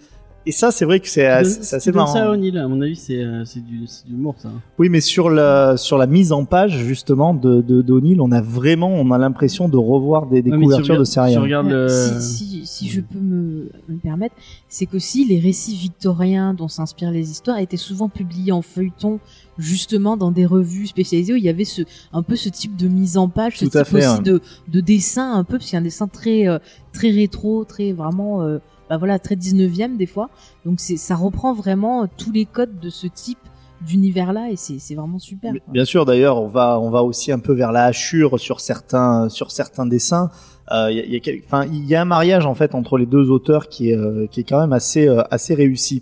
Et 0.47 0.51
ça, 0.51 0.69
c'est 0.69 0.85
vrai 0.85 0.99
que 0.99 1.07
c'est 1.09 1.25
assez, 1.25 1.73
assez 1.73 1.91
marrant. 1.91 2.13
ça 2.13 2.29
O'Neill, 2.29 2.57
à 2.59 2.67
mon 2.67 2.79
avis, 2.81 2.95
c'est 2.95 3.17
euh, 3.23 3.43
c'est 3.45 3.65
du, 3.65 3.87
c'est 3.87 4.05
de 4.05 4.11
l'humour, 4.11 4.35
ça. 4.37 4.49
Oui, 4.77 4.89
mais 4.89 5.01
sur 5.01 5.29
la 5.31 5.75
sur 5.75 5.97
la 5.97 6.05
mise 6.05 6.31
en 6.31 6.45
page 6.45 6.77
justement 6.77 7.33
de 7.33 7.61
de 7.61 7.81
d'O'Neill, 7.81 8.21
on 8.21 8.31
a 8.31 8.41
vraiment, 8.41 8.89
on 8.89 9.09
a 9.11 9.17
l'impression 9.17 9.67
de 9.69 9.77
revoir 9.77 10.27
des, 10.27 10.43
des 10.43 10.51
Ouais, 10.51 10.57
mais 10.57 10.63
si 10.63 10.65
couvertures 10.65 10.85
regarde- 10.95 10.99
de 10.99 11.03
séries. 11.05 11.31
si 11.31 11.37
regarde 11.37 11.67
le- 11.69 11.87
Si, 11.89 12.21
si, 12.21 12.65
si 12.65 12.89
je 12.89 13.01
peux 13.01 13.17
me, 13.19 13.69
me 13.89 13.97
permettre, 13.97 14.35
c'est 14.69 14.85
qu'aussi 14.85 15.25
les 15.25 15.39
récits 15.39 15.75
victoriens 15.75 16.53
dont 16.53 16.67
s'inspirent 16.67 17.11
les 17.11 17.31
histoires 17.31 17.57
étaient 17.57 17.75
souvent 17.77 18.07
publiés 18.09 18.51
en 18.51 18.61
feuilleton, 18.61 19.19
justement 19.57 20.15
dans 20.17 20.31
des 20.31 20.45
revues 20.45 20.85
spécialisées 20.87 21.33
où 21.33 21.37
il 21.37 21.43
y 21.43 21.49
avait 21.49 21.65
ce, 21.65 21.81
un 22.13 22.21
peu 22.21 22.35
ce 22.35 22.49
type 22.49 22.75
de 22.75 22.87
mise 22.87 23.17
en 23.17 23.29
page, 23.29 23.57
ce 23.57 23.65
Tout 23.65 23.71
type 23.71 23.83
fait, 23.87 23.97
aussi 24.05 24.17
ouais. 24.17 24.23
de, 24.23 24.41
de 24.67 24.79
dessin 24.79 25.33
un 25.33 25.43
peu, 25.43 25.57
parce 25.57 25.65
qu'il 25.65 25.73
y 25.73 25.77
a 25.77 25.79
un 25.79 25.83
dessin 25.83 26.07
très, 26.07 26.47
euh, 26.47 26.59
très 26.93 27.09
rétro, 27.09 27.63
très 27.63 27.93
vraiment, 27.93 28.41
euh, 28.43 28.59
bah 28.89 28.97
voilà, 28.97 29.19
très 29.19 29.35
19e 29.35 29.97
des 29.97 30.05
fois. 30.05 30.29
Donc 30.65 30.79
c'est, 30.79 30.97
ça 30.97 31.15
reprend 31.15 31.53
vraiment 31.53 32.03
euh, 32.03 32.05
tous 32.17 32.31
les 32.31 32.45
codes 32.45 32.79
de 32.79 32.89
ce 32.89 33.07
type 33.07 33.39
d'univers-là 33.81 34.49
et 34.51 34.55
c'est, 34.55 34.79
c'est 34.79 34.95
vraiment 34.95 35.19
super. 35.19 35.51
Quoi. 35.51 35.73
Bien 35.73 35.85
sûr, 35.85 36.05
d'ailleurs, 36.05 36.41
on 36.41 36.47
va 36.47 36.79
on 36.79 36.89
va 36.89 37.03
aussi 37.03 37.31
un 37.31 37.39
peu 37.39 37.53
vers 37.53 37.71
la 37.71 37.85
hachure 37.85 38.39
sur 38.39 38.59
certains 38.61 39.29
sur 39.29 39.51
certains 39.51 39.85
dessins. 39.85 40.29
Euh, 40.71 40.87
Il 40.91 40.97
y, 40.97 40.99
a, 41.01 41.05
il 41.05 41.11
y 41.13 41.15
a 41.15 41.19
quel- 41.19 41.41
enfin, 41.45 41.65
il 41.65 41.85
y 41.85 41.93
a 41.93 42.01
un 42.01 42.05
mariage 42.05 42.45
en 42.45 42.55
fait 42.55 42.73
entre 42.73 42.97
les 42.97 43.05
deux 43.05 43.29
auteurs 43.29 43.67
qui 43.69 43.89
est 43.91 43.97
euh, 43.97 44.27
qui 44.27 44.39
est 44.39 44.43
quand 44.43 44.59
même 44.59 44.73
assez 44.73 45.07
euh, 45.07 45.21
assez 45.29 45.53
réussi. 45.53 46.01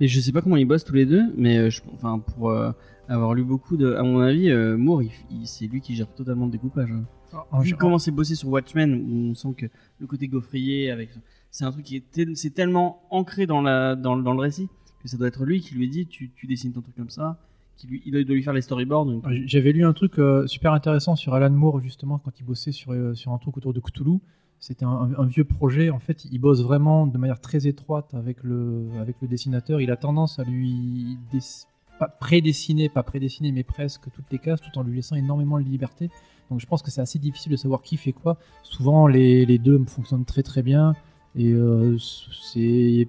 Et 0.00 0.06
je 0.06 0.20
sais 0.20 0.30
pas 0.30 0.42
comment 0.42 0.56
ils 0.56 0.64
bossent 0.66 0.84
tous 0.84 0.94
les 0.94 1.06
deux, 1.06 1.24
mais 1.36 1.70
je, 1.70 1.82
enfin 1.94 2.20
pour 2.20 2.50
euh, 2.50 2.70
avoir 3.08 3.34
lu 3.34 3.42
beaucoup 3.42 3.76
de, 3.76 3.94
à 3.94 4.02
mon 4.02 4.20
avis, 4.20 4.50
euh, 4.50 4.76
Moore, 4.76 5.02
il- 5.02 5.10
il- 5.30 5.46
c'est 5.46 5.66
lui 5.66 5.80
qui 5.80 5.96
gère 5.96 6.06
totalement 6.14 6.44
le 6.46 6.52
découpage. 6.52 6.90
hein. 6.92 7.04
En 7.50 7.60
Vu 7.60 7.74
comment 7.74 7.98
c'est 7.98 8.10
bossé 8.10 8.34
sur 8.34 8.48
Watchmen, 8.48 8.94
où 8.94 9.30
on 9.30 9.34
sent 9.34 9.48
que 9.56 9.66
le 9.98 10.06
côté 10.06 10.28
gaufrier, 10.28 10.90
avec, 10.90 11.10
c'est 11.50 11.64
un 11.64 11.72
truc 11.72 11.84
qui 11.84 11.96
est, 11.96 12.04
tel- 12.10 12.36
c'est 12.36 12.50
tellement 12.50 13.02
ancré 13.10 13.46
dans 13.46 13.62
la, 13.62 13.96
dans, 13.96 14.16
dans 14.16 14.32
le 14.32 14.40
récit 14.40 14.68
que 15.02 15.08
ça 15.08 15.16
doit 15.16 15.28
être 15.28 15.44
lui 15.44 15.60
qui 15.60 15.74
lui 15.74 15.88
dit, 15.88 16.06
tu, 16.06 16.30
tu 16.34 16.46
dessines 16.46 16.72
ton 16.72 16.80
truc 16.80 16.96
comme 16.96 17.10
ça, 17.10 17.38
qui 17.76 17.86
lui, 17.86 18.02
il 18.04 18.12
doit 18.12 18.34
lui 18.34 18.42
faire 18.42 18.52
les 18.52 18.62
storyboards. 18.62 19.22
J'avais 19.46 19.72
lu 19.72 19.84
un 19.84 19.92
truc 19.92 20.18
euh, 20.18 20.46
super 20.46 20.72
intéressant 20.72 21.14
sur 21.16 21.34
Alan 21.34 21.50
Moore 21.50 21.80
justement 21.80 22.18
quand 22.18 22.32
il 22.40 22.44
bossait 22.44 22.72
sur, 22.72 22.92
euh, 22.92 23.14
sur 23.14 23.32
un 23.32 23.38
truc 23.38 23.56
autour 23.56 23.72
de 23.72 23.80
Cthulhu. 23.80 24.18
C'était 24.60 24.84
un, 24.84 25.24
vieux 25.26 25.44
projet. 25.44 25.88
En 25.90 26.00
fait, 26.00 26.24
il 26.24 26.40
bosse 26.40 26.62
vraiment 26.62 27.06
de 27.06 27.16
manière 27.16 27.40
très 27.40 27.68
étroite 27.68 28.12
avec 28.14 28.42
le, 28.42 28.88
avec 29.00 29.14
le 29.22 29.28
dessinateur. 29.28 29.80
Il 29.80 29.92
a 29.92 29.96
tendance 29.96 30.40
à 30.40 30.42
lui 30.42 31.16
pas 32.00 32.08
prédessiner, 32.08 32.88
pas 32.88 33.04
prédessiner, 33.04 33.52
mais 33.52 33.62
presque 33.62 34.10
toutes 34.12 34.30
les 34.32 34.40
cases, 34.40 34.60
tout 34.60 34.76
en 34.76 34.82
lui 34.82 34.96
laissant 34.96 35.14
énormément 35.14 35.60
de 35.60 35.64
liberté. 35.64 36.10
Donc, 36.50 36.58
je 36.58 36.66
pense 36.66 36.82
que 36.82 36.90
c'est 36.90 37.00
assez 37.00 37.20
difficile 37.20 37.52
de 37.52 37.56
savoir 37.56 37.82
qui 37.82 37.96
fait 37.96 38.12
quoi. 38.12 38.36
Souvent, 38.64 39.06
les, 39.06 39.46
les 39.46 39.58
deux 39.58 39.78
fonctionnent 39.84 40.24
très 40.24 40.42
très 40.42 40.62
bien. 40.62 40.94
Et 41.38 41.52
euh, 41.52 41.96
c'est 41.98 43.06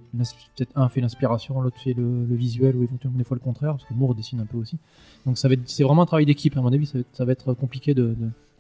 peut-être 0.55 0.71
un 0.75 0.87
fait 0.87 1.01
l'inspiration, 1.01 1.59
l'autre 1.61 1.79
fait 1.79 1.93
le, 1.93 2.25
visuel, 2.35 2.75
ou 2.75 2.83
éventuellement 2.83 3.17
des 3.17 3.23
fois 3.23 3.35
le 3.35 3.43
contraire, 3.43 3.71
parce 3.71 3.85
que 3.85 3.93
Moore 3.95 4.13
dessine 4.13 4.39
un 4.39 4.45
peu 4.45 4.57
aussi. 4.57 4.77
Donc 5.25 5.39
ça 5.39 5.49
c'est 5.65 5.83
vraiment 5.83 6.03
un 6.03 6.05
travail 6.05 6.27
d'équipe. 6.27 6.55
À 6.55 6.61
mon 6.61 6.71
avis, 6.71 6.85
ça 7.11 7.25
va 7.25 7.31
être, 7.31 7.55
compliqué 7.55 7.95
de, 7.95 8.15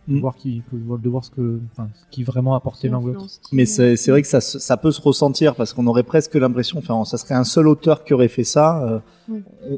de 0.09 0.15
Mm. 0.15 0.19
voir 0.19 0.35
qui, 0.35 0.61
de 0.73 1.09
voir 1.09 1.23
ce 1.23 1.29
que, 1.31 1.59
enfin, 1.71 1.87
ce 1.93 2.05
qui 2.09 2.23
vraiment 2.23 2.55
l'un 2.89 2.99
l'autre. 3.13 3.27
Mais 3.51 3.65
c'est 3.65 3.95
c'est 3.95 4.11
vrai 4.11 4.21
que 4.21 4.27
ça, 4.27 4.41
se- 4.41 4.59
ça 4.59 4.75
peut 4.75 4.91
se 4.91 4.99
ressentir 5.01 5.55
parce 5.55 5.71
qu'on 5.73 5.85
aurait 5.87 6.03
presque 6.03 6.35
l'impression, 6.35 6.79
enfin, 6.79 7.05
ça 7.05 7.17
serait 7.17 7.35
un 7.35 7.43
seul 7.43 7.67
auteur 7.67 8.03
qui 8.03 8.13
aurait 8.13 8.27
fait 8.27 8.43
ça. 8.43 8.83
euh, 8.83 8.99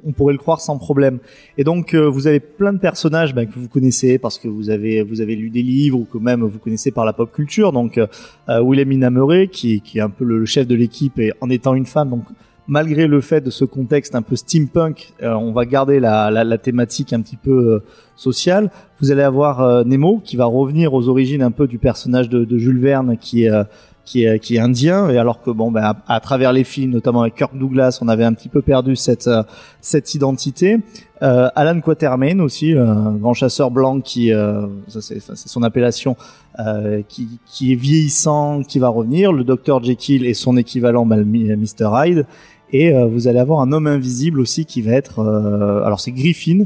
on, 0.05 0.13
pourrait 0.13 0.31
le 0.31 0.39
croire 0.39 0.61
sans 0.61 0.77
problème. 0.77 1.19
Et 1.57 1.65
donc, 1.65 1.93
euh, 1.93 2.07
vous 2.07 2.25
avez 2.25 2.39
plein 2.39 2.71
de 2.71 2.77
personnages 2.79 3.35
bah, 3.35 3.45
que 3.45 3.59
vous 3.59 3.67
connaissez 3.67 4.17
parce 4.17 4.39
que 4.39 4.47
vous 4.47 4.69
avez 4.69 5.03
vous 5.03 5.19
avez 5.19 5.35
lu 5.35 5.49
des 5.49 5.61
livres 5.61 5.99
ou 5.99 6.05
que 6.05 6.17
même 6.17 6.41
vous 6.43 6.57
connaissez 6.59 6.91
par 6.91 7.03
la 7.03 7.11
pop 7.11 7.29
culture. 7.33 7.73
Donc, 7.73 7.97
euh, 7.97 8.07
euh, 8.47 8.63
Willem 8.63 8.93
Inameure, 8.93 9.49
qui, 9.51 9.81
qui 9.81 9.97
est 9.97 10.01
un 10.01 10.09
peu 10.09 10.23
le 10.23 10.45
chef 10.45 10.65
de 10.67 10.75
l'équipe 10.75 11.19
et 11.19 11.33
en 11.41 11.49
étant 11.49 11.73
une 11.75 11.85
femme, 11.85 12.09
donc 12.09 12.23
malgré 12.71 13.05
le 13.05 13.19
fait 13.19 13.41
de 13.41 13.49
ce 13.49 13.65
contexte 13.65 14.15
un 14.15 14.21
peu 14.21 14.37
steampunk, 14.37 15.13
euh, 15.21 15.33
on 15.33 15.51
va 15.51 15.65
garder 15.65 15.99
la, 15.99 16.31
la, 16.31 16.45
la 16.45 16.57
thématique 16.57 17.11
un 17.11 17.19
petit 17.19 17.35
peu 17.35 17.51
euh, 17.51 17.83
sociale. 18.15 18.71
Vous 19.01 19.11
allez 19.11 19.23
avoir 19.23 19.59
euh, 19.59 19.83
Nemo 19.83 20.21
qui 20.23 20.37
va 20.37 20.45
revenir 20.45 20.93
aux 20.93 21.09
origines 21.09 21.41
un 21.41 21.51
peu 21.51 21.67
du 21.67 21.79
personnage 21.79 22.29
de, 22.29 22.45
de 22.45 22.57
Jules 22.57 22.79
Verne 22.79 23.17
qui 23.17 23.43
est 23.43 23.49
euh, 23.49 23.65
qui 24.05 24.25
est 24.25 24.39
qui 24.39 24.55
est 24.55 24.59
indien. 24.59 25.09
Et 25.09 25.17
alors 25.17 25.41
que 25.41 25.51
bon 25.51 25.71
ben 25.71 25.95
à, 26.07 26.19
travers 26.19 26.53
les 26.53 26.63
films 26.63 26.91
notamment 26.91 27.21
avec 27.21 27.35
Kirk 27.35 27.57
Douglas 27.57 27.99
on 28.01 28.07
avait 28.07 28.23
un 28.23 28.33
petit 28.33 28.49
peu 28.49 28.61
perdu 28.61 28.95
cette 28.95 29.27
euh, 29.27 29.43
cette 29.81 30.13
identité. 30.15 30.79
Euh, 31.21 31.49
Alan 31.55 31.79
Quatermain 31.81 32.39
aussi 32.39 32.73
un 32.73 33.13
grand 33.13 33.33
chasseur 33.33 33.69
blanc 33.69 34.01
qui 34.01 34.33
euh, 34.33 34.67
ça 34.87 35.01
c'est 35.01 35.21
son 35.35 35.63
appellation 35.63 36.15
euh, 36.59 37.01
qui 37.07 37.39
qui 37.45 37.73
est 37.73 37.75
vieillissant 37.75 38.63
qui 38.63 38.79
va 38.79 38.89
revenir. 38.89 39.33
Le 39.33 39.43
docteur 39.43 39.83
Jekyll 39.83 40.25
et 40.25 40.33
son 40.33 40.57
équivalent 40.57 41.05
ben, 41.05 41.23
Mr 41.23 41.89
Hyde 41.93 42.25
et 42.73 42.93
euh, 42.93 43.05
vous 43.05 43.27
allez 43.27 43.39
avoir 43.39 43.61
un 43.61 43.71
homme 43.71 43.87
invisible 43.87 44.39
aussi 44.39 44.65
qui 44.65 44.81
va 44.81 44.91
être 44.93 45.19
euh, 45.19 45.83
alors 45.83 45.99
c'est 45.99 46.11
Griffin 46.11 46.63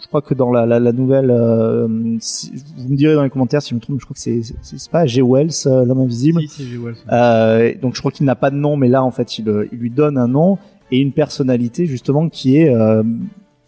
je 0.00 0.08
crois 0.08 0.20
que 0.22 0.34
dans 0.34 0.50
la, 0.50 0.66
la, 0.66 0.80
la 0.80 0.90
nouvelle, 0.92 1.30
euh, 1.30 1.86
si- 2.18 2.50
vous 2.76 2.88
me 2.88 2.96
direz 2.96 3.14
dans 3.14 3.22
les 3.22 3.30
commentaires 3.30 3.62
si 3.62 3.70
je 3.70 3.76
me 3.76 3.80
trompe, 3.80 4.00
je 4.00 4.04
crois 4.04 4.14
que 4.14 4.20
c'est 4.20 4.40
c'est 4.60 4.90
pas 4.90 5.06
G. 5.06 5.22
Wells, 5.22 5.52
euh, 5.66 5.84
l'homme 5.84 6.00
invisible. 6.00 6.40
Si, 6.42 6.48
c'est 6.48 6.64
G. 6.64 6.76
Wells. 6.76 6.96
Euh, 7.12 7.72
donc 7.80 7.94
je 7.94 8.00
crois 8.00 8.10
qu'il 8.10 8.26
n'a 8.26 8.34
pas 8.34 8.50
de 8.50 8.56
nom, 8.56 8.76
mais 8.76 8.88
là 8.88 9.04
en 9.04 9.12
fait 9.12 9.38
il, 9.38 9.68
il 9.70 9.78
lui 9.78 9.90
donne 9.90 10.18
un 10.18 10.26
nom 10.26 10.58
et 10.90 10.98
une 10.98 11.12
personnalité 11.12 11.86
justement 11.86 12.28
qui 12.28 12.56
est 12.56 12.68
euh, 12.74 13.04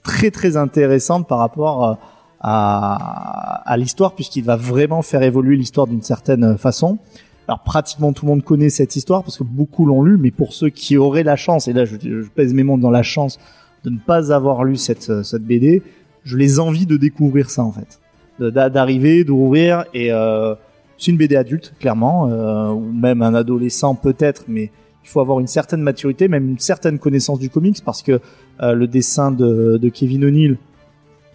très 0.03 0.33
très 0.33 0.57
intéressante 0.57 1.29
par 1.29 1.39
rapport 1.39 1.99
à, 2.41 3.63
à 3.71 3.77
l'histoire 3.77 4.15
puisqu'il 4.15 4.45
va 4.45 4.57
vraiment 4.57 5.03
faire 5.03 5.23
évoluer 5.23 5.57
l'histoire 5.57 5.87
d'une 5.87 6.03
certaine 6.03 6.59
façon. 6.59 6.99
Alors 7.47 7.61
pratiquement 7.63 8.13
tout 8.13 8.25
le 8.25 8.31
monde 8.31 8.43
connaît 8.43 8.71
cette 8.71 8.97
histoire 8.97 9.23
parce 9.23 9.37
que 9.39 9.45
beaucoup 9.45 9.85
l'ont 9.87 10.03
lu, 10.03 10.17
mais 10.19 10.31
pour 10.31 10.53
ceux 10.55 10.71
qui 10.71 10.97
auraient 10.97 11.23
la 11.23 11.37
chance, 11.37 11.69
et 11.69 11.73
là 11.73 11.85
je, 11.85 11.97
pèse 12.35 12.55
mes 12.55 12.65
mots 12.65 12.79
dans 12.79 12.91
la 12.91 13.03
chance 13.03 13.39
de 13.85 13.91
ne 13.91 13.99
pas 13.99 14.33
avoir 14.33 14.65
lu 14.65 14.77
cette, 14.77 15.23
cette 15.23 15.43
BD, 15.45 15.83
je 16.25 16.37
les 16.39 16.59
envie 16.59 16.87
de 16.87 16.97
découvrir 16.97 17.51
ça 17.51 17.63
en 17.63 17.73
fait, 17.73 18.01
De- 18.39 18.49
d'a- 18.49 18.71
d'arriver, 18.71 19.25
d'ouvrir 19.25 19.85
et 19.93 20.11
euh, 20.11 20.55
c'est 20.97 21.11
une 21.11 21.19
BD 21.19 21.37
adulte 21.37 21.75
clairement, 21.79 22.29
euh, 22.31 22.71
ou 22.71 22.81
même 22.93 23.21
un 23.21 23.35
adolescent 23.35 23.95
peut-être, 23.95 24.45
mais 24.49 24.71
il 25.03 25.09
faut 25.11 25.21
avoir 25.21 25.39
une 25.39 25.47
certaine 25.47 25.83
maturité, 25.83 26.29
même 26.29 26.49
une 26.49 26.59
certaine 26.59 26.99
connaissance 26.99 27.39
du 27.39 27.51
comics 27.51 27.85
parce 27.85 28.01
que 28.01 28.21
euh, 28.63 28.73
le 28.73 28.87
dessin 28.87 29.31
de, 29.33 29.77
de 29.77 29.89
Kevin 29.91 30.25
O'Neill, 30.25 30.57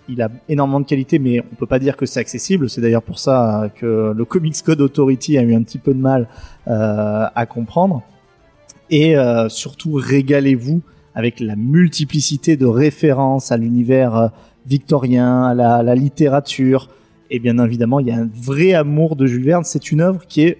il 0.10 0.22
a 0.22 0.30
énormément 0.50 0.80
de 0.80 0.86
qualité, 0.86 1.20
mais 1.20 1.40
on 1.40 1.56
peut 1.56 1.66
pas 1.66 1.80
dire 1.80 1.96
que 1.96 2.06
c'est 2.06 2.20
accessible. 2.20 2.70
C'est 2.70 2.82
d'ailleurs 2.82 3.04
pour 3.04 3.20
ça 3.20 3.64
euh, 3.64 3.70
que 3.70 4.14
le 4.16 4.26
Comics 4.26 4.62
Code 4.64 4.82
Authority 4.82 5.38
a 5.38 5.44
eu 5.44 5.54
un 5.54 5.64
petit 5.64 5.78
peu 5.78 5.94
de 5.94 6.00
mal 6.00 6.28
euh, 6.68 7.26
à 7.34 7.46
comprendre. 7.46 8.02
Et 8.90 9.18
euh, 9.18 9.50
surtout, 9.50 9.94
régalez-vous 9.94 10.82
avec 11.14 11.40
la 11.40 11.56
multiplicité 11.56 12.58
de 12.58 12.66
références 12.66 13.52
à 13.52 13.58
l'univers 13.58 14.32
victorien, 14.66 15.44
à 15.44 15.54
la, 15.84 15.96
littérature. 15.96 16.90
Et 17.30 17.40
bien 17.40 17.58
évidemment, 17.64 18.00
il 18.00 18.08
y 18.08 18.12
a 18.12 18.18
un 18.18 18.30
vrai 18.34 18.74
amour 18.74 19.16
de 19.16 19.26
Jules 19.26 19.44
Verne. 19.44 19.64
C'est 19.64 19.92
une 19.92 20.02
œuvre 20.02 20.26
qui 20.28 20.42
est 20.42 20.58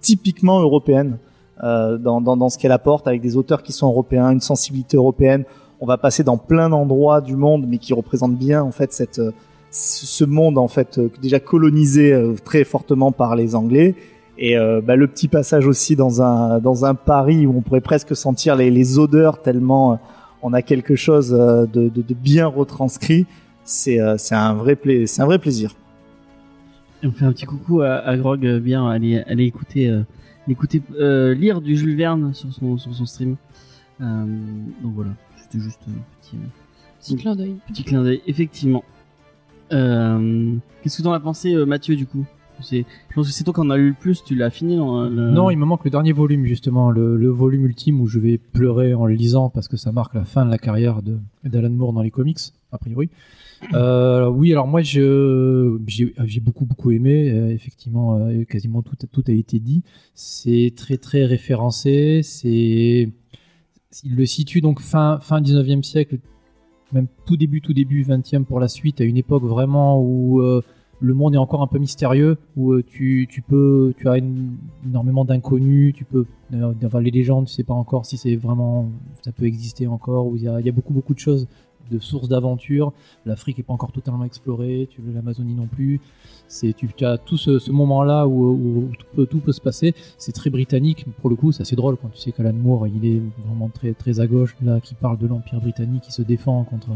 typiquement 0.00 0.60
européenne 0.60 1.18
dans 1.62 2.48
ce 2.48 2.58
qu'elle 2.58 2.72
apporte, 2.72 3.06
avec 3.06 3.20
des 3.20 3.36
auteurs 3.36 3.62
qui 3.62 3.72
sont 3.72 3.86
européens, 3.86 4.30
une 4.30 4.40
sensibilité 4.40 4.96
européenne. 4.96 5.44
On 5.82 5.86
va 5.86 5.96
passer 5.96 6.22
dans 6.24 6.36
plein 6.36 6.68
d'endroits 6.68 7.22
du 7.22 7.36
monde, 7.36 7.64
mais 7.66 7.78
qui 7.78 7.94
représentent 7.94 8.36
bien 8.36 8.62
en 8.62 8.70
fait 8.70 9.18
euh, 9.18 9.32
ce 9.70 10.24
monde 10.26 10.58
en 10.58 10.68
fait 10.68 10.98
euh, 10.98 11.10
déjà 11.22 11.40
colonisé 11.40 12.12
euh, 12.12 12.34
très 12.44 12.64
fortement 12.64 13.12
par 13.12 13.34
les 13.34 13.54
Anglais. 13.54 13.94
Et 14.42 14.56
bah, 14.56 14.96
le 14.96 15.06
petit 15.06 15.28
passage 15.28 15.66
aussi 15.66 15.96
dans 15.96 16.22
un 16.22 16.60
dans 16.60 16.86
un 16.86 16.94
Paris 16.94 17.44
où 17.44 17.54
on 17.58 17.60
pourrait 17.60 17.82
presque 17.82 18.16
sentir 18.16 18.56
les, 18.56 18.98
odeurs 18.98 19.42
tellement 19.42 20.00
on 20.40 20.54
a 20.54 20.62
quelque 20.62 20.96
chose 20.96 21.28
de, 21.28 22.14
bien 22.14 22.46
retranscrit. 22.46 23.26
C'est 23.64 23.98
c'est 24.16 24.34
un 24.34 24.54
vrai 24.54 24.76
plaisir. 24.76 25.74
On 27.04 27.10
fait 27.10 27.26
un 27.26 27.32
petit 27.32 27.44
coucou 27.44 27.82
à, 27.82 28.16
Grog, 28.16 28.40
bien, 28.60 28.88
allez, 28.88 29.18
allez 29.26 29.44
écouter, 29.44 29.94
lire 30.48 31.60
du 31.60 31.76
Jules 31.76 31.96
Verne 31.96 32.32
sur 32.32 32.50
son, 32.50 32.78
sur 32.78 32.94
son 32.94 33.04
stream. 33.04 33.36
Donc 34.00 34.94
voilà, 34.94 35.10
c'était 35.50 35.62
juste 35.64 35.80
un 35.88 35.92
petit, 36.20 36.36
euh, 36.36 36.46
Petit 37.00 37.16
clin 37.16 37.34
d'œil. 37.34 37.56
petit 37.68 37.82
clin 37.84 38.02
d'œil, 38.02 38.20
effectivement. 38.26 38.84
Euh, 39.72 40.54
Qu'est-ce 40.82 40.98
que 40.98 41.02
t'en 41.02 41.12
as 41.12 41.20
pensé, 41.20 41.54
euh, 41.54 41.64
Mathieu, 41.66 41.96
du 41.96 42.06
coup? 42.06 42.24
Je 42.62 42.82
pense 43.14 43.26
que 43.26 43.32
c'est 43.32 43.42
toi 43.44 43.54
qui 43.54 43.60
en 43.60 43.70
as 43.70 43.78
lu 43.78 43.88
le 43.88 43.94
plus. 43.94 44.22
Tu 44.22 44.34
l'as 44.34 44.50
fini 44.50 44.76
dans 44.76 45.04
le... 45.08 45.30
Non, 45.30 45.48
il 45.48 45.56
me 45.56 45.64
manque 45.64 45.82
le 45.84 45.90
dernier 45.90 46.12
volume 46.12 46.44
justement, 46.44 46.90
le, 46.90 47.16
le 47.16 47.28
volume 47.30 47.64
ultime 47.64 48.02
où 48.02 48.06
je 48.06 48.18
vais 48.18 48.36
pleurer 48.36 48.92
en 48.92 49.06
le 49.06 49.14
lisant 49.14 49.48
parce 49.48 49.66
que 49.66 49.78
ça 49.78 49.92
marque 49.92 50.12
la 50.14 50.26
fin 50.26 50.44
de 50.44 50.50
la 50.50 50.58
carrière 50.58 51.00
de 51.00 51.16
d'Alan 51.44 51.70
Moore 51.70 51.94
dans 51.94 52.02
les 52.02 52.10
comics, 52.10 52.38
a 52.70 52.76
priori. 52.76 53.08
Euh, 53.72 54.28
oui, 54.28 54.52
alors 54.52 54.66
moi 54.66 54.82
je 54.82 55.78
j'ai 55.86 56.40
beaucoup 56.40 56.66
beaucoup 56.66 56.90
aimé. 56.90 57.30
euh, 57.30 57.48
effectivement, 57.50 58.18
euh, 58.18 58.44
quasiment 58.44 58.82
tout 58.82 58.96
a- 59.02 59.06
tout 59.06 59.24
a 59.26 59.32
été 59.32 59.58
dit. 59.58 59.82
C'est 60.14 60.74
très 60.76 60.98
très 60.98 61.24
référencé. 61.24 62.20
C'est 62.22 63.10
il 64.04 64.16
le 64.16 64.26
situe 64.26 64.60
donc 64.60 64.80
fin 64.80 65.18
fin 65.20 65.40
19e 65.40 65.82
siècle, 65.82 66.18
même 66.92 67.06
tout 67.26 67.36
début 67.36 67.60
tout 67.60 67.72
début 67.72 68.04
20e 68.04 68.44
pour 68.44 68.60
la 68.60 68.68
suite, 68.68 69.00
à 69.00 69.04
une 69.04 69.16
époque 69.16 69.44
vraiment 69.44 70.00
où 70.00 70.40
euh, 70.40 70.62
le 71.00 71.14
monde 71.14 71.34
est 71.34 71.38
encore 71.38 71.62
un 71.62 71.66
peu 71.66 71.78
mystérieux, 71.78 72.36
où 72.56 72.72
euh, 72.72 72.84
tu, 72.86 73.26
tu 73.28 73.42
peux, 73.42 73.94
tu 73.96 74.08
as 74.08 74.18
énormément 74.84 75.24
d'inconnus, 75.24 75.94
tu 75.94 76.04
peux, 76.04 76.26
enfin, 76.52 77.00
les 77.00 77.10
légendes, 77.10 77.46
tu 77.46 77.54
sais 77.54 77.64
pas 77.64 77.74
encore 77.74 78.04
si 78.06 78.16
c'est 78.16 78.36
vraiment, 78.36 78.90
ça 79.24 79.32
peut 79.32 79.46
exister 79.46 79.86
encore, 79.86 80.26
où 80.26 80.36
il 80.36 80.42
y 80.42 80.48
a 80.48 80.72
beaucoup 80.72 80.92
beaucoup 80.92 81.14
de 81.14 81.18
choses, 81.18 81.48
de 81.90 81.98
sources 81.98 82.28
d'aventure. 82.28 82.92
L'Afrique 83.26 83.58
est 83.58 83.62
pas 83.62 83.72
encore 83.72 83.92
totalement 83.92 84.24
explorée, 84.24 84.88
l'Amazonie 85.14 85.54
non 85.54 85.66
plus. 85.66 86.00
C'est, 86.48 86.74
tu, 86.74 86.88
as 87.04 87.18
tout 87.18 87.36
ce, 87.36 87.70
moment-là 87.70 88.26
où, 88.26 88.90
tout, 89.28 89.38
peut, 89.38 89.52
se 89.52 89.60
passer. 89.60 89.94
C'est 90.18 90.32
très 90.32 90.50
britannique, 90.50 91.06
pour 91.20 91.30
le 91.30 91.36
coup, 91.36 91.52
c'est 91.52 91.62
assez 91.62 91.76
drôle 91.76 91.96
quand 91.96 92.08
tu 92.08 92.18
sais 92.18 92.32
qu'Alan 92.32 92.52
Moore, 92.52 92.88
il 92.88 93.06
est 93.06 93.22
vraiment 93.44 93.68
très 93.68 93.92
très 93.92 94.20
à 94.20 94.26
gauche 94.26 94.56
là, 94.62 94.80
qui 94.80 94.94
parle 94.94 95.18
de 95.18 95.26
l'Empire 95.26 95.60
britannique, 95.60 96.02
qui 96.02 96.12
se 96.12 96.22
défend 96.22 96.64
contre 96.64 96.88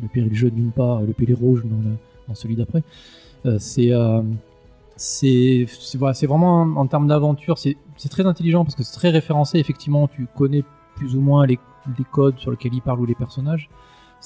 le 0.00 0.08
péril 0.08 0.34
jaune 0.34 0.50
d'une 0.50 0.72
part 0.72 1.02
et 1.02 1.06
le 1.06 1.12
péril 1.12 1.34
rouge 1.34 1.62
dans, 1.64 1.76
le- 1.76 1.96
dans 2.28 2.34
celui 2.34 2.56
d'après. 2.56 2.82
Euh, 3.44 3.56
c'est 3.58 3.92
euh, 3.92 4.22
c'est 4.96 5.66
vraiment 6.26 6.62
en, 6.62 6.86
termes 6.86 7.06
d'aventure, 7.06 7.58
c'est 7.58 7.76
c'est 7.96 8.08
très 8.08 8.24
intelligent 8.24 8.64
parce 8.64 8.74
que 8.74 8.82
c'est 8.82 8.94
très 8.96 9.10
référencé. 9.10 9.58
Effectivement, 9.58 10.08
tu 10.08 10.26
connais 10.34 10.64
plus 10.94 11.14
ou 11.16 11.20
moins 11.20 11.46
les, 11.46 11.58
les 11.98 12.04
codes 12.10 12.38
sur 12.38 12.50
lesquels 12.50 12.74
il 12.74 12.82
parle 12.82 13.00
ou 13.00 13.06
les 13.06 13.14
personnages. 13.14 13.68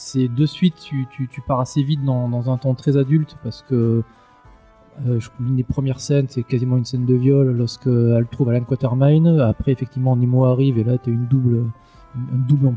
C'est 0.02 0.28
de 0.28 0.46
suite, 0.46 0.76
tu, 0.76 1.06
tu, 1.10 1.42
pars 1.46 1.60
assez 1.60 1.82
vite 1.82 2.02
dans, 2.02 2.50
un 2.50 2.56
ton 2.56 2.74
très 2.74 2.96
adulte 2.96 3.36
parce 3.42 3.60
que 3.60 4.02
euh, 5.06 5.20
je 5.20 5.28
l'une 5.38 5.56
des 5.56 5.62
premières 5.62 6.00
scènes, 6.00 6.24
c'est 6.30 6.42
quasiment 6.42 6.78
une 6.78 6.86
scène 6.86 7.04
de 7.04 7.14
viol 7.14 7.54
lorsque 7.54 7.86
elle 7.86 8.26
trouve 8.32 8.48
Alan 8.48 8.64
Quatermain. 8.64 9.38
Après, 9.40 9.72
effectivement, 9.72 10.16
Nemo 10.16 10.46
arrive 10.46 10.78
et 10.78 10.84
là, 10.84 10.96
tu 10.96 11.10
as 11.10 11.12
une 11.12 11.26
double, 11.26 11.66
un 12.16 12.38
double, 12.48 12.66
euh, 12.66 12.70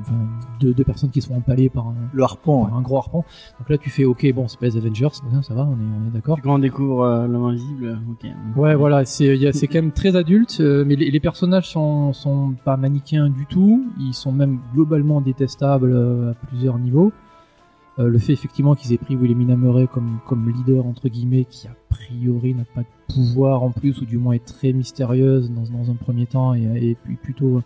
enfin, 0.00 0.14
deux, 0.60 0.74
deux 0.74 0.84
personnes 0.84 1.10
qui 1.10 1.22
sont 1.22 1.34
empalées 1.34 1.70
par 1.70 1.86
un, 1.88 1.94
Le 2.12 2.22
harpon. 2.22 2.64
par 2.66 2.76
un 2.76 2.82
gros 2.82 2.98
harpon. 2.98 3.24
Donc 3.58 3.68
là, 3.70 3.78
tu 3.78 3.88
fais, 3.90 4.04
ok, 4.04 4.30
bon, 4.34 4.46
c'est 4.48 4.60
pas 4.60 4.66
les 4.66 4.76
Avengers, 4.76 5.08
ça 5.42 5.54
va, 5.54 5.64
on 5.64 5.72
est, 5.72 6.04
on 6.04 6.08
est 6.08 6.12
d'accord. 6.12 6.38
Quand 6.42 6.54
on 6.54 6.58
découvre 6.58 7.02
euh, 7.04 7.26
l'homme 7.26 7.44
invisible, 7.46 7.98
ok. 8.10 8.30
Ouais, 8.56 8.74
voilà, 8.74 9.04
c'est 9.04 9.26
il 9.36 9.42
y 9.42 9.46
a- 9.46 9.52
c'est 9.52 9.66
quand 9.68 9.78
même 9.80 9.92
très 9.92 10.16
adulte, 10.16 10.58
euh, 10.60 10.84
mais 10.86 10.96
les, 10.96 11.10
les 11.10 11.20
personnages 11.20 11.68
sont, 11.70 12.12
sont 12.12 12.54
pas 12.64 12.76
manichéens 12.76 13.30
du 13.30 13.46
tout. 13.46 13.86
Ils 13.98 14.14
sont 14.14 14.32
même 14.32 14.58
globalement 14.74 15.20
détestables 15.20 15.90
euh, 15.92 16.32
à 16.32 16.34
plusieurs 16.46 16.78
niveaux. 16.78 17.12
Euh, 17.98 18.08
le 18.08 18.18
fait 18.18 18.34
effectivement 18.34 18.74
qu'ils 18.74 18.92
aient 18.92 18.98
pris 18.98 19.16
Wilhelmina 19.16 19.56
Murray 19.56 19.86
comme, 19.90 20.18
comme 20.26 20.50
leader, 20.50 20.84
entre 20.86 21.08
guillemets, 21.08 21.46
qui 21.48 21.66
a 21.66 21.74
priori 21.88 22.54
n'a 22.54 22.64
pas 22.74 22.82
de 22.82 23.14
pouvoir 23.14 23.62
en 23.62 23.70
plus, 23.70 23.98
ou 24.02 24.04
du 24.04 24.18
moins 24.18 24.34
est 24.34 24.44
très 24.44 24.74
mystérieuse 24.74 25.50
dans, 25.50 25.62
dans 25.62 25.90
un 25.90 25.94
premier 25.94 26.26
temps, 26.26 26.52
et, 26.52 26.60
et 26.90 26.94
puis 27.02 27.16
plutôt, 27.16 27.62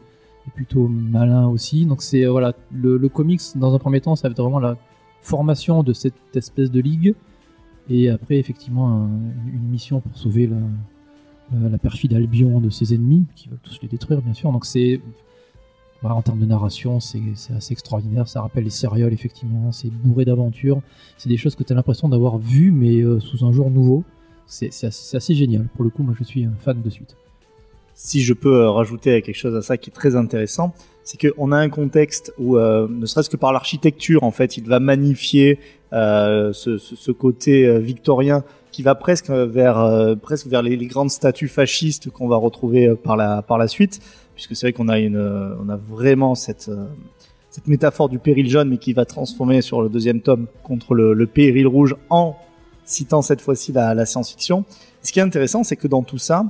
plutôt 0.55 0.88
malin 0.88 1.49
aussi. 1.49 1.86
Donc 1.86 2.03
c'est 2.03 2.24
euh, 2.24 2.30
voilà, 2.30 2.55
le, 2.72 2.99
comics 3.09 3.41
dans 3.57 3.74
un 3.74 3.78
premier 3.78 4.01
temps, 4.01 4.16
ça 4.16 4.28
va 4.28 4.32
être 4.32 4.43
vraiment 4.43 4.59
la 4.59 4.76
formation 5.22 5.82
de 5.82 5.93
cette 5.93 6.14
espèce 6.34 6.70
de 6.70 6.80
ligue, 6.80 7.14
et 7.88 8.09
après 8.09 8.36
effectivement 8.36 8.88
un- 8.88 9.09
une, 9.53 9.68
mission 9.70 10.01
pour 10.01 10.16
sauver 10.16 10.47
la, 10.47 11.68
la, 11.68 11.78
perfide 11.78 12.14
Albion 12.14 12.61
de 12.61 12.70
ses 12.70 12.95
ennemis, 12.95 13.26
qui 13.36 13.49
veulent 13.49 13.59
tous 13.62 13.78
les 13.82 13.88
détruire 13.88 14.22
bien 14.22 14.34
sûr. 14.34 14.51
Donc 14.53 14.64
c'est 14.64 15.01
en 16.09 16.22
termes 16.22 16.41
de 16.41 16.47
narration, 16.47 17.01
c'est 17.01 17.20
assez 17.55 17.72
extraordinaire. 17.72 18.26
Ça 18.26 18.41
rappelle 18.41 18.64
les 18.64 18.70
sérioles, 18.70 19.12
effectivement. 19.12 19.70
C'est 19.72 19.91
bourré 19.91 20.24
d'aventures. 20.24 20.80
C'est 21.18 21.28
des 21.28 21.36
choses 21.36 21.55
que 21.55 21.62
tu 21.62 21.72
as 21.72 21.76
l'impression 21.76 22.09
d'avoir 22.09 22.38
vues, 22.38 22.72
mais 22.72 23.01
euh, 23.01 23.20
sous 23.20 23.45
un 23.45 23.53
jour 23.53 23.70
nouveau. 23.70 24.05
C'est 24.47 24.68
assez, 24.84 25.16
assez 25.16 25.34
génial. 25.34 25.68
Pour 25.74 25.84
le 25.84 25.91
coup, 25.91 26.03
moi, 26.03 26.14
je 26.18 26.24
suis 26.24 26.45
un 26.45 26.55
fan 26.59 26.80
de 26.82 26.91
suite. 26.91 27.16
Si 28.03 28.22
je 28.22 28.32
peux 28.32 28.62
euh, 28.62 28.70
rajouter 28.70 29.20
quelque 29.20 29.36
chose 29.36 29.55
à 29.55 29.61
ça 29.61 29.76
qui 29.76 29.90
est 29.90 29.92
très 29.92 30.16
intéressant, 30.16 30.72
c'est 31.05 31.20
qu'on 31.20 31.53
a 31.53 31.59
un 31.59 31.68
contexte 31.68 32.32
où, 32.38 32.57
euh, 32.57 32.88
ne 32.88 33.05
serait-ce 33.05 33.28
que 33.28 33.36
par 33.36 33.53
l'architecture, 33.53 34.22
en 34.24 34.30
fait, 34.30 34.57
il 34.57 34.66
va 34.66 34.80
magnifier 34.80 35.59
euh, 35.92 36.51
ce, 36.55 36.78
ce, 36.78 36.96
ce 36.96 37.12
côté 37.12 37.66
euh, 37.66 37.78
victorien 37.78 38.42
qui 38.72 38.82
va 38.82 38.94
presque 38.94 39.28
vers 39.28 39.78
euh, 39.78 40.14
presque 40.14 40.46
vers 40.46 40.62
les, 40.62 40.78
grandes 40.86 41.11
statues 41.11 41.48
fascistes 41.48 42.09
qu'on 42.09 42.26
va 42.26 42.36
retrouver 42.36 42.86
euh, 42.86 42.94
par 42.94 43.16
la 43.18 43.42
par 43.42 43.59
la 43.59 43.68
suite, 43.68 44.01
puisque 44.34 44.57
c'est 44.57 44.66
vrai 44.68 44.72
qu'on 44.72 44.88
a 44.88 44.98
une 44.98 45.16
euh, 45.16 45.55
on 45.62 45.68
a 45.68 45.76
vraiment 45.76 46.34
cette 46.34 46.70
euh, 46.70 46.86
cette 47.51 47.66
métaphore 47.66 48.09
du 48.09 48.18
péril 48.18 48.48
jaune, 48.48 48.70
mais 48.70 48.78
qui 48.78 48.94
va 48.94 49.05
transformer 49.05 49.61
sur 49.61 49.82
le 49.82 49.90
deuxième 49.90 50.22
tome 50.22 50.46
contre 50.62 50.94
le, 50.94 51.12
le 51.12 51.26
péril 51.26 51.66
rouge 51.66 51.96
en 52.09 52.36
citant 52.86 53.20
cette 53.20 53.42
fois-ci 53.42 53.72
la, 53.72 53.92
la 53.92 54.07
science-fiction. 54.07 54.64
Ce 55.03 55.12
qui 55.12 55.18
est 55.18 55.22
intéressant, 55.22 55.64
c'est 55.64 55.76
que 55.76 55.88
dans 55.88 56.03
tout 56.03 56.18
ça, 56.18 56.46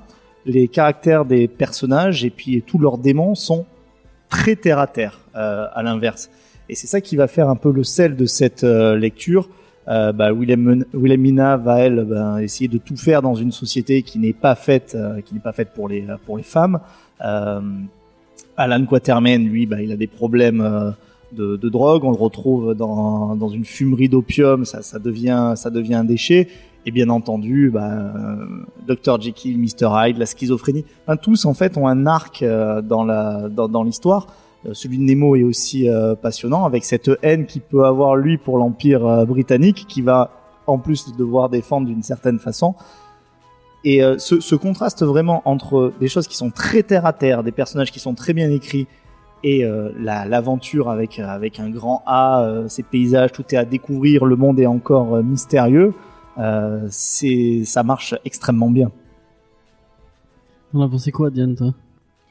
les 0.47 0.69
caractères 0.69 1.25
des 1.25 1.49
personnages 1.49 2.25
et 2.25 2.31
puis 2.31 2.63
tous 2.67 2.79
leurs 2.79 2.99
démons 2.99 3.35
sont 3.35 3.67
très 4.29 4.57
terre 4.57 4.79
à 4.79 4.87
terre 4.87 5.21
euh, 5.37 5.67
à 5.73 5.83
l'inverse. 5.83 6.31
Et 6.69 6.75
c'est 6.75 6.87
ça 6.87 7.01
qui 7.01 7.17
va 7.17 7.27
faire 7.27 7.49
un 7.49 7.57
peu 7.57 7.73
le 7.73 7.85
sel 7.85 8.17
de 8.17 8.27
cette 8.27 8.65
euh, 8.65 8.97
lecture. 8.97 9.49
Euh, 9.89 10.13
bah, 10.13 10.33
Wilhelmina 10.33 11.57
va 11.57 11.81
elle 11.81 12.05
ben, 12.05 12.39
essayer 12.39 12.69
de 12.69 12.79
tout 12.79 12.97
faire 12.97 13.23
dans 13.23 13.35
une 13.35 13.51
société 13.51 14.03
qui 14.03 14.19
n'est 14.19 14.33
pas 14.33 14.55
faite 14.55 14.97
qui 15.25 15.35
n'est 15.35 15.41
pas 15.41 15.53
faite 15.53 15.71
pour 15.75 15.89
les 15.89 16.05
pour 16.27 16.37
les 16.37 16.45
femmes. 16.45 16.81
Alan 17.19 18.87
Quatermain 18.87 19.39
lui 19.39 19.67
bah, 19.67 19.83
il 19.83 19.91
a 19.91 19.97
des 19.97 20.07
problèmes 20.07 20.95
de, 21.33 21.57
de 21.57 21.69
drogue. 21.69 22.05
On 22.05 22.11
le 22.11 22.17
retrouve 22.17 22.75
dans, 22.75 23.35
dans 23.35 23.49
une 23.49 23.65
fumerie 23.65 24.09
d'opium. 24.09 24.65
Ça, 24.65 24.83
ça 24.83 24.99
devient 24.99 25.55
ça 25.57 25.71
devient 25.71 25.95
un 25.95 26.05
déchet 26.05 26.49
et 26.87 26.91
bien 26.91 27.09
entendu 27.11 27.71
bah, 27.71 27.91
euh, 27.93 28.47
Dr 28.87 29.21
Jekyll, 29.21 29.59
Mr 29.59 29.89
Hyde, 29.93 30.19
la 30.19 30.27
schizophrénie. 30.27 30.85
Enfin, 31.07 31.17
tous 31.17 31.45
en 31.45 31.55
fait 31.55 31.77
ont 31.77 31.87
un 31.87 32.07
arc 32.07 32.43
euh, 32.43 32.81
dans 32.83 33.05
la 33.05 33.49
dans, 33.49 33.69
dans 33.69 33.83
l'histoire. 33.83 34.27
Euh, 34.67 34.75
celui 34.75 34.99
de 34.99 35.03
Nemo 35.03 35.37
est 35.37 35.43
aussi 35.43 35.89
passionnant 36.23 36.65
avec 36.65 36.85
cette 36.85 37.11
haine 37.23 37.47
qu'il 37.47 37.63
peut 37.63 37.85
avoir 37.85 38.17
lui 38.17 38.39
pour 38.39 38.59
l'empire 38.59 39.27
britannique, 39.27 39.87
qui 39.89 40.03
va 40.03 40.31
en 40.67 40.79
plus 40.79 41.15
devoir 41.17 41.49
défendre 41.49 41.87
d'une 41.87 42.03
certaine 42.03 42.39
façon. 42.39 42.75
Et 43.83 44.05
euh, 44.05 44.19
ce, 44.19 44.41
ce 44.41 44.55
contraste 44.55 45.03
vraiment 45.03 45.41
entre 45.47 45.93
des 46.01 46.09
choses 46.09 46.29
qui 46.29 46.37
sont 46.37 46.51
très 46.51 46.83
terre 46.83 47.07
à 47.07 47.15
terre, 47.15 47.43
des 47.43 47.53
personnages 47.53 47.91
qui 47.91 47.99
sont 47.99 48.15
très 48.15 48.35
bien 48.35 48.51
écrits 48.51 48.87
et 49.43 49.65
euh, 49.65 49.89
la- 49.99 50.27
l'aventure 50.27 50.91
avec 50.91 51.19
avec 51.19 51.59
un 51.59 51.71
grand 51.71 52.03
A, 52.05 52.43
euh, 52.43 52.69
ces 52.69 52.83
paysages, 52.83 53.33
tout 53.33 53.45
est 53.53 53.57
à 53.57 53.65
découvrir, 53.65 54.27
le 54.27 54.37
monde 54.37 54.61
est 54.61 54.67
encore 54.67 55.23
mystérieux. 55.23 55.95
Euh, 56.41 56.87
c'est 56.91 57.63
ça 57.65 57.83
marche 57.83 58.15
extrêmement 58.25 58.71
bien. 58.71 58.91
On 60.73 60.81
a 60.81 60.89
pensé 60.89 61.11
quoi, 61.11 61.31
Diane, 61.31 61.55
toi 61.57 61.75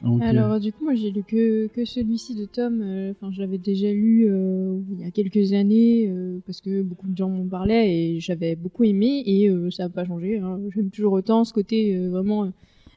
Donc, 0.02 0.22
euh, 0.22 0.24
Alors, 0.26 0.58
du 0.58 0.72
coup, 0.72 0.84
moi, 0.84 0.94
j'ai 0.94 1.10
lu 1.10 1.22
que, 1.22 1.66
que 1.68 1.84
celui-ci 1.84 2.34
de 2.34 2.46
Tom. 2.46 2.80
euh, 2.82 3.12
Enfin, 3.12 3.30
je 3.32 3.40
l'avais 3.40 3.58
déjà 3.58 3.90
lu 3.92 4.26
euh, 4.28 4.78
il 4.92 5.00
y 5.00 5.04
a 5.06 5.10
quelques 5.10 5.52
années 5.52 6.08
euh, 6.08 6.38
parce 6.46 6.60
que 6.60 6.82
beaucoup 6.82 7.06
de 7.06 7.16
gens 7.16 7.28
m'en 7.28 7.44
parlaient 7.46 7.92
et 7.94 8.20
j'avais 8.20 8.56
beaucoup 8.56 8.84
aimé 8.84 9.22
et 9.26 9.48
euh, 9.50 9.70
ça 9.70 9.84
n'a 9.84 9.88
pas 9.90 10.04
changé. 10.06 10.38
hein. 10.38 10.58
J'aime 10.74 10.90
toujours 10.90 11.12
autant 11.12 11.44
ce 11.44 11.52
côté 11.52 11.94
euh, 11.96 12.08
vraiment 12.10 12.44
euh, 12.44 12.48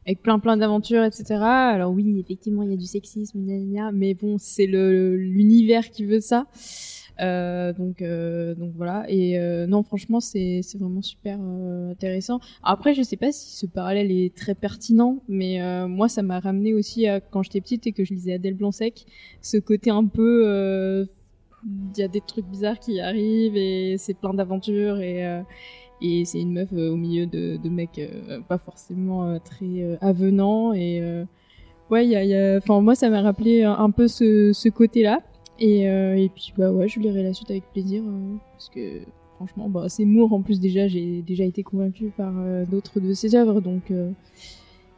avec 0.06 0.22
plein 0.22 0.40
plein 0.40 0.58
d'aventures, 0.58 1.04
etc. 1.04 1.26
Alors 1.42 1.92
oui, 1.92 2.18
effectivement, 2.20 2.64
il 2.64 2.72
y 2.72 2.74
a 2.74 2.78
du 2.78 2.86
sexisme, 2.86 3.40
gna, 3.40 3.58
gna, 3.58 3.66
gna, 3.66 3.92
mais 3.92 4.14
bon, 4.14 4.38
c'est 4.40 4.68
le 4.68 5.16
l'univers 5.18 5.90
qui 5.92 6.06
veut 6.06 6.22
ça. 6.22 6.48
Euh, 7.22 7.74
donc 7.74 8.02
euh, 8.02 8.56
donc 8.56 8.72
voilà. 8.76 9.06
Et 9.08 9.38
euh, 9.38 9.68
non 9.68 9.84
franchement 9.84 10.20
c'est 10.20 10.62
vraiment 10.80 11.02
super 11.02 11.40
intéressant. 11.40 12.40
Après 12.64 12.94
je 12.94 13.02
sais 13.02 13.18
pas 13.18 13.32
si 13.32 13.56
ce 13.56 13.66
parallèle 13.66 14.12
est 14.12 14.36
très 14.36 14.56
pertinent 14.56 15.22
mais 15.28 15.60
moi 15.88 16.10
ça 16.10 16.22
m'a 16.22 16.40
ramené 16.40 16.74
aussi 16.74 17.08
à 17.08 17.20
quand 17.20 17.44
j'étais 17.44 17.62
petite 17.62 17.88
et 17.88 17.92
que 17.92 18.04
je 18.04 18.14
lisais 18.14 18.34
Adèle 18.34 18.56
Blanc-Sec 18.56 19.06
ce 19.42 19.58
côté 19.58 19.90
un 19.90 20.06
peu 20.06 21.08
il 21.66 22.00
y 22.00 22.04
a 22.04 22.08
des 22.08 22.22
trucs 22.22 22.46
bizarres 22.46 22.80
qui 22.80 23.00
arrivent 23.00 23.56
et 23.56 23.96
c'est 23.98 24.14
plein 24.16 24.34
d'aventures 24.34 25.00
et 25.00 25.44
c'est 26.26 26.42
une 26.42 26.54
meuf 26.54 26.72
au 26.74 26.96
milieu 26.96 27.26
de, 27.26 27.70
mecs 27.70 28.02
pas 28.48 28.58
forcément 28.58 29.40
très 29.40 29.98
avenants 30.02 30.74
et 30.74 31.02
ouais 31.90 32.56
moi 32.68 32.96
ça 32.96 33.10
m'a 33.10 33.22
rappelé 33.22 33.64
un, 33.64 33.92
peu 33.92 34.08
ce, 34.08 34.52
ce 34.54 34.70
côté 34.70 35.04
là 35.04 35.20
et, 35.60 35.88
euh, 35.90 36.16
et 36.18 36.30
puis 36.30 36.54
bah 36.58 36.72
ouais, 36.72 36.88
je 36.88 37.00
lirai 37.00 37.24
la 37.24 37.34
suite 37.34 37.52
avec 37.52 37.64
plaisir 37.72 38.04
euh, 38.06 38.36
parce 38.54 38.70
que 38.70 39.00
franchement, 39.36 39.70
bah 39.70 39.90
c'est 39.90 40.06
Moore 40.06 40.34
en 40.34 40.42
plus 40.42 40.60
déjà, 40.60 40.88
j'ai 40.88 41.22
déjà 41.22 41.44
été 41.44 41.64
convaincue 41.64 42.12
par 42.16 42.34
euh, 42.38 42.66
d'autres 42.66 43.00
de 43.00 43.14
ses 43.14 43.36
œuvres, 43.36 43.62
donc 43.62 43.92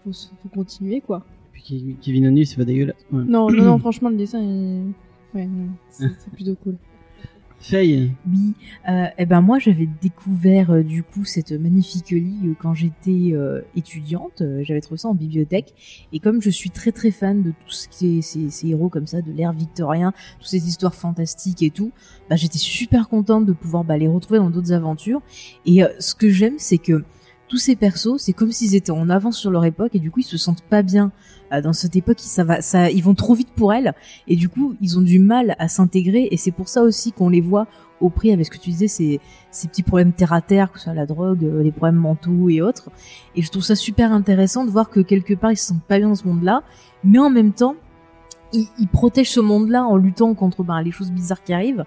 faut, 0.03 0.11
faut 0.11 0.49
continuer 0.53 1.01
quoi. 1.01 1.25
puis 1.51 1.63
Ke- 1.63 2.03
Kevin 2.03 2.27
O'Neill, 2.27 2.45
c'est 2.47 2.57
pas 2.57 2.65
dégueulasse. 2.65 2.95
Ouais. 3.11 3.23
Non, 3.27 3.49
non, 3.51 3.63
non, 3.63 3.77
franchement 3.79 4.09
le 4.09 4.17
dessin 4.17 4.41
est, 4.41 4.81
ouais, 5.37 5.47
c'est 5.89 6.31
plutôt 6.33 6.55
cool. 6.63 6.75
Faye. 7.59 8.11
Oui, 8.29 8.53
euh, 8.89 9.05
eh 9.17 9.25
ben 9.25 9.41
moi 9.41 9.57
j'avais 9.59 9.87
découvert 10.01 10.71
euh, 10.71 10.83
du 10.83 11.03
coup 11.03 11.25
cette 11.25 11.51
magnifique 11.51 12.11
ligue 12.11 12.53
quand 12.59 12.73
j'étais 12.73 13.31
euh, 13.33 13.61
étudiante. 13.75 14.41
Euh, 14.41 14.63
J'avais 14.63 14.81
trouvé 14.81 14.99
ça 14.99 15.07
en 15.07 15.15
bibliothèque 15.15 15.73
et 16.13 16.19
comme 16.19 16.41
je 16.41 16.49
suis 16.49 16.69
très 16.69 16.91
très 16.91 17.11
fan 17.11 17.41
de 17.41 17.51
tout 17.51 17.71
ce 17.71 17.87
qui 17.87 18.19
est 18.19 18.21
ces, 18.21 18.67
héros 18.67 18.89
comme 18.89 19.07
ça, 19.07 19.21
de 19.21 19.31
l'ère 19.31 19.53
victorien, 19.53 20.13
toutes 20.37 20.47
ces 20.47 20.67
histoires 20.67 20.93
fantastiques 20.93 21.63
et 21.63 21.71
tout, 21.71 21.91
bah 22.29 22.35
j'étais 22.35 22.59
super 22.59 23.09
contente 23.09 23.45
de 23.45 23.53
pouvoir 23.53 23.83
bah, 23.83 23.97
les 23.97 24.07
retrouver 24.07 24.39
dans 24.39 24.49
d'autres 24.49 24.73
aventures. 24.73 25.21
Et 25.65 25.83
euh, 25.83 25.87
ce 25.99 26.13
que 26.13 26.29
j'aime, 26.29 26.55
c'est 26.57 26.77
que 26.77 27.03
tous 27.47 27.57
ces 27.57 27.75
persos, 27.75 28.17
c'est 28.17 28.33
comme 28.33 28.51
s'ils 28.51 28.75
étaient 28.75 28.91
en 28.91 29.09
avance 29.09 29.37
sur 29.37 29.51
leur 29.51 29.65
époque 29.65 29.91
et 29.93 29.99
du 29.99 30.09
coup 30.09 30.21
ils 30.21 30.23
se 30.23 30.37
sentent 30.37 30.63
pas 30.63 30.81
bien 30.81 31.11
euh, 31.53 31.61
dans 31.61 31.73
cette 31.73 31.95
époque. 31.95 32.19
Ça 32.19 32.43
va, 32.43 32.61
ça, 32.61 32.89
ils 32.89 33.03
vont 33.03 33.13
trop 33.13 33.35
vite 33.35 33.49
pour 33.55 33.73
elles 33.73 33.93
et 34.27 34.35
du 34.35 34.49
coup 34.49 34.75
ils 34.81 34.97
ont 34.97 35.01
du 35.01 35.19
mal 35.19 35.55
à 35.59 35.67
s'intégrer 35.67 36.27
et 36.31 36.37
c'est 36.37 36.51
pour 36.51 36.69
ça 36.69 36.81
aussi 36.81 37.11
qu'on 37.11 37.29
les 37.29 37.41
voit 37.41 37.67
au 38.01 38.09
prix 38.09 38.31
avec 38.31 38.45
ce 38.45 38.51
que 38.51 38.57
tu 38.57 38.71
disais, 38.71 38.87
ces, 38.87 39.19
ces 39.51 39.67
petits 39.67 39.83
problèmes 39.83 40.11
terre 40.11 40.33
à 40.33 40.41
terre, 40.41 40.71
que 40.71 40.79
ce 40.79 40.85
soit 40.85 40.93
la 40.93 41.05
drogue, 41.05 41.45
euh, 41.45 41.63
les 41.63 41.71
problèmes 41.71 41.95
mentaux 41.95 42.49
et 42.49 42.61
autres. 42.61 42.89
Et 43.35 43.41
je 43.41 43.49
trouve 43.49 43.63
ça 43.63 43.75
super 43.75 44.11
intéressant 44.11 44.65
de 44.65 44.71
voir 44.71 44.89
que 44.89 44.99
quelque 44.99 45.33
part 45.33 45.51
ils 45.51 45.57
se 45.57 45.67
sentent 45.67 45.83
pas 45.83 45.99
bien 45.99 46.09
dans 46.09 46.15
ce 46.15 46.27
monde-là, 46.27 46.63
mais 47.03 47.19
en 47.19 47.29
même 47.29 47.53
temps 47.53 47.75
ils, 48.53 48.67
ils 48.79 48.87
protègent 48.87 49.31
ce 49.31 49.39
monde-là 49.39 49.85
en 49.85 49.97
luttant 49.97 50.33
contre 50.33 50.63
ben, 50.63 50.81
les 50.81 50.91
choses 50.91 51.11
bizarres 51.11 51.43
qui 51.43 51.53
arrivent. 51.53 51.85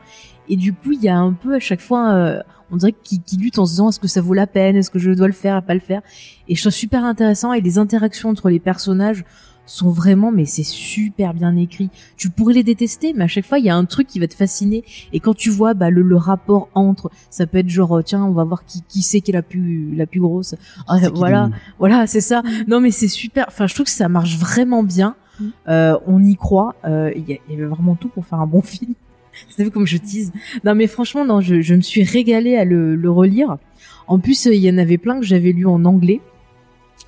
Et 0.49 0.57
du 0.57 0.73
coup 0.73 0.93
il 0.93 1.03
y 1.03 1.09
a 1.09 1.19
un 1.19 1.33
peu 1.33 1.55
à 1.55 1.61
chaque 1.61 1.81
fois 1.81 2.13
euh, 2.13 2.41
on 2.71 2.77
dirait 2.77 2.95
qu'ils 3.03 3.21
qu'ils 3.23 3.41
luttent 3.41 3.59
en 3.59 3.67
se 3.67 3.73
disant 3.73 3.89
est-ce 3.89 4.01
que 4.01 4.09
ça 4.09 4.21
vaut 4.21 4.35
la 4.35 4.47
peine, 4.47 4.77
est-ce 4.77 4.91
que 4.91 4.99
je 4.99 5.11
dois 5.11 5.27
le 5.27 5.33
faire, 5.33 5.63
pas 5.63 5.75
le 5.75 5.81
faire? 5.81 6.03
Et 6.49 6.55
je 6.55 6.61
trouve 6.61 6.73
super 6.73 7.05
intéressant 7.05 7.53
et 7.53 7.61
les 7.61 7.79
interactions 7.79 8.29
entre 8.29 8.51
les 8.51 8.61
personnages 8.61 9.25
sont 9.71 9.91
vraiment, 9.91 10.33
mais 10.33 10.47
c'est 10.47 10.65
super 10.65 11.35
bien 11.35 11.55
écrit. 11.57 11.91
Tu 12.17 12.31
pourrais 12.31 12.55
les 12.55 12.63
détester, 12.63 13.13
mais 13.15 13.25
à 13.25 13.29
chaque 13.29 13.45
fois 13.45 13.59
il 13.59 13.67
y 13.67 13.71
a 13.71 13.77
un 13.77 13.85
truc 13.85 14.07
qui 14.07 14.19
va 14.19 14.27
te 14.27 14.35
fasciner. 14.35 14.83
Et 15.13 15.21
quand 15.21 15.35
tu 15.35 15.51
vois 15.51 15.75
bah, 15.75 15.91
le, 15.91 16.03
le 16.03 16.17
rapport 16.17 16.69
entre, 16.75 17.11
ça 17.31 17.47
peut 17.47 17.59
être 17.59 17.69
genre 17.69 17.99
euh, 17.99 18.03
tiens 18.03 18.25
on 18.25 18.33
va 18.33 18.45
voir 18.45 18.65
qui 18.65 18.83
qui 18.89 19.03
c'est 19.03 19.21
qui 19.21 19.31
est 19.31 19.35
la 19.35 19.43
plus 19.43 19.95
la 19.95 20.07
plus 20.07 20.21
grosse. 20.21 20.55
Ah, 20.87 20.99
qui 20.99 21.07
voilà, 21.15 21.51
voilà 21.79 22.07
c'est 22.07 22.23
ça. 22.23 22.43
Non 22.67 22.81
mais 22.81 22.91
c'est 22.91 23.09
super. 23.09 23.45
Enfin 23.49 23.67
je 23.67 23.75
trouve 23.75 23.85
que 23.87 23.93
ça 23.93 24.09
marche 24.09 24.39
vraiment 24.39 24.83
bien. 24.83 25.17
Mm. 25.39 25.45
Euh, 25.69 25.99
on 26.07 26.25
y 26.25 26.35
croit. 26.37 26.75
Euh, 26.85 27.13
Il 27.15 27.29
y, 27.29 27.39
y 27.51 27.55
avait 27.55 27.65
vraiment 27.67 27.95
tout 27.95 28.09
pour 28.09 28.25
faire 28.27 28.41
un 28.41 28.47
bon 28.47 28.63
film. 28.75 28.95
Vous 29.59 29.65
vu 29.65 29.71
comme 29.71 29.87
je 29.87 29.97
tease. 29.97 30.33
Non 30.65 30.75
mais 30.75 30.87
franchement, 30.87 31.25
non, 31.25 31.41
je, 31.41 31.61
je 31.61 31.75
me 31.75 31.81
suis 31.81 32.03
régalée 32.03 32.57
à 32.57 32.65
le, 32.65 33.11
relire. 33.11 33.59
En 34.07 34.19
plus, 34.19 34.47
euh, 34.47 34.55
il 34.55 34.61
y 34.61 34.71
en 34.71 34.79
avait 34.79 34.99
plein 34.99 35.19
que 35.19 35.27
j'avais 35.27 35.53
lu 35.53 35.67
en 35.67 35.85
anglais. 35.85 36.21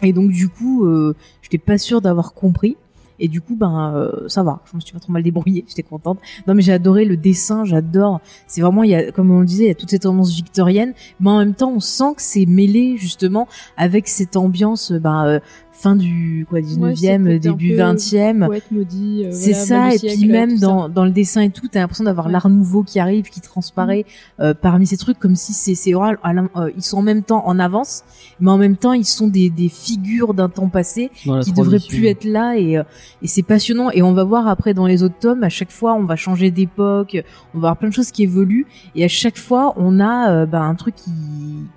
Et 0.03 0.13
donc 0.13 0.31
du 0.31 0.49
coup, 0.49 0.87
euh, 0.87 1.15
j'étais 1.43 1.59
pas 1.59 1.79
sûre 1.79 2.01
d'avoir 2.01 2.35
compris. 2.35 2.77
Et 3.21 3.29
du 3.29 3.41
coup, 3.41 3.55
ben 3.55 3.93
euh, 3.95 4.29
ça 4.29 4.43
va. 4.43 4.61
Je 4.71 4.77
me 4.77 4.81
suis 4.81 4.93
pas 4.93 4.99
trop 4.99 5.13
mal 5.13 5.23
débrouillée. 5.23 5.65
J'étais 5.69 5.83
contente. 5.83 6.19
Non 6.47 6.55
mais 6.55 6.63
j'ai 6.63 6.73
adoré 6.73 7.05
le 7.05 7.17
dessin. 7.17 7.65
J'adore. 7.65 8.21
C'est 8.47 8.63
vraiment, 8.63 8.83
il 8.83 8.91
y 8.91 8.95
a, 8.95 9.13
comme 9.13 9.31
on 9.31 9.41
le 9.41 9.47
disait, 9.47 9.65
il 9.65 9.69
y 9.69 9.73
a 9.73 9.75
toutes 9.75 9.91
ces 9.91 10.01
tendances 10.01 10.35
victoriennes. 10.35 10.95
Mais 11.21 11.31
en 11.31 11.39
même 11.39 11.55
temps, 11.55 11.71
on 11.71 11.81
sent 11.81 12.15
que 12.17 12.23
c'est 12.23 12.47
mêlé 12.47 12.97
justement 12.97 13.47
avec 13.77 14.09
cette 14.09 14.37
ambiance, 14.37 14.93
euh, 14.93 14.99
ben 14.99 15.41
fin 15.81 15.97
du 15.97 16.47
quoi 16.49 16.61
19e, 16.61 16.79
Ouais, 16.83 16.95
c'est 16.97 17.19
peut-être 17.19 17.47
un 17.47 17.51
début 17.53 17.71
peu 17.71 17.83
20e. 17.83 18.47
Poète 18.47 18.71
maudit. 18.71 19.23
euh, 19.25 19.31
C'est 19.33 19.53
voilà, 19.53 19.65
ça, 19.65 19.95
et 19.95 19.99
siècle, 19.99 20.17
puis 20.19 20.29
même 20.29 20.59
dans, 20.59 20.89
dans 20.89 21.05
le 21.05 21.11
dessin 21.11 21.41
et 21.43 21.51
tout, 21.51 21.69
t'as 21.69 21.81
l'impression 21.81 22.05
d'avoir 22.05 22.27
Ouais. 22.27 22.33
l'art 22.33 22.49
nouveau 22.49 22.83
qui 22.83 22.99
arrive, 23.01 23.29
qui 23.31 23.41
transparaît 23.41 24.05
euh, 24.41 24.55
parmi 24.55 24.87
ces 24.87 24.97
trucs, 24.97 25.19
comme 25.19 25.37
si 25.37 25.53
c'est 25.53 25.75
c'est 25.75 25.95
oral. 25.95 26.19
euh, 26.57 26.71
ils 26.77 26.83
sont 26.83 26.99
en 26.99 27.03
même 27.03 27.23
temps 27.23 27.47
en 27.47 27.59
avance, 27.59 28.03
mais 28.41 28.51
en 28.51 28.59
même 28.59 28.77
temps 28.77 28.93
ils 28.93 29.05
sont 29.07 29.29
des, 29.29 29.51
des 29.51 29.69
figures 29.69 30.35
d'un 30.35 30.49
temps 30.49 30.69
passé 30.69 31.11
qui 31.43 31.53
devraient 31.53 31.79
plus 31.89 32.07
être 32.07 32.25
là, 32.25 32.57
et, 32.57 32.77
euh, 32.79 32.83
et 33.23 33.27
c'est 33.27 33.43
passionnant. 33.43 33.91
Et 33.91 34.03
on 34.03 34.13
va 34.13 34.25
voir 34.25 34.47
après 34.49 34.75
dans 34.75 34.87
les 34.87 35.03
autres 35.03 35.19
tomes, 35.19 35.43
à 35.45 35.49
chaque 35.49 35.71
fois 35.71 35.95
on 35.95 36.05
va 36.05 36.17
changer 36.17 36.51
d'époque, 36.51 37.17
on 37.55 37.59
va 37.59 37.69
avoir 37.69 37.77
plein 37.77 37.89
de 37.89 37.95
choses 37.95 38.11
qui 38.11 38.23
évoluent, 38.23 38.67
et 38.95 39.05
à 39.05 39.09
chaque 39.09 39.39
fois 39.39 39.75
on 39.77 40.01
a 40.01 40.31
euh, 40.31 40.47
bah, 40.47 40.61
un 40.63 40.75
truc 40.75 40.95
qui, 40.97 41.11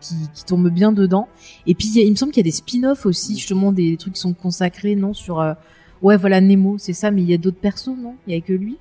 qui, 0.01 0.16
qui 0.34 0.43
tombe 0.45 0.70
bien 0.70 0.91
dedans. 0.91 1.28
Et 1.68 1.74
puis 1.76 1.88
il 1.88 1.97
y 1.97 1.99
a- 2.01 2.04
il 2.06 2.12
me 2.12 2.16
semble 2.16 2.32
qu'il 2.32 2.41
y 2.45 2.47
a 2.47 2.49
des 2.49 2.56
spin-offs 2.56 3.06
aussi, 3.06 3.38
justement 3.38 3.72
des 3.72 3.93
trucs 3.98 4.14
qui 4.14 4.20
sont 4.20 4.34
consacrés, 4.34 4.96
non, 4.96 5.14
sur 5.14 5.39
euh, 5.39 5.54
Ouais, 6.02 6.18
voilà, 6.18 6.41
Nemo, 6.41 6.78
c'est 6.78 6.94
ça, 6.94 7.12
mais 7.12 7.22
il 7.22 7.30
y 7.30 7.34
a 7.34 7.38
d'autres 7.38 7.60
persos, 7.60 7.96
non? 7.98 8.16
Il 8.28 8.32
y 8.32 8.34
avait 8.34 8.41
que 8.41 8.52
lui? 8.52 8.76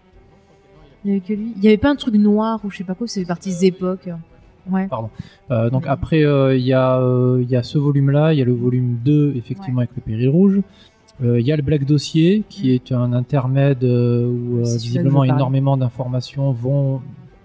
Il 1.05 1.09
y 1.09 1.13
avait 1.13 1.21
que 1.21 1.33
lui? 1.33 1.53
Il 1.57 1.63
y 1.63 1.69
avait 1.69 1.77
pas 1.77 1.91
un 1.91 1.97
truc 1.97 2.15
noir 2.15 2.61
ou 2.65 2.71
je 2.71 2.79
sais 2.79 2.85
pas 2.85 2.95
quoi, 2.95 3.07
c'est 3.07 3.25
parti 3.25 3.51
des 3.51 3.67
époques. 3.67 4.09
Ouais. 4.71 4.89
Euh, 5.51 5.71
donc 5.71 5.85
après, 5.87 6.25
euh, 6.25 6.57
il 6.57 6.65
y, 6.65 6.73
a, 6.73 6.99
euh, 6.99 7.41
il 7.43 7.51
y 7.51 7.57
a 7.57 7.63
ce 7.63 7.79
volume-là, 7.79 8.33
il 8.33 8.39
y 8.39 8.43
a 8.43 8.45
le 8.45 8.53
volume 8.53 8.99
2, 9.05 9.35
effectivement, 9.37 9.79
avec 9.79 9.91
le 9.95 10.03
péril 10.03 10.29
rouge. 10.29 10.61
Euh, 11.23 11.41
Il 11.41 11.47
y 11.47 11.53
a 11.53 11.57
le 11.57 11.63
Black 11.63 11.85
Dossier, 11.85 12.43
qui 12.49 12.73
est 12.73 12.91
un 12.91 13.13
intermède 13.13 13.85
euh, 13.85 14.27
où 14.27 14.59
euh, 14.59 14.63
visiblement 14.63 15.25
énormément 15.25 15.77
d'informations 15.77 16.51
vont 16.53 17.01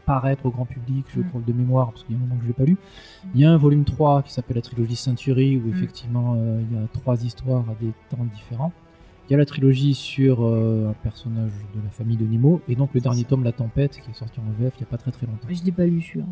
paraître 0.07 0.45
au 0.45 0.49
grand 0.49 0.65
public, 0.65 1.05
je 1.13 1.19
Mm. 1.19 1.25
crois 1.29 1.41
de 1.45 1.53
mémoire, 1.53 1.91
parce 1.91 2.03
qu'il 2.03 2.15
y 2.15 2.17
a 2.17 2.21
un 2.21 2.25
moment 2.25 2.37
que 2.37 2.43
je 2.43 2.47
l'ai 2.47 2.53
pas 2.53 2.63
lu. 2.63 2.77
Il 3.35 3.41
y 3.41 3.45
a 3.45 3.51
un 3.51 3.57
volume 3.57 3.83
3 3.83 4.23
qui 4.23 4.31
s'appelle 4.33 4.55
la 4.55 4.61
trilogie 4.63 4.95
Century, 4.95 5.57
où 5.57 5.67
Mm. 5.67 5.73
effectivement 5.75 6.33
euh, 6.37 6.61
il 6.67 6.75
y 6.75 6.79
a 6.79 6.87
trois 6.93 7.23
histoires 7.23 7.65
à 7.69 7.75
des 7.79 7.91
temps 8.09 8.25
différents. 8.33 8.71
Il 9.29 9.33
y 9.33 9.35
a 9.35 9.37
la 9.37 9.45
trilogie 9.45 9.93
sur 9.93 10.37
euh, 10.41 10.89
un 10.89 10.93
personnage 11.03 11.51
de 11.75 11.81
la 11.83 11.89
famille 11.89 12.15
de 12.15 12.23
Nemo, 12.25 12.61
et 12.69 12.75
donc 12.75 12.91
le 12.93 13.01
dernier 13.01 13.25
tome, 13.25 13.43
La 13.43 13.51
Tempête, 13.51 13.99
qui 14.01 14.09
est 14.09 14.13
sorti 14.13 14.39
en 14.39 14.43
VF 14.57 14.73
il 14.77 14.79
y 14.79 14.83
a 14.83 14.85
pas 14.87 14.97
très 14.97 15.11
très 15.11 15.25
longtemps. 15.27 15.47
Je 15.49 15.63
l'ai 15.65 15.73
pas 15.73 15.85
lu 15.85 15.99
celui-là. 16.01 16.25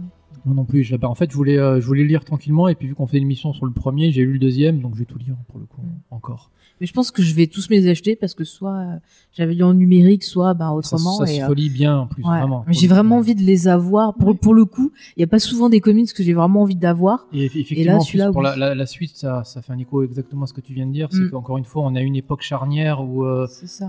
Moi 0.45 0.55
non 0.55 0.63
plus. 0.63 0.83
je- 0.83 0.95
bah, 0.95 1.09
en 1.09 1.15
fait, 1.15 1.29
je 1.29 1.35
voulais, 1.35 1.57
euh, 1.57 1.81
je 1.81 1.85
voulais 1.85 2.05
lire 2.05 2.23
tranquillement, 2.23 2.69
et 2.69 2.75
puis 2.75 2.87
vu 2.87 2.95
qu'on 2.95 3.05
fait 3.07 3.17
une 3.17 3.27
mission 3.27 3.51
sur 3.51 3.65
le 3.65 3.73
premier, 3.73 4.11
j'ai 4.11 4.23
lu 4.23 4.33
le 4.33 4.39
deuxième, 4.39 4.79
donc 4.79 4.93
je 4.93 4.99
vais 4.99 5.05
tout 5.05 5.17
lire 5.17 5.35
pour 5.49 5.59
le 5.59 5.65
coup 5.65 5.81
Mm. 5.81 6.15
encore. 6.15 6.51
Mais 6.81 6.87
je 6.87 6.93
pense 6.93 7.09
que 7.11 7.21
je 7.23 7.33
vais 7.35 7.47
tous 7.47 7.69
me 7.69 7.75
les 7.75 7.87
acheter 7.87 8.15
parce 8.15 8.33
que 8.33 8.43
soit 8.43 8.73
euh, 8.75 8.95
j'avais 9.33 9.61
en 9.63 9.73
numérique, 9.73 10.23
soit 10.23 10.53
bah, 10.53 10.71
autrement. 10.71 11.17
ça 11.17 11.23
et, 11.31 11.37
se 11.37 11.41
euh, 11.43 11.47
relie 11.47 11.69
bien 11.69 11.97
en 11.99 12.07
plus, 12.07 12.23
ouais. 12.23 12.29
vraiment. 12.39 12.63
Mais 12.67 12.73
j'ai 12.73 12.87
vraiment 12.87 13.17
envie 13.17 13.35
de 13.35 13.41
les 13.41 13.67
avoir. 13.67 14.13
Pour, 14.15 14.37
pour 14.37 14.53
le 14.53 14.65
coup, 14.65 14.91
il 15.15 15.21
y 15.21 15.23
a 15.23 15.27
pas 15.27 15.39
souvent 15.39 15.69
des 15.69 15.79
comics 15.79 16.11
que 16.13 16.23
j'ai 16.23 16.33
vraiment 16.33 16.61
envie 16.63 16.75
d'avoir. 16.75 17.27
Et 17.33 17.47
eff- 17.47 17.57
effectivement, 17.59 17.93
en 17.95 17.99
plus, 17.99 18.05
celui-là, 18.07 18.31
pour 18.31 18.37
oui. 18.41 18.43
la, 18.47 18.55
la- 18.57 18.75
la 18.75 18.85
suite, 18.85 19.15
ça, 19.15 19.43
ça 19.43 19.61
fait 19.61 19.71
un 19.73 19.77
écho 19.77 20.03
exactement 20.03 20.43
à 20.43 20.47
ce 20.47 20.53
que 20.53 20.61
tu 20.61 20.73
viens 20.73 20.85
de 20.87 20.91
dire. 20.91 21.07
C'est 21.11 21.19
Mm. 21.19 21.31
qu'encore 21.31 21.57
une 21.57 21.65
fois, 21.65 21.83
on 21.85 21.95
a 21.95 22.01
une 22.01 22.15
époque 22.15 22.41
charnière 22.41 23.01
où 23.03 23.23
euh, 23.25 23.47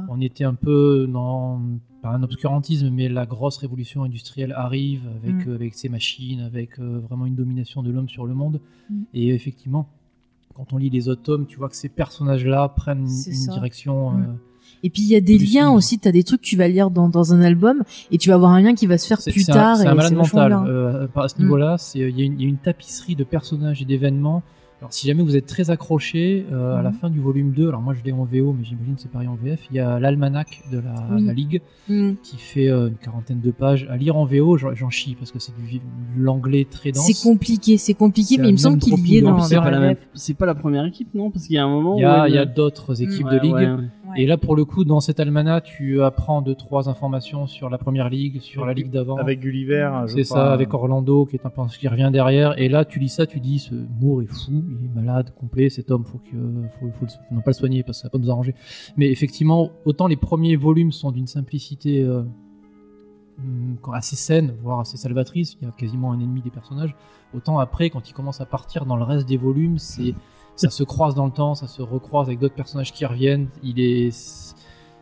on 0.09 0.21
était 0.21 0.45
un 0.45 0.55
peu 0.55 1.09
dans 1.13 1.61
pas 2.03 2.11
un 2.11 2.23
obscurantisme, 2.23 2.91
mais 2.91 3.09
la 3.09 3.27
grosse 3.27 3.57
révolution 3.57 4.05
industrielle 4.05 4.53
arrive 4.57 5.03
avec 5.23 5.47
Mm. 5.47 5.51
euh, 5.51 5.55
avec 5.57 5.75
ses 5.75 5.89
machines, 5.89 6.41
avec 6.41 6.79
euh, 6.79 7.01
vraiment 7.09 7.27
une 7.27 7.35
domination 7.35 7.83
de 7.83 7.91
l'homme 7.91 8.09
sur 8.09 8.27
le 8.27 8.35
monde. 8.35 8.61
Mm. 8.91 8.95
Et 9.15 9.29
effectivement, 9.35 9.89
quand 10.57 10.73
on 10.73 10.79
lit 10.79 10.91
les 10.91 11.09
autres 11.09 11.23
tomes, 11.23 11.47
tu 11.47 11.59
vois 11.59 11.69
que 11.69 11.77
ces 11.77 11.89
personnages-là 11.89 12.69
prennent 12.75 13.01
une, 13.03 13.09
ça. 13.09 13.53
direction. 13.53 14.11
Mm. 14.11 14.23
euh, 14.23 14.33
Et 14.83 14.91
puis 14.91 15.03
il 15.03 15.09
y 15.09 15.17
a 15.17 15.21
des 15.21 15.39
liens 15.39 15.71
aussi. 15.71 15.99
T'as 15.99 16.13
des 16.13 16.23
trucs 16.25 16.41
que 16.43 16.47
tu 16.47 16.57
vas 16.57 16.69
lire 16.69 16.91
dans, 16.91 17.09
dans 17.09 17.33
un 17.35 17.41
album 17.43 17.83
et 18.11 18.19
tu 18.19 18.29
vas 18.31 18.37
avoir 18.37 18.53
un 18.53 18.61
lien 18.61 18.75
qui 18.75 18.87
va 18.87 18.97
se 18.99 19.07
faire 19.07 19.19
plus 19.23 19.49
un- 19.51 19.53
tard. 19.53 19.77
C'est 19.77 19.85
et 19.85 19.89
un 19.89 19.95
malade 19.95 20.15
mental. 20.15 20.53
euh, 20.67 21.07
à 21.17 21.29
ce 21.29 21.37
Mm. 21.39 21.43
niveau-là, 21.43 21.77
il 21.95 22.01
y, 22.19 22.23
une- 22.25 22.35
il 22.35 22.43
y 22.43 22.47
a 22.47 22.49
une 22.49 22.57
tapisserie 22.59 23.17
de 23.17 23.25
personnages 23.25 23.83
et 23.83 23.85
d'événements. 23.85 24.43
Alors, 24.83 24.93
si 24.93 25.07
jamais 25.07 25.23
vous 25.23 25.37
êtes 25.37 25.47
très 25.47 25.71
accroché, 25.71 26.45
euh, 26.53 26.77
à 26.77 26.83
la 26.83 26.91
Mhm. 26.91 26.97
fin 26.97 27.09
du 27.09 27.19
volume 27.19 27.53
2, 27.53 27.69
alors 27.69 27.81
moi 27.81 27.95
je 27.95 28.03
l'ai 28.05 28.13
en 28.13 28.25
VO, 28.25 28.53
mais 28.53 28.63
j'imagine 28.63 28.95
que 28.97 29.01
c'est 29.01 29.11
pareil 29.11 29.27
en 29.27 29.35
VF, 29.35 29.61
il 29.71 29.77
y 29.77 29.81
a 29.81 29.99
l'almanach 29.99 30.63
de 30.71 30.79
la, 30.81 30.95
Oui. 31.13 31.25
la 31.25 31.33
Ligue 31.33 31.63
Mm. 31.89 32.13
qui 32.23 32.37
fait 32.37 32.69
euh, 32.69 32.89
une 32.89 32.97
quarantaine 32.97 33.41
de 33.41 33.51
pages. 33.53 33.87
À 33.91 33.97
lire 33.97 34.17
en 34.19 34.27
VO, 34.27 34.59
j'en 34.59 34.91
chie 34.91 35.15
parce 35.19 35.31
que 35.33 35.39
c'est 35.39 35.53
du 35.57 35.79
de 35.79 35.81
l'anglais 36.19 36.67
très 36.71 36.93
dense. 36.93 37.07
C'est 37.11 37.27
compliqué, 37.27 37.79
c'est 37.79 37.95
compliqué, 37.95 38.37
mais 38.37 38.49
il 38.51 38.53
me 38.53 38.57
semble 38.59 38.79
qu'il 38.79 38.93
y 39.09 39.17
est 39.17 39.23
dans, 39.23 39.41
C'est 39.41 39.55
pas, 39.57 39.71
la 39.71 39.95
pas 40.39 40.47
la 40.47 40.55
première 40.55 40.85
équipe, 40.85 41.09
non? 41.15 41.31
Parce 41.31 41.47
qu'il 41.47 41.55
y 41.55 41.59
a 41.59 41.65
un 41.65 41.71
moment 41.71 41.97
Il 41.97 42.03
y 42.03 42.05
a, 42.05 42.25
où 42.25 42.27
il 42.27 42.35
y 42.35 42.39
a 42.39 42.45
d'autres 42.45 43.01
équipes 43.03 43.25
Ouais, 43.27 43.33
de 43.35 43.41
ligue. 43.41 43.55
ouais, 43.55 43.67
ouais. 43.67 43.85
Ouais. 44.17 44.23
Et 44.23 44.27
là, 44.27 44.37
pour 44.37 44.57
le 44.57 44.65
coup, 44.65 44.85
dans 44.85 45.01
cet 45.01 45.21
almanach, 45.21 45.63
tu 45.65 46.03
apprends 46.03 46.43
deux, 46.43 46.55
trois 46.55 46.89
informations 46.89 47.47
sur 47.47 47.69
la 47.71 47.79
première 47.79 48.09
ligue, 48.09 48.41
sur 48.41 48.65
la 48.67 48.73
ligue 48.75 48.91
d'avant. 48.91 49.17
Avec 49.17 49.41
Gulliver, 49.41 49.91
C'est 50.09 50.25
ça, 50.25 50.53
avec 50.53 50.73
Orlando 50.75 51.27
qui 51.27 51.37
est 51.37 51.45
un 51.47 51.51
personnage 51.51 51.79
qui 51.79 51.89
revient 51.89 52.11
derrière. 52.13 52.59
Et 52.59 52.69
là, 52.69 52.85
tu 52.85 52.99
lis 52.99 53.09
ça, 53.09 53.27
tu 53.27 53.41
dis 53.41 53.59
ce 53.59 53.75
Moore 54.01 54.23
est 54.23 54.27
fou, 54.27 54.65
il 54.69 54.87
est 54.87 54.95
malade, 54.95 55.33
complet. 55.39 55.69
Cet 55.71 55.91
homme, 55.91 56.05
faut 56.05 56.19
que, 56.19 56.37
faut, 56.81 56.87
faut 56.99 57.05
le- 57.07 57.35
non 57.37 57.41
pas 57.43 57.51
le 57.51 57.55
soigner 57.55 57.83
parce 57.83 57.99
que 57.99 58.03
ça 58.03 58.09
va 58.09 58.11
pas 58.13 58.19
nous 58.19 58.31
arranger. 58.31 58.55
Mais 58.97 59.11
effectivement, 59.11 59.71
autant 59.85 60.07
les 60.07 60.17
premiers 60.17 60.57
volumes 60.57 60.93
sont 60.93 61.13
d'une 61.13 61.27
simplicité 61.27 62.03
euh, 62.03 62.23
hum, 63.39 63.77
assez 63.93 64.17
saine, 64.17 64.55
voire 64.63 64.81
assez 64.81 64.97
salvatrice. 64.97 65.57
Il 65.61 65.67
y 65.67 65.69
a 65.69 65.73
quasiment 65.73 66.13
un 66.13 66.21
ennemi 66.21 66.41
des 66.43 66.51
personnages. 66.51 66.95
Autant 67.35 67.59
après, 67.59 67.91
quand 67.91 68.09
il 68.09 68.13
commence 68.13 68.41
à 68.41 68.47
partir 68.47 68.87
dans 68.87 68.97
le 68.97 69.03
reste 69.03 69.29
des 69.29 69.37
volumes, 69.37 69.79
c'est 69.79 70.15
ça 70.57 70.71
se 70.71 70.83
croise 70.83 71.15
dans 71.15 71.27
le 71.27 71.33
temps, 71.33 71.55
ça 71.55 71.69
se 71.69 71.83
recroise 71.83 72.27
avec 72.29 72.39
d'autres 72.39 72.55
personnages 72.55 72.93
qui 72.93 73.05
reviennent. 73.07 73.49
Il 73.63 73.79
est 73.81 74.11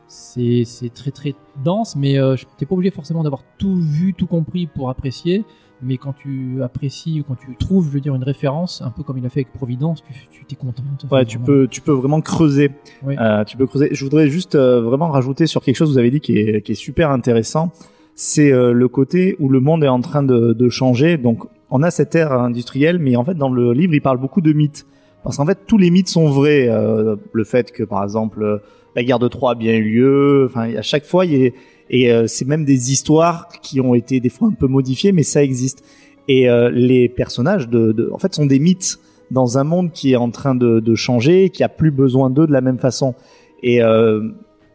c'est 0.07 0.63
c'est 0.65 0.93
très 0.93 1.11
très 1.11 1.35
dense, 1.65 1.97
mais 1.97 2.19
euh, 2.19 2.37
t'es 2.59 2.67
pas 2.67 2.75
obligé 2.75 2.91
forcément 2.91 3.23
d'avoir 3.23 3.43
tout 3.59 3.75
vu, 3.77 4.15
tout 4.15 4.27
compris 4.27 4.67
pour 4.67 4.91
apprécier. 4.91 5.45
Mais 5.83 5.99
quand 5.99 6.13
tu 6.15 6.63
apprécies, 6.63 7.25
quand 7.27 7.35
tu 7.35 7.55
trouves, 7.57 7.85
je 7.87 7.91
veux 7.91 8.01
dire, 8.01 8.15
une 8.15 8.23
référence, 8.23 8.81
un 8.81 8.91
peu 8.91 9.03
comme 9.03 9.19
il 9.19 9.27
a 9.27 9.29
fait 9.29 9.41
avec 9.41 9.53
Providence, 9.53 10.03
tu 10.03 10.13
tu 10.31 10.45
t'es 10.47 10.57
content. 10.57 10.83
Ouais, 11.11 11.25
tu 11.27 11.37
vraiment- 11.37 11.47
peux, 11.47 11.69
tu 11.69 11.81
peux 11.81 11.93
vraiment 11.93 12.21
creuser. 12.21 12.71
Oui. 13.03 13.17
Euh, 13.19 13.45
tu 13.45 13.57
peux 13.57 13.67
creuser. 13.67 13.89
Je 13.93 14.05
voudrais 14.05 14.29
juste 14.29 14.55
euh, 14.55 14.81
vraiment 14.81 15.09
rajouter 15.11 15.47
sur 15.47 15.63
quelque 15.63 15.77
chose 15.77 15.89
que 15.89 15.93
vous 15.93 15.99
avez 15.99 16.11
dit 16.11 16.21
qui 16.21 16.39
est, 16.39 16.63
qui 16.63 16.73
est 16.73 16.77
super 16.77 17.11
intéressant. 17.11 17.71
C'est 18.15 18.53
euh, 18.53 18.73
le 18.73 18.89
côté 18.89 19.37
où 19.41 19.49
le 19.49 19.61
monde 19.61 19.83
est 19.85 19.89
en 19.89 20.01
train 20.01 20.23
de, 20.23 20.53
de 20.53 20.69
changer. 20.69 21.19
Donc, 21.19 21.45
on 21.71 21.83
a 21.83 21.91
cette 21.91 22.15
ère 22.15 22.33
industrielle, 22.33 22.99
mais 22.99 23.17
en 23.17 23.25
fait, 23.25 23.35
dans 23.35 23.51
le 23.51 23.73
livre, 23.73 23.93
il 23.95 24.01
parle 24.01 24.19
beaucoup 24.19 24.41
de 24.41 24.53
mythes. 24.53 24.87
Parce 25.25 25.39
qu'en 25.39 25.47
fait, 25.47 25.61
tous 25.67 25.79
les 25.79 25.91
mythes 25.91 26.09
sont 26.09 26.29
vrais. 26.29 26.69
Euh, 26.69 27.17
le 27.33 27.45
fait 27.45 27.73
que, 27.73 27.83
par 27.83 28.05
exemple, 28.05 28.61
la 28.95 29.03
guerre 29.03 29.19
de 29.19 29.29
Troie 29.29 29.53
a 29.53 29.55
bien 29.55 29.73
eu 29.73 29.83
lieu. 29.83 30.47
Enfin, 30.49 30.73
à 30.77 30.83
chaque 30.83 31.05
fois, 31.05 31.27
il 31.27 31.33
y 31.33 31.47
a, 31.47 31.51
et 31.91 32.11
euh, 32.11 32.27
c'est 32.27 32.47
même 32.47 32.65
des 32.65 32.93
histoires 32.93 33.49
qui 33.63 33.81
ont 33.81 33.95
été 33.95 34.21
des 34.21 34.29
fois 34.29 34.49
un 34.49 34.53
peu 34.53 34.67
modifiées, 34.67 35.13
mais 35.13 35.23
ça 35.23 35.43
existe. 35.43 35.85
Et 36.29 36.49
euh, 36.49 36.71
les 36.71 37.09
personnages, 37.09 37.69
de, 37.69 37.93
de, 37.93 38.11
en 38.13 38.19
fait, 38.19 38.35
sont 38.35 38.47
des 38.47 38.59
mythes 38.59 38.99
dans 39.31 39.59
un 39.59 39.65
monde 39.65 39.93
qui 39.93 40.13
est 40.13 40.17
en 40.17 40.31
train 40.31 40.55
de, 40.55 40.81
de 40.81 40.95
changer, 40.95 41.51
qui 41.51 41.63
a 41.63 41.69
plus 41.69 41.91
besoin 41.91 42.31
d'eux 42.31 42.47
de 42.47 42.53
la 42.53 42.61
même 42.61 42.79
façon. 42.79 43.15
Et 43.63 43.83
euh, 43.83 44.31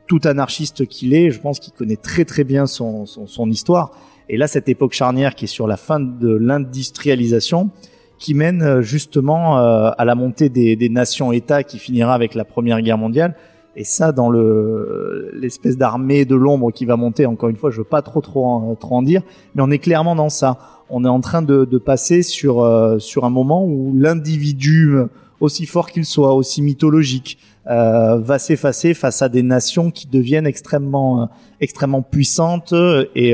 tout 0.07 0.21
anarchiste 0.23 0.87
qu'il 0.87 1.13
est, 1.13 1.31
je 1.31 1.39
pense 1.39 1.59
qu'il 1.59 1.73
connaît 1.73 1.95
très 1.95 2.25
très 2.25 2.43
bien 2.43 2.67
son, 2.67 3.05
son, 3.05 3.27
son 3.27 3.49
histoire. 3.49 3.91
Et 4.27 4.37
là, 4.37 4.47
cette 4.47 4.69
époque 4.69 4.93
charnière 4.93 5.33
qui 5.33 5.45
est 5.45 5.49
sur 5.49 5.67
la 5.67 5.77
fin 5.77 5.99
de 5.99 6.29
l'industrialisation, 6.35 7.71
qui 8.19 8.33
mène 8.33 8.61
euh, 8.61 8.81
justement 8.81 9.57
euh, 9.57 9.89
à 9.97 10.05
la 10.05 10.13
montée 10.13 10.49
des, 10.49 10.75
des 10.75 10.89
nations-États 10.89 11.63
qui 11.63 11.79
finira 11.79 12.13
avec 12.13 12.35
la 12.35 12.45
Première 12.45 12.81
Guerre 12.81 12.97
mondiale. 12.97 13.35
Et 13.75 13.85
ça, 13.85 14.11
dans 14.11 14.29
le 14.29 15.31
l'espèce 15.33 15.77
d'armée 15.77 16.25
de 16.25 16.35
l'ombre 16.35 16.71
qui 16.71 16.85
va 16.85 16.97
monter, 16.97 17.25
encore 17.25 17.49
une 17.49 17.55
fois, 17.55 17.71
je 17.71 17.77
veux 17.77 17.85
pas 17.85 18.01
trop 18.01 18.19
trop 18.19 18.45
en, 18.45 18.75
trop 18.75 18.95
en 18.95 19.01
dire, 19.01 19.21
mais 19.55 19.63
on 19.63 19.71
est 19.71 19.79
clairement 19.79 20.15
dans 20.15 20.29
ça. 20.29 20.57
On 20.89 21.05
est 21.05 21.09
en 21.09 21.21
train 21.21 21.41
de, 21.41 21.65
de 21.65 21.77
passer 21.77 22.21
sur 22.21 22.61
euh, 22.61 22.99
sur 22.99 23.23
un 23.23 23.29
moment 23.29 23.63
où 23.63 23.93
l'individu, 23.95 24.97
aussi 25.39 25.65
fort 25.65 25.91
qu'il 25.91 26.03
soit, 26.03 26.33
aussi 26.33 26.61
mythologique, 26.61 27.37
euh, 27.67 28.17
va 28.17 28.37
s'effacer 28.39 28.93
face 28.93 29.21
à 29.21 29.29
des 29.29 29.43
nations 29.43 29.91
qui 29.91 30.07
deviennent 30.07 30.47
extrêmement 30.47 31.21
euh, 31.21 31.25
extrêmement 31.61 32.01
puissantes 32.01 32.73
et 33.15 33.33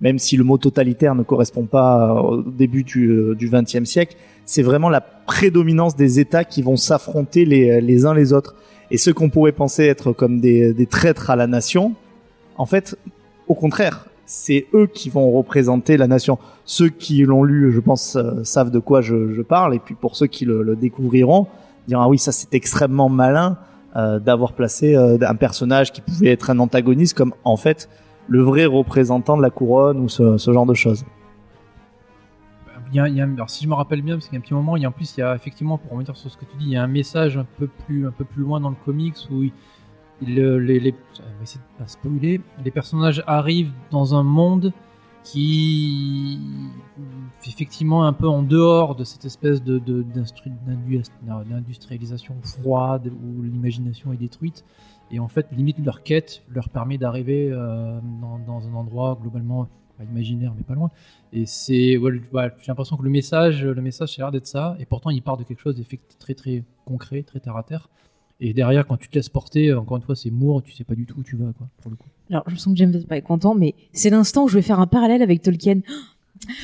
même 0.00 0.18
si 0.18 0.36
le 0.36 0.44
mot 0.44 0.58
totalitaire 0.58 1.14
ne 1.14 1.22
correspond 1.22 1.64
pas 1.64 2.14
au 2.14 2.42
début 2.42 2.84
du 2.84 3.34
du 3.38 3.48
XXe 3.50 3.84
siècle, 3.84 4.16
c'est 4.44 4.62
vraiment 4.62 4.88
la 4.88 5.00
prédominance 5.00 5.96
des 5.96 6.20
États 6.20 6.44
qui 6.44 6.62
vont 6.62 6.76
s'affronter 6.76 7.44
les 7.44 7.80
les 7.80 8.06
uns 8.06 8.14
les 8.14 8.32
autres. 8.32 8.54
Et 8.90 8.98
ceux 8.98 9.12
qu'on 9.12 9.30
pourrait 9.30 9.52
penser 9.52 9.84
être 9.84 10.12
comme 10.12 10.40
des, 10.40 10.72
des 10.72 10.86
traîtres 10.86 11.30
à 11.30 11.36
la 11.36 11.46
nation, 11.46 11.94
en 12.56 12.66
fait, 12.66 12.96
au 13.48 13.54
contraire, 13.54 14.06
c'est 14.26 14.66
eux 14.74 14.86
qui 14.86 15.10
vont 15.10 15.30
représenter 15.32 15.96
la 15.96 16.06
nation. 16.06 16.38
Ceux 16.64 16.88
qui 16.88 17.22
l'ont 17.22 17.44
lu, 17.44 17.72
je 17.72 17.80
pense, 17.80 18.16
euh, 18.16 18.42
savent 18.44 18.70
de 18.70 18.78
quoi 18.78 19.00
je, 19.00 19.32
je, 19.32 19.42
parle. 19.42 19.74
Et 19.74 19.78
puis 19.78 19.94
pour 19.94 20.16
ceux 20.16 20.26
qui 20.26 20.44
le, 20.44 20.62
le 20.62 20.76
découvriront, 20.76 21.46
diront 21.86 22.02
ah 22.02 22.08
oui, 22.08 22.18
ça 22.18 22.32
c'est 22.32 22.52
extrêmement 22.54 23.08
malin 23.08 23.56
euh, 23.94 24.18
d'avoir 24.18 24.52
placé 24.52 24.94
euh, 24.94 25.16
un 25.20 25.34
personnage 25.36 25.92
qui 25.92 26.00
pouvait 26.00 26.30
être 26.30 26.50
un 26.50 26.58
antagoniste 26.58 27.16
comme 27.16 27.34
en 27.44 27.56
fait 27.56 27.88
le 28.28 28.42
vrai 28.42 28.66
représentant 28.66 29.36
de 29.36 29.42
la 29.42 29.50
couronne 29.50 30.00
ou 30.00 30.08
ce, 30.08 30.36
genre 30.38 30.66
de 30.66 30.74
choses. 30.74 31.04
Il 32.92 33.02
il 33.08 33.16
y 33.16 33.20
a, 33.20 33.24
alors 33.24 33.50
si 33.50 33.64
je 33.64 33.68
me 33.68 33.74
rappelle 33.74 34.02
bien, 34.02 34.14
parce 34.14 34.26
qu'il 34.26 34.34
y 34.34 34.36
a 34.36 34.40
un 34.40 34.42
petit 34.42 34.54
moment, 34.54 34.76
il 34.76 34.82
y 34.82 34.86
a 34.86 34.88
en 34.88 34.92
plus, 34.92 35.16
il 35.16 35.20
y 35.20 35.22
a 35.22 35.34
effectivement, 35.34 35.76
pour 35.76 35.92
revenir 35.92 36.16
sur 36.16 36.30
ce 36.30 36.36
que 36.36 36.44
tu 36.44 36.56
dis, 36.56 36.66
il 36.66 36.72
y 36.72 36.76
a 36.76 36.82
un 36.82 36.88
message 36.88 37.36
un 37.36 37.46
peu 37.58 37.66
plus, 37.66 38.06
un 38.06 38.12
peu 38.12 38.24
plus 38.24 38.42
loin 38.42 38.60
dans 38.60 38.70
le 38.70 38.76
comics 38.84 39.16
où 39.30 39.42
il, 39.42 39.52
il, 40.22 40.34
les, 40.34 40.92
de 40.92 40.96
pas 41.78 41.86
spoiler, 41.86 42.40
les 42.64 42.70
personnages 42.70 43.22
arrivent 43.26 43.72
dans 43.90 44.14
un 44.14 44.22
monde 44.22 44.72
qui 45.24 46.38
effectivement 47.46 48.06
un 48.06 48.12
peu 48.12 48.28
en 48.28 48.42
dehors 48.42 48.94
de 48.94 49.04
cette 49.04 49.24
espèce 49.24 49.62
d'industrialisation 49.62 52.36
froide 52.42 53.08
où 53.08 53.42
l'imagination 53.42 54.12
est 54.12 54.16
détruite 54.16 54.64
et 55.10 55.18
en 55.18 55.28
fait 55.28 55.46
limite 55.52 55.78
leur 55.84 56.02
quête 56.02 56.42
leur 56.48 56.68
permet 56.68 56.98
d'arriver 56.98 57.50
euh, 57.50 57.98
dans, 58.20 58.38
dans, 58.38 58.66
un 58.66 58.74
endroit 58.74 59.18
globalement 59.20 59.68
pas 59.98 60.04
imaginaire 60.04 60.52
mais 60.56 60.62
pas 60.62 60.74
loin 60.74 60.90
et 61.32 61.46
c'est 61.46 61.96
ouais, 61.96 62.20
ouais, 62.32 62.50
j'ai 62.60 62.68
l'impression 62.68 62.96
que 62.96 63.02
le 63.02 63.10
message 63.10 63.64
le 63.64 63.82
message 63.82 64.14
c'est 64.14 64.22
l'air 64.22 64.32
d'être 64.32 64.46
ça 64.46 64.76
et 64.78 64.84
pourtant 64.84 65.10
il 65.10 65.22
part 65.22 65.36
de 65.36 65.44
quelque 65.44 65.60
chose 65.60 65.76
de 65.76 65.84
très 66.18 66.34
très 66.34 66.64
concret 66.84 67.22
très 67.22 67.40
terre 67.40 67.56
à 67.56 67.62
terre 67.62 67.88
et 68.40 68.52
derrière, 68.52 68.86
quand 68.86 68.96
tu 68.96 69.08
te 69.08 69.14
laisses 69.14 69.28
porter, 69.28 69.72
encore 69.72 69.96
une 69.96 70.02
fois, 70.02 70.14
c'est 70.14 70.30
mour, 70.30 70.62
tu 70.62 70.72
sais 70.72 70.84
pas 70.84 70.94
du 70.94 71.06
tout 71.06 71.18
où 71.18 71.22
tu 71.22 71.36
vas, 71.36 71.52
quoi, 71.56 71.68
pour 71.80 71.90
le 71.90 71.96
coup. 71.96 72.08
Alors, 72.30 72.44
je 72.48 72.56
sens 72.56 72.74
que 72.74 72.78
James 72.78 72.92
pas 73.08 73.16
être 73.16 73.24
content, 73.24 73.54
mais 73.54 73.74
c'est 73.92 74.10
l'instant 74.10 74.44
où 74.44 74.48
je 74.48 74.56
vais 74.56 74.62
faire 74.62 74.78
un 74.78 74.86
parallèle 74.86 75.22
avec 75.22 75.40
Tolkien. 75.40 75.80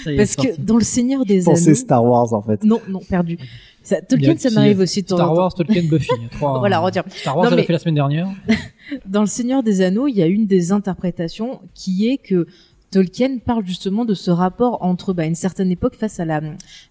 Ça 0.04 0.10
y 0.10 0.14
est, 0.14 0.16
Parce 0.18 0.32
sorti. 0.32 0.50
que 0.50 0.60
dans 0.60 0.76
Le 0.76 0.84
Seigneur 0.84 1.24
des 1.24 1.42
Pensez 1.42 1.68
Anneaux. 1.68 1.74
Star 1.74 2.04
Wars 2.04 2.32
en 2.34 2.42
fait. 2.42 2.62
Non, 2.62 2.78
non, 2.88 3.00
perdu. 3.00 3.38
Ça, 3.82 4.00
Tolkien, 4.00 4.36
ça 4.36 4.50
m'arrive 4.50 4.78
aussi 4.80 5.02
de 5.02 5.08
temps 5.08 5.16
Star. 5.16 5.34
Wars, 5.34 5.54
Tolkien, 5.54 5.82
Buffy. 5.88 6.08
trois- 6.30 6.58
Voilà, 6.60 6.78
retire. 6.80 7.04
Star 7.08 7.36
Wars, 7.36 7.50
Non, 7.50 7.56
mais- 7.56 7.62
fait 7.64 7.72
la 7.72 7.78
semaine 7.78 7.94
dernière. 7.96 8.28
Dans 9.06 9.20
Le 9.22 9.26
Seigneur 9.26 9.62
des 9.62 9.80
Anneaux, 9.82 10.06
il 10.08 10.14
y 10.16 10.22
a 10.22 10.26
une 10.26 10.46
des 10.46 10.72
interprétations 10.72 11.60
qui 11.74 12.08
est 12.08 12.18
que 12.18 12.46
Tolkien 12.90 13.38
parle 13.38 13.64
justement 13.66 14.04
de 14.04 14.12
ce 14.12 14.30
rapport 14.30 14.82
entre 14.82 15.14
bah, 15.14 15.24
une 15.24 15.34
certaine 15.34 15.70
époque 15.70 15.94
face 15.94 16.20
à 16.20 16.26
la 16.26 16.42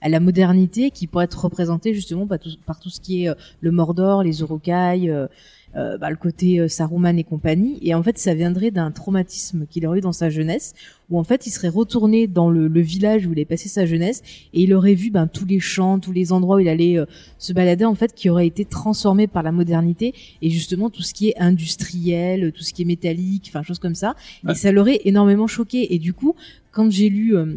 à 0.01 0.09
la 0.09 0.19
modernité 0.19 0.89
qui 0.89 1.05
pourrait 1.05 1.25
être 1.25 1.43
représentée 1.45 1.93
justement 1.93 2.25
par 2.25 2.39
tout, 2.39 2.49
par 2.65 2.79
tout 2.79 2.89
ce 2.89 2.99
qui 2.99 3.23
est 3.25 3.29
euh, 3.29 3.35
le 3.61 3.69
Mordor, 3.71 4.23
les 4.23 4.41
Uruk-hai, 4.41 5.09
euh, 5.11 5.27
euh, 5.75 5.97
bah, 5.97 6.09
le 6.09 6.15
côté 6.15 6.59
euh, 6.59 6.67
Saruman 6.67 7.17
et 7.17 7.23
compagnie. 7.23 7.79
Et 7.81 7.93
en 7.95 8.03
fait, 8.03 8.17
ça 8.17 8.33
viendrait 8.33 8.71
d'un 8.71 8.91
traumatisme 8.91 9.65
qu'il 9.69 9.85
aurait 9.87 9.99
eu 9.99 10.01
dans 10.01 10.11
sa 10.11 10.29
jeunesse, 10.29 10.73
où 11.09 11.17
en 11.17 11.23
fait, 11.23 11.47
il 11.47 11.51
serait 11.51 11.69
retourné 11.69 12.27
dans 12.27 12.49
le, 12.49 12.67
le 12.67 12.81
village 12.81 13.25
où 13.25 13.33
il 13.33 13.39
a 13.39 13.45
passé 13.45 13.69
sa 13.69 13.85
jeunesse 13.85 14.21
et 14.53 14.63
il 14.63 14.73
aurait 14.73 14.93
vu 14.93 15.11
ben, 15.11 15.27
tous 15.27 15.45
les 15.45 15.59
champs, 15.59 15.99
tous 15.99 16.11
les 16.11 16.31
endroits 16.31 16.57
où 16.57 16.59
il 16.59 16.69
allait 16.69 16.97
euh, 16.97 17.05
se 17.37 17.53
balader, 17.53 17.85
en 17.85 17.95
fait, 17.95 18.13
qui 18.13 18.29
auraient 18.29 18.47
été 18.47 18.65
transformés 18.65 19.27
par 19.27 19.43
la 19.43 19.51
modernité 19.51 20.13
et 20.41 20.49
justement 20.49 20.89
tout 20.89 21.03
ce 21.03 21.13
qui 21.13 21.29
est 21.29 21.37
industriel, 21.37 22.51
tout 22.51 22.63
ce 22.63 22.73
qui 22.73 22.81
est 22.81 22.85
métallique, 22.85 23.45
enfin 23.49 23.63
choses 23.63 23.79
comme 23.79 23.95
ça. 23.95 24.15
Ouais. 24.43 24.51
Et 24.51 24.55
ça 24.55 24.71
l'aurait 24.71 25.01
énormément 25.05 25.47
choqué. 25.47 25.93
Et 25.93 25.99
du 25.99 26.13
coup, 26.13 26.35
quand 26.71 26.89
j'ai 26.89 27.09
lu 27.09 27.35
euh, 27.35 27.55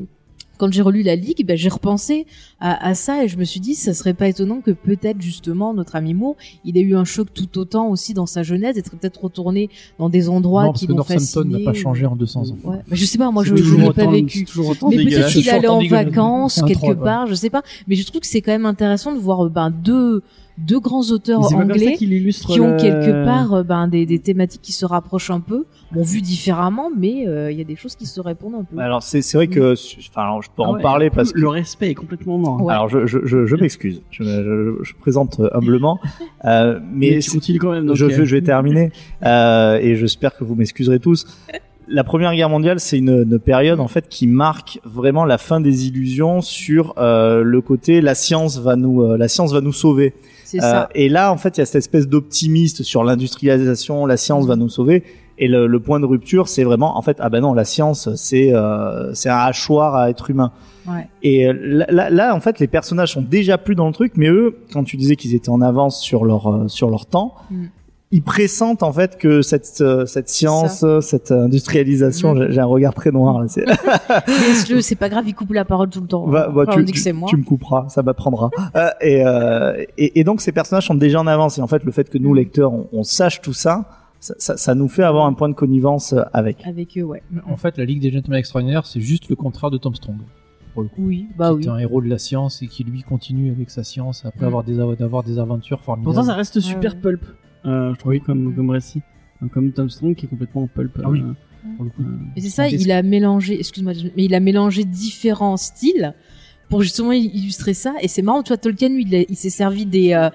quand 0.59 0.73
j'ai 0.73 0.83
relu 0.83 1.03
la 1.03 1.17
Ligue, 1.17 1.45
ben, 1.47 1.57
j'ai 1.57 1.69
repensé 1.69 2.27
à, 2.61 2.87
à 2.87 2.95
ça 2.95 3.25
et 3.25 3.29
je 3.29 3.37
me 3.37 3.45
suis 3.45 3.61
dit, 3.61 3.75
ça 3.75 3.95
serait 3.95 4.15
pas 4.15 4.29
étonnant 4.29 4.61
que 4.61 4.71
peut-être 4.71 5.21
justement 5.21 5.75
notre 5.75 5.97
ami 5.97 6.15
Moore, 6.15 6.37
il 6.65 6.77
ait 6.79 6.83
eu 6.83 6.97
un 6.97 7.05
choc 7.05 7.29
tout 7.33 7.59
autant 7.59 7.89
aussi 7.89 8.15
dans 8.15 8.27
sa 8.27 8.43
jeunesse, 8.43 8.77
être 8.77 8.91
peut-être 8.91 9.23
retourné 9.23 9.71
dans 9.99 10.09
des 10.09 10.29
endroits 10.29 10.65
non, 10.65 10.69
parce 10.71 10.81
qui 10.81 10.87
que 10.87 10.93
l'ont 10.93 10.99
Northampton 10.99 11.25
fasciné. 11.43 11.59
n'a 11.65 11.73
pas 11.73 11.77
changé 11.77 12.07
en 12.07 12.17
200 12.17 12.51
ans. 12.51 12.57
Ouais, 12.65 12.77
bah, 12.77 12.83
je 12.93 13.05
sais 13.05 13.19
pas, 13.19 13.31
moi 13.31 13.45
je 13.45 13.55
je 13.57 13.77
l'ai 13.77 13.93
pas 13.93 14.11
vécu. 14.11 14.47
Mais 14.91 15.05
peut-être 15.05 15.29
qu'il 15.29 15.49
allait 15.51 15.69
en 15.69 15.85
vacances 15.87 16.63
quelque 16.67 16.79
troll, 16.79 16.97
ouais. 16.97 17.05
part, 17.05 17.27
je 17.27 17.35
sais 17.35 17.51
pas. 17.51 17.63
Mais 17.87 17.95
je 17.97 18.07
trouve 18.07 18.21
que 18.21 18.27
c'est 18.27 18.41
quand 18.41 18.53
même 18.53 18.67
intéressant 18.67 19.13
de 19.13 19.19
voir 19.19 19.47
euh, 19.47 19.49
ben 19.49 19.71
deux 19.71 20.23
deux 20.57 20.79
grands 20.79 21.11
auteurs 21.11 21.53
anglais 21.55 21.95
qui 21.97 22.61
ont 22.61 22.73
le- 22.73 22.81
quelque 22.81 23.25
part 23.25 23.55
euh, 23.55 23.63
ben 23.65 23.89
des, 23.89 24.07
des 24.07 24.21
thématiques 24.21 24.63
qui 24.63 24.73
se 24.73 24.87
rapprochent 24.87 25.31
un 25.31 25.41
peu, 25.41 25.65
bon 25.93 26.03
vu 26.03 26.21
différemment, 26.21 26.91
mais 26.97 27.27
euh, 27.27 27.51
il 27.51 27.59
y 27.59 27.61
a 27.61 27.65
des 27.65 27.75
choses 27.77 27.97
qui 27.97 28.07
se 28.07 28.21
répondent 28.21 28.55
un 28.55 28.65
peu. 28.65 28.79
Alors 28.79 29.03
c'est 29.03 29.21
c'est 29.21 29.37
vrai 29.37 29.49
que 29.49 29.75
enfin 30.11 30.23
alors, 30.23 30.43
je 30.43 30.49
peux 30.55 30.63
Ah 30.65 30.69
en 30.69 30.75
ouais, 30.75 30.83
parler 30.83 31.11
parce 31.11 31.33
que 31.33 31.41
le 31.41 31.49
respect 31.49 31.91
est 31.91 31.95
complètement 31.95 32.39
mort. 32.39 32.63
Ouais. 32.63 32.73
alors 32.73 32.89
je 32.89 33.05
je 33.07 33.19
je, 33.25 33.47
je 33.47 33.57
m'excuse. 33.57 34.01
Je, 34.11 34.23
je, 34.23 34.75
je 34.83 34.95
présente 34.95 35.41
euh, 35.41 35.49
humblement 35.55 35.99
euh, 36.45 36.79
mais, 36.93 37.19
Mais 37.35 37.41
tu 37.41 37.59
quand 37.59 37.73
même. 37.73 37.87
donc, 37.87 37.97
je, 37.97 38.09
je 38.09 38.35
vais 38.37 38.43
terminer 38.43 38.93
euh, 39.25 39.79
et 39.81 39.97
j'espère 39.97 40.37
que 40.37 40.45
vous 40.45 40.55
m'excuserez 40.55 41.01
tous. 41.01 41.27
La 41.89 42.05
Première 42.05 42.35
Guerre 42.35 42.49
mondiale, 42.49 42.81
c'est 42.81 42.99
une, 42.99 43.25
une 43.31 43.39
période 43.39 43.81
en 43.81 43.89
fait 43.89 44.09
qui 44.09 44.27
marque 44.27 44.81
vraiment 44.85 45.25
la 45.25 45.39
fin 45.39 45.61
des 45.61 45.87
illusions 45.87 46.41
sur 46.41 46.95
euh, 46.99 47.43
le 47.43 47.61
côté 47.61 48.01
la 48.01 48.15
science 48.15 48.59
va 48.59 48.77
nous 48.77 49.03
euh, 49.03 49.17
la 49.19 49.29
science 49.29 49.53
va 49.53 49.61
nous 49.61 49.73
sauver. 49.73 50.15
c'est 50.45 50.59
Euh, 50.59 50.71
ça. 50.71 50.89
et 50.95 51.09
là, 51.09 51.33
en 51.33 51.37
fait, 51.37 51.57
il 51.57 51.61
y 51.61 51.63
a 51.63 51.67
cette 51.67 51.77
espèce 51.77 52.09
d'optimiste 52.09 52.83
sur 52.83 53.05
l'industrialisation, 53.05 54.07
la 54.07 54.17
science 54.17 54.47
va 54.47 54.57
nous 54.57 54.69
sauver. 54.69 55.03
Et 55.37 55.49
le, 55.49 55.67
le 55.67 55.81
point 55.81 55.99
de 55.99 56.07
rupture, 56.07 56.47
c'est 56.47 56.63
vraiment, 56.63 56.97
en 56.97 57.03
fait, 57.03 57.17
ah 57.19 57.29
ben 57.29 57.41
non, 57.41 57.55
la 57.55 57.65
science, 57.65 58.09
c'est 58.15 58.55
euh, 58.55 59.13
c'est 59.15 59.29
un 59.29 59.37
hachoir 59.39 59.97
à 59.97 60.09
être 60.09 60.31
humain. 60.31 60.53
Ouais. 60.87 61.09
Et 61.25 61.49
euh, 61.49 61.85
là, 61.91 62.35
en 62.37 62.41
fait, 62.41 62.61
les 62.61 62.69
personnages 62.69 63.13
sont 63.15 63.23
déjà 63.23 63.59
plus 63.59 63.75
dans 63.75 63.89
le 63.89 63.93
truc, 63.93 64.13
mais 64.17 64.29
eux, 64.29 64.57
quand 64.73 64.85
tu 64.85 64.97
disais 64.97 65.17
qu'ils 65.17 65.35
étaient 65.35 65.51
en 65.51 65.61
avance 65.61 66.01
sur 66.01 66.25
leur 66.25 66.47
euh, 66.47 66.69
sur 66.69 66.89
leur 66.89 67.07
temps, 67.07 67.35
Mm. 67.51 67.65
Ils 68.17 68.23
pressentent 68.23 68.83
en 68.85 68.93
fait 68.93 69.19
que 69.19 69.43
cette 69.43 69.81
euh, 69.81 70.07
cette 70.07 70.29
science, 70.29 70.83
euh, 70.85 71.01
cette 71.01 71.33
industrialisation, 71.33 72.35
Mm. 72.35 72.51
j'ai- 72.51 72.61
un 72.61 72.65
regard 72.65 72.95
très 72.95 73.11
noir 73.11 73.41
là. 73.41 73.49
c'est- 73.49 73.65
Laisse-le, 74.27 74.81
c'est 74.81 74.95
pas 74.95 75.09
grave, 75.09 75.25
il 75.27 75.35
coupe 75.35 75.53
la 75.53 75.65
parole 75.65 75.89
tout 75.91 76.01
le 76.01 76.07
temps. 76.07 76.27
Tu, 76.31 76.79
on 76.79 76.83
dit 76.83 76.93
que 76.93 76.99
c'est 76.99 77.13
moi. 77.13 77.29
tu 77.29 77.37
me 77.37 77.45
couperas, 77.45 77.89
ça 77.89 78.03
m'apprendra. 78.03 78.51
Euh, 78.77 78.89
et, 79.01 79.25
euh, 79.27 79.85
et, 79.99 80.21
et 80.21 80.25
donc 80.25 80.41
ces 80.41 80.53
personnages 80.53 80.87
sont 80.87 80.95
déjà 80.95 81.21
en 81.21 81.27
avance. 81.27 81.59
Et 81.59 81.63
en 81.63 81.67
fait, 81.67 81.85
le 81.85 81.93
fait 81.93 82.09
que 82.09 82.19
nous 82.19 82.33
Mm. 82.33 82.37
lecteurs, 82.37 82.73
on, 82.73 82.87
on 82.93 83.03
sache 83.03 83.41
tout 83.41 83.53
ça, 83.53 83.85
ça, 84.21 84.35
ça, 84.39 84.57
ça 84.57 84.75
nous 84.75 84.89
fait 84.89 85.03
avoir 85.03 85.27
un 85.27 85.33
point 85.35 85.49
de 85.49 85.55
connivence 85.55 86.13
euh, 86.13 86.23
avec. 86.33 86.67
Avec 86.67 86.97
eux, 86.97 87.03
ouais. 87.03 87.23
En 87.49 87.57
fait, 87.57 87.77
la 87.79 87.85
Ligue 87.85 88.01
des 88.01 88.11
Gentlemen 88.11 88.39
Extraordinaires, 88.39 88.87
c'est 88.87 89.01
juste 89.01 89.29
le 89.29 89.37
contraire 89.37 89.71
de 89.71 89.79
Tom 89.79 89.95
Strong. 89.95 90.17
Pour 90.73 90.83
le 90.83 90.89
coup. 90.89 91.03
Oui, 91.07 91.27
bah 91.39 91.51
qui 91.51 91.57
oui. 91.59 91.65
est 91.67 91.69
un 91.69 91.79
héros 91.79 92.01
de 92.01 92.09
la 92.09 92.19
science 92.19 92.61
et 92.63 92.67
qui 92.67 92.83
lui 92.85 93.03
continue 93.03 93.51
avec 93.53 93.71
sa 93.71 93.85
science 93.85 94.25
après 94.25 94.45
Mm. 94.45 94.49
avoir 94.49 94.65
des, 94.65 94.75
des 95.27 95.39
aventures 95.39 95.81
formidables. 95.83 96.05
Pourtant, 96.15 96.25
ça 96.29 96.35
reste 96.35 96.59
super 96.61 96.95
Ouais. 96.95 97.01
pulp. 97.01 97.25
Euh, 97.67 97.95
je 97.95 97.99
trouve 97.99 98.19
comme 98.21 98.55
comme 98.55 98.71
récit, 98.71 99.03
comme 99.53 99.73
Tom 99.73 99.89
Strong 99.89 100.15
qui 100.15 100.27
est 100.27 100.29
complètement 100.29 100.67
pulp. 100.67 100.99
Ah 101.03 101.11
oui. 101.11 101.21
euh, 101.23 101.33
pour 101.77 101.85
le 101.85 101.91
coup. 101.91 102.03
Et 102.37 102.41
c'est 102.41 102.51
ça, 102.51 102.69
il 102.69 102.91
a 102.93 103.03
mélangé, 103.03 103.59
excuse-moi, 103.59 103.93
mais 104.17 104.25
il 104.25 104.35
a 104.35 104.41
mélangé 104.41 104.85
différents 104.85 105.57
styles 105.57 106.15
pour 106.69 106.83
justement 106.83 107.13
illustrer 107.13 107.75
ça. 107.75 107.95
Et 108.01 108.09
c'est 108.09 108.23
marrant, 108.23 108.43
tu 108.43 108.49
vois, 108.49 108.57
Tolkien, 108.57 108.89
lui, 108.89 109.07
il, 109.29 109.37
s'est 109.37 109.51
servi 109.51 109.87
des, 109.87 110.13
euh, 110.13 110.31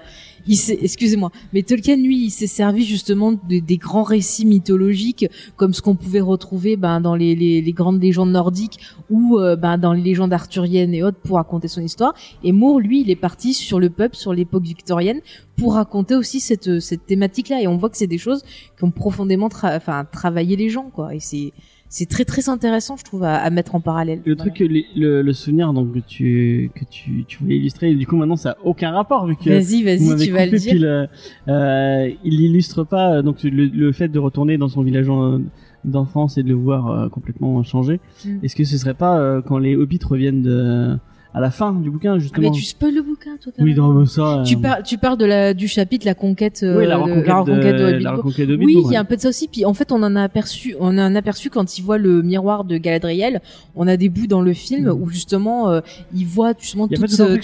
excusez-moi, 0.46 1.30
mais 1.52 1.62
Tolkien, 1.62 1.96
lui, 1.96 2.24
il 2.24 2.30
s'est 2.30 2.46
servi 2.46 2.84
justement 2.84 3.32
de- 3.32 3.58
des 3.58 3.76
grands 3.76 4.02
récits 4.02 4.46
mythologiques, 4.46 5.26
comme 5.56 5.74
ce 5.74 5.82
qu'on 5.82 5.96
pouvait 5.96 6.20
retrouver 6.20 6.76
ben, 6.76 7.00
dans 7.00 7.14
les, 7.14 7.34
les, 7.34 7.60
les 7.60 7.72
grandes 7.72 8.02
légendes 8.02 8.30
nordiques 8.30 8.78
ou 9.10 9.38
euh, 9.38 9.56
ben, 9.56 9.78
dans 9.78 9.92
les 9.92 10.02
légendes 10.02 10.32
arthuriennes 10.32 10.94
et 10.94 11.02
autres 11.02 11.18
pour 11.18 11.36
raconter 11.36 11.68
son 11.68 11.82
histoire. 11.82 12.14
Et 12.42 12.52
Moore, 12.52 12.80
lui, 12.80 13.02
il 13.02 13.10
est 13.10 13.16
parti 13.16 13.54
sur 13.54 13.80
le 13.80 13.90
peuple, 13.90 14.16
sur 14.16 14.32
l'époque 14.32 14.64
victorienne, 14.64 15.20
pour 15.56 15.74
raconter 15.74 16.14
aussi 16.14 16.40
cette, 16.40 16.80
cette 16.80 17.06
thématique-là. 17.06 17.60
Et 17.60 17.66
on 17.66 17.76
voit 17.76 17.90
que 17.90 17.96
c'est 17.96 18.06
des 18.06 18.18
choses 18.18 18.42
qui 18.76 18.84
ont 18.84 18.90
profondément 18.90 19.48
travaillé 19.48 20.56
les 20.56 20.70
gens, 20.70 20.90
quoi. 20.90 21.14
Et 21.14 21.20
c'est, 21.20 21.52
c'est 21.92 22.08
très 22.08 22.24
très 22.24 22.48
intéressant, 22.48 22.96
je 22.96 23.02
trouve, 23.04 23.24
à, 23.24 23.34
à 23.36 23.50
mettre 23.50 23.74
en 23.74 23.80
parallèle. 23.80 24.20
Le 24.24 24.34
Voilà. 24.34 24.50
truc, 24.50 24.60
les- 24.70 24.86
le, 24.96 25.20
le 25.22 25.32
souvenir 25.32 25.72
donc 25.74 25.92
que 25.92 25.98
tu 25.98 26.70
que 26.74 26.84
tu, 26.90 27.24
tu 27.26 27.38
voulais 27.42 27.56
illustrer, 27.56 27.92
du 27.94 28.06
coup 28.06 28.16
maintenant 28.16 28.36
ça 28.36 28.52
a 28.52 28.56
aucun 28.64 28.92
rapport 28.92 29.26
vu 29.26 29.34
que 29.36 29.50
Vas-y, 29.50 29.82
vas-y, 29.82 30.24
tu 30.26 30.30
vas 30.32 30.46
le 30.46 30.56
dire. 30.58 30.76
euh, 30.82 31.06
euh, 31.48 32.10
il 32.24 32.40
illustre 32.40 32.84
pas 32.84 33.16
euh, 33.16 33.22
donc 33.22 33.42
le, 33.42 33.66
le 33.66 33.92
fait 33.92 34.08
de 34.08 34.18
retourner 34.18 34.56
dans 34.56 34.68
son 34.68 34.82
village 34.82 35.08
en- 35.10 35.40
d'enfance 35.84 36.38
et 36.38 36.42
de 36.42 36.48
le 36.48 36.54
voir 36.54 36.88
euh, 36.90 37.08
complètement 37.08 37.62
changé. 37.64 38.00
Mm. 38.24 38.28
Est-ce 38.44 38.54
que 38.54 38.64
ce 38.64 38.76
serait 38.78 38.94
pas 38.94 39.18
euh, 39.18 39.40
quand 39.42 39.58
les 39.58 39.74
hobbits 39.76 39.98
reviennent 40.04 40.42
de, 40.42 40.96
à 41.32 41.40
la 41.40 41.50
fin 41.50 41.72
du 41.72 41.90
bouquin 41.90 42.14
Ah, 42.14 42.18
justement 42.18 42.50
mais 42.50 42.56
tu 42.56 42.62
spoil 42.64 42.94
le 42.94 43.02
bouquin, 43.02 43.36
toi. 43.40 43.52
Oui, 43.58 43.74
carrément. 43.74 43.94
dans 44.00 44.06
ça. 44.06 44.40
euh, 44.40 44.42
Tu 44.42 44.56
parles, 44.56 44.82
tu 44.82 44.98
parles 44.98 45.16
de 45.18 45.24
la, 45.24 45.54
du 45.54 45.68
chapitre, 45.68 46.04
la 46.06 46.14
conquête, 46.14 46.60
euh, 46.62 46.78
oui, 46.78 46.86
la 46.86 46.96
de- 46.96 47.02
reconquête, 47.02 47.26
la 47.26 47.34
reconquête 47.40 47.76
de, 47.76 47.92
de, 47.92 47.98
la 47.98 48.12
reconquête 48.12 48.48
de 48.48 48.56
Oui, 48.56 48.76
il 48.84 48.92
y 48.92 48.96
a 48.96 49.00
un 49.00 49.04
peu 49.04 49.16
de 49.16 49.20
ça 49.20 49.28
aussi. 49.28 49.46
Puis 49.48 49.64
en 49.64 49.72
fait, 49.74 49.92
on 49.92 50.02
en 50.02 50.16
a 50.16 50.22
aperçu, 50.22 50.74
on 50.80 50.98
a 50.98 51.02
un 51.02 51.14
aperçu 51.14 51.48
quand 51.50 51.78
il 51.78 51.82
voit 51.82 51.98
le 51.98 52.22
miroir 52.22 52.64
de 52.64 52.76
Galadriel. 52.78 53.40
On 53.76 53.86
a 53.86 53.96
des 53.96 54.08
bouts 54.08 54.26
dans 54.26 54.42
le 54.42 54.52
film 54.52 54.86
Mhm. 54.86 55.02
où 55.02 55.08
justement, 55.08 55.68
euh, 55.70 55.80
il 56.14 56.26
voit 56.26 56.52
justement 56.58 56.88
tout 56.88 57.06
sa- 57.06 57.36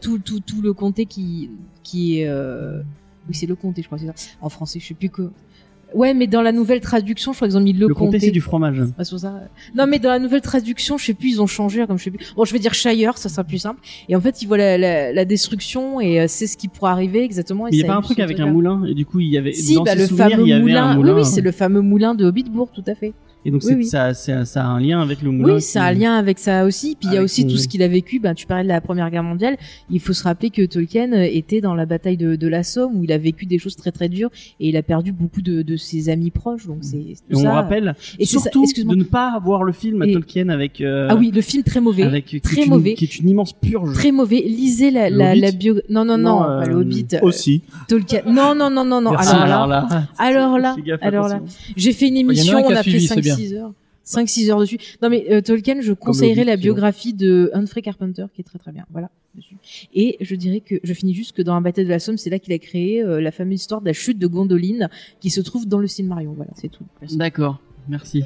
tout, 0.00 0.18
tout, 0.18 0.40
tout 0.40 0.62
le 0.62 0.72
comté 0.72 1.06
qui, 1.06 1.50
qui 1.82 2.20
est, 2.20 2.28
euh, 2.28 2.80
oui, 3.28 3.34
c'est 3.34 3.46
le 3.46 3.56
comté, 3.56 3.82
je 3.82 3.86
crois, 3.88 3.98
c'est 3.98 4.06
ça. 4.06 4.12
En 4.40 4.48
français, 4.48 4.78
je 4.80 4.86
sais 4.86 4.94
plus 4.94 5.08
que. 5.10 5.30
Ouais, 5.94 6.12
mais 6.12 6.26
dans 6.26 6.42
la 6.42 6.52
nouvelle 6.52 6.80
traduction, 6.80 7.32
je 7.32 7.38
crois 7.38 7.48
qu'ils 7.48 7.56
ont 7.56 7.60
mis 7.62 7.72
le, 7.72 7.88
Le 7.88 7.94
comté, 7.94 8.20
c'est 8.20 8.30
du 8.30 8.40
fromage. 8.42 8.82
Ah, 8.98 9.02
pour 9.08 9.18
ça. 9.18 9.40
Non, 9.74 9.86
mais 9.86 9.98
dans 9.98 10.10
la 10.10 10.18
nouvelle 10.18 10.42
traduction, 10.42 10.98
je 10.98 11.06
sais 11.06 11.14
plus, 11.14 11.30
ils 11.30 11.42
ont 11.42 11.46
changé, 11.46 11.86
comme 11.86 11.98
je 11.98 12.04
sais 12.04 12.10
plus. 12.10 12.32
Bon, 12.36 12.44
je 12.44 12.52
vais 12.52 12.58
dire 12.58 12.74
Shire, 12.74 13.16
ça 13.16 13.28
sera 13.28 13.42
plus 13.44 13.58
simple. 13.58 13.80
Et 14.08 14.14
en 14.14 14.20
fait, 14.20 14.42
ils 14.42 14.46
voient 14.46 14.58
la, 14.58 14.76
la, 14.76 15.12
la 15.12 15.24
destruction 15.24 16.00
et 16.00 16.20
euh, 16.20 16.24
c'est 16.28 16.46
ce 16.46 16.56
qui 16.58 16.68
pourrait 16.68 16.90
arriver 16.90 17.22
exactement. 17.24 17.66
et 17.66 17.70
Mais 17.70 17.76
il 17.78 17.80
y 17.80 17.84
a 17.84 17.86
pas 17.86 17.94
un 17.96 18.02
truc 18.02 18.18
avec 18.18 18.38
un 18.38 18.46
moulin 18.46 18.84
et 18.86 18.94
du 18.94 19.06
coup 19.06 19.20
il 19.20 19.28
y 19.28 19.38
avait 19.38 19.52
Si, 19.52 19.74
dans 19.76 19.84
bah, 19.84 19.94
le 19.94 20.06
fameux 20.06 20.42
il 20.42 20.48
y 20.48 20.52
avait 20.52 20.60
moulin. 20.60 20.84
un 20.84 20.90
Oui, 20.90 20.96
moulin. 20.98 21.16
oui, 21.16 21.24
c'est 21.24 21.40
le 21.40 21.52
fameux 21.52 21.80
moulin 21.80 22.14
de 22.14 22.24
Hobbitbourg, 22.26 22.68
tout 22.74 22.84
à 22.86 22.94
fait. 22.94 23.12
Et 23.44 23.50
donc 23.50 23.62
Oui, 23.62 23.68
c'est 23.70 23.76
oui. 23.76 23.86
ça, 23.86 24.14
ça, 24.14 24.44
ça 24.44 24.64
a 24.64 24.66
un 24.66 24.80
lien 24.80 25.00
avec 25.00 25.22
le 25.22 25.30
moulin. 25.30 25.54
Oui, 25.54 25.60
ça 25.62 25.84
a 25.84 25.88
un 25.90 25.92
lien 25.92 26.14
avec 26.16 26.38
ça 26.38 26.64
aussi. 26.64 26.96
Puis 26.98 27.08
il 27.10 27.14
y 27.14 27.18
a 27.18 27.22
aussi 27.22 27.46
tout 27.46 27.56
ce 27.56 27.68
qu'il 27.68 27.82
a 27.82 27.88
vécu. 27.88 28.18
Ben, 28.18 28.34
tu 28.34 28.46
parlais 28.46 28.64
de 28.64 28.68
la 28.68 28.80
Première 28.80 29.10
Guerre 29.10 29.22
mondiale. 29.22 29.56
Il 29.90 30.00
faut 30.00 30.12
se 30.12 30.24
rappeler 30.24 30.50
que 30.50 30.64
Tolkien 30.66 31.12
euh, 31.12 31.22
était 31.30 31.60
dans 31.60 31.74
la 31.74 31.86
bataille 31.86 32.16
de, 32.16 32.36
de 32.36 32.48
la 32.48 32.62
Somme 32.62 32.96
où 32.96 33.04
il 33.04 33.12
a 33.12 33.18
vécu 33.18 33.46
des 33.46 33.58
choses 33.58 33.76
très 33.76 33.92
très 33.92 34.08
dures 34.08 34.30
et 34.60 34.68
il 34.68 34.76
a 34.76 34.82
perdu 34.82 35.12
beaucoup 35.12 35.40
de, 35.40 35.62
de 35.62 35.76
ses 35.76 36.08
amis 36.08 36.30
proches. 36.30 36.66
Donc 36.66 36.78
c'est 36.82 37.14
on 37.32 37.42
ça. 37.42 37.52
rappelle 37.52 37.94
Et 38.18 38.26
surtout 38.26 38.64
de 38.76 38.94
ne 38.94 39.04
pas 39.04 39.38
voir 39.42 39.62
le 39.62 39.72
film 39.72 40.02
à 40.02 40.06
Et- 40.06 40.12
Tolkien 40.12 40.48
avec. 40.48 40.80
euh, 40.80 41.06
Ah 41.10 41.14
oui, 41.16 41.30
le 41.32 41.40
film 41.40 41.62
très 41.62 41.80
mauvais. 41.80 42.02
avec 42.02 42.26
qui 42.26 42.36
est 42.36 42.40
très 42.44 42.64
une- 42.64 42.70
mauvais. 42.70 42.94
qui 42.94 43.04
est 43.04 43.18
une 43.18 43.28
immense 43.28 43.52
purge. 43.52 43.92
Très 43.94 44.10
mauvais. 44.12 44.42
Lisez 44.46 44.90
la, 44.90 45.08
la, 45.10 45.50
bio. 45.52 45.76
Non, 45.88 46.04
non, 46.04 46.18
non, 46.18 46.40
Non, 46.40 46.44
pas 46.44 46.64
le 46.66 46.74
euh, 46.74 46.80
Hobbit. 46.80 47.06
Aussi. 47.22 47.62
Tolkien. 47.88 48.20
Non, 48.26 48.54
non, 48.54 48.68
non, 48.70 48.84
non, 48.84 49.00
non. 49.00 49.12
Alors 49.12 49.66
là, 49.66 49.88
alors 50.18 50.58
là, 50.58 50.76
alors 51.00 51.28
là. 51.28 51.40
j'ai 51.76 51.92
fait 51.92 52.08
une 52.08 52.16
émission, 52.16 52.58
on 52.64 52.70
a 52.70 52.82
fait 52.82 52.90
suivi, 52.90 53.06
c'est 53.06 53.27
bien. 53.36 53.36
5-6 53.36 53.54
heures. 53.54 53.72
5-6 54.04 54.50
heures 54.50 54.60
dessus. 54.60 54.78
Non 55.02 55.10
mais 55.10 55.26
euh, 55.30 55.40
Tolkien, 55.42 55.80
je 55.80 55.92
conseillerais 55.92 56.40
Hobbit, 56.42 56.46
la 56.50 56.56
biographie 56.56 57.12
de 57.12 57.50
Humphrey 57.52 57.82
Carpenter 57.82 58.24
qui 58.34 58.40
est 58.40 58.44
très 58.44 58.58
très 58.58 58.72
bien. 58.72 58.84
Voilà. 58.90 59.10
Dessus. 59.34 59.56
Et 59.94 60.16
je 60.20 60.34
dirais 60.34 60.60
que 60.60 60.76
je 60.82 60.94
finis 60.94 61.14
juste 61.14 61.36
que 61.36 61.42
dans 61.42 61.54
la 61.54 61.60
bataille 61.60 61.84
de 61.84 61.90
la 61.90 61.98
Somme, 61.98 62.16
c'est 62.16 62.30
là 62.30 62.38
qu'il 62.38 62.52
a 62.54 62.58
créé 62.58 63.02
euh, 63.02 63.20
la 63.20 63.30
fameuse 63.30 63.60
histoire 63.60 63.80
de 63.82 63.86
la 63.86 63.92
chute 63.92 64.18
de 64.18 64.26
Gondoline 64.26 64.88
qui 65.20 65.30
se 65.30 65.40
trouve 65.42 65.68
dans 65.68 65.78
le 65.78 65.86
Silmarillion. 65.86 66.32
Voilà, 66.32 66.50
c'est 66.54 66.68
tout. 66.68 66.84
D'accord, 67.12 67.60
merci. 67.88 68.24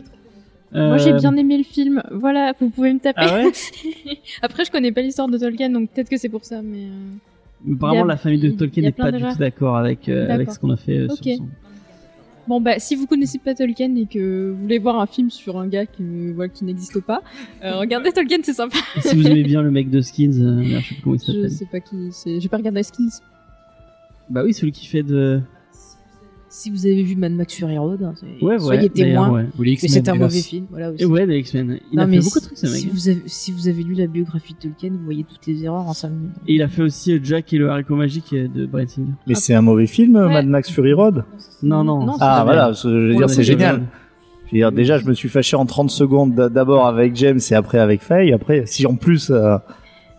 Moi 0.74 0.96
j'ai 0.96 1.12
Euh, 1.12 1.18
bien 1.18 1.36
aimé 1.36 1.58
le 1.58 1.64
film. 1.64 2.02
Voilà, 2.12 2.54
vous 2.58 2.70
pouvez 2.70 2.94
me 2.94 2.98
taper. 2.98 3.20
Ah 3.22 3.34
ouais 3.34 3.52
Après 4.42 4.64
je 4.64 4.70
connais 4.70 4.90
pas 4.92 5.02
l'histoire 5.02 5.28
de 5.28 5.36
Tolkien 5.36 5.68
donc 5.68 5.90
peut-être 5.90 6.08
que 6.08 6.16
c'est 6.16 6.30
pour 6.30 6.44
ça 6.46 6.62
mais 6.62 6.84
euh, 6.86 7.74
Apparemment, 7.74 8.04
la 8.04 8.16
famille 8.16 8.40
de 8.40 8.50
Tolkien 8.50 8.82
n'est 8.84 8.92
pas 8.92 9.12
du 9.12 9.22
tout 9.22 9.36
d'accord 9.38 9.76
avec, 9.76 10.08
euh, 10.08 10.28
avec 10.30 10.50
ce 10.50 10.58
qu'on 10.58 10.70
a 10.70 10.76
fait 10.76 10.96
euh, 10.98 11.08
sur 11.10 11.24
son. 11.36 11.46
Bon 12.48 12.60
bah 12.60 12.78
si 12.78 12.96
vous 12.96 13.06
connaissez 13.06 13.38
pas 13.38 13.54
Tolkien 13.54 13.94
et 13.94 14.06
que 14.06 14.50
vous 14.50 14.60
voulez 14.62 14.78
voir 14.80 14.98
un 15.00 15.06
film 15.06 15.30
sur 15.30 15.58
un 15.58 15.68
gars 15.68 15.86
qui, 15.86 16.32
voilà, 16.32 16.48
qui 16.48 16.64
n'existe 16.64 17.00
pas, 17.00 17.22
euh, 17.62 17.76
regardez 17.78 18.10
Tolkien 18.10 18.38
c'est 18.42 18.52
sympa. 18.52 18.78
Et 18.96 19.00
si 19.00 19.14
vous 19.14 19.26
aimez 19.26 19.44
bien 19.44 19.62
le 19.62 19.70
mec 19.70 19.90
de 19.90 20.00
Skins, 20.00 20.40
euh, 20.40 20.62
je 20.64 20.74
sais 20.80 20.82
plus 20.94 21.02
comment 21.02 21.14
il 21.14 21.20
Je 21.20 21.24
s'appelle. 21.26 21.50
sais 21.50 21.66
pas 21.70 21.80
qui 21.80 22.08
c'est, 22.10 22.40
j'ai 22.40 22.48
pas 22.48 22.56
regardé 22.56 22.82
Skins. 22.82 23.20
Bah 24.28 24.42
oui, 24.44 24.54
celui 24.54 24.72
qui 24.72 24.86
fait 24.86 25.02
de. 25.02 25.40
Si 26.54 26.68
vous 26.70 26.84
avez 26.84 27.02
vu 27.02 27.16
Mad 27.16 27.32
Max 27.32 27.54
Fury 27.54 27.78
Road, 27.78 28.02
hein, 28.02 28.12
c'est- 28.14 28.26
Ouais, 28.44 28.52
ouais. 28.52 28.58
soyez 28.58 28.90
ouais. 28.94 29.46
Ou 29.58 29.62
les 29.62 29.70
que 29.76 29.86
X-Men, 29.86 29.90
c'est 29.90 30.08
un 30.10 30.14
mauvais 30.16 30.40
film. 30.42 30.66
Voilà 30.68 30.90
aussi. 30.90 31.02
Et 31.02 31.06
ouais, 31.06 31.26
des 31.26 31.38
X-Men. 31.38 31.78
Il 31.90 31.96
Non, 31.96 32.02
a 32.02 32.06
mais 32.06 32.18
fait 32.18 32.24
beaucoup 32.24 32.38
de 32.40 32.44
si- 32.44 32.48
trucs, 32.48 32.58
ce 32.58 32.66
mec. 32.66 32.74
Si 32.76 32.88
vous, 32.88 33.08
avez, 33.08 33.22
si 33.24 33.52
vous 33.52 33.68
avez 33.68 33.82
lu 33.82 33.94
la 33.94 34.06
biographie 34.06 34.52
de 34.52 34.58
Tolkien, 34.58 34.90
vous 34.90 35.02
voyez 35.02 35.24
toutes 35.24 35.46
les 35.46 35.64
erreurs 35.64 35.88
en 35.88 35.94
5 35.94 36.10
minutes. 36.10 36.32
Et 36.46 36.54
il 36.56 36.62
a 36.62 36.68
fait 36.68 36.82
aussi 36.82 37.14
euh, 37.14 37.20
Jack 37.22 37.50
et 37.54 37.58
le 37.58 37.70
haricot 37.70 37.96
magique 37.96 38.34
euh, 38.34 38.48
de 38.54 38.66
Bryan 38.66 38.86
Singer. 38.86 39.12
Mais 39.26 39.34
c'est 39.34 39.54
un 39.54 39.62
mauvais 39.62 39.86
film, 39.86 40.14
Ouais. 40.16 40.28
Mad 40.28 40.46
Max 40.46 40.70
Fury 40.70 40.92
Road? 40.92 41.24
Non, 41.62 41.84
non. 41.84 42.06
Ah 42.20 42.42
voilà, 42.44 42.66
bien. 42.66 42.74
ce- 42.74 42.88
je 42.88 43.12
veux 43.12 43.16
dire, 43.16 43.30
c'est 43.30 43.44
génial. 43.44 43.84
Je 44.46 44.50
veux 44.52 44.58
dire, 44.58 44.72
déjà, 44.72 44.98
je 44.98 45.06
me 45.06 45.14
suis 45.14 45.30
fâché 45.30 45.56
en 45.56 45.64
30 45.64 45.90
secondes 45.90 46.34
d'abord 46.34 46.86
avec 46.86 47.16
James 47.16 47.40
et 47.50 47.54
après 47.54 47.78
avec 47.78 48.02
Faye. 48.02 48.30
Après, 48.34 48.64
si 48.66 48.86
en 48.86 48.96
plus 48.96 49.30
euh, 49.30 49.56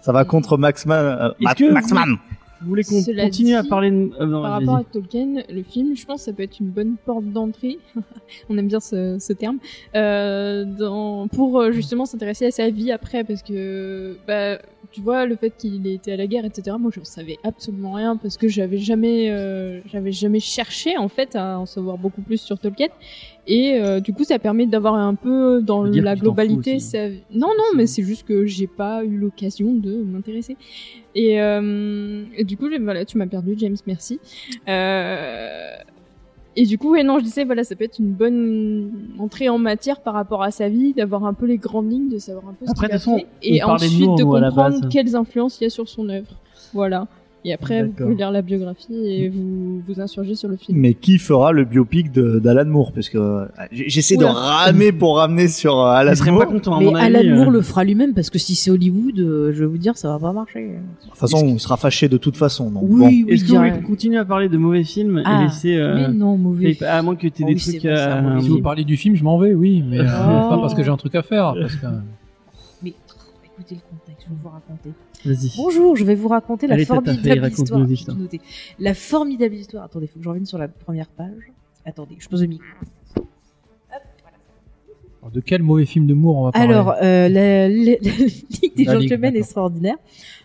ça 0.02 0.12
va 0.12 0.26
contre 0.26 0.58
Maxman, 0.58 0.98
euh, 1.06 1.28
Est-ce 1.30 1.44
Ma- 1.44 1.54
que 1.54 1.64
vous- 1.66 1.74
Maxman. 1.74 2.16
Vous 2.64 2.70
voulez 2.70 2.84
qu'on 2.84 3.04
continue 3.04 3.56
à 3.56 3.64
parler 3.64 3.92
de. 3.92 4.12
euh, 4.20 4.26
non, 4.26 4.42
Par 4.42 4.52
rapport 4.54 4.78
à 4.78 4.84
Tolkien, 4.84 5.44
le 5.50 5.64
film, 5.64 5.96
je 5.96 6.06
pense 6.06 6.22
que 6.22 6.26
ça 6.26 6.34
peut 6.34 6.44
être 6.44 6.60
une 6.60 6.70
bonne 6.70 6.96
porte 7.06 7.26
d'entrée. 7.26 7.80
On 8.50 8.58
aime 8.58 8.68
bien 8.68 8.80
ce, 8.80 9.18
ce 9.20 9.34
terme. 9.34 9.58
Euh, 9.96 10.64
dans, 10.66 11.28
pour 11.28 11.60
euh, 11.60 11.72
justement 11.72 12.06
s'intéresser 12.06 12.46
à 12.48 12.52
sa 12.52 12.70
vie 12.70 12.92
après, 12.92 13.24
parce 13.24 13.44
que 13.44 14.18
bah, 14.28 14.60
tu 14.94 15.02
vois 15.02 15.26
le 15.26 15.36
fait 15.36 15.52
qu'il 15.58 15.86
ait 15.88 15.96
été 15.96 16.14
à 16.14 16.18
la 16.18 16.28
guerre, 16.28 16.46
etc. 16.46 16.78
Moi, 16.80 16.92
je 16.96 17.02
savais 17.04 17.38
absolument 17.44 17.94
rien 17.94 18.16
parce 18.16 18.38
que 18.38 18.48
j'avais 18.48 18.78
jamais, 18.78 19.30
euh, 19.32 19.82
j'avais 19.92 20.12
jamais 20.14 20.40
cherché 20.40 20.98
en 20.98 21.10
fait 21.10 21.36
à 21.36 21.60
en 21.60 21.66
savoir 21.66 21.98
beaucoup 21.98 22.22
plus 22.22 22.40
sur 22.40 22.58
Tolkien. 22.60 22.88
Et 23.46 23.74
euh, 23.82 24.00
du 24.00 24.14
coup, 24.14 24.24
ça 24.24 24.40
permet 24.40 24.66
d'avoir 24.68 24.94
un 24.94 25.16
peu 25.16 25.62
dans 25.62 25.84
la 25.84 26.16
globalité. 26.16 26.76
aussi. 26.78 26.86
sa- 26.88 27.10
Non, 27.10 27.50
non, 27.58 27.70
mais 27.76 27.88
c'est 27.88 28.04
juste 28.04 28.26
que 28.26 28.46
j'ai 28.46 28.68
pas 28.68 29.04
eu 29.04 29.18
l'occasion 29.18 29.74
de 29.74 29.92
m'intéresser. 30.04 30.56
Et, 31.16 31.42
euh, 31.42 32.24
et 32.38 32.44
du 32.46 32.56
coup, 32.56 32.68
voilà, 32.82 33.04
tu 33.04 33.18
m'as 33.18 33.28
perdu, 33.28 33.56
James, 33.58 33.76
merci. 33.86 34.20
Euh, 34.70 35.72
et 36.56 36.66
du 36.66 36.78
coup, 36.78 36.92
ouais, 36.92 37.04
non, 37.04 37.20
je 37.20 37.24
disais, 37.24 37.44
voilà, 37.46 37.64
ça 37.64 37.76
peut 37.76 37.84
être 37.84 38.00
une 38.00 38.12
bonne 38.12 38.92
entrée 39.20 39.50
en 39.50 39.58
matière 39.58 40.02
par 40.02 40.14
rapport 40.14 40.44
à 40.44 40.52
sa 40.52 40.70
vie, 40.70 40.94
d'avoir 40.94 41.26
un 41.26 41.34
peu 41.34 41.46
les 41.46 41.58
grandes 41.58 41.92
lignes, 41.92 42.10
de 42.10 42.18
savoir 42.18 42.50
un 42.50 42.54
peu 42.54 42.66
Après, 42.68 42.88
ce 42.88 42.92
qu'il 42.92 42.96
a 42.96 43.00
façon, 43.00 43.18
fait, 43.18 43.28
et 43.42 43.60
de 43.60 43.66
ensuite 43.66 44.00
nous, 44.00 44.16
de 44.16 44.24
comprendre 44.24 44.52
base. 44.52 44.82
quelles 44.92 45.16
influences 45.16 45.60
il 45.60 45.64
y 45.64 45.68
a 45.68 45.70
sur 45.70 45.90
son 45.90 46.10
œuvre. 46.10 46.30
Voilà. 46.74 47.08
Et 47.46 47.54
après, 47.54 47.84
vous 47.84 47.92
pouvez 47.92 48.16
lire 48.16 48.32
la 48.32 48.42
biographie 48.42 48.94
et 48.96 49.28
vous 49.28 49.82
vous 49.86 50.00
insurger 50.00 50.34
sur 50.36 50.48
le 50.48 50.56
film. 50.56 50.78
Mais 50.80 50.94
qui 50.94 51.18
fera 51.18 51.52
le 51.52 51.66
biopic 51.66 52.12
d'Alan 52.12 52.66
Moore? 52.66 52.94
Parce 52.94 53.10
que 53.10 53.18
euh, 53.18 53.46
j'essaie 53.72 54.16
de 54.16 54.24
ramer 54.24 54.94
pour 54.94 55.18
ramener 55.18 55.50
sur 55.50 55.78
euh, 55.80 55.92
Alan 55.92 56.14
Moore. 56.28 56.40
pas 56.40 56.46
content, 56.46 56.76
à 56.76 56.80
Mais 56.80 56.86
mon 56.86 56.96
avis. 56.96 57.18
Alan 57.18 57.36
Moore 57.36 57.50
euh, 57.50 57.52
le 57.52 57.62
fera 57.62 57.84
lui-même 57.84 58.14
parce 58.14 58.30
que 58.30 58.40
si 58.40 58.56
c'est 58.56 58.72
Hollywood, 58.72 59.20
euh, 59.20 59.52
je 59.54 59.60
vais 59.60 59.66
vous 59.66 59.78
dire, 59.78 59.98
ça 59.98 60.08
va 60.08 60.20
pas 60.20 60.32
marcher. 60.32 60.62
De 60.68 61.08
toute 61.10 61.18
façon, 61.18 61.46
il 61.48 61.60
sera 61.60 61.76
fâché 61.76 62.08
de 62.08 62.16
toute 62.18 62.38
façon. 62.38 62.72
Donc, 62.72 62.84
Oui, 62.88 62.98
bon. 63.00 63.06
oui, 63.08 63.26
Est-ce 63.28 63.44
que 63.44 63.50
vous 63.52 64.18
à 64.18 64.26
parler 64.26 64.48
de 64.48 64.58
mauvais 64.58 64.84
films 64.86 65.22
Ah, 65.26 65.42
et 65.42 65.44
laisser. 65.46 65.76
euh, 65.76 65.96
Mais 65.96 66.14
non, 66.14 66.38
mauvais. 66.38 66.78
à 66.84 67.02
moins 67.02 67.16
que 67.16 67.28
tu 67.28 67.42
aies 67.42 67.46
Oh 67.46 67.48
des 67.50 67.54
oui, 67.56 67.60
trucs. 67.62 67.82
vrai, 67.82 67.92
euh, 67.92 68.40
Si 68.40 68.50
vous 68.50 68.62
parlez 68.62 68.86
du 68.86 68.96
film, 68.96 69.16
je 69.18 69.24
m'en 69.24 69.38
vais, 69.38 69.54
oui, 69.54 69.84
mais 69.86 70.00
euh, 70.00 70.06
Oh. 70.06 70.50
pas 70.50 70.58
parce 70.62 70.74
que 70.74 70.82
j'ai 70.84 70.90
un 70.92 70.98
truc 70.98 71.14
à 71.16 71.22
faire. 71.24 71.54
Parce 71.60 71.76
que... 71.76 71.88
Mais 72.82 72.94
écoutez 73.46 73.76
le 73.76 73.82
contexte, 73.90 74.26
je 74.28 74.30
vais 74.34 74.40
vous 74.42 74.50
raconter. 74.50 74.92
Bonjour, 75.58 75.96
je 75.96 76.04
vais 76.04 76.16
vous 76.16 76.28
raconter 76.28 76.68
la 76.68 76.76
Allez, 76.76 76.86
formidable 76.86 77.48
histoire. 77.48 77.86
La 78.80 78.94
formidable 78.94 79.56
histoire. 79.56 79.84
Attendez, 79.86 80.08
faut 80.08 80.18
que 80.20 80.24
je 80.24 80.30
revienne 80.30 80.46
sur 80.46 80.58
la 80.58 80.68
première 80.68 81.08
page. 81.08 81.52
Attendez, 81.86 82.16
je 82.20 82.28
pose 82.28 82.42
le 82.42 82.48
micro. 82.48 82.66
De 85.34 85.40
quel 85.40 85.64
mauvais 85.64 85.86
film 85.86 86.06
de 86.06 86.14
Moore 86.14 86.36
on 86.38 86.44
va 86.46 86.52
parler 86.52 86.74
Alors, 86.74 86.96
euh, 87.02 87.30
la, 87.30 87.68
la- 87.70 87.70
la 87.70 87.70
Ligue 87.70 88.00
des 88.76 88.84
La 88.84 88.96
Ligue, 88.96 89.02
Gentlemen 89.04 89.32
d'accord. 89.32 89.38
Extraordinaires 89.46 89.96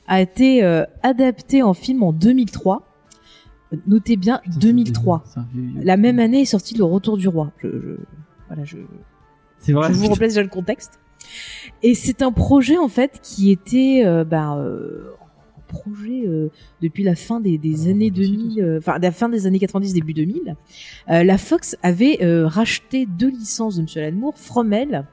a 0.07 0.21
été 0.21 0.63
euh, 0.63 0.85
adaptée 1.03 1.63
en 1.63 1.75
film 1.75 2.03
en 2.05 2.13
2003. 2.13 2.83
Euh, 3.73 3.77
Notez 3.89 4.17
bien 4.17 4.39
Putain, 4.45 4.53
c'est 4.55 4.61
2003. 4.61 5.19
vieux, 5.19 5.31
c'est 5.35 5.41
un 5.41 5.47
vieux- 5.53 5.63
vieux. 5.73 5.81
La 5.85 5.97
même 5.97 6.19
année 6.21 6.43
est 6.43 6.47
sorti 6.47 6.77
Le 6.77 6.85
Retour 6.85 7.19
du 7.19 7.27
Roi. 7.29 7.51
Je, 7.59 7.69
je- 7.69 7.97
voilà, 8.47 8.65
je, 8.65 8.79
C'est 9.59 9.73
vrai. 9.73 9.89
je 9.89 9.95
vous 9.99 10.07
replace 10.07 10.31
déjà 10.35 10.43
le 10.43 10.49
contexte. 10.49 11.01
Et 11.83 11.95
c'est 11.95 12.23
un 12.23 12.33
projet 12.33 12.77
en 12.79 12.89
fait 12.89 13.21
qui 13.23 13.51
était 13.51 14.03
euh, 14.05 14.25
bah, 14.25 14.57
euh, 14.57 15.11
en 15.57 15.61
projet 15.69 16.23
euh, 16.27 16.49
depuis 16.83 17.05
la 17.05 17.15
fin 17.15 17.41
des, 17.41 17.59
des 17.59 17.83
Alors, 17.83 17.91
années 17.91 18.11
on 18.13 18.17
va 18.17 18.23
essayer 18.23 18.37
2000, 18.37 18.63
euh, 18.63 18.79
enfin 18.79 18.99
la 18.99 19.13
fin 19.13 19.29
des 19.29 19.47
années 19.47 19.59
90, 19.59 19.95
début 19.95 20.15
2000. 20.15 20.57
Euh, 21.11 21.25
la 21.25 21.39
Fox 21.39 21.77
avait 21.83 22.19
racheté 22.45 23.07
deux 23.07 23.31
licences 23.31 23.77
de 23.77 23.83
Monsieur 23.83 24.03
Alan 24.03 24.17
Moore, 24.17 24.39
Fromel 24.39 25.07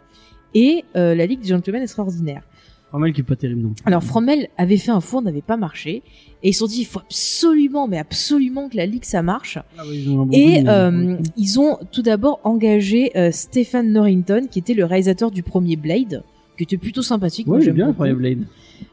et 0.54 0.84
la 0.94 1.26
Ligue 1.26 1.42
des 1.42 1.50
Gentlemen 1.50 1.82
Extraordinaires. 1.82 2.44
Fromel 2.90 3.12
qui 3.14 3.22
est 3.22 3.26
pas 3.26 3.36
terrible 3.36 3.62
non. 3.62 3.74
plus. 3.74 3.84
Alors 3.86 4.04
Fromel 4.04 4.48
avait 4.58 4.78
fait 4.78 4.92
un 4.92 5.02
four, 5.02 5.22
n'avait 5.22 5.42
pas 5.42 5.58
marché, 5.58 6.02
et 6.46 6.50
ils 6.50 6.54
se 6.54 6.60
sont 6.60 6.68
dit 6.68 6.82
il 6.82 6.86
faut 6.86 7.00
absolument, 7.00 7.88
mais 7.88 7.98
absolument 7.98 8.70
que 8.70 8.78
la 8.78 8.86
ligue 8.86 9.04
ça 9.04 9.24
marche. 9.24 9.58
Ah 9.80 9.82
ils 9.92 10.08
ont 10.12 10.30
Et 10.32 10.64
euh, 10.68 11.18
ils 11.38 11.60
ont 11.60 11.80
tout 11.92 12.04
d'abord 12.04 12.40
engagé 12.44 13.12
euh, 13.18 13.32
Stephen 13.32 13.92
Norrington, 13.92 14.46
qui 14.52 14.60
était 14.60 14.76
le 14.76 14.86
réalisateur 14.86 15.32
du 15.32 15.42
premier 15.42 15.76
Blade, 15.76 16.22
qui 16.56 16.64
était 16.64 16.78
plutôt 16.78 17.02
sympathique. 17.02 17.48
Moi, 17.48 17.58
Ouais, 17.58 17.64
j'aime 17.64 17.76
j'aime 17.76 17.76
bien 17.78 17.88
beaucoup. 17.88 18.04
Fire 18.04 18.16
Blade. 18.16 18.44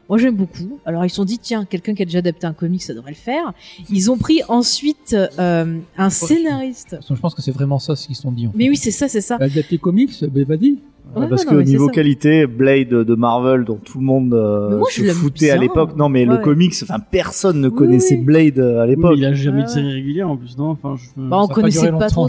Moi 0.09 0.17
j'aime 0.17 0.35
beaucoup. 0.35 0.79
Alors 0.83 1.05
ils 1.05 1.11
se 1.11 1.17
sont 1.17 1.25
dit 1.25 1.37
tiens 1.37 1.63
quelqu'un 1.65 1.93
qui 1.93 2.01
a 2.01 2.05
déjà 2.05 2.19
adapté 2.19 2.47
un 2.47 2.53
comic 2.53 2.81
ça 2.81 2.95
devrait 2.95 3.11
le 3.11 3.17
faire. 3.17 3.53
Ils 3.87 4.09
ont 4.09 4.17
pris 4.17 4.41
ensuite 4.47 5.15
euh, 5.37 5.77
un 5.95 6.09
scénariste. 6.09 6.97
Je 7.07 7.13
pense 7.13 7.35
que 7.35 7.43
c'est 7.43 7.51
vraiment 7.51 7.77
ça 7.77 7.95
ce 7.95 8.07
qu'ils 8.07 8.15
se 8.15 8.23
sont 8.23 8.31
dit. 8.31 8.47
En 8.47 8.51
fait. 8.51 8.57
Mais 8.57 8.69
oui 8.69 8.77
c'est 8.77 8.89
ça 8.89 9.07
c'est 9.07 9.21
ça. 9.21 9.37
Adapter 9.39 9.77
comics, 9.77 10.25
ben 10.25 10.43
vas-y. 10.43 10.77
Ouais, 11.15 11.27
parce 11.29 11.45
non, 11.45 11.51
que 11.51 11.55
niveau 11.61 11.87
qualité, 11.89 12.47
Blade 12.47 12.89
de 12.89 13.15
Marvel, 13.15 13.65
dont 13.65 13.75
tout 13.77 13.99
le 13.99 14.05
monde 14.05 14.33
euh, 14.33 14.77
moi, 14.77 14.87
se 14.89 15.03
foutait 15.11 15.51
à 15.51 15.57
l'époque. 15.57 15.95
Non, 15.95 16.09
mais 16.09 16.25
le 16.25 16.37
comics, 16.37 16.73
enfin 16.83 16.97
personne 16.99 17.61
ne 17.61 17.67
Oui, 17.69 17.75
connaissait 17.75 18.15
oui. 18.15 18.21
Blade 18.23 18.59
euh, 18.59 18.81
à 18.81 18.87
l'époque. 18.87 19.13
il 19.17 19.25
a 19.25 19.33
jamais 19.33 19.63
de 19.63 19.67
série 19.67 19.93
régulière 19.93 20.29
en 20.29 20.37
plus, 20.37 20.57
non 20.57 20.69
Enfin, 20.69 20.95
je... 20.97 21.09
Bah, 21.21 21.37
on 21.41 21.47
pas 21.47 21.53
connaissait 21.53 21.91
pas 21.91 22.09
trop. 22.09 22.27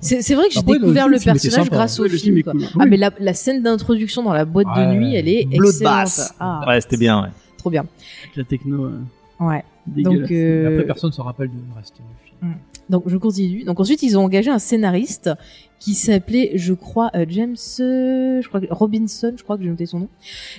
C'est 0.00 0.34
vrai 0.34 0.48
que 0.48 0.54
j'ai 0.54 0.60
le 0.60 0.66
découvert 0.78 1.04
film, 1.04 1.14
le 1.14 1.20
personnage 1.24 1.64
sympa. 1.64 1.76
grâce 1.76 2.00
au 2.00 2.08
film. 2.08 2.42
cool. 2.42 2.62
Ah 2.78 2.86
mais 2.86 2.96
la, 2.96 3.10
la 3.18 3.34
scène 3.34 3.62
d'introduction 3.62 4.22
dans 4.22 4.32
la 4.32 4.44
boîte 4.44 4.68
de 4.76 4.94
nuit 4.94 5.14
elle 5.14 5.28
est 5.28 5.46
excellente. 5.52 6.32
Ah, 6.40 6.64
Ouais, 6.68 6.80
c'était 6.80 6.96
bien. 6.96 7.22
Ouais. 7.22 7.28
trop 7.58 7.70
bien. 7.70 7.84
Avec 8.24 8.36
la 8.36 8.44
techno 8.44 8.84
euh, 8.84 9.00
Ouais. 9.40 9.64
Donc 9.86 10.30
euh, 10.30 10.68
Après, 10.74 10.86
personne 10.86 11.10
ne 11.10 11.14
se 11.14 11.20
rappelle 11.20 11.48
du 11.48 11.56
reste 11.76 11.96
du 11.96 12.28
film. 12.28 12.54
Donc 12.88 13.04
je 13.06 13.16
continue. 13.16 13.64
Donc 13.64 13.80
ensuite 13.80 14.02
ils 14.02 14.16
ont 14.18 14.24
engagé 14.24 14.50
un 14.50 14.58
scénariste 14.58 15.30
qui 15.82 15.94
s'appelait, 15.94 16.52
je 16.54 16.74
crois, 16.74 17.10
euh, 17.16 17.24
James, 17.28 17.56
euh, 17.80 18.40
je 18.40 18.46
crois 18.48 18.60
que 18.60 18.66
Robinson, 18.70 19.32
je 19.36 19.42
crois 19.42 19.56
que 19.56 19.64
j'ai 19.64 19.68
noté 19.70 19.86
son 19.86 19.98
nom. 20.00 20.08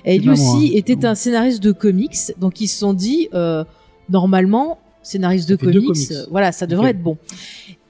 Et 0.04 0.18
lui 0.18 0.26
moi, 0.26 0.34
aussi 0.34 0.68
hein. 0.68 0.72
était 0.76 0.96
Non. 0.96 1.10
un 1.10 1.16
scénariste 1.16 1.64
de 1.64 1.72
comics. 1.72 2.18
Donc 2.40 2.60
ils 2.60 2.68
se 2.68 2.78
sont 2.80 2.94
dit, 2.94 3.30
euh, 3.34 3.64
normalement, 4.10 4.80
scénariste 5.02 5.48
de 5.50 5.56
comics, 5.56 5.86
comics. 5.86 6.12
euh, 6.12 6.26
voilà, 6.30 6.52
ça 6.52 6.68
devrait 6.68 6.90
être 6.92 7.02
bon. 7.02 7.18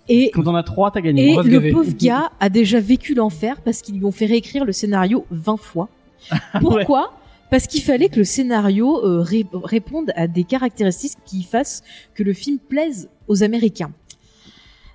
Et 0.10 0.32
Quand 0.34 0.46
on 0.48 0.54
a 0.56 0.64
trois, 0.64 0.92
t'as 0.92 1.02
gagné. 1.02 1.32
et 1.34 1.36
le 1.38 1.44
gavé. 1.44 1.72
pauvre 1.72 1.94
gars 1.98 2.32
a 2.40 2.50
déjà 2.50 2.80
vécu 2.80 3.14
l'enfer 3.16 3.62
parce 3.62 3.82
qu'ils 3.82 3.96
lui 3.98 4.06
ont 4.06 4.12
fait 4.12 4.26
réécrire 4.26 4.64
le 4.66 4.72
scénario 4.74 5.26
20 5.32 5.58
fois. 5.58 5.90
Pourquoi? 6.60 7.14
Parce 7.50 7.68
qu'il 7.68 7.82
fallait 7.82 8.10
que 8.10 8.18
le 8.18 8.24
scénario 8.26 9.04
euh, 9.06 9.22
ré- 9.22 9.46
réponde 9.64 10.12
à 10.16 10.28
des 10.28 10.44
caractéristiques 10.44 11.18
qui 11.26 11.44
fassent 11.44 11.84
que 12.16 12.24
le 12.24 12.34
film 12.34 12.58
plaise 12.60 13.10
aux 13.28 13.44
Américains. 13.44 13.92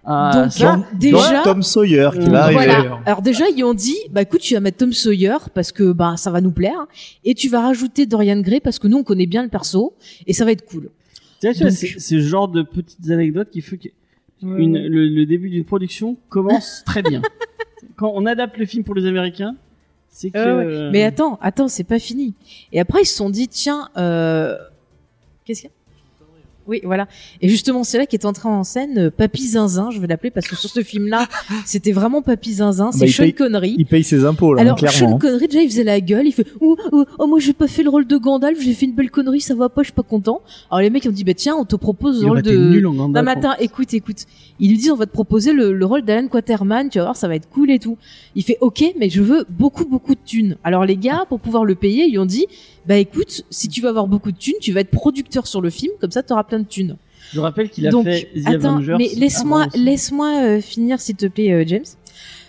Ah, 0.04 0.30
Donc 0.46 0.58
là, 0.58 0.80
déjà, 0.94 1.34
Donc, 1.34 1.44
Tom 1.44 1.62
Sawyer 1.62 2.10
qui 2.14 2.20
Euh, 2.20 2.30
va 2.30 2.44
arriver. 2.44 2.54
voilà. 2.64 2.76
d'ailleurs. 2.82 3.02
Alors 3.04 3.20
déjà, 3.22 3.44
ils 3.50 3.62
ont 3.64 3.74
dit, 3.74 3.96
bah 4.10 4.22
écoute, 4.22 4.40
tu 4.40 4.54
vas 4.54 4.60
mettre 4.60 4.78
Tom 4.78 4.92
Sawyer 4.92 5.36
parce 5.54 5.70
que 5.72 5.92
bah 5.92 6.14
ça 6.16 6.30
va 6.30 6.40
nous 6.40 6.52
plaire, 6.52 6.86
et 7.24 7.34
tu 7.34 7.48
vas 7.48 7.60
rajouter 7.60 8.06
Dorian 8.06 8.40
Gray 8.40 8.60
parce 8.60 8.78
que 8.78 8.88
nous 8.88 8.98
on 8.98 9.04
connaît 9.04 9.26
bien 9.26 9.42
le 9.42 9.48
perso 9.48 9.94
et 10.26 10.32
ça 10.32 10.44
va 10.44 10.52
être 10.52 10.64
cool. 10.64 10.88
Tu 11.40 11.46
vois, 11.46 11.52
tu 11.54 11.60
vois, 11.60 11.70
Donc- 11.70 11.78
c'est 11.78 11.98
ce 12.00 12.20
genre 12.20 12.48
de 12.48 12.62
petites 12.62 13.10
anecdotes 13.10 13.50
qui 13.50 13.60
fait 13.60 13.76
que 13.76 13.88
une, 14.42 14.78
le, 14.78 15.08
le 15.08 15.26
début 15.26 15.50
d'une 15.50 15.64
production 15.64 16.16
commence 16.28 16.82
très 16.86 17.02
bien. 17.02 17.20
Quand 17.96 18.12
on 18.14 18.24
adapte 18.24 18.56
le 18.56 18.66
film 18.66 18.84
pour 18.84 18.94
les 18.94 19.04
Américains, 19.06 19.56
c'est 20.10 20.30
que. 20.30 20.38
Euh, 20.38 20.56
ouais. 20.58 20.64
euh, 20.74 20.90
Mais 20.92 21.02
attends, 21.02 21.38
attends, 21.42 21.68
c'est 21.68 21.84
pas 21.84 21.98
fini. 21.98 22.34
Et 22.72 22.80
après 22.80 23.02
ils 23.02 23.06
se 23.06 23.14
sont 23.16 23.30
dit, 23.30 23.48
tiens, 23.48 23.88
euh... 23.96 24.56
qu'est-ce 25.44 25.62
qu'il 25.62 25.70
y 25.70 25.72
a? 25.72 25.76
Oui, 26.68 26.80
voilà. 26.84 27.08
Et 27.40 27.48
justement, 27.48 27.82
c'est 27.82 27.98
là 27.98 28.06
qu'est 28.06 28.24
entré 28.24 28.48
en 28.48 28.62
scène 28.62 28.98
euh, 28.98 29.10
Papy 29.10 29.46
Zinzin, 29.48 29.90
je 29.90 29.98
vais 30.00 30.06
l'appeler 30.06 30.30
parce 30.30 30.46
que 30.46 30.54
sur 30.54 30.68
ce 30.70 30.82
film-là, 30.82 31.26
c'était 31.64 31.92
vraiment 31.92 32.22
Papy 32.22 32.54
Zinzin. 32.54 32.92
C'est 32.92 33.00
Bah, 33.00 33.06
il 33.06 33.12
Sean 33.12 33.22
paye- 33.24 33.34
Connery. 33.34 33.74
Il 33.78 33.86
paye 33.86 34.04
ses 34.04 34.24
impôts 34.24 34.54
là, 34.54 34.60
hein, 34.60 34.66
Alors, 34.66 34.78
Sean 34.78 34.86
clairement. 34.88 35.18
Connery, 35.18 35.46
déjà, 35.48 35.62
il 35.62 35.68
faisait 35.70 35.84
la 35.84 36.00
gueule, 36.00 36.26
il 36.26 36.32
fait, 36.32 36.46
oh, 36.60 36.76
oh, 36.92 37.04
oh, 37.18 37.26
moi, 37.26 37.38
j'ai 37.40 37.52
pas 37.54 37.66
fait 37.66 37.82
le 37.82 37.90
rôle 37.90 38.06
de 38.06 38.16
Gandalf, 38.18 38.60
j'ai 38.60 38.74
fait 38.74 38.86
une 38.86 38.94
belle 38.94 39.10
connerie, 39.10 39.40
ça 39.40 39.54
va 39.54 39.68
pas, 39.68 39.82
je 39.82 39.86
suis 39.86 39.92
pas 39.94 40.02
content. 40.02 40.42
Alors, 40.70 40.82
les 40.82 40.90
mecs, 40.90 41.04
ils 41.04 41.08
ont 41.08 41.12
dit, 41.12 41.24
bah, 41.24 41.34
tiens, 41.34 41.56
on 41.58 41.64
te 41.64 41.76
propose 41.76 42.22
le 42.22 42.28
rôle 42.28 42.42
de... 42.42 42.78
Gandalf. 42.80 43.24
mais 43.24 43.30
attends, 43.32 43.56
écoute, 43.58 43.94
écoute. 43.94 44.26
Ils 44.60 44.70
lui 44.70 44.76
disent, 44.76 44.90
on 44.90 44.96
va 44.96 45.06
te 45.06 45.12
proposer 45.12 45.52
le, 45.52 45.72
le 45.72 45.84
rôle 45.86 46.02
d'Alan 46.02 46.28
Quaterman, 46.28 46.88
tu 46.90 46.98
vas 46.98 47.04
voir, 47.04 47.16
ça 47.16 47.28
va 47.28 47.34
être 47.36 47.48
cool 47.48 47.70
et 47.70 47.78
tout. 47.78 47.96
Il 48.34 48.42
fait, 48.44 48.58
ok, 48.60 48.84
mais 48.98 49.08
je 49.08 49.22
veux 49.22 49.44
beaucoup, 49.48 49.84
beaucoup 49.86 50.14
de 50.14 50.20
thunes. 50.24 50.56
Alors, 50.64 50.84
les 50.84 50.96
gars, 50.96 51.24
pour 51.28 51.40
pouvoir 51.40 51.64
le 51.64 51.74
payer, 51.74 52.06
ils 52.08 52.18
ont 52.18 52.26
dit, 52.26 52.46
bah, 52.86 52.96
écoute, 52.96 53.44
si 53.50 53.68
tu 53.68 53.80
veux 53.80 53.88
avoir 53.88 54.06
beaucoup 54.06 54.32
de 54.32 54.36
thunes, 54.38 54.54
tu 54.60 54.72
vas 54.72 54.80
être 54.80 54.90
producteur 54.90 55.46
sur 55.46 55.60
le 55.60 55.70
film, 55.70 55.92
comme 56.00 56.10
ça, 56.10 56.22
t'auras 56.22 56.44
plein 56.44 56.60
de 56.60 56.66
thunes. 56.66 56.96
Je 57.32 57.40
rappelle 57.40 57.68
qu'il 57.70 57.86
a 57.86 57.90
Donc, 57.90 58.04
fait 58.04 58.28
The 58.34 58.46
attends, 58.48 58.76
Avengers. 58.76 58.96
mais 58.98 59.08
laisse-moi, 59.16 59.60
avant 59.62 59.68
aussi. 59.70 59.84
laisse-moi 59.84 60.42
euh, 60.42 60.60
finir, 60.60 61.00
s'il 61.00 61.16
te 61.16 61.26
plaît, 61.26 61.52
euh, 61.52 61.64
James. 61.66 61.84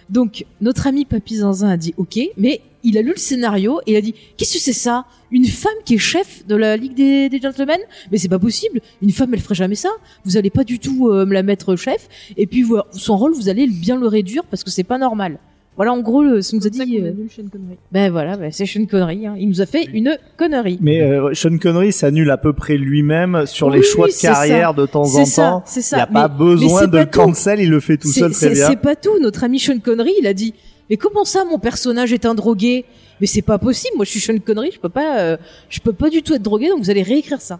Donc, 0.09 0.45
notre 0.61 0.87
ami 0.87 1.05
Papy 1.05 1.35
Zinzin 1.37 1.69
a 1.69 1.77
dit 1.77 1.93
OK, 1.97 2.17
mais 2.37 2.61
il 2.81 2.97
a 2.97 3.01
lu 3.01 3.11
le 3.11 3.17
scénario 3.19 3.79
et 3.85 3.91
il 3.91 3.95
a 3.97 4.01
dit 4.01 4.15
Qu'est-ce 4.37 4.53
que 4.53 4.59
c'est 4.59 4.73
ça? 4.73 5.05
Une 5.31 5.45
femme 5.45 5.71
qui 5.85 5.95
est 5.95 5.99
chef 5.99 6.47
de 6.47 6.55
la 6.55 6.77
Ligue 6.77 6.95
des, 6.95 7.29
des 7.29 7.39
Gentlemen? 7.39 7.77
Mais 8.11 8.17
c'est 8.17 8.29
pas 8.29 8.39
possible. 8.39 8.81
Une 9.03 9.11
femme, 9.11 9.33
elle 9.33 9.39
ferait 9.41 9.53
jamais 9.55 9.75
ça. 9.75 9.89
Vous 10.25 10.37
allez 10.37 10.49
pas 10.49 10.63
du 10.63 10.79
tout 10.79 11.09
euh, 11.09 11.25
me 11.27 11.33
la 11.33 11.43
mettre 11.43 11.75
chef. 11.75 12.07
Et 12.37 12.47
puis, 12.47 12.63
vous- 12.63 12.79
son 12.91 13.17
rôle, 13.17 13.33
vous 13.35 13.49
allez 13.49 13.67
bien 13.67 13.99
le 13.99 14.07
réduire 14.07 14.43
parce 14.45 14.63
que 14.63 14.71
c'est 14.71 14.83
pas 14.83 14.97
normal. 14.97 15.37
Voilà, 15.79 15.93
en 15.93 16.01
gros, 16.01 16.41
ce 16.41 16.53
nous 16.57 16.67
a 16.67 16.71
ça 16.73 16.83
dit. 16.83 16.99
euh, 16.99 17.13
Sean 17.33 17.43
Connery. 17.49 17.77
ben 17.89 18.11
voilà, 18.11 18.35
ben 18.35 18.51
c'est 18.51 18.75
une 18.75 18.85
connerie. 18.85 19.25
Hein. 19.25 19.35
Il 19.39 19.47
nous 19.47 19.61
a 19.61 19.65
fait 19.65 19.85
une 19.93 20.17
connerie. 20.37 20.77
Mais 20.81 21.01
euh, 21.01 21.33
Sean 21.33 21.57
Connery 21.57 21.93
s'annule 21.93 22.29
à 22.31 22.37
peu 22.37 22.51
près 22.51 22.75
lui-même 22.75 23.45
sur 23.45 23.67
Oui, 23.67 23.77
les 23.77 23.83
choix 23.83 24.07
oui, 24.07 24.11
de 24.13 24.21
carrière 24.21 24.73
de 24.73 24.85
temps 24.85 25.03
en 25.15 25.25
ça, 25.25 25.41
temps. 25.41 25.63
c'est 25.65 25.79
Il 25.79 25.83
ça. 25.83 25.95
n'y 25.95 26.01
a 26.01 26.07
Mais- 26.07 26.13
pas 26.15 26.27
besoin 26.27 26.85
de 26.85 26.91
pas 26.91 26.99
le 26.99 27.05
tout. 27.09 27.19
cancel, 27.21 27.61
il 27.61 27.69
le 27.69 27.79
fait 27.79 27.95
tout 27.95 28.09
seul 28.09 28.31
très 28.33 28.47
c'est- 28.49 28.53
bien. 28.55 28.67
C'est 28.67 28.75
pas 28.75 28.97
tout. 28.97 29.17
Notre 29.21 29.45
ami 29.45 29.57
Sean 29.57 29.79
Connery, 29.79 30.11
il 30.19 30.27
a 30.27 30.33
dit 30.33 30.53
Mais 30.89 30.97
comment 30.97 31.23
ça, 31.23 31.45
mon 31.45 31.59
personnage 31.59 32.11
est 32.11 32.25
un 32.25 32.35
drogué? 32.35 32.83
Mais 33.21 33.27
c'est 33.27 33.41
pas 33.41 33.57
possible. 33.57 33.93
Moi, 33.95 34.03
je 34.03 34.11
suis 34.11 34.19
Sean 34.19 34.37
Connery. 34.39 34.71
Je 34.73 34.79
peux 34.79 34.89
pas, 34.89 35.19
euh, 35.21 35.37
je 35.69 35.79
peux 35.79 35.93
pas 35.93 36.09
du 36.09 36.23
tout 36.23 36.33
être 36.33 36.41
drogué. 36.41 36.67
Donc, 36.67 36.79
vous 36.83 36.89
allez 36.89 37.03
réécrire 37.03 37.39
ça. 37.39 37.59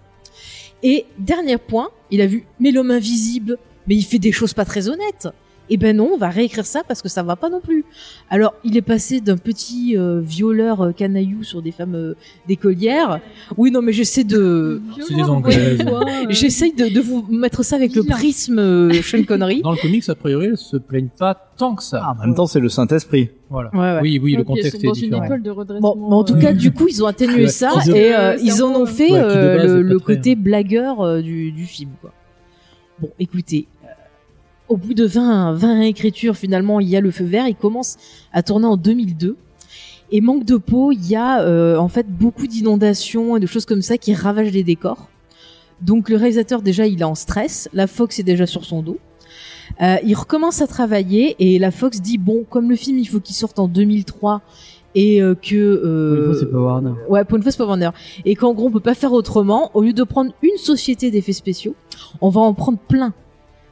Et 0.84 1.06
dernier 1.18 1.58
point, 1.58 1.88
il 2.12 2.20
a 2.20 2.28
vu 2.28 2.44
Mais 2.60 2.72
l'homme 2.72 2.92
invisible, 2.92 3.58
mais 3.88 3.96
il 3.96 4.04
fait 4.04 4.20
des 4.20 4.32
choses 4.34 4.54
pas 4.54 4.66
très 4.66 4.90
honnêtes. 4.90 5.30
Eh 5.70 5.78
ben 5.78 5.96
non, 5.96 6.10
on 6.14 6.18
va 6.18 6.30
réécrire 6.30 6.66
ça 6.66 6.82
parce 6.88 7.02
que 7.02 7.10
ça 7.10 7.22
va 7.24 7.36
pas 7.36 7.50
non 7.50 7.60
plus. 7.62 7.86
Alors, 8.30 8.54
il 8.64 8.76
est 8.76 8.82
passé 8.82 9.22
d'un 9.22 9.38
petit 9.38 9.96
euh, 9.98 10.20
violeur 10.20 10.82
euh, 10.82 10.92
canaillou 10.92 11.44
sur 11.44 11.62
des 11.62 11.72
femmes 11.72 11.96
euh, 11.96 12.16
d'écolières. 12.48 13.20
Oui, 13.58 13.70
non, 13.72 13.82
mais 13.82 13.94
j'essaie 13.94 14.24
de, 14.24 14.82
C'est 15.08 15.14
des 15.16 15.22
Anglaises. 15.24 15.80
j'essaye 16.30 16.74
de, 16.74 16.88
de 16.94 17.00
vous 17.00 17.26
mettre 17.30 17.64
ça 17.64 17.76
avec 17.76 17.96
le 17.96 18.04
prisme 18.04 18.58
euh, 18.60 18.92
Sean 19.04 19.24
Connery. 19.24 19.62
Dans 19.62 19.72
le 19.72 19.78
comics, 19.78 20.08
a 20.10 20.16
priori, 20.16 20.48
elles 20.48 20.58
se 20.58 20.78
plaignent 20.78 21.10
pas 21.18 21.36
tant 21.58 21.76
que 21.76 21.84
ça. 21.84 22.02
Ah, 22.04 22.16
en 22.18 22.26
même 22.26 22.36
temps, 22.36 22.48
c'est 22.48 22.60
le 22.60 22.70
Saint-Esprit. 22.70 23.30
Voilà. 23.50 23.70
Ouais, 23.74 23.80
ouais. 23.80 24.00
Oui, 24.02 24.20
oui, 24.24 24.32
le 24.34 24.40
Ouais, 24.40 24.46
contexte 24.46 24.82
sont 24.82 24.88
dans 24.88 24.94
est 24.94 25.00
une 25.02 25.06
différent. 25.10 25.24
école 25.26 25.42
de 25.44 25.50
redressement. 25.52 25.96
Bon, 25.96 26.10
mais 26.10 26.16
en 26.16 26.24
tout 26.24 26.38
cas, 26.38 26.54
du 26.54 26.72
coup, 26.72 26.88
ils 26.88 27.04
ont 27.04 27.08
atténué 27.08 27.44
Ouais, 27.44 27.48
ça 27.48 27.72
ils 27.86 27.92
ont- 27.92 27.96
et 27.96 28.14
ils 28.44 28.64
en 28.64 28.70
ont 28.76 28.86
fait 28.86 29.10
euh, 29.14 29.58
base 29.58 29.74
le, 29.76 30.00
côté 30.00 30.36
blagueur 30.36 31.02
euh, 31.02 31.22
du, 31.22 31.52
du 31.52 31.66
film. 31.66 31.92
Quoi. 32.02 32.12
Bon, 33.00 33.10
écoutez, 33.20 33.68
au 34.70 34.78
bout 34.78 34.94
de 34.94 35.06
20, 35.06 35.54
20 35.54 35.82
écritures, 35.82 36.38
finalement, 36.38 36.80
il 36.80 36.88
y 36.88 36.96
a 36.96 37.02
le 37.02 37.12
feu 37.12 37.26
vert. 37.26 37.48
Il 37.48 37.56
commence 37.56 37.98
à 38.32 38.44
tourner 38.44 38.68
en 38.68 38.78
2002. 38.78 39.36
Et 40.12 40.22
manque 40.22 40.46
de 40.46 40.58
peau, 40.58 40.92
il 40.92 41.06
y 41.08 41.16
a 41.16 41.42
euh, 41.42 41.78
en 41.78 41.88
fait 41.88 42.08
beaucoup 42.08 42.48
d'inondations 42.48 43.38
et 43.38 43.40
de 43.40 43.46
choses 43.46 43.66
comme 43.66 43.84
ça 43.84 43.98
qui 43.98 44.14
ravagent 44.14 44.52
les 44.52 44.64
décors. 44.64 45.10
Donc 45.82 46.10
le 46.10 46.18
réalisateur 46.18 46.62
déjà 46.62 46.88
il 46.88 47.02
est 47.02 47.06
en 47.06 47.16
stress, 47.16 47.70
la 47.74 47.86
Fox 47.86 48.18
est 48.20 48.24
déjà 48.24 48.48
sur 48.48 48.66
son 48.66 48.82
dos. 48.82 48.98
Euh, 49.82 49.98
il 50.04 50.16
recommence 50.16 50.64
à 50.64 50.68
travailler 50.68 51.36
et 51.38 51.60
la 51.60 51.70
Fox 51.70 52.02
dit 52.02 52.18
bon 52.18 52.44
comme 52.50 52.72
le 52.72 52.76
film 52.76 52.98
il 52.98 53.06
faut 53.06 53.20
qu'il 53.20 53.36
sorte 53.36 53.60
en 53.60 53.68
2003 53.68 54.42
et 54.96 55.22
euh, 55.22 55.36
que 55.36 55.56
euh, 55.56 56.16
Pour 56.16 56.18
une 56.18 56.32
fois, 56.34 56.40
c'est 56.40 56.52
pas 56.52 56.60
Warner. 56.60 56.92
Ouais, 57.08 57.24
pour 57.24 57.38
une 57.38 57.44
fois, 57.44 57.52
c'est 57.52 57.58
pas 57.58 57.66
Warner. 57.66 57.92
Et 58.26 58.36
qu'en 58.36 58.54
gros, 58.54 58.68
on 58.68 58.72
peut 58.72 58.80
pas 58.80 58.96
faire 58.96 59.14
autrement. 59.14 59.70
Au 59.74 59.84
lieu 59.84 59.94
de 59.94 60.04
prendre 60.04 60.32
une 60.42 60.58
société 60.58 61.12
d'effets 61.12 61.34
spéciaux, 61.34 61.76
on 62.22 62.30
va 62.30 62.42
en 62.42 62.54
prendre 62.54 62.80
plein. 62.80 63.14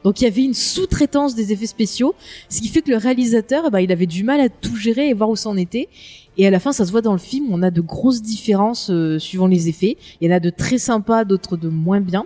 Donc 0.08 0.22
il 0.22 0.24
y 0.24 0.26
avait 0.26 0.42
une 0.42 0.54
sous-traitance 0.54 1.34
des 1.34 1.52
effets 1.52 1.66
spéciaux, 1.66 2.14
ce 2.48 2.62
qui 2.62 2.68
fait 2.68 2.80
que 2.80 2.90
le 2.90 2.96
réalisateur, 2.96 3.70
ben, 3.70 3.80
il 3.80 3.92
avait 3.92 4.06
du 4.06 4.24
mal 4.24 4.40
à 4.40 4.48
tout 4.48 4.74
gérer 4.74 5.10
et 5.10 5.12
voir 5.12 5.28
où 5.28 5.36
ça 5.36 5.50
en 5.50 5.56
était. 5.58 5.86
Et 6.38 6.46
à 6.46 6.50
la 6.50 6.60
fin, 6.60 6.72
ça 6.72 6.86
se 6.86 6.92
voit 6.92 7.02
dans 7.02 7.12
le 7.12 7.18
film, 7.18 7.48
on 7.50 7.62
a 7.62 7.70
de 7.70 7.82
grosses 7.82 8.22
différences 8.22 8.88
euh, 8.88 9.18
suivant 9.18 9.46
les 9.46 9.68
effets. 9.68 9.98
Il 10.22 10.26
y 10.30 10.32
en 10.32 10.34
a 10.34 10.40
de 10.40 10.48
très 10.48 10.78
sympas, 10.78 11.26
d'autres 11.26 11.58
de 11.58 11.68
moins 11.68 12.00
bien. 12.00 12.24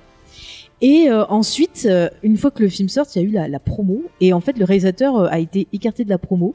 Et 0.81 1.09
euh, 1.11 1.25
ensuite, 1.27 1.89
euh, 1.91 2.09
une 2.23 2.37
fois 2.37 2.53
que 2.53 2.63
le 2.63 2.69
film 2.69 2.89
sort, 2.89 3.07
il 3.17 3.21
y 3.21 3.25
a 3.25 3.29
eu 3.29 3.33
la, 3.33 3.49
la 3.49 3.59
promo. 3.59 4.05
Et 4.21 4.33
en 4.33 4.41
fait, 4.41 4.57
le 4.57 4.65
réalisateur 4.65 5.17
euh, 5.17 5.27
a 5.29 5.41
été 5.41 5.67
écarté 5.73 6.05
de 6.05 6.09
la 6.11 6.19
promo. 6.19 6.55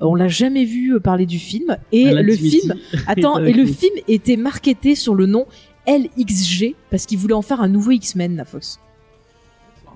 On 0.00 0.14
l'a 0.14 0.28
jamais 0.28 0.66
vu 0.66 1.00
parler 1.00 1.24
du 1.24 1.38
film. 1.38 1.78
Et 1.92 2.12
le 2.12 2.34
film 2.34 2.74
Attends, 3.06 3.38
et 3.42 3.54
le 3.54 3.64
film 3.64 3.94
était 4.06 4.36
marketé 4.36 4.94
sur 4.94 5.14
le 5.14 5.24
nom 5.24 5.46
LXG 5.86 6.74
parce 6.90 7.06
qu'il 7.06 7.16
voulait 7.16 7.32
en 7.32 7.40
faire 7.40 7.62
un 7.62 7.68
nouveau 7.68 7.92
X-Men, 7.92 8.36
la 8.36 8.44
Fox. 8.44 8.80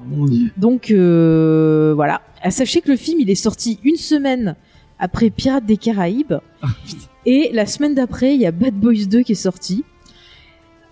Mon 0.07 0.27
dieu. 0.27 0.51
Donc 0.57 0.91
euh, 0.91 1.93
voilà. 1.95 2.23
Ah, 2.43 2.51
Sachez 2.51 2.81
que 2.81 2.91
le 2.91 2.97
film 2.97 3.20
il 3.20 3.31
est 3.31 3.35
sorti 3.35 3.79
une 3.85 3.97
semaine 3.97 4.57
après 4.99 5.31
Pirates 5.31 5.66
des 5.66 5.77
Caraïbes 5.77 6.35
et 7.27 7.51
la 7.53 7.66
semaine 7.66 7.95
d'après 7.95 8.35
il 8.35 8.41
y 8.41 8.47
a 8.47 8.53
Bad 8.53 8.74
Boys 8.74 9.07
2 9.09 9.23
qui 9.23 9.33
est 9.33 9.35
sorti. 9.35 9.85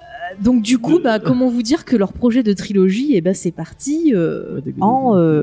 Euh, 0.01 0.43
Donc 0.43 0.63
du 0.63 0.79
coup, 0.79 1.01
bah, 1.01 1.19
comment 1.19 1.49
vous 1.49 1.63
dire 1.63 1.85
que 1.85 1.97
leur 1.97 2.13
projet 2.13 2.43
de 2.43 2.53
trilogie, 2.53 3.11
eh 3.15 3.21
ben 3.21 3.35
c'est 3.35 3.53
parti 3.53 4.13
euh, 4.15 4.61
en 4.81 5.17
euh, 5.17 5.43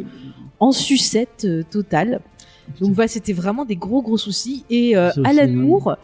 en 0.59 0.71
sucette 0.71 1.45
euh, 1.45 1.63
totale. 1.69 2.21
Donc 2.81 2.93
voilà, 2.93 3.07
c'était 3.07 3.33
vraiment 3.33 3.63
des 3.65 3.75
gros 3.75 4.01
gros 4.01 4.17
soucis. 4.17 4.65
Et 4.69 4.97
euh, 4.97 5.09
Alan. 5.23 5.47
Moore, 5.49 5.97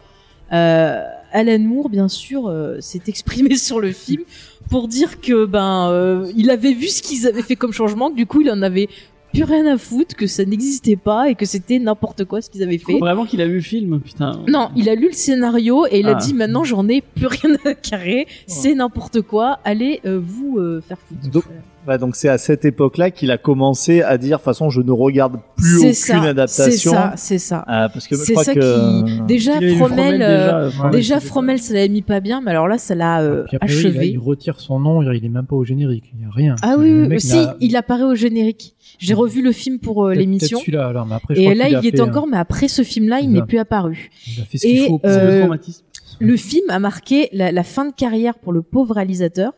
euh, 0.52 1.02
Alan 1.34 1.58
Moore, 1.58 1.90
bien 1.90 2.08
sûr, 2.08 2.48
euh, 2.48 2.80
s'est 2.80 3.02
exprimé 3.08 3.56
sur 3.68 3.80
le 3.80 3.92
film 3.92 4.22
pour 4.70 4.88
dire 4.88 5.20
que 5.20 5.44
ben 5.44 5.90
euh, 5.90 6.32
il 6.36 6.48
avait 6.50 6.72
vu 6.72 6.88
ce 6.88 7.02
qu'ils 7.02 7.26
avaient 7.26 7.42
fait 7.42 7.56
comme 7.56 7.72
changement, 7.72 8.10
que 8.10 8.16
du 8.16 8.24
coup 8.24 8.40
il 8.40 8.50
en 8.50 8.62
avait 8.62 8.88
plus 9.34 9.42
rien 9.42 9.66
à 9.66 9.76
foutre, 9.76 10.14
que 10.14 10.28
ça 10.28 10.44
n'existait 10.44 10.94
pas 10.94 11.28
et 11.28 11.34
que 11.34 11.44
c'était 11.44 11.80
n'importe 11.80 12.24
quoi 12.24 12.40
ce 12.40 12.48
qu'ils 12.48 12.62
avaient 12.62 12.78
fait. 12.78 12.96
Vraiment 13.00 13.26
qu'il 13.26 13.40
a 13.42 13.46
vu 13.48 13.56
le 13.56 13.60
film, 13.60 14.00
putain. 14.00 14.40
Non, 14.46 14.70
il 14.76 14.88
a 14.88 14.94
lu 14.94 15.08
le 15.08 15.12
scénario 15.12 15.86
et 15.90 15.98
il 15.98 16.06
a 16.08 16.12
Ah. 16.16 16.24
dit 16.24 16.34
maintenant 16.34 16.62
j'en 16.62 16.88
ai 16.88 17.00
plus 17.02 17.26
rien 17.26 17.56
à 17.64 17.74
carrer, 17.74 18.28
c'est 18.46 18.74
n'importe 18.76 19.22
quoi, 19.22 19.58
allez 19.64 20.00
euh, 20.06 20.20
vous 20.22 20.58
euh, 20.58 20.80
faire 20.86 20.98
foutre. 20.98 21.28
Donc, 21.30 21.44
Ouais, 21.86 21.98
donc 21.98 22.16
c'est 22.16 22.28
à 22.30 22.38
cette 22.38 22.64
époque-là 22.64 23.10
qu'il 23.10 23.30
a 23.30 23.36
commencé 23.38 24.00
à 24.02 24.16
dire, 24.16 24.36
de 24.38 24.40
toute 24.40 24.44
façon, 24.44 24.70
je 24.70 24.80
ne 24.80 24.90
regarde 24.90 25.36
plus 25.56 25.78
aucune 25.78 25.92
ça, 25.92 26.20
c'est 26.22 26.28
adaptation. 26.28 26.90
ça, 26.92 27.12
c'est 27.16 27.38
ça. 27.38 27.62
Ah, 27.66 27.88
parce 27.92 28.08
que 28.08 28.16
je 28.16 28.22
C'est 28.22 28.32
crois 28.32 28.44
ça 28.44 28.54
que 28.54 29.04
qui 29.04 29.20
déjà 29.22 29.58
Il 29.60 29.76
Fromel, 29.76 30.22
euh, 30.22 30.70
déjà, 30.70 30.90
déjà 30.90 31.14
c'était- 31.16 31.26
Fromel 31.26 31.58
ça 31.58 31.74
l'avait 31.74 31.88
mis 31.88 32.02
pas 32.02 32.20
bien, 32.20 32.40
mais 32.40 32.50
alors 32.52 32.68
là 32.68 32.78
ça 32.78 32.94
l'a 32.94 33.20
euh, 33.20 33.44
là, 33.52 33.58
achevé. 33.60 34.08
il 34.08 34.18
retire 34.18 34.60
son 34.60 34.80
nom, 34.80 35.02
il 35.02 35.24
est 35.24 35.28
même 35.28 35.46
pas 35.46 35.56
au 35.56 35.64
générique, 35.64 36.04
il 36.16 36.22
y 36.22 36.24
a 36.24 36.30
rien. 36.30 36.54
Ah 36.62 36.76
oui, 36.78 36.90
oui, 36.90 37.08
mec 37.08 37.20
si, 37.20 37.36
n'a- 37.36 37.56
il 37.60 37.76
apparaît 37.76 38.04
au 38.04 38.14
générique. 38.14 38.74
J'ai 38.98 39.14
revu 39.14 39.42
le 39.42 39.52
film 39.52 39.78
pour 39.78 40.06
euh, 40.06 40.14
l'émission. 40.14 40.56
peut-être 40.58 40.66
celui-là 40.66 40.86
alors, 40.86 41.06
mais 41.06 41.16
après, 41.16 41.34
je 41.34 41.40
Et 41.40 41.44
crois 41.44 41.54
là, 41.54 41.68
il 41.68 41.76
a 41.76 41.80
y 41.82 41.86
est 41.88 41.90
fait, 41.90 42.00
euh, 42.00 42.04
encore, 42.06 42.26
mais 42.26 42.36
après 42.38 42.68
ce 42.68 42.82
film-là, 42.82 43.18
il 43.20 43.24
il 43.26 43.32
n'est 43.32 43.40
a- 43.40 43.46
plus 43.46 43.58
apparu. 43.58 44.10
Il 44.26 44.40
a 44.40 44.44
fait 44.44 44.58
ce 44.58 44.66
qu'il 44.66 44.78
faut. 44.86 44.98
pour- 44.98 45.10
C'est 45.10 45.18
euh, 45.18 45.34
le 45.34 45.40
traumatisme. 45.40 45.84
Le 46.20 46.36
film 46.36 46.70
a 46.70 46.78
marqué 46.78 47.28
la, 47.32 47.50
la 47.50 47.62
fin 47.64 47.84
de 47.86 47.92
carrière 47.92 48.38
pour 48.38 48.52
le 48.52 48.62
pauvre 48.62 48.94
réalisateur. 48.94 49.52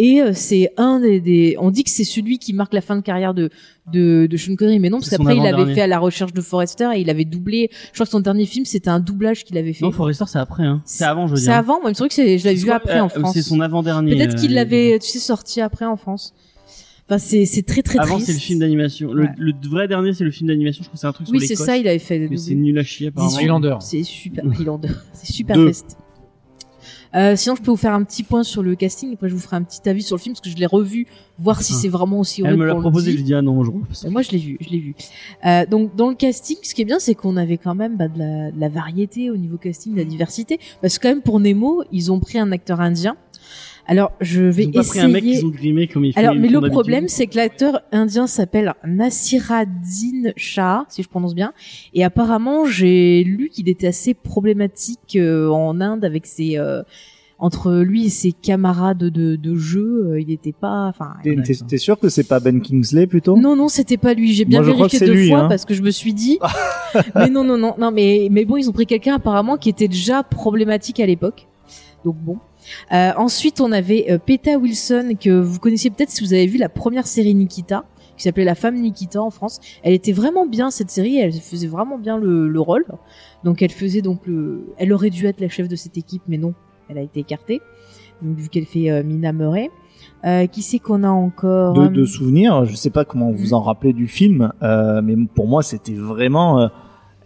Et 0.00 0.22
euh, 0.22 0.30
c'est 0.32 0.70
un 0.76 1.00
des, 1.00 1.18
des- 1.20 1.56
on 1.58 1.70
dit 1.72 1.82
que 1.82 1.90
c'est 1.90 2.04
celui 2.04 2.38
qui 2.38 2.52
marque 2.52 2.72
la 2.72 2.80
fin 2.80 2.94
de 2.96 3.00
carrière 3.02 3.34
de 3.34 3.50
de, 3.92 4.28
de 4.30 4.36
Sean 4.36 4.54
Connery, 4.54 4.78
mais 4.78 4.90
non 4.90 4.98
parce 4.98 5.08
C'est 5.10 5.16
qu'après 5.16 5.36
il 5.36 5.44
avait 5.46 5.74
fait 5.74 5.80
à 5.80 5.86
la 5.86 5.98
recherche 5.98 6.32
de 6.32 6.40
Forrester 6.40 6.90
et 6.94 7.00
il 7.00 7.10
avait 7.10 7.24
doublé. 7.24 7.68
Je 7.88 7.94
crois 7.94 8.06
que 8.06 8.12
son 8.12 8.20
dernier 8.20 8.46
film 8.46 8.64
c'était 8.64 8.90
un 8.90 9.00
doublage 9.00 9.44
qu'il 9.44 9.58
avait 9.58 9.72
fait. 9.72 9.84
Non, 9.84 9.90
Forrester, 9.90 10.24
c'est 10.28 10.38
après, 10.38 10.62
hein. 10.64 10.82
C'est 10.84 11.04
avant, 11.04 11.26
je 11.26 11.32
veux 11.32 11.36
C'est 11.38 11.46
dire. 11.46 11.54
avant, 11.54 11.80
moi 11.80 11.90
il 11.90 11.90
me 11.90 11.94
semble 11.94 12.08
que 12.10 12.14
c'est- 12.14 12.38
je 12.38 12.44
l'avais 12.44 12.56
C'est 12.56 12.62
vu 12.62 12.66
quoi, 12.68 12.76
après 12.76 12.98
euh, 12.98 13.04
en 13.04 13.08
France. 13.08 13.32
C'est 13.34 13.42
son 13.42 13.60
avant-dernier. 13.60 14.14
Peut-être 14.14 14.36
qu'il 14.36 14.52
euh, 14.52 14.54
l'avait, 14.54 14.98
tu 15.00 15.08
sais, 15.08 15.18
sorti 15.18 15.60
après 15.60 15.84
en 15.86 15.96
France. 15.96 16.32
Enfin, 17.10 17.18
c'est 17.18 17.46
c'est 17.46 17.62
très 17.62 17.82
très 17.82 17.98
Avant, 17.98 18.20
c'est 18.20 18.34
le 18.34 18.38
film 18.38 18.58
d'animation. 18.60 19.12
Le, 19.14 19.22
Ouais. 19.24 19.30
le 19.38 19.52
vrai 19.68 19.88
dernier, 19.88 20.12
c'est 20.12 20.24
le 20.24 20.30
film 20.30 20.48
d'animation. 20.48 20.82
Je 20.84 20.88
crois 20.90 20.96
que 20.96 21.00
c'est 21.00 21.06
un 21.06 21.12
truc 21.12 21.26
Oui, 21.30 21.38
sur 21.40 21.48
c'est 21.48 21.54
l'Écosse. 21.54 21.66
ça, 21.66 21.76
il 21.78 21.88
avait 21.88 21.98
fait. 21.98 22.28
C'est 22.36 22.54
nul 22.54 22.78
à 22.78 22.82
chier, 22.84 23.08
apparemment. 23.08 23.36
Highlander. 23.36 23.76
C'est 23.80 24.02
super 24.04 24.44
Highlander. 24.44 24.90
C'est 25.14 25.32
super 25.32 25.56
Deux. 25.56 25.64
triste. 25.64 25.96
Euh, 27.14 27.36
sinon, 27.36 27.54
je 27.56 27.62
peux 27.62 27.70
vous 27.70 27.76
faire 27.76 27.94
un 27.94 28.02
petit 28.04 28.22
point 28.22 28.42
sur 28.42 28.62
le 28.62 28.74
casting. 28.74 29.12
Après, 29.14 29.28
je 29.28 29.34
vous 29.34 29.40
ferai 29.40 29.56
un 29.56 29.62
petit 29.62 29.86
avis 29.88 30.02
sur 30.02 30.16
le 30.16 30.20
film 30.20 30.34
parce 30.34 30.42
que 30.42 30.50
je 30.50 30.56
l'ai 30.56 30.66
revu, 30.66 31.06
voir 31.38 31.62
si 31.62 31.72
Ah. 31.74 31.78
c'est 31.80 31.88
vraiment 31.88 32.20
aussi 32.20 32.42
Elle 32.44 32.56
me 32.56 32.66
l'a 32.66 32.74
proposé, 32.74 33.12
je 33.16 33.22
dis 33.22 33.34
ah 33.34 33.42
non, 33.42 33.64
je 33.64 33.70
refuse. 33.70 34.04
Mais 34.04 34.10
moi, 34.10 34.22
je 34.22 34.30
l'ai 34.30 34.38
vu, 34.38 34.58
je 34.60 34.68
l'ai 34.70 34.78
vu. 34.78 34.94
Euh, 35.46 35.64
donc, 35.66 35.94
dans 35.96 36.08
le 36.08 36.14
casting, 36.14 36.56
ce 36.62 36.74
qui 36.74 36.82
est 36.82 36.84
bien, 36.84 36.98
c'est 36.98 37.14
qu'on 37.14 37.36
avait 37.36 37.56
quand 37.58 37.74
même 37.74 37.96
bah, 37.96 38.08
de, 38.08 38.18
la, 38.18 38.50
de 38.50 38.60
la 38.60 38.68
variété 38.68 39.30
au 39.30 39.36
niveau 39.36 39.56
casting, 39.56 39.92
de 39.94 39.98
la 39.98 40.04
diversité. 40.04 40.58
Parce 40.82 40.98
que 40.98 41.02
quand 41.04 41.14
même, 41.14 41.22
pour 41.22 41.40
Nemo, 41.40 41.82
ils 41.92 42.12
ont 42.12 42.20
pris 42.20 42.38
un 42.38 42.52
acteur 42.52 42.80
indien. 42.80 43.16
Alors, 43.90 44.12
je 44.20 44.42
vais 44.42 44.64
Ils 44.64 44.68
ont 44.68 44.72
pas 44.72 44.80
essayer. 44.80 45.00
pris 45.00 45.00
un 45.00 45.08
mec 45.12 45.24
qu'ils 45.24 45.46
ont 45.46 45.48
grimé 45.48 45.88
comme 45.88 46.04
il 46.04 46.12
fait. 46.12 46.20
Alors, 46.20 46.34
mais 46.34 46.48
le 46.48 46.60
problème, 46.68 47.08
c'est 47.08 47.26
que 47.26 47.36
l'acteur 47.36 47.80
indien 47.90 48.26
s'appelle 48.26 48.74
Nasiruddin 48.86 50.32
Shah, 50.36 50.84
si 50.88 51.02
je 51.02 51.08
prononce 51.08 51.34
bien. 51.34 51.52
Et 51.94 52.04
apparemment, 52.04 52.66
j'ai 52.66 53.24
lu 53.24 53.48
qu'il 53.48 53.68
était 53.68 53.86
assez 53.88 54.14
problématique 54.14 55.16
euh, 55.16 55.48
en 55.50 55.80
Inde 55.80 56.04
avec 56.04 56.26
ses 56.26 56.58
euh, 56.58 56.82
entre 57.38 57.72
lui 57.76 58.06
et 58.06 58.08
ses 58.10 58.32
camarades 58.32 58.98
de, 58.98 59.36
de 59.36 59.54
jeu. 59.54 60.08
euh, 60.10 60.20
il 60.20 60.26
n'était 60.28 60.52
pas, 60.52 60.86
enfin. 60.88 61.14
T'es 61.22 61.78
sûr 61.78 61.98
que 61.98 62.08
c'est 62.08 62.26
pas 62.28 62.40
Ben 62.40 62.60
Kingsley 62.60 63.06
plutôt? 63.06 63.36
Non, 63.38 63.56
non, 63.56 63.68
c'était 63.68 63.96
pas 63.96 64.12
lui. 64.12 64.32
J'ai 64.34 64.44
bien 64.44 64.60
Moi, 64.62 64.74
vérifié 64.74 65.06
deux 65.06 65.12
lui, 65.14 65.28
fois 65.28 65.40
hein. 65.44 65.48
parce 65.48 65.64
que 65.64 65.72
je 65.74 65.82
me 65.82 65.90
suis 65.90 66.12
dit. 66.12 66.38
mais 67.14 67.30
non, 67.30 67.44
non, 67.44 67.56
non, 67.56 67.74
non, 67.78 67.90
mais 67.90 68.28
mais 68.30 68.44
bon, 68.44 68.56
ils 68.56 68.68
ont 68.68 68.72
pris 68.72 68.86
quelqu'un 68.86 69.14
apparemment 69.14 69.56
qui 69.56 69.68
était 69.68 69.88
déjà 69.88 70.22
problématique 70.22 71.00
à 71.00 71.06
l'époque. 71.06 71.46
Donc 72.04 72.16
bon. 72.16 72.38
Euh, 72.92 73.12
ensuite, 73.16 73.60
on 73.60 73.72
avait 73.72 74.06
euh, 74.10 74.18
Peta 74.18 74.56
Wilson 74.58 75.12
que 75.20 75.30
vous 75.40 75.58
connaissiez 75.58 75.90
peut-être 75.90 76.10
si 76.10 76.24
vous 76.24 76.32
avez 76.32 76.46
vu 76.46 76.58
la 76.58 76.68
première 76.68 77.06
série 77.06 77.34
Nikita 77.34 77.84
qui 78.16 78.24
s'appelait 78.24 78.44
La 78.44 78.56
femme 78.56 78.74
Nikita 78.74 79.22
en 79.22 79.30
France. 79.30 79.60
Elle 79.82 79.94
était 79.94 80.12
vraiment 80.12 80.44
bien 80.44 80.70
cette 80.70 80.90
série, 80.90 81.18
elle 81.18 81.32
faisait 81.32 81.68
vraiment 81.68 81.98
bien 81.98 82.18
le, 82.18 82.48
le 82.48 82.60
rôle. 82.60 82.84
Donc 83.44 83.62
elle 83.62 83.70
faisait 83.70 84.02
donc 84.02 84.26
le, 84.26 84.66
elle 84.76 84.92
aurait 84.92 85.10
dû 85.10 85.26
être 85.26 85.40
la 85.40 85.48
chef 85.48 85.68
de 85.68 85.76
cette 85.76 85.96
équipe, 85.96 86.22
mais 86.26 86.36
non, 86.36 86.52
elle 86.88 86.98
a 86.98 87.02
été 87.02 87.20
écartée. 87.20 87.60
Donc 88.20 88.36
vu 88.36 88.48
qu'elle 88.48 88.66
fait 88.66 88.90
euh, 88.90 89.04
Mina 89.04 89.32
Murray. 89.32 89.70
Euh, 90.24 90.46
qui 90.46 90.62
c'est 90.62 90.80
qu'on 90.80 91.04
a 91.04 91.08
encore 91.08 91.74
de, 91.74 91.82
euh, 91.82 91.88
de 91.88 92.04
souvenirs. 92.04 92.64
Je 92.64 92.74
sais 92.74 92.90
pas 92.90 93.04
comment 93.04 93.30
vous 93.30 93.54
en 93.54 93.60
rappelez 93.60 93.92
du 93.92 94.08
film, 94.08 94.52
euh, 94.62 95.00
mais 95.00 95.14
pour 95.32 95.46
moi 95.46 95.62
c'était 95.62 95.94
vraiment. 95.94 96.68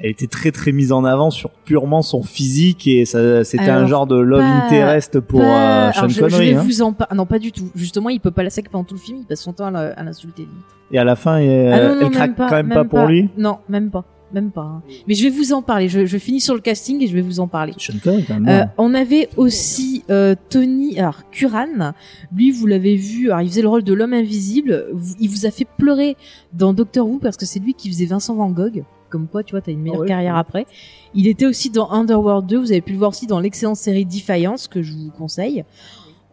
Euh, 0.03 0.05
elle 0.05 0.11
était 0.11 0.27
très 0.27 0.51
très 0.51 0.73
mise 0.73 0.93
en 0.93 1.05
avant 1.05 1.31
sur 1.31 1.51
purement 1.51 2.03
son 2.03 2.23
physique 2.23 2.87
et 2.87 3.05
ça, 3.05 3.45
c'était 3.45 3.69
un 3.71 3.87
genre 3.87 4.07
de 4.07 4.17
love 4.19 4.41
pas- 4.41 4.47
interest 4.67 5.21
pour 5.21 5.41
Pas- 5.41 5.89
euh, 5.89 5.93
Sean 5.93 5.99
alors, 6.01 6.09
je, 6.11 6.15
je 6.17 6.21
Connery. 6.21 6.55
hein. 6.55 6.63
vous 6.65 6.83
en 6.83 6.95
Non, 7.15 7.27
pas 7.27 7.39
du 7.39 7.53
tout. 7.53 7.71
Justement, 7.75 8.09
il 8.11 8.21
peut 8.21 8.31
pas 8.31 8.43
la 8.43 8.51
sac 8.51 8.69
pendant 8.69 8.85
tout 8.85 8.95
le 8.95 9.01
film. 9.01 9.19
Il 9.21 9.27
passe 9.27 9.41
son 9.43 9.53
temps 9.53 9.67
à 9.75 10.03
l'insulter. 10.03 10.47
Et 10.91 10.99
à 10.99 11.05
la 11.05 11.17
fin, 11.17 11.39
elle, 11.39 11.73
Ah 11.73 11.81
non, 11.81 11.89
non, 11.89 11.95
elle 11.95 12.01
même 12.05 12.11
craque 12.11 12.37
pas, 12.37 12.49
quand 12.49 12.57
même, 12.57 12.69
pas 12.69 12.85
pour 12.85 13.07
lui? 13.07 13.29
Non, 13.39 13.59
même 13.69 13.91
pas. 13.91 14.05
Même 14.35 14.51
pas. 14.51 14.63
hein. 14.63 14.83
Mais 15.07 15.13
je 15.15 15.25
vais 15.25 15.29
vous 15.31 15.53
en 15.53 15.61
parler. 15.61 15.91
Je, 15.91 16.07
je 16.07 16.17
finis 16.17 16.41
sur 16.41 16.55
le 16.55 16.61
casting 16.63 17.03
et 17.03 17.07
je 17.07 17.13
vais 17.15 17.21
vous 17.21 17.39
en 17.41 17.49
parler. 17.49 17.75
Sean 17.77 17.93
Connery 18.03 18.25
quand 18.27 18.41
même. 18.41 18.49
Euh, 18.49 18.61
non. 18.65 18.71
on 18.79 18.95
avait 18.95 19.29
aussi 19.37 20.05
euh, 20.11 20.35
Tony, 20.49 20.99
alors 20.99 21.29
Curran, 21.31 21.93
lui 22.35 22.51
vous 22.51 22.67
l'avez 22.67 22.97
vu, 22.97 23.27
alors 23.31 23.43
il 23.43 23.49
faisait 23.51 23.61
le 23.61 23.69
rôle 23.69 23.83
de 23.85 23.93
l'homme 23.93 24.15
invisible, 24.15 24.87
il 25.21 25.29
vous 25.29 25.45
a 25.45 25.51
fait 25.51 25.67
pleurer 25.79 26.17
dans 26.55 26.73
Doctor 26.73 27.07
Who 27.07 27.19
parce 27.19 27.37
que 27.37 27.45
c'est 27.45 27.61
lui 27.61 27.75
qui 27.75 27.91
faisait 27.91 28.07
Vincent 28.07 28.35
Van 28.35 28.49
Gogh, 28.51 28.85
comme 29.13 29.29
quoi 29.29 29.45
tu 29.45 29.53
vois 29.53 29.61
t'as 29.61 29.71
une 29.71 29.83
meilleure 29.83 30.03
Ah 30.05 30.09
carrière 30.09 30.37
après. 30.37 30.67
Il 31.15 31.29
était 31.29 31.47
aussi 31.47 31.71
dans 31.71 31.91
Underworld 31.91 32.47
2, 32.47 32.59
vous 32.59 32.73
avez 32.73 32.81
pu 32.81 32.93
le 32.93 32.99
voir 32.99 33.11
aussi 33.11 33.27
dans 33.27 33.39
l'excellente 33.39 33.77
série 33.77 34.07
Defiance 34.07 34.67
que 34.67 34.83
je 34.83 34.93
vous 34.93 35.11
conseille. 35.11 35.65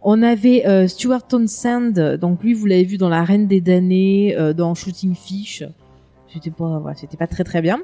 On 0.02 0.24
avait 0.24 0.66
euh, 0.66 0.88
Stuart 0.88 1.28
Townsend, 1.28 2.18
donc 2.18 2.42
lui 2.42 2.54
vous 2.54 2.66
l'avez 2.66 2.86
vu 2.86 2.98
dans 2.98 3.10
La 3.10 3.24
Reine 3.24 3.48
des 3.48 3.60
damnés, 3.60 4.34
euh, 4.38 4.54
dans 4.54 4.74
Shooting 4.74 5.14
Fish. 5.14 5.64
C'était 6.34 6.52
pas, 6.52 6.80
voilà, 6.80 6.96
c'était 6.96 7.18
pas 7.18 7.28
très 7.28 7.44
très 7.44 7.62
bien. 7.62 7.80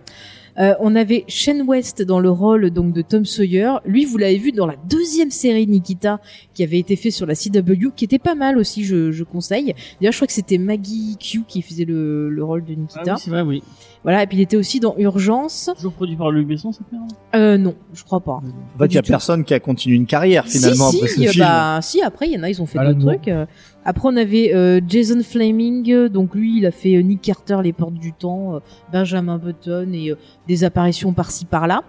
Euh, 0.58 0.74
on 0.80 0.96
avait 0.96 1.26
Shane 1.28 1.64
West 1.64 2.02
dans 2.02 2.20
le 2.20 2.30
rôle 2.30 2.70
donc 2.70 2.94
de 2.94 3.02
Tom 3.02 3.26
Sawyer. 3.26 3.74
Lui, 3.86 4.06
vous 4.06 4.18
l'avez 4.18 4.38
vu 4.38 4.52
dans 4.52 4.68
la 4.68 4.76
deuxième 4.88 5.32
série 5.32 5.68
Nikita 5.68 6.22
qui 6.56 6.64
avait 6.64 6.80
été 6.80 6.96
fait 6.96 7.12
sur 7.12 7.28
la 7.28 7.36
CW, 7.36 7.92
qui 7.96 8.06
était 8.06 8.18
pas 8.18 8.34
mal 8.34 8.58
aussi, 8.58 8.84
je, 8.84 9.12
je 9.12 9.24
conseille. 9.24 9.76
D'ailleurs, 10.02 10.14
je 10.14 10.18
crois 10.18 10.26
que 10.28 10.34
c'était 10.34 10.58
Maggie 10.58 11.18
Q 11.20 11.44
qui 11.48 11.62
faisait 11.62 11.86
le, 11.86 12.30
le 12.32 12.44
rôle 12.44 12.66
de 12.66 12.74
Ah 12.74 12.80
Nikita. 12.80 13.14
oui, 13.14 13.20
c'est 13.24 13.30
vrai, 13.30 13.42
oui. 13.42 13.62
Voilà, 14.04 14.24
et 14.24 14.28
puis 14.28 14.38
il 14.38 14.42
était 14.42 14.58
aussi 14.58 14.80
dans 14.80 14.96
Urgence. 14.98 15.70
Toujours 15.76 15.94
produit 15.94 16.16
par 16.16 16.32
Luc 16.32 16.48
Besson, 16.48 16.72
hein 16.94 17.08
Euh, 17.36 17.58
non, 17.58 17.76
je 17.94 18.04
crois 18.04 18.20
pas. 18.22 18.34
en 18.34 18.42
fait, 18.80 18.86
il 18.86 18.94
y 18.94 18.98
a 18.98 19.02
tout. 19.02 19.08
personne 19.10 19.44
qui 19.44 19.54
a 19.54 19.60
continué 19.60 19.96
une 19.96 20.06
carrière 20.06 20.48
finalement 20.48 20.90
si, 20.92 20.98
après 20.98 21.08
si, 21.10 21.26
ce 21.26 21.32
film. 21.32 21.46
bah, 21.46 21.80
si, 21.82 22.02
après, 22.02 22.28
il 22.28 22.34
y 22.34 22.38
en 22.40 22.44
a, 22.44 22.50
ils 22.50 22.62
ont 22.62 22.66
fait 22.68 22.80
d'autres 22.80 23.00
trucs. 23.06 23.28
euh. 23.28 23.46
Après, 23.84 24.08
on 24.08 24.16
avait 24.18 24.54
euh, 24.56 24.80
Jason 24.88 25.22
Fleming, 25.24 25.92
euh, 25.92 26.10
donc 26.10 26.34
lui, 26.36 26.58
il 26.60 26.66
a 26.66 26.72
fait 26.72 26.96
euh, 26.96 27.02
Nick 27.02 27.22
Carter, 27.22 27.58
Les 27.64 27.74
Portes 27.74 27.94
du 27.96 28.14
Temps, 28.14 28.56
euh, 28.56 28.60
Benjamin 28.92 29.38
Button 29.38 29.92
et 29.94 30.12
euh, 30.12 30.16
des 30.48 30.64
apparitions 30.64 31.12
par-ci 31.14 31.46
par-là. 31.46 31.84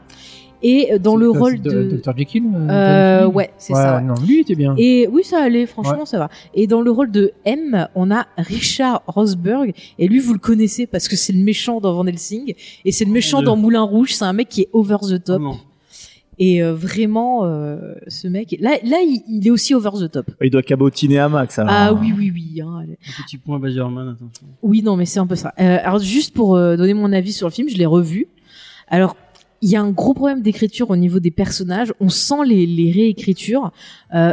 Et 0.63 0.93
euh, 0.93 0.99
dans 0.99 1.17
le 1.17 1.29
rôle 1.31 1.61
de... 1.61 1.99
Dr. 2.03 2.17
Jekyll 2.17 2.45
euh, 2.55 3.23
Euh, 3.25 3.27
ouais, 3.27 3.51
c'est 3.59 3.75
ça. 3.75 3.97
ouais. 3.97 4.03
Non, 4.03 4.15
lui 4.27 4.41
était 4.41 4.55
bien. 4.55 4.75
Et 4.79 5.07
oui, 5.11 5.23
ça 5.25 5.41
allait, 5.43 5.67
franchement, 5.67 6.07
ça 6.07 6.19
va. 6.19 6.29
Et 6.55 6.67
dans 6.67 6.81
le 6.81 6.91
rôle 6.91 7.11
de 7.11 7.33
M, 7.45 7.89
on 7.95 8.11
a 8.11 8.27
Richard 8.39 9.03
Rosberg. 9.07 9.73
Et 9.99 10.09
lui, 10.09 10.19
vous 10.19 10.33
le 10.33 10.39
connaissez 10.39 10.87
parce 10.87 11.09
que 11.09 11.17
c'est 11.17 11.33
le 11.33 11.41
méchant 11.41 11.81
dans 11.81 11.93
Van 11.95 12.07
Helsing. 12.07 12.55
Et 12.85 12.93
c'est 12.93 13.05
le 13.05 13.13
méchant 13.13 13.43
dans 13.43 13.57
Moulin 13.57 13.83
Rouge. 13.83 14.15
C'est 14.15 14.25
un 14.25 14.33
mec 14.33 14.49
qui 14.49 14.63
est 14.63 14.69
over 14.73 14.97
the 15.09 15.23
top. 15.23 15.43
Et 16.39 16.63
euh, 16.63 16.75
vraiment, 16.75 17.45
euh, 17.47 17.95
ce 18.09 18.29
mec, 18.29 18.57
là, 18.61 18.73
là, 18.85 18.99
il, 19.03 19.23
il 19.27 19.47
est 19.47 19.51
aussi 19.51 19.75
over 19.75 19.89
the 19.99 20.11
top. 20.11 20.27
Il 20.43 20.51
doit 20.51 20.63
cabotiner 20.63 21.19
à 21.19 21.31
max. 21.31 21.59
alors. 21.59 21.73
Ah 21.75 21.95
oui, 21.95 22.13
oui, 22.17 22.31
oui. 22.35 22.61
hein, 22.61 22.83
Un 22.85 23.23
petit 23.25 23.39
point 23.39 23.59
Bazerman, 23.59 24.09
attention. 24.09 24.47
oui, 24.63 24.83
non, 24.83 24.97
mais 24.97 25.07
c'est 25.07 25.19
un 25.19 25.27
peu 25.27 25.35
ça. 25.35 25.55
Euh, 25.59 25.79
alors, 25.83 25.99
juste 25.99 26.35
pour 26.35 26.57
euh, 26.57 26.77
donner 26.77 26.93
mon 26.93 27.11
avis 27.15 27.33
sur 27.33 27.47
le 27.47 27.53
film, 27.53 27.71
je 27.71 27.79
l'ai 27.79 27.87
revu. 27.87 28.27
Alors, 28.89 29.17
il 29.67 29.73
y 29.73 29.77
a 29.77 29.83
un 29.83 29.91
gros 29.91 30.15
problème 30.15 30.43
d'écriture 30.43 30.91
au 30.91 30.97
niveau 30.97 31.19
des 31.19 31.33
personnages. 31.33 31.93
On 31.99 32.09
sent 32.09 32.45
les, 32.47 32.67
les 32.67 32.93
réécritures. 32.93 33.73
Euh, 34.15 34.33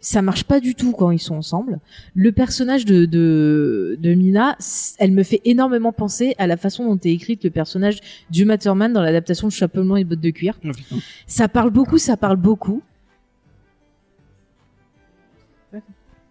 ça 0.00 0.22
marche 0.22 0.42
pas 0.42 0.58
du 0.58 0.74
tout 0.74 0.90
quand 0.90 1.12
ils 1.12 1.20
sont 1.20 1.36
ensemble. 1.36 1.78
Le 2.16 2.32
personnage 2.32 2.84
de, 2.84 3.04
de, 3.04 3.96
de 4.00 4.14
Mina, 4.14 4.56
elle 4.98 5.12
me 5.12 5.22
fait 5.22 5.40
énormément 5.44 5.92
penser 5.92 6.34
à 6.38 6.48
la 6.48 6.56
façon 6.56 6.84
dont 6.88 6.98
est 6.98 7.12
écrite 7.12 7.44
le 7.44 7.50
personnage 7.50 8.00
du 8.28 8.44
Matterman 8.44 8.92
dans 8.92 9.02
l'adaptation 9.02 9.46
de 9.46 9.52
Chapeau 9.52 9.84
blanc 9.84 9.94
et 9.94 10.02
bottes 10.02 10.18
de 10.20 10.30
cuir. 10.30 10.58
Oh, 10.64 10.70
putain. 10.76 10.96
Ça 11.28 11.46
parle 11.46 11.70
beaucoup, 11.70 11.98
ça 11.98 12.16
parle 12.16 12.36
beaucoup. 12.36 12.82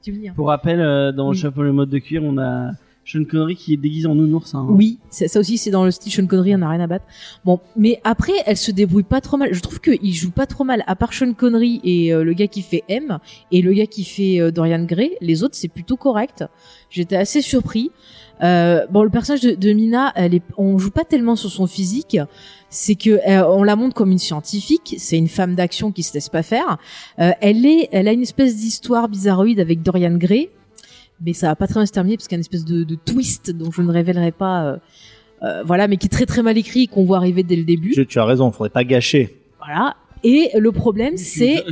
Tu 0.04 0.12
veux 0.12 0.18
dire 0.20 0.34
Pour 0.34 0.48
rappel, 0.48 0.82
euh, 0.82 1.12
dans 1.14 1.30
Oui. 1.30 1.38
chapeau 1.38 1.62
le 1.62 1.72
mode 1.72 1.90
de 1.90 2.00
cuir, 2.00 2.24
on 2.24 2.38
a 2.38 2.72
Sean 3.04 3.24
Connery 3.24 3.56
qui 3.56 3.74
est 3.74 3.78
déguisé 3.78 4.08
en 4.08 4.16
nounours. 4.16 4.54
Hein. 4.54 4.66
Oui, 4.70 5.00
ça, 5.10 5.40
aussi 5.40 5.58
c'est 5.58 5.72
dans 5.72 5.86
le 5.86 5.92
style 5.92 6.12
Sean 6.12 6.28
Connery, 6.28 6.56
on 6.56 6.62
a 6.62 6.70
rien 6.70 6.80
à 6.80 6.88
battre. 6.88 7.06
Bon, 7.46 7.60
mais 7.76 8.00
après 8.04 8.34
elle 8.46 8.58
se 8.58 8.72
débrouille 8.72 9.04
pas 9.04 9.22
trop 9.22 9.38
mal. 9.38 9.54
Je 9.54 9.60
trouve 9.60 9.80
qu'il 9.80 10.14
joue 10.14 10.32
pas 10.32 10.46
trop 10.46 10.64
mal, 10.64 10.84
à 10.88 10.96
part 10.96 11.14
Sean 11.14 11.34
Connery 11.34 11.82
et 11.84 12.14
euh, 12.14 12.24
le 12.24 12.34
gars 12.34 12.48
qui 12.48 12.62
fait 12.62 12.84
M 12.90 13.20
et 13.52 13.62
le 13.62 13.74
gars 13.74 13.88
qui 13.88 14.04
fait 14.04 14.40
euh, 14.40 14.52
Dorian 14.52 14.84
Gray. 14.84 15.12
Les 15.22 15.44
autres 15.44 15.56
c'est 15.56 15.68
plutôt 15.68 15.98
correct. 15.98 16.44
J'étais 16.90 17.16
assez 17.16 17.42
surpris. 17.42 17.92
Euh, 18.44 18.88
bon, 18.90 19.04
le 19.04 19.10
personnage 19.10 19.42
de, 19.42 19.54
de 19.54 19.74
Mina, 19.74 20.12
elle 20.16 20.34
est, 20.34 20.44
on 20.58 20.78
joue 20.78 20.92
pas 20.92 21.04
tellement 21.04 21.36
sur 21.36 21.50
son 21.50 21.68
physique. 21.68 22.18
C'est 22.70 22.96
que 22.96 23.12
euh, 23.30 23.48
on 23.48 23.64
la 23.64 23.76
montre 23.76 23.94
comme 23.94 24.12
une 24.12 24.18
scientifique. 24.18 24.96
C'est 24.98 25.18
une 25.18 25.28
femme 25.28 25.56
d'action 25.56 25.92
qui 25.92 26.04
se 26.04 26.14
laisse 26.14 26.30
pas 26.30 26.44
faire. 26.44 26.78
Euh, 27.20 27.32
elle 27.42 27.66
est, 27.66 27.90
elle 27.92 28.08
a 28.08 28.14
une 28.14 28.24
espèce 28.24 28.56
d'histoire 28.56 29.10
bizarroïde 29.10 29.60
avec 29.60 29.84
Dorian 29.84 30.16
Gray, 30.18 30.50
mais 31.26 31.34
ça 31.34 31.48
va 31.48 31.56
pas 31.56 31.68
très 31.68 31.80
bien 31.80 31.86
se 31.86 31.92
terminer 31.92 32.18
parce 32.18 32.28
qu'il 32.28 32.36
y 32.36 32.38
a 32.38 32.40
une 32.40 32.42
espèce 32.42 32.66
de, 32.66 32.84
de 32.84 32.96
twist 32.96 33.52
dont 33.52 33.72
je 33.72 33.82
ne 33.82 33.92
révélerai 33.92 34.32
pas. 34.32 34.64
euh, 34.66 34.78
euh, 35.44 35.64
voilà, 35.64 35.88
mais 35.88 35.98
qui 35.98 36.06
est 36.06 36.10
très 36.10 36.26
très 36.26 36.44
mal 36.44 36.58
écrit 36.58 36.84
et 36.84 36.88
qu'on 36.88 37.04
voit 37.04 37.18
arriver 37.18 37.42
dès 37.44 37.56
le 37.56 37.64
début. 37.64 37.94
Je- 37.96 38.02
tu 38.04 38.20
as 38.20 38.26
raison, 38.26 38.52
faudrait 38.52 38.70
pas 38.70 38.84
gâcher. 38.84 39.38
Voilà. 39.64 39.96
Et 40.24 40.50
le 40.58 40.72
problème, 40.72 41.18
c'est 41.18 41.64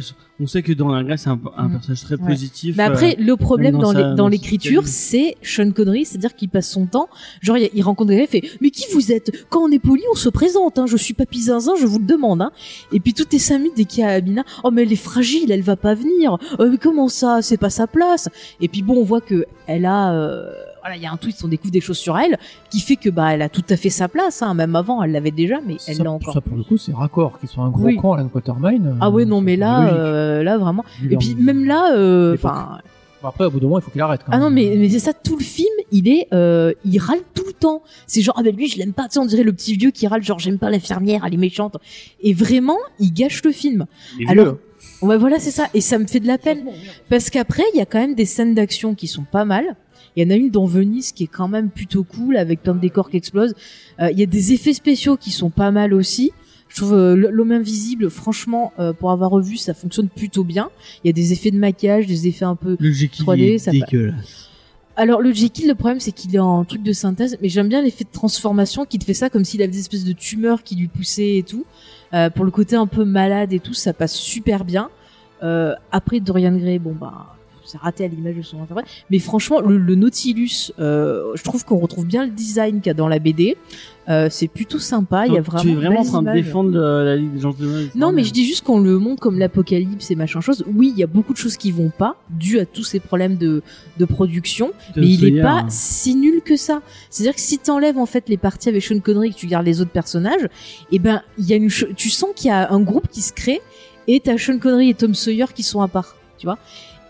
On 0.41 0.47
sait 0.47 0.63
que 0.63 0.71
dans 0.71 0.87
la 0.87 1.03
Grèce, 1.03 1.23
c'est 1.23 1.29
un, 1.29 1.39
un 1.57 1.67
Mm. 1.67 1.71
personnage 1.73 2.01
très 2.01 2.15
Ouais. 2.15 2.27
positif. 2.29 2.75
Mais 2.77 2.83
après, 2.83 3.11
euh, 3.19 3.23
le 3.23 3.35
problème 3.35 3.77
dans, 3.77 3.91
dans 3.93 4.15
dans 4.15 4.27
l'écriture, 4.29 4.83
c'est 4.87 5.35
Sean 5.43 5.69
Connery, 5.71 6.05
c'est-à-dire 6.05 6.33
qu'il 6.33 6.47
passe 6.49 6.69
son 6.69 6.85
temps, 6.85 7.09
genre 7.41 7.57
il, 7.57 7.69
il 7.73 7.81
rencontre 7.83 8.13
il 8.13 8.25
fait 8.25 8.43
mais 8.61 8.69
qui 8.71 8.85
vous 8.93 9.11
êtes? 9.11 9.31
Quand 9.49 9.61
on 9.63 9.71
est 9.71 9.79
poli, 9.79 10.01
on 10.11 10.15
se 10.15 10.29
présente. 10.29 10.79
Hein, 10.79 10.85
je 10.87 10.95
suis 10.97 11.13
papy 11.13 11.41
zinzin, 11.41 11.73
je 11.79 11.85
vous 11.85 11.99
le 11.99 12.05
demande. 12.05 12.41
Hein. 12.41 12.51
Et 12.93 12.99
puis 13.01 13.13
tout 13.13 13.27
est 13.35 13.39
cinq 13.39 13.57
minutes 13.59 13.73
dès 13.75 13.83
qu'il 13.85 13.99
y 13.99 14.03
a 14.03 14.09
Amina. 14.11 14.43
Oh 14.63 14.71
mais 14.71 14.83
elle 14.83 14.93
est 14.93 14.95
fragile, 14.95 15.51
elle 15.51 15.61
va 15.61 15.75
pas 15.75 15.93
venir. 15.93 16.37
Euh, 16.61 16.69
mais 16.71 16.77
comment 16.77 17.09
ça? 17.09 17.41
C'est 17.41 17.57
pas 17.57 17.69
sa 17.69 17.85
place. 17.85 18.29
Et 18.61 18.69
puis 18.69 18.81
bon, 18.81 18.95
on 18.95 19.03
voit 19.03 19.21
que 19.21 19.45
elle 19.67 19.85
a, 19.85 20.13
euh, 20.13 20.51
voilà, 20.81 20.95
il 20.95 21.01
y 21.01 21.05
a 21.05 21.11
un 21.11 21.17
twist, 21.17 21.43
on 21.43 21.47
découvre 21.47 21.71
des 21.71 21.81
choses 21.81 21.97
sur 21.97 22.17
elle 22.17 22.37
qui 22.69 22.79
fait 22.79 22.95
que 22.95 23.09
bah 23.09 23.33
elle 23.33 23.41
a 23.41 23.49
tout 23.49 23.63
à 23.69 23.75
fait 23.77 23.89
sa 23.89 24.07
place. 24.07 24.41
Hein. 24.41 24.53
Même 24.53 24.75
avant, 24.75 25.01
elle 25.03 25.11
l'avait 25.11 25.31
déjà, 25.31 25.57
mais 25.65 25.77
elle 25.87 25.97
l'a 25.97 26.11
encore. 26.11 26.33
ça, 26.33 26.41
pour 26.41 26.57
le 26.57 26.63
coup, 26.63 26.77
c'est 26.77 26.93
raccord. 26.93 27.39
Qu'ils 27.39 27.49
soient 27.49 27.63
un 27.63 27.69
gros 27.69 27.85
Oui. 27.85 27.95
con, 27.97 28.13
Alan 28.13 28.27
Quatermain. 28.27 28.73
euh, 28.85 28.93
Ah 29.01 29.09
ouais 29.09 29.25
non 29.25 29.41
mais 29.41 29.55
là, 29.57 29.91
euh, 29.93 30.43
là 30.43 30.57
vraiment. 30.57 30.83
Et 31.09 31.17
puis 31.17 31.35
même 31.35 31.65
là, 31.65 31.93
euh, 31.95 32.33
enfin. 32.35 32.79
Après, 33.21 33.43
au 33.43 33.51
bout 33.51 33.59
d'un 33.59 33.65
moment, 33.67 33.79
il 33.79 33.81
faut 33.81 33.91
qu'il 33.91 33.99
arrête. 33.99 34.21
Quand 34.25 34.31
Ah 34.33 34.39
non 34.39 34.49
mais, 34.49 34.75
mais 34.77 34.87
c'est 34.89 34.99
ça 34.99 35.11
tout 35.11 35.35
le 35.37 35.43
film 35.43 35.67
il 35.91 36.07
est 36.07 36.27
euh, 36.33 36.71
il 36.85 36.99
râle 36.99 37.19
tout 37.33 37.43
le 37.47 37.51
temps 37.51 37.81
c'est 38.07 38.21
genre 38.21 38.35
ah 38.37 38.43
ben 38.43 38.55
lui 38.55 38.69
je 38.69 38.77
l'aime 38.77 38.93
pas 38.93 39.05
tu 39.09 39.13
sais 39.15 39.19
on 39.19 39.25
dirait 39.25 39.43
le 39.43 39.51
petit 39.51 39.75
vieux 39.75 39.89
qui 39.91 40.07
râle 40.07 40.23
genre 40.23 40.37
j'aime 40.39 40.57
pas 40.59 40.69
l'infirmière 40.69 41.23
elle 41.25 41.33
est 41.33 41.37
méchante 41.37 41.75
et 42.21 42.33
vraiment 42.33 42.77
il 42.99 43.11
gâche 43.11 43.43
le 43.43 43.51
film 43.51 43.87
Alors, 44.27 44.45
vieux. 44.45 44.57
ouais 45.01 45.17
voilà 45.17 45.39
c'est 45.39 45.49
ça 45.51 45.65
et 45.73 45.81
ça 45.81 45.97
me 45.97 46.05
fait 46.05 46.19
de 46.21 46.27
la 46.27 46.37
peine 46.37 46.63
parce 47.09 47.29
qu'après 47.31 47.63
il 47.73 47.79
y 47.79 47.81
a 47.81 47.85
quand 47.87 47.99
même 47.99 48.13
des 48.15 48.25
scènes 48.25 48.53
d'action 48.53 48.93
qui 48.95 49.07
sont 49.07 49.23
pas 49.29 49.45
mal 49.45 49.75
il 50.19 50.23
y 50.23 50.27
en 50.27 50.35
a 50.35 50.37
une 50.37 50.49
dans 50.49 50.65
Venise 50.65 51.11
qui 51.11 51.23
est 51.23 51.27
quand 51.27 51.47
même 51.47 51.69
plutôt 51.69 52.03
cool 52.03 52.37
avec 52.37 52.61
plein 52.61 52.75
de 52.75 52.79
décors 52.79 53.09
qui 53.09 53.17
explosent 53.17 53.55
Euh, 54.01 54.11
il 54.11 54.19
y 54.19 54.23
a 54.23 54.25
des 54.25 54.53
effets 54.53 54.73
spéciaux 54.73 55.17
qui 55.17 55.31
sont 55.31 55.49
pas 55.49 55.71
mal 55.71 55.93
aussi 55.93 56.31
je 56.69 56.75
trouve 56.77 56.93
euh, 56.93 57.15
l'homme 57.15 57.51
invisible 57.51 58.09
franchement 58.09 58.73
euh, 58.79 58.93
pour 58.93 59.11
avoir 59.11 59.31
revu 59.31 59.57
ça 59.57 59.73
fonctionne 59.73 60.09
plutôt 60.09 60.43
bien 60.43 60.69
il 61.03 61.07
y 61.07 61.09
a 61.09 61.13
des 61.13 61.33
effets 61.33 61.51
de 61.51 61.57
maquillage 61.57 62.05
des 62.05 62.27
effets 62.27 62.45
un 62.45 62.55
peu 62.55 62.77
Le 62.79 62.91
Jekyll 62.91 63.25
3D, 63.25 63.41
est 63.41 63.57
ça 63.57 63.71
dégueulasse. 63.71 64.49
alors 64.95 65.21
le 65.21 65.33
Jekyll, 65.33 65.67
le 65.67 65.75
problème 65.75 65.99
c'est 65.99 66.11
qu'il 66.11 66.35
est 66.35 66.39
en 66.39 66.63
truc 66.65 66.83
de 66.83 66.93
synthèse, 66.93 67.37
mais 67.41 67.49
j'aime 67.49 67.69
bien 67.69 67.81
l'effet 67.81 68.03
de 68.03 68.11
transformation 68.11 68.85
qui 68.85 68.99
te 68.99 69.05
fait 69.05 69.13
ça 69.13 69.29
comme 69.29 69.45
s'il 69.45 69.61
avait 69.61 69.71
des 69.71 69.79
espèces 69.79 70.05
de 70.05 70.13
tumeurs 70.13 70.63
qui 70.63 70.75
lui 70.75 70.87
poussaient 70.87 71.37
et 71.37 71.43
tout. 71.43 71.65
Euh, 72.13 72.29
pour 72.29 72.45
le 72.45 72.51
côté 72.51 72.75
un 72.75 72.87
peu 72.87 73.05
malade 73.05 73.53
et 73.53 73.59
tout, 73.59 73.73
ça 73.73 73.93
passe 73.93 74.15
super 74.15 74.65
bien. 74.65 74.89
Euh, 75.43 75.73
après 75.91 76.19
Dorian 76.19 76.55
Gray, 76.57 76.79
bon 76.79 76.93
bah 76.93 77.35
c'est 77.69 77.77
raté 77.77 78.03
à 78.03 78.07
l'image 78.07 78.35
de 78.35 78.41
son 78.41 78.61
interprète, 78.61 78.85
mais 79.09 79.19
franchement 79.19 79.61
le, 79.61 79.77
le 79.77 79.95
Nautilus, 79.95 80.71
euh, 80.79 81.31
je 81.35 81.43
trouve 81.43 81.63
qu'on 81.65 81.77
retrouve 81.77 82.05
bien 82.05 82.25
le 82.25 82.31
design 82.31 82.77
qu'il 82.81 82.87
y 82.87 82.89
a 82.89 82.93
dans 82.93 83.07
la 83.07 83.19
BD. 83.19 83.57
Euh, 84.07 84.27
c'est 84.31 84.47
plutôt 84.47 84.79
sympa, 84.79 85.27
il 85.27 85.33
y 85.33 85.37
a 85.37 85.41
vraiment. 85.41 85.61
tu 85.61 85.69
es 85.69 85.75
vraiment 85.75 85.99
en 85.99 86.03
train 86.03 86.21
de 86.23 86.31
défendre 86.33 86.71
le- 86.71 87.05
la 87.05 87.15
Ligue 87.15 87.31
des 87.31 87.41
Gentlemen. 87.41 87.89
Non, 87.93 88.11
mais 88.11 88.23
je 88.23 88.33
dis 88.33 88.43
juste 88.43 88.63
qu'on 88.63 88.79
le 88.79 88.97
montre 88.97 89.21
comme 89.21 89.37
l'apocalypse 89.37 90.09
et 90.09 90.15
machin 90.15 90.41
chose. 90.41 90.65
Oui, 90.73 90.91
il 90.95 90.99
y 90.99 91.03
a 91.03 91.07
beaucoup 91.07 91.31
de 91.31 91.37
choses 91.37 91.57
qui 91.57 91.69
vont 91.69 91.91
pas, 91.95 92.15
dû 92.31 92.57
à 92.59 92.65
tous 92.65 92.83
ces 92.83 92.99
problèmes 92.99 93.35
de, 93.37 93.61
de 93.99 94.05
production 94.05 94.71
mais 94.95 95.07
il 95.13 95.19
est 95.25 95.41
pas 95.43 95.65
si 95.69 96.15
nul 96.15 96.41
que 96.43 96.55
ça. 96.55 96.81
C'est-à-dire 97.11 97.35
que 97.35 97.41
si 97.41 97.59
t'enlèves 97.59 97.99
en 97.99 98.07
fait 98.07 98.29
les 98.29 98.37
parties 98.37 98.69
avec 98.69 98.81
Sean 98.83 98.99
Connery 98.99 99.27
et 99.27 99.31
que 99.31 99.37
tu 99.37 99.45
gardes 99.45 99.65
les 99.67 99.79
autres 99.79 99.91
personnages, 99.91 100.47
et 100.91 100.97
ben 100.97 101.21
il 101.37 101.45
y 101.45 101.53
a 101.53 101.57
une, 101.57 101.69
tu 101.95 102.09
sens 102.09 102.29
qu'il 102.35 102.47
y 102.47 102.51
a 102.51 102.71
un 102.71 102.79
groupe 102.79 103.07
qui 103.09 103.21
se 103.21 103.31
crée 103.31 103.61
et 104.07 104.19
t'as 104.21 104.39
Sean 104.39 104.57
Connery 104.57 104.89
et 104.89 104.93
Tom 104.95 105.13
Sawyer 105.13 105.45
qui 105.53 105.61
sont 105.61 105.81
à 105.83 105.87
part, 105.87 106.15
tu 106.39 106.47
vois. 106.47 106.57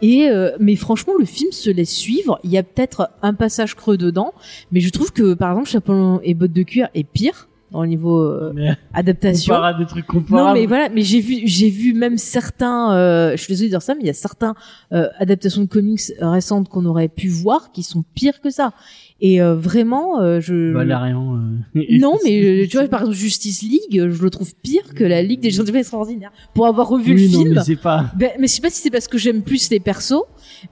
Et 0.01 0.29
euh, 0.29 0.51
mais 0.59 0.75
franchement 0.75 1.13
le 1.17 1.25
film 1.25 1.51
se 1.51 1.69
laisse 1.69 1.93
suivre. 1.93 2.39
Il 2.43 2.51
y 2.51 2.57
a 2.57 2.63
peut-être 2.63 3.09
un 3.21 3.33
passage 3.33 3.75
creux 3.75 3.97
dedans, 3.97 4.33
mais 4.71 4.79
je 4.79 4.89
trouve 4.89 5.11
que 5.11 5.33
par 5.33 5.51
exemple 5.51 5.69
Chapeau 5.69 6.21
et 6.23 6.33
bottes 6.33 6.53
de 6.53 6.63
cuir 6.63 6.89
est 6.93 7.03
pire 7.03 7.48
dans 7.71 7.81
le 7.83 7.87
niveau 7.87 8.19
euh, 8.21 8.51
Mais 8.55 8.69
adaptation. 8.93 9.53
à 9.55 9.73
des 9.73 9.85
trucs 9.85 10.11
Non 10.13 10.21
comparables. 10.21 10.59
mais 10.59 10.65
voilà, 10.65 10.89
mais 10.89 11.01
j'ai 11.01 11.19
vu 11.21 11.41
j'ai 11.45 11.69
vu 11.69 11.93
même 11.93 12.17
certains 12.17 12.93
euh, 12.95 13.31
je 13.31 13.37
suis 13.43 13.51
désolée 13.53 13.67
de 13.69 13.73
dire 13.73 13.81
ça 13.81 13.93
mais 13.95 14.01
il 14.01 14.07
y 14.07 14.09
a 14.09 14.13
certains 14.13 14.55
euh, 14.91 15.07
adaptations 15.19 15.61
de 15.61 15.67
comics 15.67 16.01
récentes 16.19 16.67
qu'on 16.69 16.85
aurait 16.85 17.09
pu 17.09 17.27
voir 17.27 17.71
qui 17.71 17.83
sont 17.83 18.03
pires 18.15 18.41
que 18.41 18.49
ça. 18.49 18.73
Et 19.21 19.41
euh, 19.41 19.53
vraiment 19.55 20.21
euh, 20.21 20.39
je 20.39 20.71
Valérian. 20.73 21.35
euh, 21.75 21.81
Non 21.99 22.17
mais 22.23 22.67
tu 22.71 22.77
vois 22.77 22.87
par 22.87 23.01
exemple 23.01 23.17
Justice 23.17 23.61
League, 23.61 24.09
je 24.11 24.23
le 24.23 24.29
trouve 24.29 24.53
pire 24.55 24.93
que 24.95 25.03
la 25.03 25.21
Ligue 25.21 25.41
des 25.41 25.51
Gentlemen 25.51 25.81
extraordinaires 25.81 26.31
pour 26.53 26.65
avoir 26.67 26.87
revu 26.87 27.13
oui, 27.13 27.27
le 27.27 27.31
non, 27.33 27.39
film. 27.43 27.53
mais 27.55 27.63
c'est 27.63 27.75
pas. 27.75 28.05
Ben, 28.15 28.31
mais 28.39 28.47
je 28.47 28.53
sais 28.53 28.61
pas 28.61 28.69
si 28.69 28.81
c'est 28.81 28.89
parce 28.91 29.07
que 29.07 29.17
j'aime 29.17 29.41
plus 29.43 29.69
les 29.69 29.79
persos, 29.79 30.23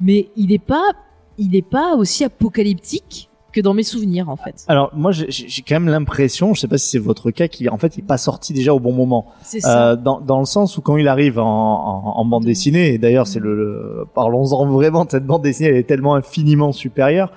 mais 0.02 0.30
il 0.36 0.52
est 0.53 0.64
pas 0.64 0.84
il 1.38 1.56
est 1.56 1.61
pas 1.69 1.95
aussi 1.95 2.24
apocalyptique 2.24 3.30
que 3.58 3.62
dans 3.62 3.74
mes 3.74 3.84
souvenirs 3.84 4.30
en 4.30 4.36
fait. 4.36 4.64
Alors 4.68 4.92
moi 4.96 5.12
j'ai 5.12 5.62
quand 5.68 5.76
même 5.76 5.88
l'impression, 5.90 6.54
je 6.54 6.62
sais 6.62 6.68
pas 6.68 6.78
si 6.78 6.90
c'est 6.92 7.00
votre 7.00 7.32
cas, 7.32 7.48
qu'il 7.48 7.70
en 7.70 7.78
fait 7.78 7.98
il 7.98 8.02
est 8.02 8.08
pas 8.08 8.18
sorti 8.18 8.54
déjà 8.54 8.74
au 8.74 8.80
bon 8.80 8.94
moment. 8.94 9.26
C'est 9.44 9.60
ça. 9.62 9.92
Euh, 9.92 9.96
dans, 9.96 10.20
dans 10.22 10.40
le 10.40 10.46
sens 10.46 10.78
où 10.78 10.82
quand 10.82 10.98
il 10.98 11.08
arrive 11.08 11.40
en, 11.40 11.46
en, 11.46 12.20
en 12.20 12.26
bande 12.26 12.46
dessinée, 12.46 12.94
et 12.94 12.98
d'ailleurs 12.98 13.26
c'est 13.28 13.40
le, 13.40 13.56
le- 13.56 14.06
parlons-en 14.14 14.66
vraiment, 14.68 15.06
cette 15.10 15.26
bande 15.26 15.42
dessinée 15.42 15.70
elle 15.70 15.78
est 15.78 15.88
tellement 15.88 16.16
infiniment 16.16 16.72
supérieure, 16.72 17.32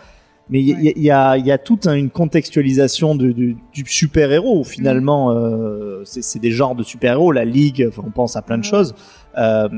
mais 0.51 0.61
il 0.61 0.69
y, 0.69 0.73
a- 0.89 0.93
il 0.97 1.03
y, 1.03 1.11
a, 1.11 1.37
y 1.39 1.51
a 1.53 1.59
toute 1.59 1.87
un- 1.87 1.95
une 1.95 2.11
contextualisation 2.11 3.15
du, 3.15 3.33
du, 3.35 3.57
du 3.73 3.85
super-héros 3.87 4.61
où 4.61 4.65
finalement 4.65 5.31
euh, 5.33 6.03
c'est 6.05 6.39
des 6.41 6.51
genres 6.51 6.75
de 6.75 6.83
super-héros, 6.83 7.33
la 7.33 7.45
Ligue, 7.45 7.87
enfin, 7.89 8.03
on 8.07 8.11
pense 8.11 8.37
à 8.37 8.43
plein 8.43 8.59
de 8.59 8.65
choses, 8.65 8.95
euh, 9.39 9.69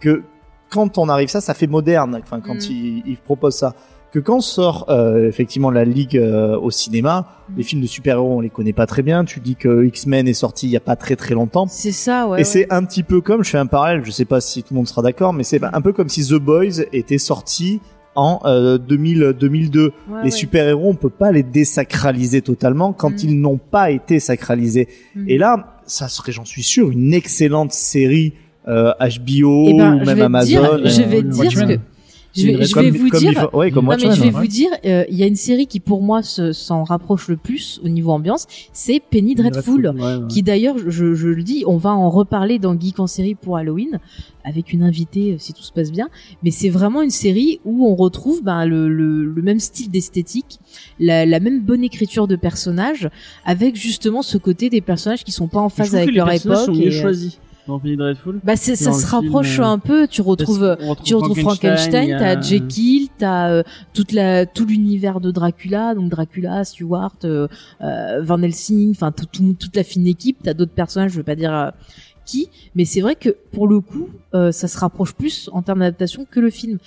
que 0.00 0.22
quand 0.70 0.98
on 0.98 1.08
arrive 1.08 1.28
ça, 1.28 1.40
ça 1.40 1.54
fait 1.54 1.66
moderne, 1.66 2.18
enfin 2.22 2.40
quand 2.40 2.54
Mm. 2.56 2.70
il, 2.70 3.02
il 3.06 3.16
propose 3.16 3.54
ça. 3.54 3.74
Que 4.12 4.18
quand 4.18 4.40
sort 4.40 4.86
euh, 4.90 5.26
effectivement 5.26 5.70
la 5.70 5.84
Ligue 5.84 6.16
euh, 6.18 6.58
au 6.58 6.70
cinéma, 6.70 7.26
Mm. 7.48 7.54
les 7.56 7.62
films 7.64 7.82
de 7.82 7.86
super-héros 7.86 8.36
on 8.36 8.40
les 8.40 8.50
connaît 8.50 8.72
pas 8.72 8.86
très 8.86 9.02
bien. 9.02 9.24
Tu 9.24 9.40
dis 9.40 9.56
que 9.56 9.84
X-Men 9.84 10.28
est 10.28 10.32
sorti 10.34 10.66
il 10.66 10.70
y 10.70 10.76
a 10.76 10.80
pas 10.80 10.96
très 10.96 11.16
très 11.16 11.34
longtemps. 11.34 11.66
C'est 11.68 11.90
ça 11.92 12.26
ouais. 12.28 12.38
Et 12.38 12.40
ouais. 12.40 12.44
c'est 12.44 12.72
un 12.72 12.84
petit 12.84 13.02
peu 13.02 13.20
comme, 13.20 13.42
je 13.42 13.50
fais 13.50 13.58
un 13.58 13.66
parallèle, 13.66 14.02
je 14.04 14.10
sais 14.10 14.24
pas 14.24 14.40
si 14.40 14.62
tout 14.62 14.74
le 14.74 14.76
monde 14.76 14.86
sera 14.88 15.02
d'accord, 15.02 15.32
mais 15.32 15.42
c'est 15.44 15.60
un 15.64 15.80
peu 15.80 15.92
comme 15.92 16.08
si 16.08 16.26
The 16.26 16.34
Boys 16.34 16.82
était 16.92 17.18
sorti 17.18 17.80
en 18.14 18.40
euh, 18.44 18.76
2000, 18.78 19.34
2002. 19.40 19.84
Ouais, 19.86 19.90
les 20.18 20.24
ouais. 20.24 20.30
super-héros, 20.30 20.90
on 20.90 20.94
peut 20.94 21.08
pas 21.10 21.32
les 21.32 21.42
désacraliser 21.42 22.42
totalement 22.42 22.92
quand 22.92 23.10
Mm. 23.10 23.24
ils 23.24 23.40
n'ont 23.40 23.58
pas 23.58 23.90
été 23.90 24.20
sacralisés. 24.20 24.88
Mm. 25.16 25.28
Et 25.28 25.38
là, 25.38 25.80
ça 25.86 26.08
serait, 26.08 26.32
j'en 26.32 26.44
suis 26.44 26.62
sûr, 26.62 26.90
une 26.90 27.12
excellente 27.14 27.72
série 27.72 28.34
euh, 28.68 28.92
HBO 29.00 29.64
Eh 29.68 29.74
ben, 29.76 29.94
ou 29.96 30.00
je 30.00 30.04
même 30.04 30.16
vais 30.18 30.22
Amazon. 30.22 30.46
dire, 30.46 30.80
je 30.84 31.02
euh, 31.02 31.06
vais 31.06 31.22
te 31.22 31.26
dire 31.28 31.66
que 31.66 31.78
je 32.34 32.46
vais, 32.46 32.64
je 32.64 32.72
comme- 32.74 32.84
vais 32.84 32.90
vous 32.90 33.08
comme 33.08 33.20
dire. 33.20 33.32
il 33.32 33.38
faut- 33.38 33.56
ouais, 33.58 33.70
comme 33.70 33.84
Non, 33.86 33.92
mais 33.92 33.98
je 34.14 34.20
vais 34.20 34.26
ouais. 34.26 34.30
vous 34.30 34.46
dire, 34.46 34.70
euh, 34.84 35.04
il 35.10 35.16
y 35.16 35.22
a 35.22 35.26
une 35.26 35.36
série 35.36 35.66
qui 35.66 35.80
pour 35.80 36.00
moi 36.02 36.22
se- 36.22 36.52
s'en 36.52 36.82
rapproche 36.84 37.28
le 37.28 37.36
plus 37.36 37.80
au 37.84 37.88
niveau 37.88 38.10
ambiance, 38.12 38.46
c'est 38.72 39.00
Penny 39.10 39.34
Dreadful. 39.34 39.86
Ouais, 39.94 40.02
ouais. 40.02 40.18
Qui 40.28 40.42
d'ailleurs, 40.42 40.76
je, 40.78 41.14
je 41.14 41.28
le 41.28 41.42
dis, 41.42 41.64
on 41.66 41.76
va 41.76 41.90
en 41.90 42.08
reparler 42.10 42.58
dans 42.58 42.78
Geek 42.78 42.98
en 43.00 43.06
série 43.06 43.34
pour 43.34 43.56
Halloween 43.56 43.98
avec 44.44 44.72
une 44.72 44.82
invitée 44.82 45.32
euh, 45.32 45.36
si 45.38 45.52
tout 45.52 45.62
se 45.62 45.72
passe 45.72 45.92
bien. 45.92 46.08
Mais 46.42 46.50
c'est 46.50 46.68
vraiment 46.70 47.02
une 47.02 47.10
série 47.10 47.60
où 47.64 47.86
on 47.86 47.94
retrouve 47.94 48.42
ben, 48.42 48.64
le, 48.66 48.88
le, 48.88 49.24
le 49.24 49.42
même 49.42 49.60
style 49.60 49.90
d'esthétique, 49.90 50.58
la, 50.98 51.26
la 51.26 51.38
même 51.40 51.60
bonne 51.62 51.84
écriture 51.84 52.26
de 52.26 52.36
personnages, 52.36 53.08
avec 53.44 53.76
justement 53.76 54.22
ce 54.22 54.38
côté 54.38 54.70
des 54.70 54.80
personnages 54.80 55.22
qui 55.24 55.32
sont 55.32 55.48
pas 55.48 55.60
en 55.60 55.68
phase 55.68 55.94
avec 55.94 56.06
que 56.06 56.10
les 56.12 56.16
leur 56.16 56.32
époque. 56.32 56.56
sont 56.56 56.72
mieux 56.72 56.86
et, 56.92 56.98
euh, 56.98 57.02
choisis 57.02 57.38
dans 57.68 57.78
Penny 57.78 57.96
Dreadful. 57.96 58.40
bah 58.42 58.56
ça 58.56 58.74
se 58.74 58.84
film, 58.84 58.92
rapproche 59.06 59.58
euh, 59.58 59.62
un 59.64 59.78
peu. 59.78 60.08
Tu 60.08 60.20
retrouves. 60.22 60.62
retrouve 60.62 60.96
tu 61.04 61.14
retrouves 61.14 61.38
Frankenstein, 61.40 62.12
a- 62.14 62.18
t'as 62.18 62.40
Jekyll, 62.40 63.08
t'as 63.18 63.50
euh, 63.50 63.62
toute 63.94 64.12
la 64.12 64.46
tout 64.46 64.66
l'univers 64.66 65.20
de 65.20 65.30
Dracula, 65.30 65.94
donc 65.94 66.10
Dracula, 66.10 66.64
Stewart, 66.64 67.14
euh, 67.24 67.46
euh, 67.80 68.20
Van 68.22 68.40
Helsing, 68.42 68.90
enfin 68.90 69.12
tout, 69.12 69.26
tout- 69.26 69.54
toute 69.58 69.76
la 69.76 69.84
fine 69.84 70.06
équipe. 70.06 70.38
T'as 70.42 70.54
d'autres 70.54 70.72
personnages, 70.72 71.12
je 71.12 71.18
veux 71.18 71.22
pas 71.22 71.36
dire 71.36 71.54
euh, 71.54 71.70
qui, 72.24 72.48
mais 72.74 72.84
c'est 72.84 73.00
vrai 73.00 73.14
que 73.16 73.30
pour 73.52 73.66
le 73.66 73.80
coup, 73.80 74.08
euh, 74.34 74.52
ça 74.52 74.68
se 74.68 74.78
rapproche 74.78 75.12
plus 75.14 75.50
en 75.52 75.62
termes 75.62 75.80
d'adaptation 75.80 76.24
que 76.30 76.40
le 76.40 76.50
film. 76.50 76.78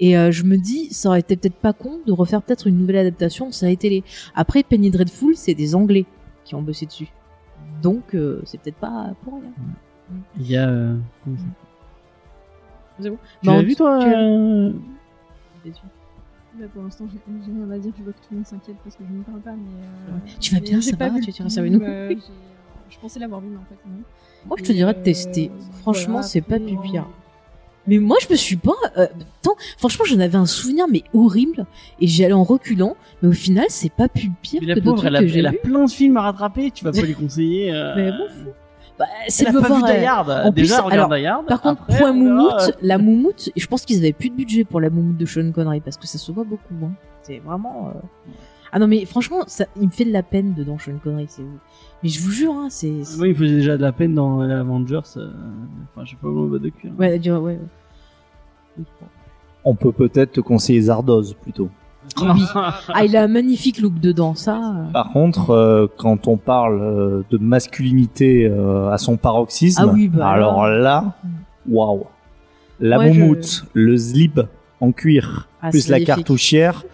Et 0.00 0.18
euh, 0.18 0.30
je 0.32 0.42
me 0.44 0.56
dis, 0.56 0.88
ça 0.92 1.08
aurait 1.10 1.20
été 1.20 1.36
peut-être 1.36 1.54
pas 1.54 1.72
con 1.72 2.00
de 2.06 2.12
refaire 2.12 2.42
peut-être 2.42 2.66
une 2.66 2.76
nouvelle 2.78 2.96
adaptation 2.96 3.46
en 3.48 3.52
série 3.52 3.76
télé. 3.78 4.02
Après, 4.34 4.62
Penny 4.62 4.90
Dreadful, 4.90 5.34
c'est 5.36 5.54
des 5.54 5.74
Anglais 5.74 6.04
qui 6.44 6.54
ont 6.54 6.62
bossé 6.62 6.86
dessus, 6.86 7.08
donc 7.82 8.14
euh, 8.14 8.42
c'est 8.44 8.60
peut-être 8.60 8.76
pas 8.76 9.14
pour 9.24 9.34
rien. 9.34 9.52
Il 10.38 10.50
y 10.50 10.56
a. 10.56 10.68
euh, 10.68 10.96
comment 11.24 11.36
ça 11.36 11.44
C'est 13.00 13.10
bon 13.10 13.18
Tu 13.42 13.46
Bah, 13.46 13.56
l'as 13.56 13.62
vu 13.62 13.74
toi 13.76 14.04
euh, 14.04 14.72
Bah, 16.58 16.66
pour 16.72 16.82
l'instant, 16.82 17.04
j'ai 17.12 17.18
rien 17.26 17.70
à 17.70 17.78
dire. 17.78 17.92
Je 17.98 18.02
vois 18.02 18.12
que 18.12 18.18
tout 18.18 18.24
le 18.30 18.36
monde 18.38 18.46
s'inquiète 18.46 18.76
parce 18.84 18.96
que 18.96 19.04
je 19.08 19.12
ne 19.16 19.22
parle 19.22 19.40
pas. 19.40 19.52
Mais, 19.52 20.12
euh, 20.14 20.16
Tu 20.40 20.54
vas 20.54 20.60
bien, 20.60 20.80
ça 20.80 20.96
pas 20.96 21.08
va, 21.08 21.18
tu 21.20 21.26
resté 21.26 21.32
film, 21.32 21.48
avec 21.58 21.72
nous. 21.72 21.80
euh, 21.82 22.14
je 22.90 22.98
pensais 22.98 23.18
l'avoir 23.20 23.40
vu, 23.40 23.48
mais 23.48 23.56
en 23.56 23.64
fait, 23.64 23.78
non. 23.88 24.02
Moi, 24.46 24.56
je 24.58 24.64
te 24.64 24.72
dirais 24.72 24.92
de 24.94 24.98
euh, 24.98 25.02
tester. 25.02 25.50
Franchement, 25.80 26.14
voilà, 26.14 26.26
c'est 26.26 26.40
pas 26.42 26.56
après, 26.56 26.66
plus 26.66 26.76
euh, 26.78 26.82
pire. 26.82 27.06
Mais 27.86 27.98
moi, 27.98 28.16
je 28.22 28.28
me 28.30 28.36
suis 28.36 28.56
pas. 28.56 28.72
euh, 28.98 29.06
tant, 29.40 29.56
franchement, 29.78 30.04
j'en 30.04 30.20
avais 30.20 30.36
un 30.36 30.46
souvenir, 30.46 30.86
mais 30.88 31.02
horrible. 31.14 31.66
Et 32.00 32.06
j'y 32.06 32.22
allais 32.24 32.34
en 32.34 32.44
reculant. 32.44 32.96
Mais 33.22 33.28
au 33.28 33.32
final, 33.32 33.64
c'est 33.70 33.92
pas 33.92 34.08
plus 34.08 34.30
pire 34.42 34.60
Mais 34.60 34.66
que 34.66 34.68
la 34.68 34.74
pauvre, 34.76 34.84
d'autres 34.96 35.06
elle 35.06 35.14
trucs 35.14 35.24
a, 35.24 35.26
que 35.26 35.32
j'ai 35.32 35.38
elle 35.40 35.46
a 35.46 35.52
plein 35.52 35.84
de 35.86 35.90
films 35.90 36.16
à 36.18 36.22
rattraper, 36.22 36.70
tu 36.70 36.84
vas 36.84 36.92
pas 36.92 37.00
lui 37.00 37.14
conseiller. 37.20 37.72
euh, 37.72 37.94
Mais 37.96 38.10
bon, 38.12 38.28
fou. 38.28 38.50
Bah, 38.98 39.06
Elle 39.24 39.32
c'est 39.32 39.46
vu 39.50 39.58
voir. 39.58 40.30
Euh, 40.30 40.42
en 40.44 40.52
plus, 40.52 40.62
Déjà, 40.62 40.80
regarde 40.82 41.12
alors, 41.12 41.18
Die 41.20 41.26
Hard. 41.26 41.46
Par 41.46 41.60
contre, 41.62 41.82
Après, 41.82 41.98
point 41.98 42.12
verra, 42.12 42.24
moumoute, 42.24 42.76
la 42.82 42.98
moumoute, 42.98 43.50
je 43.56 43.66
pense 43.66 43.84
qu'ils 43.84 43.98
avaient 43.98 44.12
plus 44.12 44.30
de 44.30 44.34
budget 44.36 44.64
pour 44.64 44.80
la 44.80 44.90
moumoute 44.90 45.16
de 45.16 45.26
Sean 45.26 45.50
Connery 45.52 45.80
parce 45.80 45.96
que 45.96 46.06
ça 46.06 46.18
se 46.18 46.30
voit 46.30 46.44
beaucoup. 46.44 46.74
Hein. 46.84 46.92
C'est 47.22 47.38
vraiment. 47.38 47.88
euh, 47.94 48.30
Ah 48.70 48.78
non, 48.78 48.86
mais 48.86 49.04
franchement, 49.06 49.44
ça, 49.46 49.64
il 49.80 49.86
me 49.86 49.90
fait 49.92 50.04
de 50.04 50.12
la 50.12 50.22
peine 50.22 50.54
dedans, 50.54 50.78
Sean 50.78 50.98
Connery. 51.02 51.26
C'est... 51.28 51.42
Mais 52.02 52.08
je 52.08 52.20
vous 52.20 52.30
jure, 52.30 52.52
hein, 52.52 52.68
c'est. 52.70 53.02
c'est- 53.04 53.16
Moi, 53.16 53.28
il 53.28 53.34
faisait 53.34 53.54
déjà 53.56 53.76
de 53.76 53.82
la 53.82 53.92
peine 53.92 54.14
dans 54.14 54.40
Avengers. 54.40 55.00
euh, 55.16 55.30
Enfin, 55.90 56.04
je 56.04 56.10
sais 56.10 56.16
pas 56.16 56.22
comment 56.28 56.42
on 56.42 56.46
va 56.48 56.58
de 56.58 56.68
cuir. 56.68 56.92
Ouais, 56.98 57.18
dire- 57.18 57.34
ouais, 57.40 57.52
ouais. 57.54 57.58
Oui. 58.78 58.84
On 59.64 59.74
peut 59.74 59.92
peut-être 59.92 60.32
te 60.32 60.40
conseiller 60.40 60.80
Zardoz 60.82 61.34
plutôt. 61.34 61.68
Ah, 62.20 63.04
il 63.04 63.16
a 63.16 63.22
un 63.22 63.28
magnifique 63.28 63.80
look 63.80 63.94
dedans, 63.98 64.34
ça. 64.34 64.60
Par 64.92 65.10
contre, 65.12 65.50
euh, 65.50 65.86
quand 65.96 66.26
on 66.28 66.36
parle 66.36 66.80
euh, 66.82 67.22
de 67.30 67.38
masculinité 67.38 68.46
euh, 68.46 68.90
à 68.90 68.98
son 68.98 69.16
paroxysme, 69.16 69.82
Ah 69.88 69.92
oui, 69.92 70.08
bah 70.08 70.28
alors 70.28 70.66
là, 70.68 71.14
waouh. 71.68 72.04
La 72.80 72.98
Ouais, 72.98 73.12
je- 73.12 73.20
moumoute, 73.20 73.64
le 73.74 73.96
slip 73.96 74.40
en 74.80 74.92
cuir, 74.92 75.48
Ah, 75.62 75.70
plus 75.70 75.88
la 75.88 76.00
cartouchière, 76.00 76.84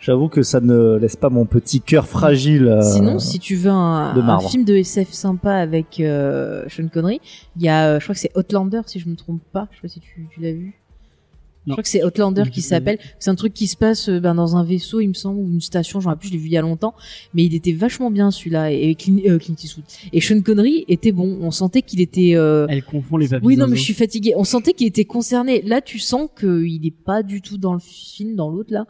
j'avoue 0.00 0.28
que 0.28 0.42
ça 0.42 0.60
ne 0.60 0.96
laisse 0.96 1.14
pas 1.16 1.30
mon 1.30 1.44
petit 1.46 1.80
cœur 1.80 2.06
fragile. 2.08 2.66
euh, 2.66 2.82
Sinon, 2.82 3.18
si 3.20 3.38
tu 3.38 3.54
veux 3.54 3.70
un, 3.70 4.12
de 4.14 4.20
un 4.20 4.24
marbre. 4.24 4.50
film 4.50 4.64
de 4.64 4.74
SF 4.76 5.12
sympa 5.12 5.52
avec 5.54 6.00
euh, 6.00 6.64
Sean 6.68 6.88
Connery, 6.92 7.20
il 7.56 7.62
y 7.62 7.68
a, 7.68 7.98
je 8.00 8.04
crois 8.04 8.14
que 8.14 8.20
c'est 8.20 8.36
Outlander, 8.36 8.80
si 8.86 8.98
je 8.98 9.08
me 9.08 9.14
trompe 9.14 9.40
pas. 9.52 9.68
Je 9.70 9.76
sais 9.76 9.82
pas 9.82 9.88
si 9.88 10.00
tu, 10.00 10.26
tu 10.34 10.40
l'as 10.40 10.52
vu. 10.52 10.74
Je 11.66 11.72
crois 11.72 11.82
que 11.82 11.88
c'est 11.90 12.02
Outlander 12.02 12.44
qui 12.50 12.62
s'appelle. 12.62 12.98
C'est 13.18 13.28
un 13.30 13.34
truc 13.34 13.52
qui 13.52 13.66
se 13.66 13.76
passe 13.76 14.08
euh, 14.08 14.20
ben, 14.20 14.34
dans 14.34 14.56
un 14.56 14.64
vaisseau, 14.64 15.00
il 15.00 15.08
me 15.08 15.12
semble, 15.12 15.38
ou 15.40 15.50
une 15.52 15.60
station. 15.60 16.00
J'en 16.00 16.12
ai 16.12 16.16
plus, 16.16 16.28
je 16.28 16.32
l'ai 16.32 16.38
vu 16.38 16.46
il 16.46 16.52
y 16.52 16.56
a 16.56 16.62
longtemps. 16.62 16.94
Mais 17.34 17.44
il 17.44 17.54
était 17.54 17.72
vachement 17.72 18.10
bien 18.10 18.30
celui-là. 18.30 18.70
Et 18.72 18.94
Clint, 18.94 19.18
euh, 19.26 19.38
Clint 19.38 19.54
Eastwood. 19.62 19.84
Et 20.14 20.20
Sean 20.22 20.40
Connery 20.40 20.86
était 20.88 21.12
bon. 21.12 21.38
On 21.42 21.50
sentait 21.50 21.82
qu'il 21.82 22.00
était. 22.00 22.32
euh, 22.36 22.66
Elle 22.70 22.82
confond 22.82 23.18
les 23.18 23.28
papiers. 23.28 23.46
Oui, 23.46 23.56
non, 23.58 23.66
mais 23.66 23.76
je 23.76 23.82
suis 23.82 23.92
fatiguée. 23.94 24.32
On 24.36 24.44
sentait 24.44 24.72
qu'il 24.72 24.86
était 24.86 25.04
concerné. 25.04 25.60
Là, 25.60 25.82
tu 25.82 25.98
sens 25.98 26.30
qu'il 26.38 26.86
est 26.86 26.90
pas 27.04 27.22
du 27.22 27.42
tout 27.42 27.58
dans 27.58 27.74
le 27.74 27.80
film, 27.80 28.34
dans 28.34 28.48
l'autre 28.48 28.72
là. 28.72 28.86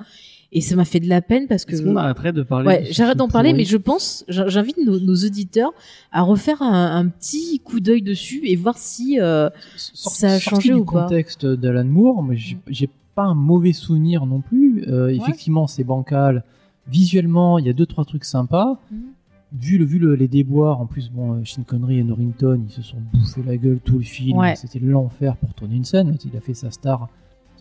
Et 0.51 0.63
ça 0.63 0.77
m'a 0.77 0.87
fait 0.87 0.99
de 1.01 1.09
la 1.11 1.21
peine 1.21 1.47
parce 1.47 1.67
que. 1.67 1.77
Qu'on 1.77 1.97
arrêterait 1.97 2.33
de 2.33 2.43
parler 2.43 2.67
Ouais, 2.69 2.87
j'arrête 2.91 3.19
d'en 3.19 3.29
parler, 3.29 3.53
mais 3.53 3.65
je 3.65 3.77
pense, 3.77 4.25
j'in- 4.29 4.49
j'invite 4.49 4.79
nos, 4.79 4.99
nos 4.99 5.15
auditeurs 5.15 5.73
à 6.11 6.23
refaire 6.23 6.63
un, 6.63 6.97
un 6.97 7.07
petit 7.09 7.61
coup 7.63 7.81
d'œil 7.81 8.01
dessus 8.01 8.41
et 8.45 8.57
voir 8.57 8.79
si. 8.79 9.21
euh, 9.21 9.51
Ça 9.77 10.29
a 10.33 10.39
changé 10.39 10.71
du 10.71 10.75
ou 10.77 10.85
pas 10.87 11.03
contexte 11.03 11.45
d'Alan 11.45 11.85
Moore, 11.85 12.23
mais 12.23 12.37
j'ai 12.39 12.57
j'ai 12.71 12.89
pas 13.15 13.25
un 13.25 13.35
mauvais 13.35 13.73
souvenir 13.73 14.27
non 14.27 14.41
plus. 14.41 14.85
Euh, 14.89 15.09
Effectivement, 15.09 15.67
c'est 15.67 15.85
bancal. 15.85 16.45
Visuellement, 16.87 17.59
il 17.59 17.67
y 17.67 17.69
a 17.69 17.73
deux 17.73 17.87
trois 17.87 18.05
trucs 18.05 18.25
sympas. 18.25 18.79
Mhm. 18.91 18.99
Vu 19.61 19.79
le 19.79 19.85
vu 19.87 19.99
le- 19.99 20.15
les 20.15 20.29
déboires, 20.29 20.81
en 20.81 20.87
plus 20.87 21.11
bon, 21.11 21.33
euh, 21.35 21.41
Sean 21.45 21.63
Connery 21.63 21.99
et 21.99 22.05
Norrington, 22.05 22.61
ils 22.69 22.71
se 22.73 22.83
sont 22.83 22.99
bouffés 23.13 23.43
la 23.43 23.57
gueule 23.57 23.79
tout 23.83 23.97
le 23.99 24.05
film. 24.05 24.37
Ouais. 24.39 24.55
C'était 24.57 24.79
l'enfer 24.79 25.37
pour 25.37 25.55
tourner 25.55 25.77
une 25.77 25.85
scène. 25.85 26.17
Il 26.25 26.37
a 26.37 26.41
fait 26.41 26.55
sa 26.55 26.71
star. 26.71 27.09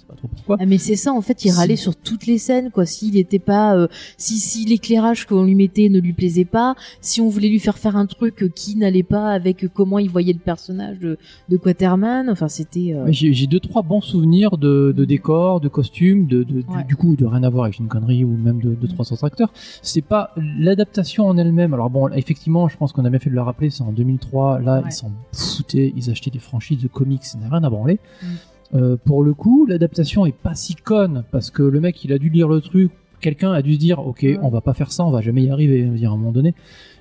Pas 0.07 0.15
trop 0.15 0.27
pourquoi. 0.29 0.57
Ah, 0.59 0.65
mais 0.65 0.77
c'est 0.77 0.95
ça, 0.95 1.11
en 1.11 1.21
fait, 1.21 1.43
il 1.43 1.51
Si. 1.51 1.57
râlait 1.57 1.75
sur 1.75 1.95
toutes 1.95 2.27
les 2.27 2.37
scènes, 2.37 2.71
quoi. 2.71 2.85
S'il 2.85 3.17
était 3.17 3.39
pas, 3.39 3.75
euh, 3.75 3.87
si, 4.17 4.37
si 4.37 4.63
l'éclairage 4.65 5.25
qu'on 5.25 5.43
lui 5.43 5.53
mettait 5.55 5.89
ne 5.89 5.99
lui 5.99 6.13
plaisait 6.13 6.45
pas, 6.45 6.75
si 7.01 7.19
on 7.19 7.27
voulait 7.27 7.49
lui 7.49 7.59
faire 7.59 7.77
faire 7.77 7.97
un 7.97 8.05
truc 8.05 8.45
qui 8.55 8.77
n'allait 8.77 9.03
pas 9.03 9.29
avec 9.31 9.65
comment 9.73 9.99
il 9.99 10.09
voyait 10.09 10.31
le 10.33 10.39
personnage 10.39 10.99
de, 10.99 11.17
de 11.49 11.57
Quaterman, 11.57 12.29
enfin, 12.29 12.47
c'était. 12.47 12.93
euh, 12.93 13.07
J'ai 13.11 13.47
deux 13.47 13.59
trois 13.59 13.81
bons 13.81 13.99
souvenirs 14.01 14.57
de, 14.57 14.93
de 14.95 15.03
décors, 15.05 15.59
de 15.59 15.67
costumes, 15.67 16.25
de, 16.27 16.43
de- 16.43 16.61
du- 16.61 16.65
Ouais. 16.69 16.83
du, 16.85 16.95
coup 16.95 17.15
de 17.15 17.25
rien 17.25 17.43
à 17.43 17.49
voir 17.49 17.65
avec 17.65 17.75
Sean 17.75 17.85
Connery 17.87 18.23
ou 18.23 18.29
même 18.37 18.61
de, 18.61 18.75
de 18.75 18.87
300 18.87 19.23
acteurs. 19.23 19.51
C'est 19.81 20.01
pas 20.01 20.33
l'adaptation 20.57 21.27
en 21.27 21.37
elle-même. 21.37 21.73
Alors 21.73 21.89
bon, 21.89 22.07
effectivement, 22.13 22.67
je 22.69 22.77
pense 22.77 22.93
qu'on 22.93 23.03
a 23.05 23.09
bien 23.09 23.19
fait 23.19 23.29
de 23.29 23.35
le 23.35 23.41
rappeler. 23.41 23.69
C'est 23.69 23.83
en 23.83 23.91
2003. 23.91 24.59
Là, 24.59 24.77
Ouais. 24.79 24.83
ils 24.87 24.91
s'en 24.91 25.11
foutaient. 25.33 25.93
Ils 25.95 26.09
achetaient 26.09 26.31
des 26.31 26.39
franchises 26.39 26.81
de 26.81 26.87
comics. 26.87 27.23
Ça 27.25 27.37
n'a 27.37 27.49
rien 27.49 27.63
à 27.63 27.69
branler. 27.69 27.99
Mm. 28.23 28.25
Euh, 28.73 28.97
pour 28.97 29.23
le 29.23 29.33
coup, 29.33 29.65
l'adaptation 29.65 30.25
est 30.25 30.35
pas 30.35 30.55
si 30.55 30.75
conne 30.75 31.23
parce 31.31 31.51
que 31.51 31.63
le 31.63 31.79
mec, 31.79 32.03
il 32.03 32.13
a 32.13 32.17
dû 32.17 32.29
lire 32.29 32.47
le 32.47 32.61
truc. 32.61 32.91
Quelqu'un 33.19 33.51
a 33.51 33.61
dû 33.61 33.73
se 33.73 33.79
dire, 33.79 34.05
ok, 34.05 34.25
on 34.43 34.49
va 34.49 34.61
pas 34.61 34.73
faire 34.73 34.91
ça, 34.91 35.03
on 35.03 35.09
va 35.09 35.21
jamais 35.21 35.43
y 35.43 35.49
arriver. 35.49 35.85
Je 35.85 35.91
veux 35.91 35.97
dire, 35.97 36.11
à 36.11 36.13
un 36.13 36.17
moment 36.17 36.31
donné, 36.31 36.53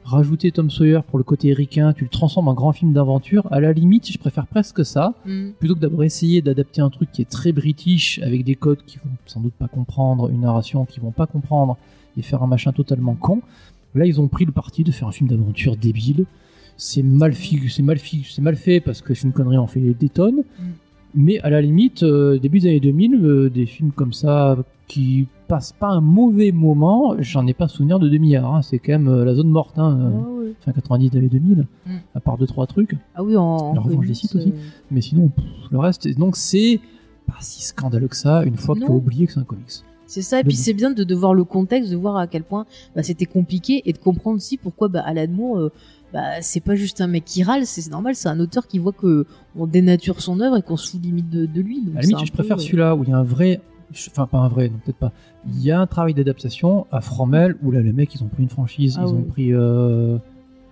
rajouter 0.04 0.50
Tom 0.50 0.70
Sawyer 0.70 1.00
pour 1.06 1.18
le 1.18 1.24
côté 1.24 1.52
ricain, 1.52 1.92
tu 1.92 2.04
le 2.04 2.10
transformes 2.10 2.48
en 2.48 2.54
grand 2.54 2.72
film 2.72 2.92
d'aventure. 2.92 3.46
À 3.50 3.60
la 3.60 3.72
limite, 3.72 4.10
je 4.10 4.16
préfère 4.16 4.46
presque 4.46 4.84
ça 4.84 5.14
hmm. 5.26 5.50
plutôt 5.58 5.74
que 5.74 5.80
d'avoir 5.80 6.04
essayé 6.04 6.40
d'adapter 6.40 6.80
un 6.80 6.88
truc 6.88 7.10
qui 7.12 7.20
est 7.20 7.30
très 7.30 7.52
british 7.52 8.20
avec 8.22 8.44
des 8.44 8.54
codes 8.54 8.82
qui 8.86 8.98
vont 8.98 9.10
sans 9.26 9.40
doute 9.40 9.54
pas 9.54 9.68
comprendre, 9.68 10.30
une 10.30 10.40
narration 10.40 10.86
qui 10.86 11.00
vont 11.00 11.10
pas 11.10 11.26
comprendre 11.26 11.76
et 12.16 12.22
faire 12.22 12.42
un 12.42 12.46
machin 12.46 12.72
totalement 12.72 13.14
con. 13.14 13.42
Là, 13.94 14.06
ils 14.06 14.20
ont 14.20 14.28
pris 14.28 14.44
le 14.44 14.52
parti 14.52 14.84
de 14.84 14.92
faire 14.92 15.08
un 15.08 15.12
film 15.12 15.28
d'aventure 15.28 15.76
débile. 15.76 16.24
C'est 16.78 17.02
mal 17.02 17.34
mal 17.80 17.98
mal 18.38 18.56
fait 18.56 18.80
parce 18.80 19.00
que 19.00 19.14
c'est 19.14 19.24
une 19.26 19.32
connerie 19.32 19.56
en 19.56 19.66
fait 19.66 19.80
des 19.80 20.08
tonnes. 20.08 20.44
Mais 21.16 21.40
à 21.40 21.50
la 21.50 21.60
limite, 21.62 22.02
euh, 22.02 22.38
début 22.38 22.60
des 22.60 22.68
années 22.68 22.80
2000, 22.80 23.14
euh, 23.24 23.50
des 23.50 23.66
films 23.66 23.90
comme 23.90 24.12
ça 24.12 24.56
qui 24.86 25.26
passent 25.48 25.72
pas 25.72 25.88
un 25.88 26.00
mauvais 26.00 26.52
moment, 26.52 27.16
j'en 27.18 27.46
ai 27.46 27.54
pas 27.54 27.68
souvenir 27.68 27.98
de 27.98 28.08
demi-heure. 28.08 28.46
hein. 28.54 28.62
C'est 28.62 28.78
quand 28.78 28.92
même 28.92 29.08
euh, 29.08 29.24
la 29.24 29.34
zone 29.34 29.48
morte, 29.48 29.78
hein, 29.78 29.98
euh, 29.98 30.10
Ouais, 30.10 30.46
ouais. 30.48 30.54
fin 30.60 30.72
90 30.72 31.10
des 31.10 31.18
années 31.18 31.28
2000, 31.28 31.66
Mm. 31.86 31.90
à 32.14 32.20
part 32.20 32.36
deux 32.36 32.46
trois 32.46 32.66
trucs. 32.66 32.96
Ah 33.14 33.22
oui, 33.24 33.36
en, 33.36 33.72
La 33.74 33.80
revanche 33.80 34.06
des 34.06 34.14
sites 34.14 34.34
aussi. 34.36 34.52
Mais 34.90 35.00
sinon, 35.00 35.28
pff, 35.28 35.44
le 35.70 35.78
reste, 35.78 36.06
donc 36.18 36.36
c'est 36.36 36.80
pas 37.26 37.34
si 37.40 37.62
scandaleux 37.62 38.08
que 38.08 38.16
ça 38.16 38.44
une 38.44 38.56
fois 38.56 38.74
que 38.74 38.80
tu 38.80 38.86
as 38.86 38.88
Non. 38.90 38.96
oublié 38.96 39.26
que 39.26 39.32
c'est 39.32 39.40
un 39.40 39.44
comics. 39.44 39.64
C'est 40.08 40.22
ça, 40.22 40.38
et 40.38 40.42
puis 40.44 40.50
Mais 40.52 40.54
bon. 40.54 40.62
c'est 40.62 40.72
bien 40.74 40.90
de, 40.92 41.02
de 41.02 41.14
voir 41.16 41.34
le 41.34 41.42
contexte, 41.42 41.90
de 41.90 41.96
voir 41.96 42.16
à 42.16 42.28
quel 42.28 42.44
point 42.44 42.64
bah, 42.94 43.02
c'était 43.02 43.26
compliqué 43.26 43.82
et 43.86 43.92
de 43.92 43.98
comprendre 43.98 44.36
aussi 44.36 44.56
pourquoi 44.56 44.86
bah, 44.86 45.02
Alan 45.04 45.26
Moore, 45.32 45.58
euh, 45.58 45.72
bah, 46.12 46.40
c'est 46.40 46.60
pas 46.60 46.74
juste 46.74 47.00
un 47.00 47.06
mec 47.08 47.24
qui 47.24 47.42
râle, 47.42 47.66
c'est 47.66 47.90
normal, 47.90 48.14
c'est 48.14 48.28
un 48.28 48.40
auteur 48.40 48.66
qui 48.66 48.78
voit 48.78 48.92
que 48.92 49.26
on 49.56 49.66
dénature 49.66 50.20
son 50.20 50.40
œuvre 50.40 50.56
et 50.58 50.62
qu'on 50.62 50.76
se 50.76 50.90
fout 50.90 51.02
limite 51.02 51.28
de, 51.30 51.46
de 51.46 51.60
lui. 51.60 51.82
donc 51.84 51.96
À 51.96 52.00
limite, 52.00 52.18
je 52.26 52.30
peu, 52.32 52.38
préfère 52.38 52.56
euh, 52.58 52.60
celui-là 52.60 52.94
où 52.96 53.04
il 53.04 53.10
y 53.10 53.12
a 53.12 53.16
un 53.18 53.24
vrai. 53.24 53.60
Enfin, 54.10 54.26
pas 54.26 54.38
un 54.38 54.48
vrai, 54.48 54.68
non, 54.68 54.78
peut-être 54.84 54.96
pas. 54.98 55.12
Il 55.46 55.62
y 55.62 55.70
a 55.70 55.80
un 55.80 55.86
travail 55.86 56.12
d'adaptation 56.12 56.86
à 56.90 57.00
Fromel 57.00 57.56
où 57.62 57.70
là, 57.70 57.80
les 57.80 57.92
mecs, 57.92 58.12
ils 58.14 58.22
ont 58.24 58.28
pris 58.28 58.42
une 58.42 58.48
franchise, 58.48 58.96
Ah 58.98 59.04
ils 59.06 59.12
ont 59.14 59.22
pris. 59.22 59.52
euh, 59.52 60.18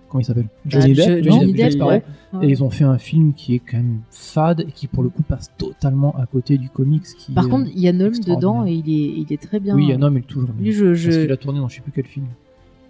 Comment 0.09 0.21
il 0.21 0.25
s'appelle? 0.25 0.47
Johnny 0.65 0.93
Depp, 0.93 1.23
Jo- 1.23 1.31
Johnny 1.31 1.53
Depp, 1.53 1.81
ouais. 1.81 2.03
Et 2.41 2.47
ils 2.47 2.63
ont 2.63 2.69
fait 2.69 2.83
un 2.83 2.97
film 2.97 3.33
qui 3.33 3.55
est 3.55 3.59
quand 3.59 3.77
même 3.77 4.01
fade 4.11 4.61
et 4.61 4.71
qui, 4.71 4.87
pour 4.87 5.01
le 5.01 5.09
coup, 5.09 5.23
passe 5.23 5.49
totalement 5.57 6.15
à 6.17 6.25
côté 6.25 6.57
du 6.57 6.69
comics. 6.69 7.03
Qui 7.17 7.31
Par 7.33 7.45
est, 7.45 7.49
contre, 7.49 7.69
il 7.73 7.79
y 7.79 7.87
a 7.87 7.93
Nolm 7.93 8.09
extraordinaire. 8.13 8.37
dedans 8.61 8.65
et 8.67 8.73
il 8.73 8.89
est, 8.89 9.13
il 9.21 9.33
est 9.33 9.41
très 9.41 9.59
bien. 9.59 9.75
oui, 9.75 9.85
il 9.85 9.89
y 9.89 9.93
a 9.93 10.05
homme, 10.05 10.13
il 10.17 10.19
est 10.19 10.27
toujours. 10.27 10.49
Lui, 10.59 10.71
je, 10.73 10.93
je... 10.93 11.09
Parce 11.09 11.21
qu'il 11.23 11.31
a 11.31 11.37
tourné 11.37 11.59
dans 11.59 11.67
je 11.67 11.75
sais 11.75 11.81
plus 11.81 11.91
quel 11.93 12.05
film. 12.05 12.27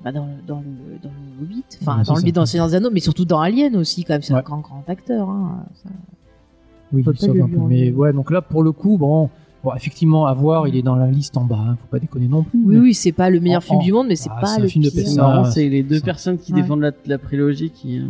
Bah, 0.06 0.12
dans, 0.14 0.26
le, 0.26 0.32
dans, 0.48 0.60
le, 0.60 1.00
dans 1.04 1.10
le 1.10 1.44
Hobbit, 1.44 1.64
enfin 1.82 1.98
Ouais, 1.98 2.04
dans 2.06 2.14
le 2.16 2.22
ça. 2.22 2.32
dans 2.32 2.42
le 2.42 2.46
Seigneur 2.46 2.68
des 2.70 2.76
Anneaux, 2.76 2.92
mais 2.94 3.00
surtout 3.02 3.26
dans 3.26 3.40
Alien 3.42 3.76
aussi, 3.76 4.04
quand 4.06 4.14
même, 4.14 4.22
c'est 4.22 4.34
un 4.34 4.42
grand, 4.42 4.60
grand 4.60 4.84
acteur. 4.88 5.28
Hein. 5.30 5.66
Ça- 5.84 5.90
Oui, 6.94 7.02
peut 7.04 7.12
il 7.14 7.20
pas 7.20 7.26
sauve 7.26 7.36
le 7.36 7.44
un 7.44 7.48
peu. 7.50 7.56
lui 7.58 7.66
Mais 7.68 7.92
ouais, 7.92 8.14
donc 8.14 8.30
là, 8.32 8.42
pour 8.42 8.62
le 8.64 8.72
coup, 8.72 8.98
bon, 9.00 9.30
bon 9.64 9.74
effectivement, 9.76 10.28
à 10.28 10.34
voir, 10.36 10.68
il 10.68 10.76
est 10.76 10.84
dans 10.84 10.96
la 10.96 11.08
liste 11.10 11.36
en 11.38 11.44
bas. 11.44 11.58
Hein, 11.60 11.78
faut 11.82 11.88
pas 11.88 11.98
déconner 12.00 12.28
non 12.28 12.44
plus. 12.44 12.60
Oui, 12.64 12.78
oui, 12.78 12.94
c'est 12.94 13.12
pas 13.14 13.30
le 13.32 13.40
meilleur 13.40 13.58
En- 13.58 13.62
film 13.62 13.80
en- 13.80 13.84
du 13.84 13.92
monde, 13.92 14.08
mais 14.08 14.16
c'est 14.16 14.30
Ah, 14.32 14.40
pas 14.42 14.60
le 14.60 14.68
film 14.68 14.84
de 14.84 14.92
pire. 14.92 15.00
C'est 15.08 15.16
Ça, 15.16 15.22
marrant, 15.24 15.46
c'est 15.46 15.68
les 15.68 15.82
deux 15.82 15.98
ça. 16.00 16.06
personnes 16.06 16.38
qui 16.38 16.54
Ouais. 16.54 16.62
défendent 16.62 16.82
la, 16.82 16.92
la 17.08 17.18
prélogie 17.18 17.72
qui, 17.72 17.98
euh, 17.98 18.04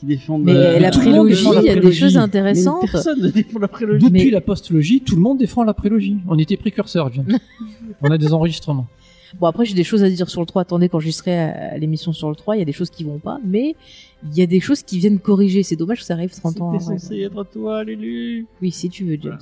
qui 0.00 0.06
défendent. 0.06 0.42
Mais 0.44 0.52
euh, 0.54 0.78
la 0.80 0.90
prélogie, 0.90 1.34
défend 1.36 1.52
la 1.52 1.60
il 1.60 1.66
y 1.66 1.70
a 1.70 1.76
des 1.78 1.92
choses 1.92 2.14
Mais 2.16 2.22
intéressantes. 2.22 2.80
Personne 2.90 3.20
ne 3.20 3.28
défend 3.28 3.58
la 3.58 3.68
prélogie. 3.68 4.06
Depuis 4.06 4.24
Mais- 4.24 4.30
la 4.30 4.40
postlogie, 4.40 5.02
tout 5.02 5.16
le 5.16 5.20
monde 5.22 5.36
défend 5.38 5.64
la 5.64 5.74
prélogie. 5.74 6.16
On 6.28 6.38
était 6.38 6.56
précurseurs, 6.56 7.12
James. 7.12 7.26
On 8.02 8.10
a 8.10 8.16
des 8.16 8.32
enregistrements. 8.32 8.86
Bon, 9.40 9.46
après, 9.46 9.64
j'ai 9.64 9.74
des 9.74 9.84
choses 9.84 10.02
à 10.04 10.08
dire 10.10 10.28
sur 10.30 10.40
le 10.40 10.46
3. 10.46 10.62
Attendez, 10.62 10.88
quand 10.88 11.00
j'y 11.00 11.12
serai 11.12 11.78
l'émission 11.78 12.12
sur 12.12 12.28
le 12.30 12.36
3, 12.36 12.56
il 12.56 12.60
y 12.60 12.62
a 12.62 12.64
des 12.64 12.72
choses 12.72 12.90
qui 12.90 13.04
vont 13.04 13.18
pas, 13.18 13.38
mais 13.44 13.74
il 14.24 14.36
y 14.36 14.42
a 14.42 14.46
des 14.46 14.60
choses 14.60 14.82
qui 14.82 14.98
viennent 14.98 15.18
corriger. 15.18 15.62
C'est 15.62 15.76
dommage 15.76 15.98
que 16.00 16.04
ça 16.04 16.14
arrive 16.14 16.30
30 16.34 16.60
ans 16.60 16.72
C'était 16.72 16.84
après. 16.84 16.98
censé 16.98 17.20
être 17.20 17.44
toi, 17.44 17.84
Lulu. 17.84 18.46
Oui, 18.62 18.70
si 18.70 18.88
tu 18.88 19.04
veux, 19.04 19.18
James. 19.20 19.38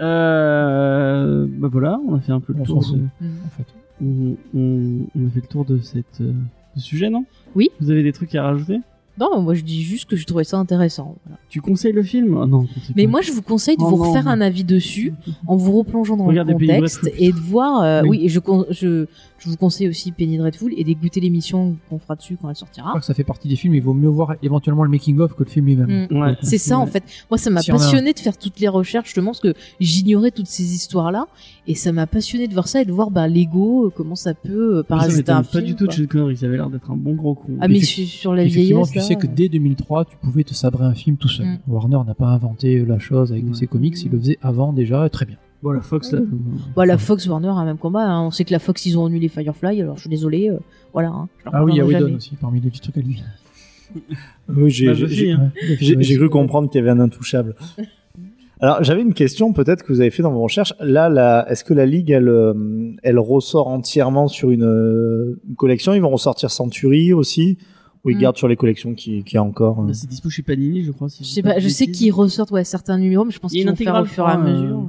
Euh, 0.00 1.46
bah 1.48 1.68
voilà, 1.70 2.00
on 2.08 2.14
a 2.16 2.20
fait 2.20 2.32
un 2.32 2.40
peu 2.40 2.52
le 2.52 2.60
On 2.60 2.64
tour. 2.64 2.80
De. 2.92 2.98
En 2.98 3.48
fait. 3.56 3.66
on, 4.02 4.36
on- 4.54 5.06
on 5.14 5.26
a 5.26 5.30
fait 5.30 5.40
le 5.40 5.46
tour 5.48 5.64
de 5.64 5.78
cette 5.78 6.20
euh, 6.20 6.32
ce 6.76 6.82
sujet, 6.82 7.10
non? 7.10 7.24
Oui. 7.54 7.70
Vous 7.80 7.90
avez 7.90 8.02
des 8.02 8.12
trucs 8.12 8.34
à 8.34 8.42
rajouter? 8.42 8.78
Non, 9.18 9.40
moi 9.40 9.54
je 9.54 9.62
dis 9.62 9.82
juste 9.82 10.08
que 10.08 10.16
je 10.16 10.26
trouvais 10.26 10.44
ça 10.44 10.58
intéressant. 10.58 11.16
voilà. 11.24 11.38
Tu 11.48 11.60
conseilles 11.60 11.92
le 11.92 12.02
film? 12.02 12.38
Ah 12.42 12.46
Non, 12.46 12.64
je 12.66 12.92
Mais 12.96 13.04
pas. 13.04 13.10
moi 13.10 13.20
je 13.22 13.32
vous 13.32 13.42
conseille 13.42 13.76
de 13.76 13.82
Oh 13.82 13.88
vous 13.90 13.96
non, 13.96 14.10
refaire 14.10 14.24
non. 14.24 14.30
un 14.32 14.40
avis 14.40 14.64
dessus 14.64 15.12
en 15.46 15.56
vous 15.56 15.72
replongeant 15.78 16.16
dans 16.16 16.24
Regardez 16.26 16.52
le 16.52 16.58
Penny 16.58 16.74
contexte 16.74 17.10
et 17.18 17.32
de 17.32 17.38
voir. 17.38 17.82
euh, 17.82 18.02
Oui. 18.02 18.08
oui. 18.20 18.24
et 18.26 18.28
je, 18.28 18.40
je 18.70 19.06
je 19.38 19.50
vous 19.50 19.56
conseille 19.58 19.86
aussi 19.86 20.12
Penny 20.12 20.38
Dreadful 20.38 20.72
et 20.76 20.82
d'écouter 20.82 21.20
l'émission 21.20 21.76
qu'on 21.90 21.98
fera 21.98 22.16
dessus 22.16 22.38
quand 22.40 22.48
elle 22.48 22.54
Je 22.54 22.60
sortira. 22.60 22.88
crois 22.88 23.00
que 23.00 23.06
ça 23.06 23.12
fait 23.14 23.22
partie 23.22 23.48
des 23.48 23.54
films. 23.56 23.74
Il 23.74 23.82
vaut 23.82 23.92
mieux 23.94 24.08
voir 24.08 24.34
éventuellement 24.42 24.82
le 24.82 24.88
making 24.90 25.18
of 25.20 25.34
que 25.34 25.44
le 25.44 25.50
film 25.50 25.66
lui-même. 25.66 26.08
Mm. 26.10 26.16
Ouais. 26.20 26.36
C'est 26.42 26.58
ça 26.58 26.78
en 26.78 26.86
fait. 26.86 27.04
Moi, 27.30 27.36
ça 27.38 27.50
m'a 27.50 27.60
a 27.60 27.62
passionné 27.62 28.12
de 28.12 28.18
faire 28.18 28.36
toutes 28.38 28.58
les 28.60 28.68
recherches 28.68 29.06
justement 29.08 29.32
parce 29.32 29.40
que 29.40 29.52
j'ignorais 29.78 30.30
toutes 30.30 30.46
ces 30.46 30.74
histoires-là 30.74 31.26
et 31.66 31.74
ça 31.74 31.92
m'a 31.92 32.06
passionné 32.06 32.48
de 32.48 32.54
voir 32.54 32.66
ça 32.66 32.80
et 32.80 32.84
de 32.86 32.92
voir 32.92 33.10
bah, 33.10 33.28
Lego 33.28 33.86
euh, 33.86 33.90
comment 33.94 34.14
ça 34.16 34.32
peut 34.34 34.78
euh, 34.78 34.82
Ça 34.88 34.94
un 34.96 35.42
pas 35.42 35.42
film. 35.44 35.64
du 35.64 35.74
tout 35.74 35.86
de. 35.86 35.92
Sean 35.92 36.06
Connery. 36.06 36.36
Ça 36.38 36.46
avait 36.46 36.56
l'air 36.56 36.70
d'être 36.70 36.90
un 36.90 36.96
bon 36.96 37.14
gros 37.14 37.34
con. 37.34 37.52
Ah 37.60 37.68
mais 37.68 37.78
Effecti- 37.78 38.06
sur 38.06 38.20
sur 38.20 38.34
la 38.34 38.44
vieillesse. 38.44 38.90
Tu 39.06 39.12
là, 39.14 39.20
sais 39.20 39.26
que 39.26 39.26
euh, 39.26 39.34
dès 39.34 39.48
2003, 39.48 40.04
tu 40.04 40.16
pouvais 40.16 40.44
te 40.44 40.54
sabrer 40.54 40.84
un 40.84 40.94
film 40.94 41.16
tout 41.16 41.28
seul. 41.28 41.46
Mm. 41.46 41.58
Warner 41.68 41.98
n'a 42.06 42.14
pas 42.14 42.26
inventé 42.26 42.84
la 42.84 42.98
chose 42.98 43.32
avec 43.32 43.44
Ouais. 43.46 43.54
ses 43.54 43.66
comics, 43.66 43.96
il 44.04 44.10
le 44.10 44.18
faisait 44.18 44.38
avant 44.42 44.72
déjà, 44.72 45.08
très 45.08 45.24
bien. 45.26 45.36
Bon, 45.62 45.70
la 45.70 45.80
Fox, 45.80 46.12
là. 46.12 46.20
Bah, 46.76 46.84
la 46.86 46.98
Fox 46.98 47.26
Warner 47.26 47.48
a 47.48 47.52
un 47.52 47.64
même 47.64 47.78
combat. 47.78 48.04
hein. 48.06 48.22
On 48.26 48.30
sait 48.30 48.44
que 48.44 48.52
la 48.52 48.58
Fox 48.58 48.84
ils 48.86 48.98
ont 48.98 49.06
annulé 49.06 49.28
Firefly. 49.28 49.80
Alors 49.80 49.96
je 49.96 50.02
suis 50.02 50.10
désolé. 50.10 50.50
euh, 50.50 50.58
voilà. 50.92 51.08
hein. 51.08 51.28
Ah 51.46 51.64
oui, 51.64 51.72
il 51.74 51.78
y 51.78 51.80
a 51.80 51.86
Whedon 51.86 52.14
aussi, 52.16 52.36
parmi 52.40 52.60
les 52.60 52.68
petits 52.70 52.80
trucs 52.80 52.98
à 52.98 53.00
lui. 53.00 53.22
Oui, 54.48 54.70
j'ai 54.70 54.86
Bah, 54.86 54.92
hein. 55.40 55.50
Cru 56.16 56.28
comprendre 56.28 56.68
qu'il 56.70 56.78
y 56.78 56.82
avait 56.82 56.90
un 56.90 57.00
intouchable. 57.00 57.54
Alors, 58.60 58.82
j'avais 58.82 59.02
une 59.02 59.12
question, 59.14 59.52
peut-être 59.52 59.82
que 59.84 59.92
vous 59.92 60.00
avez 60.00 60.10
fait 60.10 60.22
dans 60.22 60.32
vos 60.32 60.40
recherches. 60.42 60.72
Là, 60.80 61.46
est-ce 61.50 61.62
que 61.62 61.74
la 61.74 61.84
ligue, 61.84 62.10
elle, 62.10 62.28
euh, 62.28 62.92
elle 63.02 63.18
ressort 63.18 63.68
entièrement 63.68 64.28
sur 64.28 64.50
une, 64.50 64.62
euh, 64.64 65.38
une 65.48 65.56
collection? 65.56 65.92
Ils 65.94 66.00
vont 66.00 66.08
ressortir 66.10 66.50
Century 66.50 67.12
aussi? 67.12 67.58
Ou 68.06 68.10
ils 68.10 68.16
Mm. 68.16 68.20
gardent 68.20 68.36
sur 68.36 68.48
les 68.48 68.56
collections 68.56 68.94
qui, 68.94 69.22
qui 69.24 69.36
a 69.36 69.42
encore 69.42 69.80
euh, 69.80 69.86
Bah, 69.88 69.92
c'est 69.94 70.08
dispo 70.08 70.30
chez 70.30 70.42
Panini, 70.42 70.82
je 70.84 70.92
crois. 70.92 71.08
Si 71.10 71.24
Je 71.24 71.28
sais 71.28 71.42
pas. 71.42 71.58
Je 71.58 71.68
sais 71.68 71.88
qu'ils 71.88 72.12
ressortent 72.12 72.52
ouais 72.52 72.64
certains 72.64 72.96
numéros, 72.96 73.24
mais 73.26 73.32
je 73.32 73.38
pense 73.40 73.52
y 73.52 73.56
qu'ils 73.56 73.62
une 73.64 73.70
vont 73.70 73.76
faire 73.76 73.94
au 73.94 73.98
intégrale, 73.98 74.06
fur 74.06 74.28
et 74.28 74.32
à 74.32 74.38
mesure. 74.38 74.78
euh, 74.78 74.84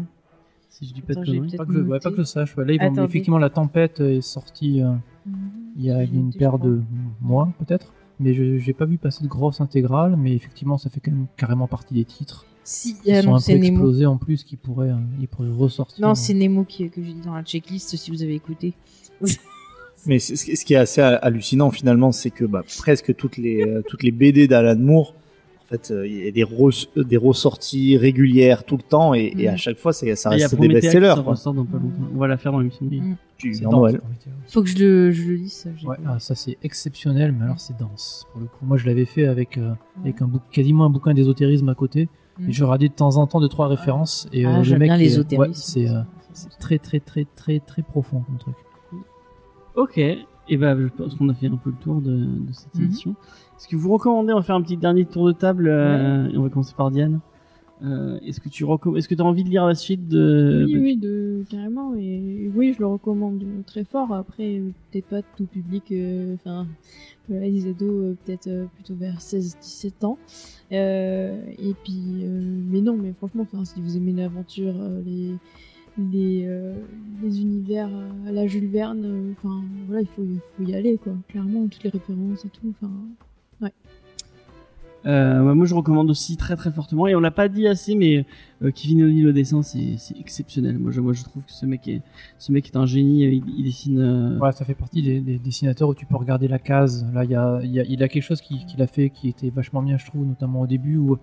Si 0.69 0.87
je 0.87 0.93
dis 0.93 1.01
pas 1.01 1.15
de 1.15 1.57
Pas 1.57 1.65
que, 1.65 1.71
ouais, 1.81 1.99
pas 1.99 2.11
que 2.11 2.17
je 2.17 2.23
sache. 2.23 2.55
ouais. 2.55 2.63
Là, 2.65 2.73
ils 2.73 2.79
vont, 2.79 2.85
Attendez. 2.85 3.01
effectivement, 3.01 3.39
la 3.39 3.49
tempête 3.49 3.99
est 3.99 4.21
sortie 4.21 4.81
euh, 4.81 4.93
il 5.77 5.83
y 5.85 5.91
a 5.91 6.03
il 6.03 6.13
y 6.13 6.17
a 6.17 6.19
une 6.19 6.31
paire 6.33 6.59
de 6.59 6.81
mois, 7.21 7.51
peut-être. 7.59 7.91
Mais 8.19 8.33
je 8.33 8.57
j'ai 8.57 8.73
pas 8.73 8.85
vu 8.85 8.97
passer 8.97 9.23
de 9.23 9.29
grosses 9.29 9.61
intégrales, 9.61 10.15
mais 10.17 10.33
effectivement, 10.33 10.77
ça 10.77 10.89
fait 10.89 10.99
quand 10.99 11.11
même 11.11 11.27
carrément 11.37 11.67
partie 11.67 11.93
des 11.95 12.05
titres. 12.05 12.45
Si, 12.63 12.95
Ils 13.05 13.13
ah 13.13 13.21
sont 13.21 13.29
non, 13.31 13.35
un 13.37 13.39
peu 13.41 13.53
Nemo. 13.53 13.65
explosés 13.67 14.05
en 14.05 14.17
plus, 14.17 14.43
qui 14.43 14.57
pourraient, 14.57 14.89
euh, 14.89 14.95
ils 15.21 15.27
pourraient 15.27 15.49
ressortir. 15.49 16.05
Non, 16.05 16.13
c'est 16.15 16.33
Nemo 16.33 16.63
qui, 16.65 16.89
que 16.89 17.01
j'ai 17.03 17.13
dit 17.13 17.21
dans 17.21 17.33
la 17.35 17.43
checklist 17.43 17.95
si 17.95 18.11
vous 18.11 18.21
avez 18.23 18.35
écouté. 18.35 18.73
Mais 20.05 20.19
ce 20.19 20.35
ce 20.35 20.63
qui 20.65 20.73
est 20.73 20.77
assez 20.77 21.01
hallucinant 21.01 21.71
finalement, 21.71 22.11
c'est 22.11 22.29
que 22.29 22.45
bah, 22.45 22.63
presque 22.77 23.15
toutes 23.15 23.37
les 23.37 23.63
euh, 23.63 23.81
toutes 23.87 24.03
les 24.03 24.11
BD 24.11 24.47
d'Alan 24.47 24.79
Moore, 24.79 25.13
en 25.63 25.67
fait, 25.69 25.91
euh, 25.91 26.07
il 26.07 26.23
y 26.23 26.27
a 26.27 26.31
des 26.31 26.45
des 27.03 27.17
ressorties 27.17 27.97
régulières 27.97 28.63
tout 28.63 28.77
le 28.77 28.83
temps 28.83 29.13
et, 29.13 29.33
et 29.37 29.47
Mm. 29.47 29.53
à 29.53 29.57
chaque 29.57 29.77
fois, 29.77 29.91
ça 29.93 30.05
il 30.05 30.09
y 30.09 30.11
a 30.11 30.29
reste 30.29 30.55
des 30.59 30.67
best-sellers. 30.69 31.15
On 32.15 32.17
va 32.19 32.27
la 32.27 32.37
faire 32.37 32.51
dans 32.51 32.59
l'émission. 32.59 32.85
Mm. 32.85 33.15
C'est 33.39 33.61
Noël. 33.63 34.01
Faut 34.47 34.63
que 34.63 34.69
je 34.69 34.77
le, 34.79 35.11
je 35.11 35.23
le 35.29 35.35
lise. 35.35 35.53
Ça, 35.53 35.69
Ouais, 35.85 35.97
ah, 36.07 36.17
ça 36.19 36.33
c'est 36.35 36.57
exceptionnel, 36.63 37.33
mais 37.37 37.45
alors 37.45 37.59
c'est 37.59 37.77
dense. 37.77 38.25
Pour 38.31 38.41
le 38.41 38.47
coup, 38.47 38.65
moi 38.65 38.77
je 38.77 38.85
l'avais 38.85 39.05
fait 39.05 39.25
avec 39.27 39.57
euh, 39.57 39.73
avec 40.01 40.21
un 40.21 40.27
bouc- 40.27 40.41
quasiment 40.51 40.85
un 40.85 40.89
bouquin 40.89 41.13
d'ésotérisme 41.13 41.69
à 41.69 41.75
côté, 41.75 42.07
Mm. 42.39 42.49
et 42.49 42.51
je 42.53 42.63
regardais 42.63 42.87
de 42.89 42.93
temps 42.93 43.17
en 43.17 43.25
temps 43.27 43.41
deux 43.41 43.47
trois 43.49 43.67
références 43.67 44.27
et 44.31 44.45
euh, 44.45 44.49
Ah, 44.53 44.57
le 44.59 44.63
j'aime 44.63 44.79
mec 44.79 44.91
ouais, 44.91 45.47
euh, 45.87 46.01
c'est 46.33 46.49
très 46.59 46.77
très 46.77 46.99
très 46.99 47.25
très 47.35 47.59
très 47.59 47.81
profond 47.81 48.21
comme 48.21 48.37
truc. 48.37 48.55
Ok. 49.77 49.97
Et 50.49 50.55
ben, 50.57 50.77
je 50.79 50.87
pense 50.87 51.15
qu'on 51.15 51.29
a 51.29 51.33
fait 51.33 51.47
un 51.47 51.57
peu 51.57 51.69
le 51.71 51.75
tour 51.77 52.01
de, 52.01 52.11
de 52.15 52.51
cette 52.53 52.73
Mhm. 52.75 52.83
émission. 52.85 53.11
Est-ce 53.57 53.67
que 53.67 53.75
vous 53.75 53.91
recommandez, 53.93 54.33
on 54.33 54.37
va 54.37 54.41
faire 54.43 54.55
un 54.55 54.61
petit 54.61 54.77
dernier 54.77 55.05
tour 55.05 55.25
de 55.27 55.31
table, 55.33 55.67
euh, 55.69 56.29
et 56.29 56.37
on 56.37 56.43
va 56.43 56.49
commencer 56.49 56.73
par 56.75 56.89
Diane. 56.91 57.19
Euh, 57.83 58.17
est-ce 58.25 58.39
que 58.39 58.49
tu 58.49 58.65
est-ce 58.95 59.07
que 59.07 59.13
tu 59.13 59.21
as 59.21 59.25
envie 59.25 59.43
de 59.43 59.49
lire 59.49 59.65
la 59.67 59.75
suite 59.75 60.07
de 60.07 60.63
Oui, 60.67 60.79
oui, 60.79 60.97
de, 60.97 61.43
carrément. 61.49 61.93
Et 61.95 62.49
oui, 62.55 62.73
je 62.73 62.79
le 62.79 62.87
recommande 62.87 63.43
très 63.67 63.83
fort. 63.83 64.11
Après, 64.13 64.57
euh, 64.57 64.71
peut-être 64.91 65.05
pas 65.07 65.21
tout 65.35 65.45
public. 65.45 65.91
euh, 65.91 66.33
Enfin, 66.35 66.65
voilà, 67.29 67.45
les 67.47 67.67
ados, 67.69 67.81
euh, 67.89 68.15
peut-être 68.25 68.47
euh, 68.47 68.65
plutôt 68.73 68.95
vers 68.95 69.19
16-17 69.19 70.05
ans. 70.05 70.17
Euh, 70.71 71.39
et 71.59 71.75
puis, 71.83 72.01
euh, 72.23 72.41
mais 72.71 72.81
non, 72.81 72.97
mais 72.97 73.13
franchement, 73.13 73.45
si 73.63 73.79
vous 73.79 73.95
aimez 73.95 74.13
l'aventure, 74.13 74.73
euh, 74.79 75.01
les 75.05 75.35
les, 75.97 76.43
euh, 76.45 76.73
les 77.23 77.41
univers 77.41 77.89
euh, 77.91 78.29
à 78.29 78.31
la 78.31 78.47
Jules 78.47 78.67
Verne, 78.69 79.01
euh, 79.03 79.31
enfin, 79.37 79.61
voilà, 79.87 80.01
il 80.01 80.07
faut, 80.07 80.23
il 80.23 80.39
faut 80.65 80.69
y 80.71 80.75
aller, 80.75 80.97
quoi. 80.97 81.13
Clairement, 81.27 81.67
toutes 81.67 81.83
les 81.83 81.89
références 81.89 82.45
et 82.45 82.49
tout. 82.49 82.73
Enfin, 82.81 82.91
Euh, 85.05 85.41
ouais, 85.41 85.53
moi, 85.55 85.65
je 85.65 85.73
recommande 85.73 86.09
aussi 86.09 86.35
très 86.35 86.57
très 86.57 86.69
fortement. 86.71 87.07
Et 87.07 87.15
on 87.15 87.21
l'a 87.21 87.31
pas 87.31 87.47
dit 87.47 87.65
assez, 87.67 87.95
mais 87.95 88.25
euh, 88.61 88.71
Kevin 88.71 89.03
O'Neill 89.03 89.27
au 89.27 89.31
dessin, 89.31 89.61
c'est 89.61 89.95
c'est 89.97 90.19
exceptionnel. 90.19 90.77
Moi 90.79 90.91
je, 90.91 90.99
moi, 90.99 91.13
je 91.13 91.23
trouve 91.23 91.45
que 91.45 91.51
ce 91.51 91.65
mec 91.65 91.87
est, 91.87 92.01
ce 92.39 92.51
mec 92.51 92.65
est 92.67 92.75
un 92.75 92.85
génie. 92.85 93.23
Il, 93.23 93.43
il 93.57 93.63
dessine. 93.63 93.99
euh, 93.99 94.37
Ouais, 94.39 94.51
ça 94.51 94.65
fait 94.65 94.73
partie 94.73 95.01
des, 95.01 95.21
des 95.21 95.37
dessinateurs 95.37 95.87
où 95.87 95.93
tu 95.95 96.05
peux 96.05 96.17
regarder 96.17 96.49
la 96.49 96.59
case. 96.59 97.05
Là, 97.13 97.23
il 97.23 97.29
y 97.31 97.35
a, 97.35 97.61
il 97.63 97.71
y 97.71 97.79
a, 97.79 97.83
il 97.85 98.03
a 98.03 98.09
quelque 98.09 98.23
chose 98.23 98.41
qui- 98.41 98.65
qu'il 98.65 98.81
a 98.81 98.87
fait 98.87 99.09
qui 99.09 99.29
était 99.29 99.49
vachement 99.49 99.81
bien, 99.81 99.97
je 99.97 100.05
trouve, 100.07 100.25
notamment 100.25 100.61
au 100.61 100.67
début 100.67 100.97
où 100.97 101.17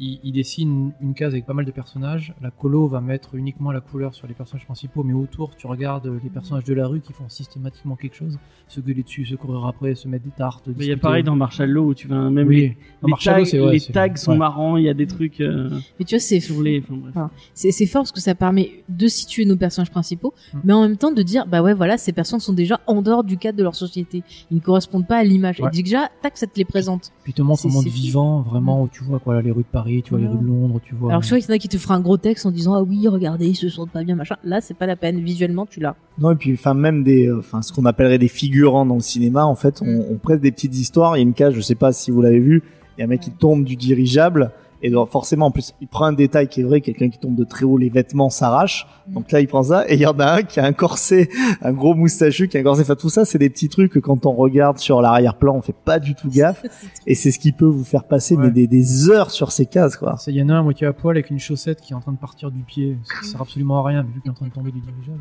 il, 0.00 0.18
il 0.24 0.32
dessine 0.32 0.92
une 1.00 1.14
case 1.14 1.32
avec 1.34 1.46
pas 1.46 1.52
mal 1.52 1.64
de 1.64 1.70
personnages. 1.70 2.34
La 2.42 2.50
colo 2.50 2.86
va 2.88 3.00
mettre 3.00 3.34
uniquement 3.34 3.70
la 3.70 3.80
couleur 3.80 4.14
sur 4.14 4.26
les 4.26 4.34
personnages 4.34 4.64
principaux, 4.64 5.02
mais 5.04 5.12
autour, 5.12 5.54
tu 5.56 5.66
regardes 5.66 6.06
les 6.22 6.30
personnages 6.30 6.64
de 6.64 6.74
la 6.74 6.86
rue 6.86 7.00
qui 7.00 7.12
font 7.12 7.28
systématiquement 7.28 7.96
quelque 7.96 8.16
chose. 8.16 8.38
Se 8.68 8.80
gueuler 8.80 9.02
dessus, 9.02 9.26
se 9.26 9.34
courir 9.34 9.66
après, 9.66 9.94
se 9.94 10.08
mettre 10.08 10.24
des 10.24 10.30
tartes. 10.30 10.68
mais 10.68 10.84
il 10.86 10.88
y 10.88 10.92
a 10.92 10.96
pareil 10.96 11.22
dans 11.22 11.36
Marshall 11.36 11.68
Law 11.70 11.86
où 11.88 11.94
tu 11.94 12.08
vas 12.08 12.30
même 12.30 12.48
Oui. 12.48 12.56
les, 12.56 12.68
Dans 13.02 13.08
les 13.08 13.10
Marshall 13.10 13.34
tags, 13.34 13.38
Law, 13.40 13.44
c'est- 13.44 13.60
ouais, 13.60 13.72
les 13.72 13.78
c'est- 13.78 13.92
tags 13.92 14.16
sont 14.16 14.32
ouais. 14.32 14.38
marrants. 14.38 14.76
Il 14.76 14.84
y 14.84 14.88
a 14.88 14.94
des 14.94 15.06
trucs 15.06 15.40
euh, 15.40 15.68
Mais 15.98 16.04
tu 16.04 16.14
vois, 16.14 16.20
c'est 16.20 16.38
les. 16.62 16.82
Enfin, 17.08 17.30
c'est 17.54 17.70
c'est 17.72 17.86
fort 17.86 18.02
parce 18.02 18.12
que 18.12 18.20
ça 18.20 18.34
permet 18.34 18.82
de 18.88 19.06
situer 19.08 19.44
nos 19.44 19.56
personnages 19.56 19.90
principaux, 19.90 20.32
Mm. 20.54 20.58
mais 20.64 20.72
en 20.72 20.82
même 20.82 20.96
temps 20.96 21.12
de 21.12 21.22
dire 21.22 21.46
bah 21.46 21.62
ouais 21.62 21.74
voilà 21.74 21.98
ces 21.98 22.12
personnes 22.12 22.40
sont 22.40 22.52
déjà 22.52 22.80
en 22.86 23.02
dehors 23.02 23.24
du 23.24 23.36
cadre 23.36 23.58
de 23.58 23.62
leur 23.62 23.74
société, 23.74 24.22
ils 24.50 24.54
ne 24.56 24.60
correspondent 24.60 25.06
pas 25.06 25.18
à 25.18 25.24
l'image. 25.24 25.60
Ouais. 25.60 25.68
Et 25.72 25.82
déjà 25.82 26.08
tac 26.22 26.36
ça 26.38 26.46
te 26.46 26.56
les 26.56 26.64
présente. 26.64 27.12
Puis 27.24 27.32
te 27.32 27.42
montre 27.42 27.66
un 27.66 27.70
monde 27.70 27.86
vivant, 27.86 28.40
vraiment, 28.42 28.82
où 28.82 28.88
tu 28.88 29.02
vois 29.04 29.18
quoi, 29.18 29.34
là, 29.34 29.42
les 29.42 29.50
rues 29.50 29.62
de 29.62 29.68
Paris, 29.68 29.89
tu 30.04 30.10
vois 30.10 30.20
les 30.20 30.26
rues 30.26 30.38
de 30.38 30.46
Londres, 30.46 30.80
tu 30.82 30.94
vois. 30.94 31.10
Alors 31.10 31.22
je 31.22 31.28
vois 31.28 31.38
qu'il 31.38 31.48
y 31.48 31.52
en 31.52 31.56
a 31.56 31.58
qui 31.58 31.68
te 31.68 31.76
fera 31.78 31.94
un 31.94 32.00
gros 32.00 32.16
texte 32.16 32.46
en 32.46 32.50
disant 32.50 32.74
ah 32.74 32.82
oui 32.82 33.06
regardez 33.08 33.48
ils 33.48 33.54
se 33.56 33.68
sentent 33.68 33.90
pas 33.90 34.04
bien 34.04 34.14
machin. 34.14 34.36
Là 34.44 34.60
c'est 34.60 34.74
pas 34.74 34.86
la 34.86 34.96
peine 34.96 35.20
visuellement 35.20 35.66
tu 35.66 35.80
l'as. 35.80 35.96
Non, 36.18 36.32
et 36.32 36.36
puis, 36.36 36.52
enfin, 36.52 36.74
même 36.74 37.02
des, 37.02 37.28
euh, 37.28 37.38
enfin, 37.38 37.62
ce 37.62 37.72
qu'on 37.72 37.84
appellerait 37.86 38.18
des 38.18 38.28
figurants 38.28 38.84
dans 38.84 38.96
le 38.96 39.00
cinéma, 39.00 39.44
en 39.46 39.54
fait, 39.54 39.80
on, 39.82 39.86
Mm. 39.86 40.04
on 40.10 40.16
prête 40.16 40.40
des 40.42 40.52
petites 40.52 40.76
histoires. 40.76 41.16
Il 41.16 41.20
y 41.20 41.22
a 41.22 41.26
une 41.26 41.32
cage, 41.32 41.54
je 41.54 41.60
sais 41.62 41.74
pas 41.74 41.92
si 41.92 42.10
vous 42.10 42.20
l'avez 42.20 42.40
vu, 42.40 42.62
il 42.96 43.00
y 43.00 43.02
a 43.02 43.06
un 43.06 43.08
mec 43.08 43.20
qui 43.20 43.30
tombe 43.30 43.64
du 43.64 43.76
dirigeable, 43.76 44.50
et 44.82 44.90
donc, 44.90 45.10
forcément, 45.10 45.46
en 45.46 45.50
plus, 45.50 45.74
il 45.80 45.88
prend 45.88 46.06
un 46.06 46.12
détail 46.12 46.48
qui 46.48 46.60
est 46.60 46.64
vrai, 46.64 46.80
quelqu'un 46.80 47.08
qui 47.10 47.18
tombe 47.18 47.34
de 47.34 47.44
très 47.44 47.64
haut, 47.64 47.76
les 47.76 47.90
vêtements 47.90 48.30
s'arrachent. 48.30 48.86
Mm. 49.08 49.14
Donc 49.14 49.32
là, 49.32 49.40
il 49.40 49.46
prend 49.48 49.62
ça, 49.62 49.84
et 49.88 49.94
il 49.94 50.00
y 50.00 50.06
en 50.06 50.18
a 50.18 50.36
un 50.36 50.42
qui 50.42 50.58
a 50.60 50.64
un 50.64 50.72
corset, 50.72 51.28
un 51.62 51.72
gros 51.72 51.94
moustachu 51.94 52.48
qui 52.48 52.56
a 52.56 52.60
un 52.60 52.62
corset. 52.62 52.82
Enfin, 52.82 52.96
tout 52.96 53.10
ça, 53.10 53.24
c'est 53.24 53.38
des 53.38 53.50
petits 53.50 53.68
trucs 53.68 53.92
que 53.92 53.98
quand 53.98 54.24
on 54.26 54.32
regarde 54.32 54.78
sur 54.78 55.02
l'arrière-plan, 55.02 55.54
on 55.56 55.62
fait 55.62 55.74
pas 55.84 55.98
du 55.98 56.14
tout 56.14 56.28
gaffe. 56.28 56.64
Et 57.06 57.14
c'est 57.14 57.30
ce 57.30 57.38
qui 57.38 57.52
peut 57.52 57.66
vous 57.66 57.84
faire 57.84 58.04
passer, 58.04 58.36
Ouais. 58.36 58.44
mais 58.44 58.50
des, 58.50 58.66
des 58.66 59.10
heures 59.10 59.30
sur 59.30 59.52
ces 59.52 59.66
cases, 59.66 59.96
quoi. 59.96 60.16
Il 60.26 60.34
y 60.34 60.42
en 60.42 60.48
a 60.48 60.54
un 60.54 60.60
à 60.60 60.62
moitié 60.62 60.86
à 60.86 60.92
poil 60.92 61.16
avec 61.16 61.30
une 61.30 61.38
chaussette 61.38 61.80
qui 61.80 61.92
est 61.92 61.96
en 61.96 62.00
train 62.00 62.12
de 62.12 62.18
partir 62.18 62.50
du 62.50 62.60
pied. 62.62 62.96
Ça 63.22 63.30
sert 63.32 63.42
absolument 63.42 63.84
à 63.84 63.88
rien, 63.88 64.02
mais 64.02 64.10
vu 64.14 64.20
qu'il 64.20 64.28
est 64.28 64.32
en 64.32 64.34
train 64.34 64.46
de 64.46 64.52
tomber 64.52 64.70
du 64.72 64.80
dirigeable. 64.80 65.20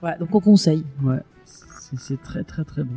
Voilà 0.00 0.16
donc 0.18 0.34
on 0.34 0.40
conseille. 0.40 0.84
Ouais, 1.04 1.20
c'est 1.44 2.20
très 2.20 2.42
très 2.42 2.64
très 2.64 2.82
bon. 2.82 2.94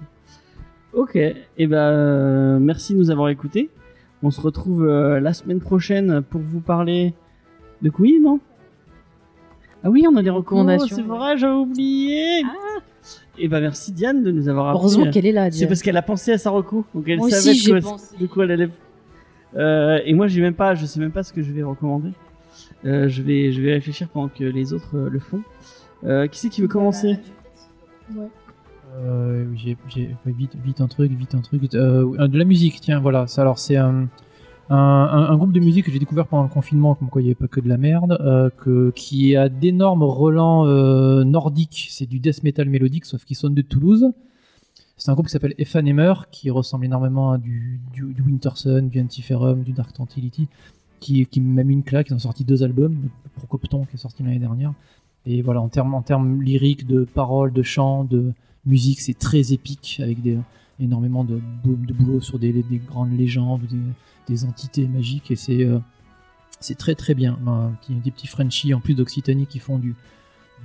Ok, 0.93 1.15
et 1.17 1.67
ben 1.67 1.77
euh, 1.77 2.59
merci 2.59 2.93
de 2.93 2.99
nous 2.99 3.11
avoir 3.11 3.29
écoutés. 3.29 3.69
On 4.25 4.31
se 4.31 4.41
retrouve 4.41 4.87
euh, 4.87 5.19
la 5.19 5.33
semaine 5.33 5.59
prochaine 5.59 6.23
pour 6.23 6.41
vous 6.41 6.59
parler 6.59 7.13
de 7.83 7.91
Queen, 7.91 8.23
non 8.23 8.39
Ah 9.83 9.91
oui, 9.91 10.03
on 10.11 10.15
a 10.15 10.23
des 10.23 10.31
recommandations. 10.31 10.95
Recommandations, 10.95 10.95
C'est 10.95 11.03
vrai, 11.03 11.37
j'avais 11.37 11.53
oublié. 11.53 12.41
Et 13.37 13.47
ben 13.47 13.59
merci 13.61 13.91
Diane 13.91 14.23
de 14.23 14.31
nous 14.31 14.49
avoir 14.49 14.69
appris. 14.69 14.79
Heureusement 14.79 15.11
qu'elle 15.11 15.27
est 15.27 15.31
là. 15.31 15.51
C'est 15.51 15.67
parce 15.67 15.83
qu'elle 15.83 15.95
a 15.95 16.01
pensé 16.01 16.31
à 16.31 16.39
sa 16.39 16.49
reco, 16.49 16.85
donc 16.95 17.07
elle 17.07 17.19
Moi 17.19 17.29
savait 17.29 17.51
aussi, 17.51 17.65
de 17.65 17.69
quoi, 17.69 17.79
j'ai 17.79 17.85
pensé. 17.85 18.17
de 18.19 18.25
quoi 18.25 18.43
elle 18.45 18.51
allait. 18.51 18.69
Euh, 19.57 19.99
et 20.03 20.15
moi, 20.15 20.25
j'ai 20.25 20.41
même 20.41 20.55
pas, 20.55 20.73
je 20.73 20.87
sais 20.87 20.99
même 20.99 21.11
pas 21.11 21.21
ce 21.21 21.31
que 21.31 21.43
je 21.43 21.51
vais 21.51 21.61
recommander. 21.61 22.09
Euh, 22.83 23.07
je 23.07 23.21
vais, 23.21 23.51
je 23.51 23.61
vais 23.61 23.73
réfléchir 23.73 24.09
pendant 24.09 24.29
que 24.29 24.43
les 24.43 24.73
autres 24.73 24.97
euh, 24.97 25.07
le 25.07 25.19
font. 25.19 25.41
Euh, 26.03 26.25
qui 26.25 26.39
c'est 26.39 26.49
qui 26.49 26.61
veut 26.61 26.67
commencer? 26.67 27.19
ouais. 28.15 28.27
Euh, 28.95 29.45
j'ai, 29.55 29.77
vite, 30.25 30.55
vite 30.63 30.81
un 30.81 30.87
truc, 30.87 31.11
vite 31.11 31.35
un 31.35 31.41
truc. 31.41 31.73
Euh, 31.73 32.27
de 32.27 32.37
la 32.37 32.45
musique, 32.45 32.79
tiens, 32.81 32.99
voilà. 32.99 33.25
Alors, 33.37 33.59
c'est 33.59 33.75
un, 33.77 34.07
groupe 34.69 35.51
de 35.51 35.59
musique 35.59 35.85
que 35.85 35.91
j'ai 35.91 35.99
découvert 35.99 36.27
pendant 36.27 36.43
le 36.43 36.49
confinement, 36.49 36.95
comme 36.95 37.09
quoi 37.09 37.21
il 37.21 37.25
n'y 37.25 37.31
avait 37.31 37.35
pas 37.35 37.47
que 37.47 37.59
de 37.59 37.69
la 37.69 37.77
merde, 37.77 38.17
euh, 38.21 38.49
que, 38.49 38.91
qui 38.95 39.35
a 39.35 39.49
d'énormes 39.49 40.03
relents 40.03 40.65
nordiques. 41.23 41.87
C'est 41.91 42.05
du 42.05 42.19
death 42.19 42.43
metal 42.43 42.69
mélodique, 42.69 43.05
sauf 43.05 43.23
qu'ils 43.25 43.37
sonnent 43.37 43.55
de 43.55 43.61
Toulouse. 43.61 44.11
C'est 44.97 45.11
un 45.11 45.13
groupe 45.13 45.25
qui 45.25 45.33
s'appelle 45.33 45.55
Ephanemer, 45.57 46.13
qui 46.31 46.49
ressemble 46.49 46.85
énormément 46.85 47.31
à 47.31 47.37
du, 47.37 47.81
du, 47.93 48.13
du 48.13 48.21
Wintersun, 48.21 48.83
du 48.83 49.01
Antiferum, 49.01 49.63
du 49.63 49.73
Dark 49.73 49.91
Tranquility, 49.91 50.47
qui, 51.01 51.25
qui 51.25 51.41
m'a 51.41 51.63
mis 51.63 51.73
une 51.73 51.83
claque. 51.83 52.09
Ils 52.09 52.13
ont 52.13 52.19
sorti 52.19 52.45
deux 52.45 52.63
albums, 52.63 52.95
Procopton 53.35 53.83
qui 53.83 53.95
est 53.95 53.99
sorti 53.99 54.23
l'année 54.23 54.39
dernière. 54.39 54.73
Et 55.25 55.41
voilà, 55.41 55.59
en 55.59 55.67
termes 55.67 55.93
en 55.93 56.01
termes 56.01 56.41
lyriques, 56.41 56.87
de 56.87 57.03
paroles, 57.03 57.51
de 57.51 57.61
chants, 57.61 58.05
de 58.05 58.31
musique, 58.65 59.01
c'est 59.01 59.17
très 59.17 59.53
épique 59.53 59.99
avec 60.01 60.21
des 60.21 60.37
énormément 60.79 61.23
de, 61.23 61.39
de 61.63 61.93
boulot 61.93 62.19
sur 62.19 62.37
des, 62.37 62.51
des 62.51 62.77
grandes 62.79 63.17
légendes, 63.17 63.61
des, 63.69 63.77
des 64.27 64.43
entités 64.45 64.87
magiques, 64.87 65.31
et 65.31 65.35
c'est 65.37 65.63
euh, 65.65 65.79
c'est 66.59 66.75
très 66.77 66.95
très 66.95 67.13
bien. 67.13 67.37
Ben, 67.41 67.73
petit- 67.81 67.93
des 67.95 68.11
petits 68.11 68.27
Frenchies 68.27 68.73
en 68.73 68.79
plus 68.81 68.93
d'Occitanie 68.95 69.45
qui 69.47 69.59
font 69.59 69.77
du, 69.77 69.95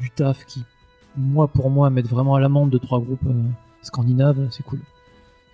du 0.01 0.11
taf, 0.11 0.45
qui, 0.47 0.63
moi 1.17 1.47
pour 1.49 1.71
moi, 1.71 1.91
mettent 1.91 2.09
vraiment 2.09 2.35
à 2.35 2.41
l'amende 2.41 2.71
de 2.71 2.79
trois 2.79 3.01
groupes 3.01 3.27
euh, 3.27 3.43
scandinaves, 3.83 4.49
c'est 4.51 4.63
cool. 4.65 4.81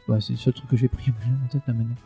Ouais, 0.09 0.21
c'est 0.21 0.33
le 0.35 0.39
seul 0.39 0.55
truc 0.55 0.71
que 0.71 0.77
j'ai 0.77 0.89
pris 0.89 1.11
en 1.45 1.49
tête 1.49 1.63
là 1.67 1.75
maintenant. 1.75 1.97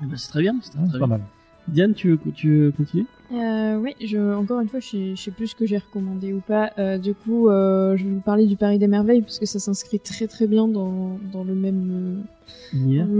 Ah 0.00 0.04
bah, 0.06 0.16
c'est 0.16 0.28
très 0.30 0.40
bien, 0.40 0.54
c'est 0.62 0.98
pas 0.98 1.06
mal. 1.06 1.20
Diane, 1.68 1.94
tu 1.94 2.10
veux, 2.10 2.18
tu 2.34 2.56
veux 2.58 2.72
continuer? 2.72 3.04
Euh, 3.32 3.76
oui, 3.76 3.94
je, 4.04 4.18
encore 4.34 4.60
une 4.60 4.68
fois, 4.68 4.80
je 4.80 4.88
sais, 4.88 5.16
je 5.16 5.22
sais 5.22 5.30
plus 5.30 5.48
ce 5.48 5.54
que 5.54 5.64
j'ai 5.64 5.78
recommandé 5.78 6.32
ou 6.32 6.40
pas. 6.40 6.72
Euh, 6.78 6.98
du 6.98 7.14
coup, 7.14 7.48
euh, 7.48 7.96
je 7.96 8.04
vais 8.04 8.10
vous 8.10 8.20
parler 8.20 8.46
du 8.46 8.56
Paris 8.56 8.78
des 8.78 8.88
Merveilles 8.88 9.22
parce 9.22 9.38
que 9.38 9.46
ça 9.46 9.60
s'inscrit 9.60 10.00
très 10.00 10.26
très 10.26 10.48
bien 10.48 10.66
dans, 10.66 11.18
dans 11.32 11.44
le 11.44 11.54
même 11.54 12.24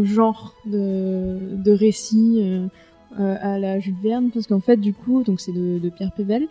genre 0.04 0.54
de, 0.66 1.38
de 1.62 1.70
récit 1.70 2.42
à 3.16 3.58
la 3.58 3.78
Jules 3.80 3.94
Verne 4.02 4.30
parce 4.34 4.46
qu'en 4.48 4.58
fait, 4.60 4.76
du 4.78 4.92
coup, 4.94 5.22
donc 5.22 5.40
c'est 5.40 5.52
de, 5.52 5.78
de 5.78 5.88
Pierre 5.90 6.10
Pével 6.12 6.48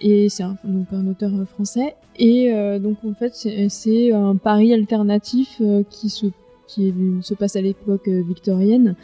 et 0.00 0.28
c'est 0.30 0.42
un, 0.42 0.56
donc 0.64 0.86
un 0.92 1.06
auteur 1.06 1.30
français 1.48 1.94
et 2.16 2.50
donc 2.80 2.98
en 3.04 3.12
fait, 3.14 3.34
c'est- 3.34 3.68
c'est 3.70 4.12
un 4.12 4.36
Paris 4.36 4.72
alternatif 4.74 5.60
qui 5.90 6.08
se 6.10 6.26
qui 6.72 6.92
se 7.20 7.34
passe 7.34 7.56
à 7.56 7.60
l'époque 7.60 8.08
euh, 8.08 8.22
victorienne 8.22 8.96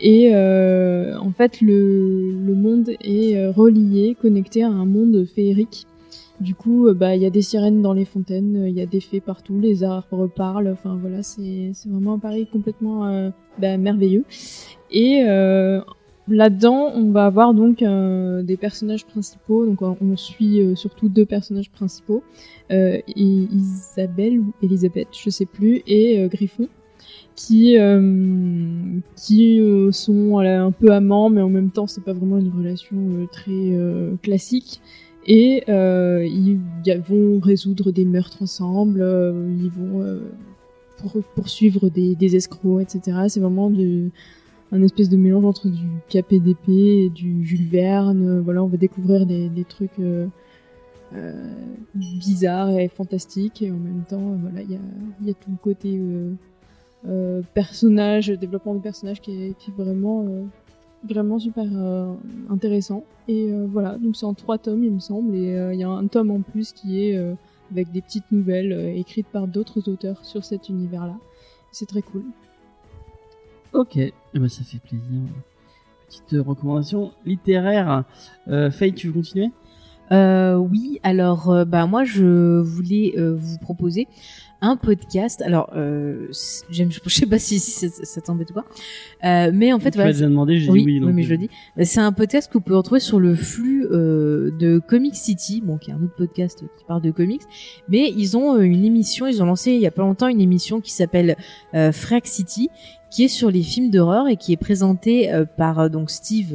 et 0.00 0.30
euh, 0.32 1.18
en 1.18 1.32
fait 1.32 1.60
le, 1.60 2.32
le 2.32 2.54
monde 2.54 2.90
est 3.00 3.36
euh, 3.36 3.50
relié, 3.50 4.16
connecté 4.20 4.62
à 4.62 4.68
un 4.68 4.86
monde 4.86 5.24
féerique. 5.26 5.86
Du 6.38 6.54
coup, 6.54 6.92
bah 6.94 7.16
il 7.16 7.22
y 7.22 7.24
a 7.24 7.30
des 7.30 7.40
sirènes 7.40 7.80
dans 7.80 7.94
les 7.94 8.04
fontaines, 8.04 8.66
il 8.68 8.74
y 8.74 8.82
a 8.82 8.86
des 8.86 9.00
fées 9.00 9.22
partout, 9.22 9.58
les 9.58 9.82
arbres 9.82 10.26
parlent. 10.26 10.68
Enfin 10.68 10.98
voilà, 11.00 11.22
c'est 11.22 11.72
vraiment 11.86 12.12
un 12.12 12.18
Paris 12.18 12.46
complètement 12.52 13.30
bah, 13.58 13.78
merveilleux. 13.78 14.26
Et 14.90 15.22
là-dedans, 16.28 16.92
on 16.94 17.10
va 17.10 17.24
avoir 17.24 17.54
donc 17.54 17.78
des 17.78 18.56
personnages 18.58 19.06
principaux. 19.06 19.64
Donc 19.64 19.80
on, 19.80 20.16
suit 20.18 20.60
surtout 20.76 21.08
deux 21.08 21.24
personnages 21.24 21.70
principaux, 21.70 22.22
Isabelle 22.68 24.40
ou 24.40 24.52
Elisabeth, 24.62 25.08
je 25.12 25.30
sais 25.30 25.46
plus, 25.46 25.82
et 25.86 26.28
Griffon 26.28 26.68
qui 27.36 27.78
euh, 27.78 28.98
qui 29.14 29.60
euh, 29.60 29.92
sont 29.92 30.38
un 30.38 30.72
peu 30.72 30.90
amants 30.90 31.28
mais 31.28 31.42
en 31.42 31.50
même 31.50 31.70
temps 31.70 31.86
c'est 31.86 32.02
pas 32.02 32.14
vraiment 32.14 32.38
une 32.38 32.50
relation 32.50 32.96
euh, 32.96 33.26
très 33.30 34.18
classique. 34.22 34.80
Et 35.28 35.64
ils 35.68 36.58
vont 37.08 37.40
résoudre 37.40 37.90
des 37.90 38.04
meurtres 38.04 38.42
ensemble 38.42 39.00
ils 39.60 39.70
vont 39.70 40.20
pour, 40.98 41.20
poursuivre 41.34 41.88
des, 41.88 42.36
escrocs 42.36 42.82
etc 42.82 43.22
c'est 43.28 43.40
vraiment 43.40 43.70
un 44.72 44.82
espèce 44.82 45.08
de 45.08 45.16
mélange 45.16 45.44
entre 45.44 45.68
du 45.68 45.86
KPDP 46.08 46.68
et 46.68 47.10
du 47.10 47.44
Jules 47.44 47.66
Verne. 47.66 48.40
Voilà 48.40 48.62
on 48.62 48.68
va 48.68 48.76
découvrir 48.76 49.26
des, 49.26 49.64
trucs 49.68 50.00
bizarres 51.96 52.78
et 52.78 52.86
fantastiques. 52.86 53.62
Et 53.62 53.72
en 53.72 53.78
même 53.78 54.04
temps 54.08 54.38
voilà 54.40 54.62
il 54.62 54.70
y 54.70 54.76
a, 54.76 54.80
y 55.24 55.30
a 55.30 55.34
tout 55.34 55.50
le 55.50 55.58
côté 55.60 55.98
euh, 57.06 57.42
personnage, 57.54 58.28
développement 58.28 58.74
de 58.74 58.80
personnage 58.80 59.20
qui 59.20 59.30
est, 59.32 59.58
qui 59.58 59.70
est 59.70 59.74
vraiment, 59.74 60.24
euh, 60.26 60.44
vraiment 61.04 61.38
super 61.38 61.66
euh, 61.72 62.14
intéressant. 62.50 63.04
Et 63.28 63.50
euh, 63.50 63.66
voilà, 63.68 63.96
donc 63.98 64.16
c'est 64.16 64.26
en 64.26 64.34
trois 64.34 64.58
tomes, 64.58 64.84
il 64.84 64.92
me 64.92 65.00
semble, 65.00 65.34
et 65.34 65.56
euh, 65.56 65.74
il 65.74 65.80
y 65.80 65.84
a 65.84 65.88
un 65.88 66.06
tome 66.06 66.30
en 66.30 66.40
plus 66.40 66.72
qui 66.72 67.02
est 67.02 67.16
euh, 67.16 67.34
avec 67.70 67.90
des 67.92 68.00
petites 68.00 68.30
nouvelles 68.30 68.72
euh, 68.72 68.94
écrites 68.94 69.26
par 69.28 69.46
d'autres 69.46 69.88
auteurs 69.88 70.24
sur 70.24 70.44
cet 70.44 70.68
univers-là. 70.68 71.16
C'est 71.72 71.86
très 71.86 72.02
cool. 72.02 72.22
Ok, 73.72 73.96
eh 73.96 74.12
ben, 74.34 74.48
ça 74.48 74.64
fait 74.64 74.78
plaisir. 74.78 75.20
Petite 76.08 76.46
recommandation 76.46 77.12
littéraire. 77.24 78.04
Euh, 78.48 78.70
Faye, 78.70 78.94
tu 78.94 79.08
veux 79.08 79.12
continuer? 79.12 79.50
Euh, 80.12 80.54
oui, 80.54 81.00
alors 81.02 81.50
euh, 81.50 81.64
bah 81.64 81.86
moi 81.86 82.04
je 82.04 82.60
voulais 82.60 83.14
euh, 83.18 83.34
vous 83.34 83.58
proposer 83.58 84.06
un 84.60 84.76
podcast. 84.76 85.42
Alors 85.42 85.70
euh, 85.76 86.26
je 86.70 86.84
sais 87.08 87.26
pas 87.26 87.38
si, 87.38 87.58
si 87.60 87.88
ça, 87.88 88.04
ça 88.04 88.20
t'embête 88.20 88.50
ou 88.50 88.54
pas, 88.54 88.64
Euh, 89.24 89.50
mais 89.54 89.72
en 89.72 89.78
fait 89.78 89.90
Tu 89.92 89.98
voilà, 89.98 90.12
demandé, 90.12 90.58
j'ai 90.58 90.70
oui, 90.70 90.84
dit 90.84 91.00
oui. 91.04 91.12
mais 91.12 91.22
je 91.22 91.30
le 91.30 91.38
dis. 91.38 91.50
Euh, 91.78 91.82
C'est 91.84 92.00
un 92.00 92.12
podcast 92.12 92.48
que 92.48 92.54
vous 92.54 92.60
pouvez 92.62 92.76
retrouver 92.76 93.00
sur 93.00 93.20
le 93.20 93.34
flux 93.34 93.86
euh, 93.90 94.50
de 94.58 94.78
Comic 94.78 95.14
City, 95.14 95.62
bon, 95.64 95.78
qui 95.78 95.90
est 95.90 95.94
un 95.94 96.02
autre 96.02 96.16
podcast 96.16 96.60
qui 96.78 96.84
parle 96.84 97.02
de 97.02 97.10
comics. 97.10 97.42
Mais 97.88 98.12
ils 98.16 98.36
ont 98.36 98.56
euh, 98.56 98.60
une 98.62 98.84
émission, 98.84 99.26
ils 99.26 99.42
ont 99.42 99.46
lancé 99.46 99.72
il 99.72 99.80
y 99.80 99.86
a 99.86 99.90
pas 99.90 100.02
longtemps 100.02 100.28
une 100.28 100.40
émission 100.40 100.80
qui 100.80 100.92
s'appelle 100.92 101.36
euh, 101.74 101.92
Frack 101.92 102.26
City, 102.26 102.70
qui 103.10 103.24
est 103.24 103.28
sur 103.28 103.50
les 103.50 103.62
films 103.62 103.90
d'horreur 103.90 104.26
et 104.28 104.36
qui 104.36 104.52
est 104.52 104.56
présentée 104.58 105.32
euh, 105.32 105.44
par 105.44 105.78
euh, 105.78 105.88
donc 105.88 106.10
Steve. 106.10 106.54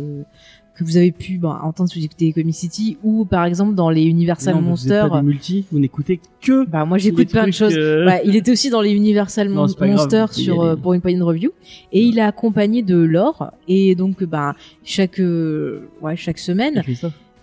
Que 0.76 0.84
vous 0.86 0.98
avez 0.98 1.12
pu 1.12 1.38
ben, 1.38 1.60
entendre 1.64 1.90
si 1.92 2.00
vous 2.00 2.06
écoutez 2.06 2.32
Comic 2.34 2.56
City 2.56 2.98
ou 3.04 3.26
par 3.26 3.46
exemple 3.46 3.76
dans 3.76 3.90
les 3.90 4.04
Universal 4.04 4.56
Non, 4.56 4.62
vous 4.62 4.68
Monsters. 4.70 5.10
pas 5.10 5.20
des 5.20 5.26
multi, 5.28 5.66
vous 5.72 5.80
n'écoutez 5.80 6.20
que. 6.42 6.66
Bah 6.66 6.86
moi 6.86 6.98
j'écoute 6.98 7.30
plein 7.30 7.46
de 7.46 7.52
choses. 7.52 7.74
euh, 7.78 8.06
Bah, 8.06 8.24
il 8.24 8.36
était 8.36 8.52
aussi 8.52 8.70
dans 8.70 8.82
les 8.82 8.92
Universal 8.92 9.50
Non, 9.50 9.68
Mon- 9.80 9.88
Monsters 9.88 10.34
sur 10.34 10.62
euh, 10.62 10.76
pour 10.76 10.94
une 10.94 11.02
poignée 11.02 11.20
de 11.20 11.24
review 11.24 11.52
et 11.92 12.02
il 12.04 12.18
est 12.18 12.22
accompagné 12.24 12.82
de 12.84 12.96
Laure 12.96 13.52
et 13.68 13.96
donc 13.96 14.24
bah 14.24 14.56
chaque 14.84 15.20
euh, 15.20 15.90
ouais 16.02 16.16
chaque 16.16 16.40
semaine 16.40 16.82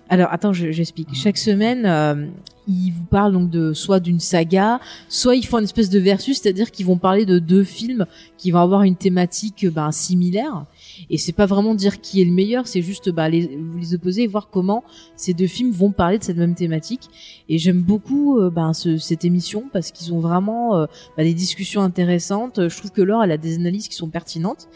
alors 0.08 0.28
attends 0.32 0.52
je- 0.54 0.72
j'explique 0.72 1.08
chaque 1.14 1.36
semaine 1.38 1.84
euh, 1.84 2.26
ils 2.66 2.90
vous 2.92 3.04
parlent 3.04 3.32
donc 3.32 3.50
de 3.50 3.72
soit 3.74 4.00
d'une 4.00 4.20
saga 4.20 4.80
soit 5.08 5.36
ils 5.36 5.44
font 5.46 5.58
une 5.58 5.64
espèce 5.64 5.90
de 5.90 5.98
versus 5.98 6.40
c'est-à-dire 6.40 6.70
qu'ils 6.70 6.86
vont 6.86 6.96
parler 6.98 7.24
de 7.26 7.38
deux 7.38 7.64
films 7.64 8.06
qui 8.38 8.50
vont 8.50 8.60
avoir 8.60 8.82
une 8.84 8.96
thématique 8.96 9.66
ben 9.70 9.92
similaire 9.92 10.64
et 11.10 11.18
c'est 11.18 11.32
pas 11.32 11.46
vraiment 11.46 11.74
dire 11.74 12.00
qui 12.00 12.20
est 12.20 12.24
le 12.24 12.32
meilleur 12.32 12.66
c'est 12.66 12.82
juste 12.82 13.10
bah 13.10 13.28
les 13.28 13.58
les 13.78 13.94
opposer 13.94 14.22
et 14.24 14.26
voir 14.26 14.48
comment 14.50 14.84
ces 15.16 15.34
deux 15.34 15.46
films 15.46 15.70
vont 15.72 15.92
parler 15.92 16.18
de 16.18 16.24
cette 16.24 16.36
même 16.36 16.54
thématique 16.54 17.08
et 17.48 17.58
j'aime 17.58 17.82
beaucoup 17.82 18.38
euh, 18.38 18.50
ce- 18.72 18.98
cette 18.98 19.24
émission 19.24 19.64
parce 19.72 19.90
qu'ils 19.92 20.12
ont 20.12 20.20
vraiment 20.20 20.76
euh, 20.76 20.86
bah, 21.16 21.24
des 21.24 21.34
discussions 21.34 21.80
intéressantes. 21.82 22.68
Je 22.68 22.76
trouve 22.76 22.90
que 22.90 23.02
Laure, 23.02 23.22
elle 23.24 23.32
a 23.32 23.38
des 23.38 23.56
analyses 23.56 23.88
qui 23.88 23.94
sont 23.94 24.08
pertinentes. 24.08 24.68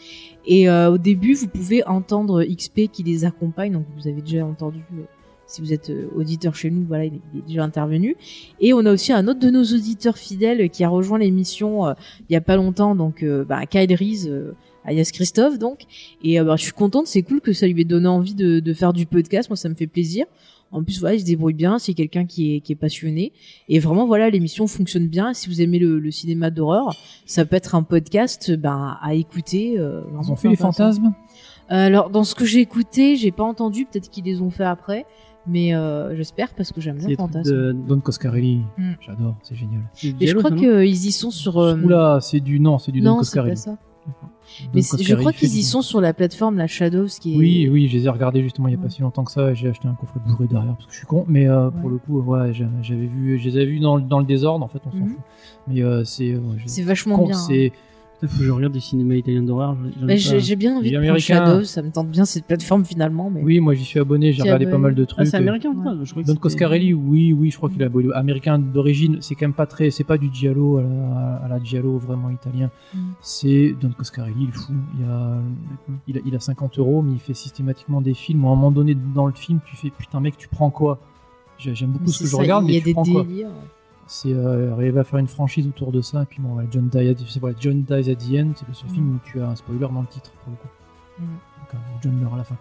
Et 0.45 0.69
euh, 0.69 0.91
au 0.91 0.97
début, 0.97 1.33
vous 1.33 1.47
pouvez 1.47 1.85
entendre 1.85 2.43
XP 2.43 2.89
qui 2.91 3.03
les 3.03 3.25
accompagne. 3.25 3.73
Donc 3.73 3.85
vous 3.97 4.07
avez 4.07 4.21
déjà 4.21 4.45
entendu, 4.45 4.79
euh, 4.93 5.03
si 5.47 5.61
vous 5.61 5.71
êtes 5.73 5.91
auditeur 6.15 6.55
chez 6.55 6.71
nous, 6.71 6.85
voilà, 6.87 7.05
il 7.05 7.15
est, 7.15 7.21
il 7.33 7.39
est 7.39 7.47
déjà 7.47 7.63
intervenu. 7.63 8.15
Et 8.59 8.73
on 8.73 8.85
a 8.85 8.91
aussi 8.91 9.13
un 9.13 9.27
autre 9.27 9.39
de 9.39 9.49
nos 9.49 9.63
auditeurs 9.63 10.17
fidèles 10.17 10.69
qui 10.69 10.83
a 10.83 10.89
rejoint 10.89 11.19
l'émission 11.19 11.85
euh, 11.87 11.93
il 12.29 12.33
y 12.33 12.35
a 12.35 12.41
pas 12.41 12.55
longtemps, 12.55 12.95
donc 12.95 13.23
euh, 13.23 13.45
bah, 13.45 13.65
Kyle 13.65 13.93
Reese. 13.93 14.27
euh, 14.27 14.53
alias 14.85 15.09
Christophe 15.13 15.57
donc 15.59 15.81
et 16.23 16.39
euh, 16.39 16.43
bah, 16.43 16.55
je 16.57 16.63
suis 16.63 16.71
contente 16.73 17.07
c'est 17.07 17.21
cool 17.23 17.41
que 17.41 17.53
ça 17.53 17.67
lui 17.67 17.81
ait 17.81 17.85
donné 17.85 18.07
envie 18.07 18.33
de, 18.35 18.59
de 18.59 18.73
faire 18.73 18.93
du 18.93 19.05
podcast 19.05 19.49
moi 19.49 19.57
ça 19.57 19.69
me 19.69 19.75
fait 19.75 19.87
plaisir 19.87 20.25
en 20.75 20.81
plus, 20.83 20.99
voilà, 20.99 21.13
il 21.13 21.19
se 21.19 21.25
débrouille 21.25 21.53
bien. 21.53 21.77
C'est 21.77 21.93
quelqu'un 21.93 22.25
qui 22.25 22.55
est, 22.55 22.59
qui 22.59 22.71
est 22.71 22.75
passionné. 22.75 23.31
Et 23.69 23.77
vraiment, 23.77 24.07
voilà, 24.07 24.31
l'émission 24.31 24.65
fonctionne 24.65 25.07
bien. 25.07 25.31
Si 25.35 25.47
vous 25.47 25.61
aimez 25.61 25.77
le, 25.77 25.99
le 25.99 26.09
cinéma 26.09 26.49
d'horreur, 26.49 26.95
ça 27.27 27.45
peut 27.45 27.55
être 27.55 27.75
un 27.75 27.83
podcast 27.83 28.51
ben, 28.57 28.97
à 28.99 29.13
écouter. 29.13 29.75
euh, 29.77 30.01
Ils 30.19 30.31
ont 30.31 30.35
fait 30.35 30.49
les 30.49 30.55
fantasmes? 30.55 31.13
Euh, 31.69 31.75
Alors, 31.75 32.09
dans 32.09 32.23
ce 32.23 32.33
que 32.33 32.43
j'ai 32.43 32.59
écouté, 32.59 33.17
j'ai 33.17 33.29
pas 33.31 33.43
entendu. 33.43 33.85
Peut-être 33.85 34.09
qu'ils 34.09 34.23
les 34.23 34.41
ont 34.41 34.49
fait 34.49 34.63
après. 34.63 35.05
Mais 35.45 35.75
euh, 35.75 36.15
j'espère 36.15 36.55
parce 36.55 36.71
que 36.71 36.81
j'aime 36.81 36.97
bien 36.97 37.15
Fantasme. 37.17 37.51
de. 37.51 37.75
Don 37.87 37.99
Coscarelli, 37.99 38.61
Mm. 38.75 38.93
j'adore, 39.05 39.35
c'est 39.43 39.53
génial. 39.55 39.81
Mais 40.19 40.25
je 40.25 40.35
crois 40.35 40.49
qu'ils 40.53 41.05
y 41.05 41.11
sont 41.11 41.29
sur. 41.29 41.59
euh, 41.59 41.77
Oula, 41.83 42.17
c'est 42.19 42.39
du 42.39 42.59
non, 42.59 42.79
c'est 42.79 42.91
du 42.91 43.01
Don 43.01 43.17
non, 43.17 43.21
c'est 43.21 43.25
Coscarelli. 43.37 43.53
pas 43.53 43.61
ça. 43.61 43.77
Mais 44.73 44.81
je 44.81 45.15
crois 45.15 45.31
qu'ils 45.33 45.55
y 45.57 45.63
sont 45.63 45.81
sur 45.81 46.01
la 46.01 46.13
plateforme 46.13 46.57
la 46.57 46.67
Shadows 46.67 47.07
qui 47.07 47.33
est. 47.33 47.37
Oui, 47.37 47.69
oui, 47.71 47.87
je 47.87 47.97
les 47.97 48.05
ai 48.05 48.09
regardés 48.09 48.43
justement 48.43 48.67
il 48.67 48.71
y 48.71 48.73
a 48.75 48.77
Ouais. 48.77 48.83
pas 48.83 48.89
si 48.89 49.01
longtemps 49.01 49.23
que 49.23 49.31
ça. 49.31 49.53
J'ai 49.53 49.69
acheté 49.69 49.87
un 49.87 49.93
coffret 49.95 50.19
Blu-ray 50.25 50.47
derrière 50.47 50.73
parce 50.75 50.85
que 50.85 50.91
je 50.91 50.97
suis 50.97 51.07
con. 51.07 51.25
Mais 51.27 51.47
euh, 51.47 51.69
pour 51.71 51.89
le 51.89 51.97
coup, 51.97 52.19
ouais, 52.21 52.53
j'a- 52.53 52.65
j'avais 52.81 53.05
vu, 53.07 53.39
je 53.39 53.45
les 53.49 53.55
avais 53.57 53.65
vus 53.65 53.79
dans, 53.79 53.95
le- 53.97 54.03
dans 54.03 54.19
le 54.19 54.25
désordre. 54.25 54.63
En 54.63 54.67
fait, 54.67 54.81
on 54.85 54.91
s'en 54.91 54.97
Mhm. 54.97 55.09
fout. 55.09 55.19
Mais 55.67 55.81
euh, 55.81 56.03
c'est, 56.03 56.37
C'est 56.65 56.83
vachement 56.83 57.17
con, 57.17 57.27
bien. 57.27 57.37
hein. 57.37 57.47
Putain, 58.23 58.33
faut 58.33 58.39
que 58.39 58.45
je 58.45 58.51
regarde 58.51 58.73
du 58.73 58.79
cinéma 58.79 59.15
italien 59.15 59.43
d'horreur. 59.43 59.75
j'ai 60.07 60.55
bien 60.55 60.77
envie 60.77 60.91
de 60.91 60.97
prendre 60.99 61.17
Shadows. 61.19 61.63
Ça 61.65 61.81
me 61.81 61.91
tente 61.91 62.09
bien 62.09 62.25
cette 62.25 62.45
plateforme 62.45 62.85
finalement. 62.85 63.29
Mais... 63.29 63.41
oui, 63.43 63.59
moi 63.59 63.73
j'y 63.73 63.83
suis 63.83 63.99
abonné. 63.99 64.31
J'ai 64.31 64.41
regardé 64.43 64.65
abonné. 64.65 64.71
pas 64.71 64.81
mal 64.81 64.95
de 64.95 65.03
Ah, 65.03 65.05
trucs. 65.05 65.27
c'est 65.27 65.37
américain, 65.37 65.69
Ouais. 65.71 66.05
je 66.05 66.11
crois 66.11 66.23
Don 66.23 66.35
Coscarelli, 66.35 66.93
oui, 66.93 67.33
oui, 67.33 67.51
je 67.51 67.57
crois 67.57 67.69
qu'il 67.69 67.83
a 67.83 67.89
beau- 67.89 68.11
américain 68.13 68.57
d'origine. 68.59 69.17
C'est 69.21 69.35
quand 69.35 69.45
même 69.45 69.53
pas 69.53 69.65
très, 69.65 69.89
c'est 69.91 70.03
pas 70.03 70.17
du 70.17 70.29
giallo 70.33 70.77
à 70.77 70.83
la, 70.83 71.35
à 71.43 71.47
la 71.49 71.63
giallo 71.63 71.97
vraiment 71.97 72.29
italien. 72.29 72.69
Mm. 72.93 72.97
C'est 73.21 73.75
Don 73.81 73.91
Coscarelli, 73.91 74.35
il 74.43 74.49
est 74.49 74.51
fou. 74.51 74.73
Il 74.99 75.05
a, 75.05 75.37
il 76.07 76.17
a, 76.17 76.21
il 76.25 76.35
a 76.35 76.39
50 76.39 76.79
euros, 76.79 77.01
mais 77.01 77.13
il 77.13 77.19
fait 77.19 77.33
systématiquement 77.33 78.01
des 78.01 78.13
films. 78.13 78.45
À 78.45 78.47
un 78.47 78.51
moment 78.51 78.71
donné, 78.71 78.95
dans 79.15 79.25
le 79.27 79.33
film, 79.33 79.59
tu 79.65 79.75
fais 79.75 79.89
putain 79.89 80.19
mec, 80.19 80.37
tu 80.37 80.47
prends 80.47 80.69
quoi? 80.69 80.99
J'ai- 81.57 81.75
J'aime 81.75 81.91
beaucoup 81.91 82.07
ce 82.07 82.23
que 82.23 82.29
je 82.29 82.35
regarde, 82.35 82.65
il 82.67 82.73
mais 82.73 82.79
tu 82.79 82.85
des 82.85 82.93
prends 82.93 83.03
quoi? 83.03 83.25
C'est 84.07 84.33
euh, 84.33 84.73
arriver 84.73 84.99
à 84.99 85.03
faire 85.03 85.19
une 85.19 85.27
franchise 85.27 85.67
autour 85.67 85.91
de 85.91 86.01
ça. 86.01 86.23
Et 86.23 86.25
puis 86.25 86.39
bon, 86.41 86.57
John, 86.71 86.87
Die 86.89 87.09
at, 87.09 87.15
John 87.59 87.83
Dies 87.83 88.11
at 88.11 88.15
the 88.15 88.33
End, 88.35 88.51
c'est 88.55 88.67
le 88.67 88.73
seul 88.73 88.89
Mm. 88.89 88.93
film 88.93 89.15
où 89.15 89.19
tu 89.23 89.41
as 89.41 89.47
un 89.49 89.55
spoiler 89.55 89.79
dans 89.79 90.01
le 90.01 90.07
titre 90.07 90.31
pour 90.43 90.51
le 90.51 90.57
coup. 90.57 90.67
Mm. 91.19 91.23
Donc, 91.25 91.73
euh, 91.73 91.77
John 92.01 92.13
meurt 92.19 92.33
à 92.33 92.37
la 92.37 92.43
fin. 92.43 92.57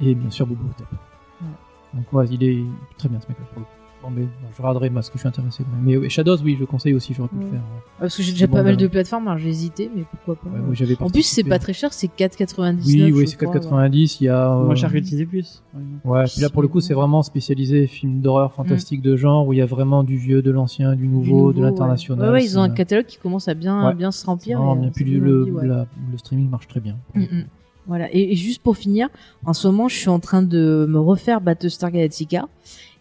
Et 0.00 0.14
bien 0.14 0.30
sûr, 0.30 0.46
Bobo 0.46 0.64
Hotep. 0.70 0.86
Ouais. 0.90 1.48
Donc 1.94 2.12
ouais, 2.12 2.26
il 2.30 2.42
est 2.44 2.64
très 2.98 3.08
bien 3.08 3.20
ce 3.20 3.28
mec-là 3.28 3.44
pour 3.52 3.60
le 3.60 3.64
coup. 3.64 3.70
Mais 4.10 4.26
je 4.56 4.58
regarderai 4.62 4.90
parce 4.90 5.08
que 5.08 5.14
je 5.14 5.20
suis 5.20 5.28
intéressé. 5.28 5.64
Mais 5.82 6.08
Shadows, 6.08 6.38
oui, 6.42 6.56
je 6.58 6.64
conseille 6.64 6.94
aussi, 6.94 7.14
j'aurais 7.14 7.28
pu 7.28 7.36
le 7.36 7.44
Ouais. 7.44 7.50
faire. 7.52 7.60
Parce 7.98 8.16
que 8.16 8.22
j'ai 8.22 8.32
déjà 8.32 8.46
Bon, 8.46 8.54
pas 8.56 8.62
mal 8.62 8.76
de 8.76 8.86
plateformes, 8.86 9.26
alors 9.28 9.38
j'ai 9.38 9.48
hésité, 9.48 9.90
mais 9.94 10.04
pourquoi 10.10 10.36
pas. 10.36 10.48
Ouais, 10.56 10.62
moi, 10.64 10.74
j'avais 10.74 10.94
en 10.94 11.08
plus, 11.10 11.22
c'est 11.22 11.42
participé. 11.42 11.48
pas 11.50 11.58
très 11.58 11.72
cher, 11.72 11.92
c'est 11.92 12.08
4,99. 12.08 12.84
Oui, 12.86 13.12
oui, 13.12 13.20
je 13.22 13.30
c'est 13.30 13.36
crois, 13.36 13.54
4,90. 13.54 14.18
Il 14.20 14.24
y 14.24 14.28
a. 14.28 14.50
euh, 14.52 14.64
Moins 14.64 14.74
cher 14.74 14.90
que 14.92 14.98
Plus. 15.24 15.62
par 15.72 15.80
exemple. 15.80 16.06
Ouais, 16.08 16.24
puis 16.24 16.40
là 16.42 16.48
pour 16.50 16.62
le 16.62 16.68
coup, 16.68 16.80
c'est 16.80 16.94
vraiment 16.94 17.22
spécialisé 17.22 17.86
film 17.86 18.20
d'horreur 18.20 18.52
fantastique 18.52 19.00
de 19.02 19.16
genre 19.16 19.46
où 19.46 19.52
il 19.52 19.58
y 19.58 19.62
a 19.62 19.66
vraiment 19.66 20.02
du 20.04 20.16
vieux, 20.16 20.42
de 20.42 20.50
l'ancien, 20.50 20.94
du 20.94 21.02
Du 21.02 21.08
nouveau, 21.08 21.52
de 21.52 21.58
ouais. 21.58 21.64
l'international. 21.64 22.26
Ouais, 22.28 22.32
ouais, 22.34 22.44
ils 22.44 22.58
ont 22.58 22.62
un 22.62 22.68
C'est- 22.68 22.74
catalogue 22.74 23.06
qui 23.06 23.18
commence 23.18 23.48
à 23.48 23.54
bien, 23.54 23.88
Ouais. 23.88 23.94
bien 23.94 24.10
se 24.10 24.24
remplir. 24.26 24.58
et, 24.58 24.62
bien. 24.78 24.88
euh, 24.88 24.90
Puis 24.94 25.04
le, 25.04 25.44
ouais. 25.44 25.66
la- 25.66 25.86
streaming 26.16 26.48
marche 26.50 26.66
très 26.68 26.80
bien. 26.80 26.96
Mm, 27.14 27.20
mm. 27.22 27.44
Voilà. 27.86 28.08
Et, 28.14 28.32
et 28.32 28.34
juste 28.36 28.62
pour 28.62 28.76
finir, 28.78 29.08
en 29.44 29.52
ce 29.52 29.68
moment, 29.68 29.88
je 29.88 29.96
suis 29.96 30.08
en 30.08 30.18
train 30.18 30.40
de 30.42 30.86
me 30.88 30.98
refaire 30.98 31.40
Battlestar 31.42 31.90
Galactica. 31.90 32.48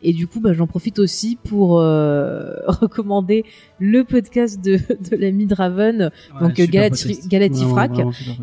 Et 0.03 0.13
du 0.13 0.27
coup, 0.27 0.39
bah, 0.39 0.53
j'en 0.53 0.67
profite 0.67 0.99
aussi 0.99 1.37
pour 1.43 1.79
euh, 1.79 2.55
recommander 2.67 3.45
le 3.79 4.03
podcast 4.03 4.63
de, 4.63 4.77
de 4.77 5.15
l'ami 5.15 5.45
Draven, 5.45 6.11
donc 6.39 6.55
Galati-. 6.55 7.27
Galatifrac, 7.27 7.91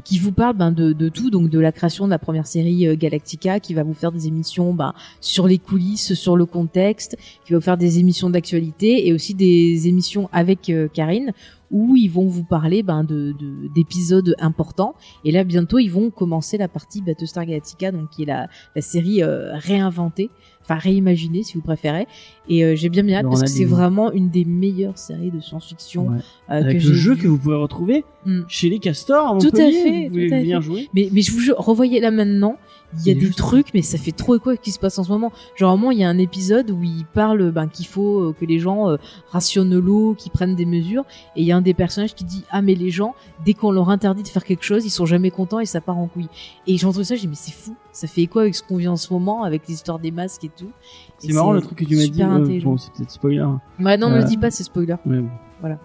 qui 0.04 0.18
vous 0.18 0.32
parle 0.32 0.56
ben, 0.56 0.72
de, 0.72 0.92
de 0.92 1.08
tout, 1.08 1.30
donc 1.30 1.50
de 1.50 1.58
la 1.58 1.72
création 1.72 2.06
de 2.06 2.10
la 2.10 2.18
première 2.18 2.46
série 2.46 2.86
euh, 2.86 2.96
Galactica, 2.96 3.60
qui 3.60 3.74
va 3.74 3.82
vous 3.82 3.94
faire 3.94 4.12
des 4.12 4.26
émissions 4.26 4.72
ben, 4.74 4.94
sur 5.20 5.46
les 5.46 5.58
coulisses, 5.58 6.14
sur 6.14 6.36
le 6.36 6.46
contexte, 6.46 7.16
qui 7.44 7.52
va 7.52 7.58
vous 7.58 7.64
faire 7.64 7.76
des 7.76 7.98
émissions 7.98 8.30
d'actualité 8.30 9.06
et 9.06 9.12
aussi 9.12 9.34
des 9.34 9.88
émissions 9.88 10.28
avec 10.32 10.70
euh, 10.70 10.88
Karine 10.92 11.32
où 11.70 11.94
ils 11.96 12.08
vont 12.10 12.26
vous 12.26 12.44
parler 12.44 12.82
ben, 12.82 13.04
de 13.04 13.32
de- 13.38 13.68
d'épisodes 13.74 14.34
importants. 14.38 14.94
Et 15.24 15.30
là, 15.32 15.44
bientôt, 15.44 15.78
ils 15.78 15.88
vont 15.90 16.10
commencer 16.10 16.58
la 16.58 16.68
partie 16.68 17.00
Battlestar 17.02 17.46
Galactica, 17.46 17.92
donc 17.92 18.10
qui 18.10 18.22
est 18.22 18.26
la, 18.26 18.48
la 18.74 18.82
série 18.82 19.22
euh, 19.22 19.52
réinventée, 19.54 20.30
enfin 20.62 20.74
réimaginée 20.76 21.42
si 21.42 21.54
vous 21.54 21.62
préférez. 21.62 22.06
Et 22.48 22.64
euh, 22.64 22.74
j'ai 22.76 22.88
bien 22.88 23.02
bien 23.04 23.18
hâte 23.18 23.24
Le 23.24 23.28
parce 23.30 23.42
que 23.42 23.48
c'est 23.48 23.64
vraiment 23.64 24.10
une 24.12 24.30
des 24.30 24.44
meilleures 24.44 24.98
séries 24.98 25.30
de 25.30 25.40
science-fiction 25.40 26.08
Ouais. 26.08 26.16
euh, 26.50 26.60
que 26.62 26.72
le 26.72 26.78
j'ai 26.80 26.94
jeu 26.94 27.14
vu. 27.14 27.22
que 27.22 27.28
vous 27.28 27.38
pouvez 27.38 27.56
retrouver 27.56 28.04
Mm. 28.26 28.40
chez 28.48 28.68
les 28.68 28.78
castors 28.78 29.36
à 29.36 29.38
Tout 29.38 29.48
à 29.54 29.56
fait, 29.70 30.04
Vous 30.04 30.10
pouvez 30.10 30.28
tout 30.28 30.34
à 30.34 30.40
bien 30.42 30.60
fait. 30.60 30.66
jouer. 30.66 30.88
Mais, 30.94 31.08
mais 31.10 31.22
je 31.22 31.32
vous 31.32 31.40
revoyez 31.56 32.00
là 32.00 32.10
maintenant. 32.10 32.56
Il 32.98 33.06
y 33.06 33.10
a 33.16 33.20
des 33.20 33.30
trucs, 33.30 33.72
mais 33.72 33.82
ça 33.82 33.98
fait 33.98 34.10
trop 34.10 34.34
écho 34.34 34.50
à 34.50 34.56
ce 34.56 34.60
qui 34.60 34.72
se 34.72 34.78
passe 34.80 34.98
en 34.98 35.04
ce 35.04 35.10
moment. 35.12 35.30
Genre, 35.54 35.70
vraiment, 35.76 35.92
il 35.92 35.98
y 35.98 36.04
a 36.04 36.08
un 36.08 36.18
épisode 36.18 36.70
où 36.72 36.82
il 36.82 37.04
parle 37.06 37.52
ben, 37.52 37.68
qu'il 37.68 37.86
faut 37.86 38.18
euh, 38.20 38.34
que 38.38 38.44
les 38.44 38.58
gens 38.58 38.88
euh, 38.90 38.96
rationnent 39.30 39.78
l'eau, 39.78 40.14
qu'ils 40.18 40.32
prennent 40.32 40.56
des 40.56 40.66
mesures. 40.66 41.04
Et 41.36 41.42
il 41.42 41.46
y 41.46 41.52
a 41.52 41.56
un 41.56 41.60
des 41.60 41.72
personnages 41.74 42.14
qui 42.16 42.24
dit 42.24 42.44
Ah, 42.50 42.62
mais 42.62 42.74
les 42.74 42.90
gens, 42.90 43.14
dès 43.44 43.54
qu'on 43.54 43.70
leur 43.70 43.90
interdit 43.90 44.24
de 44.24 44.28
faire 44.28 44.44
quelque 44.44 44.64
chose, 44.64 44.84
ils 44.84 44.90
sont 44.90 45.06
jamais 45.06 45.30
contents 45.30 45.60
et 45.60 45.66
ça 45.66 45.80
part 45.80 45.98
en 45.98 46.08
couille. 46.08 46.28
Et 46.66 46.76
j'ai 46.76 46.86
entendu 46.86 47.04
ça, 47.04 47.14
j'ai 47.14 47.22
dit 47.22 47.28
Mais 47.28 47.34
c'est 47.36 47.52
fou. 47.52 47.76
Ça 47.92 48.08
fait 48.08 48.22
écho 48.22 48.40
avec 48.40 48.54
ce 48.56 48.62
qu'on 48.64 48.76
vit 48.76 48.88
en 48.88 48.96
ce 48.96 49.12
moment, 49.12 49.44
avec 49.44 49.68
l'histoire 49.68 49.98
des 50.00 50.10
masques 50.10 50.44
et 50.44 50.50
tout. 50.50 50.70
C'est 51.18 51.32
marrant 51.32 51.52
le 51.52 51.60
truc 51.60 51.78
que 51.78 51.84
tu 51.84 51.96
m'as 51.96 52.06
dit. 52.06 52.22
euh, 52.22 52.60
bon, 52.64 52.76
c'est 52.76 52.92
peut-être 52.92 53.10
spoiler. 53.10 53.44
Ouais, 53.78 53.96
non, 53.98 54.08
ne 54.10 54.14
Euh, 54.16 54.18
le 54.18 54.24
dis 54.24 54.36
pas, 54.36 54.50
c'est 54.50 54.64
spoiler. 54.64 54.96
Ouais, 55.06 55.20
bon. 55.20 55.28
Voilà. 55.60 55.78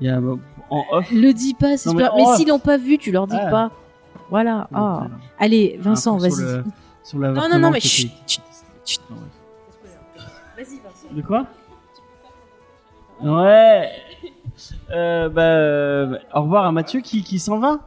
Il 0.00 0.06
y 0.06 0.10
a 0.10 0.20
bah, 0.20 0.34
en 0.70 0.82
off. 0.92 1.10
Le 1.12 1.32
dis 1.32 1.54
pas, 1.54 1.76
c'est 1.76 1.88
spoiler. 1.90 2.08
Mais, 2.16 2.24
s'ils 2.36 2.48
l'ont 2.48 2.58
pas 2.58 2.76
vu, 2.78 2.98
tu 2.98 3.10
leur 3.12 3.26
dis 3.26 3.36
Ah. 3.38 3.50
pas. 3.50 3.70
Voilà. 4.32 4.66
Ah. 4.72 5.02
Ah, 5.04 5.06
Allez, 5.38 5.76
Vincent, 5.78 6.18
sur 6.18 6.28
vas-y. 6.30 6.62
Non, 7.34 7.48
non, 7.50 7.58
non, 7.58 7.70
mais 7.70 7.80
chut, 7.80 8.10
chut, 8.26 8.40
chut. 8.84 9.00
Vas-y, 10.56 10.64
Vincent. 10.82 11.14
De 11.14 11.20
quoi 11.22 11.46
Ouais. 13.22 13.88
Euh, 14.90 15.28
bah, 15.28 15.42
euh, 15.42 16.16
au 16.34 16.42
revoir 16.42 16.64
à 16.64 16.72
Mathieu 16.72 17.00
qui, 17.00 17.22
qui 17.22 17.38
s'en 17.38 17.58
va. 17.58 17.80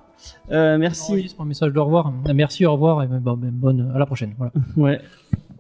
Euh, 0.52 0.78
merci. 0.78 1.08
J'enregistre 1.14 1.40
mon 1.40 1.46
message 1.46 1.74
de 1.74 1.80
au 1.80 1.86
revoir. 1.86 2.14
Merci, 2.34 2.66
au 2.66 2.74
revoir 2.74 3.02
et 3.04 3.08
bon, 3.08 3.34
ben, 3.38 3.50
bonne 3.52 3.92
à 3.96 3.98
la 3.98 4.06
prochaine. 4.06 4.34
Voilà. 4.38 4.54
Ouais. 4.78 5.02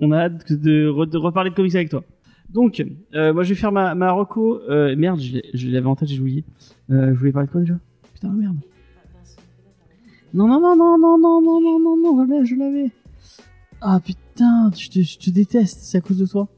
On 0.01 0.11
a 0.11 0.25
hâte 0.25 0.51
de, 0.51 0.87
re- 0.89 1.09
de 1.09 1.17
reparler 1.17 1.49
de 1.49 1.55
comics 1.55 1.73
avec 1.73 1.89
toi. 1.89 2.03
Donc, 2.49 2.83
euh, 3.15 3.33
moi 3.33 3.43
je 3.43 3.49
vais 3.49 3.55
faire 3.55 3.71
ma, 3.71 3.95
ma 3.95 4.11
reco. 4.11 4.59
Euh, 4.69 4.95
merde, 4.95 5.19
je 5.19 5.39
je 5.53 5.67
l'avais 5.69 5.87
en 5.87 5.95
tête, 5.95 6.09
j'ai 6.09 6.19
oublié. 6.19 6.43
Euh, 6.91 7.07
je 7.13 7.17
voulais 7.19 7.31
parler 7.31 7.47
de 7.47 7.51
quoi 7.51 7.61
déjà? 7.61 7.75
Putain, 8.13 8.29
merde. 8.29 8.57
Non, 10.35 10.49
non, 10.49 10.59
non, 10.59 10.75
non, 10.75 10.97
non, 10.97 11.17
non, 11.17 11.41
non, 11.41 11.61
non, 11.61 11.79
non, 11.79 11.95
non, 11.95 12.25
je 12.25 12.29
l'avais, 12.29 12.45
je 12.45 12.55
l'avais. 12.55 12.91
Ah 13.79 14.01
putain, 14.03 14.69
je 14.75 14.89
te, 14.89 14.99
je 15.01 15.17
te 15.17 15.29
déteste, 15.29 15.79
c'est 15.81 15.97
à 15.97 16.01
cause 16.01 16.17
de 16.17 16.25
toi. 16.25 16.49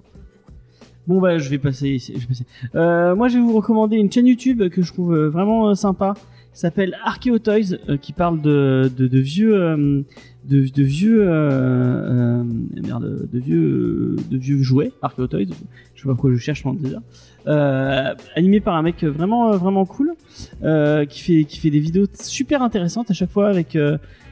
Bon 1.05 1.21
bah 1.21 1.37
je 1.37 1.47
vais 1.47 1.59
passer, 1.59 1.99
je 1.99 2.13
vais 2.13 2.25
passer. 2.25 2.45
Euh, 2.73 3.15
moi 3.15 3.27
je 3.27 3.37
vais 3.37 3.43
vous 3.43 3.53
recommander 3.53 3.97
une 3.97 4.11
chaîne 4.11 4.25
YouTube 4.25 4.67
que 4.69 4.81
je 4.81 4.91
trouve 4.91 5.13
euh, 5.13 5.29
vraiment 5.29 5.69
euh, 5.69 5.75
sympa. 5.75 6.15
S'appelle 6.57 6.97
Archeo 7.03 7.37
Toys, 7.37 7.77
euh, 7.87 7.97
qui 7.97 8.13
parle 8.13 8.41
de, 8.41 8.89
de, 8.97 9.07
de 9.07 9.19
vieux, 9.19 9.53
euh, 9.53 10.01
de, 10.43 10.67
de 10.67 10.83
vieux, 10.83 11.21
euh, 11.21 12.41
euh, 12.41 12.43
merde, 12.81 13.29
de 13.31 13.39
vieux, 13.39 14.15
de 14.31 14.37
vieux 14.39 14.63
jouets. 14.63 14.91
Archeo 15.03 15.27
Toys, 15.27 15.45
je 15.93 16.01
sais 16.01 16.07
pas 16.07 16.13
pourquoi 16.15 16.33
je 16.33 16.37
cherche 16.37 16.63
pendant 16.63 16.79
déjà. 16.79 16.99
Euh, 17.45 18.15
animé 18.35 18.59
par 18.59 18.75
un 18.75 18.81
mec 18.81 19.03
vraiment, 19.03 19.51
vraiment 19.51 19.85
cool, 19.85 20.13
euh, 20.63 21.05
qui 21.05 21.21
fait, 21.21 21.43
qui 21.43 21.59
fait 21.59 21.69
des 21.69 21.79
vidéos 21.79 22.07
super 22.19 22.63
intéressantes 22.63 23.11
à 23.11 23.13
chaque 23.13 23.29
fois 23.29 23.49
avec. 23.49 23.77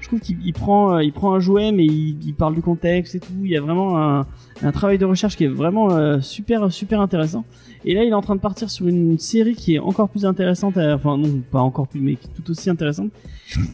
Je 0.06 0.10
trouve 0.10 0.20
qu'il 0.20 0.38
il 0.46 0.54
prend, 0.54 0.96
euh, 0.96 1.04
il 1.04 1.12
prend 1.12 1.34
un 1.34 1.40
jouet 1.40 1.72
mais 1.72 1.84
il, 1.84 2.36
parle 2.36 2.54
du 2.54 2.62
contexte 2.62 3.16
et 3.16 3.20
tout. 3.20 3.34
Il 3.44 3.50
y 3.50 3.58
a 3.58 3.62
vraiment 3.62 3.98
un, 3.98 4.72
travail 4.72 5.00
de 5.00 5.06
recherche 5.06 5.36
qui 5.36 5.46
est 5.46 5.50
vraiment 5.50 5.92
euh, 5.92 6.20
super, 6.22 6.72
super 6.72 7.02
intéressant. 7.02 7.44
Et 7.86 7.96
là, 7.96 8.04
il 8.04 8.10
est 8.10 8.14
en 8.14 8.22
train 8.22 8.36
de 8.36 8.40
partir 8.40 8.70
sur 8.70 8.88
une 8.88 9.18
série 9.18 9.56
qui 9.56 9.76
est 9.76 9.80
encore 9.80 10.10
plus 10.10 10.26
intéressante, 10.26 10.78
euh, 10.78 10.94
enfin 10.94 11.18
non, 11.18 11.42
pas 11.52 11.62
encore 11.62 11.88
plus, 11.88 12.02
mais 12.02 12.18
tout 12.36 12.52
aussi 12.52 12.70
intéressante. 12.70 13.12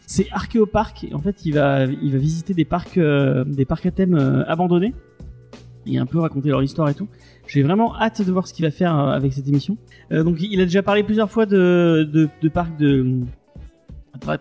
C'est. 0.06 0.22
Et 0.22 1.14
en 1.14 1.18
fait, 1.18 1.44
il 1.44 1.52
va, 1.52 1.84
il 1.84 2.12
va 2.12 2.18
visiter 2.18 2.54
des 2.54 2.64
parcs, 2.64 2.98
des 2.98 3.64
parcs 3.66 3.84
à 3.84 3.90
thème 3.90 4.44
abandonnés 4.48 4.94
et 5.86 5.98
un 5.98 6.06
peu 6.06 6.18
raconter 6.18 6.48
leur 6.48 6.62
histoire 6.62 6.88
et 6.88 6.94
tout. 6.94 7.08
J'ai 7.46 7.62
vraiment 7.62 7.94
hâte 7.96 8.22
de 8.22 8.32
voir 8.32 8.46
ce 8.46 8.54
qu'il 8.54 8.64
va 8.64 8.70
faire 8.70 8.96
avec 8.96 9.34
cette 9.34 9.48
émission. 9.48 9.76
Donc, 10.10 10.36
il 10.40 10.60
a 10.60 10.64
déjà 10.64 10.82
parlé 10.82 11.02
plusieurs 11.02 11.30
fois 11.30 11.44
de, 11.44 12.08
de, 12.10 12.48
parcs 12.48 12.78
de 12.78 13.20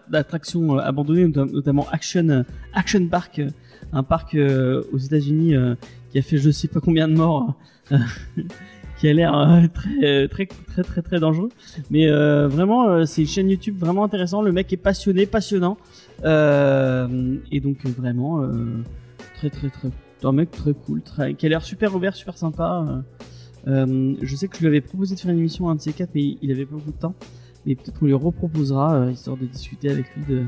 d'attractions 0.10 0.77
euh, 0.77 0.81
abandonnées, 0.81 1.26
notam- 1.27 1.52
notamment 1.52 1.88
Action, 1.91 2.27
euh, 2.30 2.43
Action 2.73 3.06
Park, 3.07 3.39
euh, 3.39 3.49
un 3.93 4.03
parc 4.03 4.38
aux 4.93 4.98
États-Unis 4.98 5.53
qui 6.11 6.18
a 6.18 6.22
fait 6.22 6.38
je 6.38 6.49
sais 6.49 6.69
pas 6.69 6.80
combien 6.80 7.10
de 7.10 7.14
morts. 7.14 7.56
qui 8.98 9.10
a 9.10 9.14
l'air 9.14 9.34
très, 9.73 10.30
très 10.30 10.45
très 10.45 10.84
très 10.84 11.02
très 11.02 11.19
dangereux. 11.19 11.49
Mais 11.89 12.10
vraiment 12.10 13.06
c'est 13.06 13.23
une 13.23 13.27
chaîne 13.27 13.49
YouTube 13.49 13.77
vraiment 13.77 14.06
intéressant 14.06 14.41
le 14.41 14.53
mec 14.53 14.72
est 14.72 14.77
passionné 14.77 15.26
passionnant. 15.26 15.76
Et 16.23 17.60
donc 17.60 17.85
vraiment 17.85 18.48
très 19.35 19.49
très 19.49 19.69
très 19.69 19.89
un 20.23 20.31
mec 20.31 20.52
très 20.52 20.73
cool 20.73 21.02
très, 21.02 21.34
qui 21.34 21.48
a 21.48 21.49
l'air 21.49 21.64
super 21.64 21.93
ouvert 21.93 22.15
super 22.15 22.38
sympa. 22.38 23.03
Je 23.65 24.35
sais 24.38 24.48
que 24.48 24.56
je 24.56 24.61
lui 24.61 24.68
avais 24.68 24.80
proposé 24.80 25.15
de 25.15 25.19
faire 25.19 25.31
une 25.31 25.39
émission 25.39 25.68
à 25.68 25.73
un 25.73 25.76
de 25.76 25.81
ces 25.81 25.91
quatre 25.91 26.11
mais 26.15 26.38
il 26.41 26.49
avait 26.49 26.65
pas 26.65 26.76
beaucoup 26.76 26.93
de 26.93 26.98
temps 26.98 27.15
mais 27.66 27.76
peut-être 27.76 28.00
qu'on 28.00 28.06
lui 28.06 28.14
reproposera 28.14 28.96
euh, 28.96 29.12
histoire 29.12 29.38
de 29.38 29.46
discuter 29.46 29.90
avec 29.90 30.06
lui 30.16 30.26
de 30.26 30.44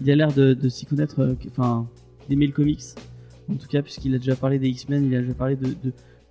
il 0.00 0.10
a 0.10 0.16
l'air 0.16 0.32
de, 0.32 0.68
s'y 0.68 0.86
connaître 0.86 1.20
euh, 1.20 1.34
enfin 1.48 1.86
d'aimer 2.28 2.46
le 2.46 2.52
comics 2.52 2.82
en 3.50 3.54
tout 3.54 3.66
cas 3.66 3.82
puisqu'il 3.82 4.14
a 4.14 4.18
déjà 4.18 4.36
parlé 4.36 4.58
des 4.58 4.68
X-Men 4.68 5.04
il 5.06 5.14
a 5.16 5.20
déjà 5.20 5.34
parlé 5.34 5.56
de, 5.56 5.74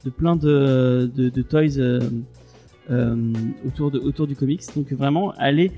de, 0.04 0.10
plein 0.10 0.36
de, 0.36 1.12
de, 1.14 1.42
toys 1.42 1.80
euh, 1.80 2.00
euh, 2.90 3.34
autour, 3.66 3.92
de, 3.92 4.00
autour 4.00 4.28
du 4.28 4.36
comics 4.36 4.64
donc 4.76 4.92
vraiment 4.94 5.32
allez 5.38 5.72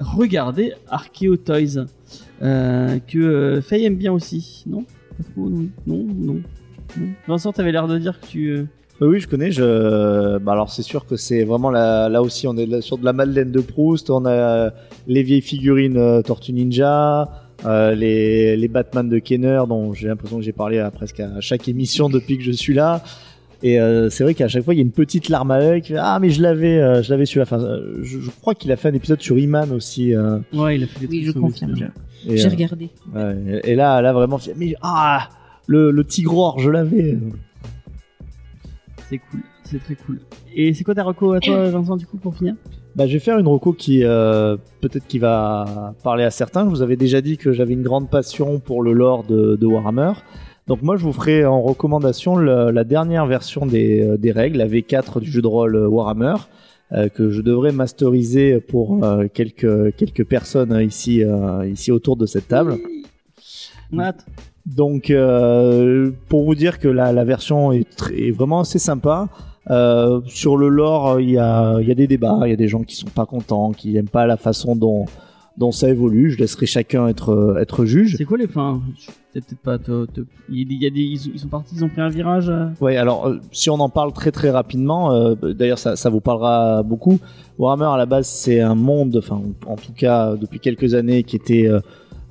regarder 0.00 0.74
Archeo 0.88 1.36
Toys 1.36 1.86
que 2.40 3.60
Faye 3.62 3.84
aime 3.84 3.96
bien 3.96 4.12
aussi 4.12 4.64
non? 4.66 4.84
Pas 5.16 5.24
trop, 5.32 5.48
non 5.48 5.68
non 5.86 6.06
non. 6.16 6.42
Vincent 7.26 7.52
t'avais 7.52 7.72
l'air 7.72 7.88
de 7.88 7.98
dire 7.98 8.20
que 8.20 8.26
tu 8.26 8.66
oui, 9.08 9.20
je 9.20 9.28
connais. 9.28 9.50
Je... 9.50 10.38
Bah, 10.38 10.52
alors, 10.52 10.70
c'est 10.70 10.82
sûr 10.82 11.06
que 11.06 11.16
c'est 11.16 11.44
vraiment 11.44 11.70
là, 11.70 12.08
là 12.08 12.22
aussi, 12.22 12.46
on 12.46 12.56
est 12.56 12.80
sur 12.80 12.98
de 12.98 13.04
la 13.04 13.12
Madeleine 13.12 13.50
de 13.50 13.60
Proust. 13.60 14.10
On 14.10 14.24
a 14.26 14.70
les 15.06 15.22
vieilles 15.22 15.40
figurines 15.42 15.96
euh, 15.96 16.22
Tortue 16.22 16.52
Ninja, 16.52 17.28
euh, 17.64 17.94
les, 17.94 18.56
les 18.56 18.68
Batman 18.68 19.08
de 19.08 19.18
Kenner, 19.18 19.62
dont 19.68 19.92
j'ai 19.94 20.08
l'impression 20.08 20.38
que 20.38 20.42
j'ai 20.44 20.52
parlé 20.52 20.78
à 20.78 20.90
presque 20.90 21.20
à 21.20 21.40
chaque 21.40 21.68
émission 21.68 22.08
depuis 22.08 22.36
que 22.38 22.44
je 22.44 22.52
suis 22.52 22.74
là. 22.74 23.02
Et 23.64 23.80
euh, 23.80 24.10
c'est 24.10 24.24
vrai 24.24 24.34
qu'à 24.34 24.48
chaque 24.48 24.64
fois, 24.64 24.74
il 24.74 24.78
y 24.78 24.80
a 24.80 24.82
une 24.82 24.90
petite 24.90 25.28
larme 25.28 25.52
à 25.52 25.58
l'œil. 25.60 25.82
qui 25.82 25.92
fait, 25.92 25.98
Ah, 26.00 26.18
mais 26.20 26.30
je 26.30 26.42
l'avais, 26.42 26.80
euh, 26.80 27.00
je 27.02 27.10
l'avais 27.12 27.26
celui-là. 27.26 27.44
Enfin, 27.44 27.60
euh, 27.62 27.98
je, 28.02 28.18
je 28.18 28.30
crois 28.40 28.54
qu'il 28.56 28.72
a 28.72 28.76
fait 28.76 28.88
un 28.88 28.94
épisode 28.94 29.20
sur 29.20 29.38
Iman 29.38 29.70
aussi. 29.72 30.14
euh, 30.16 30.38
ouais 30.52 30.76
il 30.76 30.82
a 30.82 30.86
fait 30.88 30.98
des 31.00 31.06
Oui, 31.06 31.22
trucs 31.22 31.36
je 31.36 31.40
confirme. 31.40 31.74
J'ai 32.28 32.44
euh, 32.46 32.48
regardé. 32.50 32.88
ouais, 33.14 33.60
et 33.62 33.74
là, 33.76 34.00
là 34.02 34.12
vraiment, 34.12 34.38
mais 34.56 34.74
ah, 34.82 35.28
le, 35.68 35.92
le 35.92 36.04
Tigror, 36.04 36.58
je 36.58 36.70
l'avais. 36.70 37.16
C'est 39.12 39.18
cool 39.30 39.40
c'est 39.64 39.78
très 39.78 39.94
cool 39.94 40.20
et 40.54 40.72
c'est 40.74 40.84
quoi 40.84 40.94
ta 40.94 41.02
reco 41.04 41.32
à 41.32 41.40
toi 41.40 41.68
Vincent 41.70 41.96
du 41.96 42.06
coup 42.06 42.16
pour 42.16 42.34
finir? 42.34 42.54
Bah, 42.96 43.06
je 43.06 43.12
vais 43.14 43.18
faire 43.20 43.38
une 43.38 43.46
reco 43.48 43.72
qui 43.72 44.04
euh, 44.04 44.56
peut-être 44.80 45.06
qui 45.06 45.18
va 45.18 45.94
parler 46.02 46.24
à 46.24 46.30
certains. 46.30 46.64
Je 46.64 46.70
vous 46.70 46.82
avais 46.82 46.96
déjà 46.96 47.20
dit 47.22 47.36
que 47.38 47.52
j'avais 47.52 47.72
une 47.72 47.82
grande 47.82 48.10
passion 48.10 48.58
pour 48.58 48.82
le 48.82 48.92
lore 48.92 49.24
de, 49.24 49.56
de 49.56 49.66
Warhammer. 49.66 50.12
Donc 50.66 50.82
moi, 50.82 50.96
je 50.96 51.02
vous 51.04 51.12
ferai 51.12 51.44
en 51.46 51.60
recommandation 51.62 52.36
le- 52.36 52.70
la 52.70 52.84
dernière 52.84 53.26
version 53.26 53.64
des, 53.66 54.00
euh, 54.06 54.16
des 54.18 54.30
règles, 54.30 54.58
la 54.58 54.66
V4 54.68 55.20
du 55.20 55.30
jeu 55.30 55.40
de 55.42 55.46
rôle 55.46 55.74
Warhammer, 55.76 56.34
euh, 56.92 57.08
que 57.08 57.30
je 57.30 57.40
devrais 57.40 57.72
masteriser 57.72 58.60
pour 58.60 59.02
euh, 59.04 59.26
quelques 59.32 59.96
quelques 59.96 60.24
personnes 60.26 60.78
ici 60.82 61.22
ici 61.66 61.90
autour 61.92 62.16
de 62.16 62.26
cette 62.26 62.48
table. 62.48 62.76
Donc, 64.66 65.10
euh, 65.10 66.10
pour 66.28 66.44
vous 66.44 66.54
dire 66.54 66.78
que 66.78 66.88
la, 66.88 67.12
la 67.12 67.24
version 67.24 67.72
est, 67.72 67.88
très- 67.96 68.28
est 68.28 68.30
vraiment 68.30 68.60
assez 68.60 68.78
sympa. 68.78 69.28
Euh, 69.70 70.20
sur 70.26 70.56
le 70.56 70.68
lore, 70.68 71.20
il 71.20 71.30
y 71.30 71.38
a, 71.38 71.78
il 71.80 71.86
y 71.88 71.90
a 71.90 71.94
des 71.94 72.06
débats, 72.06 72.40
il 72.44 72.50
y 72.50 72.52
a 72.52 72.56
des 72.56 72.68
gens 72.68 72.82
qui 72.82 72.96
sont 72.96 73.08
pas 73.08 73.26
contents, 73.26 73.72
qui 73.72 73.92
n'aiment 73.92 74.08
pas 74.08 74.26
la 74.26 74.36
façon 74.36 74.74
dont, 74.76 75.06
dont 75.56 75.70
ça 75.72 75.88
évolue. 75.88 76.30
Je 76.30 76.38
laisserai 76.38 76.66
chacun 76.66 77.06
être, 77.08 77.56
être 77.60 77.84
juge. 77.84 78.16
C'est 78.18 78.24
quoi 78.24 78.38
les 78.38 78.48
fins? 78.48 78.80
Peut-être 79.32 79.56
pas. 79.62 79.78
te- 79.78 80.06
te- 80.06 80.20
Il 80.50 80.72
y 80.80 80.86
a 80.86 80.90
des, 80.90 81.00
ils, 81.00 81.38
sont- 81.38 81.48
partis, 81.48 81.74
ils 81.76 81.84
ont 81.84 81.88
pris 81.88 82.00
un 82.00 82.08
virage. 82.08 82.48
euh? 82.50 82.66
Ouais, 82.80 82.96
alors 82.96 83.26
euh, 83.28 83.38
si 83.52 83.70
on 83.70 83.74
en 83.80 83.88
parle 83.88 84.12
très 84.12 84.30
très 84.32 84.50
rapidement, 84.50 85.12
euh, 85.12 85.34
d'ailleurs 85.54 85.78
ça, 85.78 85.94
ça 85.96 86.10
vous 86.10 86.20
parlera 86.20 86.82
beaucoup. 86.82 87.18
Warhammer 87.58 87.90
à 87.94 87.96
la 87.96 88.06
base 88.06 88.26
c'est 88.28 88.60
un 88.60 88.74
monde, 88.74 89.16
enfin 89.16 89.40
en 89.66 89.76
tout 89.76 89.92
cas 89.96 90.34
depuis 90.36 90.58
quelques 90.60 90.94
années, 90.94 91.22
qui 91.22 91.36
était 91.36 91.68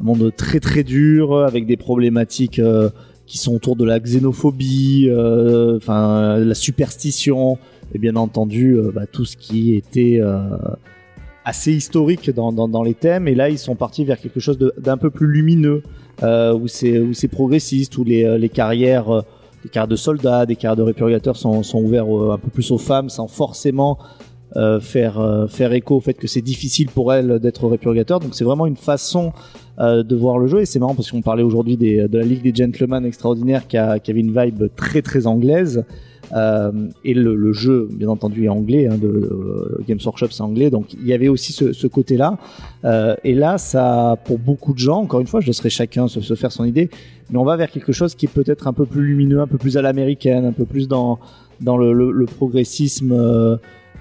un 0.01 0.03
monde 0.03 0.31
très 0.35 0.59
très 0.59 0.83
dur 0.83 1.37
avec 1.37 1.65
des 1.65 1.77
problématiques 1.77 2.59
euh, 2.59 2.89
qui 3.25 3.37
sont 3.37 3.55
autour 3.55 3.75
de 3.75 3.85
la 3.85 3.99
xénophobie, 3.99 5.07
euh, 5.09 5.77
enfin 5.77 6.37
la 6.37 6.55
superstition 6.55 7.57
et 7.93 7.99
bien 7.99 8.15
entendu 8.15 8.73
euh, 8.73 8.91
bah, 8.93 9.05
tout 9.05 9.25
ce 9.25 9.37
qui 9.37 9.75
était 9.75 10.19
euh, 10.19 10.41
assez 11.45 11.71
historique 11.71 12.29
dans, 12.31 12.83
les 12.83 12.93
thèmes. 12.93 13.27
Et 13.27 13.35
là 13.35 13.49
ils 13.49 13.59
sont 13.59 13.75
partis 13.75 14.05
vers 14.05 14.19
quelque 14.19 14.39
chose 14.39 14.57
d'un 14.77 14.97
peu 14.97 15.09
plus 15.09 15.27
lumineux, 15.27 15.83
euh, 16.23 16.53
où 16.53 16.67
c'est 16.67 16.99
où 16.99 17.13
c'est 17.13 17.27
progressiste, 17.27 17.97
où 17.97 18.03
les, 18.03 18.25
euh, 18.25 18.37
les 18.37 18.49
carrières 18.49 19.09
euh, 19.09 19.21
des 19.63 19.69
carrières 19.69 19.87
de 19.87 19.95
soldats, 19.95 20.45
des 20.45 20.55
carrières 20.55 20.75
de 20.75 20.83
répurgateurs 20.83 21.37
sont, 21.37 21.61
sont 21.63 21.81
ouverts 21.81 22.07
euh, 22.07 22.33
un 22.33 22.37
peu 22.37 22.49
plus 22.49 22.71
aux 22.71 22.77
femmes 22.77 23.09
sans 23.09 23.27
forcément 23.27 23.99
euh, 23.99 24.30
faire, 24.81 25.19
euh, 25.19 25.47
faire 25.47 25.73
écho 25.73 25.95
au 25.95 26.01
fait 26.01 26.13
que 26.13 26.27
c'est 26.27 26.41
difficile 26.41 26.87
pour 26.87 27.13
elles 27.13 27.39
d'être 27.39 27.67
répurgateur. 27.67 28.19
Donc 28.19 28.35
c'est 28.35 28.43
vraiment 28.43 28.65
une 28.65 28.75
façon 28.75 29.31
euh, 29.79 30.03
de 30.03 30.15
voir 30.15 30.37
le 30.37 30.47
jeu 30.47 30.61
et 30.61 30.65
c'est 30.65 30.79
marrant 30.79 30.95
parce 30.95 31.11
qu'on 31.11 31.21
parlait 31.21 31.43
aujourd'hui 31.43 31.77
de 31.77 32.17
la 32.17 32.25
Ligue 32.25 32.43
des 32.43 32.53
Gentlemen 32.53 33.05
extraordinaire 33.05 33.67
qui, 33.67 33.77
a, 33.77 33.99
qui 33.99 34.11
avait 34.11 34.19
une 34.19 34.37
vibe 34.37 34.63
très 34.75 35.01
très 35.01 35.27
anglaise. 35.27 35.83
Euh, 36.33 36.71
et 37.03 37.13
le, 37.13 37.35
le 37.35 37.51
jeu, 37.51 37.89
bien 37.91 38.07
entendu, 38.07 38.45
est 38.45 38.49
anglais. 38.49 38.87
Hein, 38.87 38.97
de, 38.97 39.07
euh, 39.07 39.83
Games 39.87 39.99
Workshop, 40.05 40.27
c'est 40.31 40.41
anglais. 40.41 40.69
Donc, 40.69 40.93
il 40.93 41.05
y 41.05 41.13
avait 41.13 41.27
aussi 41.27 41.51
ce, 41.51 41.73
ce 41.73 41.87
côté-là. 41.87 42.37
Euh, 42.85 43.15
et 43.25 43.33
là, 43.33 43.57
ça, 43.57 44.17
pour 44.23 44.39
beaucoup 44.39 44.73
de 44.73 44.79
gens, 44.79 44.99
encore 44.99 45.19
une 45.19 45.27
fois, 45.27 45.41
je 45.41 45.47
laisserai 45.47 45.69
chacun 45.69 46.07
se, 46.07 46.21
se 46.21 46.33
faire 46.35 46.51
son 46.53 46.63
idée, 46.63 46.89
mais 47.31 47.37
on 47.37 47.43
va 47.43 47.57
vers 47.57 47.69
quelque 47.69 47.91
chose 47.91 48.15
qui 48.15 48.27
est 48.27 48.33
peut-être 48.33 48.67
un 48.67 48.73
peu 48.73 48.85
plus 48.85 49.01
lumineux, 49.01 49.41
un 49.41 49.47
peu 49.47 49.57
plus 49.57 49.75
à 49.75 49.81
l'américaine, 49.81 50.45
un 50.45 50.53
peu 50.53 50.65
plus 50.65 50.87
dans 50.87 51.19
dans 51.61 51.77
le, 51.77 51.93
le, 51.93 52.11
le 52.11 52.25
progressisme 52.25 53.11
euh, 53.11 53.57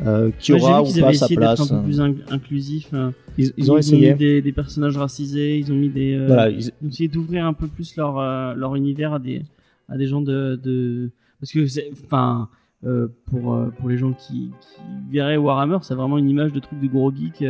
euh, 0.07 0.31
qui 0.39 0.53
aura 0.53 0.83
ou 0.83 0.87
pas 1.01 1.13
sa 1.13 1.29
place. 1.29 1.61
un 1.71 1.79
peu 1.79 1.85
plus 1.85 2.01
in- 2.01 2.15
inclusif. 2.31 2.89
euh, 2.95 3.11
Ils, 3.37 3.53
ils 3.57 3.71
ont 3.71 3.77
essayé. 3.77 4.13
mis 4.13 4.19
des, 4.19 4.43
des 4.43 4.53
personnages 4.53 4.97
racisés, 4.97 5.59
ils 5.59 5.71
ont 5.73 5.77
mis 5.77 5.89
des. 5.91 6.15
euh, 6.15 6.27
Voilà, 6.27 6.49
ils- 6.51 6.59
ils 6.81 6.87
ont 6.87 6.89
essayé 6.89 7.09
d'ouvrir 7.09 7.45
un 7.47 7.53
peu 7.53 7.67
plus 7.67 7.97
leur 7.97 8.19
euh, 8.19 8.55
leur 8.55 8.75
univers 8.77 9.13
à 9.15 9.19
des 9.19 9.43
à 9.89 9.97
des 9.97 10.07
gens 10.07 10.23
de 10.23 10.59
de 10.63 11.11
parce 11.41 11.53
que 11.53 11.65
enfin 12.05 12.49
pour 13.27 13.59
pour 13.79 13.89
les 13.89 13.99
gens 13.99 14.13
qui, 14.13 14.51
qui 14.61 14.81
verraient 15.13 15.37
Warhammer, 15.37 15.79
c'est 15.83 15.95
vraiment 15.95 16.17
une 16.19 16.31
image 16.31 16.53
de 16.53 16.61
truc 16.61 16.81
de 16.81 16.87
gros 16.87 17.13
geek 17.15 17.45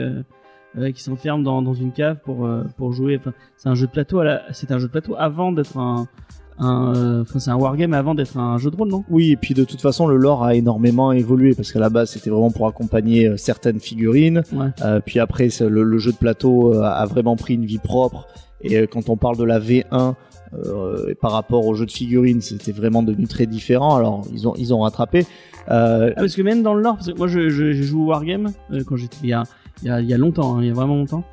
qui 0.94 1.02
s'enferme 1.02 1.42
dans 1.42 1.62
dans 1.62 1.74
une 1.74 1.92
cave 1.92 2.18
pour 2.24 2.48
pour 2.76 2.92
jouer. 2.92 3.16
Enfin, 3.18 3.32
c'est 3.56 3.68
un 3.68 3.74
jeu 3.74 3.86
de 3.86 3.92
plateau. 3.92 4.22
la- 4.22 4.42
C'est 4.52 4.70
un 4.72 4.78
jeu 4.78 4.86
de 4.86 4.92
plateau 4.92 5.14
avant 5.18 5.52
d'être 5.52 5.76
un 5.76 6.06
un. 6.60 6.94
euh, 6.94 7.24
c'est 7.38 7.50
un 7.50 7.56
wargame 7.56 7.94
avant 7.94 8.14
d'être 8.14 8.36
un 8.36 8.58
jeu 8.58 8.70
de 8.70 8.76
rôle, 8.76 8.88
non? 8.88 9.04
Oui, 9.10 9.32
et 9.32 9.36
puis 9.36 9.54
de 9.54 9.64
toute 9.64 9.80
façon, 9.80 10.06
le 10.06 10.16
lore 10.16 10.44
a 10.44 10.54
énormément 10.54 11.10
évolué 11.12 11.54
parce 11.54 11.72
qu'à 11.72 11.80
la 11.80 11.90
base, 11.90 12.10
c'était 12.10 12.30
vraiment 12.30 12.50
pour 12.50 12.66
accompagner 12.68 13.26
euh, 13.26 13.36
certaines 13.36 13.80
figurines. 13.80 14.42
Ouais. 14.52 14.68
Euh, 14.82 15.00
puis 15.04 15.18
après, 15.18 15.48
le, 15.60 15.82
le 15.82 15.98
jeu 15.98 16.12
de 16.12 16.16
plateau 16.16 16.72
a 16.74 17.04
vraiment 17.06 17.36
pris 17.36 17.54
une 17.54 17.64
vie 17.66 17.78
propre. 17.78 18.26
Et 18.62 18.86
quand 18.86 19.08
on 19.08 19.16
parle 19.16 19.38
de 19.38 19.44
la 19.44 19.58
V1 19.58 20.14
euh, 20.52 21.08
et 21.08 21.14
par 21.14 21.32
rapport 21.32 21.66
au 21.66 21.74
jeu 21.74 21.86
de 21.86 21.90
figurines, 21.90 22.40
c'était 22.42 22.72
vraiment 22.72 23.02
devenu 23.02 23.26
très 23.26 23.46
différent. 23.46 23.96
Alors, 23.96 24.26
ils 24.32 24.46
ont 24.46 24.54
ils 24.56 24.74
ont 24.74 24.80
rattrapé. 24.80 25.24
Euh, 25.70 26.10
Ah, 26.14 26.20
parce 26.20 26.34
que 26.34 26.42
même 26.42 26.62
dans 26.62 26.74
le 26.74 26.82
lore, 26.82 26.96
parce 26.96 27.10
que 27.10 27.16
moi 27.16 27.26
je, 27.28 27.48
je, 27.48 27.72
j'ai 27.72 27.82
joué 27.84 28.02
au 28.02 28.06
Wargame 28.06 28.50
euh, 28.72 28.82
quand 28.84 28.96
j'étais 28.96 29.16
il 29.22 29.28
y 29.30 29.32
a, 29.32 29.44
il 29.82 29.88
y 29.88 29.90
a, 29.90 30.00
il 30.00 30.08
y 30.08 30.12
a 30.12 30.18
longtemps, 30.18 30.56
hein, 30.56 30.62
il 30.62 30.68
y 30.68 30.70
a 30.70 30.74
vraiment 30.74 30.96
longtemps. 30.96 31.24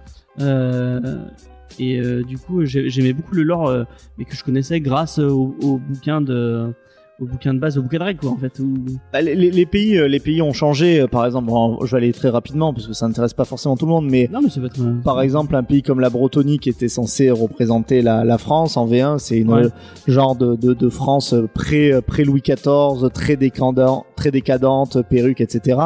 Et 1.79 1.99
euh, 1.99 2.23
du 2.23 2.37
coup, 2.37 2.65
j'ai- 2.65 2.89
j'aimais 2.89 3.13
beaucoup 3.13 3.35
le 3.35 3.43
lore, 3.43 3.67
euh, 3.67 3.83
mais 4.17 4.25
que 4.25 4.35
je 4.35 4.43
connaissais 4.43 4.79
grâce 4.79 5.19
au, 5.19 5.55
au 5.63 5.77
bouquin 5.77 6.21
de 6.21 6.73
au 7.19 7.25
bouquin 7.25 7.51
de 7.51 7.57
base, 7.59 7.79
au 7.79 7.81
bouquin 7.81 7.97
de 7.97 8.03
règles 8.03 8.19
quoi 8.19 8.29
en 8.29 8.37
fait. 8.37 8.59
Où... 8.59 8.75
Bah, 9.11 9.21
les, 9.23 9.65
pays, 9.65 9.97
euh, 9.97 10.07
les 10.07 10.19
pays 10.19 10.39
ont 10.43 10.53
changé. 10.53 11.07
Par 11.07 11.25
exemple, 11.25 11.47
bon, 11.47 11.83
je 11.83 11.89
vais 11.89 11.97
aller 11.97 12.13
très 12.13 12.29
rapidement 12.29 12.75
parce 12.75 12.85
que 12.85 12.93
ça 12.93 13.07
n'intéresse 13.07 13.33
pas 13.33 13.43
forcément 13.43 13.75
tout 13.75 13.87
le 13.87 13.91
monde, 13.91 14.05
mais 14.07 14.29
Non 14.31 14.39
mais 14.43 14.49
ça 14.51 14.59
peut 14.59 14.67
être. 14.67 15.01
par 15.03 15.19
exemple, 15.21 15.55
un 15.55 15.63
pays 15.63 15.81
comme 15.81 15.99
la 15.99 16.11
Bretonie 16.11 16.59
qui 16.59 16.69
était 16.69 16.87
censé 16.89 17.31
représenter 17.31 18.03
la, 18.03 18.23
la 18.23 18.37
France 18.37 18.77
en 18.77 18.85
V1, 18.87 19.17
c'est 19.17 19.37
une 19.39 19.51
Ouais. 19.51 19.63
genre 20.05 20.35
de, 20.35 20.55
de, 20.55 20.75
de 20.75 20.89
France 20.89 21.33
pré 21.55 21.99
pré 22.05 22.23
Louis 22.23 22.41
XIV, 22.45 23.09
très 23.11 23.35
décadent, 23.35 24.03
très 24.15 24.29
décadente, 24.29 25.01
perruque, 25.09 25.41
etc. 25.41 25.79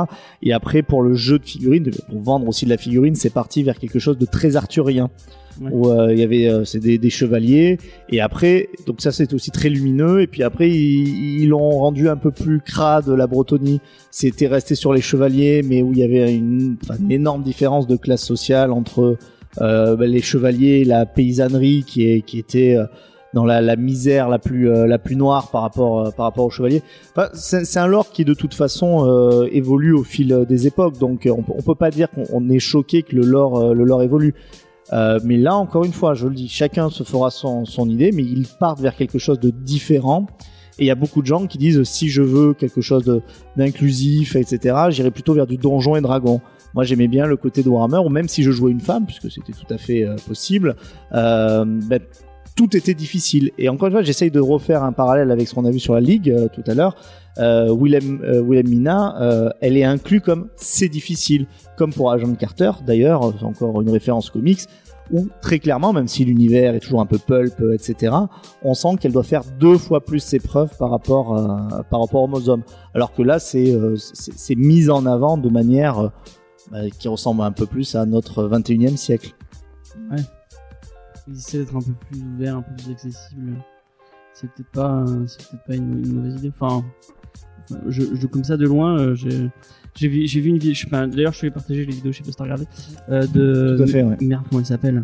Et 0.44 0.52
après, 0.52 0.82
pour 0.82 1.02
le 1.02 1.14
jeu 1.14 1.40
de 1.40 1.46
figurines, 1.46 1.92
pour 2.10 2.20
vendre 2.22 2.46
aussi 2.50 2.66
de 2.66 2.70
la 2.72 2.78
figurine, 2.78 3.16
c'est 3.16 3.30
parti 3.34 3.64
vers 3.64 3.80
quelque 3.80 4.00
chose 4.00 4.18
de 4.18 4.26
très 4.26 4.58
arthurien. 4.58 5.10
Ouais. 5.60 5.70
Où 5.72 5.90
euh, 5.90 6.14
il 6.14 6.20
y 6.20 6.24
avait 6.24 6.48
euh, 6.48 6.64
c'est 6.64 6.80
des, 6.80 6.98
des 6.98 7.10
chevaliers 7.10 7.78
et 8.10 8.22
après 8.22 8.70
donc 8.88 9.02
ça 9.02 9.12
c'est 9.12 9.34
aussi 9.34 9.52
très 9.52 9.70
lumineux 9.70 10.22
et 10.22 10.28
puis 10.28 10.44
après 10.44 10.70
ils 10.70 11.48
l'ont 11.48 11.72
rendu 11.72 12.08
un 12.10 12.16
peu 12.16 12.32
plus 12.32 12.62
crade 12.62 13.10
la 13.10 13.28
Bretonie 13.28 13.82
c'était 14.12 14.48
resté 14.48 14.76
sur 14.76 14.94
les 14.94 15.02
chevaliers, 15.02 15.64
mais 15.64 15.82
où 15.82 15.94
il 15.94 16.00
y 16.00 16.04
avait 16.04 16.36
une, 16.36 16.76
une 17.00 17.12
énorme 17.12 17.44
différence 17.44 17.88
de 17.88 17.96
classe 17.96 18.24
sociale 18.24 18.72
entre 18.72 19.18
euh, 19.62 19.96
bah, 19.96 20.06
les 20.06 20.22
chevaliers 20.22 20.84
la 20.84 21.06
paysannerie 21.06 21.84
qui, 21.86 22.08
est, 22.10 22.22
qui 22.22 22.38
était 22.40 22.76
euh, 22.76 22.86
dans 23.34 23.46
la, 23.46 23.62
la 23.62 23.78
misère 23.78 24.28
la 24.28 24.40
plus, 24.40 24.70
euh, 24.70 24.86
la 24.86 24.98
plus 24.98 25.16
noire 25.16 25.50
par 25.50 25.62
rapport, 25.62 26.14
par 26.14 26.26
rapport 26.26 26.46
aux 26.46 26.50
chevaliers. 26.50 26.84
Enfin, 27.16 27.30
c'est 27.34 27.80
un 27.80 27.88
lore 27.88 28.12
qui 28.12 28.26
de 28.26 28.34
toute 28.34 28.54
façon 28.54 29.48
évolue 29.50 29.94
au 29.94 30.04
fil 30.04 30.46
des 30.48 30.68
époques, 30.68 30.98
donc 30.98 31.30
on, 31.32 31.44
on 31.48 31.62
peut 31.62 31.76
pas 31.76 31.92
dire 31.92 32.10
qu'on 32.10 32.26
on 32.34 32.50
est 32.50 32.60
choqué 32.60 33.04
que 33.04 33.16
le 33.16 33.22
lore, 33.22 33.74
le 33.74 33.86
lore 33.86 34.04
évolue. 34.04 34.36
Euh, 34.94 35.20
mais 35.24 35.38
là, 35.38 35.56
encore 35.56 35.86
une 35.86 35.94
fois, 35.94 36.14
je 36.14 36.28
le 36.28 36.36
dis, 36.36 36.48
chacun 36.48 36.90
se 36.90 37.04
fera 37.04 37.32
son, 37.32 37.66
son 37.66 37.90
idée, 37.90 38.12
mais 38.12 38.24
ils 38.24 38.48
partent 38.48 38.82
vers 38.82 38.96
quelque 38.96 39.20
chose 39.20 39.40
de 39.40 39.50
différent. 39.50 40.28
Et 40.80 40.86
il 40.86 40.88
y 40.88 40.92
a 40.92 40.96
beaucoup 40.96 41.22
de 41.22 41.28
gens 41.28 41.48
qui 41.48 41.58
disent 41.58 41.84
si 41.84 42.10
je 42.10 42.22
veux 42.22 42.54
quelque 42.54 42.82
chose 42.82 43.22
d'inclusif, 43.56 44.36
etc., 44.36 44.76
j'irai 44.90 45.12
plutôt 45.12 45.34
vers 45.34 45.48
du 45.48 45.58
donjon 45.58 45.96
et 45.96 46.02
dragon. 46.02 46.42
Moi, 46.74 46.86
j'aimais 46.86 47.08
bien 47.08 47.26
le 47.26 47.36
côté 47.38 47.64
de 47.64 47.70
Warhammer, 47.70 48.00
ou 48.06 48.10
même 48.10 48.28
si 48.28 48.44
je 48.44 48.52
jouais 48.52 48.72
une 48.72 48.80
femme, 48.80 49.06
puisque 49.06 49.30
c'était 49.30 49.52
tout 49.52 49.72
à 49.74 49.78
fait 49.78 50.04
euh, 50.04 50.16
possible, 50.28 50.76
euh, 51.14 51.66
ben, 51.66 52.00
tout 52.56 52.76
était 52.76 52.94
difficile. 52.94 53.52
Et 53.58 53.70
encore 53.70 53.88
une 53.88 53.94
fois, 53.94 54.02
j'essaye 54.02 54.32
de 54.32 54.40
refaire 54.40 54.84
un 54.84 54.92
parallèle 54.92 55.32
avec 55.32 55.48
ce 55.48 55.56
qu'on 55.56 55.66
a 55.66 55.72
vu 55.72 55.80
sur 55.80 55.94
la 55.94 56.02
Ligue 56.02 56.36
tout 56.54 56.64
à 56.68 56.74
l'heure. 56.74 56.96
Euh, 57.38 57.74
Willem, 57.74 58.22
euh, 58.24 58.42
Willem 58.42 58.68
Mina, 58.68 59.22
euh, 59.22 59.50
elle 59.62 59.78
est 59.78 59.84
inclue 59.84 60.22
comme 60.22 60.50
c'est 60.56 60.90
difficile, 60.90 61.48
comme 61.78 61.94
pour 61.94 62.12
Agent 62.12 62.36
Carter, 62.36 62.72
d'ailleurs, 62.86 63.44
encore 63.44 63.82
une 63.82 63.90
référence 63.90 64.30
comics, 64.30 64.62
où 65.12 65.28
très 65.42 65.60
clairement, 65.60 65.94
même 65.94 66.08
si 66.08 66.26
l'univers 66.26 66.76
est 66.76 66.80
toujours 66.80 67.02
un 67.02 67.06
peu 67.06 67.18
pulp, 67.18 67.62
etc., 67.74 68.14
on 68.64 68.74
sent 68.74 68.96
qu'elle 69.00 69.12
doit 69.12 69.24
faire 69.24 69.44
deux 69.60 69.78
fois 69.78 70.02
plus 70.02 70.20
ses 70.20 70.40
preuves 70.40 70.76
par 70.78 70.90
rapport, 70.90 71.36
par 71.90 72.02
rapport 72.02 72.30
aux 72.32 72.50
hommes. 72.50 72.64
Alors 72.94 73.14
que 73.14 73.22
là, 73.22 73.40
c'est 73.40 73.74
euh, 73.74 73.96
c'est 73.98 74.34
c'est 74.34 74.56
mis 74.56 74.90
en 74.90 75.06
avant 75.06 75.38
de 75.38 75.50
manière 75.50 76.12
bah, 76.72 76.90
qui 76.98 77.08
ressemble 77.08 77.42
un 77.42 77.52
peu 77.52 77.66
plus 77.66 77.96
à 77.96 78.06
notre 78.06 78.48
21e 78.48 78.96
siècle. 78.96 79.36
Ils 81.28 81.36
essaient 81.38 81.60
d'être 81.60 81.76
un 81.76 81.82
peu 81.82 81.94
plus 82.10 82.22
ouverts, 82.22 82.58
un 82.58 82.62
peu 82.62 82.74
plus 82.76 82.92
accessibles. 82.92 83.56
C'est 84.34 84.48
peut-être 84.52 84.72
pas, 84.72 85.06
pas 85.68 85.76
une, 85.76 86.06
une 86.06 86.14
mauvaise 86.14 86.36
idée. 86.36 86.52
Enfin, 86.60 86.84
je, 87.88 88.02
je 88.20 88.28
comme 88.28 88.44
ça 88.44 88.58
de 88.58 88.66
loin, 88.66 89.00
euh, 89.00 89.16
j'ai 89.16 89.50
j'ai 89.96 90.08
vu, 90.08 90.26
j'ai 90.28 90.40
vu 90.40 90.50
une 90.50 90.58
vidéo. 90.58 90.74
D'ailleurs, 90.92 91.34
je 91.34 91.42
vais 91.42 91.52
partager 91.52 91.86
les 91.86 91.92
vidéos. 91.94 92.12
Je 92.12 92.18
sais 92.20 92.24
pas 92.24 92.32
si 92.32 92.38
t'as 92.38 92.44
regardé. 92.46 92.66
euh, 93.10 93.26
de 93.28 93.76
Tout 93.78 93.84
à 93.84 93.88
fait, 93.88 94.04
ouais. 94.04 94.18
merde, 94.22 94.44
comment 94.50 94.60
elle 94.62 94.66
s'appelle 94.66 95.04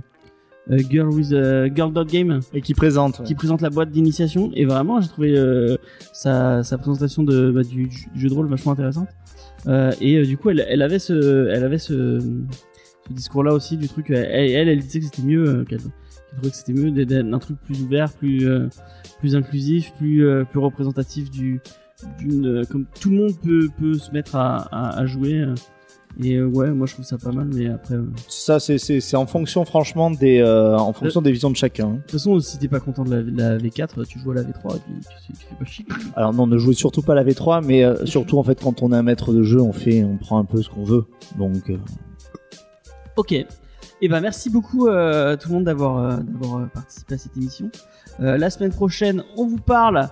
Euh, 0.71 0.77
Girl 0.89 1.07
with 1.09 1.31
a 1.33 1.67
Girl 1.73 1.91
Dot 1.93 2.09
Game 2.09 2.39
Et 2.53 2.61
qui 2.61 2.73
présente. 2.73 3.23
qui 3.23 3.35
présente 3.35 3.61
la 3.61 3.69
boîte 3.69 3.89
d'initiation 3.91 4.51
et 4.53 4.65
vraiment 4.65 4.99
j'ai 5.01 5.07
trouvé 5.09 5.37
euh, 5.37 5.77
sa, 6.13 6.61
sa 6.63 6.77
présentation 6.77 7.23
de 7.23 7.51
bah, 7.51 7.63
du, 7.63 7.87
du 7.87 8.19
jeu 8.19 8.27
de 8.29 8.33
rôle 8.33 8.47
vachement 8.49 8.73
intéressante 8.73 9.09
Euh, 9.67 9.91
et 10.01 10.17
euh, 10.17 10.23
du 10.25 10.37
coup 10.37 10.49
elle, 10.51 10.65
elle 10.69 10.81
avait 10.81 10.99
ce 10.99 11.47
elle 11.53 11.63
avait 11.63 11.77
ce, 11.79 12.19
ce 12.19 13.13
discours 13.13 13.43
là 13.43 13.53
aussi 13.53 13.75
du 13.77 13.87
truc 13.87 14.09
elle 14.09 14.51
elle, 14.51 14.67
elle 14.69 14.79
disait 14.79 14.99
que 14.99 15.05
c'était 15.05 15.23
mieux 15.27 15.45
euh, 15.47 15.63
qu'elle 15.63 15.79
trouvait 15.79 16.51
que 16.51 16.55
c'était 16.55 16.73
mieux 16.73 16.91
d'un 17.05 17.39
truc 17.39 17.57
plus 17.65 17.81
ouvert 17.81 18.11
plus 18.13 18.47
euh, 18.47 18.67
plus 19.19 19.35
inclusif 19.35 19.93
plus 19.97 20.25
euh, 20.27 20.43
plus 20.43 20.59
représentatif 20.59 21.31
du 21.31 21.59
d'une 22.19 22.45
euh, 22.45 22.63
comme 22.69 22.85
tout 22.99 23.09
le 23.09 23.15
monde 23.17 23.31
peut 23.43 23.69
peut 23.79 23.95
se 23.95 24.11
mettre 24.11 24.35
à, 24.35 24.67
à, 24.71 24.99
à 24.99 25.05
jouer 25.05 25.39
euh. 25.41 25.55
et 26.21 26.35
euh, 26.35 26.45
ouais 26.45 26.69
moi 26.71 26.85
je 26.87 26.93
trouve 26.93 27.05
ça 27.05 27.17
pas 27.17 27.31
mal 27.31 27.49
mais 27.53 27.67
après 27.69 27.95
euh, 27.95 28.01
de 28.03 28.11
Ça, 28.27 28.59
c'est- 28.59 29.15
en 29.15 29.25
fonction, 29.25 29.65
franchement, 29.65 30.11
des, 30.11 30.39
euh, 30.39 30.77
en 30.77 30.93
fonction 30.93 31.21
des 31.21 31.31
visions 31.31 31.49
de 31.49 31.55
chacun. 31.55 31.87
hein. 31.87 31.97
toute 32.01 32.11
façon 32.11 32.39
si 32.39 32.57
t'es 32.59 32.67
pas 32.67 32.79
content 32.79 33.03
de 33.03 33.15
la, 33.15 33.23
de 33.23 33.37
la 33.37 33.57
V4 33.57 34.05
tu 34.07 34.19
joues 34.19 34.31
à 34.31 34.35
la 34.35 34.43
V3 34.43 34.75
et 34.75 34.79
puis 34.79 34.93
tu, 35.25 35.33
tu 35.33 35.45
fais 35.47 35.55
pas 35.55 35.65
chier 35.65 35.85
Alors 36.15 36.33
non, 36.33 36.45
ne 36.47 36.57
jouez 36.57 36.73
surtout 36.75 37.01
pas 37.01 37.13
à 37.13 37.15
la 37.15 37.23
V3, 37.23 37.65
mais 37.65 37.83
surtout 38.05 38.37
en 38.37 38.43
fait, 38.43 38.61
quand 38.61 38.81
on 38.83 38.91
est 38.93 38.95
un 38.95 39.03
maître 39.03 39.33
de 39.33 39.41
jeu, 39.43 39.59
on 39.61 39.73
fait, 39.73 40.03
on 40.03 40.17
prend 40.17 40.37
un 40.39 40.45
peu 40.45 40.61
ce 40.61 40.69
qu'on 40.69 40.83
veut. 40.83 41.05
Donc, 41.37 41.71
Ok. 43.15 43.31
Et 43.99 44.07
ben 44.09 44.21
merci 44.21 44.51
beaucoup 44.51 44.87
euh, 44.87 45.35
tout 45.37 45.49
le 45.49 45.55
monde 45.55 45.63
d'avoir 45.63 46.19
d'avoir 46.19 46.69
participé 46.69 47.15
à 47.15 47.17
cette 47.17 47.35
émission. 47.35 47.69
La 48.19 48.49
semaine 48.51 48.71
prochaine, 48.71 49.23
on 49.37 49.47
vous 49.47 49.57
parle 49.59 50.07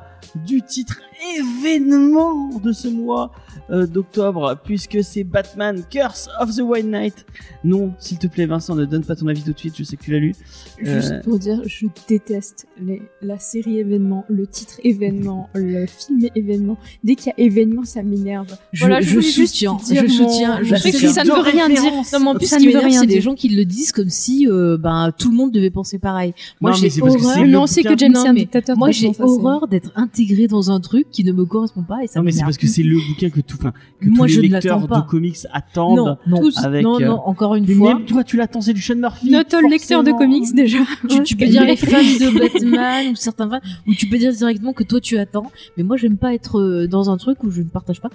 du 0.45 0.61
titre 0.61 1.01
événement 1.37 2.49
de 2.59 2.71
ce 2.71 2.87
mois 2.87 3.31
euh, 3.71 3.87
d'octobre 3.87 4.59
puisque 4.63 5.03
c'est 5.03 5.23
Batman 5.23 5.81
Curse 5.89 6.29
of 6.39 6.55
the 6.55 6.59
White 6.61 6.85
Knight. 6.85 7.25
Non, 7.63 7.93
s'il 7.99 8.17
te 8.19 8.27
plaît 8.27 8.45
Vincent, 8.45 8.75
ne 8.75 8.85
donne 8.85 9.03
pas 9.03 9.15
ton 9.15 9.27
avis 9.27 9.41
tout 9.43 9.53
de 9.53 9.57
suite, 9.57 9.75
je 9.77 9.83
sais 9.83 9.95
que 9.97 10.03
tu 10.03 10.11
l'as 10.11 10.19
lu. 10.19 10.35
Juste 10.79 11.11
Euh, 11.11 11.21
pour 11.23 11.39
dire, 11.39 11.61
je 11.65 11.87
déteste 12.07 12.67
les, 12.79 13.01
la 13.21 13.39
série 13.39 13.79
événement, 13.79 14.25
le 14.29 14.45
titre 14.45 14.75
événement, 14.83 15.49
le 15.55 15.85
film 15.87 16.19
événement. 16.35 16.77
Dès 17.03 17.15
qu'il 17.15 17.27
y 17.35 17.41
a 17.41 17.45
événement, 17.45 17.85
ça 17.85 18.03
m'énerve. 18.03 18.47
Je, 18.71 18.81
Voilà, 18.81 19.01
je 19.01 19.09
voulais 19.09 19.21
juste 19.21 19.53
soutiens, 19.53 19.77
je 19.89 20.01
mon- 20.01 20.07
soutiens, 20.29 20.59
je 20.63 20.75
sais 20.75 20.91
que 20.91 20.97
soutiens. 20.97 21.13
ça 21.13 21.23
ne 21.23 21.29
veut 21.31 21.41
rien 21.41 21.69
dire. 21.69 21.81
Non, 22.13 22.19
mais 22.19 22.27
en 22.27 22.35
plus, 22.35 22.45
ça 22.47 22.57
ce 22.57 22.61
qui 22.61 22.67
ne 22.67 22.71
veut 22.73 22.77
m'énerve, 22.77 22.91
rien 22.91 22.99
c'est 23.01 23.07
dire. 23.07 23.21
gens 23.21 23.35
qui 23.35 23.49
le 23.49 23.65
disent 23.65 23.91
comme 23.91 24.09
si 24.09 24.47
euh, 24.47 24.77
ben, 24.77 25.11
tout 25.17 25.31
le 25.31 25.37
monde 25.37 25.51
devait 25.51 25.71
penser 25.71 25.97
pareil. 25.97 26.33
Moi, 26.61 26.73
j'ai 26.73 26.89
c'est 26.89 27.01
horreur. 27.01 27.19
c'est 27.35 27.47
non, 27.47 27.63
on 27.63 27.67
sait 27.67 27.83
que 27.83 27.97
James 27.97 28.11
Non, 28.11 28.21
c'est 28.21 28.27
un 28.29 28.33
dictateur. 28.33 28.77
Moi, 28.77 28.91
j'ai 28.91 29.11
c'est- 29.13 29.21
horreur 29.23 29.67
d'être 29.67 29.91
intégré 30.05 30.47
dans 30.47 30.71
un 30.71 30.79
truc 30.79 31.09
qui 31.09 31.23
ne 31.23 31.31
me 31.31 31.45
correspond 31.45 31.83
pas 31.83 32.03
et 32.03 32.07
ça 32.07 32.19
non 32.19 32.25
mais 32.25 32.31
c'est 32.31 32.43
parce 32.43 32.57
que 32.57 32.67
c'est 32.67 32.83
le 32.83 32.97
bouquin 32.97 33.29
que 33.29 33.41
tout, 33.41 33.57
enfin, 33.59 33.73
que 33.99 34.07
Moi, 34.07 34.27
tous 34.27 34.33
je 34.33 34.41
les 34.41 34.49
ne 34.49 34.53
lecteurs 34.53 34.87
de 34.87 35.01
comics 35.07 35.37
attendent. 35.51 35.97
non, 35.97 36.17
non, 36.27 36.39
tous, 36.41 36.57
avec, 36.63 36.83
non, 36.83 36.99
euh, 36.99 37.05
non, 37.05 37.21
encore 37.25 37.55
une 37.55 37.67
fois. 37.67 37.95
même 37.95 38.05
toi, 38.05 38.23
tu 38.23 38.37
l'attends, 38.37 38.61
c'est 38.61 38.73
du 38.73 38.81
Sean 38.81 38.95
Murphy. 38.95 39.29
Notre 39.31 39.59
lecteur 39.69 40.03
de 40.03 40.11
comics 40.11 40.53
déjà. 40.53 40.79
Tu, 41.09 41.23
tu 41.23 41.35
peux 41.35 41.47
dire 41.47 41.63
les 41.65 41.75
fans 41.75 41.97
de 41.97 42.39
Batman 42.39 43.11
ou 43.11 43.15
certains 43.15 43.49
fans, 43.49 43.59
ou 43.87 43.93
tu 43.93 44.07
peux 44.07 44.17
dire 44.17 44.31
directement 44.31 44.73
que 44.73 44.83
toi 44.83 44.99
tu 44.99 45.17
attends. 45.17 45.51
Mais 45.77 45.83
moi, 45.83 45.97
j'aime 45.97 46.17
pas 46.17 46.33
être 46.33 46.59
euh, 46.59 46.87
dans 46.87 47.09
un 47.09 47.17
truc 47.17 47.43
où 47.43 47.51
je 47.51 47.61
ne 47.61 47.69
partage 47.69 48.01
pas. 48.01 48.09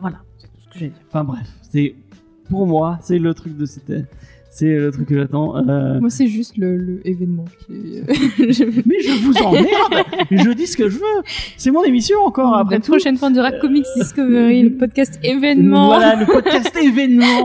Voilà, 0.00 0.18
c'est 0.38 0.46
tout 0.48 0.60
ce 0.64 0.68
que 0.72 0.78
j'ai 0.78 0.86
à 0.86 0.88
dire. 0.88 0.98
Enfin 1.08 1.24
bref, 1.24 1.48
c'est 1.70 1.94
pour 2.48 2.66
moi, 2.66 2.98
c'est 3.02 3.18
le 3.18 3.34
truc 3.34 3.56
de 3.56 3.66
cette, 3.66 3.92
c'est 4.50 4.74
le 4.76 4.90
truc 4.90 5.06
que 5.08 5.14
j'attends. 5.14 5.56
Euh, 5.68 6.00
Moi, 6.00 6.10
c'est 6.10 6.26
juste 6.26 6.56
le, 6.56 6.76
le 6.76 7.00
événement. 7.06 7.44
qui 7.66 7.72
est- 7.98 8.06
Mais 8.86 9.00
je 9.00 9.22
vous 9.22 9.36
emmerde. 9.44 10.06
je 10.30 10.52
dis 10.52 10.66
ce 10.66 10.76
que 10.76 10.88
je 10.88 10.96
veux. 10.98 11.22
C'est 11.56 11.70
mon 11.70 11.84
émission 11.84 12.18
encore 12.24 12.56
après 12.56 12.76
la 12.76 12.80
tout. 12.80 12.90
prochaine 12.92 13.16
fois 13.16 13.30
de 13.30 13.38
Rap 13.40 13.58
Comics 13.60 13.86
Discovery, 13.96 14.62
le 14.62 14.70
podcast 14.76 15.18
événement. 15.22 15.86
Voilà 15.86 16.16
le 16.16 16.26
podcast 16.26 16.76
événement. 16.82 17.44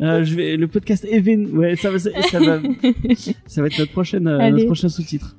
Euh, 0.00 0.22
je 0.24 0.34
vais 0.36 0.56
le 0.56 0.68
podcast 0.68 1.04
événement. 1.10 1.58
Ouais, 1.58 1.76
ça 1.76 1.90
va, 1.90 1.98
ça, 1.98 2.10
ça 2.30 2.38
va, 2.38 2.58
ça 3.46 3.60
va 3.60 3.66
être 3.68 3.78
notre 3.78 3.92
prochaine, 3.92 4.26
euh, 4.28 4.50
notre 4.50 4.66
prochain 4.66 4.88
sous-titre. 4.88 5.36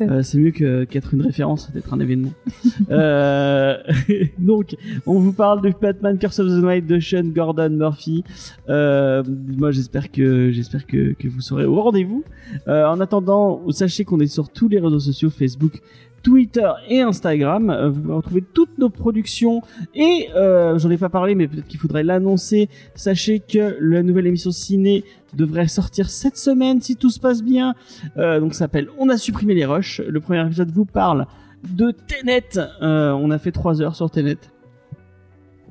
Euh, 0.00 0.22
c'est 0.22 0.38
mieux 0.38 0.50
qu'être 0.50 1.14
une 1.14 1.22
référence, 1.22 1.70
d'être 1.72 1.92
un 1.92 2.00
événement. 2.00 2.32
euh, 2.90 3.76
donc, 4.38 4.76
on 5.06 5.18
vous 5.18 5.32
parle 5.32 5.62
de 5.62 5.72
Batman 5.80 6.18
Curse 6.18 6.40
of 6.40 6.48
the 6.48 6.64
Night 6.64 6.86
de 6.86 7.00
Sean 7.00 7.24
Gordon 7.24 7.70
Murphy. 7.70 8.24
Euh, 8.68 9.22
moi, 9.56 9.70
j'espère 9.70 10.10
que 10.10 10.50
j'espère 10.52 10.86
que, 10.86 11.14
que 11.14 11.28
vous 11.28 11.40
serez 11.40 11.64
au 11.64 11.80
rendez-vous. 11.80 12.24
Euh, 12.68 12.86
en 12.86 13.00
attendant, 13.00 13.62
sachez 13.70 14.04
qu'on 14.04 14.20
est 14.20 14.26
sur 14.26 14.48
tous 14.48 14.68
les 14.68 14.78
réseaux 14.78 15.00
sociaux 15.00 15.30
Facebook. 15.30 15.80
Twitter 16.24 16.68
et 16.88 17.00
Instagram. 17.02 17.70
Euh, 17.70 17.90
Vous 17.90 18.00
pouvez 18.00 18.14
retrouver 18.14 18.42
toutes 18.52 18.76
nos 18.78 18.88
productions 18.88 19.62
et 19.94 20.28
euh, 20.34 20.76
j'en 20.78 20.90
ai 20.90 20.96
pas 20.98 21.08
parlé, 21.10 21.36
mais 21.36 21.46
peut-être 21.46 21.68
qu'il 21.68 21.78
faudrait 21.78 22.02
l'annoncer. 22.02 22.68
Sachez 22.96 23.38
que 23.38 23.76
la 23.80 24.02
nouvelle 24.02 24.26
émission 24.26 24.50
ciné 24.50 25.04
devrait 25.34 25.68
sortir 25.68 26.08
cette 26.10 26.36
semaine 26.36 26.80
si 26.80 26.96
tout 26.96 27.10
se 27.10 27.20
passe 27.20 27.42
bien. 27.44 27.74
Euh, 28.16 28.40
donc 28.40 28.54
ça 28.54 28.60
s'appelle 28.60 28.88
On 28.98 29.08
a 29.10 29.16
supprimé 29.18 29.54
les 29.54 29.66
rushs. 29.66 30.00
Le 30.08 30.18
premier 30.18 30.44
épisode 30.44 30.70
vous 30.72 30.86
parle 30.86 31.26
de 31.70 31.92
Tenet. 31.92 32.58
Euh, 32.82 33.12
on 33.12 33.30
a 33.30 33.38
fait 33.38 33.52
trois 33.52 33.80
heures 33.80 33.94
sur 33.94 34.10
Tenet 34.10 34.38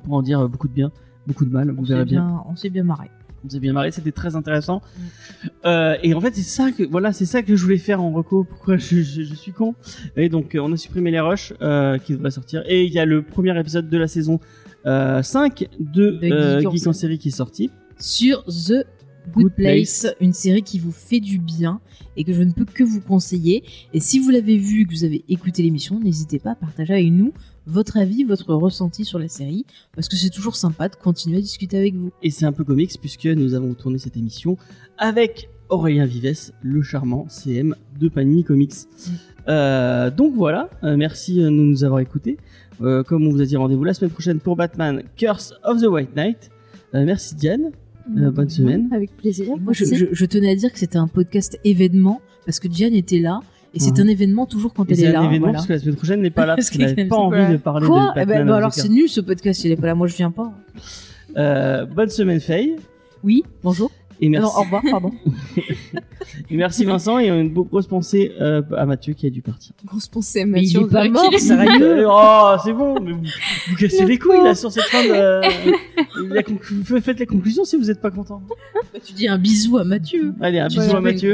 pour 0.04 0.14
en 0.14 0.22
dire 0.22 0.48
beaucoup 0.48 0.68
de 0.68 0.72
bien, 0.74 0.90
beaucoup 1.26 1.44
de 1.44 1.50
mal. 1.50 1.70
Vous 1.70 1.82
On 1.82 1.84
s'est 1.84 1.92
verrez 1.94 2.04
bien. 2.04 2.26
bien, 2.26 2.42
on 2.48 2.56
s'est 2.56 2.70
bien 2.70 2.84
marré. 2.84 3.10
On 3.44 3.50
s'est 3.50 3.60
bien 3.60 3.74
marré, 3.74 3.90
c'était 3.90 4.12
très 4.12 4.36
intéressant. 4.36 4.80
Euh, 5.66 5.96
et 6.02 6.14
en 6.14 6.20
fait, 6.20 6.34
c'est 6.34 6.42
ça 6.42 6.72
que 6.72 6.82
voilà, 6.82 7.12
c'est 7.12 7.26
ça 7.26 7.42
que 7.42 7.54
je 7.56 7.62
voulais 7.62 7.78
faire 7.78 8.02
en 8.02 8.10
reco. 8.10 8.44
Pourquoi 8.44 8.78
je, 8.78 9.02
je, 9.02 9.22
je 9.22 9.34
suis 9.34 9.52
con 9.52 9.74
Et 10.16 10.30
donc, 10.30 10.54
euh, 10.54 10.60
on 10.60 10.72
a 10.72 10.76
supprimé 10.76 11.10
les 11.10 11.20
rushs 11.20 11.52
euh, 11.60 11.98
qui 11.98 12.14
devraient 12.14 12.30
sortir. 12.30 12.62
Et 12.66 12.84
il 12.84 12.92
y 12.92 12.98
a 12.98 13.04
le 13.04 13.22
premier 13.22 13.58
épisode 13.58 13.90
de 13.90 13.98
la 13.98 14.08
saison 14.08 14.40
euh, 14.86 15.22
5 15.22 15.68
de, 15.78 16.10
De 16.10 16.58
Geek 16.60 16.66
en 16.66 16.70
Geek 16.70 16.86
en 16.86 16.92
série. 16.94 17.18
qui 17.18 17.28
est 17.28 17.32
sorti. 17.32 17.70
Sur 17.98 18.44
The 18.44 18.86
Good 19.32 19.44
Good 19.44 19.54
Place, 19.54 20.06
une 20.20 20.32
série 20.32 20.62
qui 20.62 20.78
vous 20.78 20.92
fait 20.92 21.20
du 21.20 21.38
bien 21.38 21.80
et 22.16 22.24
que 22.24 22.32
je 22.32 22.42
ne 22.42 22.52
peux 22.52 22.64
que 22.64 22.84
vous 22.84 23.00
conseiller. 23.00 23.62
Et 23.92 24.00
si 24.00 24.18
vous 24.18 24.30
l'avez 24.30 24.58
vu, 24.58 24.86
que 24.86 24.92
vous 24.92 25.04
avez 25.04 25.24
écouté 25.28 25.62
l'émission, 25.62 26.00
n'hésitez 26.00 26.38
pas 26.38 26.52
à 26.52 26.54
partager 26.54 26.92
avec 26.94 27.10
nous 27.10 27.32
votre 27.66 27.96
avis, 27.96 28.24
votre 28.24 28.54
ressenti 28.54 29.04
sur 29.04 29.18
la 29.18 29.28
série, 29.28 29.64
parce 29.94 30.08
que 30.08 30.16
c'est 30.16 30.30
toujours 30.30 30.56
sympa 30.56 30.88
de 30.88 30.96
continuer 30.96 31.38
à 31.38 31.40
discuter 31.40 31.76
avec 31.78 31.94
vous. 31.94 32.10
Et 32.22 32.30
c'est 32.30 32.44
un 32.44 32.52
peu 32.52 32.64
comics 32.64 32.92
puisque 33.00 33.26
nous 33.26 33.54
avons 33.54 33.74
tourné 33.74 33.98
cette 33.98 34.16
émission 34.16 34.56
avec 34.98 35.48
Aurélien 35.70 36.04
Vives, 36.06 36.52
le 36.62 36.82
charmant 36.82 37.26
CM 37.28 37.74
de 37.98 38.08
Panini 38.08 38.44
Comics. 38.44 38.74
Euh, 39.48 40.10
donc 40.10 40.34
voilà, 40.34 40.68
euh, 40.82 40.96
merci 40.96 41.36
de 41.36 41.48
nous 41.48 41.84
avoir 41.84 42.00
écoutés. 42.00 42.36
Euh, 42.82 43.02
comme 43.02 43.26
on 43.26 43.30
vous 43.30 43.40
a 43.40 43.44
dit, 43.46 43.56
rendez-vous 43.56 43.84
la 43.84 43.94
semaine 43.94 44.10
prochaine 44.10 44.40
pour 44.40 44.56
Batman 44.56 45.02
Curse 45.16 45.54
of 45.64 45.80
the 45.80 45.86
White 45.86 46.14
Knight. 46.16 46.50
Euh, 46.94 47.04
merci 47.04 47.34
Diane. 47.34 47.70
Euh, 48.18 48.30
bonne 48.30 48.50
semaine. 48.50 48.88
Avec 48.92 49.16
plaisir. 49.16 49.56
Moi, 49.58 49.72
je- 49.72 49.84
je 50.12 50.24
tenais 50.26 50.50
à 50.50 50.54
dire 50.54 50.70
que 50.72 50.78
c'était 50.78 50.98
un 50.98 51.08
podcast 51.08 51.58
événement, 51.64 52.20
parce 52.44 52.60
que 52.60 52.68
Diane 52.68 52.92
était 52.94 53.18
là, 53.20 53.40
et 53.74 53.80
c'est 53.80 53.98
un 54.00 54.06
événement 54.08 54.46
toujours 54.46 54.72
quand 54.72 54.84
elle 54.88 54.96
c'est 54.96 55.02
est 55.02 55.08
un 55.08 55.22
là. 55.22 55.26
événement 55.26 55.38
voilà. 55.46 55.52
parce 55.54 55.66
que 55.66 55.72
la 55.72 55.78
semaine 55.78 55.96
prochaine 55.96 56.20
n'est 56.22 56.30
pas 56.30 56.46
là 56.46 56.54
parce 56.56 56.70
qu'elle 56.70 56.82
n'avait 56.86 57.04
pas 57.06 57.16
envie 57.16 57.52
de 57.52 57.56
parler 57.58 57.86
Quoi 57.86 58.00
de 58.00 58.20
Eh 58.22 58.26
Batman. 58.26 58.26
ben, 58.26 58.46
bah 58.46 58.52
avec 58.52 58.58
alors 58.58 58.72
c'est 58.74 58.88
nul 58.88 59.08
ce 59.08 59.20
podcast, 59.20 59.64
il 59.64 59.72
est 59.72 59.76
pas 59.76 59.88
là, 59.88 59.94
moi 59.94 60.06
je 60.06 60.14
viens 60.16 60.30
pas. 60.30 60.52
Euh, 61.36 61.84
bonne 61.86 62.08
semaine 62.10 62.40
Faye. 62.40 62.76
Oui, 63.22 63.42
bonjour. 63.62 63.90
Et 64.20 64.26
Ah 64.26 64.30
merci, 64.30 64.42
non, 64.42 64.60
au 64.60 64.62
revoir, 64.64 64.82
pardon. 64.90 65.12
et 66.50 66.56
merci 66.56 66.84
Vincent 66.84 67.18
et 67.18 67.28
une 67.28 67.52
grosse 67.52 67.86
pensée 67.86 68.32
euh, 68.40 68.62
à 68.76 68.86
Mathieu 68.86 69.12
qui 69.14 69.26
a 69.26 69.30
dû 69.30 69.42
partir. 69.42 69.74
Grosse 69.84 70.08
pensée 70.08 70.42
à 70.42 70.46
Mais 70.46 70.62
il 70.62 70.72
Mathieu. 70.78 70.88
est 70.88 70.92
pas 70.92 71.08
mort, 71.08 71.38
sérieux. 71.38 72.04
oh, 72.08 72.54
c'est 72.64 72.72
bon, 72.72 73.00
mais 73.00 73.12
vous, 73.12 73.22
vous 73.68 73.76
cassez 73.76 74.04
les 74.04 74.18
couilles 74.18 74.42
là 74.42 74.54
sur 74.54 74.70
cette 74.70 74.84
fin 74.84 75.02
de. 75.04 75.40
La 76.34 76.42
vous 76.46 77.00
faites 77.00 77.18
les 77.18 77.26
conclusions 77.26 77.64
si 77.64 77.76
vous 77.76 77.84
n'êtes 77.84 78.00
pas 78.00 78.10
content. 78.10 78.40
Bah, 78.92 79.00
tu 79.04 79.12
dis 79.14 79.26
un 79.26 79.38
bisou 79.38 79.78
à 79.78 79.84
Mathieu. 79.84 80.32
Allez, 80.40 80.60
un 80.60 80.68
Tu 80.68 80.78
bisou 80.78 80.96
à 80.96 81.00
Mathieu 81.00 81.32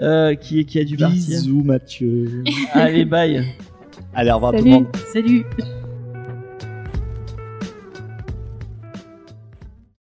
euh, 0.00 0.34
qui, 0.34 0.64
qui 0.64 0.78
a 0.78 0.84
dû 0.84 0.96
partir. 0.96 1.18
Bisous 1.18 1.62
Mathieu. 1.62 2.42
Allez, 2.72 3.04
bye. 3.04 3.44
Allez, 4.14 4.30
au 4.30 4.36
revoir 4.36 4.52
tout 4.52 4.64
le 4.64 4.70
monde. 4.70 4.86
Salut. 5.12 5.44